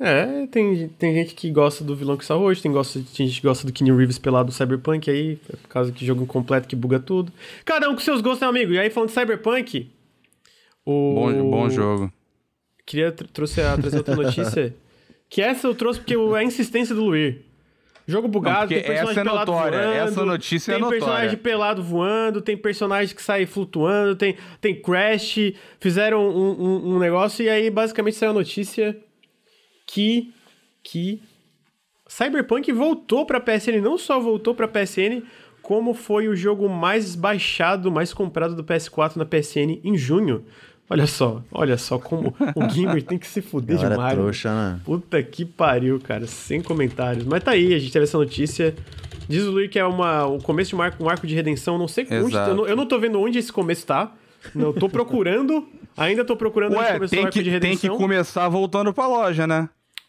É, 0.00 0.46
tem, 0.46 0.88
tem 0.90 1.12
gente 1.12 1.34
que 1.34 1.50
gosta 1.50 1.82
do 1.82 1.96
vilão 1.96 2.16
que 2.16 2.22
está 2.22 2.36
hoje, 2.36 2.62
tem, 2.62 2.70
gosta, 2.70 3.00
tem 3.16 3.26
gente 3.26 3.40
que 3.40 3.46
gosta 3.46 3.66
do 3.66 3.72
Keanu 3.72 3.96
Reeves 3.96 4.16
pelado 4.18 4.50
do 4.50 4.52
Cyberpunk 4.54 5.10
aí, 5.10 5.38
é 5.52 5.56
por 5.56 5.68
causa 5.68 5.90
que 5.90 6.06
jogo 6.06 6.22
incompleto 6.22 6.68
que 6.68 6.76
buga 6.76 7.00
tudo. 7.00 7.32
Cada 7.64 7.90
um 7.90 7.94
com 7.94 8.00
seus 8.00 8.20
gostos, 8.20 8.42
né, 8.42 8.46
amigo? 8.46 8.72
E 8.72 8.78
aí, 8.78 8.90
falando 8.90 9.08
de 9.08 9.14
Cyberpunk, 9.14 9.90
o... 10.86 11.14
Bom, 11.14 11.50
bom 11.50 11.68
jogo. 11.70 12.12
Queria 12.86 13.10
tr 13.10 13.26
trouxe 13.26 13.60
a, 13.60 13.76
trazer 13.76 13.96
outra 13.98 14.14
notícia, 14.14 14.74
que 15.28 15.42
essa 15.42 15.66
eu 15.66 15.74
trouxe 15.74 15.98
porque 15.98 16.14
é 16.14 16.36
a 16.38 16.44
insistência 16.44 16.94
do 16.94 17.04
Luir. 17.04 17.42
Jogo 18.06 18.26
bugado, 18.28 18.68
porque 18.68 18.76
tem 18.76 18.84
personagem 18.84 19.10
essa 19.10 19.20
é 19.20 19.24
pelado 19.24 19.52
notória, 19.52 19.78
voando, 19.82 19.92
essa 20.08 20.24
notícia 20.24 20.70
é 20.70 20.74
tem 20.74 20.80
notória. 20.82 21.04
personagem 21.04 21.36
pelado 21.36 21.82
voando, 21.82 22.40
tem 22.40 22.56
personagem 22.56 23.14
que 23.14 23.20
sai 23.22 23.44
flutuando, 23.44 24.16
tem, 24.16 24.36
tem 24.62 24.80
crash, 24.80 25.52
fizeram 25.78 26.26
um, 26.26 26.50
um- 26.52 26.94
um 26.94 26.98
negócio 26.98 27.44
e 27.44 27.50
aí 27.50 27.68
basicamente 27.68 28.16
saiu 28.16 28.30
a 28.30 28.34
notícia 28.34 28.96
que, 29.88 30.32
que 30.82 31.20
Cyberpunk 32.06 32.70
voltou 32.72 33.24
pra 33.26 33.40
PSN, 33.40 33.80
não 33.82 33.96
só 33.98 34.20
voltou 34.20 34.54
pra 34.54 34.68
PSN, 34.68 35.22
como 35.62 35.94
foi 35.94 36.28
o 36.28 36.36
jogo 36.36 36.68
mais 36.68 37.16
baixado, 37.16 37.90
mais 37.90 38.12
comprado 38.12 38.54
do 38.54 38.62
PS4 38.62 39.16
na 39.16 39.24
PSN 39.24 39.80
em 39.82 39.96
junho. 39.96 40.44
Olha 40.90 41.06
só, 41.06 41.42
olha 41.52 41.76
só 41.76 41.98
como 41.98 42.34
o 42.54 42.66
gamer 42.68 43.02
tem 43.02 43.18
que 43.18 43.26
se 43.26 43.42
fuder 43.42 43.76
Galera 43.76 43.94
demais. 43.96 44.14
trouxa, 44.14 44.50
né? 44.54 44.80
Puta 44.84 45.22
que 45.22 45.44
pariu, 45.44 46.00
cara. 46.00 46.26
Sem 46.26 46.62
comentários. 46.62 47.24
Mas 47.24 47.42
tá 47.44 47.50
aí, 47.50 47.74
a 47.74 47.78
gente 47.78 47.92
teve 47.92 48.04
essa 48.04 48.16
notícia. 48.16 48.74
Diz 49.28 49.44
o 49.44 49.50
Luiz 49.50 49.70
que 49.70 49.78
é 49.78 49.84
uma, 49.84 50.24
o 50.24 50.38
começo 50.42 50.70
de 50.70 50.76
um 50.76 50.80
arco, 50.80 51.04
um 51.04 51.08
arco 51.10 51.26
de 51.26 51.34
redenção. 51.34 51.76
Não 51.76 51.86
sei 51.88 52.04
onde. 52.04 52.14
Exato. 52.14 52.50
Eu 52.50 52.56
não, 52.56 52.66
eu 52.66 52.76
não 52.76 52.86
tô 52.86 52.98
vendo 52.98 53.20
onde 53.20 53.38
esse 53.38 53.52
começo 53.52 53.86
tá. 53.86 54.12
Não, 54.54 54.72
tô 54.72 54.88
procurando. 54.88 55.68
ainda 55.94 56.24
tô 56.24 56.34
procurando 56.36 56.72
onde 56.72 56.80
Ué, 56.84 56.92
começou 56.94 57.06
o 57.06 57.10
tem 57.10 57.20
arco 57.26 57.32
que, 57.34 57.42
de 57.42 57.50
tem 57.50 57.52
redenção. 57.70 57.90
que 57.90 58.02
começar 58.02 58.48
voltando 58.48 58.90
pra 58.94 59.06
loja, 59.06 59.46
né? 59.46 59.68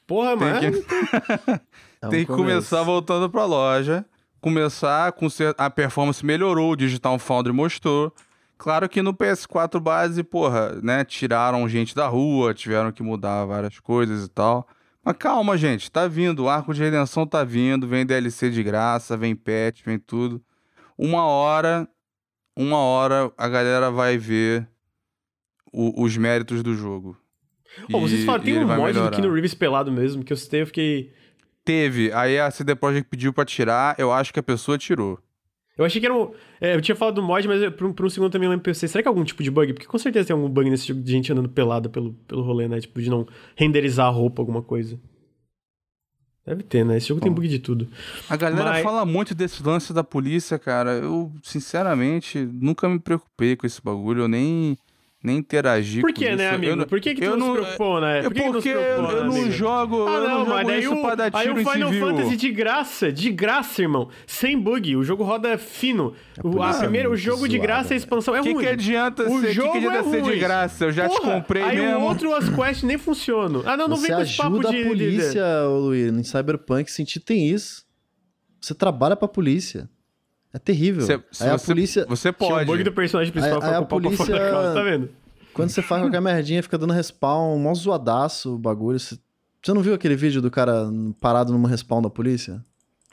Porra, 0.10 0.36
Tem 0.38 0.48
mano. 0.48 0.60
que, 0.73 0.86
É 2.02 2.07
tem 2.10 2.26
que 2.26 2.31
começar 2.34 2.81
voltando 2.84 3.30
pra 3.30 3.45
loja. 3.45 4.03
Começar 4.41 5.11
com 5.14 5.27
a 5.57 5.69
performance 5.69 6.26
melhorou, 6.26 6.72
o 6.72 6.76
Digital 6.76 7.18
Foundry 7.19 7.53
mostrou. 7.53 8.14
Claro 8.57 8.90
que 8.90 9.02
no 9.02 9.14
PS4 9.14 9.80
base, 9.80 10.23
porra, 10.23 10.80
né, 10.81 11.06
tiraram 11.06 11.68
gente 11.69 11.94
da 11.95 12.07
rua, 12.07 12.53
tiveram 12.53 12.91
que 12.91 13.03
mudar 13.03 13.45
várias 13.45 13.80
coisas 13.80 14.26
e 14.26 14.30
tal. 14.30 14.68
Mas 15.03 15.15
calma, 15.18 15.57
gente, 15.57 15.90
tá 15.91 16.07
vindo, 16.07 16.44
o 16.44 16.49
arco 16.49 16.73
de 16.73 16.81
redenção 16.81 17.26
tá 17.26 17.44
vindo, 17.44 17.88
vem 17.88 18.06
DLC 18.06 18.49
de 18.49 18.61
graça, 18.64 19.15
vem 19.15 19.36
patch, 19.36 19.81
vem 19.86 19.98
tudo. 19.99 20.41
Uma 20.98 21.23
hora, 21.26 21.88
uma 22.57 22.77
hora 22.77 23.31
a 23.38 23.48
galera 23.48 23.90
vai 23.91 24.18
ver 24.18 24.68
o- 25.72 26.03
os 26.03 26.18
méritos 26.18 26.61
do 26.64 26.73
jogo. 26.76 27.15
Pô, 27.91 27.99
vocês 27.99 28.23
e 28.23 28.39
tem 28.39 28.57
um 28.59 28.67
mod 28.67 28.77
do 28.77 28.83
melhorar. 28.99 29.11
Keanu 29.15 29.33
Reeves 29.33 29.53
pelado 29.53 29.91
mesmo, 29.91 30.23
que 30.23 30.33
eu 30.33 30.37
citei, 30.37 30.61
eu 30.61 30.67
fiquei... 30.67 31.11
Teve, 31.63 32.11
aí 32.13 32.39
a 32.39 32.49
CD 32.49 32.75
Projekt 32.75 33.09
pediu 33.09 33.31
pra 33.31 33.45
tirar, 33.45 33.95
eu 33.99 34.11
acho 34.11 34.33
que 34.33 34.39
a 34.39 34.43
pessoa 34.43 34.77
tirou. 34.77 35.19
Eu 35.77 35.85
achei 35.85 36.01
que 36.01 36.07
era 36.07 36.13
um... 36.15 36.31
é, 36.59 36.75
eu 36.75 36.81
tinha 36.81 36.95
falado 36.95 37.15
do 37.15 37.23
mod, 37.23 37.47
mas 37.47 37.61
eu- 37.61 37.71
por, 37.71 37.87
um- 37.87 37.93
por 37.93 38.05
um 38.05 38.09
segundo 38.09 38.31
também 38.31 38.47
eu 38.47 38.51
lembro 38.51 38.63
pensei, 38.63 38.89
será 38.89 39.01
que 39.01 39.07
é 39.07 39.11
algum 39.11 39.23
tipo 39.23 39.41
de 39.43 39.49
bug? 39.51 39.73
Porque 39.73 39.87
com 39.87 39.97
certeza 39.97 40.27
tem 40.27 40.35
algum 40.35 40.49
bug 40.49 40.69
nesse 40.69 40.87
jogo 40.87 41.01
de 41.01 41.11
gente 41.11 41.31
andando 41.31 41.47
pelada 41.47 41.87
pelo, 41.87 42.13
pelo 42.27 42.41
rolê, 42.41 42.67
né? 42.67 42.81
Tipo, 42.81 42.99
de 43.01 43.09
não 43.09 43.25
renderizar 43.55 44.07
a 44.07 44.09
roupa, 44.09 44.41
alguma 44.41 44.61
coisa. 44.61 44.99
Deve 46.45 46.63
ter, 46.63 46.83
né? 46.83 46.97
Esse 46.97 47.07
jogo 47.09 47.21
tem 47.21 47.29
Bom. 47.29 47.35
bug 47.35 47.47
de 47.47 47.59
tudo. 47.59 47.87
A 48.29 48.35
galera 48.35 48.71
Mas- 48.71 48.83
fala 48.83 49.05
muito 49.05 49.35
desse 49.35 49.61
lance 49.61 49.93
da 49.93 50.03
polícia, 50.03 50.57
cara. 50.57 50.93
Eu, 50.93 51.31
sinceramente, 51.43 52.39
nunca 52.39 52.89
me 52.89 52.99
preocupei 52.99 53.55
com 53.55 53.67
esse 53.67 53.81
bagulho. 53.81 54.23
Eu 54.23 54.27
nem, 54.27 54.75
nem 55.21 55.37
interagi 55.37 55.99
Por 55.99 56.11
com 56.11 56.15
que, 56.19 56.25
isso. 56.25 56.37
né, 56.37 56.49
Eu 56.51 56.55
amigo? 56.55 56.75
não- 56.77 56.85
Por 56.85 57.01
que, 57.01 57.13
que 57.13 57.19
tu 57.21 57.25
eu 57.25 57.35
não, 57.37 57.47
se 57.47 57.61
preocupou, 57.61 57.99
né? 57.99 58.19
É 58.19 58.21
Por 58.23 58.33
que 58.33 58.39
que 58.39 58.45
não 58.45 58.51
porque 58.53 58.69
se 58.71 58.75
preocupou, 58.77 59.11
eu 59.11 59.23
né, 59.25 59.29
não 59.41 59.51
jogo, 59.51 60.07
Ah, 60.07 60.11
eu 60.13 60.23
não, 60.29 60.39
não 60.39 60.45
mas 60.47 60.65
jogo 60.65 60.79
isso 60.79 60.93
o, 60.93 61.01
pra 61.01 61.15
dar 61.15 61.23
aí 61.25 61.43
tiro 61.43 61.55
o 61.55 61.59
em 61.59 61.65
Final. 61.65 61.93
Fantasy 61.93 62.35
de 62.37 62.51
graça, 62.51 63.11
de 63.11 63.29
graça, 63.31 63.81
irmão. 63.81 64.09
Sem 64.25 64.57
bug. 64.57 64.95
O 64.95 65.03
jogo 65.03 65.23
roda 65.25 65.57
fino. 65.57 66.13
O, 66.41 66.63
a 66.63 66.69
é 66.69 66.79
primeira, 66.79 67.09
o 67.09 67.17
jogo 67.17 67.47
de 67.49 67.57
zoada, 67.57 67.67
graça 67.67 67.93
e 67.93 67.95
a 67.95 67.97
expansão 67.97 68.33
é 68.33 68.39
O 68.39 68.43
que, 68.43 68.53
ruim. 68.53 68.63
que 68.63 68.69
adianta 68.69 69.23
O 69.29 69.41
ser, 69.41 69.47
que 69.47 69.53
jogo 69.53 69.71
que 69.73 69.77
adianta 69.79 69.97
é 69.97 70.03
ser 70.03 70.21
de 70.21 70.29
ruim. 70.29 70.39
graça? 70.39 70.85
Eu 70.85 70.91
já 70.93 71.09
te 71.09 71.17
Porra, 71.17 71.33
comprei 71.33 71.63
aí 71.63 71.77
mesmo. 71.77 71.99
o 71.99 72.03
outro, 72.03 72.33
as 72.33 72.47
quests 72.47 72.83
nem 72.83 72.97
funcionam. 72.97 73.61
Ah, 73.65 73.75
não, 73.75 73.89
não 73.89 73.97
Você 73.97 74.07
vem 74.07 74.15
com 74.15 74.21
esse 74.21 74.37
papo 74.37 74.53
ajuda 74.53 74.69
de... 74.69 74.75
a 74.77 74.81
de- 74.83 74.87
polícia, 74.87 75.43
ô 75.67 75.79
Luiz, 75.79 76.13
em 76.13 76.23
Cyberpunk, 76.23 76.89
sentir 76.89 77.19
tem 77.19 77.49
isso. 77.49 77.83
Você 78.61 78.73
trabalha 78.73 79.17
pra 79.17 79.27
polícia. 79.27 79.89
É 80.53 80.57
terrível. 80.59 81.05
Cê- 81.05 81.21
aí 81.41 81.49
a 81.49 81.57
você- 81.57 81.65
polícia, 81.67 82.05
Você 82.09 82.34
Tinha 82.34 82.49
pode. 82.49 82.63
o 82.63 82.65
bug 82.65 82.84
do 82.84 82.91
personagem 82.91 83.31
principal 83.31 83.59
Aí- 83.61 83.67
aí 83.67 83.71
pra 83.76 83.80
a 83.80 83.85
polícia- 83.85 84.26
calça, 84.26 84.73
tá 84.73 84.81
vendo? 84.84 85.09
quando 85.53 85.69
você 85.69 85.81
faz 85.81 86.01
qualquer 86.01 86.21
merdinha, 86.21 86.63
fica 86.63 86.77
dando 86.77 86.93
respawn, 86.93 87.57
mó 87.59 87.73
zoadaço 87.73 88.55
o 88.55 88.57
bagulho. 88.57 88.99
Você 88.99 89.17
você 89.61 89.73
não 89.73 89.81
viu 89.81 89.93
aquele 89.93 90.15
vídeo 90.15 90.41
do 90.41 90.49
cara 90.49 90.88
parado 91.19 91.51
numa 91.51 91.67
respawn 91.67 92.01
da 92.01 92.09
polícia? 92.09 92.63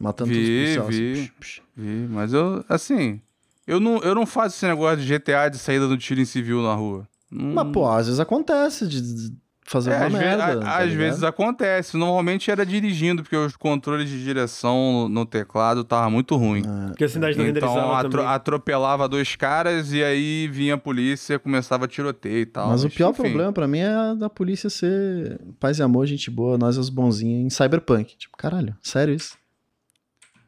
Matando 0.01 0.31
todos 0.31 0.43
os 0.45 0.49
Vi, 0.49 0.63
policiais? 0.77 0.89
assim, 0.89 1.13
vi. 1.15 1.15
psh, 1.15 1.33
psh. 1.41 1.63
Vi, 1.77 2.07
mas 2.09 2.33
eu, 2.33 2.65
assim, 2.69 3.21
eu 3.67 3.81
não, 3.81 3.99
eu 3.99 4.15
não 4.15 4.25
faço 4.25 4.55
esse 4.55 4.65
negócio 4.67 4.99
de 5.05 5.07
GTA 5.13 5.49
de 5.49 5.59
saída 5.59 5.89
do 5.89 5.99
tiro 5.99 6.21
em 6.21 6.25
civil 6.25 6.63
na 6.63 6.73
rua. 6.75 7.09
Não- 7.31 7.53
Mas, 7.53 7.73
pô, 7.73 7.89
às 7.89 8.07
vezes 8.07 8.21
acontece 8.21 8.87
de 8.87 9.01
de 9.03 9.33
fazer 9.69 9.91
É, 9.91 9.97
uma 9.97 10.07
às, 10.07 10.13
ve- 10.13 10.19
merda. 10.19 10.45
a- 10.45 10.57
tá 10.61 10.77
às 10.79 10.85
ligado? 10.85 10.97
vezes 10.99 11.23
acontece. 11.25 11.97
Normalmente 11.97 12.51
era 12.51 12.65
dirigindo, 12.65 13.23
porque 13.23 13.37
os 13.37 13.57
controles 13.57 14.09
de 14.09 14.23
direção 14.23 15.09
no, 15.09 15.27
teclado 15.27 15.83
tava 15.83 16.09
muito 16.09 16.37
ruim. 16.37 16.63
Porque 16.89 17.05
a 17.05 17.09
cidade 17.09 17.37
não 17.37 17.45
Então 17.47 17.69
renderizava 17.69 17.99
atro- 17.99 18.11
também. 18.11 18.27
atropelava 18.27 19.09
dois 19.09 19.35
caras 19.37 19.93
e 19.93 20.03
aí 20.05 20.49
vinha 20.49 20.75
a 20.75 20.79
polícia, 20.79 21.39
começava 21.39 21.85
a 21.87 21.89
tiroteio 21.89 22.39
e 22.43 22.47
tal. 22.47 22.69
Mas 22.69 22.85
o 22.85 22.91
pior 22.91 23.11
enfim. 23.11 23.23
problema 23.23 23.53
pra 23.53 23.67
mim 23.67 23.79
é 23.81 23.93
a 23.93 24.15
da 24.15 24.31
polícia 24.31 24.71
ser 24.71 25.41
paz 25.59 25.79
e 25.79 25.83
amor, 25.83 26.07
gente 26.07 26.31
boa, 26.31 26.57
nós 26.57 26.79
os 26.79 26.89
bonzinhos 26.89 27.45
em 27.45 27.51
Cyberpunk. 27.51 28.17
Tipo, 28.17 28.37
caralho, 28.37 28.77
sério 28.83 29.13
isso? 29.15 29.37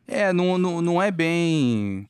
É, 0.06 0.32
não, 0.32 0.56
não, 0.56 0.80
não 0.80 1.02
é 1.02 1.10
bem. 1.10 2.08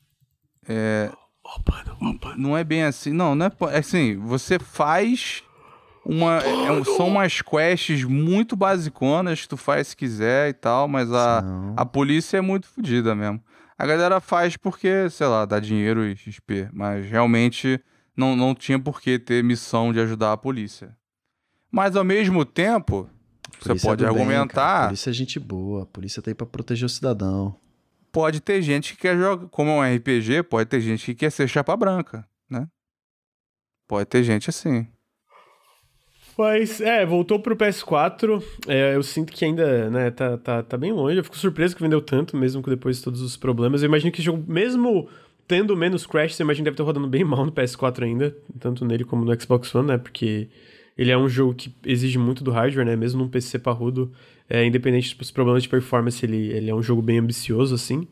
É, 0.68 1.10
Opa, 1.42 1.82
não, 1.86 2.10
opa. 2.10 2.34
não 2.36 2.56
é 2.56 2.62
bem 2.62 2.82
assim. 2.84 3.12
Não, 3.12 3.34
não 3.34 3.46
é. 3.46 3.50
é 3.72 3.78
assim, 3.78 4.16
você 4.18 4.58
faz. 4.58 5.42
Uma, 6.10 6.38
é 6.38 6.72
um- 6.72 6.84
são 6.84 7.06
umas 7.08 7.42
quests 7.42 8.02
muito 8.04 8.56
basiconas 8.56 9.42
que 9.42 9.48
tu 9.48 9.58
faz 9.58 9.88
se 9.88 9.96
quiser 9.96 10.48
e 10.48 10.52
tal, 10.54 10.88
mas 10.88 11.12
a, 11.12 11.42
Não. 11.42 11.74
a 11.76 11.84
polícia 11.84 12.38
é 12.38 12.40
muito 12.40 12.66
fodida 12.66 13.14
mesmo. 13.14 13.42
A 13.76 13.86
galera 13.86 14.18
faz 14.18 14.56
porque, 14.56 15.10
sei 15.10 15.26
lá, 15.26 15.44
dá 15.44 15.60
dinheiro 15.60 16.06
e 16.06 16.16
XP, 16.16 16.68
mas 16.72 17.04
realmente 17.10 17.78
não, 18.16 18.34
não 18.34 18.54
tinha 18.54 18.78
por 18.78 19.00
que 19.02 19.18
ter 19.18 19.44
missão 19.44 19.92
de 19.92 20.00
ajudar 20.00 20.32
a 20.32 20.36
polícia. 20.38 20.96
Mas 21.70 21.94
ao 21.94 22.02
mesmo 22.04 22.42
tempo, 22.44 23.08
você 23.60 23.68
Polícia 23.68 23.86
é 23.86 23.90
pode 23.90 24.04
do 24.04 24.08
bem, 24.14 24.20
argumentar, 24.22 24.86
polícia 24.86 25.10
é 25.10 25.12
gente 25.12 25.38
boa, 25.38 25.82
a 25.82 25.86
polícia 25.86 26.22
tá 26.22 26.30
aí 26.30 26.34
pra 26.34 26.46
proteger 26.46 26.86
o 26.86 26.88
cidadão. 26.88 27.54
pode 28.10 28.40
ter 28.40 28.62
gente 28.62 28.94
que 28.94 29.02
quer 29.02 29.16
jogar, 29.16 29.46
como 29.48 29.70
é 29.70 29.74
um 29.74 29.94
RPG, 29.96 30.42
pode 30.44 30.70
ter 30.70 30.80
gente 30.80 31.04
que 31.04 31.14
quer 31.14 31.30
ser 31.30 31.46
chapa 31.46 31.76
branca, 31.76 32.26
né? 32.48 32.66
Pode 33.86 34.06
ter 34.06 34.22
gente 34.24 34.48
assim. 34.50 34.86
Mas, 36.38 36.80
é, 36.80 37.04
voltou 37.04 37.40
pro 37.40 37.56
PS4. 37.56 38.40
É, 38.68 38.94
eu 38.94 39.02
sinto 39.02 39.32
que 39.32 39.44
ainda, 39.44 39.90
né, 39.90 40.08
tá, 40.12 40.38
tá, 40.38 40.62
tá 40.62 40.76
bem 40.76 40.92
longe. 40.92 41.18
Eu 41.18 41.24
fico 41.24 41.36
surpreso 41.36 41.74
que 41.74 41.82
vendeu 41.82 42.00
tanto, 42.00 42.36
mesmo 42.36 42.62
que 42.62 42.70
depois 42.70 42.98
de 42.98 43.02
todos 43.02 43.20
os 43.20 43.36
problemas. 43.36 43.82
Eu 43.82 43.88
imagino 43.88 44.12
que 44.12 44.22
jogo, 44.22 44.44
mesmo 44.46 45.08
tendo 45.48 45.76
menos 45.76 46.06
crash, 46.06 46.36
você 46.36 46.44
imagina 46.44 46.62
que 46.62 46.70
deve 46.70 46.74
estar 46.74 46.84
rodando 46.84 47.08
bem 47.08 47.24
mal 47.24 47.44
no 47.44 47.50
PS4 47.50 48.04
ainda, 48.04 48.36
tanto 48.60 48.84
nele 48.84 49.02
como 49.02 49.24
no 49.24 49.40
Xbox 49.40 49.74
One, 49.74 49.88
né? 49.88 49.98
Porque 49.98 50.48
ele 50.96 51.10
é 51.10 51.18
um 51.18 51.28
jogo 51.28 51.54
que 51.54 51.74
exige 51.84 52.18
muito 52.18 52.44
do 52.44 52.52
hardware, 52.52 52.86
né? 52.86 52.94
Mesmo 52.94 53.20
num 53.20 53.28
PC 53.28 53.58
parrudo, 53.58 54.12
é, 54.48 54.64
independente 54.64 55.18
dos 55.18 55.32
problemas 55.32 55.64
de 55.64 55.68
performance, 55.68 56.24
ele, 56.24 56.52
ele 56.52 56.70
é 56.70 56.74
um 56.74 56.82
jogo 56.82 57.02
bem 57.02 57.18
ambicioso, 57.18 57.74
assim. 57.74 58.06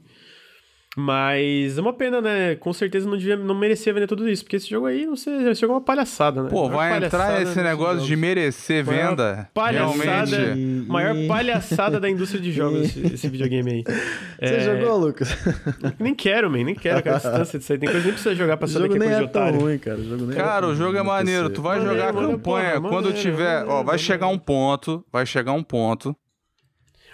Mas 0.98 1.77
é 1.77 1.81
uma 1.82 1.93
pena, 1.93 2.23
né? 2.23 2.55
Com 2.55 2.73
certeza 2.73 3.06
não, 3.09 3.18
devia, 3.18 3.36
não 3.36 3.55
merecia 3.55 3.93
vender 3.93 4.06
tudo 4.06 4.27
isso, 4.28 4.43
porque 4.43 4.56
esse 4.56 4.68
jogo 4.70 4.86
aí, 4.86 5.05
não 5.05 5.14
sei, 5.14 5.35
esse 5.51 5.60
jogo 5.60 5.74
é 5.74 5.77
uma 5.77 5.82
palhaçada, 5.82 6.43
né? 6.43 6.48
Pô, 6.48 6.70
Maior 6.70 6.77
vai 6.98 7.05
entrar 7.05 7.43
esse 7.43 7.60
negócio 7.62 8.06
de 8.06 8.16
merecer 8.16 8.85
Maior 8.85 9.10
venda? 9.10 9.51
Palhaçada, 9.52 10.36
Realmente. 10.36 10.89
maior 10.89 11.14
palhaçada 11.28 12.01
da 12.01 12.09
indústria 12.09 12.40
de 12.40 12.51
jogos, 12.51 12.97
esse, 12.97 13.28
videogame 13.28 13.70
aí. 13.70 13.85
Você 14.40 14.55
É, 14.55 14.60
jogou, 14.60 14.97
Lucas? 14.98 15.28
Nem 16.01 16.14
quero, 16.14 16.51
man, 16.51 16.64
nem 16.64 16.74
quero 16.74 16.98
aquela 16.98 17.16
distância 17.18 17.59
disso 17.59 17.73
aí. 17.73 17.78
Tem 17.78 17.89
coisa 17.89 18.01
que 18.01 18.06
nem 18.06 18.12
precisa 18.14 18.35
jogar 18.35 18.56
pra 18.56 18.66
saber 18.66 18.89
que 18.89 18.97
é 18.97 18.98
coisa 18.98 19.12
é 19.14 19.20
de 19.20 19.28
tão 19.28 19.43
otário. 19.43 19.60
ruim, 19.60 19.78
cara. 19.78 19.98
O 19.98 20.05
jogo 20.05 20.24
nem 20.27 20.32
é 20.32 20.40
Cara, 20.43 20.60
tão 20.62 20.70
o 20.70 20.74
jogo 20.74 20.97
é 20.97 21.02
maneiro. 21.02 21.51
Tu 21.51 21.60
vai 21.60 21.78
Maneiro, 21.78 21.94
jogar 21.98 22.09
a 22.09 22.12
maneiro, 22.14 22.39
campanha. 22.39 22.68
porra, 22.81 22.81
Quando 22.89 23.05
maneiro, 23.06 23.18
tiver. 23.18 23.56
Ó, 23.62 23.66
maneiro, 23.66 23.85
vai 23.86 23.98
chegar 23.98 24.28
um 24.28 24.39
ponto. 24.39 25.05
Vai 25.12 25.27
chegar 25.27 25.52
um 25.52 25.62
ponto. 25.62 26.16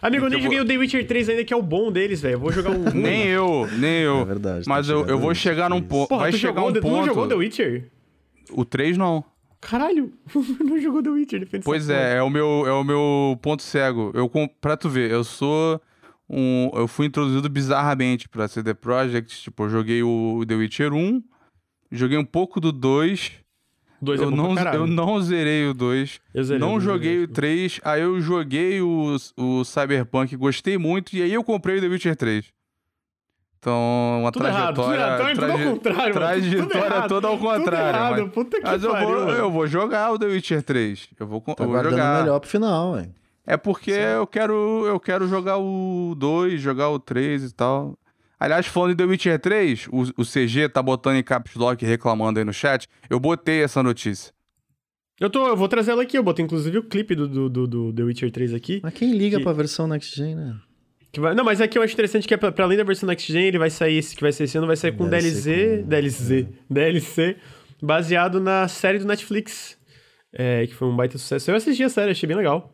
Amigo, 0.02 0.26
eu 0.26 0.30
nem 0.30 0.40
joguei 0.42 0.58
vou- 0.58 0.64
o 0.66 0.68
The 0.68 0.76
Witcher 0.78 1.06
3 1.06 1.28
ainda, 1.28 1.44
que 1.44 1.54
é 1.54 1.56
o 1.56 1.62
bom 1.62 1.92
deles, 1.92 2.20
velho. 2.20 2.34
Eu 2.34 2.40
vou 2.40 2.50
jogar 2.52 2.70
um. 2.72 2.82
Nem 2.92 3.28
eu, 3.28 3.68
nem 3.78 4.00
eu. 4.00 4.18
É 4.22 4.24
verdade, 4.24 4.68
Mas 4.68 4.88
tem 4.88 4.96
eu, 4.96 5.06
eu 5.06 5.18
vou 5.18 5.32
chegar 5.34 5.70
num 5.70 5.80
ponto. 5.80 6.08
Porra, 6.08 6.22
Vai 6.22 6.30
tu 6.32 6.38
chegar 6.38 6.54
jogou, 6.54 6.70
um 6.70 6.72
The- 6.72 6.80
Tu 6.80 6.86
não 6.88 7.06
jogou 7.06 7.22
The 7.28 7.34
ponto. 7.34 7.38
Witcher? 7.38 7.90
O 8.50 8.64
3 8.64 8.98
não. 8.98 9.24
Caralho, 9.60 10.12
não 10.64 10.80
jogou 10.80 11.00
The 11.02 11.10
Witcher, 11.10 11.38
defende 11.40 11.64
Pois 11.64 11.88
é, 11.88 12.16
é 12.16 12.22
o 12.22 12.28
meu, 12.28 12.64
é 12.66 12.72
o 12.72 12.82
meu 12.82 13.38
ponto 13.40 13.62
cego. 13.62 14.10
Eu, 14.12 14.28
pra 14.60 14.76
tu 14.76 14.88
ver, 14.90 15.08
eu 15.10 15.22
sou 15.22 15.80
um. 16.28 16.68
Eu 16.74 16.88
fui 16.88 17.06
introduzido 17.06 17.48
bizarramente 17.48 18.28
pra 18.28 18.48
CD 18.48 18.74
Projekt. 18.74 19.40
Tipo, 19.40 19.64
eu 19.64 19.70
joguei 19.70 20.02
o 20.02 20.44
The 20.48 20.54
Witcher 20.56 20.92
1, 20.92 21.22
joguei 21.92 22.18
um 22.18 22.24
pouco 22.24 22.58
do 22.58 22.72
2. 22.72 23.30
Dois 24.04 24.20
é 24.20 24.24
Eu 24.24 24.30
bom 24.32 24.54
pra 24.54 24.64
não, 24.72 24.80
eu 24.80 24.86
não 24.88 25.20
zerei 25.22 25.68
o 25.68 25.72
2. 25.72 26.20
Eu 26.34 26.42
zerei, 26.42 26.58
Não 26.60 26.80
joguei 26.80 27.22
o 27.22 27.28
3. 27.28 27.80
Aí 27.84 28.02
eu 28.02 28.20
joguei 28.20 28.82
o, 28.82 29.16
o 29.36 29.64
Cyberpunk, 29.64 30.34
gostei 30.36 30.76
muito. 30.76 31.14
E 31.16 31.22
aí 31.22 31.32
eu 31.32 31.44
comprei 31.44 31.78
o 31.78 31.80
The 31.80 31.86
Witcher 31.86 32.16
3. 32.16 32.46
Então, 33.58 34.18
uma 34.22 34.32
Tudo 34.32 34.46
errado, 34.48 34.74
tudo 34.74 34.86
trajetória. 34.86 35.00
errado. 35.00 35.18
Tá 35.18 35.30
indo 35.30 35.40
tudo 35.40 35.44
ao 35.52 35.56
traje- 35.56 35.70
contrário. 35.72 36.12
Tudo 36.12 36.20
trajetória 36.68 36.86
errado, 36.96 37.08
toda 37.08 37.28
ao 37.28 37.36
tudo 37.38 37.46
contrário. 37.48 37.88
errado, 37.96 38.22
mas 38.22 38.32
puta 38.32 38.56
que 38.60 38.62
mas 38.66 38.82
eu, 38.82 38.90
pariu, 38.90 39.08
vou, 39.08 39.18
mano. 39.20 39.30
eu 39.38 39.50
vou 39.52 39.66
jogar 39.68 40.12
o 40.12 40.18
The 40.18 40.26
Witcher 40.26 40.62
3. 40.64 41.08
Eu 41.20 41.26
vou, 41.28 41.40
Tá 41.40 41.54
eu 41.62 41.68
vou 41.68 41.84
jogar. 41.84 42.22
melhor 42.22 42.40
pro 42.40 42.48
final, 42.50 42.94
velho. 42.94 43.14
É 43.46 43.56
porque 43.56 43.92
eu 43.92 44.26
quero, 44.26 44.84
eu 44.86 44.98
quero 44.98 45.28
jogar 45.28 45.58
o 45.58 46.14
2, 46.16 46.60
jogar 46.60 46.90
o 46.90 46.98
3 46.98 47.44
e 47.44 47.54
tal. 47.54 47.96
Aliás, 48.42 48.66
falando 48.66 48.90
de 48.90 48.96
The 48.96 49.04
Witcher 49.04 49.38
3, 49.38 49.88
o, 49.92 50.02
o 50.22 50.24
CG 50.24 50.68
tá 50.68 50.82
botando 50.82 51.16
em 51.16 51.22
caps 51.22 51.54
lock 51.54 51.84
reclamando 51.84 52.38
aí 52.38 52.44
no 52.44 52.52
chat. 52.52 52.88
Eu 53.08 53.20
botei 53.20 53.62
essa 53.62 53.82
notícia. 53.82 54.32
Eu, 55.20 55.30
tô, 55.30 55.46
eu 55.46 55.56
vou 55.56 55.68
trazer 55.68 55.92
ela 55.92 56.02
aqui, 56.02 56.18
eu 56.18 56.22
botei 56.22 56.44
inclusive 56.44 56.78
o 56.78 56.82
clipe 56.82 57.14
do, 57.14 57.28
do, 57.28 57.48
do, 57.48 57.66
do 57.68 57.92
The 57.92 58.02
Witcher 58.02 58.30
3 58.32 58.54
aqui. 58.54 58.80
Mas 58.82 58.94
quem 58.94 59.12
liga 59.16 59.36
Que- 59.38 59.44
pra 59.44 59.52
versão 59.52 59.86
Next 59.86 60.16
Gen, 60.16 60.34
né? 60.34 60.56
Que 61.12 61.20
vai- 61.20 61.34
não, 61.34 61.44
mas 61.44 61.60
aqui 61.60 61.78
eu 61.78 61.82
acho 61.82 61.92
interessante 61.92 62.26
que 62.26 62.34
é 62.34 62.36
pra, 62.36 62.50
pra 62.50 62.64
além 62.64 62.76
da 62.78 62.82
versão 62.84 63.06
Next 63.06 63.30
Gen, 63.32 63.44
ele 63.44 63.58
vai 63.58 63.70
sair, 63.70 63.98
esse 63.98 64.16
que 64.16 64.22
vai 64.22 64.32
ser 64.32 64.44
esse 64.44 64.58
ano, 64.58 64.66
vai 64.66 64.76
sair 64.76 64.92
com 64.92 65.08
DLC 65.08 65.82
DLC, 65.82 65.82
com- 65.82 65.88
DLC, 65.88 66.48
DLC, 66.68 67.36
baseado 67.80 68.40
na 68.40 68.66
série 68.66 68.98
do 68.98 69.04
Netflix, 69.06 69.78
é, 70.32 70.66
que 70.66 70.74
foi 70.74 70.88
um 70.88 70.96
baita 70.96 71.18
sucesso. 71.18 71.50
Eu 71.50 71.54
assisti 71.56 71.84
a 71.84 71.88
série, 71.88 72.10
achei 72.10 72.26
bem 72.26 72.36
legal. 72.36 72.72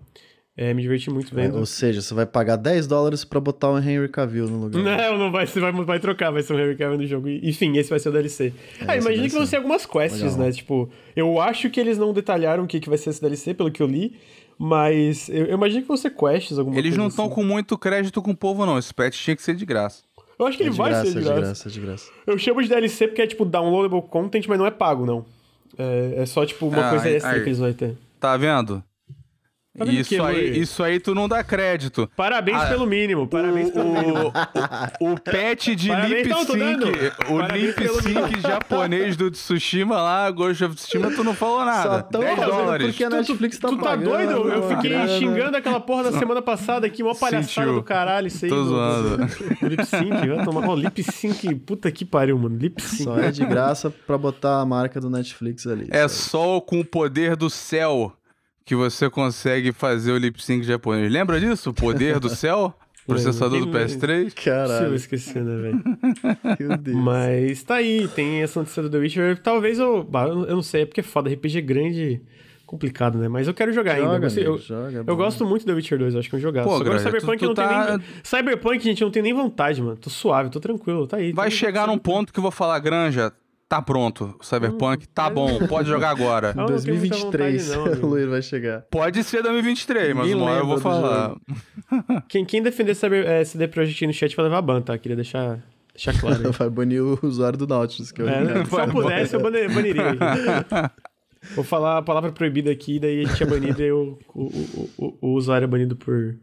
É, 0.61 0.75
me 0.75 0.83
diverti 0.83 1.09
muito 1.09 1.33
vendo. 1.33 1.57
Ou 1.57 1.65
seja, 1.65 2.03
você 2.03 2.13
vai 2.13 2.27
pagar 2.27 2.57
10 2.57 2.89
dólares 2.89 3.25
pra 3.25 3.39
botar 3.39 3.71
o 3.71 3.79
Henry 3.79 4.09
Cavill 4.09 4.49
no 4.49 4.59
lugar. 4.65 4.83
Não, 4.83 5.17
não 5.17 5.31
vai, 5.31 5.47
você 5.47 5.61
vai, 5.61 5.71
vai 5.71 6.01
trocar, 6.01 6.33
vai 6.33 6.43
ser 6.43 6.53
um 6.53 6.59
Henry 6.59 6.75
Cavill 6.77 6.99
no 6.99 7.07
jogo. 7.07 7.29
Enfim, 7.29 7.77
esse 7.79 7.89
vai 7.89 8.01
ser 8.01 8.09
o 8.09 8.13
DLC. 8.13 8.53
ah, 8.87 8.97
esse 8.97 9.07
imagina 9.07 9.29
que 9.29 9.35
vão 9.37 9.47
ser. 9.47 9.57
algumas 9.57 9.87
quests, 9.87 10.21
Legal. 10.21 10.39
né? 10.39 10.51
Tipo, 10.51 10.91
eu 11.15 11.41
acho 11.41 11.71
que 11.71 11.79
eles 11.79 11.97
não 11.97 12.13
detalharam 12.13 12.65
o 12.65 12.67
que, 12.67 12.81
que 12.81 12.89
vai 12.89 12.99
ser 12.99 13.11
esse 13.11 13.21
DLC, 13.21 13.55
pelo 13.55 13.71
que 13.71 13.81
eu 13.81 13.87
li, 13.87 14.17
mas 14.59 15.29
eu, 15.29 15.47
eu 15.47 15.55
imagino 15.55 15.83
que 15.83 15.87
vão 15.89 15.97
ser 15.97 16.11
quests, 16.11 16.59
alguma 16.59 16.77
Eles 16.77 16.91
coisa 16.91 16.99
não 17.03 17.07
estão 17.09 17.27
assim. 17.27 17.35
com 17.37 17.45
muito 17.45 17.79
crédito 17.79 18.21
com 18.21 18.33
o 18.33 18.37
povo, 18.37 18.67
não. 18.67 18.77
Esse 18.79 18.93
patch 18.93 19.17
tinha 19.17 19.37
que 19.37 19.43
ser 19.43 19.55
de 19.55 19.65
graça. 19.65 20.03
Eu 20.37 20.47
acho 20.47 20.57
que 20.57 20.65
É 20.65 20.67
ele 20.67 20.75
vai 20.75 20.91
graça, 20.91 21.05
ser 21.07 21.13
de 21.13 21.19
é 21.19 21.21
de 21.21 21.27
graça. 21.27 21.41
graça, 21.43 21.69
é 21.69 21.71
de 21.71 21.81
graça. 21.81 22.11
Eu 22.27 22.37
chamo 22.39 22.63
de 22.63 22.69
DLC 22.69 23.07
porque 23.07 23.23
é 23.23 23.27
tipo 23.29 23.45
downloadable 23.45 24.03
content, 24.09 24.45
mas 24.49 24.59
não 24.59 24.67
é 24.67 24.71
pago, 24.73 25.07
não. 25.07 25.25
É, 25.79 26.15
é 26.19 26.27
só 26.27 26.45
tipo 26.45 26.67
uma 26.67 26.85
Ah, 26.87 26.91
coisa 26.91 27.07
aí- 27.07 27.15
extra 27.15 27.31
aí. 27.33 27.41
que 27.43 27.49
eles 27.49 27.59
vão 27.61 27.73
ter. 27.73 27.97
Tá 28.19 28.37
vendo? 28.37 28.83
Tá 29.79 29.85
isso, 29.93 30.09
que, 30.09 30.21
aí, 30.21 30.51
Luiz? 30.51 30.57
isso 30.57 30.83
aí 30.83 30.99
tu 31.01 31.15
não 31.15 31.29
dá 31.29 31.43
crédito. 31.45 32.11
Parabéns 32.17 32.59
Ah, 32.63 32.67
pelo 32.67 32.87
mínimo, 32.87 33.27
parabéns 33.27 33.71
pelo 33.71 33.93
mínimo. 33.93 34.33
O, 35.01 35.13
o 35.13 35.21
patch 35.21 35.69
de 35.77 35.89
Parabéns, 35.89 36.27
lip 36.27 36.35
sync, 36.35 36.53
o 37.31 37.39
Parabéns 37.39 37.63
lip 37.77 37.89
sync 38.03 38.41
japonês 38.41 39.17
do 39.17 39.31
Tsushima 39.31 40.01
lá, 40.01 40.31
Ghost 40.31 40.65
of 40.65 40.75
Tsushima, 40.75 41.11
tu 41.11 41.23
não 41.25 41.35
falou 41.35 41.59
Só 41.61 41.65
nada. 41.65 42.03
tão 42.03 42.21
10 42.21 42.37
fazendo 42.39 42.51
dólares. 42.57 42.87
porque 42.89 43.05
a 43.05 43.11
Netflix 43.11 43.59
tá 43.59 43.69
tu 43.69 43.77
tá 43.77 43.83
pagando. 43.83 44.11
doido? 44.11 44.49
Eu 44.49 44.69
fiquei 44.69 44.91
grana. 44.91 45.09
xingando 45.19 45.57
aquela 45.57 45.81
porra 45.81 46.05
da 46.05 46.13
semana 46.19 46.43
passada 46.43 46.87
aqui, 46.87 47.03
uma 47.03 47.15
palhaçada 47.15 47.67
Sentiu. 47.69 47.75
do 47.75 47.83
caralho 47.83 48.27
isso 48.27 48.45
aí. 48.45 48.51
Tô 48.51 48.57
do- 48.57 48.63
do- 48.65 48.69
zoando. 48.71 49.17
do 49.61 49.67
lip 49.69 49.85
sync, 49.87 50.29
vai 50.29 50.45
tomar. 50.45 50.69
Lip 50.77 51.03
sync, 51.03 51.55
puta 51.57 51.91
que 51.91 52.05
pariu, 52.05 52.39
mano. 52.39 52.57
Lip 52.57 52.81
sync. 52.83 53.05
Só 53.05 53.19
é 53.19 53.31
de 53.31 53.45
graça 53.45 53.91
pra 54.07 54.19
botar 54.19 54.61
a 54.61 54.67
marca 54.67 55.01
do 55.01 55.09
Netflix 55.09 55.67
ali. 55.67 55.87
É 55.91 56.07
só. 56.09 56.39
só 56.39 56.61
com 56.61 56.79
o 56.81 56.85
poder 56.85 57.35
do 57.37 57.49
céu 57.51 58.13
que 58.69 58.77
você 58.77 59.09
consegue 59.09 59.73
fazer 59.73 60.13
o 60.13 60.19
lip 60.19 60.43
sync 60.45 60.63
japonês. 60.63 61.11
Lembra 61.11 61.41
disso? 61.41 61.71
O 61.71 61.75
poder 61.75 62.21
do 62.21 62.29
céu? 62.29 62.75
Processador 63.09 63.59
do 63.61 63.71
Quem- 63.71 63.81
PS3? 63.87 64.21
Impossível 64.27 64.45
Caralho, 64.45 64.95
esquecer, 64.95 65.43
né, 65.43 65.57
velho? 65.57 65.83
meu 66.61 66.77
Deus. 66.77 66.97
Mas 66.99 67.63
tá 67.63 67.77
aí, 67.77 68.07
tem 68.09 68.43
essa 68.43 68.61
notícia 68.61 68.83
do 68.83 68.91
The 68.91 68.99
Witcher. 68.99 69.39
Talvez 69.43 69.79
eu. 69.79 70.07
eu 70.13 70.45
eu 70.45 70.55
não 70.57 70.63
sei, 70.63 70.83
é 70.83 70.87
porque 70.87 71.01
é 71.01 71.03
foda. 71.03 71.31
RPG 71.31 71.63
grande, 71.63 72.21
complicado, 72.67 73.17
né? 73.17 73.27
Mas 73.27 73.49
eu 73.49 73.55
quero 73.55 73.73
jogar 73.73 73.95
ainda. 73.95 74.13
Joga, 74.13 74.27
Eu, 74.27 74.31
sei- 74.31 74.45
eu, 74.47 74.51
amigo, 74.53 74.63
joga, 74.67 74.99
é 74.99 75.05
eu 75.11 75.17
gosto 75.17 75.47
muito 75.47 75.63
do 75.63 75.69
The 75.69 75.73
Witcher 75.73 75.99
2, 75.99 76.13
eu 76.13 76.21
acho 76.21 76.29
que 76.29 76.35
é 76.37 76.39
um 76.39 76.43
jogaço. 76.43 76.69
Pô, 76.69 76.77
Agora 76.77 76.99
Cyberpunk 76.99 77.39
tu- 77.39 77.45
eu 77.45 77.49
não 77.49 77.55
tu 77.55 77.59
tenho 77.67 77.71
tá- 77.71 77.97
nem. 77.97 78.07
Cyberpunk, 78.23 78.85
gente, 78.85 79.01
eu 79.01 79.07
não 79.07 79.13
tem 79.13 79.23
nem 79.23 79.33
vontade, 79.33 79.81
mano. 79.81 79.97
Tô 79.97 80.11
suave, 80.11 80.51
tô 80.51 80.61
tranquilo, 80.61 81.07
tá 81.07 81.17
aí. 81.17 81.33
Vai 81.33 81.51
chegar 81.51 81.87
num 81.87 81.97
ponto 81.97 82.31
que 82.31 82.39
eu 82.39 82.43
vou 82.43 82.51
falar, 82.53 82.79
Granja, 82.81 83.33
tá 83.69 83.83
pronto. 83.83 84.35
O 84.41 84.45
Cyberpunk 84.45 85.07
tá 85.09 85.29
bom, 85.29 85.67
pode 85.67 85.89
jogar 85.89 86.11
agora. 86.11 86.53
Não, 86.57 86.67
não 86.67 86.77
tenho 86.81 86.97
muita 86.97 87.17
2023 87.17 87.67
vontade, 87.69 87.79
não, 87.79 87.93
amigo. 87.93 88.07
o 88.07 88.11
Luiz 88.11 88.29
vai 88.29 88.43
chegar. 88.43 88.83
Pode 88.91 89.23
ser 89.25 89.43
2023, 89.43 90.15
mas 90.17 90.33
uma 90.33 90.45
hora 90.47 90.61
eu 90.61 90.67
vou 90.67 90.79
falar. 90.79 91.37
Quem, 92.29 92.45
quem 92.45 92.63
defender 92.63 92.95
Cyber, 92.95 93.27
é, 93.27 93.45
CD 93.45 93.69
Projekt 93.69 94.07
no 94.07 94.13
chat 94.13 94.35
vai 94.37 94.45
levar 94.45 94.63
ban, 94.63 94.81
tá? 94.81 94.97
Queria 94.99 95.17
deixar, 95.17 95.63
deixar 95.95 96.19
claro. 96.19 96.47
aí. 96.47 96.53
Vai 96.53 96.71
banir 96.71 97.03
o 97.03 97.19
usuário 97.23 97.59
do 97.59 97.67
Nautilus, 97.67 98.11
que 98.13 98.21
é 98.23 98.25
o 98.25 98.29
É, 98.29 98.39
Ricardo. 98.41 98.69
se 98.69 98.77
eu 98.81 98.89
pudesse, 98.91 99.35
eu 99.37 99.41
baniria. 99.43 100.11
aqui. 100.11 100.91
Vou 101.55 101.65
falar 101.65 101.99
a 101.99 102.03
palavra 102.03 102.33
proibida 102.33 102.71
aqui, 102.71 102.99
daí 102.99 103.23
a 103.25 103.27
gente 103.29 103.43
é 103.43 103.47
banido 103.47 103.81
e 103.83 103.93
o, 103.93 104.19
o, 104.35 104.43
o, 104.99 105.19
o- 105.23 105.35
usuário 105.37 105.65
é 105.65 105.69
banido 105.69 105.95
por 105.97 106.35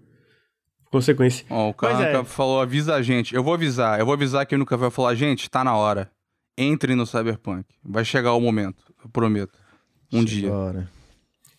consequência. 0.91 1.45
Ó, 1.49 1.69
o 1.69 1.73
Carranca 1.73 2.19
é. 2.19 2.23
falou, 2.23 2.61
avisa 2.61 2.95
a 2.95 3.01
gente. 3.01 3.35
Eu 3.35 3.43
vou 3.43 3.53
avisar, 3.53 3.99
eu 3.99 4.05
vou 4.05 4.13
avisar 4.13 4.45
que 4.45 4.55
nunca 4.55 4.77
vai 4.77 4.89
falar, 4.89 5.13
gente, 5.15 5.49
tá 5.49 5.63
na 5.63 5.75
hora. 5.75 6.09
Entrem 6.57 6.95
no 6.95 7.05
Cyberpunk. 7.05 7.65
Vai 7.83 8.05
chegar 8.05 8.33
o 8.33 8.39
momento, 8.39 8.83
eu 9.03 9.09
prometo. 9.09 9.57
Um 10.11 10.23
dia. 10.23 10.47
Agora. 10.47 10.89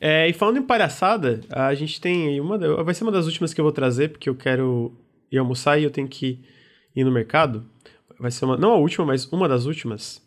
É, 0.00 0.28
e 0.28 0.32
falando 0.32 0.58
em 0.58 0.62
palhaçada, 0.62 1.40
a 1.50 1.74
gente 1.74 2.00
tem 2.00 2.28
aí 2.28 2.40
uma. 2.40 2.58
Vai 2.84 2.94
ser 2.94 3.04
uma 3.04 3.12
das 3.12 3.26
últimas 3.26 3.52
que 3.52 3.60
eu 3.60 3.64
vou 3.64 3.72
trazer, 3.72 4.10
porque 4.10 4.28
eu 4.28 4.34
quero 4.34 4.92
ir 5.30 5.38
almoçar 5.38 5.78
e 5.78 5.84
eu 5.84 5.90
tenho 5.90 6.08
que 6.08 6.44
ir 6.94 7.04
no 7.04 7.10
mercado. 7.10 7.64
Vai 8.18 8.30
ser 8.30 8.44
uma. 8.44 8.56
Não 8.56 8.72
a 8.72 8.76
última, 8.76 9.06
mas 9.06 9.30
uma 9.32 9.48
das 9.48 9.66
últimas. 9.66 10.24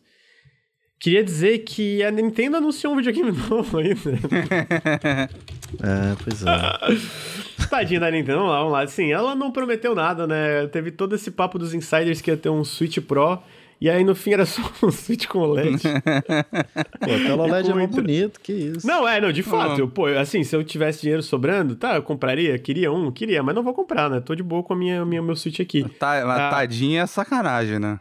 Queria 1.00 1.24
dizer 1.24 1.60
que 1.60 2.04
a 2.04 2.12
Nintendo 2.12 2.58
anunciou 2.58 2.92
um 2.94 2.98
videogame 2.98 3.32
novo 3.50 3.78
ainda. 3.78 4.00
É, 5.82 6.16
pois 6.24 6.44
é. 6.44 7.68
Tadinha 7.70 8.00
da 8.00 8.10
Nintendo, 8.10 8.40
vamos 8.40 8.52
lá, 8.52 8.58
vamos 8.58 8.74
lá. 8.74 8.88
Sim, 8.88 9.12
ela 9.12 9.36
não 9.36 9.52
prometeu 9.52 9.94
nada, 9.94 10.26
né? 10.26 10.66
Teve 10.66 10.90
todo 10.90 11.14
esse 11.14 11.30
papo 11.30 11.60
dos 11.60 11.76
insiders 11.76 12.22
que 12.22 12.32
ia 12.32 12.36
ter 12.36 12.50
um 12.50 12.64
Switch 12.64 12.98
Pro. 12.98 13.40
E 13.82 13.90
aí 13.90 14.04
no 14.04 14.14
fim 14.14 14.34
era 14.34 14.46
só 14.46 14.62
um 14.84 14.92
Switch 14.92 15.26
com 15.28 15.40
OLED. 15.40 15.82
Pô, 17.00 17.12
a 17.14 17.20
tela 17.26 17.44
OLED 17.44 17.70
é 17.72 17.74
mais 17.74 17.90
Muito. 17.90 17.96
bonito, 17.96 18.40
que 18.42 18.52
isso. 18.52 18.86
Não, 18.86 19.08
é, 19.08 19.22
não, 19.22 19.32
de 19.32 19.42
fato. 19.44 19.74
Ah. 19.76 19.80
Eu, 19.80 19.88
pô, 19.88 20.06
assim, 20.08 20.44
se 20.44 20.56
eu 20.56 20.64
tivesse 20.64 21.02
dinheiro 21.02 21.24
sobrando, 21.24 21.76
tá, 21.76 21.96
eu 21.96 22.04
compraria, 22.04 22.58
queria 22.60 22.92
um, 22.92 23.12
queria, 23.12 23.42
mas 23.42 23.56
não 23.56 23.64
vou 23.64 23.74
comprar, 23.74 24.10
né? 24.10 24.20
Tô 24.20 24.36
de 24.36 24.44
boa 24.44 24.64
com 24.64 24.74
a 24.74 24.76
minha, 24.76 25.06
minha 25.06 25.22
meu 25.22 25.36
Switch 25.36 25.60
aqui. 25.62 25.88
Tá, 25.98 26.22
Ah. 26.24 26.50
tadinha 26.50 27.04
é 27.04 27.06
sacanagem, 27.08 27.80
né? 27.80 28.00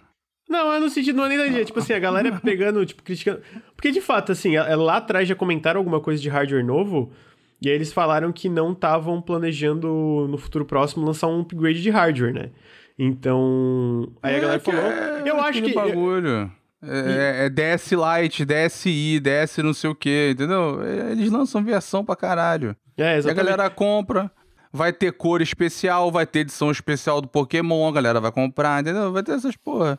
Não, 0.48 0.72
é 0.72 0.80
no 0.80 0.88
sentido, 0.88 1.16
não 1.16 1.26
é 1.26 1.28
nem 1.28 1.38
da 1.38 1.46
dia, 1.46 1.64
tipo 1.64 1.78
assim, 1.78 1.92
a 1.92 1.98
galera 1.98 2.32
pegando, 2.42 2.84
tipo, 2.84 3.02
criticando. 3.02 3.40
Porque 3.76 3.90
de 3.90 4.00
fato, 4.00 4.32
assim, 4.32 4.56
a- 4.56 4.74
lá 4.76 4.96
atrás 4.96 5.28
já 5.28 5.34
comentaram 5.34 5.78
alguma 5.78 6.00
coisa 6.00 6.20
de 6.20 6.28
hardware 6.28 6.64
novo, 6.64 7.12
e 7.60 7.68
aí 7.68 7.74
eles 7.74 7.92
falaram 7.92 8.32
que 8.32 8.48
não 8.48 8.72
estavam 8.72 9.20
planejando 9.20 10.26
no 10.28 10.38
futuro 10.38 10.64
próximo 10.64 11.04
lançar 11.06 11.26
um 11.28 11.40
upgrade 11.40 11.82
de 11.82 11.90
hardware, 11.90 12.32
né? 12.32 12.50
Então. 12.98 14.10
Aí 14.22 14.34
a 14.34 14.38
É, 14.38 14.40
galera 14.40 14.60
falou. 14.60 14.80
é 14.80 15.22
eu 15.24 15.40
acho 15.40 15.62
que. 15.62 15.72
bagulho. 15.74 16.50
É, 16.82 17.46
é 17.46 17.48
DS 17.50 17.90
Lite, 17.92 18.44
DSi, 18.44 19.20
DS 19.20 19.58
não 19.58 19.74
sei 19.74 19.90
o 19.90 19.94
que, 19.94 20.30
entendeu? 20.32 20.80
Eles 21.10 21.30
lançam 21.30 21.62
versão 21.64 22.04
pra 22.04 22.14
caralho. 22.14 22.76
É, 22.96 23.02
E 23.02 23.04
a 23.04 23.16
exatamente. 23.18 23.44
galera 23.46 23.70
compra. 23.70 24.30
Vai 24.72 24.92
ter 24.92 25.12
cor 25.12 25.40
especial, 25.40 26.10
vai 26.12 26.26
ter 26.26 26.40
edição 26.40 26.70
especial 26.70 27.20
do 27.22 27.26
Pokémon, 27.28 27.88
a 27.88 27.92
galera 27.92 28.20
vai 28.20 28.30
comprar, 28.30 28.80
entendeu? 28.82 29.10
Vai 29.12 29.22
ter 29.22 29.32
essas 29.32 29.56
porra. 29.56 29.98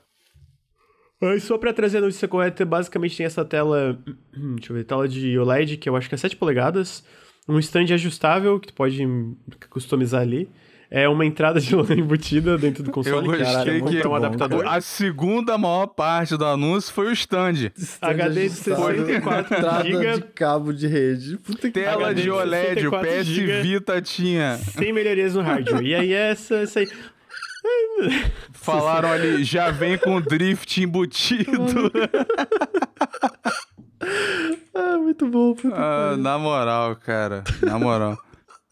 Mas 1.19 1.43
só 1.43 1.57
pra 1.57 1.73
trazer 1.73 1.97
a 1.97 2.01
notícia 2.01 2.27
correta, 2.27 2.63
basicamente 2.65 3.17
tem 3.17 3.25
essa 3.25 3.43
tela, 3.43 3.99
deixa 4.55 4.71
eu 4.71 4.75
ver, 4.77 4.83
tela 4.85 5.07
de 5.07 5.37
OLED, 5.39 5.77
que 5.77 5.89
eu 5.89 5.95
acho 5.97 6.07
que 6.07 6.15
é 6.15 6.17
7 6.17 6.35
polegadas, 6.37 7.03
um 7.47 7.59
stand 7.59 7.93
ajustável, 7.93 8.59
que 8.59 8.67
tu 8.67 8.73
pode 8.73 9.05
customizar 9.69 10.21
ali, 10.21 10.47
é 10.91 11.07
uma 11.07 11.25
entrada 11.25 11.59
de 11.61 11.75
lã 11.75 11.85
embutida 11.95 12.57
dentro 12.57 12.81
do 12.83 12.91
console, 12.91 13.17
Eu 13.27 13.31
que 13.33 13.43
gostei 13.43 13.77
é 13.77 13.81
que 14.01 14.07
um 14.07 14.15
adaptador. 14.15 14.65
a 14.67 14.81
segunda 14.81 15.57
maior 15.57 15.87
parte 15.87 16.35
do 16.35 16.45
anúncio 16.45 16.91
foi 16.93 17.07
o 17.07 17.11
stand. 17.11 17.71
HD 18.01 18.33
de 18.33 18.39
ajustado, 18.47 18.81
64 19.05 19.55
entrada 19.57 19.83
GB. 19.83 20.13
de 20.15 20.21
cabo 20.33 20.73
de 20.73 20.87
rede. 20.87 21.37
Puta 21.37 21.61
que 21.67 21.71
Tela 21.71 22.07
HD 22.07 22.21
de 22.23 22.31
OLED, 22.31 22.87
o 22.87 22.91
64 22.91 23.09
PS 23.09 23.25
GB. 23.27 23.61
Vita 23.61 24.01
tinha. 24.01 24.57
Sem 24.57 24.91
melhorias 24.91 25.35
no 25.35 25.41
hardware. 25.41 25.83
E 25.83 25.93
aí 25.93 26.13
essa, 26.13 26.55
essa 26.55 26.79
aí. 26.79 26.87
Falaram 28.53 29.11
ali, 29.11 29.43
já 29.43 29.69
vem 29.69 29.97
com 29.97 30.19
drift 30.21 30.81
embutido. 30.81 31.51
Ah, 34.73 34.97
muito 34.97 35.27
bom. 35.27 35.53
Puta 35.53 35.75
Ah, 35.75 36.15
na 36.17 36.37
moral, 36.37 36.95
cara. 36.95 37.43
Na 37.61 37.77
moral. 37.77 38.17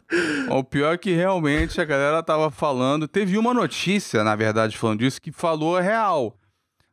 O 0.50 0.64
pior 0.64 0.94
é 0.94 0.98
que 0.98 1.12
realmente 1.12 1.80
a 1.82 1.86
galera 1.86 2.24
tava 2.24 2.50
falando. 2.50 3.08
Teve 3.08 3.38
uma 3.38 3.54
notícia, 3.54 4.24
na 4.24 4.36
verdade, 4.36 4.78
falando 4.78 5.00
disso, 5.00 5.22
que 5.22 5.32
falou 5.32 5.80
real. 5.80 6.38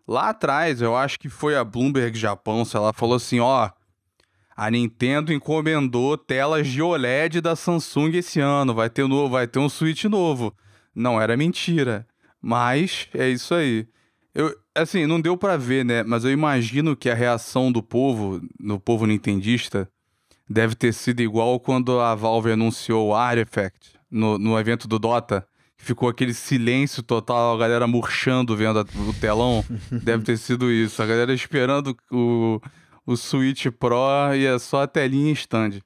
Lá 0.06 0.30
atrás, 0.30 0.82
eu 0.82 0.96
acho 0.96 1.18
que 1.18 1.28
foi 1.28 1.56
a 1.56 1.64
Bloomberg 1.64 2.18
Japão, 2.18 2.64
sei 2.64 2.80
lá, 2.80 2.92
falou 2.92 3.16
assim: 3.16 3.40
ó. 3.40 3.70
A 4.56 4.70
Nintendo 4.70 5.32
encomendou 5.32 6.16
telas 6.16 6.68
de 6.68 6.80
OLED 6.80 7.40
da 7.40 7.56
Samsung 7.56 8.12
esse 8.16 8.38
ano. 8.38 8.72
Vai 8.72 8.88
ter, 8.88 9.06
novo, 9.08 9.30
vai 9.30 9.48
ter 9.48 9.58
um 9.58 9.68
Switch 9.68 10.04
novo. 10.04 10.54
Não 10.94 11.20
era 11.20 11.36
mentira. 11.36 12.06
Mas 12.40 13.08
é 13.14 13.28
isso 13.28 13.52
aí. 13.52 13.88
Eu, 14.32 14.54
assim, 14.72 15.06
não 15.06 15.20
deu 15.20 15.36
pra 15.36 15.56
ver, 15.56 15.84
né? 15.84 16.04
Mas 16.04 16.24
eu 16.24 16.30
imagino 16.30 16.94
que 16.94 17.10
a 17.10 17.14
reação 17.14 17.72
do 17.72 17.82
povo, 17.82 18.40
do 18.60 18.78
povo 18.78 19.06
nintendista, 19.06 19.88
deve 20.48 20.74
ter 20.74 20.92
sido 20.92 21.20
igual 21.20 21.58
quando 21.60 22.00
a 22.00 22.14
Valve 22.14 22.52
anunciou 22.52 23.08
o 23.08 23.14
Artifact 23.14 23.98
no, 24.10 24.38
no 24.38 24.58
evento 24.58 24.86
do 24.86 24.98
Dota. 24.98 25.46
Ficou 25.76 26.08
aquele 26.08 26.32
silêncio 26.32 27.02
total, 27.02 27.54
a 27.54 27.58
galera 27.58 27.86
murchando 27.86 28.56
vendo 28.56 28.78
a- 28.78 28.82
o 28.82 29.12
telão. 29.20 29.64
deve 30.02 30.22
ter 30.24 30.36
sido 30.38 30.70
isso. 30.70 31.02
A 31.02 31.06
galera 31.06 31.34
esperando 31.34 31.96
o, 32.10 32.60
o 33.06 33.16
Switch 33.16 33.66
Pro 33.78 34.34
e 34.34 34.46
é 34.46 34.58
só 34.58 34.82
a 34.82 34.86
telinha 34.86 35.30
em 35.30 35.34
stand. 35.34 35.80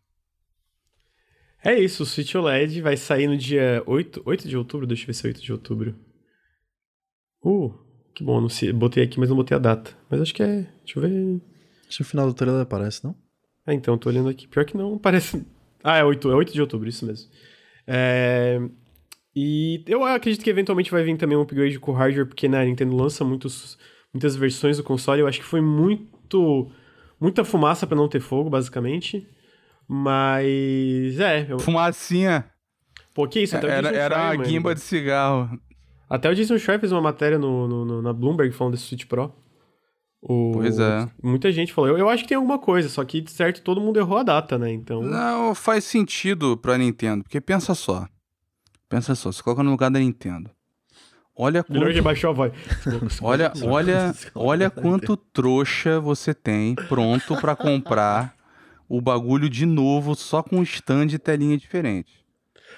É 1.65 1.77
isso, 1.79 2.05
o 2.05 2.07
Switch 2.07 2.35
OLED 2.37 2.81
vai 2.81 2.97
sair 2.97 3.27
no 3.27 3.37
dia 3.37 3.83
8, 3.85 4.23
8 4.25 4.49
de 4.49 4.57
outubro, 4.57 4.87
deixa 4.87 5.03
eu 5.03 5.07
ver 5.09 5.15
se 5.15 5.27
é 5.27 5.29
8 5.31 5.43
de 5.43 5.53
outubro. 5.53 5.97
Uh, 7.45 7.75
que 8.15 8.23
bom, 8.23 8.41
não 8.41 8.49
sei, 8.49 8.73
botei 8.73 9.03
aqui, 9.03 9.19
mas 9.19 9.29
não 9.29 9.37
botei 9.37 9.57
a 9.57 9.61
data. 9.61 9.97
Mas 10.09 10.21
acho 10.21 10.33
que 10.35 10.43
é, 10.43 10.63
deixa 10.85 10.99
eu 10.99 11.03
ver. 11.03 11.41
Acho 11.89 11.97
que 11.99 12.03
o 12.03 12.07
final 12.07 12.27
do 12.27 12.35
trailer 12.35 12.63
aparece, 12.63 13.03
não? 13.05 13.17
Ah, 13.69 13.75
então, 13.75 13.99
tô 13.99 14.09
olhando 14.09 14.29
aqui. 14.31 14.47
Pior 14.49 14.65
que 14.65 14.77
não, 14.77 14.97
parece... 14.99 15.45
Ah, 15.85 15.99
é 15.99 16.05
8, 16.05 16.31
é 16.31 16.35
8 16.35 16.53
de 16.53 16.61
outubro, 16.61 16.89
isso 16.89 17.05
mesmo. 17.07 17.31
É... 17.87 18.59
E 19.37 19.85
eu 19.87 20.03
acredito 20.05 20.43
que 20.43 20.51
eventualmente 20.51 20.91
vai 20.91 21.03
vir 21.05 21.17
também 21.17 21.37
um 21.37 21.43
upgrade 21.43 21.79
com 21.79 21.93
o 21.93 21.95
hardware, 21.95 22.27
porque 22.27 22.49
né, 22.49 22.63
a 22.63 22.65
Nintendo 22.65 22.97
lança 22.97 23.25
muitos, 23.25 23.79
muitas 24.13 24.35
versões 24.35 24.79
do 24.79 24.83
console. 24.83 25.21
Eu 25.21 25.27
acho 25.29 25.39
que 25.39 25.45
foi 25.45 25.61
muito... 25.61 26.71
Muita 27.21 27.45
fumaça 27.45 27.87
pra 27.87 27.97
não 27.97 28.09
ter 28.09 28.21
fogo, 28.21 28.49
basicamente. 28.49 29.29
Mas... 29.87 31.19
É, 31.21 31.47
eu... 31.51 31.59
Fumacinha. 31.59 32.45
pô, 33.13 33.27
que 33.29 33.41
isso? 33.41 33.57
Até 33.57 33.69
Era, 33.69 33.89
era 33.91 34.17
a 34.29 34.33
Schreier, 34.35 34.47
guimba 34.49 34.69
mano. 34.71 34.75
de 34.77 34.81
cigarro. 34.81 35.61
Até 36.09 36.31
o 36.31 36.35
Jason 36.35 36.57
Schreier 36.59 36.81
fez 36.81 36.91
uma 36.93 37.01
matéria 37.03 37.39
no, 37.39 37.67
no- 37.69 37.85
no- 37.85 38.03
na 38.03 38.13
Bloomberg 38.13 38.53
falando 38.55 38.75
desse 38.75 38.85
Switch 38.87 39.05
Pro. 39.07 39.33
O- 40.21 40.51
Pois 40.53 40.79
é. 40.79 41.09
Muita 41.23 41.51
gente 41.53 41.73
falou. 41.73 41.91
Eu, 41.91 41.99
eu 41.99 42.09
acho 42.09 42.23
que 42.25 42.29
tem 42.29 42.37
alguma 42.37 42.59
coisa, 42.59 42.89
só 42.89 43.05
que, 43.05 43.21
de 43.21 43.31
certo, 43.31 43.63
todo 43.63 43.81
mundo 43.81 43.99
errou 43.99 44.19
a 44.19 44.23
data, 44.23 44.59
né? 44.59 44.71
Então. 44.73 45.03
Não, 45.03 45.55
faz 45.55 45.85
sentido 45.85 46.57
pra 46.57 46.77
Nintendo, 46.77 47.23
porque 47.23 47.41
pensa 47.41 47.75
só. 47.75 48.07
Pensa 48.89 49.15
só, 49.15 49.31
se 49.31 49.43
coloca 49.43 49.63
no 49.63 49.71
lugar 49.71 49.91
da 49.91 49.99
Nintendo. 49.99 50.51
Olha 51.37 51.65
Melhor 51.69 51.89
que 51.89 51.95
quanto, 51.95 52.05
baixou 52.05 52.31
a 52.31 52.33
voz. 52.33 52.53
olha, 53.23 53.53
olha, 53.65 54.15
olha 54.35 54.71
quanto 54.71 55.17
trouxa 55.17 56.01
você 56.01 56.35
tem 56.35 56.75
pronto 56.75 57.37
pra 57.41 57.55
comprar 57.55 58.35
o 58.89 59.01
bagulho 59.01 59.49
de 59.49 59.65
novo 59.65 60.17
só 60.17 60.43
com 60.43 60.61
stand 60.65 61.09
e 61.13 61.19
telinha 61.19 61.57
diferente. 61.57 62.27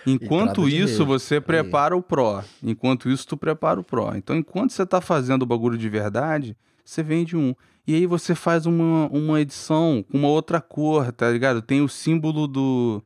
Enquanto 0.06 0.68
isso, 0.68 1.06
você 1.06 1.40
prepara 1.40 1.96
o 1.96 2.02
Pro. 2.02 2.42
Enquanto 2.62 3.08
isso, 3.08 3.26
tu 3.26 3.36
prepara 3.36 3.80
o 3.80 3.84
Pro. 3.84 4.14
Então, 4.14 4.36
enquanto 4.36 4.72
você 4.72 4.84
tá 4.84 5.00
fazendo 5.00 5.42
o 5.42 5.46
bagulho 5.46 5.78
de 5.78 5.88
verdade, 5.88 6.54
você 6.90 7.02
vende 7.02 7.36
um. 7.36 7.54
E 7.86 7.94
aí 7.94 8.06
você 8.06 8.34
faz 8.34 8.66
uma, 8.66 9.08
uma 9.08 9.40
edição 9.40 10.04
com 10.10 10.18
uma 10.18 10.28
outra 10.28 10.60
cor, 10.60 11.10
tá 11.12 11.30
ligado? 11.30 11.62
Tem 11.62 11.80
o 11.80 11.88
símbolo 11.88 12.46
do. 12.46 13.02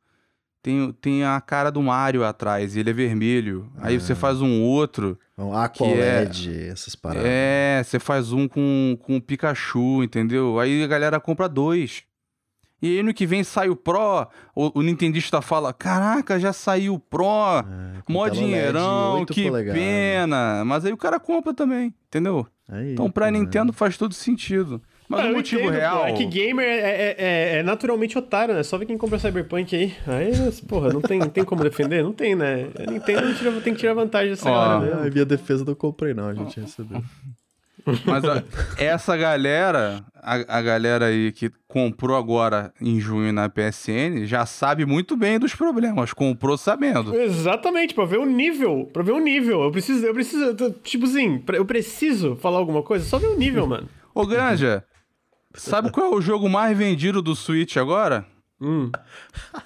Tem, 0.63 0.93
tem 1.01 1.25
a 1.25 1.39
cara 1.43 1.71
do 1.71 1.83
Mario 1.83 2.25
atrás, 2.25 2.75
e 2.75 2.81
ele 2.81 2.89
é 2.89 2.93
vermelho. 2.93 3.71
Aí 3.77 3.97
Ah. 3.97 4.01
você 4.01 4.15
faz 4.15 4.41
um 4.41 4.63
outro. 4.63 5.19
Um 5.37 5.53
Aqua 5.53 5.87
Que 5.87 5.93
é- 5.93 6.69
essas 6.73 6.95
paradas. 6.97 7.27
É, 7.27 7.83
você 7.85 7.99
faz 7.99 8.33
um 8.33 8.49
com, 8.49 8.97
com 9.03 9.17
o 9.17 9.21
Pikachu, 9.21 10.03
entendeu? 10.03 10.59
Aí 10.59 10.83
a 10.83 10.87
galera 10.87 11.21
compra 11.21 11.49
dois. 11.49 12.03
E 12.87 12.99
aí 12.99 13.03
no 13.03 13.15
que 13.15 13.25
vem 13.27 13.43
sai 13.43 13.71
o 13.71 13.77
Pro, 13.77 14.27
o, 14.55 14.79
o 14.79 14.83
Nintendista 14.83 15.41
fala: 15.41 15.73
Caraca, 15.73 16.39
já 16.39 16.53
saiu 16.53 16.95
o 16.95 16.99
Pro, 16.99 17.25
É, 17.25 18.03
mó 18.13 18.25
LED, 18.25 18.37
dinheirão, 18.37 19.21
8 19.21 19.33
que 19.33 19.45
polegadas. 19.45 19.81
pena. 19.83 20.63
Mas 20.67 20.85
aí 20.85 20.93
o 20.93 20.97
cara 20.97 21.19
compra 21.19 21.55
também, 21.55 21.95
entendeu? 22.09 22.47
Aí, 22.69 22.93
Então 22.93 23.11
pra 23.11 23.27
pô, 23.27 23.33
Nintendo 23.33 23.73
faz 23.73 23.97
todo 23.97 24.13
sentido. 24.13 24.83
Mas 25.09 25.21
Ah, 25.21 25.29
o 25.31 25.33
motivo 25.35 25.61
entendo, 25.63 25.73
pô, 25.75 25.79
real. 25.79 26.07
É 26.07 26.13
que 26.13 26.25
gamer 26.25 26.65
é, 26.67 26.79
é- 26.79 27.17
é- 27.19 27.59
é 27.59 27.63
naturalmente 27.63 28.17
otário, 28.19 28.55
né? 28.55 28.63
Só 28.63 28.77
ver 28.79 28.87
quem 28.87 28.97
compra 28.99 29.19
Cyberpunk 29.19 29.75
aí. 29.77 29.95
Aí, 30.07 30.33
porra, 30.67 30.91
não 30.91 31.01
tem, 31.03 31.21
tem 31.29 31.45
como 31.45 31.63
defender? 31.63 32.03
Não 32.03 32.13
tem, 32.13 32.35
né? 32.35 32.69
A 32.79 32.91
Nintendo 32.91 33.35
tira- 33.35 33.53
tem 33.61 33.75
que 33.75 33.81
tirar 33.81 33.93
vantagem 33.95 34.31
dessa 34.31 34.51
hora, 34.51 34.87
Ah, 34.95 35.01
né? 35.05 35.11
minha 35.11 35.25
defesa 35.27 35.63
não 35.65 35.75
comprei, 35.75 36.15
não. 36.15 36.29
A 36.29 36.35
gente 36.35 36.59
recebeu. 36.61 37.03
Mas 38.07 38.25
ó, 38.25 38.43
essa 38.79 39.17
galera, 39.17 40.05
a, 40.23 40.59
a 40.59 40.63
galera 40.63 41.07
aí 41.07 41.31
que 41.33 41.51
comprou 41.69 42.17
agora 42.17 42.73
em 42.81 42.99
junho 43.01 43.33
na 43.33 43.49
PSN, 43.49 44.25
já 44.25 44.47
sabe 44.47 44.87
muito 44.87 45.17
bem 45.17 45.39
dos 45.39 45.55
problemas. 45.55 46.13
Comprou 46.13 46.57
sabendo. 46.57 47.15
Exatamente, 47.15 47.95
pra 47.95 48.05
ver 48.05 48.19
o 48.19 48.25
nível. 48.27 48.89
Pra 48.93 49.03
ver 49.03 49.13
o 49.13 49.19
nível. 49.19 49.63
Eu 49.63 49.71
preciso, 49.71 50.05
eu 50.07 50.15
preciso, 50.15 50.45
eu 50.45 50.57
tô- 50.57 50.71
tipo 50.71 51.05
assim, 51.05 51.43
eu 51.53 51.65
preciso 51.65 52.37
falar 52.37 52.59
alguma 52.59 52.83
coisa, 52.83 53.05
só 53.05 53.19
ver 53.19 53.29
o 53.29 53.37
nível, 53.39 53.67
mano. 53.67 53.89
Ô, 54.15 54.25
Granja, 54.27 54.85
sabe 55.55 55.91
qual 55.91 56.13
é 56.13 56.17
o 56.17 56.21
jogo 56.21 56.49
mais 56.49 56.77
vendido 56.77 57.21
do 57.21 57.35
Switch 57.35 57.77
agora? 57.77 58.25
Hum. 58.61 58.91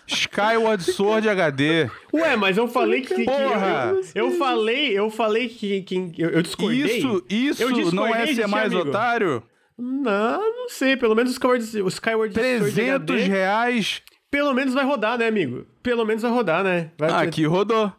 Skyward 0.06 0.82
Sword 0.82 1.28
HD. 1.28 1.88
Ué, 2.12 2.36
mas 2.36 2.56
eu 2.56 2.66
falei 2.68 3.02
que. 3.02 3.14
que 3.14 3.24
Porra! 3.24 3.94
eu, 4.14 4.26
eu 4.26 4.30
falei, 4.38 4.98
eu 4.98 5.10
falei 5.10 5.48
que. 5.48 5.82
que 5.82 6.14
eu, 6.18 6.30
eu 6.30 6.42
discordei. 6.42 6.98
Isso, 6.98 7.24
isso 7.28 7.62
Eu 7.62 7.72
discordei 7.72 7.98
não 7.98 8.06
é 8.14 8.26
ser 8.34 8.46
mais 8.48 8.72
amigo. 8.72 8.88
otário? 8.88 9.42
Não, 9.76 10.40
não 10.40 10.68
sei. 10.68 10.96
Pelo 10.96 11.14
menos 11.14 11.30
o 11.30 11.34
Skyward, 11.34 11.62
o 11.82 11.88
Skyward 11.88 12.34
Sword 12.34 12.34
300 12.34 12.76
HD, 12.78 13.16
reais. 13.28 14.02
Pelo 14.30 14.52
menos 14.52 14.74
vai 14.74 14.84
rodar, 14.84 15.16
né, 15.18 15.26
amigo? 15.28 15.66
Pelo 15.82 16.04
menos 16.04 16.22
vai 16.22 16.30
rodar, 16.32 16.64
né? 16.64 16.90
Vai 16.98 17.08
ter- 17.08 17.14
Aqui 17.28 17.44
rodou. 17.46 17.92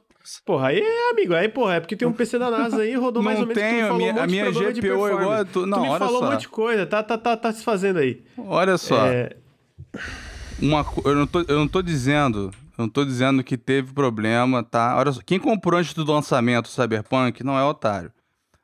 Porra, 0.45 0.68
aí 0.68 0.80
é, 0.80 1.10
amigo. 1.11 1.34
Aí, 1.34 1.48
porra, 1.48 1.76
é 1.76 1.80
porque 1.80 1.95
tem 1.95 2.07
um 2.07 2.11
PC 2.14 2.38
da 2.38 2.52
NASA 2.52 2.82
aí, 2.82 2.94
rodou 2.95 3.24
mais 3.24 3.40
Não 3.40 3.48
ou 3.48 3.48
menos. 3.48 3.64
tenho, 3.64 3.80
tu 3.80 3.84
a 3.84 3.88
falou 3.88 3.98
minha- 3.98 4.11
um 4.11 4.16
monte 4.16 4.24
a 4.24 4.26
de 4.28 4.32
minha 4.32 4.72
GPU 4.74 5.07
é 5.07 5.11
igual 5.14 5.32
a 5.32 5.45
tu- 5.45 5.66
não, 5.66 5.78
tu 5.78 5.82
me 5.84 5.90
olha 5.90 5.99
falou 5.99 6.20
só. 6.20 6.28
um 6.28 6.32
monte 6.32 6.41
de 6.41 6.49
coisa, 6.49 6.86
tá, 6.86 7.02
tá, 7.02 7.18
tá, 7.18 7.36
tá 7.38 7.52
se 7.53 7.64
fazendo 7.64 7.98
aí. 7.99 8.22
Olha 8.38 8.78
só. 8.78 9.07
É, 9.07 9.36
Uma, 10.61 10.86
eu, 11.06 11.15
não 11.15 11.27
tô, 11.27 11.41
eu 11.41 11.60
não 11.60 11.68
tô 11.68 11.81
dizendo. 11.81 12.52
Eu 12.77 12.84
não 12.84 12.90
tô 12.90 13.03
dizendo 13.03 13.44
que 13.44 13.57
teve 13.57 13.94
problema, 13.94 14.64
tá? 14.64 14.95
Olha 14.98 15.11
só. 15.11 15.22
Quem 15.26 15.40
comprou 15.40 15.80
antes 15.80 15.94
do 15.94 16.10
lançamento 16.10 16.69
Cyberpunk 16.69 17.44
não 17.44 17.57
é 17.57 17.64
otário. 17.64 18.11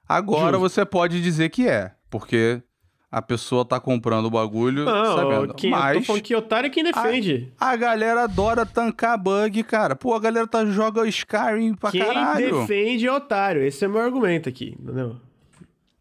Agora 0.07 0.57
Justo. 0.57 0.59
você 0.59 0.85
pode 0.85 1.21
dizer 1.21 1.49
que 1.49 1.67
é. 1.67 1.91
Porque 2.09 2.61
a 3.11 3.21
pessoa 3.21 3.65
tá 3.65 3.79
comprando 3.79 4.25
o 4.25 4.29
bagulho 4.29 4.85
não, 4.85 5.15
sabendo. 5.15 5.53
quem, 5.53 5.69
eu 5.71 5.75
tô 5.77 5.81
Mas 5.83 6.05
falando 6.05 6.21
que 6.21 6.35
otário 6.35 6.67
é 6.67 6.69
quem 6.69 6.83
defende. 6.83 7.53
a 7.59 7.75
galera 7.75 8.23
adora 8.23 8.65
tancar 8.65 9.17
bug, 9.17 9.63
cara. 9.63 9.95
Pô, 9.95 10.13
a 10.13 10.19
galera 10.19 10.45
tá, 10.47 10.65
joga 10.65 11.07
Skyrim 11.07 11.73
pra 11.75 11.91
quem 11.91 12.05
caralho. 12.05 12.59
defende 12.61 13.07
é 13.07 13.11
otário. 13.11 13.63
Esse 13.63 13.83
é 13.85 13.87
o 13.87 13.91
meu 13.91 14.01
argumento 14.01 14.47
aqui, 14.49 14.75
entendeu? 14.79 15.15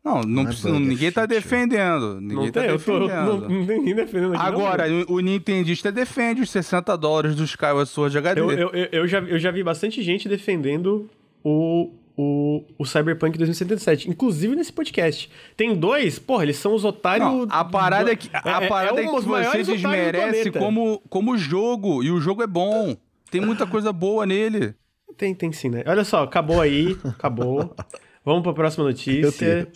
Não, 0.05 0.21
não 0.21 0.43
é 0.43 0.47
precisa, 0.47 0.69
é 0.69 0.73
ninguém 0.73 1.11
tá 1.11 1.23
feature. 1.23 1.41
defendendo. 1.43 2.21
Ninguém 2.21 2.37
não 2.37 2.53
tá 2.53 2.61
tem, 2.61 2.71
eu 2.71 2.79
tô, 2.79 2.99
defendendo. 3.01 3.27
não, 3.27 3.49
não 3.49 3.67
tem 3.67 3.79
ninguém 3.79 3.95
defendendo 3.95 4.35
aqui. 4.35 4.43
não, 4.43 4.47
Agora, 4.47 4.87
mano. 4.87 5.07
o, 5.09 5.15
o 5.15 5.21
Nintendista 5.21 5.91
defende 5.91 6.43
os 6.43 6.51
60 6.51 6.95
dólares 6.99 7.35
do 7.35 7.45
Skyward 7.45 7.89
Sword 7.89 8.19
HD. 8.19 8.41
eu, 8.41 8.51
eu, 8.51 8.71
eu, 8.71 8.89
eu 8.93 9.07
já, 9.09 9.19
eu 9.21 9.39
já 9.39 9.51
vi 9.51 9.63
bastante 9.63 10.03
gente 10.03 10.29
defendendo 10.29 11.09
o, 11.43 11.91
o, 12.17 12.63
o 12.79 12.85
Cyberpunk 12.85 13.39
2077. 13.39 14.11
Inclusive 14.11 14.55
nesse 14.55 14.73
podcast. 14.73 15.31
Tem 15.57 15.75
dois, 15.75 16.19
porra, 16.19 16.43
eles 16.43 16.57
são 16.57 16.75
os 16.75 16.85
otários. 16.85 17.27
Não, 17.27 17.47
a 17.49 17.65
parada 17.65 18.13
é 18.13 18.17
que, 18.17 18.29
a 18.33 18.61
é- 18.61 18.65
é 18.67 18.69
parada 18.69 19.01
é, 19.01 19.05
dos 19.07 19.25
que 19.25 19.29
você 19.31 19.59
do 19.63 19.73
desmerece 19.73 20.51
como, 20.51 21.01
como 21.09 21.39
jogo. 21.39 22.03
E 22.03 22.11
o 22.11 22.21
jogo 22.21 22.43
é 22.43 22.47
bom. 22.47 22.95
Tem 23.31 23.41
muita 23.41 23.67
coisa 23.67 23.91
boa 23.91 24.27
nele. 24.27 24.75
Tem, 25.17 25.35
tem 25.35 25.51
sim, 25.53 25.71
né? 25.71 25.83
Olha 25.87 26.05
só, 26.05 26.25
acabou 26.25 26.61
aí, 26.61 26.97
acabou. 27.05 27.75
Vamos 28.25 28.43
pra 28.43 28.53
próxima 28.53 28.85
Meu 28.85 28.93
notícia. 28.93 29.69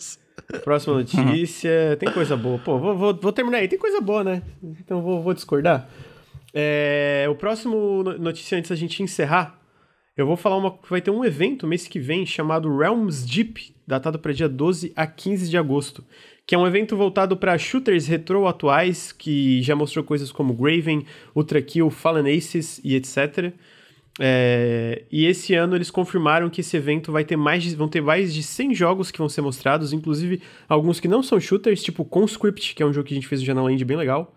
Próxima 0.63 0.95
notícia. 0.95 1.95
Tem 1.99 2.11
coisa 2.11 2.35
boa. 2.35 2.57
Pô, 2.59 2.79
vou, 2.79 2.97
vou, 2.97 3.13
vou 3.15 3.31
terminar 3.31 3.59
aí. 3.59 3.67
Tem 3.67 3.77
coisa 3.77 4.01
boa, 4.01 4.23
né? 4.23 4.41
Então 4.63 5.01
vou, 5.01 5.21
vou 5.21 5.33
discordar. 5.33 5.87
É, 6.53 7.27
o 7.29 7.35
próximo 7.35 8.01
no- 8.03 8.17
notícia 8.17 8.57
antes 8.57 8.69
da 8.69 8.75
gente 8.75 9.03
encerrar. 9.03 9.59
Eu 10.17 10.25
vou 10.25 10.35
falar 10.35 10.57
uma. 10.57 10.77
Vai 10.89 11.01
ter 11.01 11.11
um 11.11 11.23
evento 11.23 11.67
mês 11.67 11.87
que 11.87 11.99
vem 11.99 12.25
chamado 12.25 12.75
Realms 12.75 13.25
Deep, 13.25 13.73
datado 13.87 14.17
para 14.19 14.33
dia 14.33 14.49
12 14.49 14.91
a 14.95 15.05
15 15.07 15.49
de 15.49 15.57
agosto. 15.57 16.03
Que 16.45 16.55
é 16.55 16.57
um 16.57 16.65
evento 16.65 16.97
voltado 16.97 17.37
para 17.37 17.57
shooters 17.57 18.07
retro 18.07 18.47
atuais, 18.47 19.11
que 19.11 19.61
já 19.61 19.75
mostrou 19.75 20.03
coisas 20.03 20.31
como 20.31 20.53
Graven, 20.53 21.05
Ultra 21.35 21.61
Kill, 21.61 21.89
Fallen 21.91 22.35
Aces 22.35 22.81
e 22.83 22.95
etc. 22.95 23.53
É, 24.21 25.03
e 25.09 25.25
esse 25.25 25.55
ano 25.55 25.75
eles 25.75 25.89
confirmaram 25.89 26.49
que 26.49 26.59
esse 26.59 26.75
evento 26.75 27.09
vai 27.09 27.23
ter 27.23 27.37
mais 27.37 27.63
de, 27.63 27.73
vão 27.73 27.87
ter 27.87 28.01
mais 28.01 28.33
de 28.33 28.43
100 28.43 28.75
jogos 28.75 29.11
que 29.11 29.17
vão 29.17 29.29
ser 29.29 29.41
mostrados, 29.41 29.93
inclusive 29.93 30.41
alguns 30.67 30.99
que 30.99 31.07
não 31.07 31.23
são 31.23 31.39
shooters, 31.39 31.81
tipo 31.81 32.03
Conscript, 32.03 32.75
que 32.75 32.83
é 32.83 32.85
um 32.85 32.91
jogo 32.91 33.07
que 33.07 33.13
a 33.13 33.15
gente 33.15 33.27
fez 33.27 33.39
no 33.39 33.47
Janela 33.47 33.71
Indie 33.71 33.85
bem 33.85 33.95
legal. 33.95 34.35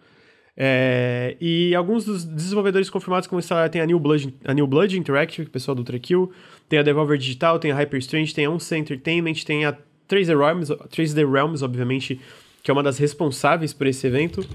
É, 0.57 1.37
e 1.41 1.75
alguns 1.75 2.05
dos 2.05 2.25
desenvolvedores 2.25 2.89
confirmados 2.91 3.29
vão 3.29 3.39
instalar 3.39 3.69
tem 3.71 3.81
a 3.81 3.87
New 3.87 3.99
Blood, 3.99 4.35
a 4.45 4.55
New 4.55 4.67
Blood 4.67 4.97
Interactive, 4.97 5.47
que 5.47 5.49
é 5.49 5.51
o 5.51 5.53
pessoal 5.53 5.75
do 5.75 5.81
Ultra 5.81 5.99
Kill, 5.99 6.31
tem 6.69 6.79
a 6.79 6.83
Devolver 6.83 7.19
Digital, 7.19 7.59
tem 7.59 7.73
a 7.73 7.75
Hyper 7.75 7.99
Strange, 7.99 8.33
tem 8.33 8.45
a 8.45 8.51
Once 8.51 8.73
Entertainment, 8.77 9.35
tem 9.45 9.65
a 9.65 9.77
3D 10.09 10.39
Realms, 10.39 10.71
3D 10.91 11.29
Realms, 11.29 11.65
obviamente, 11.65 12.21
que 12.63 12.71
é 12.71 12.75
uma 12.75 12.83
das 12.83 12.99
responsáveis 12.99 13.73
por 13.73 13.87
esse 13.89 14.07
evento. 14.07 14.47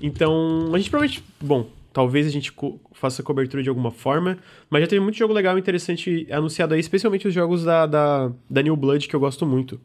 Então, 0.00 0.70
a 0.72 0.78
gente 0.78 0.88
provavelmente, 0.88 1.22
bom, 1.40 1.68
talvez 1.92 2.26
a 2.26 2.30
gente 2.30 2.52
co 2.52 2.80
faça 2.92 3.22
cobertura 3.22 3.62
de 3.62 3.68
alguma 3.68 3.90
forma, 3.90 4.38
mas 4.68 4.82
já 4.82 4.86
teve 4.88 5.00
muito 5.00 5.16
jogo 5.18 5.32
legal 5.34 5.56
e 5.56 5.60
interessante 5.60 6.26
anunciado 6.30 6.74
aí, 6.74 6.80
especialmente 6.80 7.26
os 7.28 7.34
jogos 7.34 7.64
da, 7.64 7.86
da, 7.86 8.32
da 8.48 8.62
New 8.62 8.76
Blood, 8.76 9.08
que 9.08 9.14
eu 9.16 9.20
gosto 9.20 9.46
muito. 9.46 9.80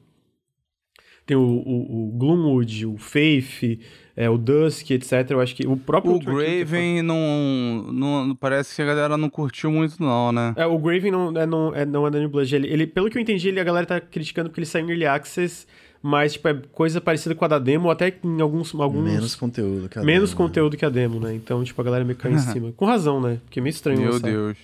Tem 1.25 1.35
o, 1.35 1.41
o, 1.41 2.09
o 2.09 2.11
Gloomwood, 2.11 2.85
o 2.85 2.97
Faith, 2.99 3.79
é, 4.15 4.29
o 4.29 4.37
Dusk, 4.37 4.91
etc. 4.91 5.31
Eu 5.31 5.41
acho 5.41 5.55
que 5.55 5.65
o 5.65 5.75
próprio. 5.75 6.13
O 6.13 6.19
Graven 6.19 7.01
não, 7.01 7.89
não. 7.91 8.35
Parece 8.35 8.75
que 8.75 8.81
a 8.83 8.85
galera 8.85 9.17
não 9.17 9.27
curtiu 9.27 9.71
muito, 9.71 9.99
não, 9.99 10.31
né? 10.31 10.53
É, 10.55 10.67
o 10.67 10.77
Graven 10.77 11.09
não 11.09 11.35
é, 11.35 11.45
não, 11.47 11.73
é, 11.75 11.83
não 11.83 12.05
é 12.05 12.11
da 12.11 12.19
New 12.19 12.29
Blood. 12.29 12.55
Ele, 12.55 12.67
ele- 12.67 12.85
pelo 12.85 13.09
que 13.09 13.17
eu 13.17 13.21
entendi, 13.23 13.47
ele, 13.47 13.59
a 13.59 13.63
galera 13.63 13.87
tá 13.87 13.99
criticando 13.99 14.49
porque 14.49 14.59
ele 14.59 14.67
saiu 14.67 14.85
em 14.85 14.89
Early 14.91 15.07
Access, 15.07 15.65
mas, 16.07 16.33
tipo, 16.33 16.47
é 16.47 16.53
coisa 16.71 17.01
parecida 17.01 17.33
com 17.33 17.43
a 17.45 17.47
da 17.47 17.57
demo, 17.57 17.89
até 17.89 18.13
em 18.23 18.39
alguns... 18.39 18.75
alguns 18.75 19.03
Menos 19.03 19.35
conteúdo, 19.35 19.89
cara. 19.89 20.05
menos 20.05 20.35
conteúdo 20.35 20.77
que 20.77 20.85
a 20.85 20.89
demo, 20.89 21.19
né? 21.19 21.33
Então, 21.33 21.63
tipo, 21.63 21.81
a 21.81 21.83
galera 21.83 22.05
meio 22.05 22.15
caiu 22.15 22.35
em 22.35 22.39
cima. 22.39 22.71
Com 22.73 22.85
razão, 22.85 23.19
né? 23.19 23.39
Porque 23.43 23.59
é 23.59 23.63
meio 23.63 23.71
estranho 23.71 23.99
Meu 24.01 24.11
lançar. 24.11 24.27
Deus. 24.29 24.55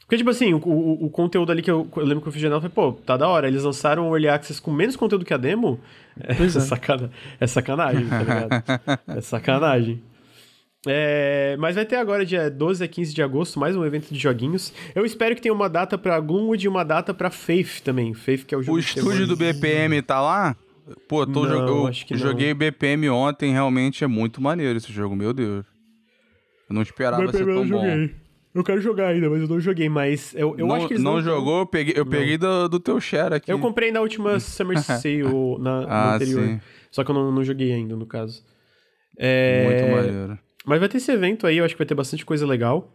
Porque, 0.00 0.16
tipo 0.16 0.30
assim, 0.30 0.52
o, 0.52 0.58
o, 0.58 1.06
o 1.06 1.10
conteúdo 1.10 1.52
ali 1.52 1.62
que 1.62 1.70
eu, 1.70 1.86
eu 1.96 2.04
lembro 2.04 2.20
que 2.22 2.28
eu 2.28 2.32
fiz 2.32 2.42
janela, 2.42 2.60
foi, 2.60 2.70
pô, 2.70 2.92
tá 2.92 3.16
da 3.16 3.28
hora. 3.28 3.46
Eles 3.46 3.62
lançaram 3.62 4.08
o 4.10 4.16
Early 4.16 4.28
Access 4.28 4.60
com 4.60 4.72
menos 4.72 4.96
conteúdo 4.96 5.24
que 5.24 5.32
a 5.32 5.36
demo. 5.36 5.78
É, 6.20 6.32
é. 6.44 6.48
sacana- 6.48 7.10
é 7.40 7.46
sacanagem, 7.46 8.06
tá 8.06 8.18
ligado? 8.18 9.00
é 9.18 9.20
sacanagem. 9.20 10.02
É, 10.86 11.56
mas 11.58 11.74
vai 11.74 11.84
ter 11.86 11.96
agora, 11.96 12.24
dia 12.26 12.50
12 12.50 12.84
a 12.84 12.88
15 12.88 13.14
de 13.14 13.22
agosto, 13.22 13.58
mais 13.58 13.74
um 13.74 13.84
evento 13.84 14.12
de 14.12 14.18
joguinhos. 14.18 14.72
Eu 14.94 15.04
espero 15.04 15.34
que 15.34 15.40
tenha 15.40 15.54
uma 15.54 15.68
data 15.68 15.96
pra 15.96 16.20
Gloomwood 16.20 16.64
e 16.66 16.68
uma 16.68 16.84
data 16.84 17.14
pra 17.14 17.30
Faith 17.30 17.80
também. 17.82 18.12
Faith, 18.12 18.44
que 18.44 18.54
é 18.54 18.58
o 18.58 18.62
jogo 18.62 18.76
O 18.76 18.80
estúdio 18.80 19.26
do 19.26 19.36
BPM 19.36 20.00
tá 20.02 20.20
lá? 20.20 20.56
Pô, 21.08 21.26
tô 21.26 21.46
Não, 21.46 21.66
jog- 21.66 21.86
eu 21.86 22.06
que 22.06 22.12
não. 22.12 22.20
joguei 22.20 22.52
BPM 22.52 23.08
ontem, 23.08 23.50
realmente 23.52 24.04
é 24.04 24.06
muito 24.06 24.42
maneiro 24.42 24.76
esse 24.76 24.92
jogo, 24.92 25.16
meu 25.16 25.32
Deus. 25.32 25.64
Eu 26.68 26.74
não 26.74 26.82
esperava 26.82 27.32
ser 27.32 27.46
tão 27.46 27.66
bom. 27.66 28.08
Eu 28.54 28.62
quero 28.62 28.80
jogar 28.80 29.08
ainda, 29.08 29.28
mas 29.30 29.40
eu 29.42 29.48
não 29.48 29.58
joguei. 29.58 29.88
Mas 29.88 30.32
eu, 30.34 30.54
eu 30.58 30.66
não 30.66 30.74
acho 30.76 30.86
que 30.86 30.92
eles 30.94 31.02
não 31.02 31.14
não 31.14 31.22
jogou, 31.22 31.60
eu 31.60 31.66
peguei, 31.66 31.94
eu 31.96 32.06
peguei 32.06 32.38
do, 32.38 32.68
do 32.68 32.78
teu 32.78 33.00
share 33.00 33.34
aqui. 33.34 33.50
Eu 33.50 33.58
comprei 33.58 33.90
na 33.90 34.00
última 34.00 34.38
Summer 34.38 34.80
Sale 34.80 35.22
na, 35.58 35.84
Ah, 35.88 36.14
anterior. 36.14 36.44
sim. 36.44 36.60
Só 36.90 37.02
que 37.02 37.10
eu 37.10 37.14
não, 37.14 37.32
não 37.32 37.42
joguei 37.42 37.72
ainda, 37.72 37.96
no 37.96 38.06
caso. 38.06 38.44
É, 39.18 39.64
Muito 39.64 39.96
maneiro. 39.96 40.38
Mas 40.64 40.80
vai 40.80 40.88
ter 40.88 40.96
esse 40.96 41.12
evento 41.12 41.46
aí, 41.46 41.58
eu 41.58 41.64
acho 41.64 41.74
que 41.74 41.78
vai 41.78 41.86
ter 41.86 41.94
bastante 41.94 42.24
coisa 42.24 42.46
legal. 42.46 42.90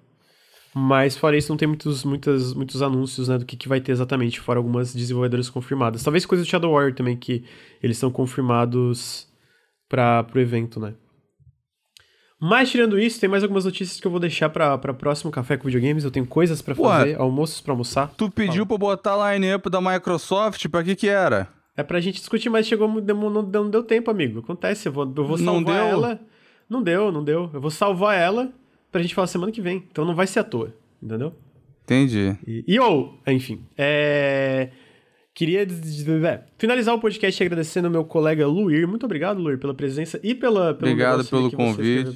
Mas 0.73 1.17
fora 1.17 1.35
isso, 1.37 1.51
não 1.51 1.57
tem 1.57 1.67
muitos, 1.67 2.03
muitas, 2.03 2.53
muitos 2.53 2.81
anúncios, 2.81 3.27
né, 3.27 3.37
do 3.37 3.45
que, 3.45 3.57
que 3.57 3.67
vai 3.67 3.81
ter 3.81 3.91
exatamente, 3.91 4.39
fora 4.39 4.59
algumas 4.59 4.93
desenvolvedoras 4.93 5.49
confirmadas. 5.49 6.03
Talvez 6.03 6.25
coisa 6.25 6.43
do 6.43 6.47
Shadow 6.47 6.73
Warrior 6.73 6.93
também, 6.93 7.17
que 7.17 7.43
eles 7.81 7.97
são 7.97 8.11
confirmados 8.11 9.27
para 9.87 10.23
pro 10.23 10.39
evento, 10.39 10.79
né. 10.79 10.93
Mas 12.41 12.71
tirando 12.71 12.97
isso, 12.97 13.19
tem 13.19 13.29
mais 13.29 13.43
algumas 13.43 13.65
notícias 13.65 13.99
que 13.99 14.07
eu 14.07 14.11
vou 14.11 14.19
deixar 14.19 14.49
pra, 14.49 14.77
pra 14.77 14.93
próximo 14.93 15.29
Café 15.29 15.57
com 15.57 15.65
Videogames. 15.65 16.05
Eu 16.05 16.11
tenho 16.11 16.25
coisas 16.25 16.61
pra 16.61 16.73
Pô, 16.73 16.85
fazer, 16.85 17.19
almoços 17.19 17.59
pra 17.59 17.73
almoçar. 17.73 18.13
Tu 18.15 18.31
pediu 18.31 18.65
pra 18.65 18.77
botar 18.77 19.21
a 19.21 19.33
line-up 19.33 19.69
da 19.69 19.81
Microsoft, 19.81 20.65
pra 20.69 20.81
que 20.81 20.95
que 20.95 21.09
era? 21.09 21.49
É 21.75 21.83
pra 21.83 21.99
gente 21.99 22.19
discutir, 22.19 22.49
mas 22.49 22.65
chegou, 22.65 22.87
não, 22.87 23.01
deu, 23.43 23.63
não 23.63 23.69
deu 23.69 23.83
tempo, 23.83 24.09
amigo. 24.09 24.39
Acontece, 24.39 24.87
eu 24.87 24.93
vou, 24.93 25.03
eu 25.03 25.25
vou 25.25 25.37
Não 25.37 25.55
salvar 25.55 25.75
deu? 25.75 25.85
ela. 25.85 26.19
Não 26.69 26.81
deu, 26.83 27.11
não 27.11 27.23
deu. 27.23 27.49
Eu 27.53 27.59
vou 27.61 27.71
salvar 27.71 28.17
ela 28.17 28.51
pra 28.91 29.01
gente 29.01 29.15
falar 29.15 29.27
semana 29.27 29.51
que 29.51 29.61
vem. 29.61 29.83
Então 29.91 30.05
não 30.05 30.15
vai 30.15 30.27
ser 30.27 30.39
à 30.39 30.43
toa, 30.43 30.73
entendeu? 31.01 31.33
Entendi. 31.83 32.37
E, 32.45 32.63
e 32.67 32.79
ou, 32.79 33.19
enfim, 33.27 33.65
é... 33.77 34.69
Queria 35.33 35.61
é, 35.63 36.43
finalizar 36.57 36.93
o 36.93 36.99
podcast 36.99 37.41
agradecendo 37.41 37.87
ao 37.87 37.91
meu 37.91 38.03
colega 38.03 38.45
Luir. 38.45 38.85
Muito 38.87 39.05
obrigado, 39.05 39.39
Luir, 39.39 39.57
pela 39.57 39.73
presença 39.73 40.19
e 40.21 40.35
pela, 40.35 40.73
pelo 40.73 40.91
Obrigado 40.91 41.23
pelo 41.29 41.49
você 41.49 41.55
convite. 41.55 41.87
escreveu. 41.99 42.13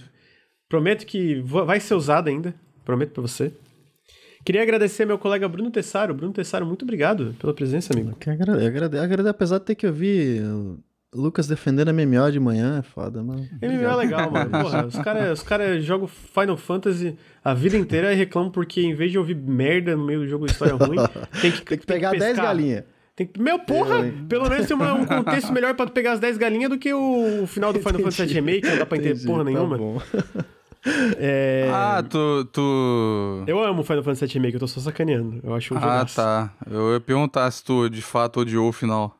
Prometo 0.67 1.05
que 1.05 1.35
va- 1.41 1.63
vai 1.63 1.79
ser 1.79 1.93
usado 1.93 2.27
ainda. 2.27 2.53
Prometo 2.83 3.11
pra 3.13 3.21
você. 3.21 3.53
Queria 4.43 4.61
agradecer 4.61 5.03
ao 5.03 5.07
meu 5.07 5.17
colega 5.17 5.47
Bruno 5.47 5.71
Tessaro. 5.71 6.13
Bruno 6.13 6.33
Tessaro, 6.33 6.65
muito 6.65 6.83
obrigado 6.83 7.33
pela 7.39 7.53
presença, 7.53 7.93
amigo. 7.93 8.13
Que 8.19 8.29
agrade, 8.29 8.65
agrade, 8.65 8.97
agrade, 8.97 9.29
apesar 9.29 9.59
de 9.59 9.65
ter 9.65 9.75
que 9.75 9.87
ouvir 9.87 10.41
Lucas 11.13 11.47
defendendo 11.47 11.89
a 11.89 11.93
MMO 11.93 12.31
de 12.31 12.39
manhã, 12.39 12.79
é 12.79 12.81
foda, 12.81 13.21
mano. 13.23 13.47
MMO 13.61 13.83
é 13.89 13.95
legal, 13.95 14.31
mano. 14.31 14.49
Porra, 14.49 14.85
os 14.85 14.95
caras 14.97 15.39
os 15.39 15.43
cara 15.43 15.79
jogam 15.81 16.07
Final 16.07 16.57
Fantasy 16.57 17.15
a 17.43 17.53
vida 17.53 17.77
inteira 17.77 18.11
e 18.13 18.15
reclamam 18.15 18.49
porque 18.51 18.81
em 18.81 18.93
vez 18.95 19.11
de 19.11 19.17
ouvir 19.17 19.35
merda 19.35 19.95
no 19.95 20.05
meio 20.05 20.19
do 20.21 20.27
jogo 20.27 20.45
de 20.45 20.51
história 20.53 20.73
ruim, 20.75 20.97
tem 21.41 21.51
que, 21.51 21.61
Tem 21.65 21.77
que 21.77 21.85
pegar 21.85 22.11
10 22.11 22.23
pescar. 22.23 22.45
galinhas. 22.45 22.83
Tem 23.15 23.27
que... 23.27 23.39
Meu, 23.39 23.59
porra! 23.59 24.11
Pelo 24.27 24.49
menos 24.49 24.65
tem 24.67 24.75
um 24.75 25.05
contexto 25.05 25.51
melhor 25.53 25.75
pra 25.75 25.85
tu 25.85 25.91
pegar 25.91 26.13
as 26.13 26.19
10 26.19 26.37
galinhas 26.37 26.69
do 26.71 26.79
que 26.79 26.91
o 26.93 27.45
final 27.45 27.71
do 27.71 27.79
Final 27.79 27.99
Fantasy 27.99 28.25
VII 28.25 28.33
Remake, 28.33 28.61
que 28.61 28.69
não 28.69 28.77
dá 28.79 28.85
pra 28.87 28.97
entender 28.97 29.11
Entendi, 29.13 29.27
porra 29.27 29.43
tá 29.43 29.49
nenhuma. 29.51 29.77
bom. 29.77 30.01
É... 31.17 31.69
Ah, 31.71 32.03
tu. 32.03 32.43
tu... 32.51 33.43
Eu 33.47 33.63
amo 33.63 33.83
Final 33.83 34.03
Fantasy 34.03 34.25
VII 34.25 34.33
Remake, 34.33 34.53
eu 34.55 34.59
tô 34.59 34.67
só 34.67 34.81
sacaneando. 34.81 35.39
Eu 35.43 35.53
acho 35.55 35.73
um 35.73 35.77
Ah, 35.77 35.79
jogaço. 35.79 36.15
tá. 36.17 36.51
Eu 36.69 36.93
ia 36.93 36.99
perguntar 36.99 37.49
se 37.51 37.63
tu 37.63 37.87
de 37.89 38.01
fato 38.01 38.41
odiou 38.41 38.67
o 38.67 38.73
final. 38.73 39.17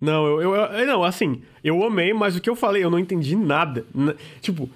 Não, 0.00 0.26
eu, 0.26 0.40
eu, 0.42 0.54
eu- 0.54 0.86
Não, 0.86 1.04
assim, 1.04 1.42
eu 1.62 1.82
amei, 1.84 2.12
mas 2.14 2.36
o 2.36 2.40
que 2.40 2.48
eu 2.48 2.56
falei, 2.56 2.82
eu 2.82 2.90
não 2.90 2.98
entendi 2.98 3.36
nada. 3.36 3.84
Na- 3.94 4.14
tipo, 4.40 4.68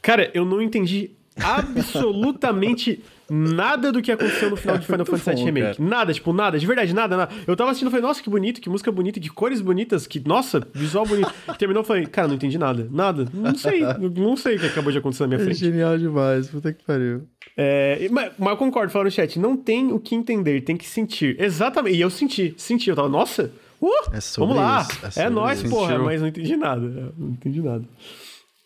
cara, 0.00 0.30
eu 0.32 0.44
não 0.44 0.62
entendi 0.62 1.10
absolutamente 1.42 3.02
nada 3.30 3.92
do 3.92 4.02
que 4.02 4.10
aconteceu 4.10 4.50
no 4.50 4.56
final 4.56 4.76
de 4.76 4.84
Final 4.86 4.98
Muito 4.98 5.10
Fantasy 5.10 5.36
VII 5.36 5.44
Remake. 5.44 5.76
cara. 5.78 5.88
Nada, 5.88 6.12
tipo, 6.12 6.32
nada, 6.32 6.58
de 6.58 6.66
verdade, 6.66 6.92
nada, 6.92 7.16
nada. 7.16 7.32
Eu 7.46 7.54
tava 7.54 7.70
assistindo 7.70 7.88
e 7.88 7.90
falei, 7.92 8.04
nossa, 8.04 8.20
que 8.22 8.28
bonito, 8.28 8.60
que 8.60 8.68
música 8.68 8.90
bonita, 8.90 9.20
que 9.20 9.28
cores 9.28 9.60
bonitas, 9.60 10.06
que, 10.06 10.20
nossa, 10.26 10.66
visual 10.74 11.06
bonito. 11.06 11.32
Terminou, 11.58 11.84
falei, 11.84 12.06
cara, 12.06 12.26
não 12.28 12.34
entendi 12.34 12.58
nada, 12.58 12.88
nada. 12.90 13.26
Não 13.32 13.54
sei, 13.54 13.82
não 14.16 14.36
sei 14.36 14.56
o 14.56 14.58
que 14.60 14.66
acabou 14.66 14.90
de 14.90 14.98
acontecer 14.98 15.22
na 15.24 15.28
minha 15.28 15.40
É 15.40 15.44
frente. 15.44 15.58
genial 15.60 15.96
demais, 15.96 16.48
puta 16.48 16.72
que 16.72 16.82
pariu. 16.84 17.22
É, 17.56 18.08
mas, 18.10 18.32
mas 18.38 18.50
eu 18.50 18.56
concordo, 18.56 18.90
falando 18.92 19.06
no 19.06 19.10
chat, 19.12 19.38
não 19.38 19.56
tem 19.56 19.92
o 19.92 20.00
que 20.00 20.14
entender, 20.14 20.62
tem 20.62 20.76
que 20.76 20.86
sentir. 20.88 21.36
Exatamente, 21.40 21.96
e 21.96 22.00
eu 22.00 22.10
senti, 22.10 22.52
senti, 22.56 22.90
eu 22.90 22.96
tava, 22.96 23.08
nossa, 23.08 23.52
uh, 23.80 24.10
É 24.12 24.20
sobre 24.20 24.54
vamos 24.54 24.62
lá, 24.62 24.82
isso, 24.82 25.20
é 25.20 25.24
é, 25.24 25.30
isso. 25.64 25.68
porra, 25.68 25.98
mas 25.98 26.20
não 26.20 26.28
entendi 26.28 26.56
nada, 26.56 26.86
é, 26.86 27.12
não 27.16 27.30
entendi 27.30 27.60
nada. 27.62 27.84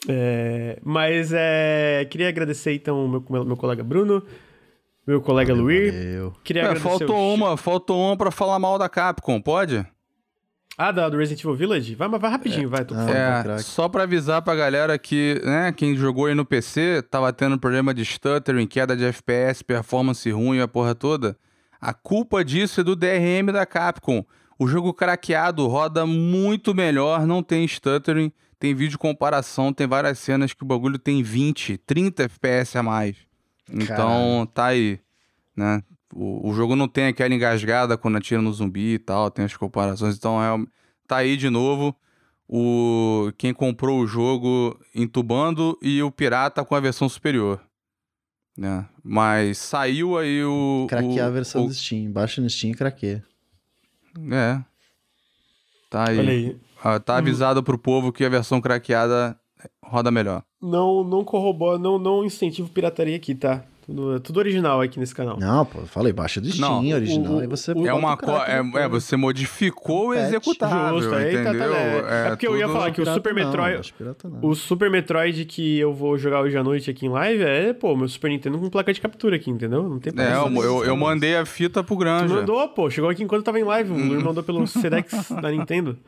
É, 0.08 0.78
mas 0.82 1.32
é, 1.32 2.06
queria 2.10 2.28
agradecer 2.28 2.74
então 2.74 3.08
meu, 3.08 3.24
meu, 3.28 3.44
meu 3.44 3.56
colega 3.56 3.82
Bruno, 3.82 4.22
meu 5.06 5.20
colega 5.20 5.54
Luir, 5.54 5.94
Eu. 5.94 6.32
queria 6.44 6.62
É, 6.62 6.64
agradecer 6.66 6.88
faltou 6.88 7.16
o 7.16 7.34
uma, 7.34 7.56
faltou 7.56 7.98
uma 8.06 8.16
pra 8.16 8.30
falar 8.30 8.58
mal 8.58 8.78
da 8.78 8.88
Capcom, 8.88 9.40
pode? 9.40 9.84
Ah, 10.76 10.90
da, 10.90 11.08
do 11.08 11.16
Resident 11.16 11.40
Evil 11.40 11.54
Village? 11.54 11.94
Vai, 11.94 12.08
mas 12.08 12.20
vai 12.20 12.30
rapidinho, 12.30 12.68
vai, 12.68 12.84
tô 12.84 12.94
Ah, 12.94 13.42
tá 13.44 13.52
É, 13.54 13.58
só 13.58 13.88
pra 13.88 14.02
avisar 14.02 14.42
pra 14.42 14.56
galera 14.56 14.98
que, 14.98 15.40
né, 15.44 15.70
quem 15.72 15.96
jogou 15.96 16.26
aí 16.26 16.34
no 16.34 16.44
PC, 16.44 17.00
tava 17.08 17.32
tendo 17.32 17.56
problema 17.58 17.94
de 17.94 18.04
stuttering, 18.04 18.66
queda 18.66 18.96
de 18.96 19.04
FPS, 19.04 19.62
performance 19.62 20.28
ruim, 20.32 20.58
a 20.60 20.66
porra 20.66 20.92
toda. 20.94 21.36
A 21.80 21.94
culpa 21.94 22.44
disso 22.44 22.80
é 22.80 22.84
do 22.84 22.96
DRM 22.96 23.52
da 23.52 23.64
Capcom. 23.64 24.24
O 24.58 24.66
jogo 24.66 24.92
craqueado 24.94 25.66
roda 25.66 26.06
muito 26.06 26.74
melhor, 26.74 27.26
não 27.26 27.42
tem 27.42 27.66
stuttering, 27.66 28.32
tem 28.58 28.74
vídeo 28.74 28.98
comparação, 28.98 29.72
tem 29.72 29.86
várias 29.86 30.18
cenas 30.18 30.52
que 30.52 30.62
o 30.62 30.66
bagulho 30.66 30.98
tem 30.98 31.22
20, 31.22 31.78
30 31.78 32.24
FPS 32.24 32.78
a 32.78 32.82
mais. 32.82 33.16
Então, 33.70 34.46
tá 34.52 34.66
aí, 34.66 35.00
né? 35.56 35.82
o, 36.14 36.48
o 36.48 36.54
jogo 36.54 36.76
não 36.76 36.88
tem 36.88 37.06
aquela 37.06 37.34
engasgada 37.34 37.98
quando 37.98 38.16
atira 38.16 38.40
no 38.40 38.52
zumbi 38.52 38.94
e 38.94 38.98
tal, 38.98 39.30
tem 39.30 39.44
as 39.44 39.56
comparações. 39.56 40.16
Então 40.16 40.42
é, 40.42 40.66
tá 41.06 41.18
aí 41.18 41.36
de 41.36 41.50
novo 41.50 41.94
o 42.48 43.32
quem 43.36 43.52
comprou 43.52 44.00
o 44.00 44.06
jogo 44.06 44.78
entubando 44.94 45.78
e 45.82 46.02
o 46.02 46.10
pirata 46.10 46.64
com 46.64 46.74
a 46.74 46.80
versão 46.80 47.08
superior. 47.08 47.60
Né? 48.56 48.86
Mas 49.02 49.58
saiu 49.58 50.16
aí 50.16 50.44
o. 50.44 50.86
Craquear 50.88 51.26
a 51.26 51.30
versão 51.30 51.64
o, 51.64 51.68
do 51.68 51.74
Steam. 51.74 52.12
Baixa 52.12 52.40
no 52.40 52.48
Steam 52.48 52.70
e 52.70 52.74
craqueia. 52.74 53.24
É. 54.30 54.60
Tá 55.90 56.08
aí. 56.08 56.18
Olha 56.18 56.30
aí. 56.32 56.56
Ah, 56.82 57.00
Tá 57.00 57.16
avisado 57.16 57.62
pro 57.62 57.78
povo 57.78 58.12
que 58.12 58.24
a 58.24 58.28
versão 58.28 58.60
craqueada 58.60 59.38
roda 59.82 60.10
melhor. 60.10 60.42
Não, 60.60 61.04
não 61.04 61.24
corrobora, 61.24 61.78
não, 61.78 61.98
não 61.98 62.24
incentivo 62.24 62.68
pirataria 62.68 63.16
aqui, 63.16 63.34
tá? 63.34 63.64
Tudo, 63.86 64.18
tudo 64.20 64.38
original 64.38 64.80
aqui 64.80 64.98
nesse 64.98 65.14
canal. 65.14 65.38
Não, 65.38 65.66
pô, 65.66 65.80
eu 65.80 65.86
falei, 65.86 66.10
baixa 66.10 66.40
do 66.40 66.48
Steam, 66.50 66.82
Não, 66.82 66.94
original, 66.94 67.34
o- 67.34 67.48
você 67.50 67.72
o- 67.72 67.86
É 67.86 67.92
uma 67.92 68.14
o 68.14 68.16
co 68.16 68.30
é, 68.32 68.62
é, 68.82 68.88
você 68.88 69.14
modificou 69.14 70.08
o 70.08 70.14
executável, 70.14 71.00
Justo, 71.02 71.14
aí 71.14 71.36
tá- 71.36 71.42
tá- 71.44 71.50
entendeu? 71.50 71.74
é- 71.74 72.26
é 72.26 72.28
porque 72.30 72.46
eu 72.46 72.56
ia 72.56 72.66
falar 72.66 72.90
que 72.92 73.02
o 73.02 73.04
Super 73.12 73.34
não, 73.34 73.44
Metroid- 73.44 73.94
não. 74.24 74.38
O 74.50 74.54
Super 74.54 74.90
Metroid 74.90 75.44
que 75.44 75.78
eu 75.78 75.92
vou 75.92 76.16
jogar 76.16 76.40
hoje 76.40 76.56
à 76.56 76.62
noite 76.64 76.90
aqui 76.90 77.04
em 77.04 77.10
live 77.10 77.42
é, 77.42 77.74
pô, 77.74 77.94
meu 77.94 78.08
Super 78.08 78.28
Nintendo 78.30 78.58
com 78.58 78.70
placa 78.70 78.90
de 78.90 79.02
captura 79.02 79.36
aqui, 79.36 79.50
entendeu? 79.50 79.82
Não 79.82 79.98
tem 79.98 80.12
É, 80.16 80.34
eu, 80.34 80.40
problema. 80.44 80.64
eu, 80.64 80.84
eu 80.86 80.96
mandei 80.96 81.36
a 81.36 81.44
fita 81.44 81.84
pro 81.84 81.94
Tu 81.94 81.98
Granja. 81.98 82.34
mandou, 82.34 82.66
pô, 82.70 82.88
chegou 82.88 83.10
aqui 83.10 83.22
enquanto 83.22 83.40
eu 83.40 83.44
tava 83.44 83.60
em 83.60 83.64
live. 83.64 83.92
O 83.92 83.96
Luiz 83.96 84.22
mandou 84.22 84.42
pelo 84.42 84.64
Sedex 84.66 85.30
da 85.42 85.50
Nintendo. 85.50 85.98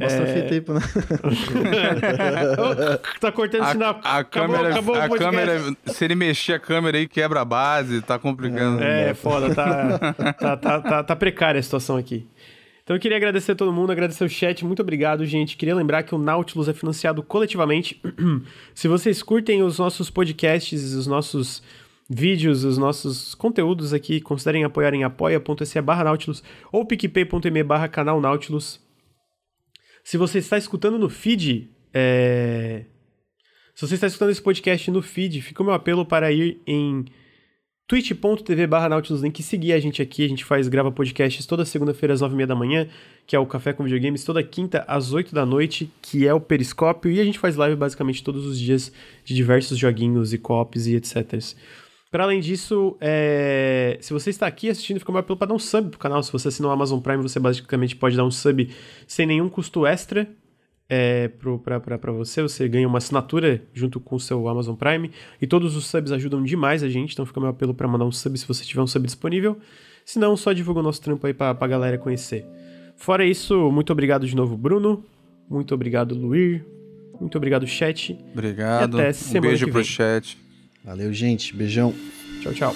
Mostra 0.00 0.26
É, 0.26 0.30
a 0.30 0.34
fita 0.34 0.54
aí, 0.54 0.60
pô. 0.60 0.74
né? 0.74 0.80
tá 3.20 3.32
cortando 3.32 3.62
A, 3.62 3.72
sinal. 3.72 4.00
a 4.02 4.18
Acabou- 4.18 4.56
câmera, 4.56 4.74
acabou 4.74 4.94
o 4.96 4.98
a 4.98 5.08
podcast. 5.08 5.36
câmera, 5.36 5.76
se 5.86 6.04
ele 6.04 6.14
mexer 6.14 6.54
a 6.54 6.58
câmera 6.58 6.98
aí, 6.98 7.06
quebra 7.06 7.40
a 7.40 7.44
base, 7.44 8.00
tá 8.02 8.18
complicando. 8.18 8.82
É, 8.82 9.14
foda, 9.14 9.54
tá, 9.54 9.98
tá, 10.32 10.56
tá, 10.56 10.80
tá, 10.80 11.02
tá 11.04 11.16
precária 11.16 11.58
a 11.58 11.62
situação 11.62 11.96
aqui. 11.96 12.26
Então 12.82 12.94
eu 12.96 13.00
queria 13.00 13.16
agradecer 13.16 13.52
a 13.52 13.54
todo 13.54 13.72
mundo, 13.72 13.92
agradecer 13.92 14.24
o 14.24 14.28
chat, 14.28 14.64
muito 14.64 14.82
obrigado, 14.82 15.24
gente. 15.24 15.56
Queria 15.56 15.74
lembrar 15.74 16.02
que 16.02 16.14
o 16.14 16.18
Nautilus 16.18 16.68
é 16.68 16.74
financiado 16.74 17.22
coletivamente. 17.22 18.00
Se 18.74 18.88
vocês 18.88 19.22
curtem 19.22 19.62
os 19.62 19.78
nossos 19.78 20.10
podcasts, 20.10 20.92
os 20.92 21.06
nossos 21.06 21.62
vídeos, 22.10 22.64
os 22.64 22.76
nossos 22.76 23.34
conteúdos 23.34 23.94
aqui, 23.94 24.20
considerem 24.20 24.64
apoiar 24.64 24.92
em 24.92 25.04
apoia.se 25.04 25.80
barra 25.80 26.04
Nautilus 26.04 26.42
ou 26.70 26.84
picpay.me 26.84 27.62
barra 27.62 27.88
canal 27.88 28.20
Nautilus. 28.20 28.83
Se 30.04 30.18
você 30.18 30.38
está 30.38 30.58
escutando 30.58 30.98
no 30.98 31.08
feed, 31.08 31.70
é... 31.92 32.84
se 33.74 33.86
você 33.86 33.94
está 33.94 34.06
escutando 34.06 34.30
esse 34.30 34.42
podcast 34.42 34.90
no 34.90 35.00
feed, 35.00 35.40
fica 35.40 35.62
o 35.62 35.64
meu 35.64 35.74
apelo 35.74 36.04
para 36.04 36.30
ir 36.30 36.60
em 36.66 37.06
twitch.tv 37.86 38.66
barra 38.66 38.90
Nautilus 38.90 39.22
Link 39.22 39.38
e 39.38 39.42
seguir 39.42 39.72
a 39.72 39.80
gente 39.80 40.02
aqui. 40.02 40.22
A 40.22 40.28
gente 40.28 40.44
faz, 40.44 40.68
grava 40.68 40.92
podcasts 40.92 41.46
toda 41.46 41.64
segunda-feira 41.64 42.12
às 42.12 42.20
nove 42.20 42.34
e 42.34 42.36
meia 42.36 42.46
da 42.46 42.54
manhã, 42.54 42.86
que 43.26 43.34
é 43.34 43.38
o 43.38 43.46
Café 43.46 43.72
com 43.72 43.82
Videogames, 43.82 44.24
toda 44.24 44.42
quinta 44.42 44.84
às 44.86 45.14
oito 45.14 45.34
da 45.34 45.46
noite, 45.46 45.90
que 46.02 46.26
é 46.26 46.34
o 46.34 46.40
Periscópio, 46.40 47.10
e 47.10 47.18
a 47.18 47.24
gente 47.24 47.38
faz 47.38 47.56
live 47.56 47.74
basicamente 47.74 48.22
todos 48.22 48.44
os 48.44 48.58
dias 48.58 48.92
de 49.24 49.34
diversos 49.34 49.78
joguinhos 49.78 50.34
e 50.34 50.38
copies 50.38 50.86
e 50.86 50.96
etc. 50.96 51.42
Para 52.14 52.22
além 52.22 52.38
disso, 52.38 52.96
é, 53.00 53.98
se 54.00 54.12
você 54.12 54.30
está 54.30 54.46
aqui 54.46 54.70
assistindo, 54.70 55.00
fica 55.00 55.10
o 55.10 55.12
meu 55.12 55.18
apelo 55.18 55.36
para 55.36 55.48
dar 55.48 55.54
um 55.54 55.58
sub 55.58 55.90
pro 55.90 55.98
canal. 55.98 56.22
Se 56.22 56.30
você 56.30 56.46
assinar 56.46 56.70
o 56.70 56.72
Amazon 56.72 57.00
Prime, 57.00 57.20
você 57.20 57.40
basicamente 57.40 57.96
pode 57.96 58.16
dar 58.16 58.24
um 58.24 58.30
sub 58.30 58.70
sem 59.04 59.26
nenhum 59.26 59.48
custo 59.48 59.84
extra 59.84 60.28
é, 60.88 61.26
para 61.26 62.12
você. 62.12 62.40
Você 62.40 62.68
ganha 62.68 62.86
uma 62.86 62.98
assinatura 62.98 63.64
junto 63.72 63.98
com 63.98 64.14
o 64.14 64.20
seu 64.20 64.46
Amazon 64.46 64.76
Prime. 64.76 65.10
E 65.42 65.46
todos 65.48 65.74
os 65.74 65.86
subs 65.86 66.12
ajudam 66.12 66.40
demais 66.44 66.84
a 66.84 66.88
gente. 66.88 67.14
Então 67.14 67.26
fica 67.26 67.40
meu 67.40 67.48
apelo 67.48 67.74
para 67.74 67.88
mandar 67.88 68.04
um 68.04 68.12
sub 68.12 68.38
se 68.38 68.46
você 68.46 68.64
tiver 68.64 68.82
um 68.82 68.86
sub 68.86 69.04
disponível. 69.04 69.58
Se 70.06 70.20
não, 70.20 70.36
só 70.36 70.52
divulga 70.52 70.78
o 70.78 70.84
nosso 70.84 71.02
trampo 71.02 71.26
aí 71.26 71.34
para 71.34 71.58
a 71.60 71.66
galera 71.66 71.98
conhecer. 71.98 72.46
Fora 72.94 73.26
isso, 73.26 73.72
muito 73.72 73.92
obrigado 73.92 74.24
de 74.24 74.36
novo, 74.36 74.56
Bruno. 74.56 75.04
Muito 75.50 75.74
obrigado, 75.74 76.14
Luir. 76.14 76.64
Muito 77.20 77.36
obrigado, 77.36 77.66
chat. 77.66 78.16
Obrigado. 78.32 78.98
E 78.98 79.00
até 79.00 79.10
um 79.10 79.12
semana 79.14 79.48
beijo 79.48 79.64
que 79.66 79.72
pro 79.72 79.80
vem. 79.80 79.90
chat. 79.90 80.43
Valeu, 80.84 81.12
gente. 81.12 81.56
Beijão. 81.56 81.94
Tchau, 82.42 82.52
tchau. 82.52 82.74